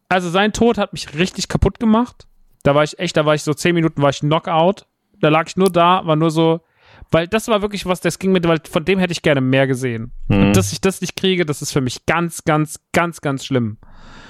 also 0.10 0.30
sein 0.30 0.54
Tod 0.54 0.78
hat 0.78 0.94
mich 0.94 1.14
richtig 1.16 1.48
kaputt 1.48 1.80
gemacht. 1.80 2.28
Da 2.64 2.76
war 2.76 2.84
ich 2.84 2.98
echt, 3.00 3.18
da 3.18 3.26
war 3.26 3.36
ich 3.36 3.44
so 3.44 3.54
zehn 3.54 3.76
Minuten, 3.76 4.02
war 4.02 4.10
ich 4.10 4.20
Knockout. 4.20 4.86
Da 5.20 5.30
lag 5.30 5.48
ich 5.48 5.58
nur 5.58 5.70
da, 5.70 6.06
war 6.06 6.16
nur 6.16 6.32
so, 6.32 6.62
weil 7.12 7.28
das 7.28 7.48
war 7.48 7.62
wirklich 7.62 7.86
was, 7.86 8.02
das 8.02 8.20
ging 8.20 8.32
mit, 8.32 8.48
weil 8.48 8.60
von 8.70 8.86
dem 8.86 9.00
hätte 9.00 9.12
ich 9.12 9.22
gerne 9.22 9.42
mehr 9.42 9.68
gesehen. 9.68 10.12
Mhm. 10.28 10.48
Und 10.48 10.58
dass 10.58 10.72
ich 10.72 10.82
das 10.82 11.02
nicht 11.02 11.16
kriege, 11.16 11.46
das 11.46 11.62
ist 11.62 11.72
für 11.72 11.82
mich 11.82 12.06
ganz, 12.06 12.44
ganz, 12.44 12.80
ganz, 12.92 13.22
ganz 13.22 13.46
schlimm. 13.46 13.78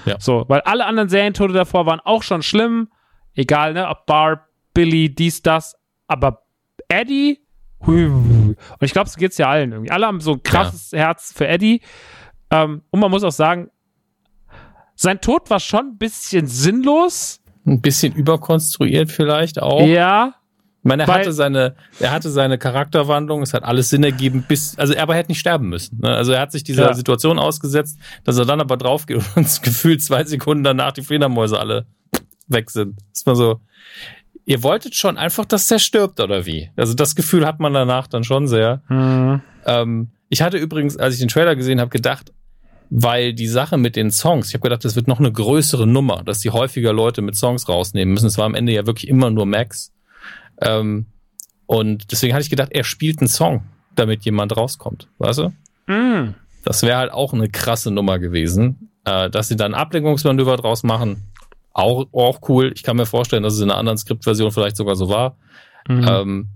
Ja. 0.04 0.16
So, 0.20 0.44
weil 0.48 0.60
alle 0.62 0.86
anderen 0.86 1.08
Serientode 1.08 1.52
davor 1.52 1.86
waren 1.86 2.00
auch 2.00 2.22
schon 2.22 2.42
schlimm. 2.42 2.88
Egal, 3.34 3.74
ne, 3.74 3.88
ob 3.88 4.06
Barb, 4.06 4.46
Billy, 4.74 5.14
dies, 5.14 5.42
das. 5.42 5.76
Aber 6.06 6.42
Eddie, 6.88 7.40
und 7.80 8.56
ich 8.80 8.92
glaube, 8.92 9.08
so 9.08 9.18
geht's 9.18 9.38
ja 9.38 9.48
allen 9.48 9.72
irgendwie. 9.72 9.90
Alle 9.90 10.06
haben 10.06 10.20
so 10.20 10.32
ein 10.32 10.42
krasses 10.42 10.90
ja. 10.90 10.98
Herz 10.98 11.32
für 11.34 11.46
Eddie. 11.46 11.80
Ähm, 12.50 12.82
und 12.90 13.00
man 13.00 13.10
muss 13.10 13.22
auch 13.22 13.32
sagen, 13.32 13.70
sein 14.94 15.20
Tod 15.20 15.48
war 15.50 15.60
schon 15.60 15.90
ein 15.90 15.98
bisschen 15.98 16.46
sinnlos. 16.46 17.40
Ein 17.66 17.80
bisschen 17.80 18.14
überkonstruiert 18.14 19.10
vielleicht 19.10 19.60
auch. 19.62 19.86
Ja. 19.86 20.34
Ich 20.80 20.84
meine, 20.84 21.02
er 21.02 21.08
hatte 21.08 21.32
seine, 21.32 21.74
er 21.98 22.12
hatte 22.12 22.30
seine 22.30 22.56
Charakterwandlung, 22.56 23.42
es 23.42 23.52
hat 23.52 23.64
alles 23.64 23.90
Sinn 23.90 24.04
ergeben, 24.04 24.44
bis, 24.46 24.78
also 24.78 24.94
er 24.94 25.02
aber 25.02 25.14
hätte 25.16 25.30
nicht 25.30 25.40
sterben 25.40 25.68
müssen. 25.68 25.98
Ne? 26.00 26.08
Also 26.08 26.32
er 26.32 26.40
hat 26.40 26.52
sich 26.52 26.62
dieser 26.62 26.86
ja. 26.86 26.94
Situation 26.94 27.38
ausgesetzt, 27.38 27.98
dass 28.24 28.38
er 28.38 28.44
dann 28.44 28.60
aber 28.60 28.76
drauf 28.76 29.06
geht 29.06 29.16
und 29.16 29.36
uns 29.36 29.60
gefühlt 29.62 30.02
zwei 30.02 30.24
Sekunden 30.24 30.62
danach 30.62 30.92
die 30.92 31.02
Fledermäuse 31.02 31.58
alle 31.58 31.86
weg 32.46 32.70
sind. 32.70 32.96
ist 33.12 33.26
mal 33.26 33.34
so, 33.34 33.60
ihr 34.46 34.62
wolltet 34.62 34.94
schon 34.94 35.18
einfach, 35.18 35.44
dass 35.44 35.66
der 35.66 35.78
stirbt 35.78 36.20
oder 36.20 36.46
wie? 36.46 36.70
Also 36.76 36.94
das 36.94 37.14
Gefühl 37.14 37.44
hat 37.44 37.60
man 37.60 37.74
danach 37.74 38.06
dann 38.06 38.24
schon 38.24 38.46
sehr. 38.48 38.82
Mhm. 38.88 39.42
Ähm, 39.66 40.08
ich 40.30 40.42
hatte 40.42 40.56
übrigens, 40.58 40.96
als 40.96 41.14
ich 41.14 41.20
den 41.20 41.28
Trailer 41.28 41.56
gesehen 41.56 41.80
habe, 41.80 41.90
gedacht, 41.90 42.32
weil 42.90 43.34
die 43.34 43.46
Sache 43.46 43.76
mit 43.76 43.96
den 43.96 44.10
Songs, 44.10 44.48
ich 44.48 44.54
habe 44.54 44.62
gedacht, 44.62 44.84
das 44.84 44.96
wird 44.96 45.08
noch 45.08 45.18
eine 45.18 45.30
größere 45.30 45.86
Nummer, 45.86 46.22
dass 46.24 46.38
die 46.40 46.50
häufiger 46.50 46.92
Leute 46.92 47.20
mit 47.20 47.36
Songs 47.36 47.68
rausnehmen 47.68 48.14
müssen. 48.14 48.26
Es 48.26 48.38
war 48.38 48.46
am 48.46 48.54
Ende 48.54 48.72
ja 48.72 48.86
wirklich 48.86 49.08
immer 49.08 49.30
nur 49.30 49.46
Max. 49.46 49.92
Ähm, 50.60 51.06
und 51.66 52.12
deswegen 52.12 52.34
hatte 52.34 52.42
ich 52.42 52.50
gedacht, 52.50 52.70
er 52.72 52.84
spielt 52.84 53.20
einen 53.20 53.28
Song, 53.28 53.62
damit 53.94 54.24
jemand 54.24 54.56
rauskommt. 54.56 55.08
Weißt 55.18 55.40
du? 55.40 55.52
Mm. 55.92 56.34
Das 56.64 56.82
wäre 56.82 56.98
halt 56.98 57.12
auch 57.12 57.32
eine 57.32 57.48
krasse 57.48 57.90
Nummer 57.90 58.18
gewesen. 58.18 58.90
Äh, 59.04 59.30
dass 59.30 59.48
sie 59.48 59.56
dann 59.56 59.74
Ablenkungsmanöver 59.74 60.56
draus 60.56 60.82
machen, 60.82 61.22
auch, 61.72 62.06
auch 62.12 62.40
cool. 62.48 62.72
Ich 62.74 62.82
kann 62.82 62.96
mir 62.96 63.06
vorstellen, 63.06 63.42
dass 63.42 63.54
es 63.54 63.60
in 63.60 63.70
einer 63.70 63.78
anderen 63.78 63.98
Skriptversion 63.98 64.50
vielleicht 64.50 64.76
sogar 64.76 64.96
so 64.96 65.08
war. 65.08 65.36
Mhm. 65.88 66.06
Ähm, 66.08 66.48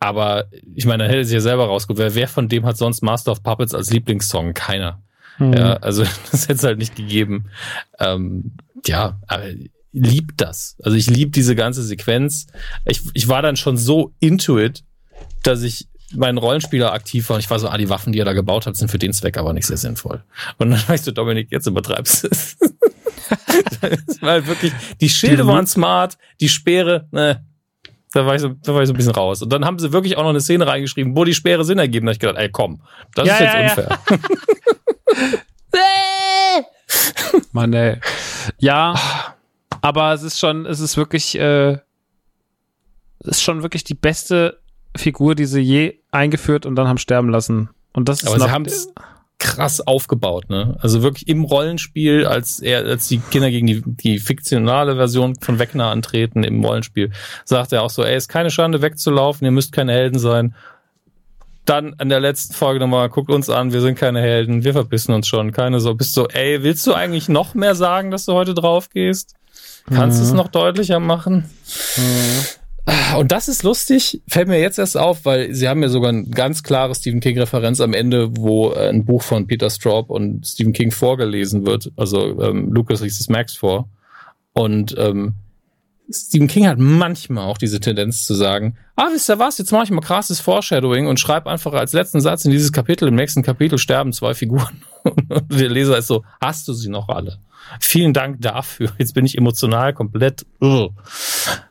aber 0.00 0.46
ich 0.74 0.84
meine, 0.84 1.04
dann 1.04 1.10
hätte 1.10 1.24
sie 1.24 1.34
ja 1.34 1.40
selber 1.40 1.66
rausgeguckt. 1.66 1.98
Wer, 1.98 2.14
wer 2.14 2.28
von 2.28 2.48
dem 2.48 2.66
hat 2.66 2.76
sonst 2.76 3.02
Master 3.02 3.32
of 3.32 3.42
Puppets 3.42 3.74
als 3.74 3.90
Lieblingssong? 3.90 4.52
Keiner. 4.52 5.00
Mhm. 5.38 5.52
Ja, 5.54 5.74
also 5.74 6.04
das 6.30 6.42
hätte 6.44 6.54
es 6.54 6.64
halt 6.64 6.78
nicht 6.78 6.96
gegeben. 6.96 7.46
Ähm, 7.98 8.52
ja, 8.86 9.18
aber 9.26 9.44
lieb 9.94 10.32
das. 10.36 10.76
Also 10.82 10.96
ich 10.96 11.08
lieb 11.08 11.32
diese 11.32 11.54
ganze 11.54 11.82
Sequenz. 11.82 12.48
Ich, 12.84 13.00
ich 13.14 13.28
war 13.28 13.40
dann 13.40 13.56
schon 13.56 13.76
so 13.76 14.12
into 14.20 14.58
it, 14.58 14.84
dass 15.42 15.62
ich 15.62 15.86
meinen 16.12 16.38
Rollenspieler 16.38 16.92
aktiv 16.92 17.28
war 17.28 17.36
und 17.36 17.40
ich 17.40 17.50
war 17.50 17.58
so, 17.58 17.68
ah, 17.68 17.78
die 17.78 17.88
Waffen, 17.88 18.12
die 18.12 18.18
er 18.18 18.24
da 18.24 18.32
gebaut 18.32 18.66
hat, 18.66 18.76
sind 18.76 18.90
für 18.90 18.98
den 18.98 19.12
Zweck 19.12 19.38
aber 19.38 19.52
nicht 19.52 19.66
sehr 19.66 19.76
sinnvoll. 19.76 20.22
Und 20.58 20.70
dann 20.70 20.82
weißt 20.86 21.06
du, 21.06 21.12
Dominik, 21.12 21.48
jetzt 21.50 21.66
übertreibst 21.66 22.24
du 22.24 22.28
es. 22.28 22.56
halt 24.20 24.46
wirklich, 24.46 24.72
die 25.00 25.08
Schilde 25.08 25.46
waren 25.46 25.66
smart, 25.66 26.18
die 26.40 26.48
Speere, 26.48 27.08
ne, 27.10 27.44
da 28.12 28.26
war, 28.26 28.34
ich 28.36 28.42
so, 28.42 28.48
da 28.48 28.74
war 28.74 28.82
ich 28.82 28.86
so 28.86 28.94
ein 28.94 28.96
bisschen 28.96 29.12
raus. 29.12 29.42
Und 29.42 29.52
dann 29.52 29.64
haben 29.64 29.78
sie 29.78 29.92
wirklich 29.92 30.16
auch 30.16 30.22
noch 30.22 30.30
eine 30.30 30.40
Szene 30.40 30.66
reingeschrieben, 30.66 31.16
wo 31.16 31.24
die 31.24 31.34
Speere 31.34 31.64
Sinn 31.64 31.78
ergeben. 31.78 32.06
Da 32.06 32.10
hab 32.10 32.14
ich 32.14 32.20
gedacht, 32.20 32.38
ey, 32.38 32.48
komm, 32.48 32.80
das 33.14 33.26
ja, 33.26 33.34
ist 33.34 33.40
jetzt 33.40 33.54
ja, 33.54 33.62
unfair. 33.62 33.98
Ja. 35.74 35.80
Mann, 37.52 37.72
ey. 37.72 37.98
Ja, 38.58 39.33
aber 39.84 40.14
es 40.14 40.22
ist 40.22 40.38
schon, 40.38 40.64
es 40.64 40.80
ist 40.80 40.96
wirklich, 40.96 41.38
äh, 41.38 41.72
es 43.18 43.26
ist 43.26 43.42
schon 43.42 43.62
wirklich 43.62 43.84
die 43.84 43.92
beste 43.92 44.58
Figur, 44.96 45.34
die 45.34 45.44
sie 45.44 45.60
je 45.60 45.98
eingeführt 46.10 46.64
und 46.64 46.74
dann 46.74 46.88
haben 46.88 46.96
sterben 46.96 47.28
lassen. 47.28 47.68
Und 47.92 48.08
das 48.08 48.22
ist 48.22 48.28
aber 48.28 48.40
sie 48.40 48.50
haben 48.50 48.64
krass 49.38 49.86
aufgebaut, 49.86 50.48
ne? 50.48 50.78
Also 50.80 51.02
wirklich 51.02 51.28
im 51.28 51.44
Rollenspiel, 51.44 52.24
als 52.24 52.60
er, 52.60 52.86
als 52.86 53.08
die 53.08 53.18
Kinder 53.18 53.50
gegen 53.50 53.66
die, 53.66 53.82
die 53.84 54.18
fiktionale 54.20 54.96
Version 54.96 55.34
von 55.38 55.58
Wegner 55.58 55.88
antreten 55.90 56.44
im 56.44 56.64
Rollenspiel, 56.64 57.10
sagt 57.44 57.74
er 57.74 57.82
auch 57.82 57.90
so, 57.90 58.02
ey, 58.02 58.16
ist 58.16 58.28
keine 58.28 58.50
Schande 58.50 58.80
wegzulaufen, 58.80 59.44
ihr 59.44 59.50
müsst 59.50 59.72
keine 59.72 59.92
Helden 59.92 60.18
sein. 60.18 60.54
Dann 61.66 61.92
an 61.98 62.08
der 62.08 62.20
letzten 62.20 62.54
Folge 62.54 62.80
nochmal, 62.80 63.10
guckt 63.10 63.30
uns 63.30 63.50
an, 63.50 63.74
wir 63.74 63.82
sind 63.82 63.98
keine 63.98 64.22
Helden, 64.22 64.64
wir 64.64 64.72
verbissen 64.72 65.12
uns 65.12 65.28
schon, 65.28 65.52
keine 65.52 65.78
so. 65.80 65.94
Bist 65.94 66.16
du, 66.16 66.24
ey, 66.24 66.62
willst 66.62 66.86
du 66.86 66.94
eigentlich 66.94 67.28
noch 67.28 67.52
mehr 67.52 67.74
sagen, 67.74 68.10
dass 68.10 68.24
du 68.24 68.32
heute 68.32 68.54
drauf 68.54 68.88
gehst? 68.88 69.34
Kannst 69.92 70.18
du 70.18 70.24
es 70.24 70.32
noch 70.32 70.48
deutlicher 70.48 71.00
machen? 71.00 71.44
Und 73.18 73.32
das 73.32 73.48
ist 73.48 73.62
lustig, 73.62 74.22
fällt 74.28 74.48
mir 74.48 74.60
jetzt 74.60 74.78
erst 74.78 74.96
auf, 74.96 75.24
weil 75.24 75.54
sie 75.54 75.68
haben 75.68 75.82
ja 75.82 75.88
sogar 75.88 76.12
ein 76.12 76.30
ganz 76.30 76.62
klares 76.62 76.98
Stephen 76.98 77.20
King-Referenz 77.20 77.80
am 77.80 77.94
Ende, 77.94 78.36
wo 78.36 78.72
äh, 78.72 78.88
ein 78.88 79.04
Buch 79.04 79.22
von 79.22 79.46
Peter 79.46 79.70
Straub 79.70 80.10
und 80.10 80.46
Stephen 80.46 80.72
King 80.72 80.90
vorgelesen 80.90 81.64
wird. 81.64 81.92
Also 81.96 82.40
ähm, 82.42 82.70
Lucas 82.72 83.00
liest 83.00 83.20
es 83.20 83.28
Max 83.28 83.56
vor. 83.56 83.88
Und 84.52 84.94
ähm, 84.98 85.34
Stephen 86.10 86.48
King 86.48 86.66
hat 86.66 86.78
manchmal 86.78 87.44
auch 87.44 87.56
diese 87.56 87.80
Tendenz 87.80 88.26
zu 88.26 88.34
sagen, 88.34 88.76
ah, 88.96 89.08
wisst 89.12 89.30
ihr 89.30 89.38
was, 89.38 89.56
jetzt 89.56 89.72
mache 89.72 89.84
ich 89.84 89.90
mal 89.90 90.02
krasses 90.02 90.40
Foreshadowing 90.40 91.06
und 91.06 91.18
schreibe 91.18 91.50
einfach 91.50 91.72
als 91.72 91.94
letzten 91.94 92.20
Satz 92.20 92.44
in 92.44 92.50
dieses 92.50 92.72
Kapitel, 92.72 93.08
im 93.08 93.14
nächsten 93.14 93.42
Kapitel 93.42 93.78
sterben 93.78 94.12
zwei 94.12 94.34
Figuren. 94.34 94.82
Und 95.04 95.60
der 95.60 95.68
Leser 95.68 95.98
ist 95.98 96.06
so, 96.06 96.24
hast 96.40 96.68
du 96.68 96.72
sie 96.72 96.88
noch 96.88 97.08
alle? 97.08 97.38
Vielen 97.80 98.12
Dank 98.12 98.40
dafür. 98.40 98.92
Jetzt 98.98 99.14
bin 99.14 99.26
ich 99.26 99.36
emotional 99.36 99.92
komplett. 99.92 100.46
Ugh. 100.60 100.90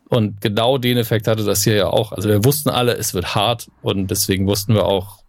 Und 0.10 0.42
genau 0.42 0.78
den 0.78 0.98
Effekt 0.98 1.28
hatte 1.28 1.44
das 1.44 1.64
hier 1.64 1.76
ja 1.76 1.88
auch. 1.88 2.12
Also 2.12 2.30
wir 2.30 2.46
wussten 2.46 2.70
alle, 2.70 2.96
es 2.96 3.14
wird 3.14 3.36
hart 3.36 3.72
und 3.82 4.08
deswegen 4.12 4.46
wussten 4.46 4.76
wir 4.76 4.86
auch, 4.86 5.24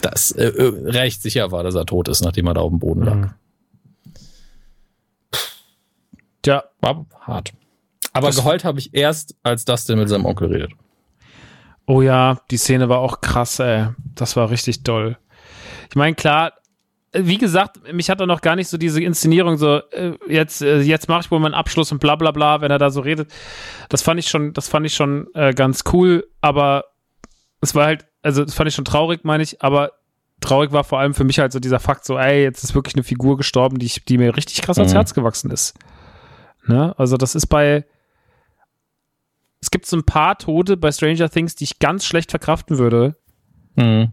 dass 0.00 0.30
äh, 0.32 0.44
äh 0.44 0.90
recht 0.90 1.22
sicher 1.22 1.50
war, 1.50 1.64
dass 1.64 1.74
er 1.74 1.86
tot 1.86 2.08
ist, 2.08 2.22
nachdem 2.22 2.46
er 2.46 2.54
da 2.54 2.60
auf 2.60 2.70
dem 2.70 2.78
Boden 2.78 3.02
lag. 3.02 3.14
Mhm. 3.14 3.30
Tja, 6.42 6.64
war 6.80 7.06
hart. 7.20 7.52
Aber 8.12 8.26
das 8.26 8.36
geheult 8.36 8.64
habe 8.64 8.78
ich 8.78 8.94
erst, 8.94 9.36
als 9.42 9.64
Dustin 9.64 9.98
mit 9.98 10.08
seinem 10.08 10.26
Onkel 10.26 10.48
redet. 10.48 10.72
Oh 11.86 12.02
ja, 12.02 12.40
die 12.50 12.58
Szene 12.58 12.88
war 12.88 12.98
auch 12.98 13.20
krass, 13.20 13.58
ey. 13.58 13.88
Das 14.14 14.36
war 14.36 14.50
richtig 14.50 14.82
toll. 14.82 15.18
Ich 15.88 15.96
meine, 15.96 16.14
klar, 16.14 16.52
wie 17.12 17.38
gesagt, 17.38 17.92
mich 17.92 18.08
hat 18.08 18.20
er 18.20 18.26
noch 18.26 18.40
gar 18.40 18.56
nicht 18.56 18.68
so 18.68 18.78
diese 18.78 19.02
Inszenierung 19.02 19.58
so, 19.58 19.76
äh, 19.90 20.12
jetzt, 20.28 20.62
äh, 20.62 20.80
jetzt 20.80 21.08
mache 21.08 21.20
ich 21.20 21.30
wohl 21.30 21.40
meinen 21.40 21.54
Abschluss 21.54 21.92
und 21.92 21.98
bla 21.98 22.16
bla 22.16 22.30
bla, 22.30 22.60
wenn 22.60 22.70
er 22.70 22.78
da 22.78 22.90
so 22.90 23.00
redet. 23.00 23.30
Das 23.90 24.02
fand 24.02 24.18
ich 24.18 24.28
schon, 24.28 24.54
das 24.54 24.68
fand 24.68 24.86
ich 24.86 24.94
schon 24.94 25.28
äh, 25.34 25.52
ganz 25.52 25.84
cool, 25.92 26.26
aber 26.40 26.84
es 27.60 27.74
war 27.74 27.84
halt, 27.84 28.06
also 28.22 28.44
das 28.44 28.54
fand 28.54 28.68
ich 28.68 28.74
schon 28.74 28.86
traurig, 28.86 29.24
meine 29.24 29.42
ich, 29.42 29.62
aber 29.62 29.92
traurig 30.40 30.72
war 30.72 30.84
vor 30.84 31.00
allem 31.00 31.14
für 31.14 31.24
mich 31.24 31.38
halt 31.38 31.52
so 31.52 31.60
dieser 31.60 31.80
Fakt, 31.80 32.04
so, 32.04 32.18
ey, 32.18 32.42
jetzt 32.42 32.64
ist 32.64 32.74
wirklich 32.74 32.94
eine 32.94 33.04
Figur 33.04 33.36
gestorben, 33.36 33.78
die, 33.78 33.86
ich, 33.86 34.04
die 34.04 34.18
mir 34.18 34.36
richtig 34.36 34.62
krass 34.62 34.78
ans 34.78 34.92
mhm. 34.92 34.96
Herz 34.96 35.14
gewachsen 35.14 35.50
ist. 35.50 35.74
Ne? 36.66 36.94
Also 36.98 37.16
das 37.18 37.34
ist 37.34 37.46
bei, 37.46 37.84
es 39.60 39.70
gibt 39.70 39.86
so 39.86 39.96
ein 39.96 40.04
paar 40.04 40.38
Tode 40.38 40.76
bei 40.78 40.90
Stranger 40.90 41.28
Things, 41.28 41.54
die 41.56 41.64
ich 41.64 41.78
ganz 41.78 42.06
schlecht 42.06 42.30
verkraften 42.30 42.78
würde. 42.78 43.16
Mhm. 43.76 44.12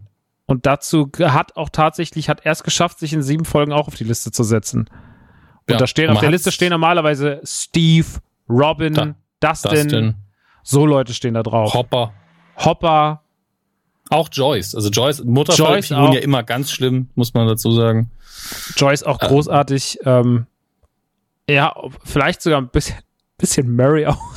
Und 0.50 0.66
dazu 0.66 1.08
hat 1.16 1.54
auch 1.56 1.68
tatsächlich, 1.68 2.28
hat 2.28 2.44
er 2.44 2.50
es 2.50 2.64
geschafft, 2.64 2.98
sich 2.98 3.12
in 3.12 3.22
sieben 3.22 3.44
Folgen 3.44 3.72
auch 3.72 3.86
auf 3.86 3.94
die 3.94 4.02
Liste 4.02 4.32
zu 4.32 4.42
setzen. 4.42 4.80
Und 4.80 5.70
ja, 5.70 5.76
da 5.76 5.86
stehen 5.86 6.10
auf 6.10 6.18
der 6.18 6.32
Liste 6.32 6.50
stehen 6.50 6.70
normalerweise 6.70 7.40
Steve, 7.44 8.08
Robin, 8.48 8.92
da, 8.92 9.14
Dustin, 9.38 9.70
Dustin. 9.70 10.14
So 10.64 10.86
Leute 10.86 11.14
stehen 11.14 11.34
da 11.34 11.44
drauf. 11.44 11.72
Hopper. 11.72 12.12
Hopper. 12.56 13.22
Auch 14.08 14.28
Joyce. 14.32 14.74
Also 14.74 14.88
Joyce, 14.90 15.22
Mutterfiguren 15.22 16.14
ja 16.14 16.18
immer 16.18 16.42
ganz 16.42 16.72
schlimm, 16.72 17.10
muss 17.14 17.32
man 17.32 17.46
dazu 17.46 17.70
sagen. 17.70 18.10
Joyce 18.76 19.04
auch 19.04 19.22
äh. 19.22 19.28
großartig. 19.28 20.00
Ähm, 20.04 20.48
ja, 21.48 21.76
vielleicht 22.02 22.42
sogar 22.42 22.60
ein 22.60 22.70
bisschen, 22.70 22.96
bisschen 23.38 23.76
Murray 23.76 24.06
auch. 24.06 24.29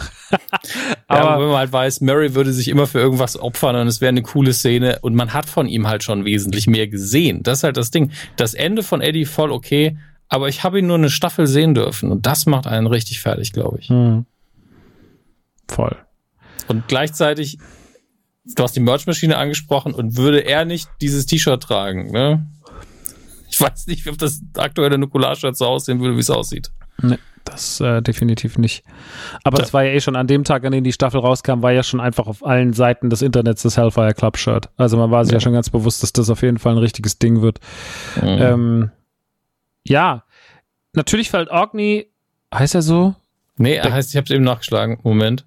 Aber 1.08 1.30
ja, 1.30 1.40
wenn 1.40 1.48
man 1.48 1.58
halt 1.58 1.72
weiß, 1.72 2.02
Murray 2.02 2.36
würde 2.36 2.54
sich 2.54 2.68
immer 2.68 2.88
für 2.88 3.00
irgendwas 3.00 3.40
opfern 3.40 3.76
und 3.76 3.88
es 3.88 4.02
wäre 4.02 4.10
eine 4.10 4.22
coole 4.22 4.54
Szene 4.54 5.00
und 5.02 5.16
man 5.16 5.34
hat 5.34 5.48
von 5.48 5.68
ihm 5.68 5.88
halt 5.88 6.04
schon 6.04 6.26
wesentlich 6.26 6.68
mehr 6.68 6.88
gesehen. 6.88 7.44
Das 7.44 7.60
ist 7.60 7.64
halt 7.64 7.78
das 7.78 7.92
Ding. 7.92 8.12
Das 8.36 8.54
Ende 8.54 8.84
von 8.84 9.02
Eddie 9.02 9.26
voll 9.26 9.52
okay, 9.52 9.98
aber 10.30 10.50
ich 10.50 10.64
habe 10.64 10.80
ihn 10.80 10.88
nur 10.88 10.98
eine 10.98 11.10
Staffel 11.10 11.48
sehen 11.48 11.76
dürfen 11.76 12.12
und 12.12 12.26
das 12.26 12.46
macht 12.46 12.68
einen 12.68 12.88
richtig 12.88 13.20
fertig, 13.20 13.54
glaube 13.54 13.80
ich. 13.80 13.90
Hm. 13.90 14.26
Voll. 15.68 15.96
Und 16.68 16.88
gleichzeitig, 16.88 17.58
du 18.46 18.64
hast 18.64 18.76
die 18.76 18.80
Merchmaschine 18.80 19.38
angesprochen 19.38 19.94
und 19.94 20.18
würde 20.18 20.40
er 20.40 20.66
nicht 20.66 20.90
dieses 21.02 21.26
T-Shirt 21.26 21.62
tragen, 21.62 22.12
ne? 22.12 22.48
Ich 23.50 23.62
weiß 23.62 23.86
nicht, 23.86 24.08
ob 24.08 24.18
das 24.18 24.42
aktuelle 24.58 24.98
Nukular-Shirt 24.98 25.56
so 25.56 25.68
aussehen 25.68 26.00
würde, 26.00 26.16
wie 26.16 26.22
es 26.22 26.32
aussieht. 26.32 26.72
Nee. 27.00 27.20
Das 27.44 27.82
äh, 27.82 28.02
definitiv 28.02 28.58
nicht. 28.58 28.84
Aber 29.44 29.62
es 29.62 29.74
war 29.74 29.84
ja 29.84 29.92
eh 29.92 30.00
schon 30.00 30.16
an 30.16 30.28
dem 30.28 30.44
Tag, 30.44 30.66
an 30.66 30.72
dem 30.72 30.84
die 30.84 30.94
Staffel 30.94 31.20
rauskam, 31.20 31.62
war 31.62 31.72
ja 31.72 31.84
schon 31.84 32.00
einfach 32.00 32.28
auf 32.28 32.46
allen 32.46 32.74
Seiten 32.74 33.10
des 33.10 33.22
Internets 33.22 33.64
das 33.64 33.78
Hellfire 33.78 34.14
Club 34.14 34.38
Shirt. 34.38 34.70
Also 34.78 34.98
man 34.98 35.12
war 35.12 35.26
sich 35.26 35.34
ja. 35.34 35.38
ja 35.38 35.42
schon 35.42 35.54
ganz 35.54 35.70
bewusst, 35.70 36.04
dass 36.04 36.14
das 36.14 36.30
auf 36.30 36.42
jeden 36.42 36.58
Fall 36.58 36.74
ein 36.74 36.80
richtiges 36.80 37.20
Ding 37.20 37.42
wird. 37.42 37.60
Mhm. 38.22 38.28
Ähm, 38.28 38.92
ja, 39.86 40.24
natürlich 40.94 41.30
fällt 41.30 41.50
Orkney, 41.50 42.08
heißt 42.54 42.76
er 42.76 42.82
so? 42.82 43.16
Nee, 43.58 43.76
er 43.76 43.92
heißt, 43.92 44.10
ich 44.10 44.16
habe 44.16 44.26
es 44.26 44.32
eben 44.32 44.44
nachgeschlagen. 44.44 45.00
Moment. 45.04 45.46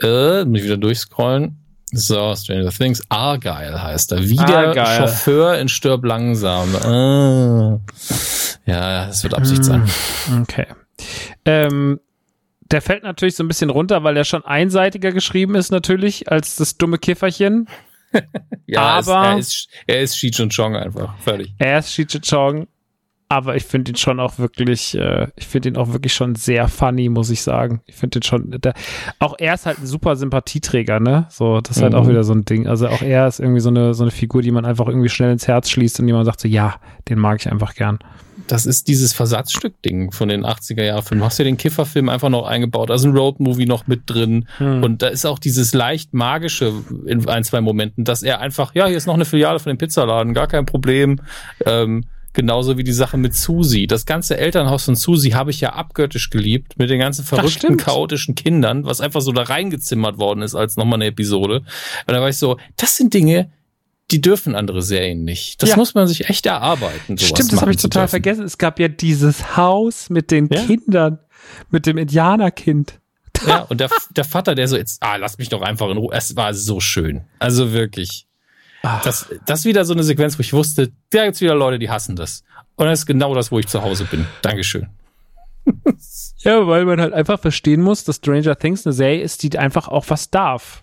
Äh, 0.00 0.44
muss 0.44 0.60
ich 0.60 0.64
wieder 0.64 0.76
durchscrollen. 0.76 1.58
So, 1.92 2.34
Stranger 2.34 2.70
Things. 2.70 3.02
Argyle 3.08 3.82
heißt 3.82 4.12
er. 4.12 4.22
Wie 4.22 4.36
der 4.36 4.68
Argyle. 4.68 4.86
Chauffeur 4.86 5.58
in 5.58 5.68
Stirb 5.68 6.04
langsam. 6.04 6.74
Ah. 6.76 7.78
Ja, 8.66 9.06
das 9.06 9.22
wird 9.22 9.34
Absicht 9.34 9.64
sein. 9.64 9.88
Hm, 10.26 10.42
okay. 10.42 10.66
Ähm, 11.44 12.00
der 12.70 12.82
fällt 12.82 13.04
natürlich 13.04 13.36
so 13.36 13.44
ein 13.44 13.48
bisschen 13.48 13.70
runter, 13.70 14.02
weil 14.02 14.16
er 14.16 14.24
schon 14.24 14.44
einseitiger 14.44 15.12
geschrieben 15.12 15.54
ist 15.54 15.70
natürlich 15.70 16.30
als 16.30 16.56
das 16.56 16.76
dumme 16.76 16.98
Kifferchen. 16.98 17.68
ja, 18.66 18.80
aber 18.80 19.28
er 19.28 19.38
ist, 19.38 19.68
er 19.86 20.02
ist, 20.02 20.22
er 20.22 20.28
ist 20.30 20.40
und 20.40 20.54
Chong 20.54 20.76
einfach. 20.76 21.16
Fertig. 21.18 21.54
Er 21.58 21.78
ist 21.78 21.90
Cheech 21.90 22.14
und 22.14 22.28
Chong, 22.28 22.66
aber 23.28 23.56
ich 23.56 23.64
finde 23.64 23.92
ihn 23.92 23.96
schon 23.96 24.20
auch 24.20 24.38
wirklich, 24.38 24.96
äh, 24.96 25.28
ich 25.36 25.46
finde 25.46 25.70
ihn 25.70 25.76
auch 25.76 25.92
wirklich 25.92 26.14
schon 26.14 26.34
sehr 26.34 26.68
funny, 26.68 27.08
muss 27.08 27.30
ich 27.30 27.42
sagen. 27.42 27.82
Ich 27.86 27.96
finde 27.96 28.18
ihn 28.18 28.22
schon, 28.22 28.50
der, 28.60 28.74
auch 29.18 29.34
er 29.38 29.54
ist 29.54 29.66
halt 29.66 29.78
ein 29.78 29.86
super 29.86 30.16
Sympathieträger, 30.16 31.00
ne? 31.00 31.26
So, 31.30 31.60
das 31.60 31.76
ist 31.76 31.82
halt 31.82 31.92
mhm. 31.92 31.98
auch 31.98 32.08
wieder 32.08 32.24
so 32.24 32.32
ein 32.32 32.44
Ding. 32.44 32.68
Also 32.68 32.88
auch 32.88 33.02
er 33.02 33.26
ist 33.26 33.40
irgendwie 33.40 33.60
so 33.60 33.68
eine, 33.68 33.94
so 33.94 34.04
eine 34.04 34.12
Figur, 34.12 34.42
die 34.42 34.52
man 34.52 34.64
einfach 34.64 34.86
irgendwie 34.86 35.08
schnell 35.08 35.32
ins 35.32 35.48
Herz 35.48 35.70
schließt 35.70 36.00
und 36.00 36.06
die 36.06 36.12
man 36.12 36.24
sagt 36.24 36.40
so, 36.40 36.48
ja, 36.48 36.76
den 37.08 37.18
mag 37.18 37.40
ich 37.40 37.50
einfach 37.50 37.74
gern 37.74 37.98
das 38.46 38.66
ist 38.66 38.88
dieses 38.88 39.12
Versatzstück-Ding 39.12 40.12
von 40.12 40.28
den 40.28 40.44
80er-Jahr-Filmen. 40.44 41.20
Du 41.20 41.26
hast 41.26 41.38
ja 41.38 41.44
den 41.44 41.56
Kifferfilm 41.56 42.08
einfach 42.08 42.28
noch 42.28 42.46
eingebaut, 42.46 42.90
da 42.90 42.94
ist 42.94 43.04
ein 43.04 43.16
Road-Movie 43.16 43.66
noch 43.66 43.86
mit 43.86 44.02
drin. 44.06 44.48
Hm. 44.58 44.82
Und 44.82 45.02
da 45.02 45.08
ist 45.08 45.24
auch 45.24 45.38
dieses 45.38 45.74
leicht 45.74 46.14
magische 46.14 46.72
in 47.06 47.28
ein, 47.28 47.44
zwei 47.44 47.60
Momenten, 47.60 48.04
dass 48.04 48.22
er 48.22 48.40
einfach, 48.40 48.74
ja, 48.74 48.86
hier 48.86 48.96
ist 48.96 49.06
noch 49.06 49.14
eine 49.14 49.24
Filiale 49.24 49.58
von 49.58 49.70
dem 49.70 49.78
Pizzaladen, 49.78 50.34
gar 50.34 50.46
kein 50.46 50.66
Problem. 50.66 51.20
Ähm, 51.64 52.04
genauso 52.36 52.76
wie 52.78 52.84
die 52.84 52.92
Sache 52.92 53.16
mit 53.16 53.34
Susi. 53.34 53.86
Das 53.88 54.06
ganze 54.06 54.36
Elternhaus 54.36 54.84
von 54.84 54.94
Susi 54.94 55.30
habe 55.30 55.50
ich 55.50 55.60
ja 55.60 55.70
abgöttisch 55.70 56.30
geliebt, 56.30 56.78
mit 56.78 56.90
den 56.90 57.00
ganzen 57.00 57.24
verrückten, 57.24 57.76
chaotischen 57.78 58.36
Kindern, 58.36 58.84
was 58.84 59.00
einfach 59.00 59.22
so 59.22 59.32
da 59.32 59.42
reingezimmert 59.42 60.18
worden 60.18 60.42
ist 60.42 60.54
als 60.54 60.76
nochmal 60.76 60.98
eine 60.98 61.06
Episode. 61.06 61.60
Und 62.06 62.14
da 62.14 62.20
war 62.20 62.28
ich 62.28 62.36
so, 62.36 62.58
das 62.76 62.96
sind 62.96 63.14
Dinge, 63.14 63.50
die 64.10 64.20
dürfen 64.20 64.54
andere 64.54 64.82
Serien 64.82 65.24
nicht. 65.24 65.62
Das 65.62 65.70
ja. 65.70 65.76
muss 65.76 65.94
man 65.94 66.06
sich 66.06 66.28
echt 66.28 66.46
erarbeiten. 66.46 67.18
Stimmt, 67.18 67.52
das 67.52 67.60
habe 67.60 67.72
ich 67.72 67.78
total 67.78 68.08
vergessen. 68.08 68.44
Es 68.44 68.58
gab 68.58 68.78
ja 68.78 68.88
dieses 68.88 69.56
Haus 69.56 70.10
mit 70.10 70.30
den 70.30 70.48
ja? 70.48 70.64
Kindern, 70.64 71.18
mit 71.70 71.86
dem 71.86 71.98
Indianerkind. 71.98 73.00
Ja, 73.46 73.62
und 73.62 73.80
der, 73.80 73.90
der 74.10 74.24
Vater, 74.24 74.54
der 74.54 74.68
so 74.68 74.76
jetzt, 74.76 75.02
ah, 75.02 75.16
lass 75.16 75.38
mich 75.38 75.48
doch 75.48 75.62
einfach 75.62 75.88
in 75.90 75.98
Ruhe. 75.98 76.14
Es 76.14 76.36
war 76.36 76.54
so 76.54 76.80
schön. 76.80 77.24
Also 77.38 77.72
wirklich. 77.72 78.26
Ach. 78.82 79.02
Das, 79.02 79.26
das 79.44 79.60
ist 79.60 79.64
wieder 79.66 79.84
so 79.84 79.92
eine 79.92 80.04
Sequenz, 80.04 80.38
wo 80.38 80.40
ich 80.40 80.52
wusste, 80.52 80.92
da 81.10 81.24
gibt's 81.24 81.40
wieder 81.40 81.54
Leute, 81.54 81.78
die 81.78 81.90
hassen 81.90 82.16
das. 82.16 82.44
Und 82.76 82.86
das 82.86 83.00
ist 83.00 83.06
genau 83.06 83.34
das, 83.34 83.50
wo 83.50 83.58
ich 83.58 83.66
zu 83.66 83.82
Hause 83.82 84.04
bin. 84.04 84.26
Dankeschön. 84.42 84.88
ja, 86.38 86.66
weil 86.66 86.84
man 86.84 87.00
halt 87.00 87.12
einfach 87.12 87.40
verstehen 87.40 87.82
muss, 87.82 88.04
dass 88.04 88.16
Stranger 88.16 88.56
Things 88.56 88.86
eine 88.86 88.92
Serie 88.92 89.22
ist, 89.22 89.42
die 89.42 89.58
einfach 89.58 89.88
auch 89.88 90.04
was 90.08 90.30
darf. 90.30 90.82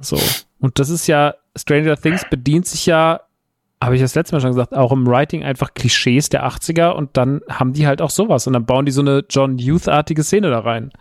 So. 0.00 0.20
Und 0.60 0.78
das 0.78 0.88
ist 0.88 1.06
ja, 1.06 1.34
Stranger 1.56 1.96
Things 1.96 2.24
bedient 2.28 2.66
sich 2.66 2.86
ja, 2.86 3.20
habe 3.82 3.96
ich 3.96 4.02
das 4.02 4.14
letzte 4.14 4.34
Mal 4.34 4.40
schon 4.40 4.50
gesagt, 4.50 4.74
auch 4.74 4.92
im 4.92 5.06
Writing 5.06 5.44
einfach 5.44 5.74
Klischees 5.74 6.28
der 6.28 6.46
80er 6.46 6.90
und 6.90 7.16
dann 7.16 7.40
haben 7.48 7.72
die 7.72 7.86
halt 7.86 8.00
auch 8.00 8.10
sowas 8.10 8.46
und 8.46 8.52
dann 8.52 8.66
bauen 8.66 8.86
die 8.86 8.92
so 8.92 9.00
eine 9.00 9.24
John 9.28 9.58
Youth-artige 9.58 10.22
Szene 10.22 10.50
da 10.50 10.60
rein. 10.60 10.92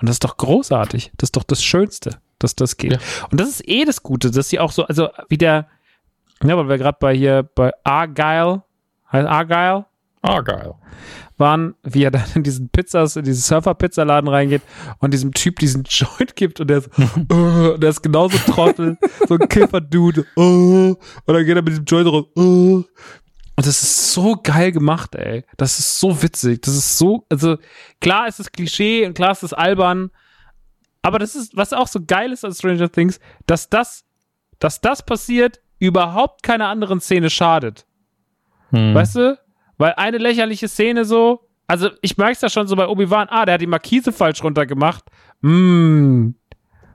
Und 0.00 0.08
das 0.08 0.16
ist 0.16 0.24
doch 0.24 0.36
großartig. 0.36 1.12
Das 1.16 1.28
ist 1.28 1.36
doch 1.36 1.44
das 1.44 1.62
Schönste, 1.62 2.18
dass 2.38 2.56
das 2.56 2.76
geht. 2.76 2.92
Ja. 2.92 2.98
Und 3.30 3.40
das 3.40 3.48
ist 3.48 3.68
eh 3.68 3.84
das 3.84 4.02
Gute, 4.02 4.30
dass 4.30 4.48
sie 4.48 4.58
auch 4.58 4.72
so, 4.72 4.84
also 4.84 5.08
wie 5.28 5.38
der, 5.38 5.68
ja, 6.42 6.56
weil 6.56 6.68
wir 6.68 6.78
gerade 6.78 6.98
bei 6.98 7.14
hier 7.14 7.48
bei 7.54 7.72
Argyle, 7.84 8.62
heißt 9.12 9.28
Argyle? 9.28 9.84
Argyle 10.22 10.74
waren, 11.42 11.74
wie 11.82 12.04
er 12.04 12.10
dann 12.10 12.24
in 12.34 12.42
diesen 12.42 12.70
Pizzas, 12.70 13.16
in 13.16 13.24
diesen 13.24 13.42
Surfer-Pizzaladen 13.42 14.28
reingeht 14.28 14.62
und 15.00 15.12
diesem 15.12 15.34
Typ 15.34 15.58
diesen 15.58 15.82
Joint 15.84 16.36
gibt 16.36 16.60
und 16.60 16.68
der 16.68 16.78
ist, 16.78 16.90
uh, 17.30 17.76
der 17.76 17.90
ist 17.90 18.02
genauso 18.02 18.38
Trottel, 18.38 18.96
so 19.28 19.34
ein 19.34 19.48
Kiffer-Dude, 19.48 20.24
uh, 20.36 20.94
und 20.94 20.98
dann 21.26 21.44
geht 21.44 21.56
er 21.56 21.62
mit 21.62 21.72
diesem 21.72 21.84
Joint 21.84 22.08
raus, 22.08 22.24
uh, 22.36 22.84
Und 23.56 23.66
das 23.66 23.82
ist 23.82 24.12
so 24.12 24.36
geil 24.42 24.72
gemacht, 24.72 25.14
ey. 25.14 25.44
Das 25.58 25.78
ist 25.78 26.00
so 26.00 26.22
witzig. 26.22 26.62
Das 26.62 26.74
ist 26.74 26.96
so, 26.96 27.26
also 27.28 27.58
klar 28.00 28.26
ist 28.26 28.40
es 28.40 28.50
Klischee 28.50 29.04
und 29.04 29.14
klar 29.14 29.32
ist 29.32 29.42
es 29.42 29.52
albern. 29.52 30.10
Aber 31.02 31.18
das 31.18 31.34
ist, 31.34 31.56
was 31.56 31.72
auch 31.72 31.88
so 31.88 32.00
geil 32.06 32.32
ist 32.32 32.44
an 32.44 32.54
Stranger 32.54 32.90
Things, 32.90 33.20
dass 33.46 33.68
das, 33.68 34.04
dass 34.58 34.80
das 34.80 35.04
passiert, 35.04 35.60
überhaupt 35.78 36.42
keiner 36.42 36.68
anderen 36.68 37.00
Szene 37.00 37.28
schadet. 37.28 37.84
Hm. 38.70 38.94
Weißt 38.94 39.16
du? 39.16 39.38
Weil 39.78 39.94
eine 39.96 40.18
lächerliche 40.18 40.68
Szene 40.68 41.04
so, 41.04 41.48
also 41.66 41.90
ich 42.02 42.16
merke 42.16 42.32
es 42.32 42.40
ja 42.40 42.50
schon 42.50 42.66
so 42.66 42.76
bei 42.76 42.86
Obi-Wan, 42.86 43.28
ah, 43.30 43.44
der 43.44 43.54
hat 43.54 43.60
die 43.60 43.66
Markise 43.66 44.12
falsch 44.12 44.42
runtergemacht. 44.42 45.04
Mmm, 45.40 46.34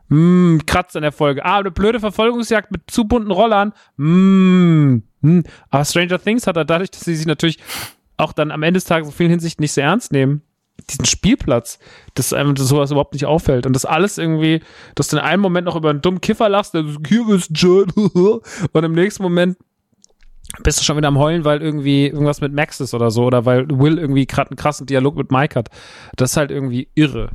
Mmm, 0.10 0.62
Kratz 0.66 0.96
in 0.96 1.02
der 1.02 1.12
Folge. 1.12 1.44
Ah, 1.44 1.60
eine 1.60 1.72
blöde 1.72 2.00
Verfolgungsjagd 2.00 2.72
mit 2.72 2.90
zu 2.90 3.06
bunten 3.06 3.32
Rollern. 3.32 3.74
Mmm. 3.98 5.04
Hm. 5.22 5.44
Aber 5.70 5.86
Stranger 5.86 6.22
Things 6.22 6.48
hat 6.48 6.58
er 6.58 6.66
dadurch, 6.66 6.92
dass 6.92 7.02
sie 7.02 7.16
sich 7.16 7.26
natürlich 7.26 7.58
auch 8.18 8.34
dann 8.34 8.52
am 8.52 8.64
Ende 8.64 8.78
des 8.78 8.86
Tages 8.86 9.10
in 9.10 9.14
vielen 9.14 9.30
Hinsichten 9.32 9.62
nicht 9.62 9.74
sehr 9.74 9.86
ernst 9.86 10.12
nehmen, 10.12 10.42
diesen 10.90 11.06
Spielplatz, 11.06 11.80
dass 12.14 12.34
einem 12.34 12.56
sowas 12.56 12.92
überhaupt 12.92 13.14
nicht 13.14 13.26
auffällt. 13.26 13.66
Und 13.66 13.74
das 13.74 13.86
alles 13.86 14.18
irgendwie, 14.18 14.62
dass 14.96 15.08
du 15.08 15.18
in 15.18 15.24
einem 15.24 15.42
Moment 15.42 15.66
noch 15.66 15.76
über 15.76 15.90
einen 15.90 16.02
dummen 16.02 16.22
Kiffer 16.22 16.50
lachst, 16.50 16.74
der 16.74 16.84
so, 16.84 17.00
hier 17.08 17.28
ist 17.30 17.50
John, 17.54 17.92
und 18.72 18.84
im 18.84 18.94
nächsten 18.94 19.24
Moment 19.24 19.58
bist 20.64 20.80
du 20.80 20.84
schon 20.84 20.98
wieder 20.98 21.08
am 21.10 21.18
Heulen, 21.18 21.46
weil 21.46 21.62
irgendwie 21.62 22.08
irgendwas 22.08 22.42
mit 22.42 22.54
Max 22.54 22.80
ist 22.80 22.94
oder 22.94 23.12
so, 23.12 23.26
oder 23.26 23.46
weil 23.46 23.68
Will 23.70 23.98
irgendwie 23.98 24.26
gerade 24.26 24.52
einen 24.52 24.58
krassen 24.58 24.86
Dialog 24.86 25.16
mit 25.16 25.32
Mike 25.32 25.58
hat. 25.58 25.70
Das 26.16 26.32
ist 26.32 26.38
halt 26.38 26.52
irgendwie 26.52 26.90
irre. 26.96 27.32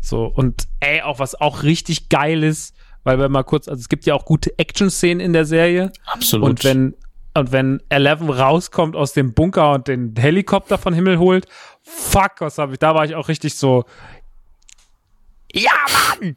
So, 0.00 0.26
und 0.26 0.66
ey, 0.80 1.02
auch 1.02 1.18
was 1.18 1.40
auch 1.40 1.62
richtig 1.62 2.08
geil 2.08 2.42
ist, 2.42 2.74
weil 3.04 3.18
wir 3.18 3.28
mal 3.28 3.44
kurz, 3.44 3.68
also 3.68 3.80
es 3.80 3.88
gibt 3.88 4.04
ja 4.04 4.14
auch 4.14 4.24
gute 4.24 4.58
Action-Szenen 4.58 5.20
in 5.20 5.32
der 5.32 5.44
Serie. 5.44 5.92
Absolut. 6.06 6.48
Und 6.48 6.64
wenn, 6.64 6.94
und 7.34 7.52
wenn 7.52 7.82
Eleven 7.88 8.30
rauskommt 8.30 8.96
aus 8.96 9.12
dem 9.12 9.32
Bunker 9.32 9.72
und 9.72 9.88
den 9.88 10.14
Helikopter 10.16 10.76
von 10.76 10.92
Himmel 10.92 11.18
holt, 11.18 11.46
fuck, 11.82 12.32
was 12.40 12.58
hab 12.58 12.72
ich, 12.72 12.78
da 12.78 12.94
war 12.94 13.04
ich 13.04 13.14
auch 13.14 13.28
richtig 13.28 13.56
so, 13.56 13.84
ja, 15.52 15.70
Mann! 16.20 16.36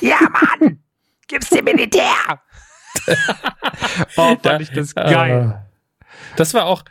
Ja, 0.00 0.18
Mann! 0.20 0.80
Gib's 1.28 1.48
dem 1.50 1.64
Militär! 1.64 2.40
oh, 4.16 4.36
fand 4.36 4.46
da, 4.46 4.60
ich 4.60 4.70
das 4.70 4.94
geil. 4.94 5.54
Äh, 5.58 6.06
das 6.36 6.54
war 6.54 6.66
auch, 6.66 6.84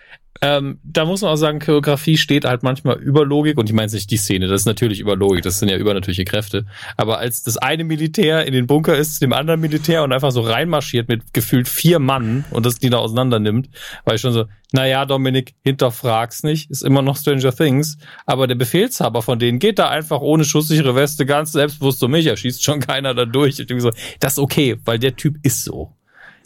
ähm, 0.44 0.80
da 0.84 1.06
muss 1.06 1.22
man 1.22 1.32
auch 1.32 1.36
sagen, 1.36 1.60
Choreografie 1.60 2.18
steht 2.18 2.46
halt 2.46 2.64
manchmal 2.64 2.98
über 2.98 3.24
Logik 3.24 3.60
und 3.60 3.70
ich 3.70 3.76
meine 3.76 3.92
nicht 3.92 4.10
die 4.10 4.18
Szene, 4.18 4.48
das 4.48 4.62
ist 4.62 4.66
natürlich 4.66 5.00
über 5.00 5.16
Logik, 5.16 5.44
das 5.44 5.60
sind 5.60 5.70
ja 5.70 5.78
übernatürliche 5.78 6.26
Kräfte. 6.26 6.66
Aber 6.98 7.20
als 7.20 7.44
das 7.44 7.58
eine 7.58 7.84
Militär 7.84 8.48
in 8.48 8.54
den 8.54 8.66
Bunker 8.66 8.98
ist, 8.98 9.22
dem 9.22 9.34
anderen 9.34 9.60
Militär 9.60 10.04
und 10.04 10.12
einfach 10.12 10.32
so 10.32 10.42
reinmarschiert 10.42 11.10
mit 11.10 11.32
gefühlt 11.34 11.68
vier 11.68 12.00
Mann 12.00 12.44
und 12.50 12.66
das 12.66 12.76
die 12.76 12.90
da 12.90 12.98
auseinander 12.98 13.40
nimmt, 13.40 13.70
war 14.04 14.16
ich 14.16 14.22
schon 14.22 14.34
so, 14.34 14.46
naja, 14.72 15.06
Dominik, 15.06 15.54
hinterfrag's 15.64 16.42
nicht, 16.42 16.72
ist 16.72 16.82
immer 16.82 17.04
noch 17.04 17.18
Stranger 17.18 17.54
Things, 17.56 18.00
aber 18.26 18.48
der 18.48 18.56
Befehlshaber 18.56 19.22
von 19.22 19.38
denen 19.38 19.60
geht 19.60 19.78
da 19.78 19.90
einfach 19.90 20.22
ohne 20.22 20.44
schusssichere 20.44 20.96
Weste 20.96 21.28
ganz 21.28 21.52
selbstbewusst 21.52 22.02
um 22.04 22.10
mich, 22.10 22.26
er 22.26 22.36
schießt 22.36 22.64
schon 22.64 22.80
keiner 22.88 23.14
da 23.14 23.26
durch. 23.26 23.60
Ich 23.60 23.68
denke 23.68 23.82
so, 23.82 23.92
das 24.20 24.34
ist 24.34 24.40
okay, 24.40 24.78
weil 24.86 24.98
der 24.98 25.16
Typ 25.16 25.36
ist 25.44 25.64
so. 25.66 25.94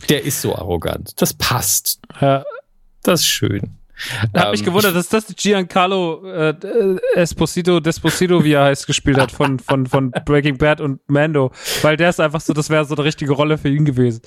Der 0.10 0.24
ist 0.24 0.42
so 0.42 0.56
arrogant. 0.56 1.14
Das 1.22 1.34
passt. 1.34 2.00
Ja. 2.22 2.44
Das 3.04 3.22
ist 3.22 3.28
schön. 3.28 3.78
Da 4.34 4.42
hab 4.42 4.52
mich 4.52 4.62
ähm, 4.62 4.66
gewundert, 4.66 4.96
dass 4.96 5.08
das 5.08 5.28
Giancarlo 5.28 6.26
äh, 6.26 6.54
Esposito, 7.16 7.80
Desposito, 7.80 8.44
wie 8.44 8.54
er 8.54 8.66
heißt, 8.66 8.88
gespielt 8.88 9.18
hat 9.18 9.32
von, 9.32 9.60
von, 9.60 9.86
von 9.86 10.12
Breaking 10.26 10.58
Bad 10.58 10.82
und 10.82 11.00
Mando. 11.08 11.52
Weil 11.82 11.96
der 11.96 12.10
ist 12.10 12.20
einfach 12.20 12.42
so, 12.42 12.54
das 12.54 12.70
wäre 12.70 12.86
so 12.86 12.96
eine 12.96 13.06
richtige 13.06 13.32
Rolle 13.32 13.58
für 13.58 13.70
ihn 13.70 13.86
gewesen. 13.86 14.22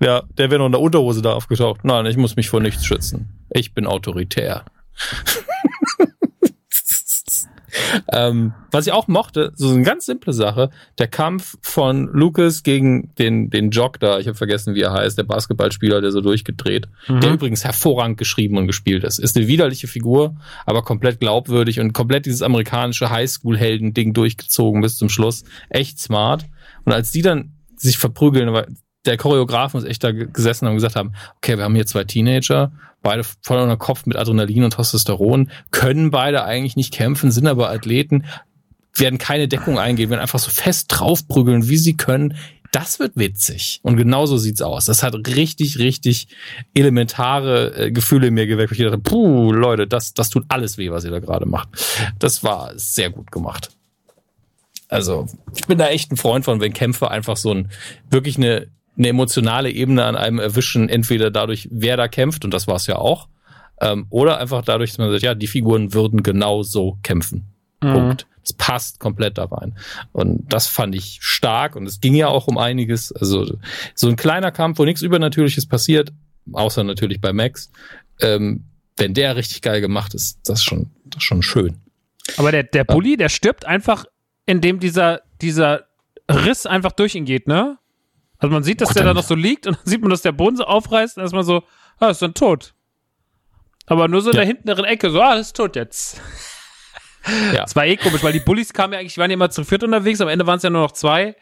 Ja, 0.00 0.22
der 0.36 0.50
wäre 0.50 0.58
noch 0.58 0.66
in 0.66 0.72
der 0.72 0.80
Unterhose 0.80 1.22
da 1.22 1.32
aufgetaucht. 1.32 1.84
Nein, 1.84 2.06
ich 2.06 2.16
muss 2.16 2.36
mich 2.36 2.50
vor 2.50 2.60
nichts 2.60 2.84
schützen. 2.84 3.46
Ich 3.50 3.74
bin 3.74 3.86
autoritär. 3.86 4.64
Ähm, 8.12 8.54
was 8.70 8.86
ich 8.86 8.92
auch 8.92 9.08
mochte, 9.08 9.52
so 9.54 9.70
eine 9.70 9.82
ganz 9.82 10.06
simple 10.06 10.32
Sache, 10.32 10.70
der 10.98 11.08
Kampf 11.08 11.56
von 11.62 12.08
Lucas 12.12 12.62
gegen 12.62 13.14
den, 13.16 13.50
den 13.50 13.70
Jock 13.70 14.00
da, 14.00 14.18
ich 14.18 14.26
habe 14.26 14.36
vergessen, 14.36 14.74
wie 14.74 14.82
er 14.82 14.92
heißt, 14.92 15.18
der 15.18 15.24
Basketballspieler, 15.24 16.00
der 16.00 16.10
so 16.10 16.20
durchgedreht, 16.20 16.88
mhm. 17.08 17.20
der 17.20 17.32
übrigens 17.32 17.64
hervorragend 17.64 18.18
geschrieben 18.18 18.56
und 18.58 18.66
gespielt 18.66 19.04
ist. 19.04 19.18
Ist 19.18 19.36
eine 19.36 19.48
widerliche 19.48 19.88
Figur, 19.88 20.36
aber 20.64 20.82
komplett 20.82 21.20
glaubwürdig 21.20 21.80
und 21.80 21.92
komplett 21.92 22.26
dieses 22.26 22.42
amerikanische 22.42 23.10
Highschool-Helden-Ding 23.10 24.12
durchgezogen 24.12 24.80
bis 24.80 24.96
zum 24.96 25.08
Schluss. 25.08 25.44
Echt 25.68 25.98
smart. 25.98 26.46
Und 26.84 26.92
als 26.92 27.10
die 27.10 27.22
dann 27.22 27.52
sich 27.76 27.98
verprügeln, 27.98 28.48
der 29.06 29.16
Choreograf 29.16 29.74
muss 29.74 29.84
echt 29.84 30.04
da 30.04 30.12
gesessen 30.12 30.66
haben 30.66 30.72
und 30.72 30.78
gesagt 30.78 30.96
haben, 30.96 31.12
okay, 31.36 31.56
wir 31.56 31.64
haben 31.64 31.74
hier 31.74 31.86
zwei 31.86 32.04
Teenager, 32.04 32.72
beide 33.02 33.22
voll 33.42 33.58
unter 33.58 33.76
Kopf 33.76 34.06
mit 34.06 34.16
Adrenalin 34.16 34.64
und 34.64 34.74
Testosteron, 34.74 35.50
können 35.70 36.10
beide 36.10 36.44
eigentlich 36.44 36.76
nicht 36.76 36.92
kämpfen, 36.92 37.30
sind 37.30 37.46
aber 37.46 37.70
Athleten, 37.70 38.24
werden 38.94 39.18
keine 39.18 39.48
Deckung 39.48 39.78
eingehen, 39.78 40.10
werden 40.10 40.20
einfach 40.20 40.38
so 40.38 40.50
fest 40.50 40.86
draufprügeln, 40.88 41.68
wie 41.68 41.76
sie 41.76 41.96
können. 41.96 42.36
Das 42.72 42.98
wird 42.98 43.16
witzig. 43.16 43.80
Und 43.82 43.96
genauso 43.96 44.36
sieht's 44.36 44.60
aus. 44.60 44.86
Das 44.86 45.02
hat 45.02 45.14
richtig, 45.28 45.78
richtig 45.78 46.28
elementare 46.74 47.74
äh, 47.76 47.90
Gefühle 47.90 48.28
in 48.28 48.34
mir 48.34 48.46
geweckt. 48.46 48.72
Ich 48.72 48.78
dachte, 48.78 48.98
puh, 48.98 49.52
Leute, 49.52 49.86
das, 49.86 50.14
das 50.14 50.30
tut 50.30 50.44
alles 50.48 50.76
weh, 50.76 50.90
was 50.90 51.04
ihr 51.04 51.10
da 51.10 51.20
gerade 51.20 51.46
macht. 51.46 51.68
Das 52.18 52.42
war 52.42 52.72
sehr 52.76 53.10
gut 53.10 53.30
gemacht. 53.30 53.70
Also, 54.88 55.26
ich 55.54 55.66
bin 55.66 55.78
da 55.78 55.88
echt 55.88 56.12
ein 56.12 56.16
Freund 56.16 56.44
von, 56.44 56.60
wenn 56.60 56.72
Kämpfe 56.72 57.10
einfach 57.10 57.36
so 57.36 57.52
ein, 57.52 57.70
wirklich 58.10 58.36
eine 58.36 58.68
eine 58.96 59.08
emotionale 59.08 59.70
Ebene 59.70 60.04
an 60.04 60.16
einem 60.16 60.38
erwischen, 60.38 60.88
entweder 60.88 61.30
dadurch, 61.30 61.68
wer 61.70 61.96
da 61.96 62.08
kämpft, 62.08 62.44
und 62.44 62.52
das 62.52 62.66
war 62.66 62.76
es 62.76 62.86
ja 62.86 62.96
auch, 62.96 63.28
ähm, 63.80 64.06
oder 64.10 64.38
einfach 64.38 64.62
dadurch, 64.62 64.90
dass 64.90 64.98
man 64.98 65.10
sagt, 65.10 65.22
ja, 65.22 65.34
die 65.34 65.46
Figuren 65.46 65.92
würden 65.92 66.22
genau 66.22 66.62
so 66.62 66.98
kämpfen. 67.02 67.52
Mhm. 67.82 67.92
Punkt. 67.92 68.26
Es 68.42 68.52
passt 68.52 69.00
komplett 69.00 69.38
da 69.38 69.46
rein. 69.46 69.76
Und 70.12 70.52
das 70.52 70.68
fand 70.68 70.94
ich 70.94 71.18
stark 71.20 71.74
und 71.74 71.84
es 71.86 72.00
ging 72.00 72.14
ja 72.14 72.28
auch 72.28 72.46
um 72.46 72.58
einiges. 72.58 73.10
Also 73.12 73.58
so 73.94 74.08
ein 74.08 74.16
kleiner 74.16 74.52
Kampf, 74.52 74.78
wo 74.78 74.84
nichts 74.84 75.02
Übernatürliches 75.02 75.66
passiert, 75.66 76.12
außer 76.52 76.84
natürlich 76.84 77.20
bei 77.20 77.32
Max. 77.32 77.70
Ähm, 78.20 78.64
wenn 78.96 79.14
der 79.14 79.36
richtig 79.36 79.62
geil 79.62 79.80
gemacht 79.80 80.14
ist, 80.14 80.38
das 80.44 80.60
ist 80.60 80.64
schon, 80.64 80.90
das 81.04 81.18
ist 81.18 81.24
schon 81.24 81.42
schön. 81.42 81.76
Aber 82.36 82.52
der, 82.52 82.62
der 82.62 82.84
Bully, 82.84 83.16
der 83.16 83.28
stirbt 83.28 83.66
einfach, 83.66 84.06
indem 84.46 84.80
dieser, 84.80 85.22
dieser 85.42 85.86
Riss 86.30 86.66
einfach 86.66 86.92
durch 86.92 87.14
ihn 87.14 87.24
geht, 87.24 87.46
ne? 87.46 87.78
Also 88.38 88.52
man 88.52 88.62
sieht, 88.62 88.80
dass 88.80 88.88
Gott, 88.88 88.98
der 88.98 89.04
da 89.04 89.14
noch 89.14 89.24
so 89.24 89.34
liegt 89.34 89.66
und 89.66 89.76
dann 89.76 89.86
sieht 89.86 90.00
man, 90.00 90.10
dass 90.10 90.22
der 90.22 90.32
Boden 90.32 90.56
so 90.56 90.64
aufreißt 90.64 91.16
und 91.16 91.22
erstmal 91.22 91.44
so, 91.44 91.62
ah, 91.98 92.10
ist 92.10 92.22
dann 92.22 92.34
tot. 92.34 92.74
Aber 93.86 94.08
nur 94.08 94.20
so 94.20 94.30
in 94.30 94.36
ja. 94.36 94.44
der 94.44 94.48
hinteren 94.48 94.84
Ecke, 94.84 95.10
so, 95.10 95.20
ah, 95.20 95.34
ist 95.34 95.56
tot 95.56 95.76
jetzt. 95.76 96.20
Ja. 97.52 97.62
Das 97.62 97.74
war 97.74 97.84
eh 97.84 97.96
komisch, 97.96 98.22
weil 98.22 98.32
die 98.32 98.38
Bullies 98.38 98.72
kamen 98.72 98.92
ja 98.92 99.00
eigentlich, 99.00 99.14
die 99.14 99.20
waren 99.20 99.32
ja 99.32 99.34
immer 99.34 99.50
zu 99.50 99.64
viert 99.64 99.82
unterwegs, 99.82 100.20
am 100.20 100.28
Ende 100.28 100.46
waren 100.46 100.58
es 100.58 100.62
ja 100.62 100.70
nur 100.70 100.82
noch 100.82 100.92
zwei. 100.92 101.34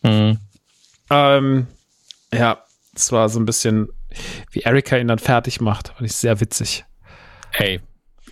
Mhm. 0.00 0.38
Ähm, 1.10 1.66
ja, 2.32 2.64
das 2.94 3.12
war 3.12 3.28
so 3.28 3.38
ein 3.38 3.44
bisschen, 3.44 3.88
wie 4.50 4.60
Erika 4.60 4.96
ihn 4.96 5.08
dann 5.08 5.18
fertig 5.18 5.60
macht. 5.60 5.88
Fand 5.88 6.06
ich 6.06 6.16
sehr 6.16 6.40
witzig. 6.40 6.86
Hey, 7.50 7.80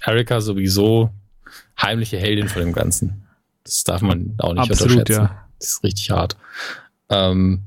Erika 0.02 0.40
sowieso 0.40 1.10
heimliche 1.80 2.16
Heldin 2.16 2.48
von 2.48 2.62
dem 2.62 2.72
Ganzen. 2.72 3.28
Das 3.64 3.84
darf 3.84 4.00
man 4.00 4.34
auch 4.38 4.54
nicht 4.54 4.70
Absolut, 4.70 4.98
unterschätzen. 4.98 5.22
Ja. 5.24 5.48
Das 5.58 5.68
ist 5.68 5.84
richtig 5.84 6.10
hart. 6.10 6.36
Ähm, 7.10 7.64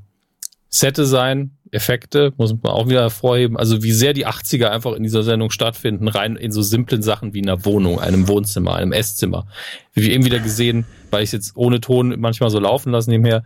Set-Design, 0.80 1.58
Effekte, 1.72 2.34
muss 2.38 2.54
man 2.54 2.72
auch 2.72 2.88
wieder 2.88 3.02
hervorheben. 3.02 3.58
Also 3.58 3.84
wie 3.84 3.92
sehr 3.92 4.14
die 4.14 4.28
80er 4.28 4.68
einfach 4.68 4.94
in 4.94 5.04
dieser 5.04 5.24
Sendung 5.24 5.50
stattfinden, 5.50 6.08
rein 6.08 6.36
in 6.36 6.52
so 6.52 6.62
simplen 6.62 7.02
Sachen 7.02 7.34
wie 7.34 7.42
einer 7.42 7.66
Wohnung, 7.66 8.00
einem 8.00 8.28
Wohnzimmer, 8.28 8.76
einem 8.76 8.92
Esszimmer. 8.92 9.48
Wie 9.94 10.04
wir 10.04 10.12
eben 10.12 10.26
wieder 10.26 10.40
gesehen, 10.40 10.86
weil 11.10 11.24
ich 11.24 11.30
es 11.30 11.34
jetzt 11.34 11.52
ohne 11.56 11.82
Ton 11.82 12.16
manchmal 12.20 12.50
so 12.50 12.60
laufen 12.60 12.92
lassen 12.92 13.10
nebenher, 13.10 13.44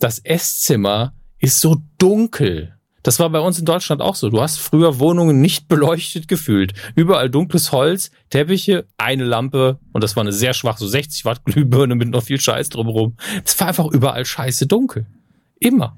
das 0.00 0.18
Esszimmer 0.18 1.14
ist 1.38 1.60
so 1.60 1.76
dunkel. 1.98 2.74
Das 3.04 3.18
war 3.18 3.30
bei 3.30 3.40
uns 3.40 3.58
in 3.58 3.64
Deutschland 3.64 4.00
auch 4.00 4.14
so. 4.14 4.28
Du 4.28 4.40
hast 4.40 4.58
früher 4.58 4.98
Wohnungen 4.98 5.40
nicht 5.40 5.68
beleuchtet 5.68 6.28
gefühlt. 6.28 6.72
Überall 6.94 7.30
dunkles 7.30 7.72
Holz, 7.72 8.10
Teppiche, 8.30 8.86
eine 8.96 9.24
Lampe 9.24 9.78
und 9.92 10.04
das 10.04 10.14
war 10.16 10.22
eine 10.22 10.32
sehr 10.32 10.52
schwach, 10.52 10.78
so 10.78 10.86
60 10.86 11.24
Watt 11.24 11.44
Glühbirne 11.44 11.94
mit 11.94 12.08
noch 12.08 12.22
viel 12.24 12.40
Scheiß 12.40 12.68
drumherum. 12.70 13.16
Es 13.44 13.58
war 13.60 13.68
einfach 13.68 13.86
überall 13.86 14.24
scheiße 14.24 14.66
dunkel. 14.66 15.06
Immer. 15.58 15.96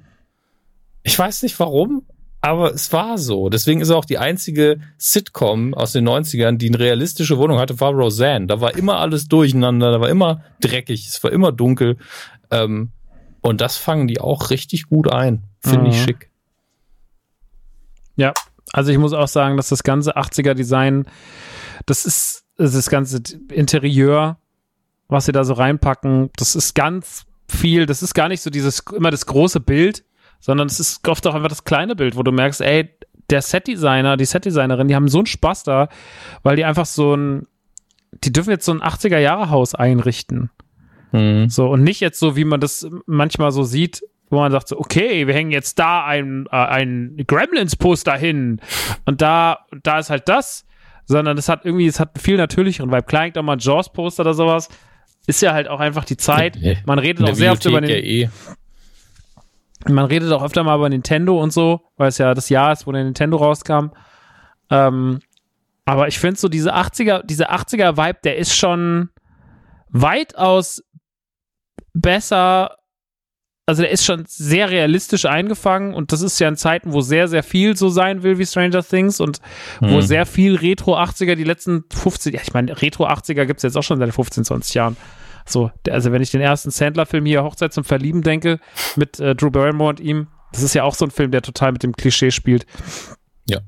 Ich 1.04 1.18
weiß 1.18 1.42
nicht 1.42 1.58
warum, 1.60 2.02
aber 2.40 2.74
es 2.74 2.92
war 2.92 3.18
so. 3.18 3.48
Deswegen 3.48 3.80
ist 3.80 3.90
auch 3.90 4.04
die 4.04 4.18
einzige 4.18 4.80
Sitcom 4.98 5.74
aus 5.74 5.92
den 5.92 6.08
90ern, 6.08 6.56
die 6.56 6.68
eine 6.68 6.78
realistische 6.78 7.38
Wohnung 7.38 7.58
hatte, 7.58 7.78
war 7.80 7.92
Roseanne. 7.92 8.46
Da 8.46 8.60
war 8.60 8.76
immer 8.76 8.98
alles 8.98 9.28
durcheinander, 9.28 9.92
da 9.92 10.00
war 10.00 10.08
immer 10.08 10.42
dreckig, 10.60 11.06
es 11.06 11.22
war 11.22 11.30
immer 11.30 11.52
dunkel. 11.52 11.96
Ähm, 12.50 12.90
und 13.40 13.60
das 13.60 13.76
fangen 13.76 14.08
die 14.08 14.20
auch 14.20 14.50
richtig 14.50 14.88
gut 14.88 15.10
ein. 15.10 15.44
Finde 15.60 15.86
mhm. 15.86 15.86
ich 15.86 16.02
schick. 16.02 16.30
Ja, 18.16 18.32
also 18.72 18.90
ich 18.90 18.98
muss 18.98 19.12
auch 19.12 19.28
sagen, 19.28 19.56
dass 19.56 19.68
das 19.68 19.82
ganze 19.82 20.16
80er-Design, 20.16 21.06
das 21.86 22.06
ist 22.06 22.44
das 22.56 22.88
ganze 22.88 23.22
Interieur, 23.52 24.38
was 25.08 25.26
sie 25.26 25.32
da 25.32 25.44
so 25.44 25.54
reinpacken, 25.54 26.30
das 26.36 26.56
ist 26.56 26.74
ganz 26.74 27.26
viel, 27.48 27.86
das 27.86 28.02
ist 28.02 28.14
gar 28.14 28.28
nicht 28.28 28.42
so 28.42 28.50
dieses, 28.50 28.80
immer 28.94 29.10
das 29.10 29.26
große 29.26 29.60
Bild, 29.60 30.04
sondern 30.44 30.66
es 30.66 30.78
ist 30.78 31.08
oft 31.08 31.26
auch 31.26 31.34
einfach 31.34 31.48
das 31.48 31.64
kleine 31.64 31.96
Bild, 31.96 32.16
wo 32.16 32.22
du 32.22 32.30
merkst, 32.30 32.60
ey, 32.60 32.90
der 33.30 33.40
Setdesigner, 33.40 34.18
die 34.18 34.26
Setdesignerin, 34.26 34.88
die 34.88 34.94
haben 34.94 35.08
so 35.08 35.18
einen 35.18 35.26
Spaß 35.26 35.62
da, 35.62 35.88
weil 36.42 36.56
die 36.56 36.66
einfach 36.66 36.84
so 36.84 37.16
ein, 37.16 37.46
die 38.12 38.30
dürfen 38.30 38.50
jetzt 38.50 38.66
so 38.66 38.72
ein 38.72 38.82
80er-Jahre-Haus 38.82 39.74
einrichten. 39.74 40.50
Mhm. 41.12 41.48
So, 41.48 41.70
und 41.70 41.82
nicht 41.82 42.00
jetzt 42.00 42.18
so, 42.18 42.36
wie 42.36 42.44
man 42.44 42.60
das 42.60 42.86
manchmal 43.06 43.52
so 43.52 43.62
sieht, 43.62 44.02
wo 44.28 44.36
man 44.36 44.52
sagt 44.52 44.68
so, 44.68 44.78
okay, 44.78 45.26
wir 45.26 45.32
hängen 45.32 45.50
jetzt 45.50 45.78
da 45.78 46.04
ein, 46.04 46.44
äh, 46.52 46.56
ein 46.56 47.16
Gremlins-Poster 47.26 48.14
hin 48.14 48.60
und 49.06 49.22
da, 49.22 49.60
da 49.82 49.98
ist 49.98 50.10
halt 50.10 50.28
das, 50.28 50.66
sondern 51.06 51.38
es 51.38 51.48
hat 51.48 51.64
irgendwie, 51.64 51.86
es 51.86 51.98
hat 52.00 52.20
viel 52.20 52.36
natürlicheren 52.36 52.90
Vibe. 52.92 53.04
Klar, 53.04 53.30
da 53.30 53.40
mal 53.40 53.56
Jaws-Poster 53.58 54.20
oder 54.20 54.34
sowas, 54.34 54.68
ist 55.26 55.40
ja 55.40 55.54
halt 55.54 55.68
auch 55.68 55.80
einfach 55.80 56.04
die 56.04 56.18
Zeit. 56.18 56.58
Man 56.84 56.98
redet 56.98 57.26
auch 57.26 57.34
sehr 57.34 57.52
oft 57.52 57.64
über 57.64 57.80
den, 57.80 57.88
ja 57.88 57.96
eh. 57.96 58.28
Man 59.88 60.06
redet 60.06 60.32
auch 60.32 60.42
öfter 60.42 60.62
mal 60.62 60.76
über 60.76 60.88
Nintendo 60.88 61.42
und 61.42 61.52
so, 61.52 61.82
weil 61.96 62.08
es 62.08 62.18
ja 62.18 62.34
das 62.34 62.48
Jahr 62.48 62.72
ist, 62.72 62.86
wo 62.86 62.92
der 62.92 63.04
Nintendo 63.04 63.36
rauskam. 63.36 63.90
Ähm, 64.70 65.20
aber 65.84 66.08
ich 66.08 66.18
finde 66.18 66.40
so 66.40 66.48
diese 66.48 66.74
80er, 66.74 67.22
diese 67.24 67.50
80er 67.50 67.96
Vibe, 67.96 68.18
der 68.24 68.38
ist 68.38 68.56
schon 68.56 69.10
weitaus 69.90 70.82
besser 71.92 72.76
also 73.66 73.82
der 73.82 73.90
ist 73.90 74.04
schon 74.04 74.24
sehr 74.26 74.68
realistisch 74.70 75.24
eingefangen 75.24 75.94
und 75.94 76.12
das 76.12 76.20
ist 76.20 76.38
ja 76.38 76.48
in 76.48 76.56
Zeiten, 76.56 76.92
wo 76.92 77.00
sehr, 77.00 77.28
sehr 77.28 77.42
viel 77.42 77.76
so 77.76 77.88
sein 77.88 78.22
will 78.22 78.38
wie 78.38 78.44
Stranger 78.44 78.82
Things 78.82 79.20
und 79.20 79.40
mhm. 79.80 79.90
wo 79.90 80.00
sehr 80.02 80.26
viel 80.26 80.56
Retro 80.56 80.98
80er 80.98 81.34
die 81.34 81.44
letzten 81.44 81.84
15, 81.90 82.34
ja, 82.34 82.40
ich 82.42 82.52
meine, 82.52 82.80
Retro 82.82 83.06
80er 83.06 83.46
gibt 83.46 83.58
es 83.58 83.62
jetzt 83.62 83.76
auch 83.76 83.82
schon 83.82 83.98
seit 83.98 84.12
15, 84.12 84.44
20 84.44 84.74
Jahren. 84.74 84.96
So, 85.46 85.70
also 85.90 86.12
wenn 86.12 86.22
ich 86.22 86.30
den 86.30 86.40
ersten 86.40 86.70
Sandler-Film 86.70 87.26
hier 87.26 87.44
Hochzeit 87.44 87.72
zum 87.72 87.84
Verlieben 87.84 88.22
denke, 88.22 88.60
mit 88.96 89.20
äh, 89.20 89.34
Drew 89.34 89.50
Barrymore 89.50 89.90
und 89.90 90.00
ihm, 90.00 90.28
das 90.52 90.62
ist 90.62 90.74
ja 90.74 90.84
auch 90.84 90.94
so 90.94 91.04
ein 91.04 91.10
Film, 91.10 91.30
der 91.30 91.42
total 91.42 91.72
mit 91.72 91.82
dem 91.82 91.92
Klischee 91.92 92.30
spielt. 92.30 92.66
Ja. 93.48 93.60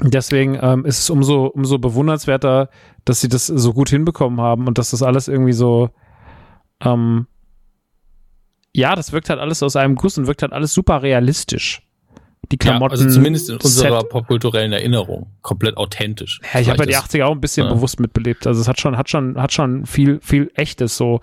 Deswegen 0.00 0.58
ähm, 0.60 0.84
ist 0.84 1.00
es 1.00 1.10
umso, 1.10 1.46
umso 1.46 1.78
bewundernswerter, 1.78 2.70
dass 3.04 3.20
sie 3.20 3.28
das 3.28 3.46
so 3.46 3.72
gut 3.72 3.90
hinbekommen 3.90 4.40
haben 4.40 4.66
und 4.66 4.78
dass 4.78 4.90
das 4.90 5.02
alles 5.02 5.28
irgendwie 5.28 5.52
so 5.52 5.90
ähm, 6.80 7.26
ja, 8.74 8.94
das 8.94 9.12
wirkt 9.12 9.28
halt 9.30 9.40
alles 9.40 9.62
aus 9.62 9.76
einem 9.76 9.96
Guss 9.96 10.18
und 10.18 10.26
wirkt 10.26 10.42
halt 10.42 10.52
alles 10.52 10.72
super 10.72 11.02
realistisch. 11.02 11.82
Die 12.50 12.58
Klamotten. 12.58 12.96
Ja, 12.96 13.04
also 13.04 13.14
zumindest 13.14 13.48
in 13.48 13.56
unserer 13.56 14.00
Set. 14.00 14.10
popkulturellen 14.10 14.72
Erinnerung. 14.72 15.30
Komplett 15.42 15.76
authentisch. 15.76 16.40
Ja, 16.52 16.60
ich 16.60 16.68
habe 16.68 16.80
ja 16.80 16.86
die 16.86 16.96
80er 16.96 17.24
auch 17.24 17.32
ein 17.32 17.40
bisschen 17.40 17.66
ja. 17.66 17.72
bewusst 17.72 18.00
mitbelebt. 18.00 18.46
Also 18.46 18.60
es 18.60 18.68
hat 18.68 18.80
schon, 18.80 18.98
hat 18.98 19.08
schon, 19.08 19.40
hat 19.40 19.52
schon 19.52 19.86
viel, 19.86 20.20
viel 20.20 20.50
Echtes 20.54 20.96
so. 20.96 21.20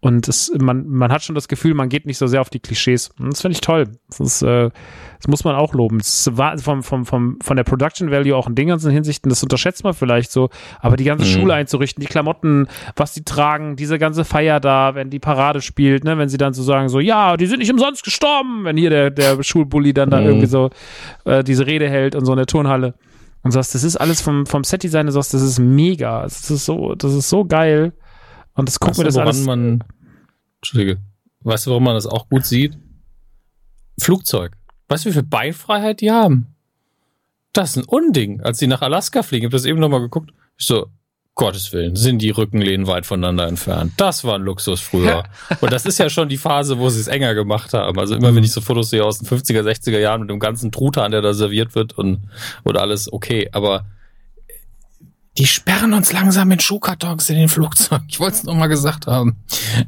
Und 0.00 0.28
es, 0.28 0.52
man, 0.58 0.86
man 0.86 1.10
hat 1.10 1.22
schon 1.22 1.34
das 1.34 1.48
Gefühl, 1.48 1.72
man 1.74 1.88
geht 1.88 2.04
nicht 2.04 2.18
so 2.18 2.26
sehr 2.26 2.42
auf 2.42 2.50
die 2.50 2.60
Klischees. 2.60 3.10
Und 3.18 3.32
das 3.32 3.40
finde 3.40 3.54
ich 3.54 3.62
toll. 3.62 3.88
Das, 4.08 4.20
ist, 4.20 4.42
äh, 4.42 4.70
das 5.16 5.26
muss 5.26 5.42
man 5.42 5.56
auch 5.56 5.72
loben. 5.72 5.98
Das 5.98 6.28
war 6.36 6.56
vom, 6.58 6.82
vom, 6.82 7.06
vom, 7.06 7.38
von 7.42 7.56
der 7.56 7.64
Production 7.64 8.10
Value 8.10 8.36
auch 8.36 8.46
in 8.46 8.54
den 8.54 8.68
ganzen 8.68 8.92
Hinsichten, 8.92 9.30
das 9.30 9.42
unterschätzt 9.42 9.84
man 9.84 9.94
vielleicht 9.94 10.30
so. 10.30 10.50
Aber 10.80 10.96
die 10.96 11.04
ganze 11.04 11.24
mhm. 11.24 11.30
Schule 11.30 11.54
einzurichten, 11.54 12.02
die 12.02 12.06
Klamotten, 12.06 12.68
was 12.94 13.14
die 13.14 13.24
tragen, 13.24 13.76
diese 13.76 13.98
ganze 13.98 14.24
Feier 14.24 14.60
da, 14.60 14.94
wenn 14.94 15.08
die 15.08 15.18
Parade 15.18 15.62
spielt, 15.62 16.04
ne, 16.04 16.18
wenn 16.18 16.28
sie 16.28 16.38
dann 16.38 16.52
so 16.52 16.62
sagen, 16.62 16.90
so, 16.90 17.00
ja, 17.00 17.36
die 17.38 17.46
sind 17.46 17.60
nicht 17.60 17.72
umsonst 17.72 18.04
gestorben, 18.04 18.64
wenn 18.64 18.76
hier 18.76 18.90
der, 18.90 19.10
der 19.10 19.42
Schulbully 19.42 19.94
dann 19.94 20.10
da 20.10 20.20
mhm. 20.20 20.26
irgendwie 20.26 20.46
so 20.46 20.70
äh, 21.24 21.42
diese 21.42 21.66
Rede 21.66 21.88
hält 21.88 22.14
und 22.14 22.26
so 22.26 22.32
in 22.32 22.38
der 22.38 22.46
Turnhalle. 22.46 22.94
Und 23.42 23.52
sagst, 23.52 23.74
das 23.74 23.84
ist 23.84 23.96
alles 23.96 24.20
vom, 24.20 24.44
vom 24.44 24.62
Set-Design, 24.62 25.06
du 25.06 25.12
sagst, 25.12 25.32
das 25.32 25.42
ist 25.42 25.58
mega. 25.58 26.22
Das 26.22 26.50
ist 26.50 26.66
so, 26.66 26.94
das 26.94 27.14
ist 27.14 27.28
so 27.28 27.44
geil. 27.44 27.92
Und 28.56 28.68
das 28.68 28.80
guckt 28.80 28.98
mir 28.98 29.04
das 29.04 29.16
alles. 29.16 29.44
Man, 29.44 29.84
Entschuldige. 30.56 30.98
Weißt 31.40 31.66
du, 31.66 31.70
warum 31.70 31.84
man 31.84 31.94
das 31.94 32.06
auch 32.06 32.28
gut 32.28 32.44
sieht? 32.44 32.76
Flugzeug. 33.98 34.52
Weißt 34.88 35.04
du, 35.04 35.10
wie 35.10 35.14
viel 35.14 35.22
Beinfreiheit 35.22 36.00
die 36.00 36.10
haben? 36.10 36.54
Das 37.52 37.70
ist 37.70 37.76
ein 37.76 37.84
Unding. 37.84 38.40
Als 38.40 38.58
sie 38.58 38.66
nach 38.66 38.82
Alaska 38.82 39.22
fliegen, 39.22 39.44
ich 39.44 39.46
habe 39.46 39.56
das 39.56 39.64
eben 39.64 39.78
nochmal 39.78 40.00
geguckt. 40.00 40.32
Ich 40.58 40.66
so, 40.66 40.88
Gottes 41.34 41.72
Willen, 41.72 41.96
sind 41.96 42.20
die 42.20 42.30
Rückenlehnen 42.30 42.86
weit 42.86 43.04
voneinander 43.04 43.46
entfernt. 43.46 43.92
Das 43.98 44.24
war 44.24 44.36
ein 44.36 44.42
Luxus 44.42 44.80
früher. 44.80 45.24
Und 45.60 45.70
das 45.70 45.84
ist 45.84 45.98
ja 45.98 46.08
schon 46.08 46.28
die 46.28 46.38
Phase, 46.38 46.78
wo 46.78 46.88
sie 46.88 47.00
es 47.00 47.08
enger 47.08 47.34
gemacht 47.34 47.74
haben. 47.74 47.98
Also 47.98 48.14
immer, 48.14 48.34
wenn 48.34 48.42
ich 48.42 48.52
so 48.52 48.60
Fotos 48.62 48.90
sehe 48.90 49.04
aus 49.04 49.18
den 49.18 49.28
50er, 49.28 49.60
60er 49.60 49.98
Jahren 49.98 50.22
mit 50.22 50.30
dem 50.30 50.40
ganzen 50.40 50.72
Truthahn, 50.72 51.12
der 51.12 51.20
da 51.20 51.34
serviert 51.34 51.74
wird 51.74 51.96
und, 51.96 52.22
und 52.64 52.78
alles 52.78 53.12
okay. 53.12 53.50
Aber 53.52 53.84
die 55.38 55.46
sperren 55.46 55.92
uns 55.92 56.12
langsam 56.12 56.50
in 56.50 56.60
Schuhkartons 56.60 57.28
in 57.28 57.36
den 57.36 57.48
Flugzeugen. 57.48 58.06
Ich 58.08 58.20
wollte 58.20 58.36
es 58.36 58.44
nochmal 58.44 58.68
gesagt 58.68 59.06
haben. 59.06 59.36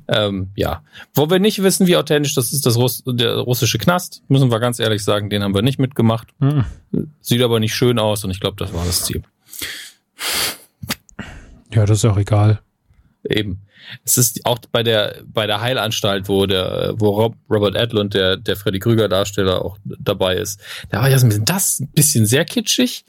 Ähm, 0.06 0.50
ja. 0.56 0.82
Wo 1.14 1.30
wir 1.30 1.38
nicht 1.38 1.62
wissen, 1.62 1.86
wie 1.86 1.96
authentisch 1.96 2.34
das 2.34 2.52
ist, 2.52 2.66
das 2.66 2.76
Russ 2.76 3.02
der 3.06 3.36
russische 3.36 3.78
Knast, 3.78 4.22
müssen 4.28 4.50
wir 4.50 4.60
ganz 4.60 4.78
ehrlich 4.78 5.02
sagen, 5.02 5.30
den 5.30 5.42
haben 5.42 5.54
wir 5.54 5.62
nicht 5.62 5.78
mitgemacht. 5.78 6.28
Mhm. 6.38 6.64
Sieht 7.20 7.42
aber 7.42 7.60
nicht 7.60 7.74
schön 7.74 7.98
aus 7.98 8.24
und 8.24 8.30
ich 8.30 8.40
glaube, 8.40 8.56
das 8.56 8.74
war 8.74 8.84
das 8.84 9.04
Ziel. 9.04 9.22
Ja, 11.72 11.86
das 11.86 11.98
ist 11.98 12.04
auch 12.04 12.18
egal. 12.18 12.60
Eben. 13.24 13.62
Es 14.04 14.18
ist 14.18 14.44
auch 14.44 14.58
bei 14.70 14.82
der, 14.82 15.22
bei 15.26 15.46
der 15.46 15.60
Heilanstalt, 15.60 16.28
wo 16.28 16.46
der, 16.46 16.94
wo 16.96 17.10
Rob, 17.10 17.36
Robert 17.50 17.74
Edlund, 17.74 18.14
der, 18.14 18.36
der 18.36 18.56
Freddy 18.56 18.78
Krüger 18.78 19.08
Darsteller 19.08 19.64
auch 19.64 19.78
dabei 19.84 20.36
ist. 20.36 20.60
Da 20.90 21.00
war 21.00 21.08
ja 21.08 21.18
so 21.18 21.26
ein 21.26 21.30
bisschen, 21.30 21.44
das 21.44 21.80
ein 21.80 21.88
bisschen 21.88 22.26
sehr 22.26 22.44
kitschig 22.44 23.04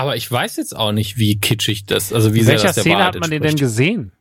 aber 0.00 0.16
ich 0.16 0.30
weiß 0.30 0.56
jetzt 0.56 0.74
auch 0.74 0.92
nicht, 0.92 1.18
wie 1.18 1.38
kitschig 1.38 1.84
das, 1.84 2.10
also 2.10 2.32
wie 2.32 2.38
In 2.38 2.46
sehr 2.46 2.54
welcher 2.54 2.68
das 2.68 2.76
der 2.76 2.82
Szene 2.84 2.96
Wahrheit 2.96 3.14
hat 3.14 3.20
man 3.20 3.30
den 3.30 3.42
denn 3.42 3.56
gesehen? 3.56 4.12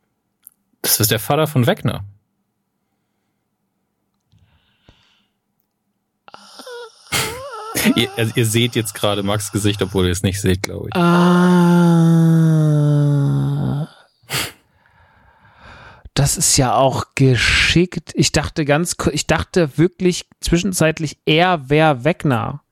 Das 0.82 1.00
ist 1.00 1.10
der 1.10 1.20
Vater 1.20 1.48
von 1.48 1.68
Wegner. 1.68 2.04
ihr, 7.96 8.10
also 8.18 8.34
ihr 8.36 8.46
seht 8.46 8.76
jetzt 8.76 8.94
gerade 8.94 9.24
Max 9.24 9.54
Gesicht, 9.54 9.82
obwohl 9.82 10.06
ihr 10.06 10.12
es 10.12 10.22
nicht 10.22 10.42
seht, 10.42 10.64
glaube 10.64 10.90
ich. 10.90 10.96
Ah. 10.96 12.20
Das 16.14 16.36
ist 16.36 16.58
ja 16.58 16.76
auch 16.76 17.06
geschickt. 17.16 18.12
Ich 18.16 18.34
dachte 18.34 18.66
ganz, 18.66 18.98
ich 19.14 19.28
dachte 19.28 19.78
wirklich 19.78 20.26
zwischenzeitlich, 20.42 21.20
er 21.26 21.70
wäre 21.70 22.04
Wegner. 22.04 22.64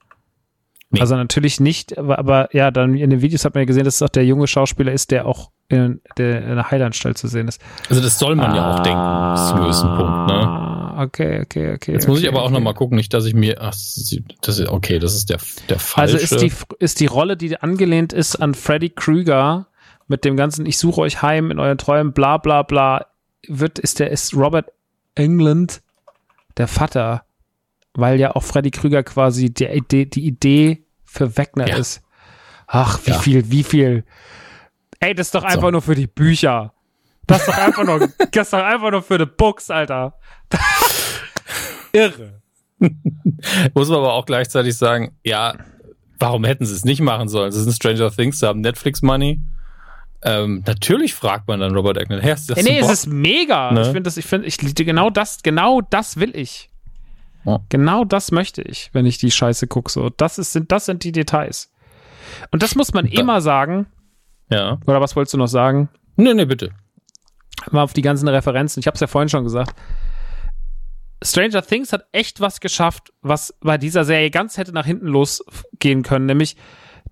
Nee. 0.89 1.01
Also 1.01 1.15
natürlich 1.17 1.59
nicht, 1.59 1.97
aber, 1.97 2.17
aber, 2.17 2.49
ja, 2.53 2.71
dann 2.71 2.95
in 2.95 3.09
den 3.09 3.21
Videos 3.21 3.43
hat 3.43 3.55
man 3.55 3.61
ja 3.61 3.65
gesehen, 3.65 3.83
dass 3.83 3.95
es 3.95 4.01
auch 4.01 4.09
der 4.09 4.25
junge 4.25 4.47
Schauspieler 4.47 4.93
ist, 4.93 5.11
der 5.11 5.25
auch 5.25 5.51
in 5.67 5.99
der, 6.17 6.43
in 6.43 6.55
der 6.55 6.71
Heilanstalt 6.71 7.17
zu 7.17 7.27
sehen 7.27 7.49
ist. 7.49 7.61
Also 7.89 8.01
das 8.01 8.17
soll 8.17 8.35
man 8.35 8.51
ah, 8.51 8.55
ja 8.55 8.73
auch 8.73 8.79
denken, 8.79 9.33
bis 9.33 9.49
zum 9.49 9.57
gewissen 9.59 9.89
Punkt, 9.97 10.27
ne? 10.27 10.77
Okay, 10.99 11.41
okay, 11.41 11.73
okay. 11.75 11.91
Jetzt 11.91 12.03
okay, 12.03 12.11
muss 12.11 12.21
ich 12.21 12.27
aber 12.27 12.37
okay. 12.37 12.47
auch 12.47 12.51
nochmal 12.51 12.73
gucken, 12.73 12.95
nicht, 12.95 13.13
dass 13.13 13.25
ich 13.25 13.33
mir, 13.33 13.57
ach, 13.59 13.71
das 13.71 14.59
ist, 14.59 14.69
okay, 14.69 14.97
das 14.97 15.13
ist 15.13 15.29
der, 15.29 15.39
der 15.67 15.77
falsche. 15.77 16.17
Also 16.17 16.35
ist 16.35 16.41
die, 16.41 16.51
ist 16.79 16.99
die 17.01 17.05
Rolle, 17.05 17.35
die 17.35 17.57
angelehnt 17.57 18.13
ist 18.13 18.37
an 18.37 18.53
Freddy 18.53 18.89
Krüger 18.89 19.67
mit 20.07 20.23
dem 20.23 20.37
ganzen, 20.37 20.65
ich 20.65 20.77
suche 20.77 21.01
euch 21.01 21.21
heim 21.21 21.51
in 21.51 21.59
euren 21.59 21.77
Träumen, 21.77 22.13
bla, 22.13 22.37
bla, 22.37 22.63
bla, 22.63 23.07
wird, 23.45 23.77
ist 23.77 23.99
der, 23.99 24.09
ist 24.09 24.33
Robert 24.33 24.71
England 25.15 25.81
der 26.55 26.67
Vater 26.67 27.23
weil 27.97 28.19
ja 28.19 28.35
auch 28.35 28.43
Freddy 28.43 28.71
Krüger 28.71 29.03
quasi 29.03 29.51
die 29.51 29.65
Idee, 29.65 30.05
die 30.05 30.25
Idee 30.25 30.85
für 31.03 31.35
Wegner 31.35 31.67
ja. 31.67 31.77
ist. 31.77 32.01
Ach, 32.67 32.99
wie 33.05 33.11
ja. 33.11 33.19
viel, 33.19 33.51
wie 33.51 33.63
viel. 33.63 34.05
Ey, 34.99 35.15
das 35.15 35.27
ist 35.27 35.35
doch 35.35 35.43
einfach 35.43 35.63
so. 35.63 35.71
nur 35.71 35.81
für 35.81 35.95
die 35.95 36.07
Bücher. 36.07 36.73
Das 37.25 37.39
ist 37.39 37.47
doch 37.49 37.57
einfach 37.57 37.83
nur, 37.83 37.99
das 38.31 38.47
ist 38.47 38.53
doch 38.53 38.63
einfach 38.63 38.91
nur 38.91 39.01
für 39.01 39.17
die 39.17 39.25
Books, 39.25 39.71
Alter. 39.71 40.13
Irre. 41.91 42.41
Muss 43.73 43.89
man 43.89 43.97
aber 43.97 44.13
auch 44.13 44.25
gleichzeitig 44.25 44.77
sagen, 44.77 45.17
ja, 45.23 45.55
warum 46.19 46.43
hätten 46.43 46.65
sie 46.65 46.75
es 46.75 46.85
nicht 46.85 47.01
machen 47.01 47.27
sollen? 47.29 47.51
Sie 47.51 47.63
sind 47.63 47.73
Stranger 47.73 48.11
Things, 48.11 48.39
sie 48.39 48.47
haben 48.47 48.61
Netflix 48.61 49.01
Money. 49.01 49.41
Ähm, 50.21 50.63
natürlich 50.67 51.15
fragt 51.15 51.47
man 51.47 51.59
dann 51.61 51.73
Robert 51.73 51.97
Eggman, 51.97 52.19
hey, 52.19 52.33
ist 52.33 52.49
das 52.49 52.63
Nee, 52.63 52.79
es 52.79 52.91
ist 52.91 53.07
mega. 53.07 53.71
Ne? 53.71 53.81
Ich 53.81 53.87
finde 53.87 54.03
das, 54.03 54.17
ich 54.17 54.25
finde, 54.25 54.47
ich 54.47 54.57
genau 54.57 55.09
das, 55.09 55.41
genau 55.41 55.81
das 55.81 56.17
will 56.17 56.35
ich. 56.35 56.69
Ja. 57.47 57.61
Genau 57.69 58.03
das 58.03 58.31
möchte 58.31 58.61
ich, 58.61 58.89
wenn 58.91 59.05
ich 59.05 59.17
die 59.17 59.31
Scheiße 59.31 59.67
gucke. 59.67 59.89
So, 59.89 60.09
das, 60.09 60.37
ist, 60.37 60.51
sind, 60.51 60.69
das 60.71 60.85
sind 60.85 61.05
die 61.05 61.13
Details. 61.13 61.71
Und 62.51 62.61
das 62.61 62.75
muss 62.75 62.93
man 62.93 63.05
da, 63.05 63.21
immer 63.21 63.39
sagen. 63.39 63.87
Ja. 64.49 64.79
Oder 64.85 64.99
was 64.99 65.15
wolltest 65.15 65.33
du 65.33 65.37
noch 65.37 65.47
sagen? 65.47 65.87
Nee, 66.17 66.33
nee, 66.33 66.43
bitte. 66.43 66.71
Mal 67.71 67.83
auf 67.83 67.93
die 67.93 68.01
ganzen 68.01 68.27
Referenzen. 68.27 68.81
Ich 68.81 68.87
habe 68.87 68.95
es 68.95 69.01
ja 69.01 69.07
vorhin 69.07 69.29
schon 69.29 69.45
gesagt. 69.45 69.73
Stranger 71.23 71.61
Things 71.61 71.93
hat 71.93 72.05
echt 72.11 72.41
was 72.41 72.59
geschafft, 72.59 73.13
was 73.21 73.55
bei 73.61 73.77
dieser 73.77 74.03
Serie 74.03 74.29
ganz 74.29 74.57
hätte 74.57 74.73
nach 74.73 74.85
hinten 74.85 75.07
losgehen 75.07 76.03
können, 76.03 76.25
nämlich 76.25 76.57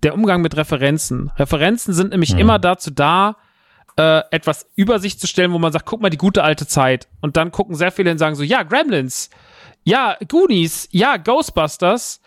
der 0.02 0.14
Umgang 0.14 0.42
mit 0.42 0.54
Referenzen. 0.54 1.32
Referenzen 1.36 1.94
sind 1.94 2.10
nämlich 2.10 2.34
mhm. 2.34 2.40
immer 2.40 2.58
dazu 2.58 2.90
da, 2.90 3.36
äh, 3.96 4.20
etwas 4.30 4.70
über 4.76 4.98
sich 4.98 5.18
zu 5.18 5.26
stellen, 5.26 5.52
wo 5.52 5.58
man 5.58 5.72
sagt, 5.72 5.86
guck 5.86 6.02
mal 6.02 6.10
die 6.10 6.18
gute 6.18 6.44
alte 6.44 6.66
Zeit. 6.66 7.08
Und 7.22 7.38
dann 7.38 7.50
gucken 7.50 7.74
sehr 7.74 7.90
viele 7.90 8.10
und 8.10 8.18
sagen 8.18 8.36
so, 8.36 8.42
ja, 8.42 8.62
Gremlins, 8.62 9.30
ja, 9.86 10.16
Goonies, 10.28 10.88
ja, 10.90 11.16
Ghostbusters, 11.16 12.20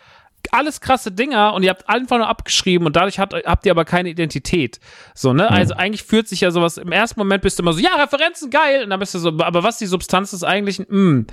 alles 0.50 0.80
krasse 0.80 1.12
Dinger 1.12 1.52
und 1.52 1.62
ihr 1.62 1.68
habt 1.68 1.86
einfach 1.90 2.16
nur 2.16 2.26
abgeschrieben 2.26 2.86
und 2.86 2.96
dadurch 2.96 3.18
habt, 3.18 3.34
habt 3.34 3.66
ihr 3.66 3.72
aber 3.72 3.84
keine 3.84 4.08
Identität. 4.08 4.80
So, 5.14 5.34
ne? 5.34 5.44
Mhm. 5.44 5.56
Also 5.56 5.74
eigentlich 5.74 6.02
führt 6.02 6.26
sich 6.26 6.40
ja 6.40 6.50
sowas, 6.50 6.78
im 6.78 6.90
ersten 6.90 7.20
Moment 7.20 7.42
bist 7.42 7.58
du 7.58 7.62
immer 7.62 7.74
so, 7.74 7.80
ja, 7.80 7.94
Referenzen, 7.96 8.48
geil, 8.48 8.82
und 8.82 8.90
dann 8.90 8.98
bist 8.98 9.14
du 9.14 9.18
so, 9.18 9.28
aber 9.28 9.62
was 9.62 9.76
die 9.76 9.86
Substanz 9.86 10.32
ist 10.32 10.42
eigentlich, 10.42 10.78
mh. 10.78 10.86
Mm. 10.88 11.26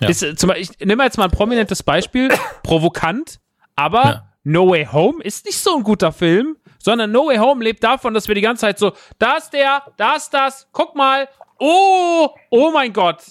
Ja. 0.00 0.08
Ist, 0.08 0.20
zum 0.38 0.48
Beispiel, 0.48 0.68
ich 0.78 0.86
nehme 0.86 1.02
jetzt 1.02 1.18
mal 1.18 1.24
ein 1.24 1.32
prominentes 1.32 1.82
Beispiel, 1.82 2.28
provokant, 2.62 3.40
aber 3.74 4.04
ja. 4.04 4.28
No 4.44 4.70
Way 4.70 4.86
Home 4.92 5.24
ist 5.24 5.44
nicht 5.44 5.58
so 5.58 5.76
ein 5.76 5.82
guter 5.82 6.12
Film, 6.12 6.56
sondern 6.78 7.10
No 7.10 7.26
Way 7.26 7.38
Home 7.38 7.64
lebt 7.64 7.82
davon, 7.82 8.14
dass 8.14 8.28
wir 8.28 8.36
die 8.36 8.42
ganze 8.42 8.60
Zeit 8.60 8.78
so, 8.78 8.92
da 9.18 9.38
ist 9.38 9.50
der, 9.50 9.82
da 9.96 10.14
ist 10.14 10.30
das, 10.30 10.68
guck 10.70 10.94
mal, 10.94 11.28
oh, 11.58 12.28
oh 12.50 12.70
mein 12.70 12.92
Gott. 12.92 13.24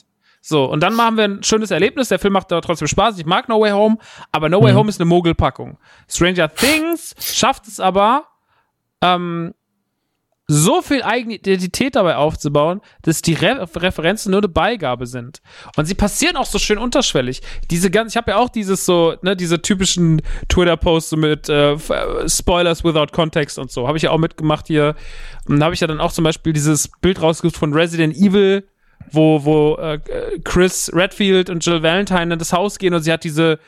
So, 0.48 0.64
und 0.64 0.82
dann 0.82 0.94
machen 0.94 1.18
wir 1.18 1.26
ein 1.26 1.44
schönes 1.44 1.72
Erlebnis. 1.72 2.08
Der 2.08 2.20
Film 2.20 2.32
macht 2.32 2.54
aber 2.54 2.62
trotzdem 2.62 2.88
Spaß. 2.88 3.20
Ich 3.20 3.26
mag 3.26 3.50
No 3.50 3.60
Way 3.60 3.72
Home, 3.72 3.98
aber 4.32 4.48
No 4.48 4.64
Way 4.64 4.72
mhm. 4.72 4.78
Home 4.78 4.90
ist 4.90 5.02
eine 5.02 5.06
Mogelpackung. 5.06 5.78
Stranger 6.10 6.48
Things 6.48 7.14
schafft 7.20 7.68
es 7.68 7.82
aber, 7.82 8.28
ähm, 9.02 9.54
so 10.50 10.82
viel 10.82 11.04
eigene 11.04 11.36
Identität 11.36 11.98
dabei 11.98 12.16
aufzubauen, 12.16 12.80
dass 13.02 13.22
die 13.22 13.34
Re 13.34 13.68
Referenzen 13.76 14.32
nur 14.32 14.40
eine 14.40 14.48
Beigabe 14.48 15.06
sind. 15.06 15.42
Und 15.76 15.84
sie 15.84 15.96
passieren 15.96 16.38
auch 16.38 16.46
so 16.46 16.60
schön 16.60 16.78
unterschwellig. 16.78 17.42
Diese 17.70 17.92
ganz, 17.92 18.14
ich 18.14 18.18
habe 18.18 18.32
ja 18.32 18.38
auch 18.38 18.48
dieses 18.48 18.86
so, 18.86 19.16
ne, 19.24 19.36
diese 19.36 19.62
typischen 19.62 20.22
Twitter-Posts 20.48 21.18
mit 21.18 21.50
äh, 21.50 21.78
Spoilers 22.30 22.86
without 22.86 23.08
Context 23.12 23.60
und 23.60 23.70
so. 23.70 23.86
Habe 23.86 23.98
ich 23.98 24.04
ja 24.04 24.12
auch 24.12 24.18
mitgemacht 24.18 24.68
hier. 24.68 24.96
Und 25.46 25.60
da 25.60 25.66
habe 25.66 25.76
ich 25.76 25.82
ja 25.82 25.88
dann 25.88 26.00
auch 26.00 26.14
zum 26.14 26.24
Beispiel 26.24 26.54
dieses 26.54 26.90
Bild 27.02 27.22
rausgesucht 27.22 27.58
von 27.58 27.74
Resident 27.74 28.16
Evil, 28.16 28.66
wo, 29.12 29.44
wo 29.46 29.76
äh, 29.76 30.00
Chris 30.44 30.92
Redfield 30.94 31.50
und 31.50 31.66
Jill 31.66 31.84
Valentine 31.84 32.34
in 32.34 32.40
das 32.40 32.54
Haus 32.54 32.78
gehen 32.80 32.94
und 32.94 33.02
sie 33.02 33.12
hat 33.12 33.24
diese 33.24 33.60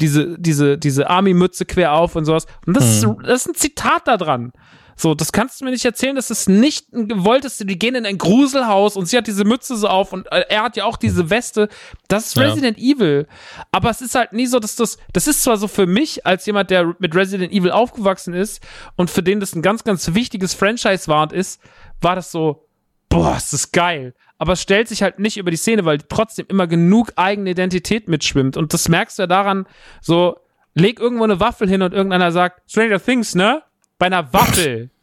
diese, 0.00 0.36
diese, 0.38 0.76
diese 0.76 1.08
Army-Mütze 1.08 1.66
quer 1.66 1.92
auf 1.92 2.16
und 2.16 2.24
sowas. 2.24 2.46
Und 2.66 2.76
das, 2.76 3.02
hm. 3.02 3.12
ist, 3.12 3.28
das 3.28 3.40
ist 3.42 3.48
ein 3.48 3.54
Zitat 3.54 4.08
da 4.08 4.16
dran. 4.16 4.52
So, 4.96 5.14
das 5.14 5.32
kannst 5.32 5.60
du 5.60 5.64
mir 5.64 5.72
nicht 5.72 5.84
erzählen, 5.84 6.14
dass 6.14 6.30
es 6.30 6.48
nicht 6.48 6.86
gewollt 6.92 7.44
ist. 7.44 7.68
Die 7.68 7.78
gehen 7.78 7.96
in 7.96 8.06
ein 8.06 8.18
Gruselhaus 8.18 8.96
und 8.96 9.06
sie 9.06 9.16
hat 9.16 9.26
diese 9.26 9.44
Mütze 9.44 9.76
so 9.76 9.88
auf 9.88 10.12
und 10.12 10.30
äh, 10.30 10.44
er 10.48 10.62
hat 10.62 10.76
ja 10.76 10.84
auch 10.84 10.96
diese 10.96 11.30
Weste. 11.30 11.68
Das 12.06 12.26
ist 12.26 12.38
Resident 12.38 12.78
ja. 12.78 12.94
Evil. 12.94 13.26
Aber 13.72 13.90
es 13.90 14.00
ist 14.00 14.14
halt 14.14 14.32
nie 14.32 14.46
so, 14.46 14.60
dass 14.60 14.76
das, 14.76 14.98
das 15.12 15.26
ist 15.26 15.42
zwar 15.42 15.56
so 15.56 15.66
für 15.66 15.86
mich 15.86 16.24
als 16.24 16.46
jemand, 16.46 16.70
der 16.70 16.94
mit 17.00 17.14
Resident 17.14 17.52
Evil 17.52 17.72
aufgewachsen 17.72 18.34
ist 18.34 18.62
und 18.96 19.10
für 19.10 19.22
den 19.22 19.40
das 19.40 19.54
ein 19.54 19.62
ganz, 19.62 19.82
ganz 19.82 20.14
wichtiges 20.14 20.54
Franchise 20.54 21.08
war 21.08 21.22
und 21.22 21.32
ist, 21.32 21.60
war 22.00 22.14
das 22.14 22.30
so, 22.30 22.68
boah, 23.08 23.36
ist 23.36 23.52
das 23.52 23.72
geil. 23.72 24.14
Aber 24.38 24.54
es 24.54 24.62
stellt 24.62 24.88
sich 24.88 25.02
halt 25.02 25.18
nicht 25.18 25.36
über 25.36 25.50
die 25.50 25.56
Szene, 25.56 25.84
weil 25.84 25.98
trotzdem 25.98 26.46
immer 26.48 26.66
genug 26.66 27.12
eigene 27.16 27.50
Identität 27.50 28.08
mitschwimmt. 28.08 28.56
Und 28.56 28.74
das 28.74 28.88
merkst 28.88 29.18
du 29.18 29.22
ja 29.22 29.26
daran, 29.26 29.66
so, 30.00 30.36
leg 30.74 30.98
irgendwo 30.98 31.24
eine 31.24 31.40
Waffel 31.40 31.68
hin 31.68 31.82
und 31.82 31.94
irgendeiner 31.94 32.32
sagt, 32.32 32.68
Stranger 32.68 33.00
Things, 33.00 33.34
ne? 33.34 33.62
bei 33.98 34.06
einer 34.06 34.32
Waffel. 34.32 34.90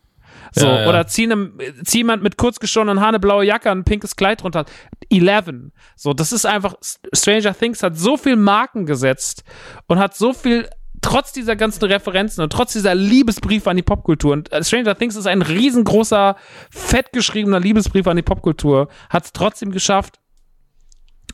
So, 0.53 0.65
ja, 0.65 0.81
ja. 0.81 0.89
oder 0.89 1.07
zieh, 1.07 1.23
einem, 1.23 1.57
zieh 1.85 1.99
jemand 1.99 2.23
mit 2.23 2.35
kurzgeschorenen 2.35 2.99
Haaren 2.99 3.11
eine 3.11 3.21
blaue 3.21 3.45
Jacke 3.45 3.71
und 3.71 3.79
ein 3.79 3.83
pinkes 3.85 4.17
Kleid 4.17 4.43
drunter. 4.43 4.65
Eleven. 5.09 5.71
So, 5.95 6.11
das 6.11 6.33
ist 6.33 6.45
einfach, 6.45 6.75
Stranger 7.13 7.57
Things 7.57 7.81
hat 7.83 7.97
so 7.97 8.17
viel 8.17 8.35
Marken 8.35 8.85
gesetzt 8.85 9.45
und 9.87 9.97
hat 9.97 10.13
so 10.13 10.33
viel, 10.33 10.67
trotz 11.01 11.31
dieser 11.33 11.55
ganzen 11.55 11.83
Referenzen 11.85 12.43
und 12.43 12.53
trotz 12.53 12.73
dieser 12.73 12.95
Liebesbriefe 12.95 13.69
an 13.69 13.75
die 13.75 13.83
Popkultur. 13.83 14.33
Und 14.33 14.51
äh, 14.51 14.63
Stranger 14.63 14.95
Things 14.95 15.15
ist 15.15 15.27
ein 15.27 15.41
riesengroßer, 15.41 16.35
fettgeschriebener 16.69 17.59
Liebesbrief 17.59 18.07
an 18.07 18.15
die 18.15 18.21
Popkultur. 18.21 18.87
Hat 19.09 19.25
es 19.25 19.33
trotzdem 19.33 19.71
geschafft, 19.71 20.19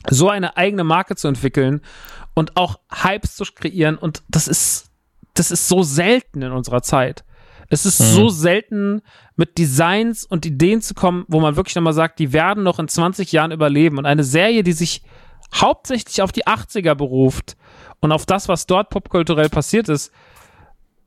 so 0.08 0.30
eine 0.30 0.56
eigene 0.56 0.84
Marke 0.84 1.16
zu 1.16 1.28
entwickeln 1.28 1.82
und 2.34 2.56
auch 2.56 2.80
Hypes 2.90 3.36
zu 3.36 3.44
kreieren. 3.44 3.98
Und 3.98 4.22
das 4.28 4.48
ist, 4.48 4.90
das 5.34 5.50
ist 5.50 5.68
so 5.68 5.82
selten 5.82 6.42
in 6.42 6.52
unserer 6.52 6.82
Zeit. 6.82 7.24
Es 7.68 7.84
ist 7.84 8.00
mhm. 8.00 8.04
so 8.04 8.28
selten, 8.30 9.02
mit 9.36 9.58
Designs 9.58 10.24
und 10.24 10.46
Ideen 10.46 10.80
zu 10.80 10.94
kommen, 10.94 11.24
wo 11.28 11.40
man 11.40 11.56
wirklich 11.56 11.74
nochmal 11.74 11.92
sagt, 11.92 12.18
die 12.18 12.32
werden 12.32 12.62
noch 12.62 12.78
in 12.78 12.88
20 12.88 13.30
Jahren 13.32 13.52
überleben. 13.52 13.98
Und 13.98 14.06
eine 14.06 14.24
Serie, 14.24 14.62
die 14.62 14.72
sich 14.72 15.02
hauptsächlich 15.54 16.22
auf 16.22 16.32
die 16.32 16.46
80er 16.46 16.94
beruft 16.94 17.57
und 18.00 18.12
auf 18.12 18.26
das, 18.26 18.48
was 18.48 18.66
dort 18.66 18.90
popkulturell 18.90 19.48
passiert 19.48 19.88
ist, 19.88 20.12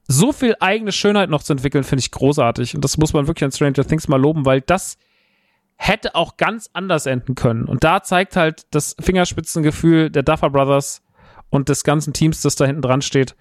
so 0.08 0.34
viel 0.34 0.56
eigene 0.60 0.92
Schönheit 0.92 1.30
noch 1.30 1.44
zu 1.44 1.54
entwickeln, 1.54 1.84
finde 1.84 2.02
ich 2.02 2.12
großartig. 2.12 2.76
Und 2.76 2.84
das 2.84 2.98
muss 2.98 3.14
man 3.14 3.28
wirklich 3.28 3.46
an 3.46 3.52
Stranger 3.52 3.86
Things 3.86 4.08
mal 4.08 4.20
loben, 4.20 4.46
weil 4.46 4.62
das 4.62 4.98
hätte 5.78 6.16
auch 6.16 6.38
ganz 6.38 6.70
anders 6.74 7.06
enden 7.06 7.36
können. 7.36 7.66
Und 7.66 7.84
da 7.84 8.04
zeigt 8.04 8.36
halt 8.36 8.66
das 8.72 8.96
Fingerspitzengefühl 9.00 10.10
der 10.10 10.24
Duffer 10.24 10.50
Brothers 10.50 11.02
und 11.50 11.70
des 11.70 11.84
ganzen 11.84 12.14
Teams, 12.14 12.42
das 12.42 12.56
da 12.56 12.66
hinten 12.66 12.82
dran 12.82 13.02
steht, 13.02 13.36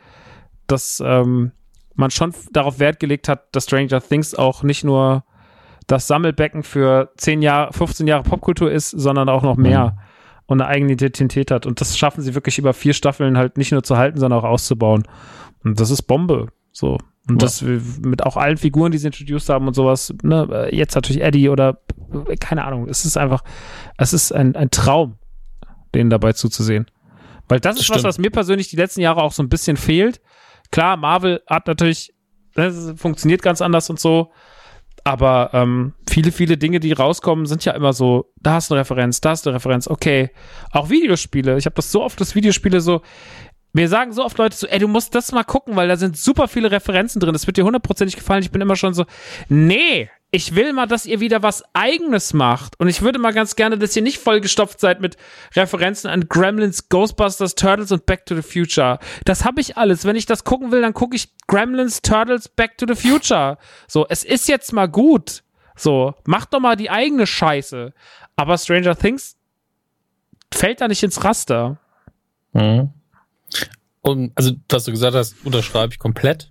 dass 0.66 1.02
ähm, 1.04 1.52
man 1.94 2.10
schon 2.10 2.32
darauf 2.52 2.78
Wert 2.78 3.00
gelegt 3.00 3.28
hat, 3.28 3.54
dass 3.54 3.64
Stranger 3.64 4.00
Things 4.00 4.34
auch 4.34 4.62
nicht 4.62 4.84
nur 4.84 5.24
das 5.86 6.06
Sammelbecken 6.06 6.62
für 6.62 7.10
10 7.16 7.42
Jahre, 7.42 7.72
15 7.72 8.06
Jahre 8.06 8.22
Popkultur 8.22 8.70
ist, 8.70 8.90
sondern 8.90 9.28
auch 9.28 9.42
noch 9.42 9.56
mehr 9.56 9.90
mhm. 9.90 10.09
Und 10.50 10.60
eine 10.60 10.68
eigene 10.68 10.92
Identität 10.92 11.52
hat. 11.52 11.64
Und 11.64 11.80
das 11.80 11.96
schaffen 11.96 12.22
sie 12.22 12.34
wirklich 12.34 12.58
über 12.58 12.74
vier 12.74 12.92
Staffeln 12.92 13.38
halt 13.38 13.56
nicht 13.56 13.70
nur 13.70 13.84
zu 13.84 13.96
halten, 13.96 14.18
sondern 14.18 14.40
auch 14.40 14.44
auszubauen. 14.44 15.06
Und 15.62 15.78
das 15.78 15.90
ist 15.90 16.02
Bombe. 16.02 16.48
So. 16.72 16.98
Und 17.28 17.40
ja. 17.40 17.46
das 17.46 17.62
mit 17.62 18.24
auch 18.24 18.36
allen 18.36 18.56
Figuren, 18.56 18.90
die 18.90 18.98
sie 18.98 19.06
introduced 19.06 19.48
haben 19.48 19.68
und 19.68 19.74
sowas, 19.74 20.12
ne, 20.24 20.68
jetzt 20.72 20.96
natürlich 20.96 21.22
Eddie 21.22 21.50
oder 21.50 21.80
keine 22.40 22.64
Ahnung, 22.64 22.88
es 22.88 23.04
ist 23.04 23.16
einfach, 23.16 23.44
es 23.96 24.12
ist 24.12 24.32
ein, 24.32 24.56
ein 24.56 24.72
Traum, 24.72 25.18
denen 25.94 26.10
dabei 26.10 26.32
zuzusehen. 26.32 26.86
Weil 27.46 27.60
das, 27.60 27.76
ist 27.76 27.84
stimmt. 27.84 27.98
was, 27.98 28.04
was 28.04 28.18
mir 28.18 28.30
persönlich 28.30 28.68
die 28.70 28.76
letzten 28.76 29.02
Jahre 29.02 29.22
auch 29.22 29.32
so 29.32 29.44
ein 29.44 29.48
bisschen 29.48 29.76
fehlt. 29.76 30.20
Klar, 30.72 30.96
Marvel 30.96 31.42
hat 31.46 31.68
natürlich, 31.68 32.12
das 32.54 32.92
funktioniert 32.96 33.42
ganz 33.42 33.62
anders 33.62 33.88
und 33.88 34.00
so. 34.00 34.32
Aber 35.10 35.50
ähm, 35.54 35.92
viele, 36.08 36.30
viele 36.30 36.56
Dinge, 36.56 36.78
die 36.78 36.92
rauskommen, 36.92 37.44
sind 37.44 37.64
ja 37.64 37.72
immer 37.72 37.92
so, 37.92 38.32
da 38.40 38.52
hast 38.52 38.70
du 38.70 38.74
eine 38.74 38.82
Referenz, 38.82 39.20
da 39.20 39.30
hast 39.30 39.44
du 39.44 39.50
eine 39.50 39.56
Referenz, 39.56 39.88
okay. 39.88 40.30
Auch 40.70 40.88
Videospiele. 40.88 41.58
Ich 41.58 41.66
habe 41.66 41.74
das 41.74 41.90
so 41.90 42.04
oft, 42.04 42.20
dass 42.20 42.36
Videospiele 42.36 42.80
so, 42.80 43.02
mir 43.72 43.88
sagen 43.88 44.12
so 44.12 44.24
oft 44.24 44.38
Leute 44.38 44.56
so, 44.56 44.66
ey, 44.66 44.78
du 44.78 44.88
musst 44.88 45.14
das 45.14 45.32
mal 45.32 45.44
gucken, 45.44 45.76
weil 45.76 45.88
da 45.88 45.96
sind 45.96 46.16
super 46.16 46.48
viele 46.48 46.70
Referenzen 46.70 47.20
drin. 47.20 47.32
Das 47.32 47.46
wird 47.46 47.56
dir 47.56 47.64
hundertprozentig 47.64 48.16
gefallen. 48.16 48.42
Ich 48.42 48.50
bin 48.50 48.60
immer 48.60 48.76
schon 48.76 48.94
so, 48.94 49.04
nee, 49.48 50.10
ich 50.32 50.54
will 50.54 50.72
mal, 50.72 50.86
dass 50.86 51.06
ihr 51.06 51.20
wieder 51.20 51.42
was 51.42 51.64
Eigenes 51.72 52.32
macht. 52.32 52.78
Und 52.78 52.88
ich 52.88 53.02
würde 53.02 53.18
mal 53.18 53.32
ganz 53.32 53.56
gerne, 53.56 53.78
dass 53.78 53.96
ihr 53.96 54.02
nicht 54.02 54.18
vollgestopft 54.18 54.78
seid 54.78 55.00
mit 55.00 55.16
Referenzen 55.56 56.08
an 56.08 56.28
Gremlins, 56.28 56.88
Ghostbusters, 56.88 57.56
Turtles 57.56 57.90
und 57.90 58.06
Back 58.06 58.26
to 58.26 58.36
the 58.36 58.42
Future. 58.42 58.98
Das 59.24 59.44
habe 59.44 59.60
ich 59.60 59.76
alles. 59.76 60.04
Wenn 60.04 60.16
ich 60.16 60.26
das 60.26 60.44
gucken 60.44 60.70
will, 60.70 60.82
dann 60.82 60.94
gucke 60.94 61.16
ich 61.16 61.30
Gremlins, 61.48 62.02
Turtles, 62.02 62.48
Back 62.48 62.78
to 62.78 62.86
the 62.88 62.94
Future. 62.94 63.58
So, 63.88 64.06
es 64.08 64.24
ist 64.24 64.48
jetzt 64.48 64.72
mal 64.72 64.88
gut. 64.88 65.42
So, 65.74 66.14
macht 66.26 66.54
doch 66.54 66.60
mal 66.60 66.76
die 66.76 66.90
eigene 66.90 67.26
Scheiße. 67.26 67.92
Aber 68.36 68.56
Stranger 68.56 68.96
Things 68.96 69.36
fällt 70.52 70.80
da 70.80 70.88
nicht 70.88 71.02
ins 71.02 71.24
Raster. 71.24 71.78
Mhm. 72.52 72.92
Und 74.02 74.32
also, 74.34 74.52
was 74.68 74.84
du 74.84 74.90
gesagt 74.90 75.14
hast, 75.14 75.34
unterschreibe 75.44 75.92
ich 75.92 75.98
komplett. 75.98 76.50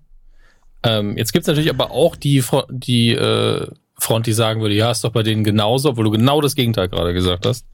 Ähm, 0.84 1.18
jetzt 1.18 1.34
gibt's 1.34 1.48
natürlich 1.48 1.70
aber 1.70 1.92
auch 1.92 2.16
die, 2.16 2.44
die 2.70 3.12
äh, 3.12 3.68
Front, 3.98 4.28
die 4.28 4.34
sagen 4.34 4.62
würde, 4.62 4.76
ja, 4.76 4.92
ist 4.92 5.04
doch 5.04 5.12
bei 5.12 5.24
denen 5.24 5.44
genauso, 5.44 5.90
obwohl 5.90 6.06
du 6.06 6.12
genau 6.12 6.42
das 6.42 6.56
Gegenteil 6.56 6.90
gerade 6.90 7.14
gesagt 7.14 7.46
hast. 7.46 7.66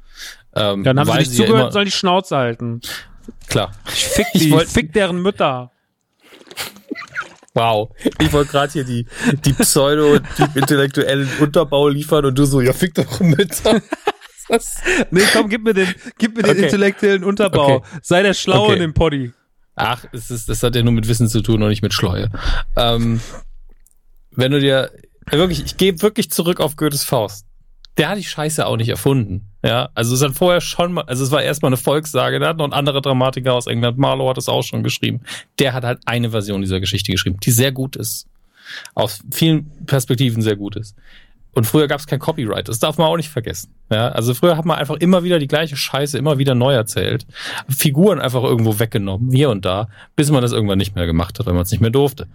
Ähm, 0.55 0.83
Dann 0.83 0.99
haben 0.99 1.11
sie 1.11 1.17
nicht 1.17 1.33
zugehört, 1.33 1.65
ja 1.65 1.71
soll 1.71 1.85
die 1.85 1.91
Schnauze 1.91 2.37
halten. 2.37 2.81
Klar. 3.47 3.71
Ich 3.87 4.05
fick, 4.05 4.27
die, 4.33 4.47
ich 4.47 4.51
wollt, 4.51 4.69
fick 4.69 4.93
deren 4.93 5.21
Mütter. 5.21 5.71
Wow. 7.53 7.91
Ich 8.19 8.33
wollte 8.33 8.51
gerade 8.51 8.73
hier 8.73 8.83
die, 8.83 9.07
die 9.45 9.53
pseudo-intellektuellen 9.53 11.29
Unterbau 11.39 11.87
liefern 11.87 12.25
und 12.25 12.37
du 12.37 12.45
so, 12.45 12.59
ja, 12.59 12.73
fick 12.73 12.93
doch 12.95 13.19
Mütter. 13.21 13.81
nee, 15.11 15.21
komm, 15.31 15.49
gib 15.49 15.63
mir 15.63 15.73
den, 15.73 15.93
gib 16.17 16.35
mir 16.35 16.43
den 16.43 16.51
okay. 16.51 16.63
intellektuellen 16.63 17.23
Unterbau. 17.23 17.77
Okay. 17.77 17.87
Sei 18.01 18.23
der 18.23 18.33
Schlaue 18.33 18.65
okay. 18.65 18.73
in 18.73 18.79
dem 18.79 18.93
Poddy. 18.93 19.31
Ach, 19.75 20.05
es 20.13 20.31
ist, 20.31 20.47
das 20.47 20.63
hat 20.63 20.75
ja 20.75 20.83
nur 20.83 20.93
mit 20.93 21.07
Wissen 21.07 21.27
zu 21.27 21.41
tun 21.41 21.61
und 21.61 21.69
nicht 21.69 21.81
mit 21.81 21.93
Schleue. 21.93 22.29
Ähm, 22.75 23.19
wenn 24.31 24.51
du 24.51 24.59
dir 24.59 24.91
wirklich, 25.29 25.63
ich 25.63 25.77
gehe 25.77 26.01
wirklich 26.01 26.31
zurück 26.31 26.59
auf 26.59 26.75
Goethes 26.75 27.03
Faust. 27.03 27.45
Der 27.97 28.09
hat 28.09 28.17
die 28.17 28.23
Scheiße 28.23 28.65
auch 28.65 28.75
nicht 28.75 28.89
erfunden. 28.89 29.49
Ja, 29.63 29.89
also 29.95 30.15
es 30.15 30.21
hat 30.21 30.33
vorher 30.33 30.59
schon 30.59 30.93
mal, 30.93 31.05
also 31.05 31.23
es 31.23 31.31
war 31.31 31.41
erstmal 31.41 31.69
eine 31.69 31.77
Volkssage. 31.77 32.39
Der 32.39 32.49
hat 32.49 32.57
noch 32.57 32.65
ein 32.65 32.73
anderer 32.73 33.01
Dramatiker 33.01 33.53
aus 33.53 33.67
England, 33.67 33.97
Marlowe 33.97 34.29
hat 34.29 34.37
es 34.37 34.49
auch 34.49 34.63
schon 34.63 34.83
geschrieben. 34.83 35.21
Der 35.59 35.73
hat 35.73 35.83
halt 35.83 35.99
eine 36.05 36.31
Version 36.31 36.61
dieser 36.61 36.79
Geschichte 36.79 37.11
geschrieben, 37.11 37.39
die 37.41 37.51
sehr 37.51 37.71
gut 37.71 37.95
ist. 37.95 38.27
Aus 38.95 39.19
vielen 39.31 39.85
Perspektiven 39.85 40.41
sehr 40.41 40.55
gut 40.55 40.75
ist. 40.75 40.95
Und 41.55 41.65
früher 41.65 41.87
gab 41.87 41.99
es 41.99 42.05
kein 42.05 42.19
Copyright. 42.19 42.67
Das 42.67 42.79
darf 42.79 42.97
man 42.97 43.07
auch 43.07 43.15
nicht 43.15 43.29
vergessen. 43.29 43.73
Ja, 43.89 44.09
also 44.09 44.33
früher 44.33 44.57
hat 44.57 44.65
man 44.65 44.77
einfach 44.77 44.95
immer 44.97 45.23
wieder 45.23 45.39
die 45.39 45.47
gleiche 45.47 45.77
Scheiße 45.77 46.17
immer 46.17 46.37
wieder 46.37 46.53
neu 46.53 46.73
erzählt. 46.73 47.25
Figuren 47.69 48.19
einfach 48.19 48.43
irgendwo 48.43 48.77
weggenommen, 48.77 49.31
hier 49.31 49.49
und 49.49 49.63
da, 49.63 49.87
bis 50.17 50.29
man 50.29 50.41
das 50.41 50.51
irgendwann 50.51 50.77
nicht 50.77 50.95
mehr 50.95 51.05
gemacht 51.05 51.39
hat, 51.39 51.45
weil 51.45 51.53
man 51.53 51.63
es 51.63 51.71
nicht 51.71 51.79
mehr 51.79 51.91
durfte. 51.91 52.27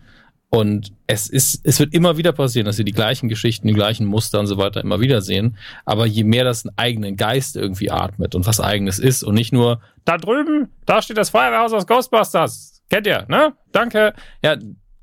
Und 0.49 0.93
es 1.07 1.29
ist, 1.29 1.61
es 1.65 1.79
wird 1.79 1.95
immer 1.95 2.17
wieder 2.17 2.33
passieren, 2.33 2.65
dass 2.65 2.77
sie 2.77 2.85
die 2.85 2.93
gleichen 2.93 3.29
Geschichten, 3.29 3.69
die 3.69 3.75
gleichen 3.75 4.07
Muster 4.07 4.41
und 4.41 4.47
so 4.47 4.57
weiter 4.57 4.81
immer 4.81 5.01
wieder 5.01 5.21
sehen. 5.21 5.57
Aber 5.85 6.07
je 6.07 6.25
mehr 6.25 6.43
das 6.43 6.65
einen 6.65 6.77
eigenen 6.77 7.17
Geist 7.17 7.57
irgendwie 7.57 7.91
atmet 7.91 8.35
und 8.35 8.47
was 8.47 8.59
eigenes 8.59 8.99
ist 8.99 9.23
und 9.23 9.35
nicht 9.35 9.53
nur, 9.53 9.81
da 10.05 10.17
drüben, 10.17 10.69
da 10.87 11.03
steht 11.03 11.19
das 11.19 11.31
Feuerwehrhaus 11.31 11.73
aus 11.73 11.87
Ghostbusters. 11.87 12.83
Kennt 12.89 13.07
ihr, 13.07 13.27
ne? 13.29 13.53
Danke. 13.71 14.15
Ja, 14.43 14.57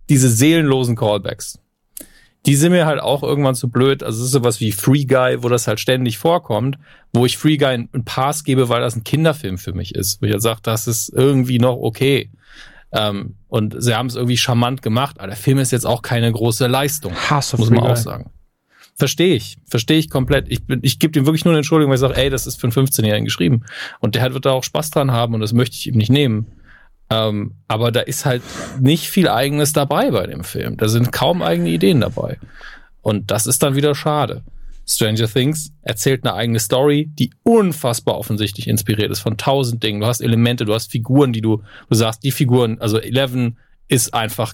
diese 0.10 0.28
seelenlosen 0.28 0.96
Callbacks 0.96 1.60
die 2.48 2.56
sind 2.56 2.72
mir 2.72 2.86
halt 2.86 3.02
auch 3.02 3.24
irgendwann 3.24 3.56
zu 3.56 3.70
blöd. 3.70 4.02
Also 4.04 4.22
es 4.22 4.28
ist 4.28 4.32
sowas 4.32 4.62
wie 4.62 4.72
Free 4.72 5.04
Guy, 5.04 5.44
wo 5.44 5.50
das 5.50 5.68
halt 5.68 5.82
ständig 5.82 6.18
vorkommt, 6.18 6.78
wo 7.12 7.26
ich 7.26 7.38
Free 7.38 7.58
Guy 7.58 7.68
einen 7.68 8.06
Pass 8.06 8.46
gebe, 8.46 8.70
weil 8.70 8.80
das 8.80 8.96
ein 8.96 9.04
Kinderfilm 9.04 9.58
für 9.58 9.74
mich 9.74 9.94
ist. 9.94 10.22
Wo 10.22 10.26
ich 10.26 10.32
halt 10.32 10.42
sage, 10.42 10.62
das 10.64 10.88
ist 10.88 11.10
irgendwie 11.10 11.60
noch 11.60 11.76
okay. 11.76 12.32
Ähm, 12.94 13.36
und 13.50 13.76
sie 13.78 13.94
haben 13.94 14.08
es 14.08 14.16
irgendwie 14.16 14.38
charmant 14.38 14.82
gemacht, 14.82 15.20
aber 15.20 15.28
der 15.28 15.36
Film 15.36 15.58
ist 15.58 15.72
jetzt 15.72 15.86
auch 15.86 16.02
keine 16.02 16.32
große 16.32 16.68
Leistung. 16.68 17.14
Hass 17.30 17.58
muss 17.58 17.70
man 17.70 17.80
auch 17.80 17.98
sagen. 17.98 18.32
Verstehe 18.96 19.36
ich, 19.36 19.58
verstehe 19.66 19.98
ich 19.98 20.10
komplett. 20.10 20.50
Ich, 20.50 20.66
bin, 20.66 20.80
ich 20.84 21.00
gebe 21.00 21.20
ihm 21.20 21.26
wirklich 21.26 21.44
nur 21.44 21.52
eine 21.52 21.60
Entschuldigung, 21.60 21.90
weil 21.90 21.98
ich 21.98 22.02
sage, 22.02 22.16
ey, 22.16 22.30
das 22.30 22.48
ist 22.48 22.62
für 22.62 22.68
einen 22.68 22.74
15-Jährigen 22.74 23.26
geschrieben. 23.26 23.66
Und 24.00 24.16
der 24.16 24.34
wird 24.34 24.46
da 24.46 24.52
auch 24.52 24.64
Spaß 24.64 24.90
dran 24.90 25.12
haben 25.12 25.34
und 25.34 25.42
das 25.42 25.52
möchte 25.52 25.76
ich 25.76 25.88
ihm 25.88 25.98
nicht 25.98 26.10
nehmen. 26.10 26.48
Ähm, 27.10 27.56
aber 27.68 27.92
da 27.92 28.02
ist 28.02 28.26
halt 28.26 28.44
nicht 28.80 29.10
viel 29.10 29.30
Eigenes 29.30 29.74
dabei 29.74 30.12
bei 30.12 30.28
dem 30.28 30.44
Film. 30.44 30.78
Da 30.78 30.90
sind 30.90 31.12
kaum 31.12 31.42
eigene 31.42 31.70
Ideen 31.70 32.02
dabei. 32.02 32.38
Und 33.02 33.32
das 33.32 33.48
ist 33.48 33.64
dann 33.64 33.76
wieder 33.76 33.96
schade. 33.96 34.44
Stranger 34.90 35.28
Things 35.28 35.74
erzählt 35.82 36.26
eine 36.26 36.34
eigene 36.34 36.60
Story, 36.60 37.10
die 37.12 37.32
unfassbar 37.44 38.18
offensichtlich 38.18 38.68
inspiriert 38.68 39.12
ist 39.12 39.20
von 39.20 39.38
tausend 39.38 39.84
Dingen. 39.84 40.00
Du 40.00 40.08
hast 40.08 40.22
Elemente, 40.22 40.66
du 40.66 40.74
hast 40.74 40.92
Figuren, 40.92 41.34
die 41.34 41.42
du, 41.42 41.62
du 41.90 41.96
sagst, 41.96 42.24
die 42.24 42.32
Figuren, 42.32 42.80
also 42.80 42.98
Eleven 42.98 43.58
ist 43.90 44.14
einfach, 44.14 44.54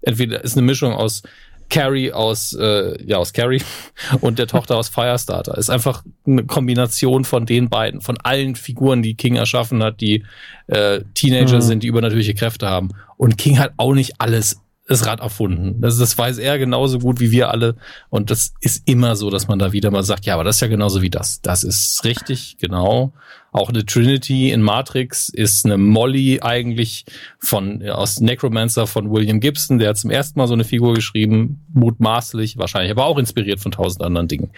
entweder 0.00 0.42
ist 0.42 0.56
eine 0.56 0.66
Mischung 0.66 0.92
aus 0.92 1.22
Carrie 1.70 2.12
aus, 2.12 2.52
äh, 2.52 3.02
ja, 3.04 3.18
aus 3.18 3.32
Carrie 3.32 3.62
und 4.20 4.38
der 4.38 4.46
Tochter 4.46 4.76
aus 4.76 4.88
Firestarter. 4.88 5.56
Ist 5.56 5.70
einfach 5.70 6.04
eine 6.26 6.44
Kombination 6.44 7.24
von 7.24 7.46
den 7.46 7.68
beiden, 7.68 8.00
von 8.00 8.18
allen 8.22 8.54
Figuren, 8.54 9.02
die 9.02 9.14
King 9.14 9.36
erschaffen 9.36 9.82
hat, 9.82 10.00
die 10.00 10.24
äh, 10.66 11.00
Teenager 11.14 11.56
mhm. 11.56 11.62
sind, 11.62 11.82
die 11.82 11.88
übernatürliche 11.88 12.34
Kräfte 12.34 12.68
haben. 12.68 12.90
Und 13.16 13.38
King 13.38 13.58
hat 13.58 13.72
auch 13.76 13.94
nicht 13.94 14.20
alles 14.20 14.60
das 14.86 15.06
Rad 15.06 15.20
erfunden. 15.20 15.80
Das, 15.80 15.96
das 15.96 16.16
weiß 16.16 16.38
er 16.38 16.58
genauso 16.58 16.98
gut 16.98 17.18
wie 17.18 17.30
wir 17.30 17.50
alle. 17.50 17.76
Und 18.10 18.30
das 18.30 18.52
ist 18.60 18.86
immer 18.86 19.16
so, 19.16 19.30
dass 19.30 19.48
man 19.48 19.58
da 19.58 19.72
wieder 19.72 19.90
mal 19.90 20.02
sagt, 20.02 20.26
ja, 20.26 20.34
aber 20.34 20.44
das 20.44 20.56
ist 20.56 20.60
ja 20.60 20.68
genauso 20.68 21.00
wie 21.00 21.10
das. 21.10 21.40
Das 21.40 21.64
ist 21.64 22.04
richtig, 22.04 22.58
genau. 22.60 23.12
Auch 23.50 23.70
eine 23.70 23.86
Trinity 23.86 24.50
in 24.50 24.60
Matrix 24.60 25.28
ist 25.30 25.64
eine 25.64 25.78
Molly 25.78 26.40
eigentlich 26.42 27.06
von, 27.38 27.88
aus 27.88 28.20
Necromancer 28.20 28.86
von 28.86 29.10
William 29.10 29.40
Gibson. 29.40 29.78
Der 29.78 29.90
hat 29.90 29.98
zum 29.98 30.10
ersten 30.10 30.38
Mal 30.38 30.48
so 30.48 30.54
eine 30.54 30.64
Figur 30.64 30.94
geschrieben, 30.94 31.64
mutmaßlich, 31.72 32.58
wahrscheinlich, 32.58 32.90
aber 32.90 33.06
auch 33.06 33.18
inspiriert 33.18 33.60
von 33.60 33.72
tausend 33.72 34.02
anderen 34.02 34.28
Dingen 34.28 34.50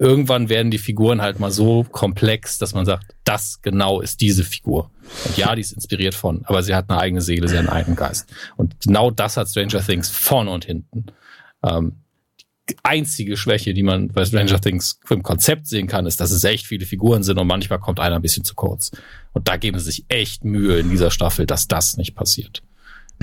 irgendwann 0.00 0.48
werden 0.48 0.70
die 0.70 0.78
Figuren 0.78 1.20
halt 1.20 1.38
mal 1.38 1.50
so 1.50 1.84
komplex, 1.84 2.58
dass 2.58 2.74
man 2.74 2.86
sagt, 2.86 3.14
das 3.22 3.60
genau 3.60 4.00
ist 4.00 4.22
diese 4.22 4.44
Figur. 4.44 4.90
Und 5.26 5.36
ja, 5.36 5.54
die 5.54 5.60
ist 5.60 5.72
inspiriert 5.72 6.14
von, 6.14 6.42
aber 6.44 6.62
sie 6.62 6.74
hat 6.74 6.88
eine 6.88 7.00
eigene 7.00 7.20
Seele, 7.20 7.48
sie 7.48 7.56
hat 7.56 7.66
einen 7.66 7.76
eigenen 7.76 7.96
Geist. 7.96 8.28
Und 8.56 8.80
genau 8.80 9.10
das 9.10 9.36
hat 9.36 9.48
Stranger 9.48 9.84
Things 9.84 10.08
vorne 10.08 10.50
und 10.50 10.64
hinten. 10.64 11.06
Ähm, 11.62 11.96
die 12.70 12.76
einzige 12.84 13.36
Schwäche, 13.36 13.74
die 13.74 13.82
man 13.82 14.08
bei 14.08 14.24
Stranger 14.24 14.60
Things 14.60 15.00
im 15.10 15.22
Konzept 15.22 15.66
sehen 15.66 15.88
kann, 15.88 16.06
ist, 16.06 16.20
dass 16.20 16.30
es 16.30 16.44
echt 16.44 16.66
viele 16.66 16.86
Figuren 16.86 17.22
sind 17.22 17.38
und 17.38 17.46
manchmal 17.46 17.80
kommt 17.80 17.98
einer 17.98 18.16
ein 18.16 18.22
bisschen 18.22 18.44
zu 18.44 18.54
kurz. 18.54 18.92
Und 19.32 19.48
da 19.48 19.56
geben 19.56 19.78
sie 19.78 19.86
sich 19.86 20.04
echt 20.08 20.44
Mühe 20.44 20.78
in 20.78 20.90
dieser 20.90 21.10
Staffel, 21.10 21.46
dass 21.46 21.68
das 21.68 21.96
nicht 21.96 22.14
passiert. 22.14 22.62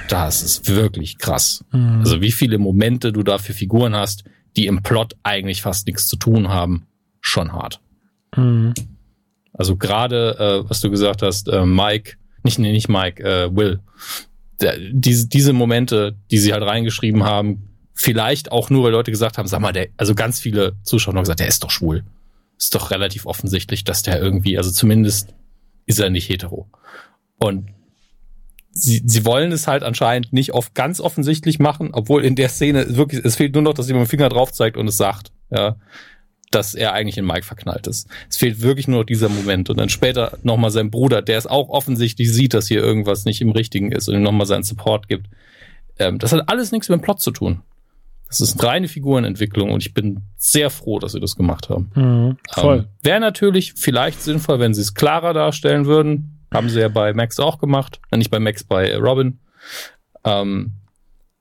Das 0.10 0.44
ist 0.44 0.68
wirklich 0.68 1.18
krass. 1.18 1.64
Mhm. 1.72 2.00
Also 2.00 2.22
wie 2.22 2.32
viele 2.32 2.58
Momente 2.58 3.12
du 3.14 3.24
da 3.24 3.38
für 3.38 3.54
Figuren 3.54 3.96
hast, 3.96 4.26
die 4.56 4.68
im 4.68 4.84
Plot 4.84 5.16
eigentlich 5.24 5.62
fast 5.62 5.88
nichts 5.88 6.08
zu 6.08 6.18
tun 6.18 6.50
haben, 6.50 6.88
schon 7.22 7.54
hart. 7.54 7.80
Mhm. 8.36 8.74
Also 9.58 9.76
gerade, 9.76 10.64
äh, 10.66 10.70
was 10.70 10.82
du 10.82 10.90
gesagt 10.90 11.22
hast, 11.22 11.48
äh, 11.50 11.66
Mike, 11.66 12.14
nicht, 12.44 12.60
nee, 12.60 12.72
nicht 12.72 12.90
Mike, 12.90 13.24
äh, 13.24 13.56
Will, 13.56 13.80
der, 14.62 14.78
diese, 14.92 15.28
diese 15.28 15.54
Momente, 15.54 16.16
die 16.32 16.38
sie 16.38 16.54
halt 16.54 16.64
reingeschrieben 16.64 17.24
haben, 17.24 17.68
vielleicht 17.94 18.52
auch 18.52 18.70
nur, 18.70 18.84
weil 18.84 18.92
Leute 18.92 19.12
gesagt 19.12 19.38
haben, 19.38 19.48
sag 19.48 19.60
mal, 19.60 19.74
der, 19.74 19.88
also 19.98 20.16
ganz 20.16 20.40
viele 20.40 20.76
Zuschauer 20.84 21.16
haben 21.16 21.24
gesagt, 21.24 21.40
der 21.40 21.48
ist 21.48 21.64
doch 21.64 21.72
schwul. 21.72 22.04
Ist 22.58 22.74
doch 22.74 22.92
relativ 22.92 23.26
offensichtlich, 23.26 23.84
dass 23.84 24.02
der 24.02 24.20
irgendwie, 24.20 24.58
also 24.58 24.72
zumindest 24.72 25.34
ist 25.86 26.00
er 26.00 26.10
nicht 26.10 26.30
hetero. 26.30 26.68
Und 27.40 27.70
sie, 28.72 29.02
sie 29.06 29.26
wollen 29.26 29.52
es 29.52 29.68
halt 29.68 29.84
anscheinend 29.84 30.34
nicht 30.34 30.54
oft 30.54 30.76
ganz 30.76 31.00
offensichtlich 31.00 31.60
machen, 31.60 31.90
obwohl 31.94 32.24
in 32.24 32.36
der 32.36 32.50
Szene 32.50 32.96
wirklich, 32.96 33.24
es 33.26 33.36
fehlt 33.36 33.54
nur 33.54 33.64
noch, 33.64 33.74
dass 33.74 33.88
jemand 33.88 34.04
mit 34.04 34.08
dem 34.08 34.12
Finger 34.12 34.30
drauf 34.30 34.52
zeigt 34.52 34.78
und 34.78 34.88
es 34.88 34.98
sagt, 34.98 35.32
ja, 35.50 35.76
dass 36.52 36.76
er 36.76 36.94
eigentlich 36.94 37.18
in 37.18 37.26
Mike 37.26 37.44
verknallt 37.44 37.88
ist. 37.88 38.08
Es 38.30 38.38
fehlt 38.38 38.62
wirklich 38.62 38.88
nur 38.88 39.00
noch 39.00 39.06
dieser 39.06 39.30
Moment 39.30 39.70
und 39.70 39.78
dann 39.78 39.90
später 39.90 40.38
nochmal 40.44 40.72
sein 40.72 40.92
Bruder, 40.92 41.22
der 41.22 41.38
es 41.38 41.48
auch 41.48 41.70
offensichtlich 41.70 42.32
sieht, 42.32 42.54
dass 42.54 42.68
hier 42.68 42.82
irgendwas 42.82 43.26
nicht 43.26 43.42
im 43.42 43.52
Richtigen 43.52 43.92
ist 43.92 44.08
und 44.08 44.16
ihm 44.16 44.24
nochmal 44.24 44.48
seinen 44.48 44.64
Support 44.64 45.08
gibt. 45.08 45.28
Ähm, 46.00 46.20
das 46.20 46.32
hat 46.32 46.48
alles 46.48 46.72
nichts 46.72 46.90
mit 46.90 47.00
dem 47.00 47.04
Plot 47.04 47.20
zu 47.20 47.32
tun. 47.32 47.62
Das 48.28 48.42
ist 48.42 48.62
reine 48.62 48.88
Figurenentwicklung 48.88 49.72
und 49.72 49.86
ich 49.86 49.94
bin 49.94 50.22
sehr 50.36 50.70
froh, 50.70 51.00
dass 51.00 51.14
sie 51.14 51.20
das 51.20 51.36
gemacht 51.36 51.70
haben. 51.70 51.92
Mhm, 51.96 52.38
voll. 52.52 52.78
Ähm, 52.80 52.86
Wäre 53.02 53.20
natürlich 53.20 53.74
vielleicht 53.74 54.22
sinnvoll, 54.22 54.60
wenn 54.60 54.74
sie 54.74 54.82
es 54.82 54.94
klarer 54.94 55.34
darstellen 55.34 55.86
würden, 55.86 56.40
haben 56.54 56.70
sie 56.70 56.80
ja 56.80 56.90
bei 56.90 57.14
Max 57.14 57.40
auch 57.40 57.58
gemacht. 57.58 58.00
Äh, 58.12 58.18
nicht 58.18 58.32
bei 58.32 58.40
Max, 58.40 58.64
bei 58.64 58.98
Robin. 58.98 59.40
Ähm, 60.24 60.74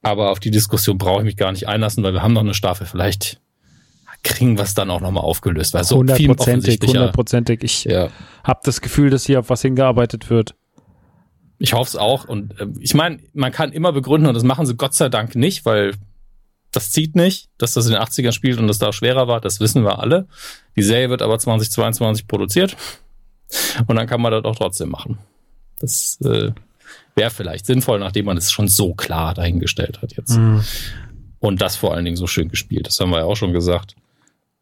aber 0.03 0.31
auf 0.31 0.39
die 0.39 0.53
Diskussion 0.53 0.99
brauche 0.99 1.21
ich 1.21 1.25
mich 1.25 1.37
gar 1.37 1.51
nicht 1.51 1.67
einlassen, 1.67 2.05
weil 2.05 2.13
wir 2.13 2.23
haben 2.23 2.35
noch 2.35 2.43
eine 2.43 2.55
Staffel. 2.55 2.87
Vielleicht 2.87 3.41
kriegen 4.27 4.57
wir 4.57 4.65
es 4.65 4.75
dann 4.75 4.91
auch 4.91 5.01
nochmal 5.01 5.25
aufgelöst. 5.25 5.75
Weil 5.75 5.85
so 5.85 5.97
hundertprozentig, 5.97 6.81
hundertprozentig. 6.85 7.63
Ich 7.63 7.85
ja. 7.85 8.09
habe 8.45 8.61
das 8.65 8.81
Gefühl, 8.81 9.11
dass 9.11 9.25
hier 9.25 9.41
auf 9.41 9.51
was 9.51 9.63
hingearbeitet 9.63 10.29
wird. 10.31 10.55
Ich 11.59 11.73
hoffe 11.73 11.89
es 11.89 11.97
auch. 11.97 12.27
Und 12.27 12.61
äh, 12.61 12.67
ich 12.81 12.95
meine, 12.95 13.19
man 13.33 13.53
kann 13.53 13.73
immer 13.73 13.93
begründen, 13.93 14.29
und 14.29 14.35
das 14.35 14.43
machen 14.43 14.67
sie 14.67 14.77
Gott 14.77 14.95
sei 14.95 15.09
Dank 15.09 15.35
nicht, 15.37 15.65
weil 15.65 15.95
das 16.73 16.91
zieht 16.91 17.15
nicht, 17.15 17.49
dass 17.57 17.73
das 17.73 17.87
in 17.87 17.93
den 17.93 18.03
80ern 18.03 18.33
spielt 18.33 18.59
und 18.59 18.69
es 18.69 18.79
da 18.79 18.93
schwerer 18.93 19.29
war. 19.29 19.41
Das 19.41 19.61
wissen 19.61 19.85
wir 19.85 19.99
alle. 19.99 20.27
Die 20.77 20.83
Serie 20.83 21.09
wird 21.09 21.23
aber 21.23 21.39
2022 21.39 22.27
produziert. 22.27 22.77
Und 23.87 23.97
dann 23.97 24.07
kann 24.07 24.21
man 24.21 24.33
das 24.33 24.45
auch 24.45 24.57
trotzdem 24.57 24.91
machen. 24.91 25.19
Das 25.79 26.19
äh, 26.23 26.51
wäre 27.15 27.31
vielleicht 27.31 27.65
sinnvoll, 27.65 28.01
nachdem 28.01 28.27
man 28.27 28.37
es 28.37 28.51
schon 28.51 28.69
so 28.69 28.95
klar 28.95 29.35
dahingestellt 29.35 30.03
hat 30.03 30.17
jetzt. 30.17 30.37
Mhm. 30.37 30.63
Und 31.39 31.63
das 31.63 31.77
vor 31.77 31.95
allen 31.95 32.05
Dingen 32.05 32.17
so 32.17 32.27
schön 32.27 32.49
gespielt. 32.49 32.89
Das 32.89 32.99
haben 32.99 33.11
wir 33.11 33.19
ja 33.19 33.25
auch 33.25 33.37
schon 33.37 33.53
gesagt. 33.53 33.95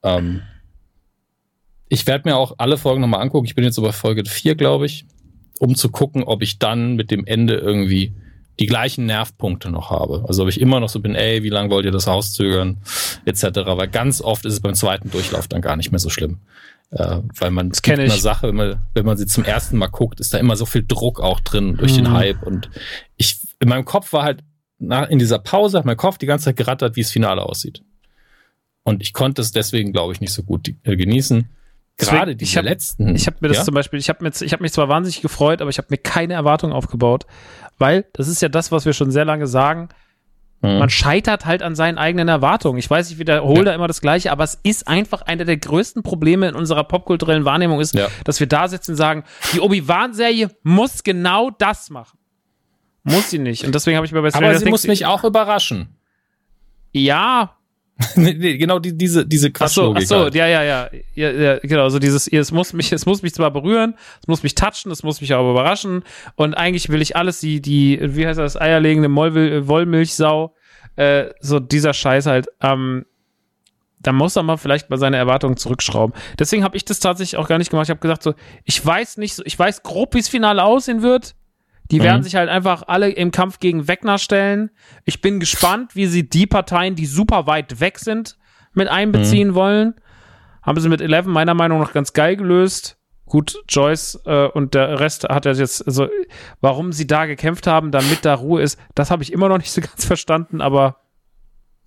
Ähm, 0.05 0.43
ich 1.89 2.07
werde 2.07 2.29
mir 2.29 2.37
auch 2.37 2.55
alle 2.59 2.77
Folgen 2.77 3.01
nochmal 3.01 3.23
angucken. 3.23 3.47
Ich 3.47 3.55
bin 3.55 3.65
jetzt 3.65 3.79
über 3.79 3.93
Folge 3.93 4.25
4, 4.25 4.55
glaube 4.55 4.87
ich, 4.87 5.07
um 5.59 5.75
zu 5.75 5.89
gucken, 5.89 6.23
ob 6.23 6.43
ich 6.43 6.59
dann 6.59 6.95
mit 6.95 7.11
dem 7.11 7.27
Ende 7.27 7.55
irgendwie 7.55 8.15
die 8.61 8.67
gleichen 8.67 9.07
Nervpunkte 9.07 9.71
noch 9.71 9.91
habe. 9.91 10.25
Also 10.29 10.45
ob 10.45 10.49
ich 10.49 10.61
immer 10.61 10.79
noch 10.79 10.89
so 10.89 11.01
bin, 11.01 11.15
ey, 11.15 11.43
wie 11.43 11.49
lange 11.49 11.71
wollt 11.71 11.85
ihr 11.85 11.91
das 11.91 12.07
rauszögern, 12.07 12.79
etc. 13.25 13.43
Weil 13.65 13.89
ganz 13.89 14.21
oft 14.21 14.45
ist 14.45 14.53
es 14.53 14.61
beim 14.61 14.75
zweiten 14.75 15.11
Durchlauf 15.11 15.49
dann 15.49 15.61
gar 15.61 15.77
nicht 15.77 15.91
mehr 15.91 15.99
so 15.99 16.11
schlimm. 16.11 16.39
Äh, 16.91 17.19
weil 17.39 17.51
man 17.51 17.71
das 17.71 17.83
kenne 17.83 18.05
ich. 18.05 18.13
Eine 18.13 18.21
Sache, 18.21 18.49
wenn 18.49 18.55
man, 18.55 18.83
wenn 18.95 19.05
man 19.05 19.17
sie 19.17 19.27
zum 19.27 19.45
ersten 19.45 19.77
Mal 19.77 19.89
guckt, 19.89 20.21
ist 20.21 20.33
da 20.33 20.39
immer 20.39 20.55
so 20.55 20.67
viel 20.67 20.85
Druck 20.87 21.21
auch 21.21 21.41
drin 21.41 21.77
durch 21.77 21.93
mhm. 21.93 22.05
den 22.05 22.13
Hype. 22.13 22.43
Und 22.45 22.71
ich, 23.17 23.41
in 23.59 23.69
meinem 23.69 23.85
Kopf 23.85 24.13
war 24.13 24.23
halt, 24.23 24.45
nach, 24.79 25.09
in 25.09 25.19
dieser 25.19 25.39
Pause 25.39 25.79
hat 25.79 25.85
mein 25.85 25.97
Kopf 25.97 26.19
die 26.19 26.27
ganze 26.27 26.47
Zeit 26.47 26.57
gerattert, 26.57 26.95
wie 26.95 27.03
das 27.03 27.11
Finale 27.11 27.43
aussieht. 27.43 27.83
Und 28.85 29.03
ich 29.03 29.13
konnte 29.13 29.43
es 29.43 29.51
deswegen, 29.51 29.93
glaube 29.93 30.13
ich, 30.13 30.21
nicht 30.21 30.33
so 30.33 30.43
gut 30.43 30.73
äh, 30.85 30.97
genießen. 30.97 31.49
Gerade 31.97 32.37
die 32.37 32.45
letzten. 32.45 33.15
Ich 33.15 33.27
habe 33.27 33.37
mir 33.41 33.49
das 33.49 33.59
ja? 33.59 33.65
zum 33.65 33.75
Beispiel, 33.75 33.99
ich 33.99 34.09
habe 34.09 34.27
hab 34.27 34.61
mich 34.61 34.73
zwar 34.73 34.89
wahnsinnig 34.89 35.23
gefreut, 35.23 35.61
aber 35.61 35.71
ich 35.71 35.79
habe 35.79 35.89
mir 35.91 35.99
keine 35.99 36.35
Erwartung 36.35 36.73
aufgebaut, 36.73 37.25
weil 37.79 38.05
das 38.13 38.29
ist 38.29 38.43
ja 38.43 38.49
das, 38.49 38.73
was 38.73 38.85
wir 38.85 38.93
schon 38.93 39.11
sehr 39.11 39.25
lange 39.25 39.47
sagen. 39.47 39.89
Mhm. 40.61 40.79
Man 40.79 40.91
scheitert 40.91 41.47
halt 41.47 41.63
an 41.63 41.77
seinen 41.77 41.99
eigenen 41.99 42.27
Erwartungen. 42.29 42.79
Ich 42.79 42.91
weiß, 42.91 43.11
ich 43.11 43.19
wiederhole 43.19 43.59
ja. 43.59 43.65
da 43.65 43.75
immer 43.75 43.87
das 43.87 44.01
Gleiche, 44.01 44.33
aber 44.33 44.43
es 44.43 44.59
ist 44.65 44.89
einfach 44.89 45.23
einer 45.23 45.45
der 45.45 45.57
größten 45.57 46.03
Probleme 46.03 46.49
in 46.49 46.57
unserer 46.57 46.85
popkulturellen 46.85 47.45
Wahrnehmung 47.45 47.81
ist, 47.81 47.95
ja. 47.95 48.09
dass 48.25 48.41
wir 48.41 48.49
da 48.49 48.67
sitzen 48.67 48.93
und 48.93 48.97
sagen, 48.97 49.25
die 49.53 49.61
Obi-Wan-Serie 49.61 50.51
muss 50.63 51.05
genau 51.05 51.51
das 51.51 51.91
machen. 51.91 52.19
Muss 53.05 53.31
sie 53.31 53.39
nicht. 53.39 53.65
Und 53.65 53.75
deswegen 53.75 53.97
habe 53.97 54.07
ich 54.07 54.13
mir 54.13 54.23
bei 54.23 54.31
Stranger 54.31 54.49
Aber 54.49 54.59
sie 54.59 54.69
muss 54.69 54.87
mich 54.87 55.07
auch 55.07 55.23
überraschen. 55.23 55.97
Ja, 56.91 57.57
nee, 58.17 58.35
nee, 58.35 58.57
genau 58.57 58.81
die, 58.81 58.97
diese 58.97 59.25
diese 59.25 59.53
Quatschlogik. 59.53 60.03
Ach 60.03 60.09
so, 60.09 60.17
ach 60.17 60.19
so 60.19 60.25
halt. 60.25 60.35
ja, 60.35 60.49
ja, 60.49 60.63
ja, 60.63 60.91
ja, 61.15 61.31
ja, 61.31 61.59
genau. 61.59 61.89
So 61.91 62.01
dieses, 62.01 62.27
es 62.27 62.51
muss 62.51 62.73
mich, 62.73 62.93
es 62.93 63.07
muss 63.07 63.23
mich 63.23 63.35
zwar 63.35 63.53
berühren, 63.53 63.95
es 64.21 64.27
muss 64.27 64.43
mich 64.43 64.57
touchen, 64.57 64.91
es 64.91 65.05
muss 65.05 65.21
mich 65.21 65.33
aber 65.33 65.51
überraschen. 65.51 66.03
Und 66.35 66.55
eigentlich 66.55 66.89
will 66.89 67.01
ich 67.03 67.17
alles, 67.17 67.39
die, 67.39 67.61
die, 67.61 68.01
wie 68.03 68.27
heißt 68.27 68.39
das, 68.39 68.61
eierlegende 68.61 69.09
Mollmil 69.09 69.69
Wollmilchsau, 69.69 70.55
äh, 70.97 71.27
so 71.41 71.61
dieser 71.61 71.95
Scheiß 71.95 72.27
halt. 72.27 72.49
Ähm, 72.61 73.05
da 74.01 74.13
muss 74.13 74.37
er 74.37 74.43
mal 74.43 74.57
vielleicht 74.57 74.91
mal 74.91 74.99
seine 74.99 75.17
Erwartungen 75.17 75.57
zurückschrauben. 75.57 76.15
Deswegen 76.39 76.65
habe 76.65 76.77
ich 76.77 76.85
das 76.85 77.01
tatsächlich 77.01 77.39
auch 77.39 77.49
gar 77.49 77.59
nicht 77.59 77.71
gemacht. 77.71 77.87
Ich 77.87 77.91
habe 77.91 78.01
gesagt 78.01 78.23
so, 78.23 78.35
ich 78.65 78.85
weiß 78.85 79.17
nicht, 79.19 79.41
ich 79.45 79.59
weiß 79.59 79.83
grob, 79.83 80.15
wie 80.15 80.19
das 80.19 80.29
Finale 80.29 80.63
aussehen 80.63 81.03
wird. 81.03 81.35
Die 81.91 81.99
mhm. 81.99 82.05
werden 82.05 82.23
sich 82.23 82.35
halt 82.35 82.49
einfach 82.49 82.85
alle 82.87 83.11
im 83.11 83.31
Kampf 83.31 83.61
gegen 83.61 83.89
Wegner 83.89 84.19
stellen. 84.19 84.71
Ich 85.05 85.21
bin 85.21 85.41
gespannt, 85.41 85.95
wie 85.95 86.07
sie 86.07 86.29
die 86.29 86.47
Parteien, 86.47 86.95
die 86.95 87.07
super 87.07 87.47
weit 87.47 87.81
weg 87.81 87.99
sind, 87.99 88.37
mit 88.73 88.89
einbeziehen 88.89 89.51
mhm. 89.51 89.55
wollen. 89.55 89.95
Haben 90.63 90.81
sie 90.81 90.89
mit 90.89 91.01
Eleven 91.01 91.33
meiner 91.33 91.55
Meinung 91.55 91.81
nach 91.81 91.93
ganz 91.93 92.13
geil 92.13 92.37
gelöst. 92.37 92.97
Gut, 93.27 93.63
Joyce 93.69 94.21
äh, 94.27 94.49
und 94.49 94.75
der 94.75 95.01
Rest 95.01 95.25
hat 95.25 95.47
er 95.47 95.55
jetzt, 95.55 95.87
also 95.87 96.09
warum 96.61 96.93
sie 96.93 97.07
da 97.07 97.27
gekämpft 97.27 97.67
haben, 97.67 97.91
damit 97.91 98.25
da 98.25 98.35
Ruhe 98.35 98.63
ist, 98.63 98.79
das 98.95 99.11
habe 99.11 99.23
ich 99.23 99.33
immer 99.33 99.49
noch 99.49 99.59
nicht 99.59 99.73
so 99.73 99.81
ganz 99.81 100.05
verstanden, 100.05 100.61
aber 100.61 101.04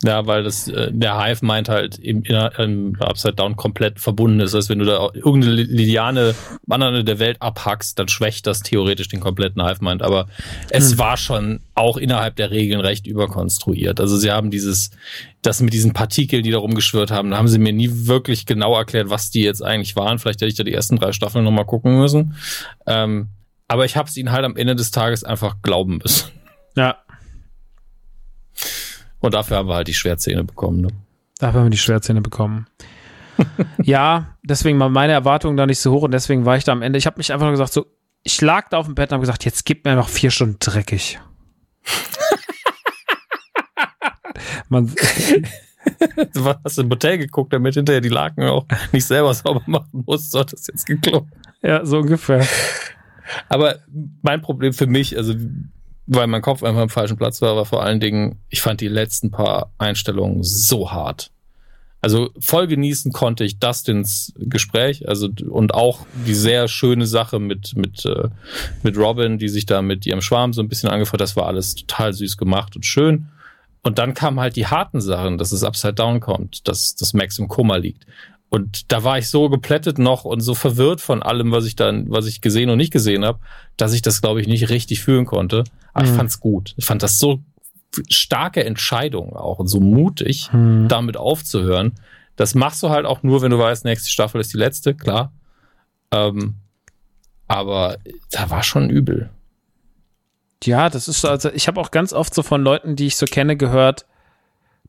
Ja, 0.03 0.27
weil 0.27 0.43
das, 0.43 0.67
äh, 0.67 0.91
der 0.91 1.19
Hive 1.19 1.43
meint 1.43 1.69
halt 1.69 1.97
im, 1.97 2.21
im 2.21 2.95
Upside 2.99 3.33
Down 3.33 3.55
komplett 3.55 3.99
verbunden 3.99 4.39
ist. 4.41 4.53
Das 4.53 4.65
heißt, 4.65 4.69
wenn 4.69 4.77
du 4.77 4.85
da 4.85 5.09
irgendeine 5.13 5.55
Liane 5.55 6.35
am 6.67 6.71
anderen 6.71 7.03
der 7.03 7.17
Welt 7.17 7.37
abhackst, 7.41 7.97
dann 7.97 8.07
schwächt 8.07 8.45
das 8.45 8.61
theoretisch 8.61 9.07
den 9.07 9.19
kompletten 9.19 9.65
Hive 9.65 9.83
Mind. 9.83 10.03
Aber 10.03 10.27
es 10.69 10.91
hm. 10.91 10.99
war 10.99 11.17
schon 11.17 11.61
auch 11.73 11.97
innerhalb 11.97 12.35
der 12.35 12.51
Regeln 12.51 12.79
recht 12.79 13.07
überkonstruiert. 13.07 13.99
Also 13.99 14.17
sie 14.17 14.29
haben 14.29 14.51
dieses, 14.51 14.91
das 15.41 15.61
mit 15.61 15.73
diesen 15.73 15.93
Partikeln, 15.93 16.43
die 16.43 16.51
da 16.51 16.59
rumgeschwört 16.59 17.09
haben, 17.09 17.31
da 17.31 17.37
haben 17.37 17.47
sie 17.47 17.57
mir 17.57 17.73
nie 17.73 17.89
wirklich 17.91 18.45
genau 18.45 18.75
erklärt, 18.75 19.09
was 19.09 19.31
die 19.31 19.41
jetzt 19.41 19.63
eigentlich 19.63 19.95
waren. 19.95 20.19
Vielleicht 20.19 20.41
hätte 20.41 20.49
ich 20.49 20.55
da 20.55 20.63
die 20.63 20.73
ersten 20.73 20.97
drei 20.97 21.11
Staffeln 21.11 21.43
nochmal 21.43 21.65
gucken 21.65 21.97
müssen. 21.97 22.35
Ähm, 22.85 23.29
aber 23.67 23.85
ich 23.85 23.97
habe 23.97 24.07
es 24.07 24.15
ihnen 24.15 24.31
halt 24.31 24.45
am 24.45 24.57
Ende 24.57 24.75
des 24.75 24.91
Tages 24.91 25.23
einfach 25.23 25.55
glauben 25.63 25.97
müssen. 25.97 26.29
Ja. 26.75 26.97
Und 29.27 29.33
dafür 29.33 29.57
haben 29.57 29.67
wir 29.67 29.75
halt 29.75 29.89
die 29.89 29.93
Schwertzähne 29.93 30.45
bekommen. 30.45 30.79
Ne? 30.79 30.87
Dafür 31.39 31.59
haben 31.59 31.65
wir 31.65 31.71
die 31.71 31.77
Schwertzähne 31.77 32.21
bekommen. 32.21 32.65
ja, 33.83 34.37
deswegen 34.41 34.79
war 34.79 34.87
meine 34.87 35.11
Erwartung 35.11 35.57
da 35.57 35.65
nicht 35.65 35.79
so 35.79 35.91
hoch 35.91 36.03
und 36.03 36.11
deswegen 36.11 36.45
war 36.45 36.55
ich 36.55 36.63
da 36.63 36.71
am 36.71 36.81
Ende. 36.81 36.97
Ich 36.97 37.05
habe 37.05 37.17
mich 37.17 37.33
einfach 37.33 37.45
nur 37.45 37.51
gesagt, 37.51 37.73
so, 37.73 37.87
ich 38.23 38.39
lag 38.39 38.69
da 38.69 38.77
auf 38.77 38.85
dem 38.85 38.95
Bett 38.95 39.09
und 39.09 39.15
habe 39.15 39.23
gesagt, 39.23 39.43
jetzt 39.43 39.65
gib 39.65 39.83
mir 39.83 39.95
noch 39.95 40.07
vier 40.07 40.31
Stunden 40.31 40.55
dreckig. 40.61 41.19
Man, 44.69 44.95
du 46.33 46.55
hast 46.63 46.79
im 46.79 46.89
Hotel 46.89 47.17
geguckt, 47.17 47.51
damit 47.51 47.73
hinterher 47.73 47.99
die 47.99 48.07
Laken 48.07 48.45
auch 48.45 48.65
nicht 48.93 49.07
selber 49.07 49.33
sauber 49.33 49.63
machen 49.65 50.05
musst, 50.05 50.31
so 50.31 50.39
hat 50.39 50.53
das 50.53 50.67
jetzt 50.67 50.85
geklappt. 50.85 51.27
Ja, 51.61 51.85
so 51.85 51.97
ungefähr. 51.97 52.47
Aber 53.49 53.79
mein 54.21 54.41
Problem 54.41 54.71
für 54.71 54.87
mich, 54.87 55.17
also 55.17 55.33
weil 56.07 56.27
mein 56.27 56.41
Kopf 56.41 56.63
einfach 56.63 56.81
im 56.81 56.89
falschen 56.89 57.17
Platz 57.17 57.41
war, 57.41 57.51
aber 57.51 57.65
vor 57.65 57.83
allen 57.83 57.99
Dingen, 57.99 58.39
ich 58.49 58.61
fand 58.61 58.81
die 58.81 58.87
letzten 58.87 59.29
paar 59.29 59.71
Einstellungen 59.77 60.43
so 60.43 60.91
hart. 60.91 61.31
Also 61.99 62.29
voll 62.39 62.67
genießen 62.67 63.11
konnte 63.11 63.43
ich 63.43 63.59
Dustins 63.59 64.33
Gespräch, 64.37 65.09
also 65.09 65.29
und 65.49 65.73
auch 65.73 66.05
die 66.25 66.35
sehr 66.35 66.67
schöne 66.67 67.07
Sache 67.07 67.39
mit 67.39 67.75
mit 67.75 68.05
äh, 68.05 68.29
mit 68.83 68.97
Robin, 68.97 69.39
die 69.39 69.49
sich 69.49 69.65
da 69.65 69.81
mit 69.81 70.05
ihrem 70.05 70.21
Schwarm 70.21 70.53
so 70.53 70.61
ein 70.61 70.69
bisschen 70.69 70.89
angefreut. 70.89 71.21
Das 71.21 71.35
war 71.35 71.47
alles 71.47 71.75
total 71.75 72.13
süß 72.13 72.37
gemacht 72.37 72.75
und 72.75 72.85
schön. 72.85 73.27
Und 73.81 73.97
dann 73.97 74.13
kamen 74.13 74.39
halt 74.39 74.55
die 74.55 74.67
harten 74.67 75.01
Sachen, 75.01 75.37
dass 75.37 75.51
es 75.51 75.63
Upside 75.63 75.93
Down 75.93 76.19
kommt, 76.19 76.67
dass, 76.67 76.95
dass 76.95 77.13
Max 77.13 77.39
im 77.39 77.47
Koma 77.47 77.77
liegt. 77.77 78.05
Und 78.49 78.91
da 78.91 79.03
war 79.03 79.17
ich 79.17 79.29
so 79.29 79.49
geplättet 79.49 79.99
noch 79.99 80.23
und 80.23 80.39
so 80.39 80.55
verwirrt 80.55 81.01
von 81.01 81.21
allem, 81.21 81.51
was 81.51 81.65
ich 81.65 81.75
dann, 81.75 82.09
was 82.09 82.27
ich 82.27 82.39
gesehen 82.39 82.69
und 82.69 82.77
nicht 82.77 82.93
gesehen 82.93 83.25
habe, 83.25 83.39
dass 83.75 83.93
ich 83.93 84.01
das, 84.01 84.21
glaube 84.21 84.39
ich, 84.39 84.47
nicht 84.47 84.69
richtig 84.69 85.01
fühlen 85.01 85.25
konnte. 85.25 85.65
Aber 85.93 86.05
mhm. 86.05 86.11
ich 86.11 86.17
fand's 86.17 86.39
gut. 86.39 86.73
Ich 86.77 86.85
fand 86.85 87.03
das 87.03 87.19
so 87.19 87.41
starke 88.09 88.63
Entscheidung 88.63 89.35
auch 89.35 89.59
und 89.59 89.67
so 89.67 89.79
mutig, 89.79 90.49
mhm. 90.53 90.87
damit 90.87 91.17
aufzuhören. 91.17 91.93
Das 92.35 92.55
machst 92.55 92.81
du 92.83 92.89
halt 92.89 93.05
auch 93.05 93.23
nur, 93.23 93.41
wenn 93.41 93.51
du 93.51 93.59
weißt, 93.59 93.83
nächste 93.83 94.09
Staffel 94.09 94.39
ist 94.39 94.53
die 94.53 94.57
letzte, 94.57 94.93
klar. 94.93 95.33
Ähm, 96.11 96.55
aber 97.47 97.97
da 98.31 98.49
war 98.49 98.63
schon 98.63 98.89
übel. 98.89 99.29
Ja, 100.63 100.89
das 100.89 101.07
ist 101.07 101.21
so, 101.21 101.29
also 101.29 101.51
ich 101.51 101.67
habe 101.67 101.79
auch 101.79 101.91
ganz 101.91 102.13
oft 102.13 102.33
so 102.33 102.43
von 102.43 102.61
Leuten, 102.61 102.95
die 102.95 103.07
ich 103.07 103.15
so 103.15 103.25
kenne, 103.25 103.57
gehört, 103.57 104.05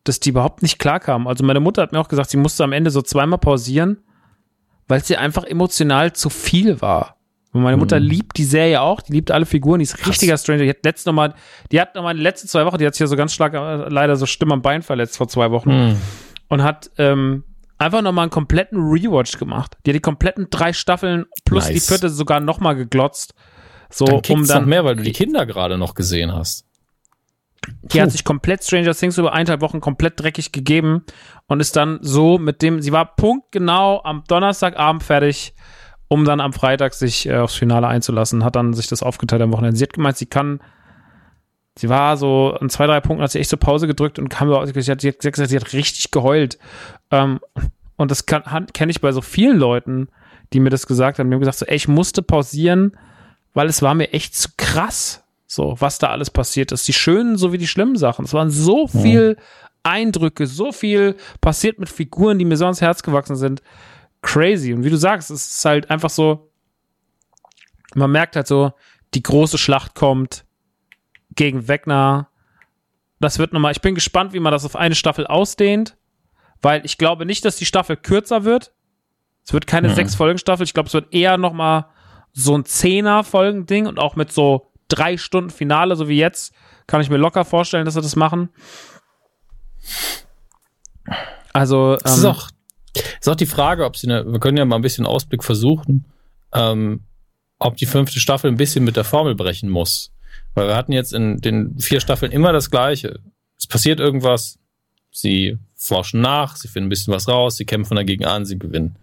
dass 0.09 0.21
die 0.21 0.31
überhaupt 0.31 0.63
nicht 0.63 0.79
klarkamen. 0.79 1.29
Also 1.29 1.45
meine 1.45 1.61
Mutter 1.61 1.83
hat 1.83 1.93
mir 1.93 2.01
auch 2.01 2.09
gesagt, 2.09 2.31
sie 2.31 2.37
musste 2.37 2.65
am 2.65 2.73
Ende 2.73 2.91
so 2.91 3.03
zweimal 3.03 3.39
pausieren, 3.39 3.99
weil 4.89 5.05
sie 5.05 5.17
einfach 5.17 5.45
emotional 5.45 6.13
zu 6.13 6.31
viel 6.31 6.81
war. 6.81 7.17
Und 7.53 7.63
meine 7.63 7.77
Mutter 7.77 7.99
mhm. 7.99 8.07
liebt 8.07 8.37
die 8.37 8.45
Serie 8.45 8.81
auch, 8.83 9.01
die 9.01 9.13
liebt 9.13 9.31
alle 9.31 9.47
Figuren, 9.47 9.79
die 9.79 9.85
ist 9.85 9.97
Krass. 9.97 10.09
richtiger 10.09 10.37
Stranger. 10.37 10.65
Die 10.65 10.71
hat 10.71 10.85
letztes 10.85 11.07
noch 11.07 11.15
mal, 11.15 11.35
die 11.73 11.81
hat 11.81 11.95
noch 11.95 12.03
mal 12.03 12.15
die 12.15 12.23
letzten 12.23 12.47
zwei 12.49 12.67
Wochen, 12.67 12.79
die 12.79 12.87
hat 12.87 12.95
sich 12.95 13.01
ja 13.01 13.07
so 13.07 13.17
ganz 13.17 13.33
stark 13.33 13.55
äh, 13.55 13.89
leider 13.89 14.17
so 14.17 14.27
Stimme 14.27 14.53
am 14.53 14.63
Bein 14.63 14.83
verletzt 14.83 15.17
vor 15.17 15.29
zwei 15.29 15.51
Wochen 15.51 15.71
mhm. 15.71 15.97
und 16.49 16.63
hat 16.63 16.91
ähm, 16.99 17.45
einfach 17.79 18.03
noch 18.03 18.13
mal 18.13 18.23
einen 18.23 18.31
kompletten 18.31 18.79
Rewatch 18.79 19.39
gemacht. 19.39 19.79
Die 19.87 19.91
hat 19.91 19.95
die 19.95 20.01
kompletten 20.01 20.49
drei 20.51 20.73
Staffeln 20.73 21.25
plus 21.45 21.65
nice. 21.65 21.75
die 21.75 21.81
vierte 21.81 22.11
sogar 22.11 22.41
noch 22.41 22.61
mal 22.61 22.75
geglotzt. 22.75 23.35
So, 23.91 24.05
dann 24.05 24.21
um 24.29 24.47
dann 24.47 24.63
noch 24.63 24.69
mehr, 24.69 24.85
weil 24.85 24.97
du 24.97 25.03
die 25.03 25.13
Kinder 25.13 25.47
gerade 25.47 25.79
noch 25.79 25.95
gesehen 25.95 26.35
hast. 26.35 26.68
Die 27.83 27.99
Puh. 27.99 28.03
hat 28.03 28.13
sich 28.13 28.25
komplett 28.25 28.65
Stranger 28.65 28.95
Things 28.95 29.19
über 29.19 29.33
eineinhalb 29.33 29.61
Wochen 29.61 29.81
komplett 29.81 30.21
dreckig 30.21 30.53
gegeben 30.53 31.05
und 31.47 31.61
ist 31.61 31.77
dann 31.77 31.99
so 32.03 32.39
mit 32.39 32.63
dem, 32.63 32.81
sie 32.81 32.93
war 32.93 33.17
punktgenau 33.17 34.03
am 34.05 34.25
Donnerstagabend 34.29 35.03
fertig, 35.03 35.55
um 36.09 36.25
dann 36.25 36.41
am 36.41 36.53
Freitag 36.53 36.95
sich 36.95 37.29
äh, 37.29 37.37
aufs 37.37 37.55
Finale 37.55 37.87
einzulassen, 37.87 38.45
hat 38.45 38.57
dann 38.57 38.73
sich 38.73 38.87
das 38.87 39.03
aufgeteilt 39.03 39.43
am 39.43 39.53
Wochenende. 39.53 39.77
Sie 39.77 39.85
hat 39.85 39.93
gemeint, 39.93 40.17
sie 40.17 40.27
kann, 40.27 40.61
sie 41.77 41.89
war 41.89 42.17
so 42.17 42.57
an 42.59 42.71
zwei, 42.71 42.87
drei 42.87 43.01
Punkten, 43.01 43.23
hat 43.23 43.31
sie 43.31 43.41
echt 43.41 43.51
zur 43.51 43.59
Pause 43.59 43.87
gedrückt 43.87 44.19
und 44.19 44.29
kam, 44.29 44.49
sie 44.67 44.91
hat, 44.91 45.01
sie 45.01 45.09
hat 45.09 45.21
gesagt, 45.21 45.51
sie 45.51 45.57
hat 45.57 45.73
richtig 45.73 46.11
geheult. 46.11 46.59
Ähm, 47.11 47.41
und 47.97 48.11
das 48.11 48.27
kenne 48.27 48.91
ich 48.91 49.01
bei 49.01 49.13
so 49.13 49.21
vielen 49.21 49.59
Leuten, 49.59 50.09
die 50.53 50.61
mir 50.61 50.71
das 50.71 50.87
gesagt 50.87 51.19
haben. 51.19 51.29
Die 51.29 51.35
haben 51.35 51.41
gesagt, 51.41 51.59
so, 51.59 51.67
ey, 51.67 51.77
ich 51.77 51.89
musste 51.89 52.23
pausieren, 52.23 52.97
weil 53.55 53.69
es 53.69 53.83
war 53.83 53.95
mir 53.95 54.13
echt 54.13 54.37
zu 54.37 54.51
krass. 54.57 55.25
So, 55.51 55.75
was 55.79 55.99
da 55.99 56.09
alles 56.09 56.31
passiert 56.31 56.73
ist. 56.73 56.87
Die 56.87 56.93
schönen 56.93 57.39
sowie 57.39 57.57
die 57.57 57.67
schlimmen 57.67 57.97
Sachen. 57.97 58.27
Es 58.27 58.35
waren 58.35 58.51
so 58.51 58.87
viel 58.87 59.37
ja. 59.39 59.45
Eindrücke, 59.83 60.47
so 60.47 60.73
viel 60.73 61.17
passiert 61.41 61.79
mit 61.79 61.89
Figuren, 61.89 62.39
die 62.39 62.45
mir 62.45 62.59
so 62.59 62.67
ans 62.67 62.83
Herz 62.83 63.03
gewachsen 63.03 63.35
sind. 63.35 63.63
Crazy. 64.21 64.75
Und 64.75 64.85
wie 64.85 64.91
du 64.91 64.99
sagst, 64.99 65.31
es 65.31 65.49
ist 65.49 65.65
halt 65.65 65.91
einfach 65.91 66.11
so, 66.11 66.51
man 67.95 68.11
merkt 68.11 68.37
halt 68.37 68.47
so, 68.47 68.73
die 69.15 69.23
große 69.23 69.57
Schlacht 69.57 69.95
kommt 69.95 70.45
gegen 71.35 71.67
Wegner. 71.67 72.29
Das 73.19 73.39
wird 73.39 73.55
nochmal, 73.55 73.73
ich 73.73 73.81
bin 73.81 73.95
gespannt, 73.95 74.35
wie 74.35 74.41
man 74.41 74.53
das 74.53 74.67
auf 74.67 74.77
eine 74.77 74.95
Staffel 74.95 75.27
ausdehnt, 75.27 75.97
weil 76.61 76.85
ich 76.85 76.99
glaube 76.99 77.25
nicht, 77.25 77.47
dass 77.47 77.57
die 77.57 77.65
Staffel 77.65 77.97
kürzer 77.97 78.45
wird. 78.45 78.75
Es 79.47 79.55
wird 79.55 79.67
keine 79.67 79.89
ja. 79.89 79.95
sechs 79.95 80.15
Folgen 80.15 80.39
Staffel. 80.39 80.65
Ich 80.65 80.75
glaube, 80.75 80.89
es 80.89 80.95
wird 80.95 81.15
eher 81.15 81.39
nochmal 81.39 81.87
so 82.35 82.55
ein 82.55 82.67
Zehner 82.67 83.25
Folgen 83.25 83.65
Ding 83.65 83.87
und 83.87 83.99
auch 83.99 84.15
mit 84.15 84.31
so 84.31 84.71
drei 84.89 85.17
Stunden 85.17 85.51
Finale, 85.51 85.97
so 85.97 86.09
wie 86.09 86.19
jetzt, 86.19 86.53
kann 86.87 87.01
ich 87.01 87.11
mir 87.11 87.17
locker 87.17 87.45
vorstellen, 87.45 87.85
dass 87.85 87.95
sie 87.95 88.03
das 88.03 88.17
machen. 88.17 88.49
Also, 91.53 91.93
ähm, 91.93 92.13
ist 92.13 92.25
auch, 92.25 92.49
ist 93.21 93.29
auch 93.29 93.37
die 93.37 93.47
Frage, 93.47 93.85
ob 93.85 93.97
sie, 93.97 94.09
eine, 94.11 94.31
wir 94.31 94.41
können 94.41 94.57
ja 94.57 94.65
mal 94.65 94.77
ein 94.77 94.83
bisschen 94.83 95.07
Ausblick 95.07 95.45
versuchen, 95.45 96.07
ähm, 96.53 97.05
ob 97.59 97.77
die 97.77 97.87
fünfte 97.87 98.21
Staffel 98.21 98.51
ein 98.51 98.57
bisschen 98.57 98.85
mit 98.85 98.97
der 98.97 99.05
Formel 99.05 99.35
brechen 99.35 99.69
muss. 99.69 100.13
Weil 100.55 100.69
wir 100.69 100.77
hatten 100.77 100.93
jetzt 100.93 101.13
in 101.13 101.39
den 101.39 101.79
vier 101.79 102.01
Staffeln 102.01 102.33
immer 102.33 102.53
das 102.53 102.71
Gleiche. 102.71 103.21
Es 103.57 103.67
passiert 103.67 104.01
irgendwas, 104.01 104.59
sie 105.11 105.59
forschen 105.75 106.21
nach, 106.21 106.57
sie 106.57 106.69
finden 106.69 106.87
ein 106.87 106.91
bisschen 106.91 107.15
was 107.15 107.29
raus, 107.29 107.57
sie 107.57 107.65
kämpfen 107.65 107.97
dagegen 107.97 108.25
an, 108.25 108.45
sie 108.45 108.59
gewinnen. 108.59 108.97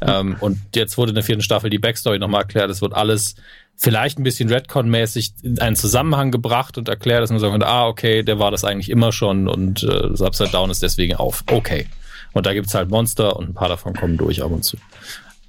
Ähm, 0.00 0.36
und 0.40 0.58
jetzt 0.74 0.98
wurde 0.98 1.10
in 1.10 1.14
der 1.14 1.24
vierten 1.24 1.42
Staffel 1.42 1.70
die 1.70 1.78
Backstory 1.78 2.18
nochmal 2.18 2.42
erklärt. 2.42 2.70
Es 2.70 2.82
wird 2.82 2.94
alles 2.94 3.36
vielleicht 3.76 4.18
ein 4.18 4.22
bisschen 4.22 4.48
Redcon-mäßig 4.50 5.32
in 5.42 5.58
einen 5.58 5.76
Zusammenhang 5.76 6.30
gebracht 6.30 6.78
und 6.78 6.88
erklärt, 6.88 7.22
dass 7.22 7.30
man 7.30 7.38
sagen 7.38 7.52
könnte, 7.52 7.66
ah, 7.66 7.86
okay, 7.86 8.22
der 8.22 8.38
war 8.38 8.50
das 8.50 8.64
eigentlich 8.64 8.90
immer 8.90 9.12
schon 9.12 9.48
und 9.48 9.82
äh, 9.82 10.08
das 10.08 10.22
Upside 10.22 10.50
Down 10.50 10.70
ist 10.70 10.82
deswegen 10.82 11.14
auf. 11.16 11.44
Okay. 11.46 11.86
Und 12.32 12.46
da 12.46 12.54
gibt's 12.54 12.74
halt 12.74 12.90
Monster 12.90 13.36
und 13.36 13.50
ein 13.50 13.54
paar 13.54 13.68
davon 13.68 13.94
kommen 13.94 14.16
durch 14.16 14.42
ab 14.42 14.50
und 14.50 14.62
zu. 14.62 14.76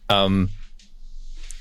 Ähm, 0.09 0.49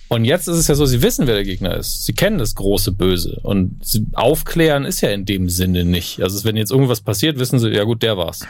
und 0.08 0.24
jetzt 0.24 0.46
ist 0.46 0.56
es 0.56 0.68
ja 0.68 0.76
so, 0.76 0.86
sie 0.86 1.02
wissen, 1.02 1.26
wer 1.26 1.34
der 1.34 1.44
Gegner 1.44 1.76
ist. 1.76 2.04
Sie 2.04 2.12
kennen 2.12 2.38
das 2.38 2.54
große 2.54 2.92
Böse. 2.92 3.40
Und 3.42 3.80
aufklären 4.12 4.84
ist 4.84 5.00
ja 5.00 5.10
in 5.10 5.24
dem 5.24 5.48
Sinne 5.48 5.84
nicht. 5.84 6.22
Also 6.22 6.44
wenn 6.44 6.56
jetzt 6.56 6.70
irgendwas 6.70 7.00
passiert, 7.00 7.40
wissen 7.40 7.58
sie, 7.58 7.70
ja 7.70 7.82
gut, 7.82 8.02
der 8.02 8.16
war's. 8.16 8.46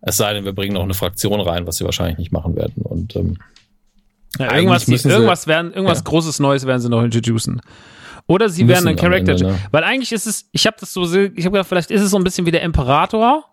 Es 0.00 0.16
sei 0.16 0.32
denn, 0.32 0.44
wir 0.44 0.52
bringen 0.52 0.74
noch 0.74 0.82
eine 0.82 0.94
Fraktion 0.94 1.40
rein, 1.40 1.66
was 1.66 1.76
sie 1.76 1.84
wahrscheinlich 1.84 2.18
nicht 2.18 2.32
machen 2.32 2.56
werden. 2.56 2.82
Und 2.82 3.16
ähm, 3.16 3.38
ja, 4.38 4.54
irgendwas, 4.54 4.84
die, 4.84 4.92
irgendwas, 4.92 5.46
werden, 5.46 5.72
irgendwas 5.72 5.98
ja. 5.98 6.04
Großes 6.04 6.38
Neues 6.40 6.66
werden 6.66 6.80
sie 6.80 6.88
noch 6.88 7.02
introducen. 7.02 7.60
Oder 8.26 8.48
sie 8.48 8.68
werden 8.68 8.86
ein 8.86 8.96
Character. 8.96 9.32
Ende, 9.32 9.46
ne? 9.46 9.58
Weil 9.70 9.84
eigentlich 9.84 10.12
ist 10.12 10.26
es, 10.26 10.48
ich 10.52 10.66
habe 10.66 10.76
das 10.78 10.92
so, 10.92 11.02
ich 11.04 11.44
habe 11.44 11.52
gedacht, 11.52 11.66
vielleicht 11.68 11.90
ist 11.90 12.02
es 12.02 12.10
so 12.10 12.18
ein 12.18 12.24
bisschen 12.24 12.46
wie 12.46 12.50
der 12.50 12.62
Imperator. 12.62 13.44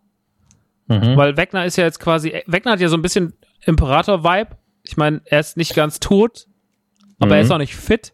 Mhm. 0.87 1.15
Weil 1.15 1.37
Wegner 1.37 1.65
ist 1.65 1.77
ja 1.77 1.85
jetzt 1.85 1.99
quasi, 1.99 2.43
Wegner 2.45 2.73
hat 2.73 2.79
ja 2.79 2.89
so 2.89 2.97
ein 2.97 3.01
bisschen 3.01 3.33
Imperator-Vibe. 3.65 4.57
Ich 4.83 4.97
meine, 4.97 5.21
er 5.25 5.39
ist 5.39 5.57
nicht 5.57 5.73
ganz 5.75 5.99
tot, 5.99 6.45
aber 7.19 7.27
mhm. 7.27 7.31
er 7.31 7.41
ist 7.41 7.51
auch 7.51 7.57
nicht 7.57 7.75
fit. 7.75 8.13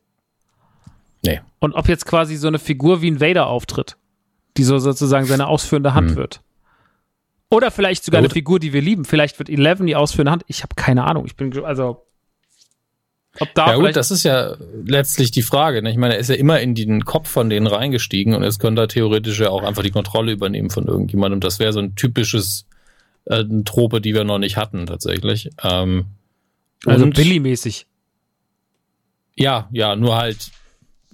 Nee. 1.25 1.41
Und 1.59 1.73
ob 1.73 1.89
jetzt 1.89 2.05
quasi 2.05 2.37
so 2.37 2.47
eine 2.47 2.59
Figur 2.59 3.01
wie 3.01 3.11
ein 3.11 3.19
Vader 3.19 3.47
auftritt, 3.47 3.97
die 4.55 4.63
so 4.63 4.77
sozusagen 4.77 5.25
seine 5.25 5.47
ausführende 5.47 5.93
Hand 5.93 6.11
mhm. 6.11 6.15
wird. 6.15 6.41
Oder 7.51 7.69
vielleicht 7.69 8.03
sogar 8.03 8.21
Gut. 8.21 8.30
eine 8.30 8.33
Figur, 8.33 8.59
die 8.59 8.73
wir 8.73 8.81
lieben. 8.81 9.05
Vielleicht 9.05 9.38
wird 9.38 9.49
Eleven 9.49 9.85
die 9.85 9.95
ausführende 9.95 10.31
Hand. 10.31 10.43
Ich 10.47 10.63
habe 10.63 10.73
keine 10.75 11.03
Ahnung. 11.03 11.25
Ich 11.25 11.35
bin 11.35 11.53
also 11.63 12.03
ob 13.39 13.53
da 13.55 13.67
ja 13.67 13.75
gut, 13.75 13.95
das 13.95 14.11
ist 14.11 14.23
ja 14.23 14.55
letztlich 14.83 15.31
die 15.31 15.41
Frage. 15.41 15.81
Ne? 15.81 15.91
Ich 15.91 15.97
meine, 15.97 16.15
er 16.15 16.19
ist 16.19 16.30
ja 16.30 16.35
immer 16.35 16.59
in 16.59 16.75
den 16.75 17.05
Kopf 17.05 17.30
von 17.30 17.49
denen 17.49 17.67
reingestiegen 17.67 18.35
und 18.35 18.43
es 18.43 18.59
könnte 18.59 18.81
da 18.81 18.88
theoretisch 18.88 19.39
ja 19.39 19.49
auch 19.49 19.63
einfach 19.63 19.83
die 19.83 19.91
Kontrolle 19.91 20.33
übernehmen 20.33 20.69
von 20.69 20.85
irgendjemandem. 20.85 21.39
Das 21.39 21.59
wäre 21.59 21.71
so 21.71 21.80
ein 21.80 21.95
typisches 21.95 22.65
äh, 23.25 23.45
Trope, 23.63 24.01
die 24.01 24.13
wir 24.13 24.25
noch 24.25 24.39
nicht 24.39 24.57
hatten 24.57 24.85
tatsächlich. 24.85 25.49
Ähm, 25.63 26.05
also 26.85 27.07
Billy-mäßig. 27.07 27.85
Ja, 29.35 29.69
ja, 29.71 29.95
nur 29.95 30.17
halt, 30.17 30.51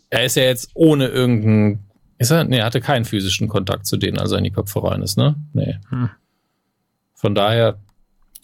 er 0.09 0.25
ist 0.25 0.37
ja 0.37 0.43
jetzt 0.43 0.71
ohne 0.73 1.07
irgendeinen 1.07 1.85
Ist 2.17 2.31
er? 2.31 2.45
Nee, 2.45 2.57
er 2.57 2.65
hatte 2.65 2.81
keinen 2.81 3.05
physischen 3.05 3.47
Kontakt 3.47 3.85
zu 3.85 3.95
denen, 3.95 4.17
als 4.17 4.31
er 4.31 4.39
in 4.39 4.43
die 4.43 4.51
Köpfe 4.51 4.83
rein 4.83 5.03
ist, 5.03 5.17
ne? 5.17 5.35
Nee. 5.53 5.77
Hm. 5.89 6.09
Von 7.17 7.33
daher 7.33 7.79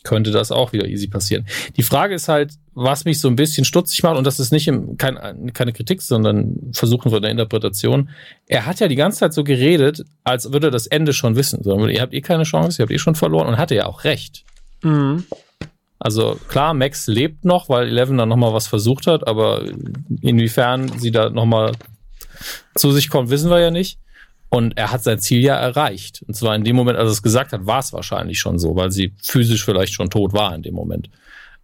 könnte 0.04 0.32
das 0.32 0.52
auch 0.52 0.74
wieder 0.74 0.88
easy 0.88 1.08
passieren. 1.08 1.46
Die 1.78 1.84
Frage 1.84 2.16
ist 2.16 2.28
halt, 2.28 2.54
was 2.74 3.06
mich 3.06 3.22
so 3.22 3.30
ein 3.30 3.36
bisschen 3.36 3.64
stutzig 3.66 4.04
macht, 4.04 4.18
und 4.18 4.26
das 4.26 4.40
ist 4.40 4.52
nicht 4.52 4.68
im, 4.68 4.98
kein, 4.98 5.54
keine 5.54 5.72
Kritik, 5.74 6.02
sondern 6.02 6.72
Versuchen 6.74 7.12
von 7.12 7.22
der 7.22 7.32
Interpretation. 7.32 8.10
Er 8.48 8.66
hat 8.66 8.80
ja 8.80 8.88
die 8.88 8.96
ganze 8.96 9.20
Zeit 9.20 9.34
so 9.34 9.44
geredet, 9.44 10.04
als 10.24 10.52
würde 10.52 10.68
er 10.68 10.72
das 10.72 10.88
Ende 10.88 11.14
schon 11.14 11.36
wissen. 11.36 11.64
So, 11.64 11.88
ihr 11.88 12.02
habt 12.02 12.14
eh 12.14 12.22
keine 12.22 12.44
Chance, 12.44 12.82
ihr 12.82 12.84
habt 12.84 12.92
eh 12.92 12.98
schon 12.98 13.16
verloren 13.16 13.48
und 13.48 13.58
hatte 13.58 13.76
ja 13.76 13.86
auch 13.86 14.04
recht. 14.04 14.44
Mhm. 14.82 15.24
Also 16.00 16.38
klar, 16.50 16.74
Max 16.74 17.08
lebt 17.08 17.46
noch, 17.46 17.70
weil 17.70 17.88
Eleven 17.88 18.18
dann 18.18 18.28
nochmal 18.28 18.54
was 18.54 18.68
versucht 18.68 19.08
hat, 19.08 19.26
aber 19.26 19.64
inwiefern 20.20 21.00
sie 21.00 21.12
da 21.12 21.30
nochmal 21.30 21.72
zu 22.76 22.92
sich 22.92 23.10
kommt, 23.10 23.30
wissen 23.30 23.50
wir 23.50 23.60
ja 23.62 23.72
nicht. 23.72 24.00
Und 24.54 24.78
er 24.78 24.92
hat 24.92 25.02
sein 25.02 25.18
Ziel 25.18 25.42
ja 25.42 25.56
erreicht. 25.56 26.24
Und 26.28 26.36
zwar 26.36 26.56
in 26.56 26.64
dem 26.64 26.76
Moment, 26.76 26.96
als 26.96 27.08
er 27.08 27.14
es 27.14 27.24
gesagt 27.24 27.54
hat, 27.54 27.66
war 27.66 27.80
es 27.80 27.92
wahrscheinlich 27.92 28.38
schon 28.38 28.60
so, 28.60 28.76
weil 28.76 28.92
sie 28.92 29.16
physisch 29.20 29.66
vielleicht 29.66 29.94
schon 29.94 30.12
tot 30.12 30.32
war 30.32 30.54
in 30.54 30.62
dem 30.62 30.76
Moment. 30.76 31.10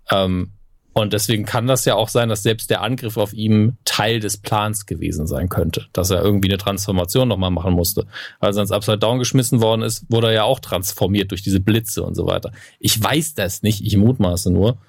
Ähm, 0.10 0.54
und 0.94 1.14
deswegen 1.14 1.46
kann 1.46 1.68
das 1.68 1.86
ja 1.86 1.94
auch 1.94 2.10
sein, 2.10 2.30
dass 2.30 2.42
selbst 2.42 2.72
der 2.72 2.82
Angriff 2.82 3.18
auf 3.18 3.32
ihm 3.32 3.78
Teil 3.86 4.20
des 4.20 4.38
Plans 4.38 4.88
gewesen 4.88 5.28
sein 5.28 5.50
könnte. 5.50 5.86
Dass 5.94 6.10
er 6.10 6.24
irgendwie 6.24 6.50
eine 6.50 6.58
Transformation 6.58 7.28
nochmal 7.28 7.52
machen 7.52 7.74
musste. 7.74 8.08
Er 8.42 8.58
ins 8.58 8.72
Upside 8.72 8.98
Down 8.98 9.20
geschmissen 9.20 9.62
worden 9.62 9.84
ist, 9.84 10.08
wurde 10.10 10.30
er 10.30 10.34
ja 10.34 10.44
auch 10.46 10.60
transformiert 10.60 11.30
durch 11.30 11.44
diese 11.44 11.60
Blitze 11.60 12.02
und 12.02 12.16
so 12.16 12.26
weiter. 12.26 12.52
Ich 12.80 13.00
weiß 13.00 13.36
das 13.36 13.62
nicht, 13.62 13.86
ich 13.86 13.98
mutmaße 13.98 14.52
nur. 14.52 14.80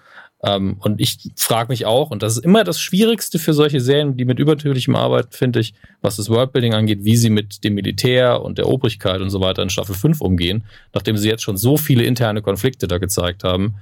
Ähm, 0.42 0.76
und 0.80 1.00
ich 1.00 1.18
frage 1.36 1.70
mich 1.70 1.84
auch, 1.84 2.10
und 2.10 2.22
das 2.22 2.38
ist 2.38 2.44
immer 2.44 2.64
das 2.64 2.80
Schwierigste 2.80 3.38
für 3.38 3.52
solche 3.52 3.80
Serien, 3.80 4.16
die 4.16 4.24
mit 4.24 4.38
übertürlichem 4.38 4.96
arbeiten, 4.96 5.32
finde 5.32 5.60
ich, 5.60 5.74
was 6.00 6.16
das 6.16 6.30
Worldbuilding 6.30 6.72
angeht, 6.72 7.04
wie 7.04 7.16
sie 7.16 7.28
mit 7.28 7.62
dem 7.62 7.74
Militär 7.74 8.40
und 8.42 8.56
der 8.56 8.68
Obrigkeit 8.68 9.20
und 9.20 9.28
so 9.28 9.40
weiter 9.40 9.62
in 9.62 9.70
Staffel 9.70 9.94
5 9.94 10.20
umgehen, 10.20 10.64
nachdem 10.94 11.18
sie 11.18 11.28
jetzt 11.28 11.42
schon 11.42 11.58
so 11.58 11.76
viele 11.76 12.04
interne 12.04 12.40
Konflikte 12.40 12.88
da 12.88 12.96
gezeigt 12.96 13.44
haben. 13.44 13.76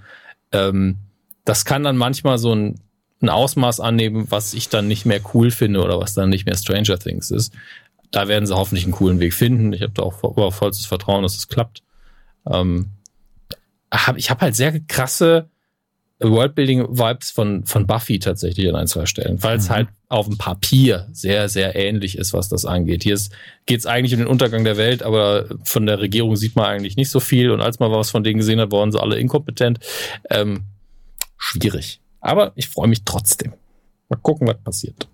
Ähm, 0.50 0.96
das 1.44 1.64
kann 1.64 1.84
dann 1.84 1.96
manchmal 1.96 2.38
so 2.38 2.52
ein, 2.54 2.80
ein 3.22 3.28
Ausmaß 3.28 3.78
annehmen, 3.78 4.26
was 4.30 4.52
ich 4.52 4.68
dann 4.68 4.88
nicht 4.88 5.06
mehr 5.06 5.20
cool 5.34 5.52
finde 5.52 5.82
oder 5.82 6.00
was 6.00 6.14
dann 6.14 6.28
nicht 6.28 6.44
mehr 6.44 6.56
Stranger 6.56 6.98
Things 6.98 7.30
ist. 7.30 7.54
Da 8.10 8.26
werden 8.26 8.46
sie 8.46 8.56
hoffentlich 8.56 8.84
einen 8.84 8.94
coolen 8.94 9.20
Weg 9.20 9.32
finden. 9.32 9.72
Ich 9.72 9.82
habe 9.82 9.92
da 9.92 10.02
auch 10.02 10.52
vollstes 10.52 10.86
Vertrauen, 10.86 11.22
dass 11.22 11.36
es 11.36 11.48
klappt. 11.48 11.82
Ähm, 12.50 12.90
hab, 13.92 14.16
ich 14.16 14.30
habe 14.30 14.40
halt 14.40 14.56
sehr 14.56 14.80
krasse 14.80 15.50
Worldbuilding-Vibes 16.20 17.30
von, 17.30 17.64
von 17.64 17.86
Buffy 17.86 18.18
tatsächlich 18.18 18.68
an 18.68 18.74
ein, 18.74 18.88
zwei 18.88 19.06
Stellen, 19.06 19.42
weil 19.42 19.58
es 19.58 19.68
mhm. 19.68 19.74
halt 19.74 19.88
auf 20.08 20.26
dem 20.26 20.36
Papier 20.36 21.06
sehr, 21.12 21.48
sehr 21.48 21.76
ähnlich 21.76 22.18
ist, 22.18 22.32
was 22.32 22.48
das 22.48 22.64
angeht. 22.64 23.04
Hier 23.04 23.18
geht 23.66 23.78
es 23.80 23.86
eigentlich 23.86 24.14
um 24.14 24.20
den 24.20 24.26
Untergang 24.26 24.64
der 24.64 24.76
Welt, 24.76 25.02
aber 25.02 25.46
von 25.64 25.86
der 25.86 26.00
Regierung 26.00 26.34
sieht 26.34 26.56
man 26.56 26.64
eigentlich 26.64 26.96
nicht 26.96 27.10
so 27.10 27.20
viel. 27.20 27.50
Und 27.50 27.60
als 27.60 27.78
man 27.78 27.92
was 27.92 28.10
von 28.10 28.24
denen 28.24 28.38
gesehen 28.38 28.60
hat, 28.60 28.72
waren 28.72 28.90
sie 28.90 29.00
alle 29.00 29.18
inkompetent. 29.18 29.78
Ähm, 30.30 30.64
schwierig. 31.36 32.00
Aber 32.20 32.52
ich 32.56 32.68
freue 32.68 32.88
mich 32.88 33.04
trotzdem. 33.04 33.52
Mal 34.08 34.16
gucken, 34.16 34.48
was 34.48 34.58
passiert. 34.58 35.08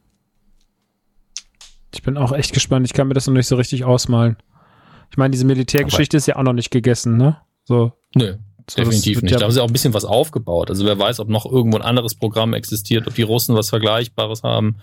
Ich 1.92 2.02
bin 2.02 2.16
auch 2.16 2.32
echt 2.32 2.54
gespannt. 2.54 2.86
Ich 2.86 2.92
kann 2.92 3.08
mir 3.08 3.14
das 3.14 3.26
noch 3.26 3.34
nicht 3.34 3.46
so 3.46 3.56
richtig 3.56 3.84
ausmalen. 3.84 4.36
Ich 5.10 5.16
meine, 5.16 5.32
diese 5.32 5.44
Militärgeschichte 5.44 6.16
ist 6.16 6.26
ja 6.26 6.36
auch 6.36 6.42
noch 6.42 6.52
nicht 6.52 6.70
gegessen, 6.70 7.16
ne? 7.16 7.36
So. 7.64 7.92
Nö, 8.14 8.36
so, 8.68 8.76
Definitiv 8.76 9.20
nicht. 9.22 9.32
Ja 9.32 9.38
da 9.38 9.44
haben 9.44 9.52
sie 9.52 9.60
auch 9.60 9.66
ein 9.66 9.72
bisschen 9.72 9.92
was 9.92 10.04
aufgebaut. 10.04 10.70
Also 10.70 10.86
wer 10.86 10.98
weiß, 10.98 11.20
ob 11.20 11.28
noch 11.28 11.44
irgendwo 11.44 11.76
ein 11.76 11.82
anderes 11.82 12.14
Programm 12.14 12.54
existiert, 12.54 13.06
ob 13.06 13.14
die 13.14 13.22
Russen 13.22 13.54
was 13.54 13.68
Vergleichbares 13.68 14.42
haben, 14.42 14.76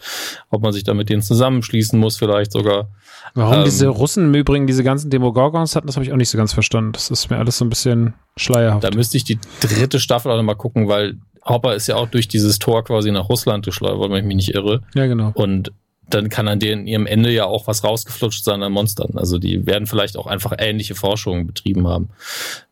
ob 0.49 0.61
man 0.61 0.71
sich 0.71 0.83
da 0.83 0.93
mit 0.93 1.09
denen 1.09 1.21
zusammenschließen 1.21 1.99
muss, 1.99 2.17
vielleicht 2.17 2.51
sogar. 2.51 2.89
Warum 3.33 3.59
ähm, 3.59 3.63
diese 3.63 3.87
Russen 3.87 4.25
im 4.25 4.35
Übrigen 4.35 4.67
diese 4.67 4.83
ganzen 4.83 5.09
Demogorgons 5.09 5.75
hatten, 5.75 5.87
das 5.87 5.95
habe 5.95 6.05
ich 6.05 6.11
auch 6.11 6.17
nicht 6.17 6.29
so 6.29 6.37
ganz 6.37 6.53
verstanden. 6.53 6.91
Das 6.91 7.09
ist 7.09 7.29
mir 7.29 7.37
alles 7.37 7.57
so 7.57 7.65
ein 7.65 7.69
bisschen 7.69 8.13
schleierhaft. 8.35 8.83
Da 8.83 8.91
müsste 8.91 9.17
ich 9.17 9.23
die 9.23 9.39
dritte 9.61 9.99
Staffel 9.99 10.31
auch 10.31 10.37
nochmal 10.37 10.57
gucken, 10.57 10.87
weil 10.87 11.17
Hopper 11.43 11.73
ist 11.73 11.87
ja 11.87 11.95
auch 11.95 12.07
durch 12.07 12.27
dieses 12.27 12.59
Tor 12.59 12.83
quasi 12.83 13.11
nach 13.11 13.29
Russland 13.29 13.65
geschleudert, 13.65 14.11
wenn 14.11 14.17
ich 14.17 14.25
mich 14.25 14.35
nicht 14.35 14.53
irre. 14.53 14.81
Ja, 14.93 15.07
genau. 15.07 15.31
Und 15.33 15.71
dann 16.13 16.29
kann 16.29 16.47
an 16.47 16.59
denen 16.59 16.87
ihrem 16.87 17.05
Ende 17.05 17.31
ja 17.31 17.45
auch 17.45 17.67
was 17.67 17.83
rausgeflutscht 17.83 18.43
sein 18.43 18.61
an 18.63 18.71
Monstern. 18.71 19.17
Also 19.17 19.37
die 19.37 19.65
werden 19.65 19.87
vielleicht 19.87 20.17
auch 20.17 20.27
einfach 20.27 20.53
ähnliche 20.57 20.93
Forschungen 20.95 21.47
betrieben 21.47 21.87
haben. 21.87 22.09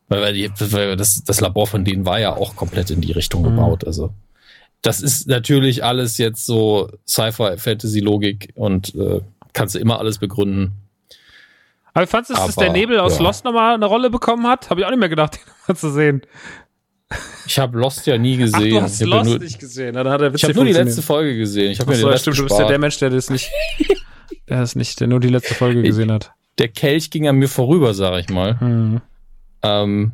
Weil, 0.10 0.34
die, 0.34 0.52
weil 0.60 0.96
das, 0.96 1.24
das 1.24 1.40
Labor 1.40 1.68
von 1.68 1.86
denen 1.86 2.06
war 2.06 2.20
ja 2.20 2.36
auch 2.36 2.56
komplett 2.56 2.90
in 2.90 3.00
die 3.00 3.12
Richtung 3.12 3.42
mhm. 3.42 3.56
gebaut. 3.56 3.86
Also 3.86 4.12
das 4.82 5.02
ist 5.02 5.28
natürlich 5.28 5.84
alles 5.84 6.18
jetzt 6.18 6.46
so 6.46 6.90
Sci-Fi-Fantasy-Logik 7.08 8.54
und 8.56 8.96
äh, 8.96 9.22
kannst 9.54 9.76
du 9.76 9.80
immer 9.80 10.00
alles 10.00 10.18
begründen. 10.18 10.72
Aber 11.94 12.08
fandest 12.08 12.32
du, 12.32 12.36
dass 12.36 12.56
der 12.56 12.72
Nebel 12.72 13.00
aus 13.00 13.18
ja. 13.18 13.24
Lost 13.24 13.44
nochmal 13.44 13.74
eine 13.74 13.86
Rolle 13.86 14.10
bekommen 14.10 14.48
hat? 14.48 14.70
Habe 14.70 14.82
ich 14.82 14.86
auch 14.86 14.92
nicht 14.92 15.00
mehr 15.00 15.10
gedacht, 15.10 15.36
den 15.46 15.54
nochmal 15.60 15.78
zu 15.78 15.92
sehen. 15.92 16.22
Ich 17.46 17.58
habe 17.58 17.78
Lost 17.80 18.06
ja 18.06 18.18
nie 18.18 18.38
gesehen. 18.38 18.78
Ach, 18.78 18.80
du 18.80 18.82
hast 18.82 19.02
Lost 19.02 19.30
nur, 19.30 19.40
nicht 19.40 19.60
gesehen. 19.60 19.96
Dann 19.96 20.08
hat 20.08 20.22
er 20.22 20.34
ich 20.34 20.44
habe 20.44 20.54
nur 20.54 20.66
die 20.66 20.74
letzte 20.74 21.02
Folge 21.02 21.36
gesehen. 21.36 21.72
Ich 21.72 21.80
habe 21.80 21.92
mir 21.92 21.98
so, 21.98 22.16
stimmt, 22.18 22.38
du 22.38 22.44
bist 22.44 22.60
ja 22.60 22.68
der 22.68 22.80
Mensch, 22.80 23.00
der 23.00 23.10
das 23.10 23.30
nicht, 23.30 23.50
der 24.50 24.62
ist 24.62 24.76
nicht, 24.76 25.00
der 25.00 25.08
nur 25.08 25.20
die 25.20 25.30
letzte 25.30 25.56
Folge 25.56 25.82
gesehen 25.82 26.12
hat. 26.12 26.32
Der 26.60 26.68
Kelch 26.68 27.10
ging 27.10 27.28
an 27.28 27.38
mir 27.38 27.48
vorüber, 27.48 27.94
sag 27.94 28.20
ich 28.20 28.30
mal. 28.30 28.60
Hm. 28.60 29.02
Ähm, 29.64 30.14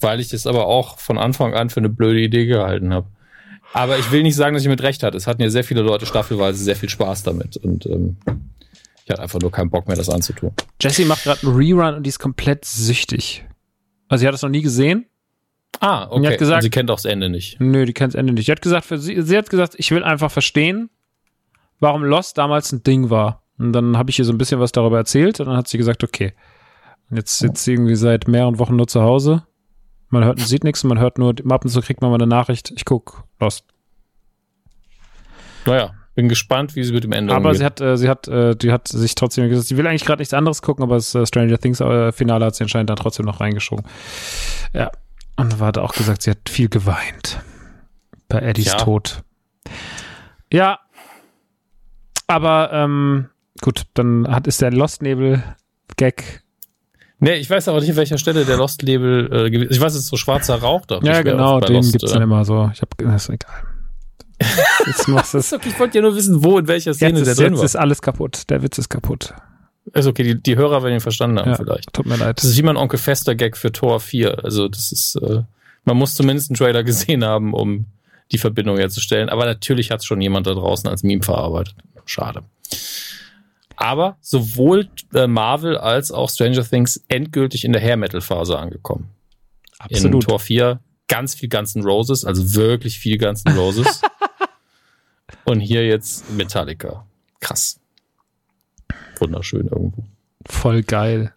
weil 0.00 0.20
ich 0.20 0.28
das 0.28 0.46
aber 0.46 0.66
auch 0.66 0.98
von 0.98 1.18
Anfang 1.18 1.54
an 1.54 1.70
für 1.70 1.80
eine 1.80 1.88
blöde 1.88 2.20
Idee 2.20 2.46
gehalten 2.46 2.92
habe. 2.92 3.08
Aber 3.72 3.98
ich 3.98 4.10
will 4.10 4.22
nicht 4.22 4.36
sagen, 4.36 4.54
dass 4.54 4.62
ich 4.62 4.68
mit 4.68 4.82
recht 4.82 5.02
hatte. 5.02 5.16
Es 5.16 5.26
hatten 5.26 5.42
ja 5.42 5.50
sehr 5.50 5.64
viele 5.64 5.82
Leute 5.82 6.06
staffelweise 6.06 6.62
sehr 6.62 6.76
viel 6.76 6.88
Spaß 6.88 7.22
damit. 7.22 7.56
Und 7.58 7.86
ähm, 7.86 8.16
ich 9.04 9.10
hatte 9.10 9.22
einfach 9.22 9.40
nur 9.40 9.52
keinen 9.52 9.70
Bock 9.70 9.86
mehr, 9.88 9.96
das 9.96 10.08
anzutun. 10.08 10.52
Jessie 10.80 11.04
macht 11.04 11.24
gerade 11.24 11.46
einen 11.46 11.56
Rerun 11.56 11.94
und 11.94 12.02
die 12.04 12.08
ist 12.08 12.18
komplett 12.18 12.64
süchtig. 12.64 13.44
Also 14.08 14.22
sie 14.22 14.28
hat 14.28 14.34
es 14.34 14.42
noch 14.42 14.48
nie 14.48 14.62
gesehen. 14.62 15.06
Ah, 15.80 16.04
okay. 16.04 16.14
Und 16.14 16.26
hat 16.26 16.38
gesagt, 16.38 16.56
und 16.58 16.62
sie 16.62 16.70
kennt 16.70 16.90
auch 16.90 16.96
das 16.96 17.04
Ende 17.04 17.28
nicht. 17.28 17.60
Nö, 17.60 17.84
die 17.84 17.92
kennt 17.92 18.14
das 18.14 18.18
Ende 18.18 18.32
nicht. 18.32 18.46
Sie 18.46 18.52
hat 18.52 18.62
gesagt, 18.62 18.86
für 18.86 18.98
sie, 18.98 19.20
sie 19.20 19.36
hat 19.36 19.50
gesagt, 19.50 19.74
ich 19.76 19.90
will 19.90 20.02
einfach 20.02 20.30
verstehen, 20.30 20.90
warum 21.78 22.04
Lost 22.04 22.38
damals 22.38 22.72
ein 22.72 22.82
Ding 22.82 23.10
war. 23.10 23.42
Und 23.58 23.72
dann 23.72 23.98
habe 23.98 24.10
ich 24.10 24.18
ihr 24.18 24.24
so 24.24 24.32
ein 24.32 24.38
bisschen 24.38 24.60
was 24.60 24.72
darüber 24.72 24.96
erzählt 24.96 25.40
und 25.40 25.46
dann 25.46 25.56
hat 25.56 25.68
sie 25.68 25.78
gesagt, 25.78 26.02
okay. 26.04 26.32
Jetzt 27.10 27.38
sitzt 27.38 27.64
sie 27.64 27.72
irgendwie 27.72 27.96
seit 27.96 28.28
mehreren 28.28 28.58
Wochen 28.58 28.76
nur 28.76 28.86
zu 28.86 29.02
Hause. 29.02 29.44
Man 30.10 30.24
hört, 30.24 30.40
sieht 30.40 30.64
nichts, 30.64 30.84
man 30.84 30.98
hört 30.98 31.18
nur, 31.18 31.34
ab 31.50 31.64
und 31.64 31.70
zu 31.70 31.80
kriegt 31.80 32.00
man 32.00 32.10
mal 32.10 32.16
eine 32.16 32.26
Nachricht, 32.26 32.70
ich 32.74 32.84
guck 32.84 33.24
Lost. 33.40 33.64
Naja, 35.66 35.92
bin 36.14 36.28
gespannt, 36.28 36.74
wie 36.74 36.82
sie 36.82 36.92
mit 36.92 37.04
dem 37.04 37.12
Ende 37.12 37.34
Aber 37.34 37.50
umgeht. 37.50 37.58
sie 37.58 37.64
hat, 37.64 37.80
äh, 37.80 37.96
sie 37.96 38.08
hat, 38.08 38.26
äh, 38.26 38.56
die 38.56 38.72
hat 38.72 38.88
sich 38.88 39.14
trotzdem 39.14 39.48
gesagt, 39.48 39.68
sie 39.68 39.76
will 39.76 39.86
eigentlich 39.86 40.04
gerade 40.04 40.20
nichts 40.20 40.34
anderes 40.34 40.62
gucken, 40.62 40.82
aber 40.82 40.96
das 40.96 41.14
äh, 41.14 41.26
Stranger 41.26 41.58
Things 41.58 41.80
äh, 41.80 42.10
Finale 42.10 42.46
hat 42.46 42.54
sie 42.54 42.64
anscheinend 42.64 42.90
dann 42.90 42.96
trotzdem 42.96 43.26
noch 43.26 43.40
reingeschoben. 43.40 43.84
Ja. 44.72 44.90
Und 45.36 45.60
hat 45.60 45.78
auch 45.78 45.92
gesagt, 45.92 46.22
sie 46.22 46.30
hat 46.30 46.48
viel 46.48 46.68
geweint. 46.68 47.40
Bei 48.28 48.40
Eddies 48.40 48.66
ja. 48.66 48.74
Tod. 48.78 49.22
Ja. 50.52 50.80
Aber, 52.26 52.72
ähm, 52.72 53.28
gut, 53.62 53.82
dann 53.94 54.26
hat, 54.26 54.46
ist 54.48 54.60
der 54.60 54.72
Lost-Nebel-Gag 54.72 56.42
Nee, 57.20 57.34
ich 57.34 57.50
weiß 57.50 57.68
aber 57.68 57.80
nicht, 57.80 57.90
an 57.90 57.96
welcher 57.96 58.18
Stelle 58.18 58.44
der 58.44 58.56
Lost 58.56 58.82
Label 58.82 59.26
äh, 59.32 59.50
gewesen 59.50 59.72
Ich 59.72 59.80
weiß, 59.80 59.94
es 59.94 60.02
ist 60.02 60.08
so 60.08 60.16
schwarzer 60.16 60.56
Rauch 60.56 60.86
da. 60.86 61.00
Ja, 61.02 61.22
genau, 61.22 61.60
den 61.60 61.76
Lost, 61.76 61.92
gibt's 61.92 62.12
dann 62.12 62.22
immer 62.22 62.44
so. 62.44 62.70
Ich 62.72 62.80
hab, 62.80 62.96
das 62.96 63.24
ist 63.24 63.30
egal. 63.30 63.62
Jetzt 64.86 65.08
machst 65.08 65.34
du 65.34 65.38
okay, 65.38 65.68
ich 65.68 65.80
wollte 65.80 65.98
ja 65.98 66.02
nur 66.02 66.14
wissen, 66.14 66.44
wo, 66.44 66.58
in 66.58 66.68
welcher 66.68 66.94
Szene 66.94 67.18
jetzt 67.18 67.26
der 67.26 67.34
drin 67.34 67.52
jetzt 67.52 67.58
war. 67.58 67.64
ist 67.64 67.76
alles 67.76 68.02
kaputt. 68.02 68.48
Der 68.50 68.62
Witz 68.62 68.78
ist 68.78 68.88
kaputt. 68.88 69.34
Ist 69.94 70.06
okay, 70.06 70.22
die, 70.22 70.40
die 70.40 70.56
Hörer 70.56 70.82
werden 70.82 70.94
ihn 70.94 71.00
verstanden 71.00 71.40
haben 71.40 71.50
ja, 71.50 71.56
vielleicht. 71.56 71.92
Tut 71.92 72.06
mir 72.06 72.16
leid. 72.16 72.38
Das 72.38 72.44
ist 72.44 72.56
wie 72.56 72.62
mein 72.62 72.76
Onkel 72.76 72.98
Fester 72.98 73.34
Gag 73.34 73.56
für 73.56 73.72
Tor 73.72 73.98
4. 73.98 74.44
Also 74.44 74.68
das 74.68 74.92
ist, 74.92 75.16
äh, 75.16 75.42
man 75.84 75.96
muss 75.96 76.14
zumindest 76.14 76.50
einen 76.50 76.56
Trailer 76.56 76.84
gesehen 76.84 77.24
haben, 77.24 77.52
um 77.52 77.86
die 78.30 78.38
Verbindung 78.38 78.76
herzustellen. 78.76 79.28
Aber 79.28 79.44
natürlich 79.44 79.90
hat 79.90 80.00
es 80.00 80.06
schon 80.06 80.20
jemand 80.20 80.46
da 80.46 80.54
draußen 80.54 80.88
als 80.88 81.02
Meme 81.02 81.22
verarbeitet. 81.22 81.74
Schade. 82.04 82.42
Aber 83.80 84.16
sowohl 84.20 84.88
äh, 85.14 85.28
Marvel 85.28 85.78
als 85.78 86.10
auch 86.10 86.28
Stranger 86.28 86.64
Things 86.64 87.04
endgültig 87.06 87.64
in 87.64 87.72
der 87.72 87.80
Hair 87.80 87.96
Metal 87.96 88.20
Phase 88.20 88.58
angekommen. 88.58 89.08
Absolut. 89.78 90.14
In 90.14 90.20
Tor 90.20 90.40
4 90.40 90.80
ganz 91.06 91.36
viel 91.36 91.48
ganzen 91.48 91.84
Roses, 91.84 92.24
also 92.24 92.54
wirklich 92.54 92.98
viel 92.98 93.18
ganzen 93.18 93.56
Roses. 93.56 94.02
Und 95.44 95.60
hier 95.60 95.86
jetzt 95.86 96.28
Metallica. 96.32 97.06
Krass. 97.40 97.78
Wunderschön 99.20 99.68
irgendwo. 99.68 100.04
Voll 100.44 100.82
geil. 100.82 101.32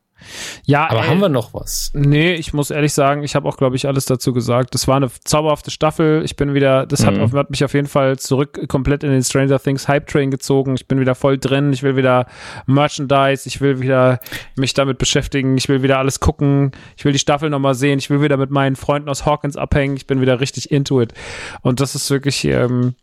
Ja, 0.65 0.89
aber 0.89 1.01
ey, 1.01 1.07
haben 1.07 1.19
wir 1.19 1.29
noch 1.29 1.53
was? 1.53 1.91
Nee, 1.93 2.33
ich 2.33 2.53
muss 2.53 2.71
ehrlich 2.71 2.93
sagen, 2.93 3.23
ich 3.23 3.35
habe 3.35 3.47
auch, 3.47 3.57
glaube 3.57 3.75
ich, 3.75 3.87
alles 3.87 4.05
dazu 4.05 4.33
gesagt. 4.33 4.73
Das 4.73 4.87
war 4.87 4.97
eine 4.97 5.09
zauberhafte 5.23 5.71
Staffel. 5.71 6.23
Ich 6.23 6.35
bin 6.35 6.53
wieder, 6.53 6.85
das 6.85 7.05
hat, 7.05 7.15
mhm. 7.15 7.31
hat, 7.33 7.49
mich 7.49 7.63
auf 7.63 7.73
jeden 7.73 7.87
Fall 7.87 8.17
zurück 8.19 8.67
komplett 8.67 9.03
in 9.03 9.11
den 9.11 9.23
Stranger 9.23 9.59
Things 9.59 9.87
Hype 9.87 10.07
Train 10.07 10.31
gezogen. 10.31 10.75
Ich 10.75 10.87
bin 10.87 10.99
wieder 10.99 11.15
voll 11.15 11.37
drin. 11.37 11.73
Ich 11.73 11.83
will 11.83 11.95
wieder 11.95 12.27
Merchandise. 12.65 13.47
Ich 13.47 13.61
will 13.61 13.81
wieder 13.81 14.19
mich 14.55 14.73
damit 14.73 14.97
beschäftigen. 14.97 15.57
Ich 15.57 15.69
will 15.69 15.83
wieder 15.83 15.99
alles 15.99 16.19
gucken. 16.19 16.71
Ich 16.97 17.05
will 17.05 17.13
die 17.13 17.19
Staffel 17.19 17.49
nochmal 17.49 17.75
sehen. 17.75 17.99
Ich 17.99 18.09
will 18.09 18.21
wieder 18.21 18.37
mit 18.37 18.51
meinen 18.51 18.75
Freunden 18.75 19.09
aus 19.09 19.25
Hawkins 19.25 19.57
abhängen. 19.57 19.95
Ich 19.95 20.07
bin 20.07 20.21
wieder 20.21 20.39
richtig 20.39 20.71
into 20.71 21.01
it. 21.01 21.13
Und 21.61 21.79
das 21.79 21.95
ist 21.95 22.09
wirklich, 22.09 22.45
ähm, 22.45 22.95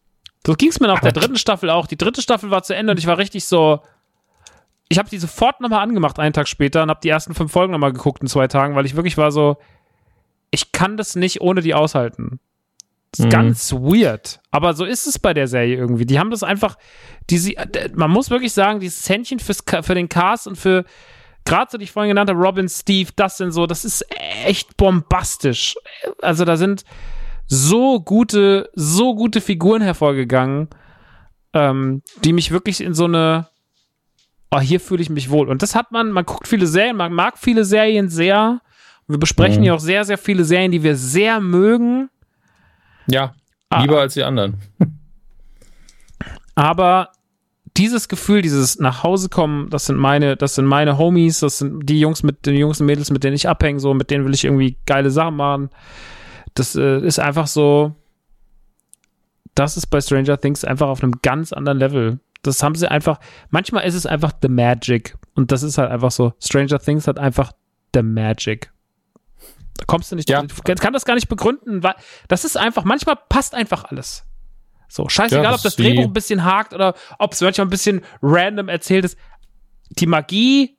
so 0.46 0.54
ging 0.54 0.70
es 0.70 0.80
mir 0.80 0.86
nach 0.86 1.00
der 1.00 1.12
dritten 1.12 1.36
Staffel 1.36 1.70
auch. 1.70 1.86
Die 1.86 1.98
dritte 1.98 2.22
Staffel 2.22 2.50
war 2.50 2.62
zu 2.62 2.74
Ende 2.74 2.92
und 2.92 2.98
ich 2.98 3.06
war 3.06 3.18
richtig 3.18 3.44
so, 3.44 3.80
ich 4.88 4.98
habe 4.98 5.10
die 5.10 5.18
sofort 5.18 5.60
nochmal 5.60 5.82
angemacht, 5.82 6.18
einen 6.18 6.32
Tag 6.32 6.48
später, 6.48 6.82
und 6.82 6.90
habe 6.90 7.00
die 7.02 7.08
ersten 7.08 7.34
fünf 7.34 7.52
Folgen 7.52 7.72
nochmal 7.72 7.92
geguckt 7.92 8.22
in 8.22 8.28
zwei 8.28 8.48
Tagen, 8.48 8.74
weil 8.74 8.86
ich 8.86 8.96
wirklich 8.96 9.18
war 9.18 9.30
so, 9.30 9.58
ich 10.50 10.72
kann 10.72 10.96
das 10.96 11.14
nicht 11.14 11.40
ohne 11.40 11.60
die 11.60 11.74
aushalten. 11.74 12.40
Das 13.12 13.20
ist 13.20 13.26
mhm. 13.26 13.30
ganz 13.30 13.72
weird. 13.72 14.40
Aber 14.50 14.74
so 14.74 14.84
ist 14.84 15.06
es 15.06 15.18
bei 15.18 15.32
der 15.34 15.48
Serie 15.48 15.76
irgendwie. 15.76 16.06
Die 16.06 16.18
haben 16.18 16.30
das 16.30 16.42
einfach, 16.42 16.76
die 17.30 17.38
sie, 17.38 17.56
man 17.94 18.10
muss 18.10 18.30
wirklich 18.30 18.52
sagen, 18.52 18.80
dieses 18.80 19.08
Händchen 19.08 19.38
fürs, 19.38 19.62
für 19.82 19.94
den 19.94 20.08
Cast 20.08 20.46
und 20.46 20.56
für, 20.56 20.84
gerade 21.44 21.70
so, 21.70 21.78
die 21.78 21.84
ich 21.84 21.92
vorhin 21.92 22.10
genannt 22.10 22.30
habe, 22.30 22.40
Robin, 22.40 22.68
Steve, 22.68 23.10
das 23.16 23.38
sind 23.38 23.52
so, 23.52 23.66
das 23.66 23.84
ist 23.84 24.04
echt 24.44 24.76
bombastisch. 24.76 25.74
Also 26.20 26.44
da 26.44 26.56
sind 26.56 26.84
so 27.46 28.00
gute, 28.00 28.70
so 28.74 29.14
gute 29.14 29.40
Figuren 29.40 29.80
hervorgegangen, 29.82 30.68
ähm, 31.54 32.02
die 32.24 32.34
mich 32.34 32.50
wirklich 32.50 32.82
in 32.82 32.92
so 32.92 33.04
eine, 33.04 33.48
oh, 34.50 34.60
hier 34.60 34.80
fühle 34.80 35.02
ich 35.02 35.10
mich 35.10 35.30
wohl. 35.30 35.48
Und 35.48 35.62
das 35.62 35.74
hat 35.74 35.92
man, 35.92 36.10
man 36.10 36.24
guckt 36.24 36.48
viele 36.48 36.66
Serien, 36.66 36.96
man 36.96 37.12
mag 37.12 37.38
viele 37.38 37.64
Serien 37.64 38.08
sehr. 38.08 38.60
Wir 39.06 39.18
besprechen 39.18 39.60
mhm. 39.60 39.64
ja 39.64 39.74
auch 39.74 39.80
sehr, 39.80 40.04
sehr 40.04 40.18
viele 40.18 40.44
Serien, 40.44 40.72
die 40.72 40.82
wir 40.82 40.96
sehr 40.96 41.40
mögen. 41.40 42.10
Ja, 43.06 43.34
ah. 43.70 43.82
lieber 43.82 43.98
ah, 43.98 44.02
als 44.02 44.14
die 44.14 44.22
anderen. 44.22 44.58
aber 46.54 47.12
dieses 47.76 48.08
Gefühl, 48.08 48.42
dieses 48.42 48.78
nach 48.78 49.02
Hause 49.02 49.28
kommen, 49.28 49.70
das 49.70 49.86
sind 49.86 49.96
meine, 49.96 50.36
das 50.36 50.56
sind 50.56 50.66
meine 50.66 50.98
Homies, 50.98 51.40
das 51.40 51.58
sind 51.58 51.88
die 51.88 52.00
Jungs 52.00 52.22
mit 52.22 52.44
den 52.44 52.56
Jungs 52.56 52.80
und 52.80 52.86
Mädels, 52.86 53.10
mit 53.10 53.24
denen 53.24 53.36
ich 53.36 53.48
abhänge, 53.48 53.78
so 53.78 53.94
mit 53.94 54.10
denen 54.10 54.24
will 54.24 54.34
ich 54.34 54.44
irgendwie 54.44 54.76
geile 54.84 55.10
Sachen 55.10 55.36
machen. 55.36 55.70
Das 56.54 56.74
äh, 56.74 56.98
ist 57.00 57.20
einfach 57.20 57.46
so, 57.46 57.94
das 59.54 59.76
ist 59.76 59.86
bei 59.86 60.00
Stranger 60.00 60.38
Things 60.38 60.64
einfach 60.64 60.88
auf 60.88 61.02
einem 61.02 61.20
ganz 61.22 61.52
anderen 61.52 61.78
Level. 61.78 62.18
Das 62.48 62.62
haben 62.62 62.74
sie 62.74 62.90
einfach, 62.90 63.20
manchmal 63.50 63.84
ist 63.84 63.94
es 63.94 64.06
einfach 64.06 64.32
the 64.42 64.48
magic 64.48 65.16
und 65.34 65.52
das 65.52 65.62
ist 65.62 65.78
halt 65.78 65.90
einfach 65.90 66.10
so, 66.10 66.32
Stranger 66.42 66.78
Things 66.78 67.06
hat 67.06 67.18
einfach 67.18 67.52
the 67.94 68.02
magic. 68.02 68.72
Da 69.76 69.84
kommst 69.86 70.10
du 70.10 70.16
nicht, 70.16 70.28
ja. 70.28 70.42
ich 70.42 70.80
kann 70.80 70.92
das 70.92 71.04
gar 71.04 71.14
nicht 71.14 71.28
begründen, 71.28 71.82
weil 71.82 71.94
das 72.26 72.44
ist 72.44 72.56
einfach, 72.56 72.84
manchmal 72.84 73.16
passt 73.28 73.54
einfach 73.54 73.84
alles. 73.84 74.24
So, 74.88 75.08
scheißegal, 75.08 75.44
ja, 75.44 75.54
ob 75.54 75.62
das 75.62 75.76
Drehbuch 75.76 76.04
ein 76.04 76.12
bisschen 76.12 76.44
hakt 76.44 76.72
oder 76.72 76.94
ob 77.18 77.32
es 77.32 77.40
manchmal 77.40 77.66
ein 77.66 77.70
bisschen 77.70 78.02
random 78.22 78.68
erzählt 78.68 79.04
ist. 79.04 79.18
Die 79.90 80.06
Magie, 80.06 80.78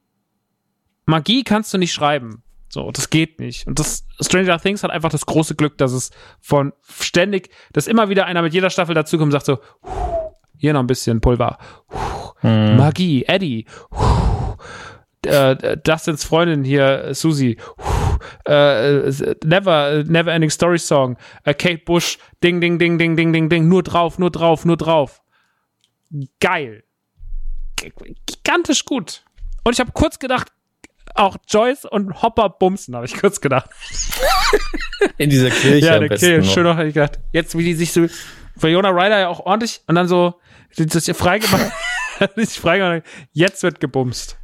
Magie 1.05 1.43
kannst 1.43 1.73
du 1.73 1.77
nicht 1.77 1.93
schreiben. 1.93 2.43
So, 2.69 2.91
das 2.91 3.09
geht 3.09 3.39
nicht. 3.39 3.65
Und 3.67 3.79
das 3.79 4.05
Stranger 4.19 4.59
Things 4.59 4.83
hat 4.83 4.91
einfach 4.91 5.09
das 5.09 5.25
große 5.25 5.55
Glück, 5.55 5.77
dass 5.77 5.91
es 5.91 6.11
von 6.39 6.73
ständig, 6.87 7.49
dass 7.73 7.87
immer 7.87 8.09
wieder 8.09 8.25
einer 8.25 8.41
mit 8.41 8.53
jeder 8.53 8.69
Staffel 8.69 8.93
dazukommt 8.93 9.33
und 9.33 9.39
sagt 9.39 9.45
so, 9.45 9.59
hier 10.59 10.73
noch 10.73 10.81
ein 10.81 10.87
bisschen 10.87 11.21
Pulver. 11.21 11.57
Hm. 12.41 12.75
Magie, 12.77 13.25
Eddie. 13.25 13.65
Äh, 15.25 15.77
Dustins 15.77 16.23
Freundin 16.23 16.63
hier, 16.63 17.13
Susie. 17.13 17.57
Äh, 18.45 19.11
never, 19.43 20.03
Never 20.05 20.31
Ending 20.31 20.49
Story 20.49 20.77
Song. 20.77 21.17
Äh, 21.43 21.53
Kate 21.53 21.83
Bush. 21.85 22.17
Ding, 22.43 22.61
ding, 22.61 22.77
ding, 22.77 22.97
ding, 22.97 23.15
ding, 23.15 23.33
ding, 23.33 23.49
ding. 23.49 23.67
Nur 23.67 23.83
drauf, 23.83 24.19
nur 24.19 24.31
drauf, 24.31 24.65
nur 24.65 24.77
drauf. 24.77 25.21
Geil. 26.39 26.83
Gigantisch 28.25 28.85
gut. 28.85 29.23
Und 29.63 29.73
ich 29.73 29.79
habe 29.79 29.91
kurz 29.93 30.19
gedacht, 30.19 30.51
auch 31.15 31.37
Joyce 31.47 31.85
und 31.85 32.21
Hopper 32.21 32.49
bumsen, 32.49 32.95
habe 32.95 33.05
ich 33.05 33.17
kurz 33.17 33.41
gedacht. 33.41 33.69
In 35.17 35.29
dieser 35.29 35.49
Kirche. 35.49 35.85
Ja, 35.85 35.99
der 35.99 36.09
Kirche. 36.09 36.43
Schön 36.43 36.63
noch, 36.63 36.77
ich 36.79 36.93
gedacht. 36.93 37.19
Jetzt, 37.31 37.57
wie 37.57 37.63
die 37.63 37.73
sich 37.73 37.91
so, 37.91 38.07
für 38.57 38.69
Jonah 38.69 38.89
Ryder 38.89 39.19
ja 39.19 39.27
auch 39.27 39.39
ordentlich 39.41 39.81
und 39.87 39.95
dann 39.95 40.07
so, 40.07 40.35
das 40.75 41.07
ist 41.07 41.17
freigemacht. 41.17 41.71
freigemacht. 42.47 43.03
Jetzt 43.31 43.63
wird 43.63 43.79
gebumst. 43.79 44.37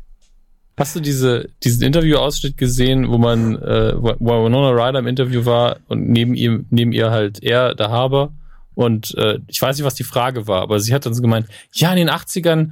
Hast 0.78 0.95
du 0.95 1.00
diese, 1.00 1.50
diesen 1.64 1.84
Interview-Ausschnitt 1.84 2.58
gesehen, 2.58 3.10
wo 3.10 3.18
man, 3.18 3.56
äh, 3.62 3.94
wo 3.95 4.45
Winona 4.45 4.72
Ryder 4.72 5.00
im 5.00 5.08
Interview 5.08 5.45
war 5.45 5.78
und 5.88 6.10
neben 6.10 6.36
ihm, 6.36 6.66
neben 6.70 6.92
ihr 6.92 7.12
halt 7.12 7.42
er, 7.42 7.76
der 7.76 7.90
Haber? 7.90 8.34
Und 8.74 9.16
äh, 9.16 9.40
ich 9.48 9.62
weiß 9.62 9.78
nicht, 9.78 9.86
was 9.86 9.95
die 9.95 10.04
Frage 10.04 10.48
war, 10.48 10.62
aber 10.62 10.82
sie 10.82 10.94
hat 10.94 11.06
dann 11.06 11.14
so 11.14 11.22
gemeint, 11.22 11.48
ja, 11.72 11.92
in 11.92 11.98
den 11.98 12.10
80ern, 12.10 12.72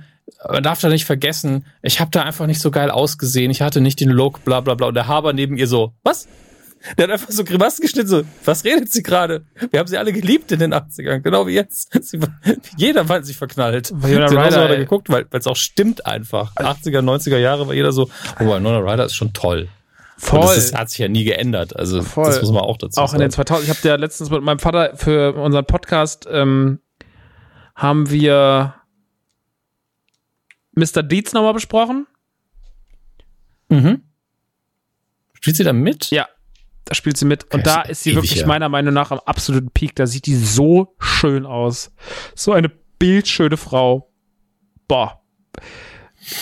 man 0.49 0.63
darf 0.63 0.81
da 0.81 0.89
nicht 0.89 1.05
vergessen, 1.05 1.65
ich 1.81 2.01
habe 2.01 2.11
da 2.11 2.23
einfach 2.23 2.45
nicht 2.45 2.59
so 2.59 2.71
geil 2.71 2.91
ausgesehen, 2.91 3.51
ich 3.51 3.61
hatte 3.61 3.79
nicht 3.79 4.01
den 4.01 4.09
Look, 4.09 4.43
bla 4.43 4.59
bla 4.59 4.75
bla. 4.75 4.87
Und 4.87 4.95
der 4.95 5.07
Haber 5.07 5.31
neben 5.31 5.57
ihr 5.57 5.67
so, 5.67 5.93
was? 6.03 6.27
Der 6.97 7.05
hat 7.05 7.11
einfach 7.11 7.29
so 7.29 7.43
Grimassen 7.43 7.81
geschnitten, 7.81 8.07
so, 8.07 8.23
was 8.43 8.65
redet 8.65 8.91
sie 8.91 9.03
gerade? 9.03 9.45
Wir 9.71 9.79
haben 9.79 9.87
sie 9.87 9.97
alle 9.97 10.11
geliebt 10.11 10.51
in 10.51 10.59
den 10.59 10.73
80ern, 10.73 11.19
genau 11.19 11.47
wie 11.47 11.53
jetzt. 11.53 11.91
Sie, 12.03 12.19
jeder 12.75 13.07
war 13.07 13.23
sich 13.23 13.37
verknallt. 13.37 13.91
Winona 13.95 14.25
Ryder 14.25 14.63
hat 14.63 14.69
er 14.69 14.77
geguckt, 14.77 15.09
weil 15.09 15.25
es 15.31 15.47
auch 15.47 15.55
stimmt 15.55 16.05
einfach. 16.05 16.53
80er, 16.55 16.99
90er 16.99 17.37
Jahre 17.37 17.67
war 17.67 17.73
jeder 17.73 17.93
so, 17.93 18.09
oh, 18.39 18.45
Winona 18.45 18.79
Ryder 18.79 19.05
ist 19.05 19.15
schon 19.15 19.31
toll. 19.31 19.69
Voll. 20.17 20.39
Und 20.39 20.45
das 20.45 20.57
ist, 20.57 20.77
hat 20.77 20.89
sich 20.89 20.99
ja 20.99 21.07
nie 21.07 21.23
geändert. 21.23 21.75
Also 21.75 22.01
Voll. 22.01 22.25
das 22.25 22.41
muss 22.41 22.51
man 22.51 22.61
auch 22.61 22.77
dazu 22.77 22.99
auch 22.99 23.07
sagen. 23.07 23.21
Auch 23.21 23.25
in 23.25 23.29
den 23.29 23.31
2000. 23.31 23.69
Ich 23.69 23.77
habe 23.77 23.87
ja 23.87 23.95
letztens 23.95 24.29
mit 24.29 24.41
meinem 24.41 24.59
Vater 24.59 24.95
für 24.95 25.33
unseren 25.35 25.65
Podcast 25.65 26.27
ähm, 26.29 26.79
haben 27.75 28.09
wir 28.09 28.75
Mr. 30.75 31.03
Deeds 31.03 31.33
nochmal 31.33 31.53
besprochen. 31.53 32.07
Mhm. 33.69 34.01
Spielt 35.33 35.57
sie 35.57 35.63
da 35.63 35.73
mit? 35.73 36.09
Ja, 36.11 36.27
da 36.85 36.95
spielt 36.95 37.17
sie 37.17 37.25
mit. 37.25 37.53
Und 37.53 37.65
da 37.65 37.81
ist 37.81 38.03
sie 38.03 38.15
wirklich 38.15 38.45
meiner 38.45 38.69
Meinung 38.69 38.93
nach 38.93 39.11
am 39.11 39.19
absoluten 39.25 39.71
Peak. 39.71 39.95
Da 39.95 40.05
sieht 40.05 40.25
die 40.25 40.35
so 40.35 40.95
schön 40.99 41.45
aus. 41.45 41.93
So 42.35 42.51
eine 42.51 42.69
bildschöne 42.99 43.57
Frau. 43.57 44.11
Boah. 44.87 45.19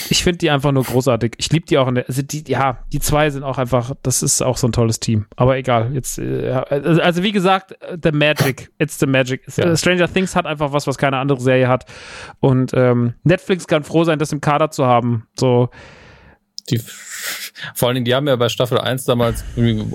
Ich 0.09 0.23
finde 0.23 0.37
die 0.37 0.51
einfach 0.51 0.71
nur 0.71 0.83
großartig. 0.83 1.33
Ich 1.37 1.51
liebe 1.51 1.65
die 1.65 1.79
auch 1.79 1.87
in 1.87 1.95
der, 1.95 2.07
also 2.07 2.21
die, 2.21 2.43
ja, 2.45 2.83
die 2.93 2.99
zwei 2.99 3.31
sind 3.31 3.43
auch 3.43 3.57
einfach, 3.57 3.93
das 4.03 4.21
ist 4.21 4.41
auch 4.43 4.57
so 4.57 4.67
ein 4.67 4.71
tolles 4.71 4.99
Team. 4.99 5.25
Aber 5.35 5.57
egal, 5.57 5.91
jetzt, 5.93 6.19
äh, 6.19 6.51
also 6.51 7.23
wie 7.23 7.31
gesagt, 7.31 7.73
The 8.03 8.11
Magic, 8.11 8.71
it's 8.77 8.99
the 8.99 9.07
Magic. 9.07 9.41
Ja. 9.57 9.75
Stranger 9.75 10.11
Things 10.11 10.35
hat 10.35 10.45
einfach 10.45 10.71
was, 10.71 10.85
was 10.85 10.99
keine 10.99 11.17
andere 11.17 11.39
Serie 11.39 11.67
hat. 11.67 11.85
Und 12.39 12.73
ähm, 12.75 13.15
Netflix 13.23 13.65
kann 13.65 13.83
froh 13.83 14.03
sein, 14.03 14.19
das 14.19 14.31
im 14.31 14.39
Kader 14.41 14.69
zu 14.69 14.85
haben. 14.85 15.27
So, 15.33 15.69
die, 16.69 16.81
vor 17.75 17.87
allen 17.87 17.95
Dingen, 17.95 18.05
die 18.05 18.15
haben 18.15 18.27
ja 18.27 18.35
bei 18.35 18.49
Staffel 18.49 18.77
1 18.77 19.05
damals 19.05 19.43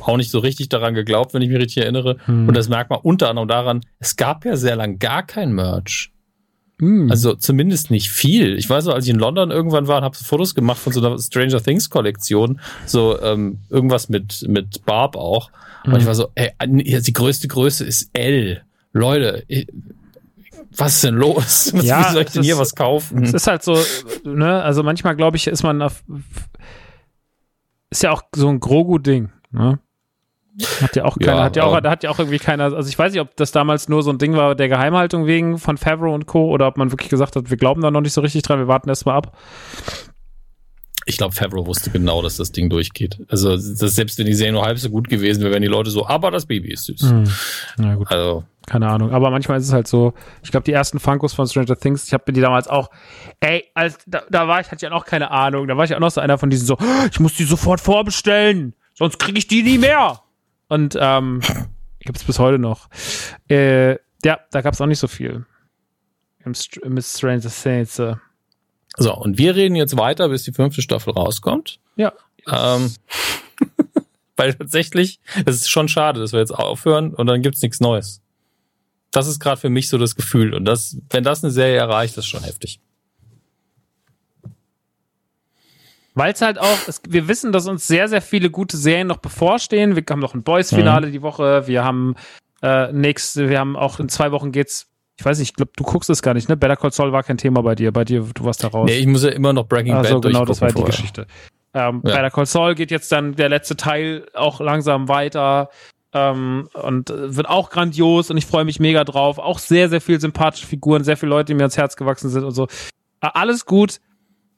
auch 0.03 0.17
nicht 0.17 0.31
so 0.31 0.39
richtig 0.39 0.69
daran 0.69 0.95
geglaubt, 0.95 1.35
wenn 1.35 1.43
ich 1.43 1.49
mich 1.49 1.59
richtig 1.59 1.83
erinnere. 1.83 2.17
Hm. 2.27 2.49
Und 2.49 2.57
das 2.57 2.69
merkt 2.69 2.91
man 2.91 3.01
unter 3.03 3.28
anderem 3.31 3.49
daran, 3.49 3.81
es 3.99 4.17
gab 4.17 4.45
ja 4.45 4.57
sehr 4.57 4.77
lang 4.77 4.99
gar 4.99 5.25
kein 5.25 5.53
Merch. 5.53 6.12
Hm. 6.78 7.11
Also 7.11 7.35
zumindest 7.35 7.91
nicht 7.91 8.11
viel. 8.11 8.59
Ich 8.59 8.69
weiß 8.69 8.85
noch, 8.85 8.95
als 8.95 9.07
ich 9.07 9.11
in 9.11 9.19
London 9.19 9.51
irgendwann 9.51 9.89
war 9.89 9.99
und 9.99 10.05
habe 10.05 10.17
Fotos 10.17 10.55
gemacht 10.55 10.78
von 10.78 10.93
so 10.93 11.05
einer 11.05 11.19
Stranger 11.19 11.62
Things 11.62 11.89
Kollektion, 11.89 12.61
so 12.85 13.20
ähm, 13.23 13.61
irgendwas 13.70 14.09
mit 14.09 14.45
mit 14.47 14.85
Barb 14.85 15.17
auch. 15.17 15.51
Und 15.85 15.93
hm. 15.93 16.01
ich 16.01 16.07
war 16.07 16.15
so, 16.15 16.28
ey, 16.35 16.53
die 16.61 17.12
größte 17.12 17.49
Größe 17.49 17.85
ist 17.85 18.11
L. 18.12 18.62
Leute, 18.93 19.45
was 20.77 20.95
ist 20.97 21.05
denn 21.05 21.15
los? 21.17 21.73
Ja, 21.83 22.09
Wie 22.09 22.13
soll 22.13 22.23
ich 22.23 22.31
denn 22.31 22.43
hier 22.43 22.59
was 22.59 22.75
kaufen? 22.75 23.23
Es 23.23 23.33
ist 23.33 23.47
halt 23.47 23.63
so, 23.63 23.79
ne, 24.25 24.63
also 24.63 24.83
manchmal 24.83 25.17
glaube 25.17 25.37
ich, 25.37 25.47
ist 25.47 25.63
man 25.63 25.83
auf, 25.83 26.05
ist 27.91 28.03
ja 28.03 28.13
auch 28.13 28.23
so 28.35 28.49
ein 28.49 28.61
Grogu-Ding, 28.61 29.31
ne? 29.51 29.79
Hat 30.81 30.97
ja 30.97 31.05
auch 31.05 31.19
keiner, 31.19 31.37
ja, 31.37 31.45
hat 31.45 31.57
ja 31.57 31.65
auch, 31.65 31.81
da 31.81 31.91
hat 31.91 32.03
ja 32.03 32.09
auch 32.09 32.19
irgendwie 32.19 32.39
keiner, 32.39 32.65
also 32.65 32.89
ich 32.89 32.99
weiß 32.99 33.13
nicht, 33.13 33.21
ob 33.21 33.37
das 33.37 33.53
damals 33.53 33.91
nur 33.91 34.03
so 34.03 34.11
ein 34.11 34.17
Ding 34.17 34.35
war 34.37 34.55
der 34.55 34.69
Geheimhaltung 34.71 35.27
wegen 35.27 35.59
von 35.59 35.77
Favreau 35.77 36.15
und 36.15 36.27
Co. 36.27 36.47
oder 36.51 36.67
ob 36.67 36.79
man 36.79 36.93
wirklich 36.93 37.11
gesagt 37.11 37.37
hat, 37.37 37.51
wir 37.51 37.57
glauben 37.59 37.83
da 37.83 37.91
noch 37.91 38.01
nicht 38.01 38.15
so 38.15 38.23
richtig 38.23 38.43
dran, 38.43 38.59
wir 38.59 38.69
warten 38.69 38.89
erst 38.89 39.05
mal 39.05 39.15
ab. 39.17 39.37
Ich 41.09 41.17
glaube, 41.18 41.35
Favreau 41.35 41.67
wusste 41.67 41.91
genau, 41.91 42.20
dass 42.20 42.36
das 42.36 42.51
Ding 42.51 42.68
durchgeht. 42.68 43.18
Also, 43.28 43.57
selbst 43.57 44.18
wenn 44.18 44.26
die 44.26 44.35
Serie 44.35 44.52
nur 44.52 44.65
halb 44.65 44.78
so 44.78 44.91
gut 44.91 45.09
gewesen 45.09 45.41
wäre, 45.41 45.52
wären 45.52 45.62
die 45.62 45.68
Leute 45.68 45.91
so, 45.91 46.07
aber 46.07 46.33
das 46.33 46.47
Baby 46.47 46.73
ist 46.73 46.86
süß. 46.86 47.02
Hm. 47.02 47.25
Na 47.78 47.94
gut. 47.94 48.10
Also, 48.10 48.44
keine 48.67 48.89
Ahnung. 48.89 49.12
Aber 49.12 49.31
manchmal 49.31 49.59
ist 49.59 49.67
es 49.67 49.73
halt 49.73 49.86
so, 49.86 50.15
ich 50.43 50.51
glaube, 50.51 50.65
die 50.65 50.73
ersten 50.73 50.99
Funkos 50.99 51.33
von 51.33 51.47
Stranger 51.47 51.76
Things, 51.76 52.09
ich 52.09 52.12
habe 52.12 52.25
mir 52.26 52.33
die 52.33 52.41
damals 52.41 52.67
auch, 52.67 52.91
ey, 53.39 53.65
als 53.75 53.99
da, 54.07 54.23
da 54.28 54.49
war 54.49 54.60
ich, 54.60 54.67
hatte 54.67 54.76
ich 54.76 54.83
ja 54.83 54.91
noch 54.91 55.05
keine 55.05 55.31
Ahnung. 55.31 55.68
Da 55.68 55.76
war 55.76 55.85
ich 55.85 55.94
auch 55.94 56.01
noch 56.01 56.10
so 56.10 56.20
einer 56.20 56.39
von 56.39 56.51
diesen 56.51 56.67
so, 56.67 56.76
ich 57.10 57.20
muss 57.20 57.35
die 57.35 57.44
sofort 57.44 57.81
vorbestellen, 57.81 58.75
sonst 58.93 59.20
kriege 59.20 59.39
ich 59.39 59.47
die 59.47 59.62
nie 59.62 59.78
mehr. 59.78 60.20
Und 60.68 60.99
ähm, 61.01 61.41
gibt 62.01 62.18
es 62.18 62.25
bis 62.25 62.41
heute 62.41 62.59
noch. 62.59 62.89
Äh, 63.49 63.93
ja, 64.25 64.41
da 64.51 64.60
gab 64.60 64.75
es 64.75 64.81
auch 64.81 64.86
nicht 64.86 64.99
so 64.99 65.07
viel. 65.07 65.47
Im, 66.44 66.52
im 66.83 67.01
Stranger 67.01 67.51
Things. 67.51 68.02
So, 68.97 69.15
und 69.15 69.39
wir 69.39 69.55
reden 69.55 69.76
jetzt 69.76 69.97
weiter, 69.97 70.28
bis 70.28 70.44
die 70.44 70.52
fünfte 70.52 70.83
Staffel 70.83 71.12
rauskommt. 71.12 71.81
Ja. 71.97 72.12
Ähm, 72.50 72.94
weil 74.36 74.55
tatsächlich, 74.55 75.20
es 75.44 75.57
ist 75.57 75.70
schon 75.70 75.89
schade, 75.89 76.20
dass 76.20 76.33
wir 76.33 76.41
jetzt 76.41 76.55
aufhören 76.55 77.15
und 77.15 77.26
dann 77.26 77.42
gibt's 77.42 77.62
nichts 77.62 77.81
Neues. 77.81 78.23
Das 79.10 79.26
ist 79.26 79.39
gerade 79.39 79.60
für 79.60 79.70
mich 79.70 79.89
so 79.89 79.99
das 79.99 80.15
Gefühl. 80.16 80.55
Und 80.55 80.65
das, 80.65 80.99
wenn 81.10 81.25
das 81.25 81.44
eine 81.44 81.50
Serie 81.50 81.76
erreicht, 81.76 82.16
ist 82.16 82.26
schon 82.26 82.42
heftig. 82.42 82.81
Weil 86.15 86.33
es 86.33 86.41
halt 86.41 86.58
auch, 86.58 86.78
es, 86.89 87.02
wir 87.07 87.28
wissen, 87.28 87.52
dass 87.52 87.66
uns 87.66 87.86
sehr, 87.86 88.08
sehr 88.08 88.23
viele 88.23 88.50
gute 88.50 88.78
Serien 88.78 89.07
noch 89.07 89.18
bevorstehen. 89.18 89.97
Wir 89.97 90.05
haben 90.08 90.20
noch 90.20 90.34
ein 90.34 90.42
Boys-Finale 90.42 91.08
mhm. 91.08 91.12
die 91.12 91.23
Woche. 91.23 91.66
Wir 91.66 91.84
haben 91.84 92.15
äh, 92.62 92.91
nächste, 92.92 93.50
wir 93.50 93.58
haben 93.58 93.76
auch 93.76 94.00
in 94.00 94.08
zwei 94.08 94.33
Wochen 94.33 94.50
geht's 94.50 94.89
ich 95.19 95.25
weiß 95.25 95.39
nicht, 95.39 95.51
ich 95.51 95.55
glaube, 95.55 95.73
du 95.77 95.85
guckst 95.85 96.11
es 96.11 96.20
gar 96.23 96.35
nicht, 96.35 96.49
ne? 96.49 96.57
Better 96.57 96.77
Call 96.77 96.93
Saul 96.93 97.12
war 97.12 97.23
kein 97.23 97.39
Thema 97.39 97.62
bei 97.62 97.75
dir. 97.75 97.91
Bei 97.93 98.05
dir, 98.05 98.20
du 98.35 98.45
warst 98.45 98.62
da 98.62 98.69
raus. 98.69 98.86
Nee, 98.86 98.99
ich 98.99 99.07
muss 99.07 99.23
ja 99.23 99.31
immer 99.31 99.53
noch 99.53 99.67
Breaking 99.67 99.95
Bad 99.95 100.07
Also 100.07 100.20
genau, 100.20 100.45
das 100.45 100.61
war 100.61 100.70
vorher. 100.70 100.85
die 100.85 100.91
Geschichte. 100.91 101.27
Ähm, 101.73 102.03
ja. 102.05 102.17
Better 102.17 102.31
Call 102.31 102.47
Saul 102.47 102.75
geht 102.75 102.91
jetzt 102.91 103.11
dann 103.12 103.35
der 103.35 103.49
letzte 103.49 103.77
Teil 103.77 104.27
auch 104.35 104.61
langsam 104.61 105.09
weiter 105.09 105.70
ähm, 106.12 106.69
und 106.75 107.09
wird 107.09 107.49
auch 107.49 107.70
grandios 107.70 108.31
und 108.31 108.36
ich 108.36 108.47
freue 108.47 108.65
mich 108.65 108.78
mega 108.78 109.05
drauf. 109.05 109.39
Auch 109.39 109.59
sehr, 109.59 109.89
sehr 109.89 110.01
viel 110.01 110.20
sympathische 110.20 110.67
Figuren, 110.67 111.05
sehr 111.05 111.17
viele 111.17 111.31
Leute, 111.31 111.47
die 111.47 111.55
mir 111.55 111.62
ans 111.62 111.77
Herz 111.78 111.97
gewachsen 111.97 112.28
sind 112.28 112.45
und 112.45 112.53
so. 112.53 112.65
Äh, 113.20 113.28
alles 113.33 113.65
gut. 113.65 114.01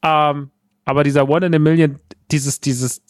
Ähm, 0.03 0.51
aber 0.85 1.03
dieser 1.03 1.29
One 1.29 1.45
in 1.45 1.55
a 1.55 1.59
Million, 1.59 1.99
dieses, 2.31 2.59
dieses, 2.59 3.01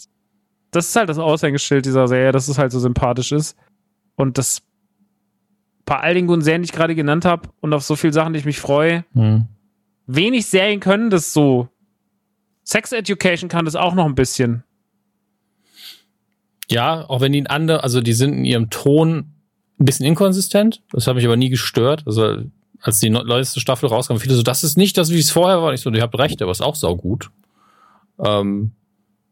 das 0.72 0.90
ist 0.90 0.96
halt 0.96 1.10
das 1.10 1.18
Aushängeschild 1.18 1.86
dieser 1.86 2.08
Serie, 2.08 2.32
dass 2.32 2.48
es 2.48 2.58
halt 2.58 2.72
so 2.72 2.80
sympathisch 2.80 3.32
ist. 3.32 3.56
Und 4.16 4.38
das 4.38 4.62
bei 5.90 6.00
all 6.00 6.14
den 6.14 6.28
guten 6.28 6.42
Serien, 6.42 6.62
die 6.62 6.68
ich 6.68 6.72
gerade 6.72 6.94
genannt 6.94 7.26
habe 7.26 7.50
und 7.62 7.74
auf 7.74 7.84
so 7.84 7.96
viele 7.96 8.14
Sachen, 8.14 8.34
die 8.34 8.40
ich 8.40 8.46
mich 8.46 8.60
freue. 8.60 9.06
Mhm. 9.14 9.48
Wenig 10.06 10.46
Serien 10.46 10.80
können 10.80 11.10
das 11.10 11.34
so. 11.34 11.68
Sex 12.64 12.92
Education 12.92 13.50
kann 13.50 13.66
das 13.66 13.76
auch 13.76 13.96
noch 13.96 14.06
ein 14.06 14.14
bisschen. 14.14 14.64
Ja, 16.70 17.10
auch 17.10 17.22
wenn 17.22 17.32
die 17.32 17.40
in 17.40 17.48
andere, 17.48 17.84
also 17.84 18.02
die 18.02 18.14
sind 18.14 18.34
in 18.34 18.46
ihrem 18.46 18.70
Ton 18.70 19.34
ein 19.80 19.86
bisschen 19.86 20.06
inkonsistent. 20.06 20.84
Das 20.92 21.08
hat 21.08 21.16
mich 21.16 21.26
aber 21.26 21.38
nie 21.38 21.50
gestört. 21.50 22.04
Also 22.06 22.44
als 22.82 23.00
die 23.00 23.10
neueste 23.10 23.60
Staffel 23.60 23.90
rauskam, 23.90 24.18
viele 24.18 24.36
so, 24.36 24.44
das 24.44 24.64
ist 24.64 24.78
nicht 24.78 24.96
das, 24.96 25.12
wie 25.12 25.18
es 25.18 25.32
vorher 25.32 25.64
war. 25.64 25.74
Ich 25.74 25.82
so, 25.82 25.90
ihr 25.90 26.04
habt 26.04 26.18
recht, 26.20 26.40
aber 26.44 26.52
ist 26.52 26.62
auch 26.62 26.76
saugut. 26.76 27.32
Ähm, 28.24 28.74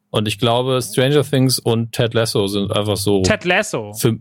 und 0.10 0.28
ich 0.28 0.40
glaube, 0.40 0.82
Stranger 0.82 1.24
Things 1.24 1.60
und 1.60 1.92
Ted 1.92 2.16
Lasso 2.16 2.48
sind 2.48 2.72
einfach 2.72 2.98
so. 2.98 3.22
Ted 3.22 3.46
Lasso. 3.46 3.94
Für, 3.94 4.18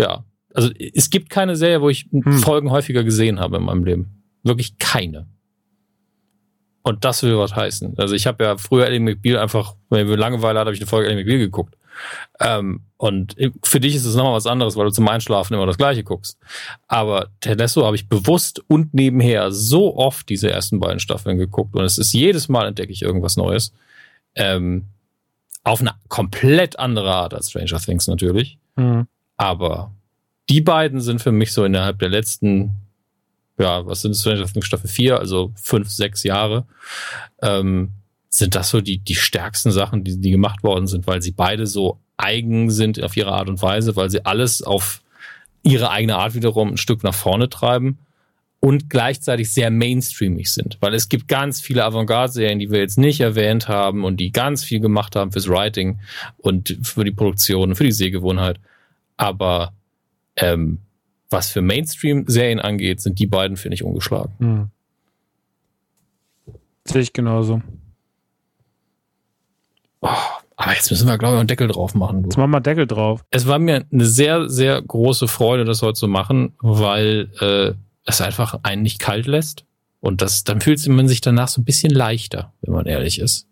ja, 0.00 0.24
also 0.54 0.70
es 0.94 1.10
gibt 1.10 1.30
keine 1.30 1.56
Serie, 1.56 1.80
wo 1.80 1.88
ich 1.88 2.06
hm. 2.10 2.32
Folgen 2.38 2.70
häufiger 2.70 3.04
gesehen 3.04 3.40
habe 3.40 3.58
in 3.58 3.64
meinem 3.64 3.84
Leben. 3.84 4.22
Wirklich 4.42 4.78
keine. 4.78 5.26
Und 6.82 7.04
das 7.04 7.22
will 7.22 7.36
was 7.38 7.54
heißen. 7.54 7.94
Also 7.98 8.14
ich 8.14 8.26
habe 8.26 8.42
ja 8.42 8.56
früher 8.56 8.86
Ellie 8.86 9.00
McBeal 9.00 9.38
einfach, 9.38 9.74
wenn 9.90 10.08
ich 10.08 10.16
Langeweile 10.16 10.58
hatte, 10.58 10.68
habe 10.68 10.74
ich 10.74 10.80
eine 10.80 10.88
Folge 10.88 11.08
Ellie 11.08 11.20
McBeal 11.20 11.38
geguckt. 11.38 11.76
Ähm, 12.40 12.80
und 12.96 13.36
für 13.62 13.80
dich 13.80 13.94
ist 13.94 14.06
es 14.06 14.14
nochmal 14.14 14.34
was 14.34 14.46
anderes, 14.46 14.76
weil 14.76 14.86
du 14.86 14.90
zum 14.90 15.08
Einschlafen 15.08 15.54
immer 15.54 15.66
das 15.66 15.76
Gleiche 15.76 16.02
guckst. 16.02 16.38
Aber 16.88 17.28
Ted 17.40 17.58
Lasso 17.58 17.84
habe 17.84 17.96
ich 17.96 18.08
bewusst 18.08 18.62
und 18.68 18.94
nebenher 18.94 19.52
so 19.52 19.96
oft 19.96 20.28
diese 20.28 20.50
ersten 20.50 20.80
beiden 20.80 21.00
Staffeln 21.00 21.38
geguckt 21.38 21.74
und 21.74 21.84
es 21.84 21.98
ist 21.98 22.12
jedes 22.12 22.48
Mal 22.48 22.66
entdecke 22.66 22.92
ich 22.92 23.02
irgendwas 23.02 23.36
Neues. 23.36 23.72
Ähm, 24.34 24.86
auf 25.62 25.80
eine 25.80 25.92
komplett 26.08 26.78
andere 26.78 27.12
Art 27.12 27.34
als 27.34 27.50
Stranger 27.50 27.78
Things 27.78 28.06
natürlich. 28.06 28.58
Mhm. 28.76 29.06
Aber 29.36 29.92
die 30.48 30.60
beiden 30.60 31.00
sind 31.00 31.20
für 31.20 31.32
mich 31.32 31.52
so 31.52 31.64
innerhalb 31.64 31.98
der 31.98 32.08
letzten, 32.08 32.72
ja, 33.58 33.86
was 33.86 34.02
sind 34.02 34.14
Stranger 34.16 34.46
Things 34.46 34.66
Staffel 34.66 34.88
4, 34.88 35.18
also 35.18 35.52
fünf, 35.54 35.88
sechs 35.90 36.22
Jahre, 36.22 36.66
ähm, 37.42 37.90
sind 38.28 38.54
das 38.54 38.70
so 38.70 38.80
die, 38.80 38.98
die 38.98 39.16
stärksten 39.16 39.72
Sachen, 39.72 40.04
die, 40.04 40.16
die 40.16 40.30
gemacht 40.30 40.62
worden 40.62 40.86
sind, 40.86 41.06
weil 41.06 41.20
sie 41.20 41.32
beide 41.32 41.66
so 41.66 41.98
eigen 42.16 42.70
sind 42.70 43.02
auf 43.02 43.16
ihre 43.16 43.32
Art 43.32 43.48
und 43.48 43.60
Weise, 43.60 43.96
weil 43.96 44.10
sie 44.10 44.24
alles 44.24 44.62
auf 44.62 45.02
ihre 45.62 45.90
eigene 45.90 46.16
Art 46.16 46.34
wiederum 46.34 46.70
ein 46.70 46.76
Stück 46.76 47.02
nach 47.02 47.14
vorne 47.14 47.48
treiben 47.48 47.98
und 48.60 48.90
gleichzeitig 48.90 49.50
sehr 49.50 49.70
mainstreamig 49.70 50.52
sind, 50.52 50.76
weil 50.80 50.94
es 50.94 51.08
gibt 51.08 51.28
ganz 51.28 51.60
viele 51.60 51.84
Avantgarde-Serien, 51.84 52.58
die 52.58 52.70
wir 52.70 52.80
jetzt 52.80 52.98
nicht 52.98 53.20
erwähnt 53.20 53.68
haben 53.68 54.04
und 54.04 54.18
die 54.18 54.32
ganz 54.32 54.62
viel 54.62 54.80
gemacht 54.80 55.16
haben 55.16 55.32
fürs 55.32 55.48
Writing 55.48 55.98
und 56.38 56.78
für 56.82 57.04
die 57.04 57.10
Produktion 57.10 57.74
für 57.74 57.84
die 57.84 57.92
Sehgewohnheit. 57.92 58.60
Aber 59.16 59.72
ähm, 60.40 60.78
was 61.30 61.50
für 61.50 61.62
Mainstream-Serien 61.62 62.60
angeht, 62.60 63.00
sind 63.00 63.18
die 63.18 63.26
beiden, 63.26 63.56
finde 63.56 63.74
ich, 63.74 63.84
ungeschlagen. 63.84 64.32
Hm. 64.38 64.70
Sehe 66.84 67.02
ich 67.02 67.12
genauso. 67.12 67.62
Oh, 70.00 70.08
aber 70.56 70.74
jetzt 70.74 70.90
müssen 70.90 71.06
wir, 71.06 71.18
glaube 71.18 71.36
ich, 71.36 71.40
einen 71.40 71.48
Deckel 71.48 71.68
drauf 71.68 71.94
machen. 71.94 72.22
Du. 72.22 72.28
Jetzt 72.28 72.36
machen 72.36 72.50
wir 72.50 72.60
Deckel 72.60 72.86
drauf. 72.86 73.24
Es 73.30 73.46
war 73.46 73.58
mir 73.58 73.86
eine 73.92 74.04
sehr, 74.04 74.48
sehr 74.48 74.80
große 74.80 75.28
Freude, 75.28 75.64
das 75.64 75.82
heute 75.82 75.94
zu 75.94 76.08
machen, 76.08 76.54
weil 76.60 77.30
äh, 77.40 77.74
es 78.04 78.20
einfach 78.20 78.58
einen 78.62 78.82
nicht 78.82 78.98
kalt 78.98 79.26
lässt. 79.26 79.64
Und 80.00 80.22
das, 80.22 80.44
dann 80.44 80.60
fühlt 80.60 80.86
man 80.88 81.08
sich 81.08 81.20
danach 81.20 81.48
so 81.48 81.60
ein 81.60 81.64
bisschen 81.64 81.90
leichter, 81.90 82.52
wenn 82.62 82.74
man 82.74 82.86
ehrlich 82.86 83.20
ist. 83.20 83.46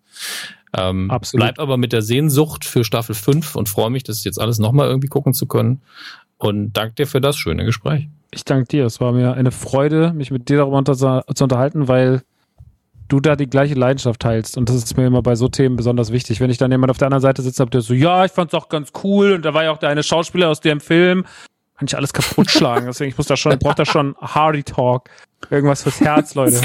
Ähm, 0.76 1.10
Absolut. 1.10 1.44
Bleib 1.44 1.58
aber 1.58 1.76
mit 1.76 1.92
der 1.92 2.02
Sehnsucht 2.02 2.64
für 2.64 2.84
Staffel 2.84 3.14
5 3.14 3.54
und 3.54 3.68
freue 3.68 3.90
mich, 3.90 4.02
das 4.02 4.24
jetzt 4.24 4.40
alles 4.40 4.58
nochmal 4.58 4.88
irgendwie 4.88 5.08
gucken 5.08 5.32
zu 5.32 5.46
können. 5.46 5.82
Und 6.38 6.72
danke 6.72 6.94
dir 6.94 7.06
für 7.06 7.20
das 7.20 7.36
schöne 7.36 7.64
Gespräch. 7.64 8.08
Ich 8.30 8.44
danke 8.44 8.68
dir. 8.68 8.86
Es 8.86 9.00
war 9.00 9.12
mir 9.12 9.34
eine 9.34 9.50
Freude, 9.50 10.12
mich 10.12 10.30
mit 10.30 10.48
dir 10.48 10.58
darüber 10.58 10.84
zu 10.84 11.44
unterhalten, 11.44 11.88
weil 11.88 12.22
du 13.08 13.20
da 13.20 13.36
die 13.36 13.48
gleiche 13.48 13.74
Leidenschaft 13.74 14.20
teilst. 14.20 14.56
Und 14.56 14.68
das 14.68 14.76
ist 14.76 14.96
mir 14.96 15.06
immer 15.06 15.22
bei 15.22 15.34
so 15.34 15.48
Themen 15.48 15.76
besonders 15.76 16.12
wichtig. 16.12 16.40
Wenn 16.40 16.50
ich 16.50 16.58
dann 16.58 16.70
jemand 16.70 16.90
auf 16.90 16.98
der 16.98 17.06
anderen 17.06 17.22
Seite 17.22 17.42
sitze, 17.42 17.64
der 17.66 17.80
so, 17.80 17.94
ja, 17.94 18.24
ich 18.24 18.32
fand's 18.32 18.54
auch 18.54 18.68
ganz 18.68 18.92
cool. 19.02 19.32
Und 19.32 19.44
da 19.44 19.54
war 19.54 19.64
ja 19.64 19.72
auch 19.72 19.78
der 19.78 19.88
eine 19.88 20.02
Schauspieler 20.02 20.48
aus 20.48 20.60
dem 20.60 20.80
Film. 20.80 21.24
Kann 21.76 21.86
ich 21.86 21.96
alles 21.96 22.12
kaputt 22.12 22.50
schlagen. 22.50 22.86
Deswegen, 22.86 23.10
ich 23.10 23.18
muss 23.18 23.26
da 23.26 23.36
schon, 23.36 23.58
brauch 23.58 23.74
da 23.74 23.86
schon 23.86 24.14
Hardy 24.20 24.62
Talk. 24.62 25.08
Irgendwas 25.50 25.82
fürs 25.82 26.00
Herz, 26.00 26.34
Leute. 26.34 26.60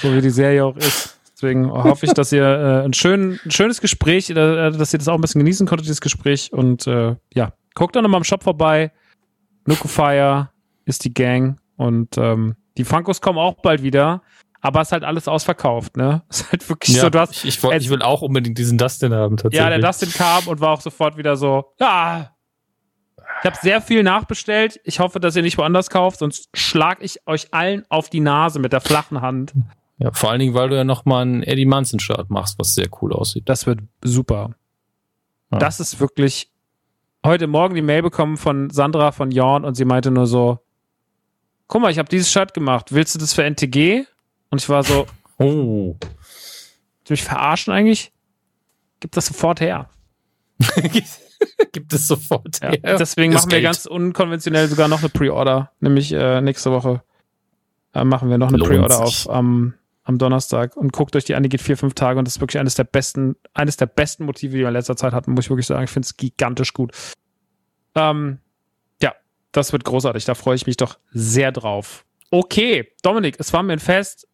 So 0.00 0.14
wie 0.14 0.20
die 0.20 0.30
Serie 0.30 0.64
auch 0.64 0.76
ist. 0.76 1.18
Deswegen 1.34 1.70
hoffe 1.70 2.06
ich, 2.06 2.12
dass 2.12 2.32
ihr 2.32 2.44
äh, 2.44 2.84
ein, 2.84 2.92
schön, 2.92 3.38
ein 3.44 3.50
schönes 3.50 3.80
Gespräch, 3.80 4.30
äh, 4.30 4.34
dass 4.34 4.92
ihr 4.92 4.98
das 4.98 5.08
auch 5.08 5.14
ein 5.14 5.20
bisschen 5.20 5.40
genießen 5.40 5.66
konntet, 5.66 5.86
dieses 5.86 6.00
Gespräch. 6.00 6.52
Und 6.52 6.86
äh, 6.86 7.16
ja, 7.34 7.52
Guckt 7.74 7.96
doch 7.96 8.02
nochmal 8.02 8.20
im 8.20 8.24
Shop 8.24 8.42
vorbei. 8.42 8.92
Nuku 9.66 9.88
Fire 9.88 10.50
ist 10.84 11.04
die 11.04 11.14
Gang 11.14 11.58
und 11.76 12.16
ähm, 12.18 12.56
die 12.76 12.84
Funkos 12.84 13.20
kommen 13.20 13.38
auch 13.38 13.54
bald 13.62 13.82
wieder. 13.82 14.22
Aber 14.60 14.80
es 14.80 14.88
ist 14.88 14.92
halt 14.92 15.04
alles 15.04 15.28
ausverkauft, 15.28 15.96
ne? 15.96 16.22
Es 16.30 16.40
ist 16.40 16.52
halt 16.52 16.68
wirklich 16.68 16.96
ja, 16.96 17.02
so, 17.02 17.10
du 17.10 17.20
hast. 17.20 17.32
Ich, 17.32 17.44
ich, 17.44 17.62
wollt, 17.62 17.82
ich 17.82 17.90
will 17.90 18.00
auch 18.00 18.22
unbedingt 18.22 18.56
diesen 18.56 18.78
Dustin 18.78 19.12
haben, 19.12 19.36
tatsächlich. 19.36 19.60
Ja, 19.60 19.68
der 19.68 19.78
Dustin 19.78 20.10
kam 20.10 20.48
und 20.48 20.60
war 20.60 20.70
auch 20.70 20.80
sofort 20.80 21.16
wieder 21.16 21.36
so, 21.36 21.72
ja. 21.78 22.30
Ich 23.40 23.46
habe 23.46 23.56
sehr 23.60 23.82
viel 23.82 24.02
nachbestellt. 24.02 24.80
Ich 24.84 25.00
hoffe, 25.00 25.20
dass 25.20 25.36
ihr 25.36 25.42
nicht 25.42 25.58
woanders 25.58 25.90
kauft, 25.90 26.20
sonst 26.20 26.48
schlag 26.54 27.02
ich 27.02 27.26
euch 27.26 27.52
allen 27.52 27.84
auf 27.90 28.08
die 28.08 28.20
Nase 28.20 28.58
mit 28.58 28.72
der 28.72 28.80
flachen 28.80 29.20
Hand. 29.20 29.52
Ja, 29.98 30.12
vor 30.12 30.30
allen 30.30 30.40
Dingen, 30.40 30.54
weil 30.54 30.70
du 30.70 30.76
ja 30.76 30.84
nochmal 30.84 31.26
ein 31.26 31.42
Eddie 31.42 31.66
Munson-Shirt 31.66 32.30
machst, 32.30 32.58
was 32.58 32.74
sehr 32.74 32.88
cool 33.02 33.12
aussieht. 33.12 33.48
Das 33.48 33.66
wird 33.66 33.80
super. 34.02 34.54
Ja. 35.52 35.58
Das 35.58 35.78
ist 35.78 36.00
wirklich 36.00 36.53
heute 37.24 37.46
Morgen 37.46 37.74
die 37.74 37.82
Mail 37.82 38.02
bekommen 38.02 38.36
von 38.36 38.70
Sandra 38.70 39.10
von 39.10 39.30
Jorn 39.30 39.64
und 39.64 39.74
sie 39.74 39.84
meinte 39.84 40.10
nur 40.10 40.26
so, 40.26 40.60
guck 41.66 41.82
mal, 41.82 41.90
ich 41.90 41.98
habe 41.98 42.08
dieses 42.08 42.30
Shirt 42.30 42.54
gemacht. 42.54 42.92
Willst 42.92 43.14
du 43.14 43.18
das 43.18 43.32
für 43.32 43.42
NTG? 43.42 44.04
Und 44.50 44.60
ich 44.60 44.68
war 44.68 44.84
so, 44.84 45.06
oh. 45.38 45.96
Du 47.04 47.12
mich 47.12 47.24
verarschen 47.24 47.72
eigentlich? 47.72 48.12
Gib 49.00 49.12
das 49.12 49.26
sofort 49.26 49.60
her. 49.60 49.88
Gibt 51.72 51.92
es 51.92 52.06
sofort 52.06 52.60
her. 52.62 52.78
Ja, 52.82 52.96
deswegen 52.96 53.32
das 53.32 53.42
machen 53.42 53.50
Geld. 53.50 53.62
wir 53.62 53.68
ganz 53.68 53.86
unkonventionell 53.86 54.68
sogar 54.68 54.88
noch 54.88 55.00
eine 55.00 55.08
Pre-Order. 55.08 55.72
Nämlich 55.80 56.12
äh, 56.12 56.40
nächste 56.40 56.70
Woche 56.70 57.02
äh, 57.92 58.04
machen 58.04 58.30
wir 58.30 58.38
noch 58.38 58.48
eine 58.48 58.58
Pre-Order 58.58 59.00
auf 59.00 59.28
am, 59.28 59.74
am 60.04 60.18
Donnerstag 60.18 60.76
und 60.76 60.92
guckt 60.92 61.16
euch 61.16 61.24
die 61.24 61.34
an, 61.34 61.42
die 61.42 61.48
geht 61.48 61.62
vier, 61.62 61.76
fünf 61.76 61.94
Tage 61.94 62.18
und 62.18 62.26
das 62.26 62.36
ist 62.36 62.40
wirklich 62.40 62.60
eines 62.60 62.74
der 62.74 62.84
besten, 62.84 63.36
eines 63.54 63.76
der 63.76 63.86
besten 63.86 64.26
Motive, 64.26 64.52
die 64.52 64.60
wir 64.60 64.68
in 64.68 64.74
letzter 64.74 64.96
Zeit 64.96 65.12
hatten, 65.12 65.32
muss 65.32 65.46
ich 65.46 65.50
wirklich 65.50 65.66
sagen. 65.66 65.84
Ich 65.84 65.90
finde 65.90 66.06
es 66.06 66.16
gigantisch 66.16 66.74
gut. 66.74 66.92
Ähm, 67.94 68.38
ja, 69.02 69.14
das 69.52 69.72
wird 69.72 69.84
großartig. 69.84 70.24
Da 70.26 70.34
freue 70.34 70.56
ich 70.56 70.66
mich 70.66 70.76
doch 70.76 70.98
sehr 71.12 71.52
drauf. 71.52 72.04
Okay, 72.30 72.92
Dominik, 73.02 73.36
es 73.38 73.52
war 73.52 73.62
mir 73.62 73.72
ein 73.72 73.78
Fest. 73.78 74.28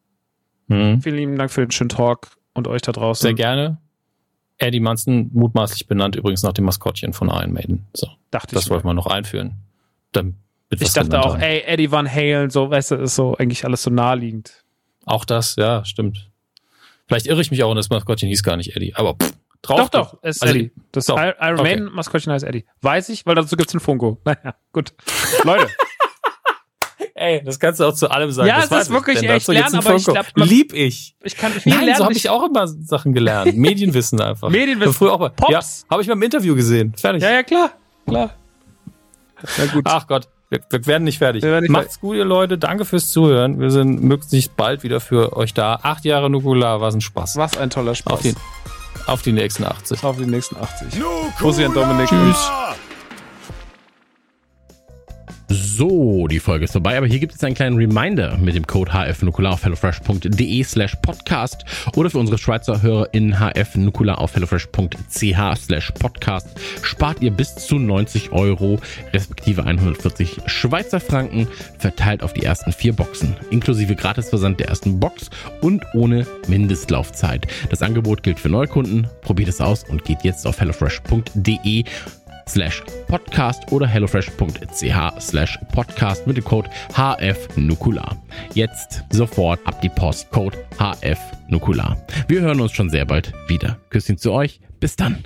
Mhm. 0.67 1.01
Vielen 1.03 1.17
lieben 1.17 1.39
Dank 1.39 1.51
für 1.51 1.61
den 1.61 1.71
schönen 1.71 1.89
Talk 1.89 2.37
und 2.53 2.67
euch 2.67 2.83
da 2.83 2.93
draußen. 2.93 3.23
Sehr 3.23 3.35
gerne. 3.35 3.79
Eddie 4.59 4.81
Munson, 4.81 5.31
mutmaßlich 5.33 5.87
benannt 5.87 6.17
übrigens 6.17 6.43
nach 6.43 6.53
dem 6.53 6.65
Maskottchen 6.65 7.13
von 7.13 7.29
Iron 7.29 7.53
Maiden. 7.53 7.87
So, 7.95 8.09
dachte 8.31 8.55
das 8.55 8.69
wollten 8.71 8.87
wir 8.87 8.95
noch 8.95 9.07
einführen. 9.07 9.55
Dann 10.13 10.37
ich 10.69 10.93
dachte 10.93 11.21
auch, 11.21 11.39
ey, 11.39 11.63
Eddie 11.67 11.91
Van 11.91 12.11
Halen, 12.11 12.51
so, 12.51 12.71
weißt 12.71 12.93
du, 12.93 12.95
ist 12.97 13.17
so 13.17 13.37
eigentlich 13.37 13.65
alles 13.65 13.83
so 13.83 13.91
naheliegend. 13.91 14.60
Auch 15.07 15.25
das, 15.25 15.57
ja, 15.57 15.85
stimmt. 15.85 16.31
Vielleicht 17.07 17.27
irre 17.27 17.41
ich 17.41 17.51
mich 17.51 17.63
auch 17.63 17.71
und 17.71 17.77
das 17.77 17.91
Maskottchen 17.91 18.29
hieß 18.29 18.43
gar 18.43 18.57
nicht 18.57 18.77
Eddie, 18.77 18.95
aber 18.95 19.15
pff, 19.15 19.33
drauf. 19.63 19.91
Doch, 19.91 20.13
doch, 20.13 20.19
es 20.23 20.37
ist 20.37 20.43
also, 20.43 20.55
Eddie. 20.55 20.71
Das 20.93 21.05
doch. 21.07 21.19
Iron 21.19 21.61
okay. 21.61 21.81
Man 21.81 21.93
Maskottchen 21.95 22.33
heißt 22.33 22.45
Eddie. 22.45 22.67
Weiß 22.83 23.09
ich, 23.09 23.27
weil 23.27 23.35
dazu 23.35 23.57
gibt's 23.57 23.75
einen 23.75 23.81
Funko. 23.81 24.19
Naja, 24.25 24.55
gut. 24.73 24.93
Leute. 25.45 25.69
Ey, 27.15 27.43
das 27.45 27.59
kannst 27.59 27.81
du 27.81 27.85
auch 27.85 27.93
zu 27.93 28.11
allem 28.11 28.31
sagen. 28.31 28.49
Ja, 28.49 28.61
das, 28.61 28.71
das 28.71 28.83
ist 28.85 28.91
wirklich 28.91 29.23
echt 29.23 29.47
lernen, 29.49 29.75
aber 29.75 29.95
ich 29.95 30.05
glaub, 30.05 30.27
Lieb 30.37 30.73
ich. 30.73 31.17
Ich 31.23 31.37
kann 31.37 31.53
viel 31.53 31.71
Nein, 31.71 31.85
lernen. 31.85 31.99
so 31.99 32.05
habe 32.05 32.15
ich 32.15 32.31
auch 32.31 32.45
immer 32.45 32.67
Sachen 32.67 33.13
gelernt. 33.13 33.55
Medienwissen 33.57 34.19
einfach. 34.23 34.49
Medienwissen. 34.49 34.95
Früher 34.95 35.13
auch 35.13 35.19
mal. 35.19 35.29
Pops. 35.29 35.51
Ja, 35.53 35.91
habe 35.91 36.01
ich 36.01 36.09
mal 36.09 36.15
im 36.15 36.23
Interview 36.23 36.55
gesehen. 36.55 36.95
Fertig. 36.97 37.23
Ja, 37.23 37.31
ja, 37.31 37.43
klar. 37.43 37.73
Klar. 38.07 38.35
Na 39.59 39.67
gut. 39.67 39.85
Ach 39.87 40.07
Gott. 40.07 40.29
Wir, 40.51 40.61
wir 40.69 40.87
werden 40.87 41.05
nicht 41.05 41.19
fertig. 41.19 41.45
Werden 41.45 41.63
nicht 41.63 41.71
Macht's 41.71 42.01
gut, 42.01 42.17
ihr 42.17 42.25
Leute. 42.25 42.59
Danke 42.59 42.85
fürs 42.85 43.11
Zuhören. 43.11 43.61
Wir 43.61 43.71
sind 43.71 44.03
möglichst 44.03 44.57
bald 44.57 44.83
wieder 44.83 45.01
für 45.01 45.37
euch 45.37 45.55
da. 45.55 45.79
Acht 45.83 46.05
Jahre 46.05 46.29
Nukular, 46.29 46.81
was 46.81 46.95
ein 46.95 47.01
Spaß. 47.01 47.37
Was 47.37 47.57
ein 47.57 47.71
toller 47.71 47.95
Spaß. 47.95 48.13
Auf 48.13 48.23
die, 48.23 48.35
auf 49.07 49.23
die 49.23 49.33
nächsten 49.33 49.65
80. 49.65 50.03
Auf 50.03 50.17
die 50.17 50.27
nächsten 50.27 50.57
80. 50.57 50.99
Nukular! 50.99 51.69
Dominik. 51.73 52.09
Tschüss. 52.09 52.51
So, 55.53 56.29
die 56.29 56.39
Folge 56.39 56.67
ist 56.67 56.71
vorbei, 56.71 56.97
aber 56.97 57.09
hier 57.09 57.19
gibt 57.19 57.35
es 57.35 57.43
einen 57.43 57.57
kleinen 57.57 57.77
Reminder 57.77 58.39
mit 58.39 58.55
dem 58.55 58.69
Code 58.69 58.93
hfnukular 58.93 59.55
auf 59.55 59.65
hellofresh.de 59.65 60.63
slash 60.63 60.95
podcast 61.03 61.65
oder 61.97 62.09
für 62.09 62.19
unsere 62.19 62.39
Schweizer 62.39 62.83
Hörer 62.83 63.09
in 63.11 63.41
hfnukular 63.41 64.19
auf 64.19 64.33
hellofresh.ch 64.37 65.57
slash 65.57 65.91
podcast 65.99 66.47
spart 66.83 67.21
ihr 67.21 67.33
bis 67.33 67.57
zu 67.57 67.81
90 67.81 68.31
Euro 68.31 68.79
respektive 69.13 69.65
140 69.65 70.43
Schweizer 70.47 71.01
Franken 71.01 71.49
verteilt 71.79 72.23
auf 72.23 72.33
die 72.33 72.45
ersten 72.45 72.73
vier 72.73 72.93
Boxen, 72.93 73.35
inklusive 73.51 73.97
Gratisversand 73.97 74.61
der 74.61 74.69
ersten 74.69 75.01
Box 75.01 75.31
und 75.63 75.85
ohne 75.95 76.29
Mindestlaufzeit. 76.47 77.49
Das 77.71 77.83
Angebot 77.83 78.23
gilt 78.23 78.39
für 78.39 78.51
Neukunden. 78.51 79.09
Probiert 79.21 79.49
es 79.49 79.61
aus 79.61 79.83
und 79.83 80.05
geht 80.05 80.23
jetzt 80.23 80.47
auf 80.47 80.61
hellofresh.de 80.61 81.85
slash 82.51 82.83
podcast 83.09 83.71
oder 83.73 83.87
hellofresh.ch 83.87 85.21
slash 85.21 85.59
podcast 85.73 86.27
mit 86.27 86.37
dem 86.37 86.45
Code 86.45 86.69
HFNukular. 86.95 88.17
Jetzt 88.55 89.05
sofort 89.11 89.61
ab 89.67 89.81
die 89.81 89.89
Post, 89.89 90.31
Code 90.31 90.59
HFNukular. 90.79 91.97
Wir 92.29 92.41
hören 92.41 92.61
uns 92.61 92.73
schon 92.73 92.91
sehr 92.91 93.05
bald 93.05 93.33
wieder. 93.49 93.79
Küsschen 93.91 94.19
zu 94.19 94.33
euch. 94.33 94.61
Bis 94.81 94.97
dann. 94.97 95.25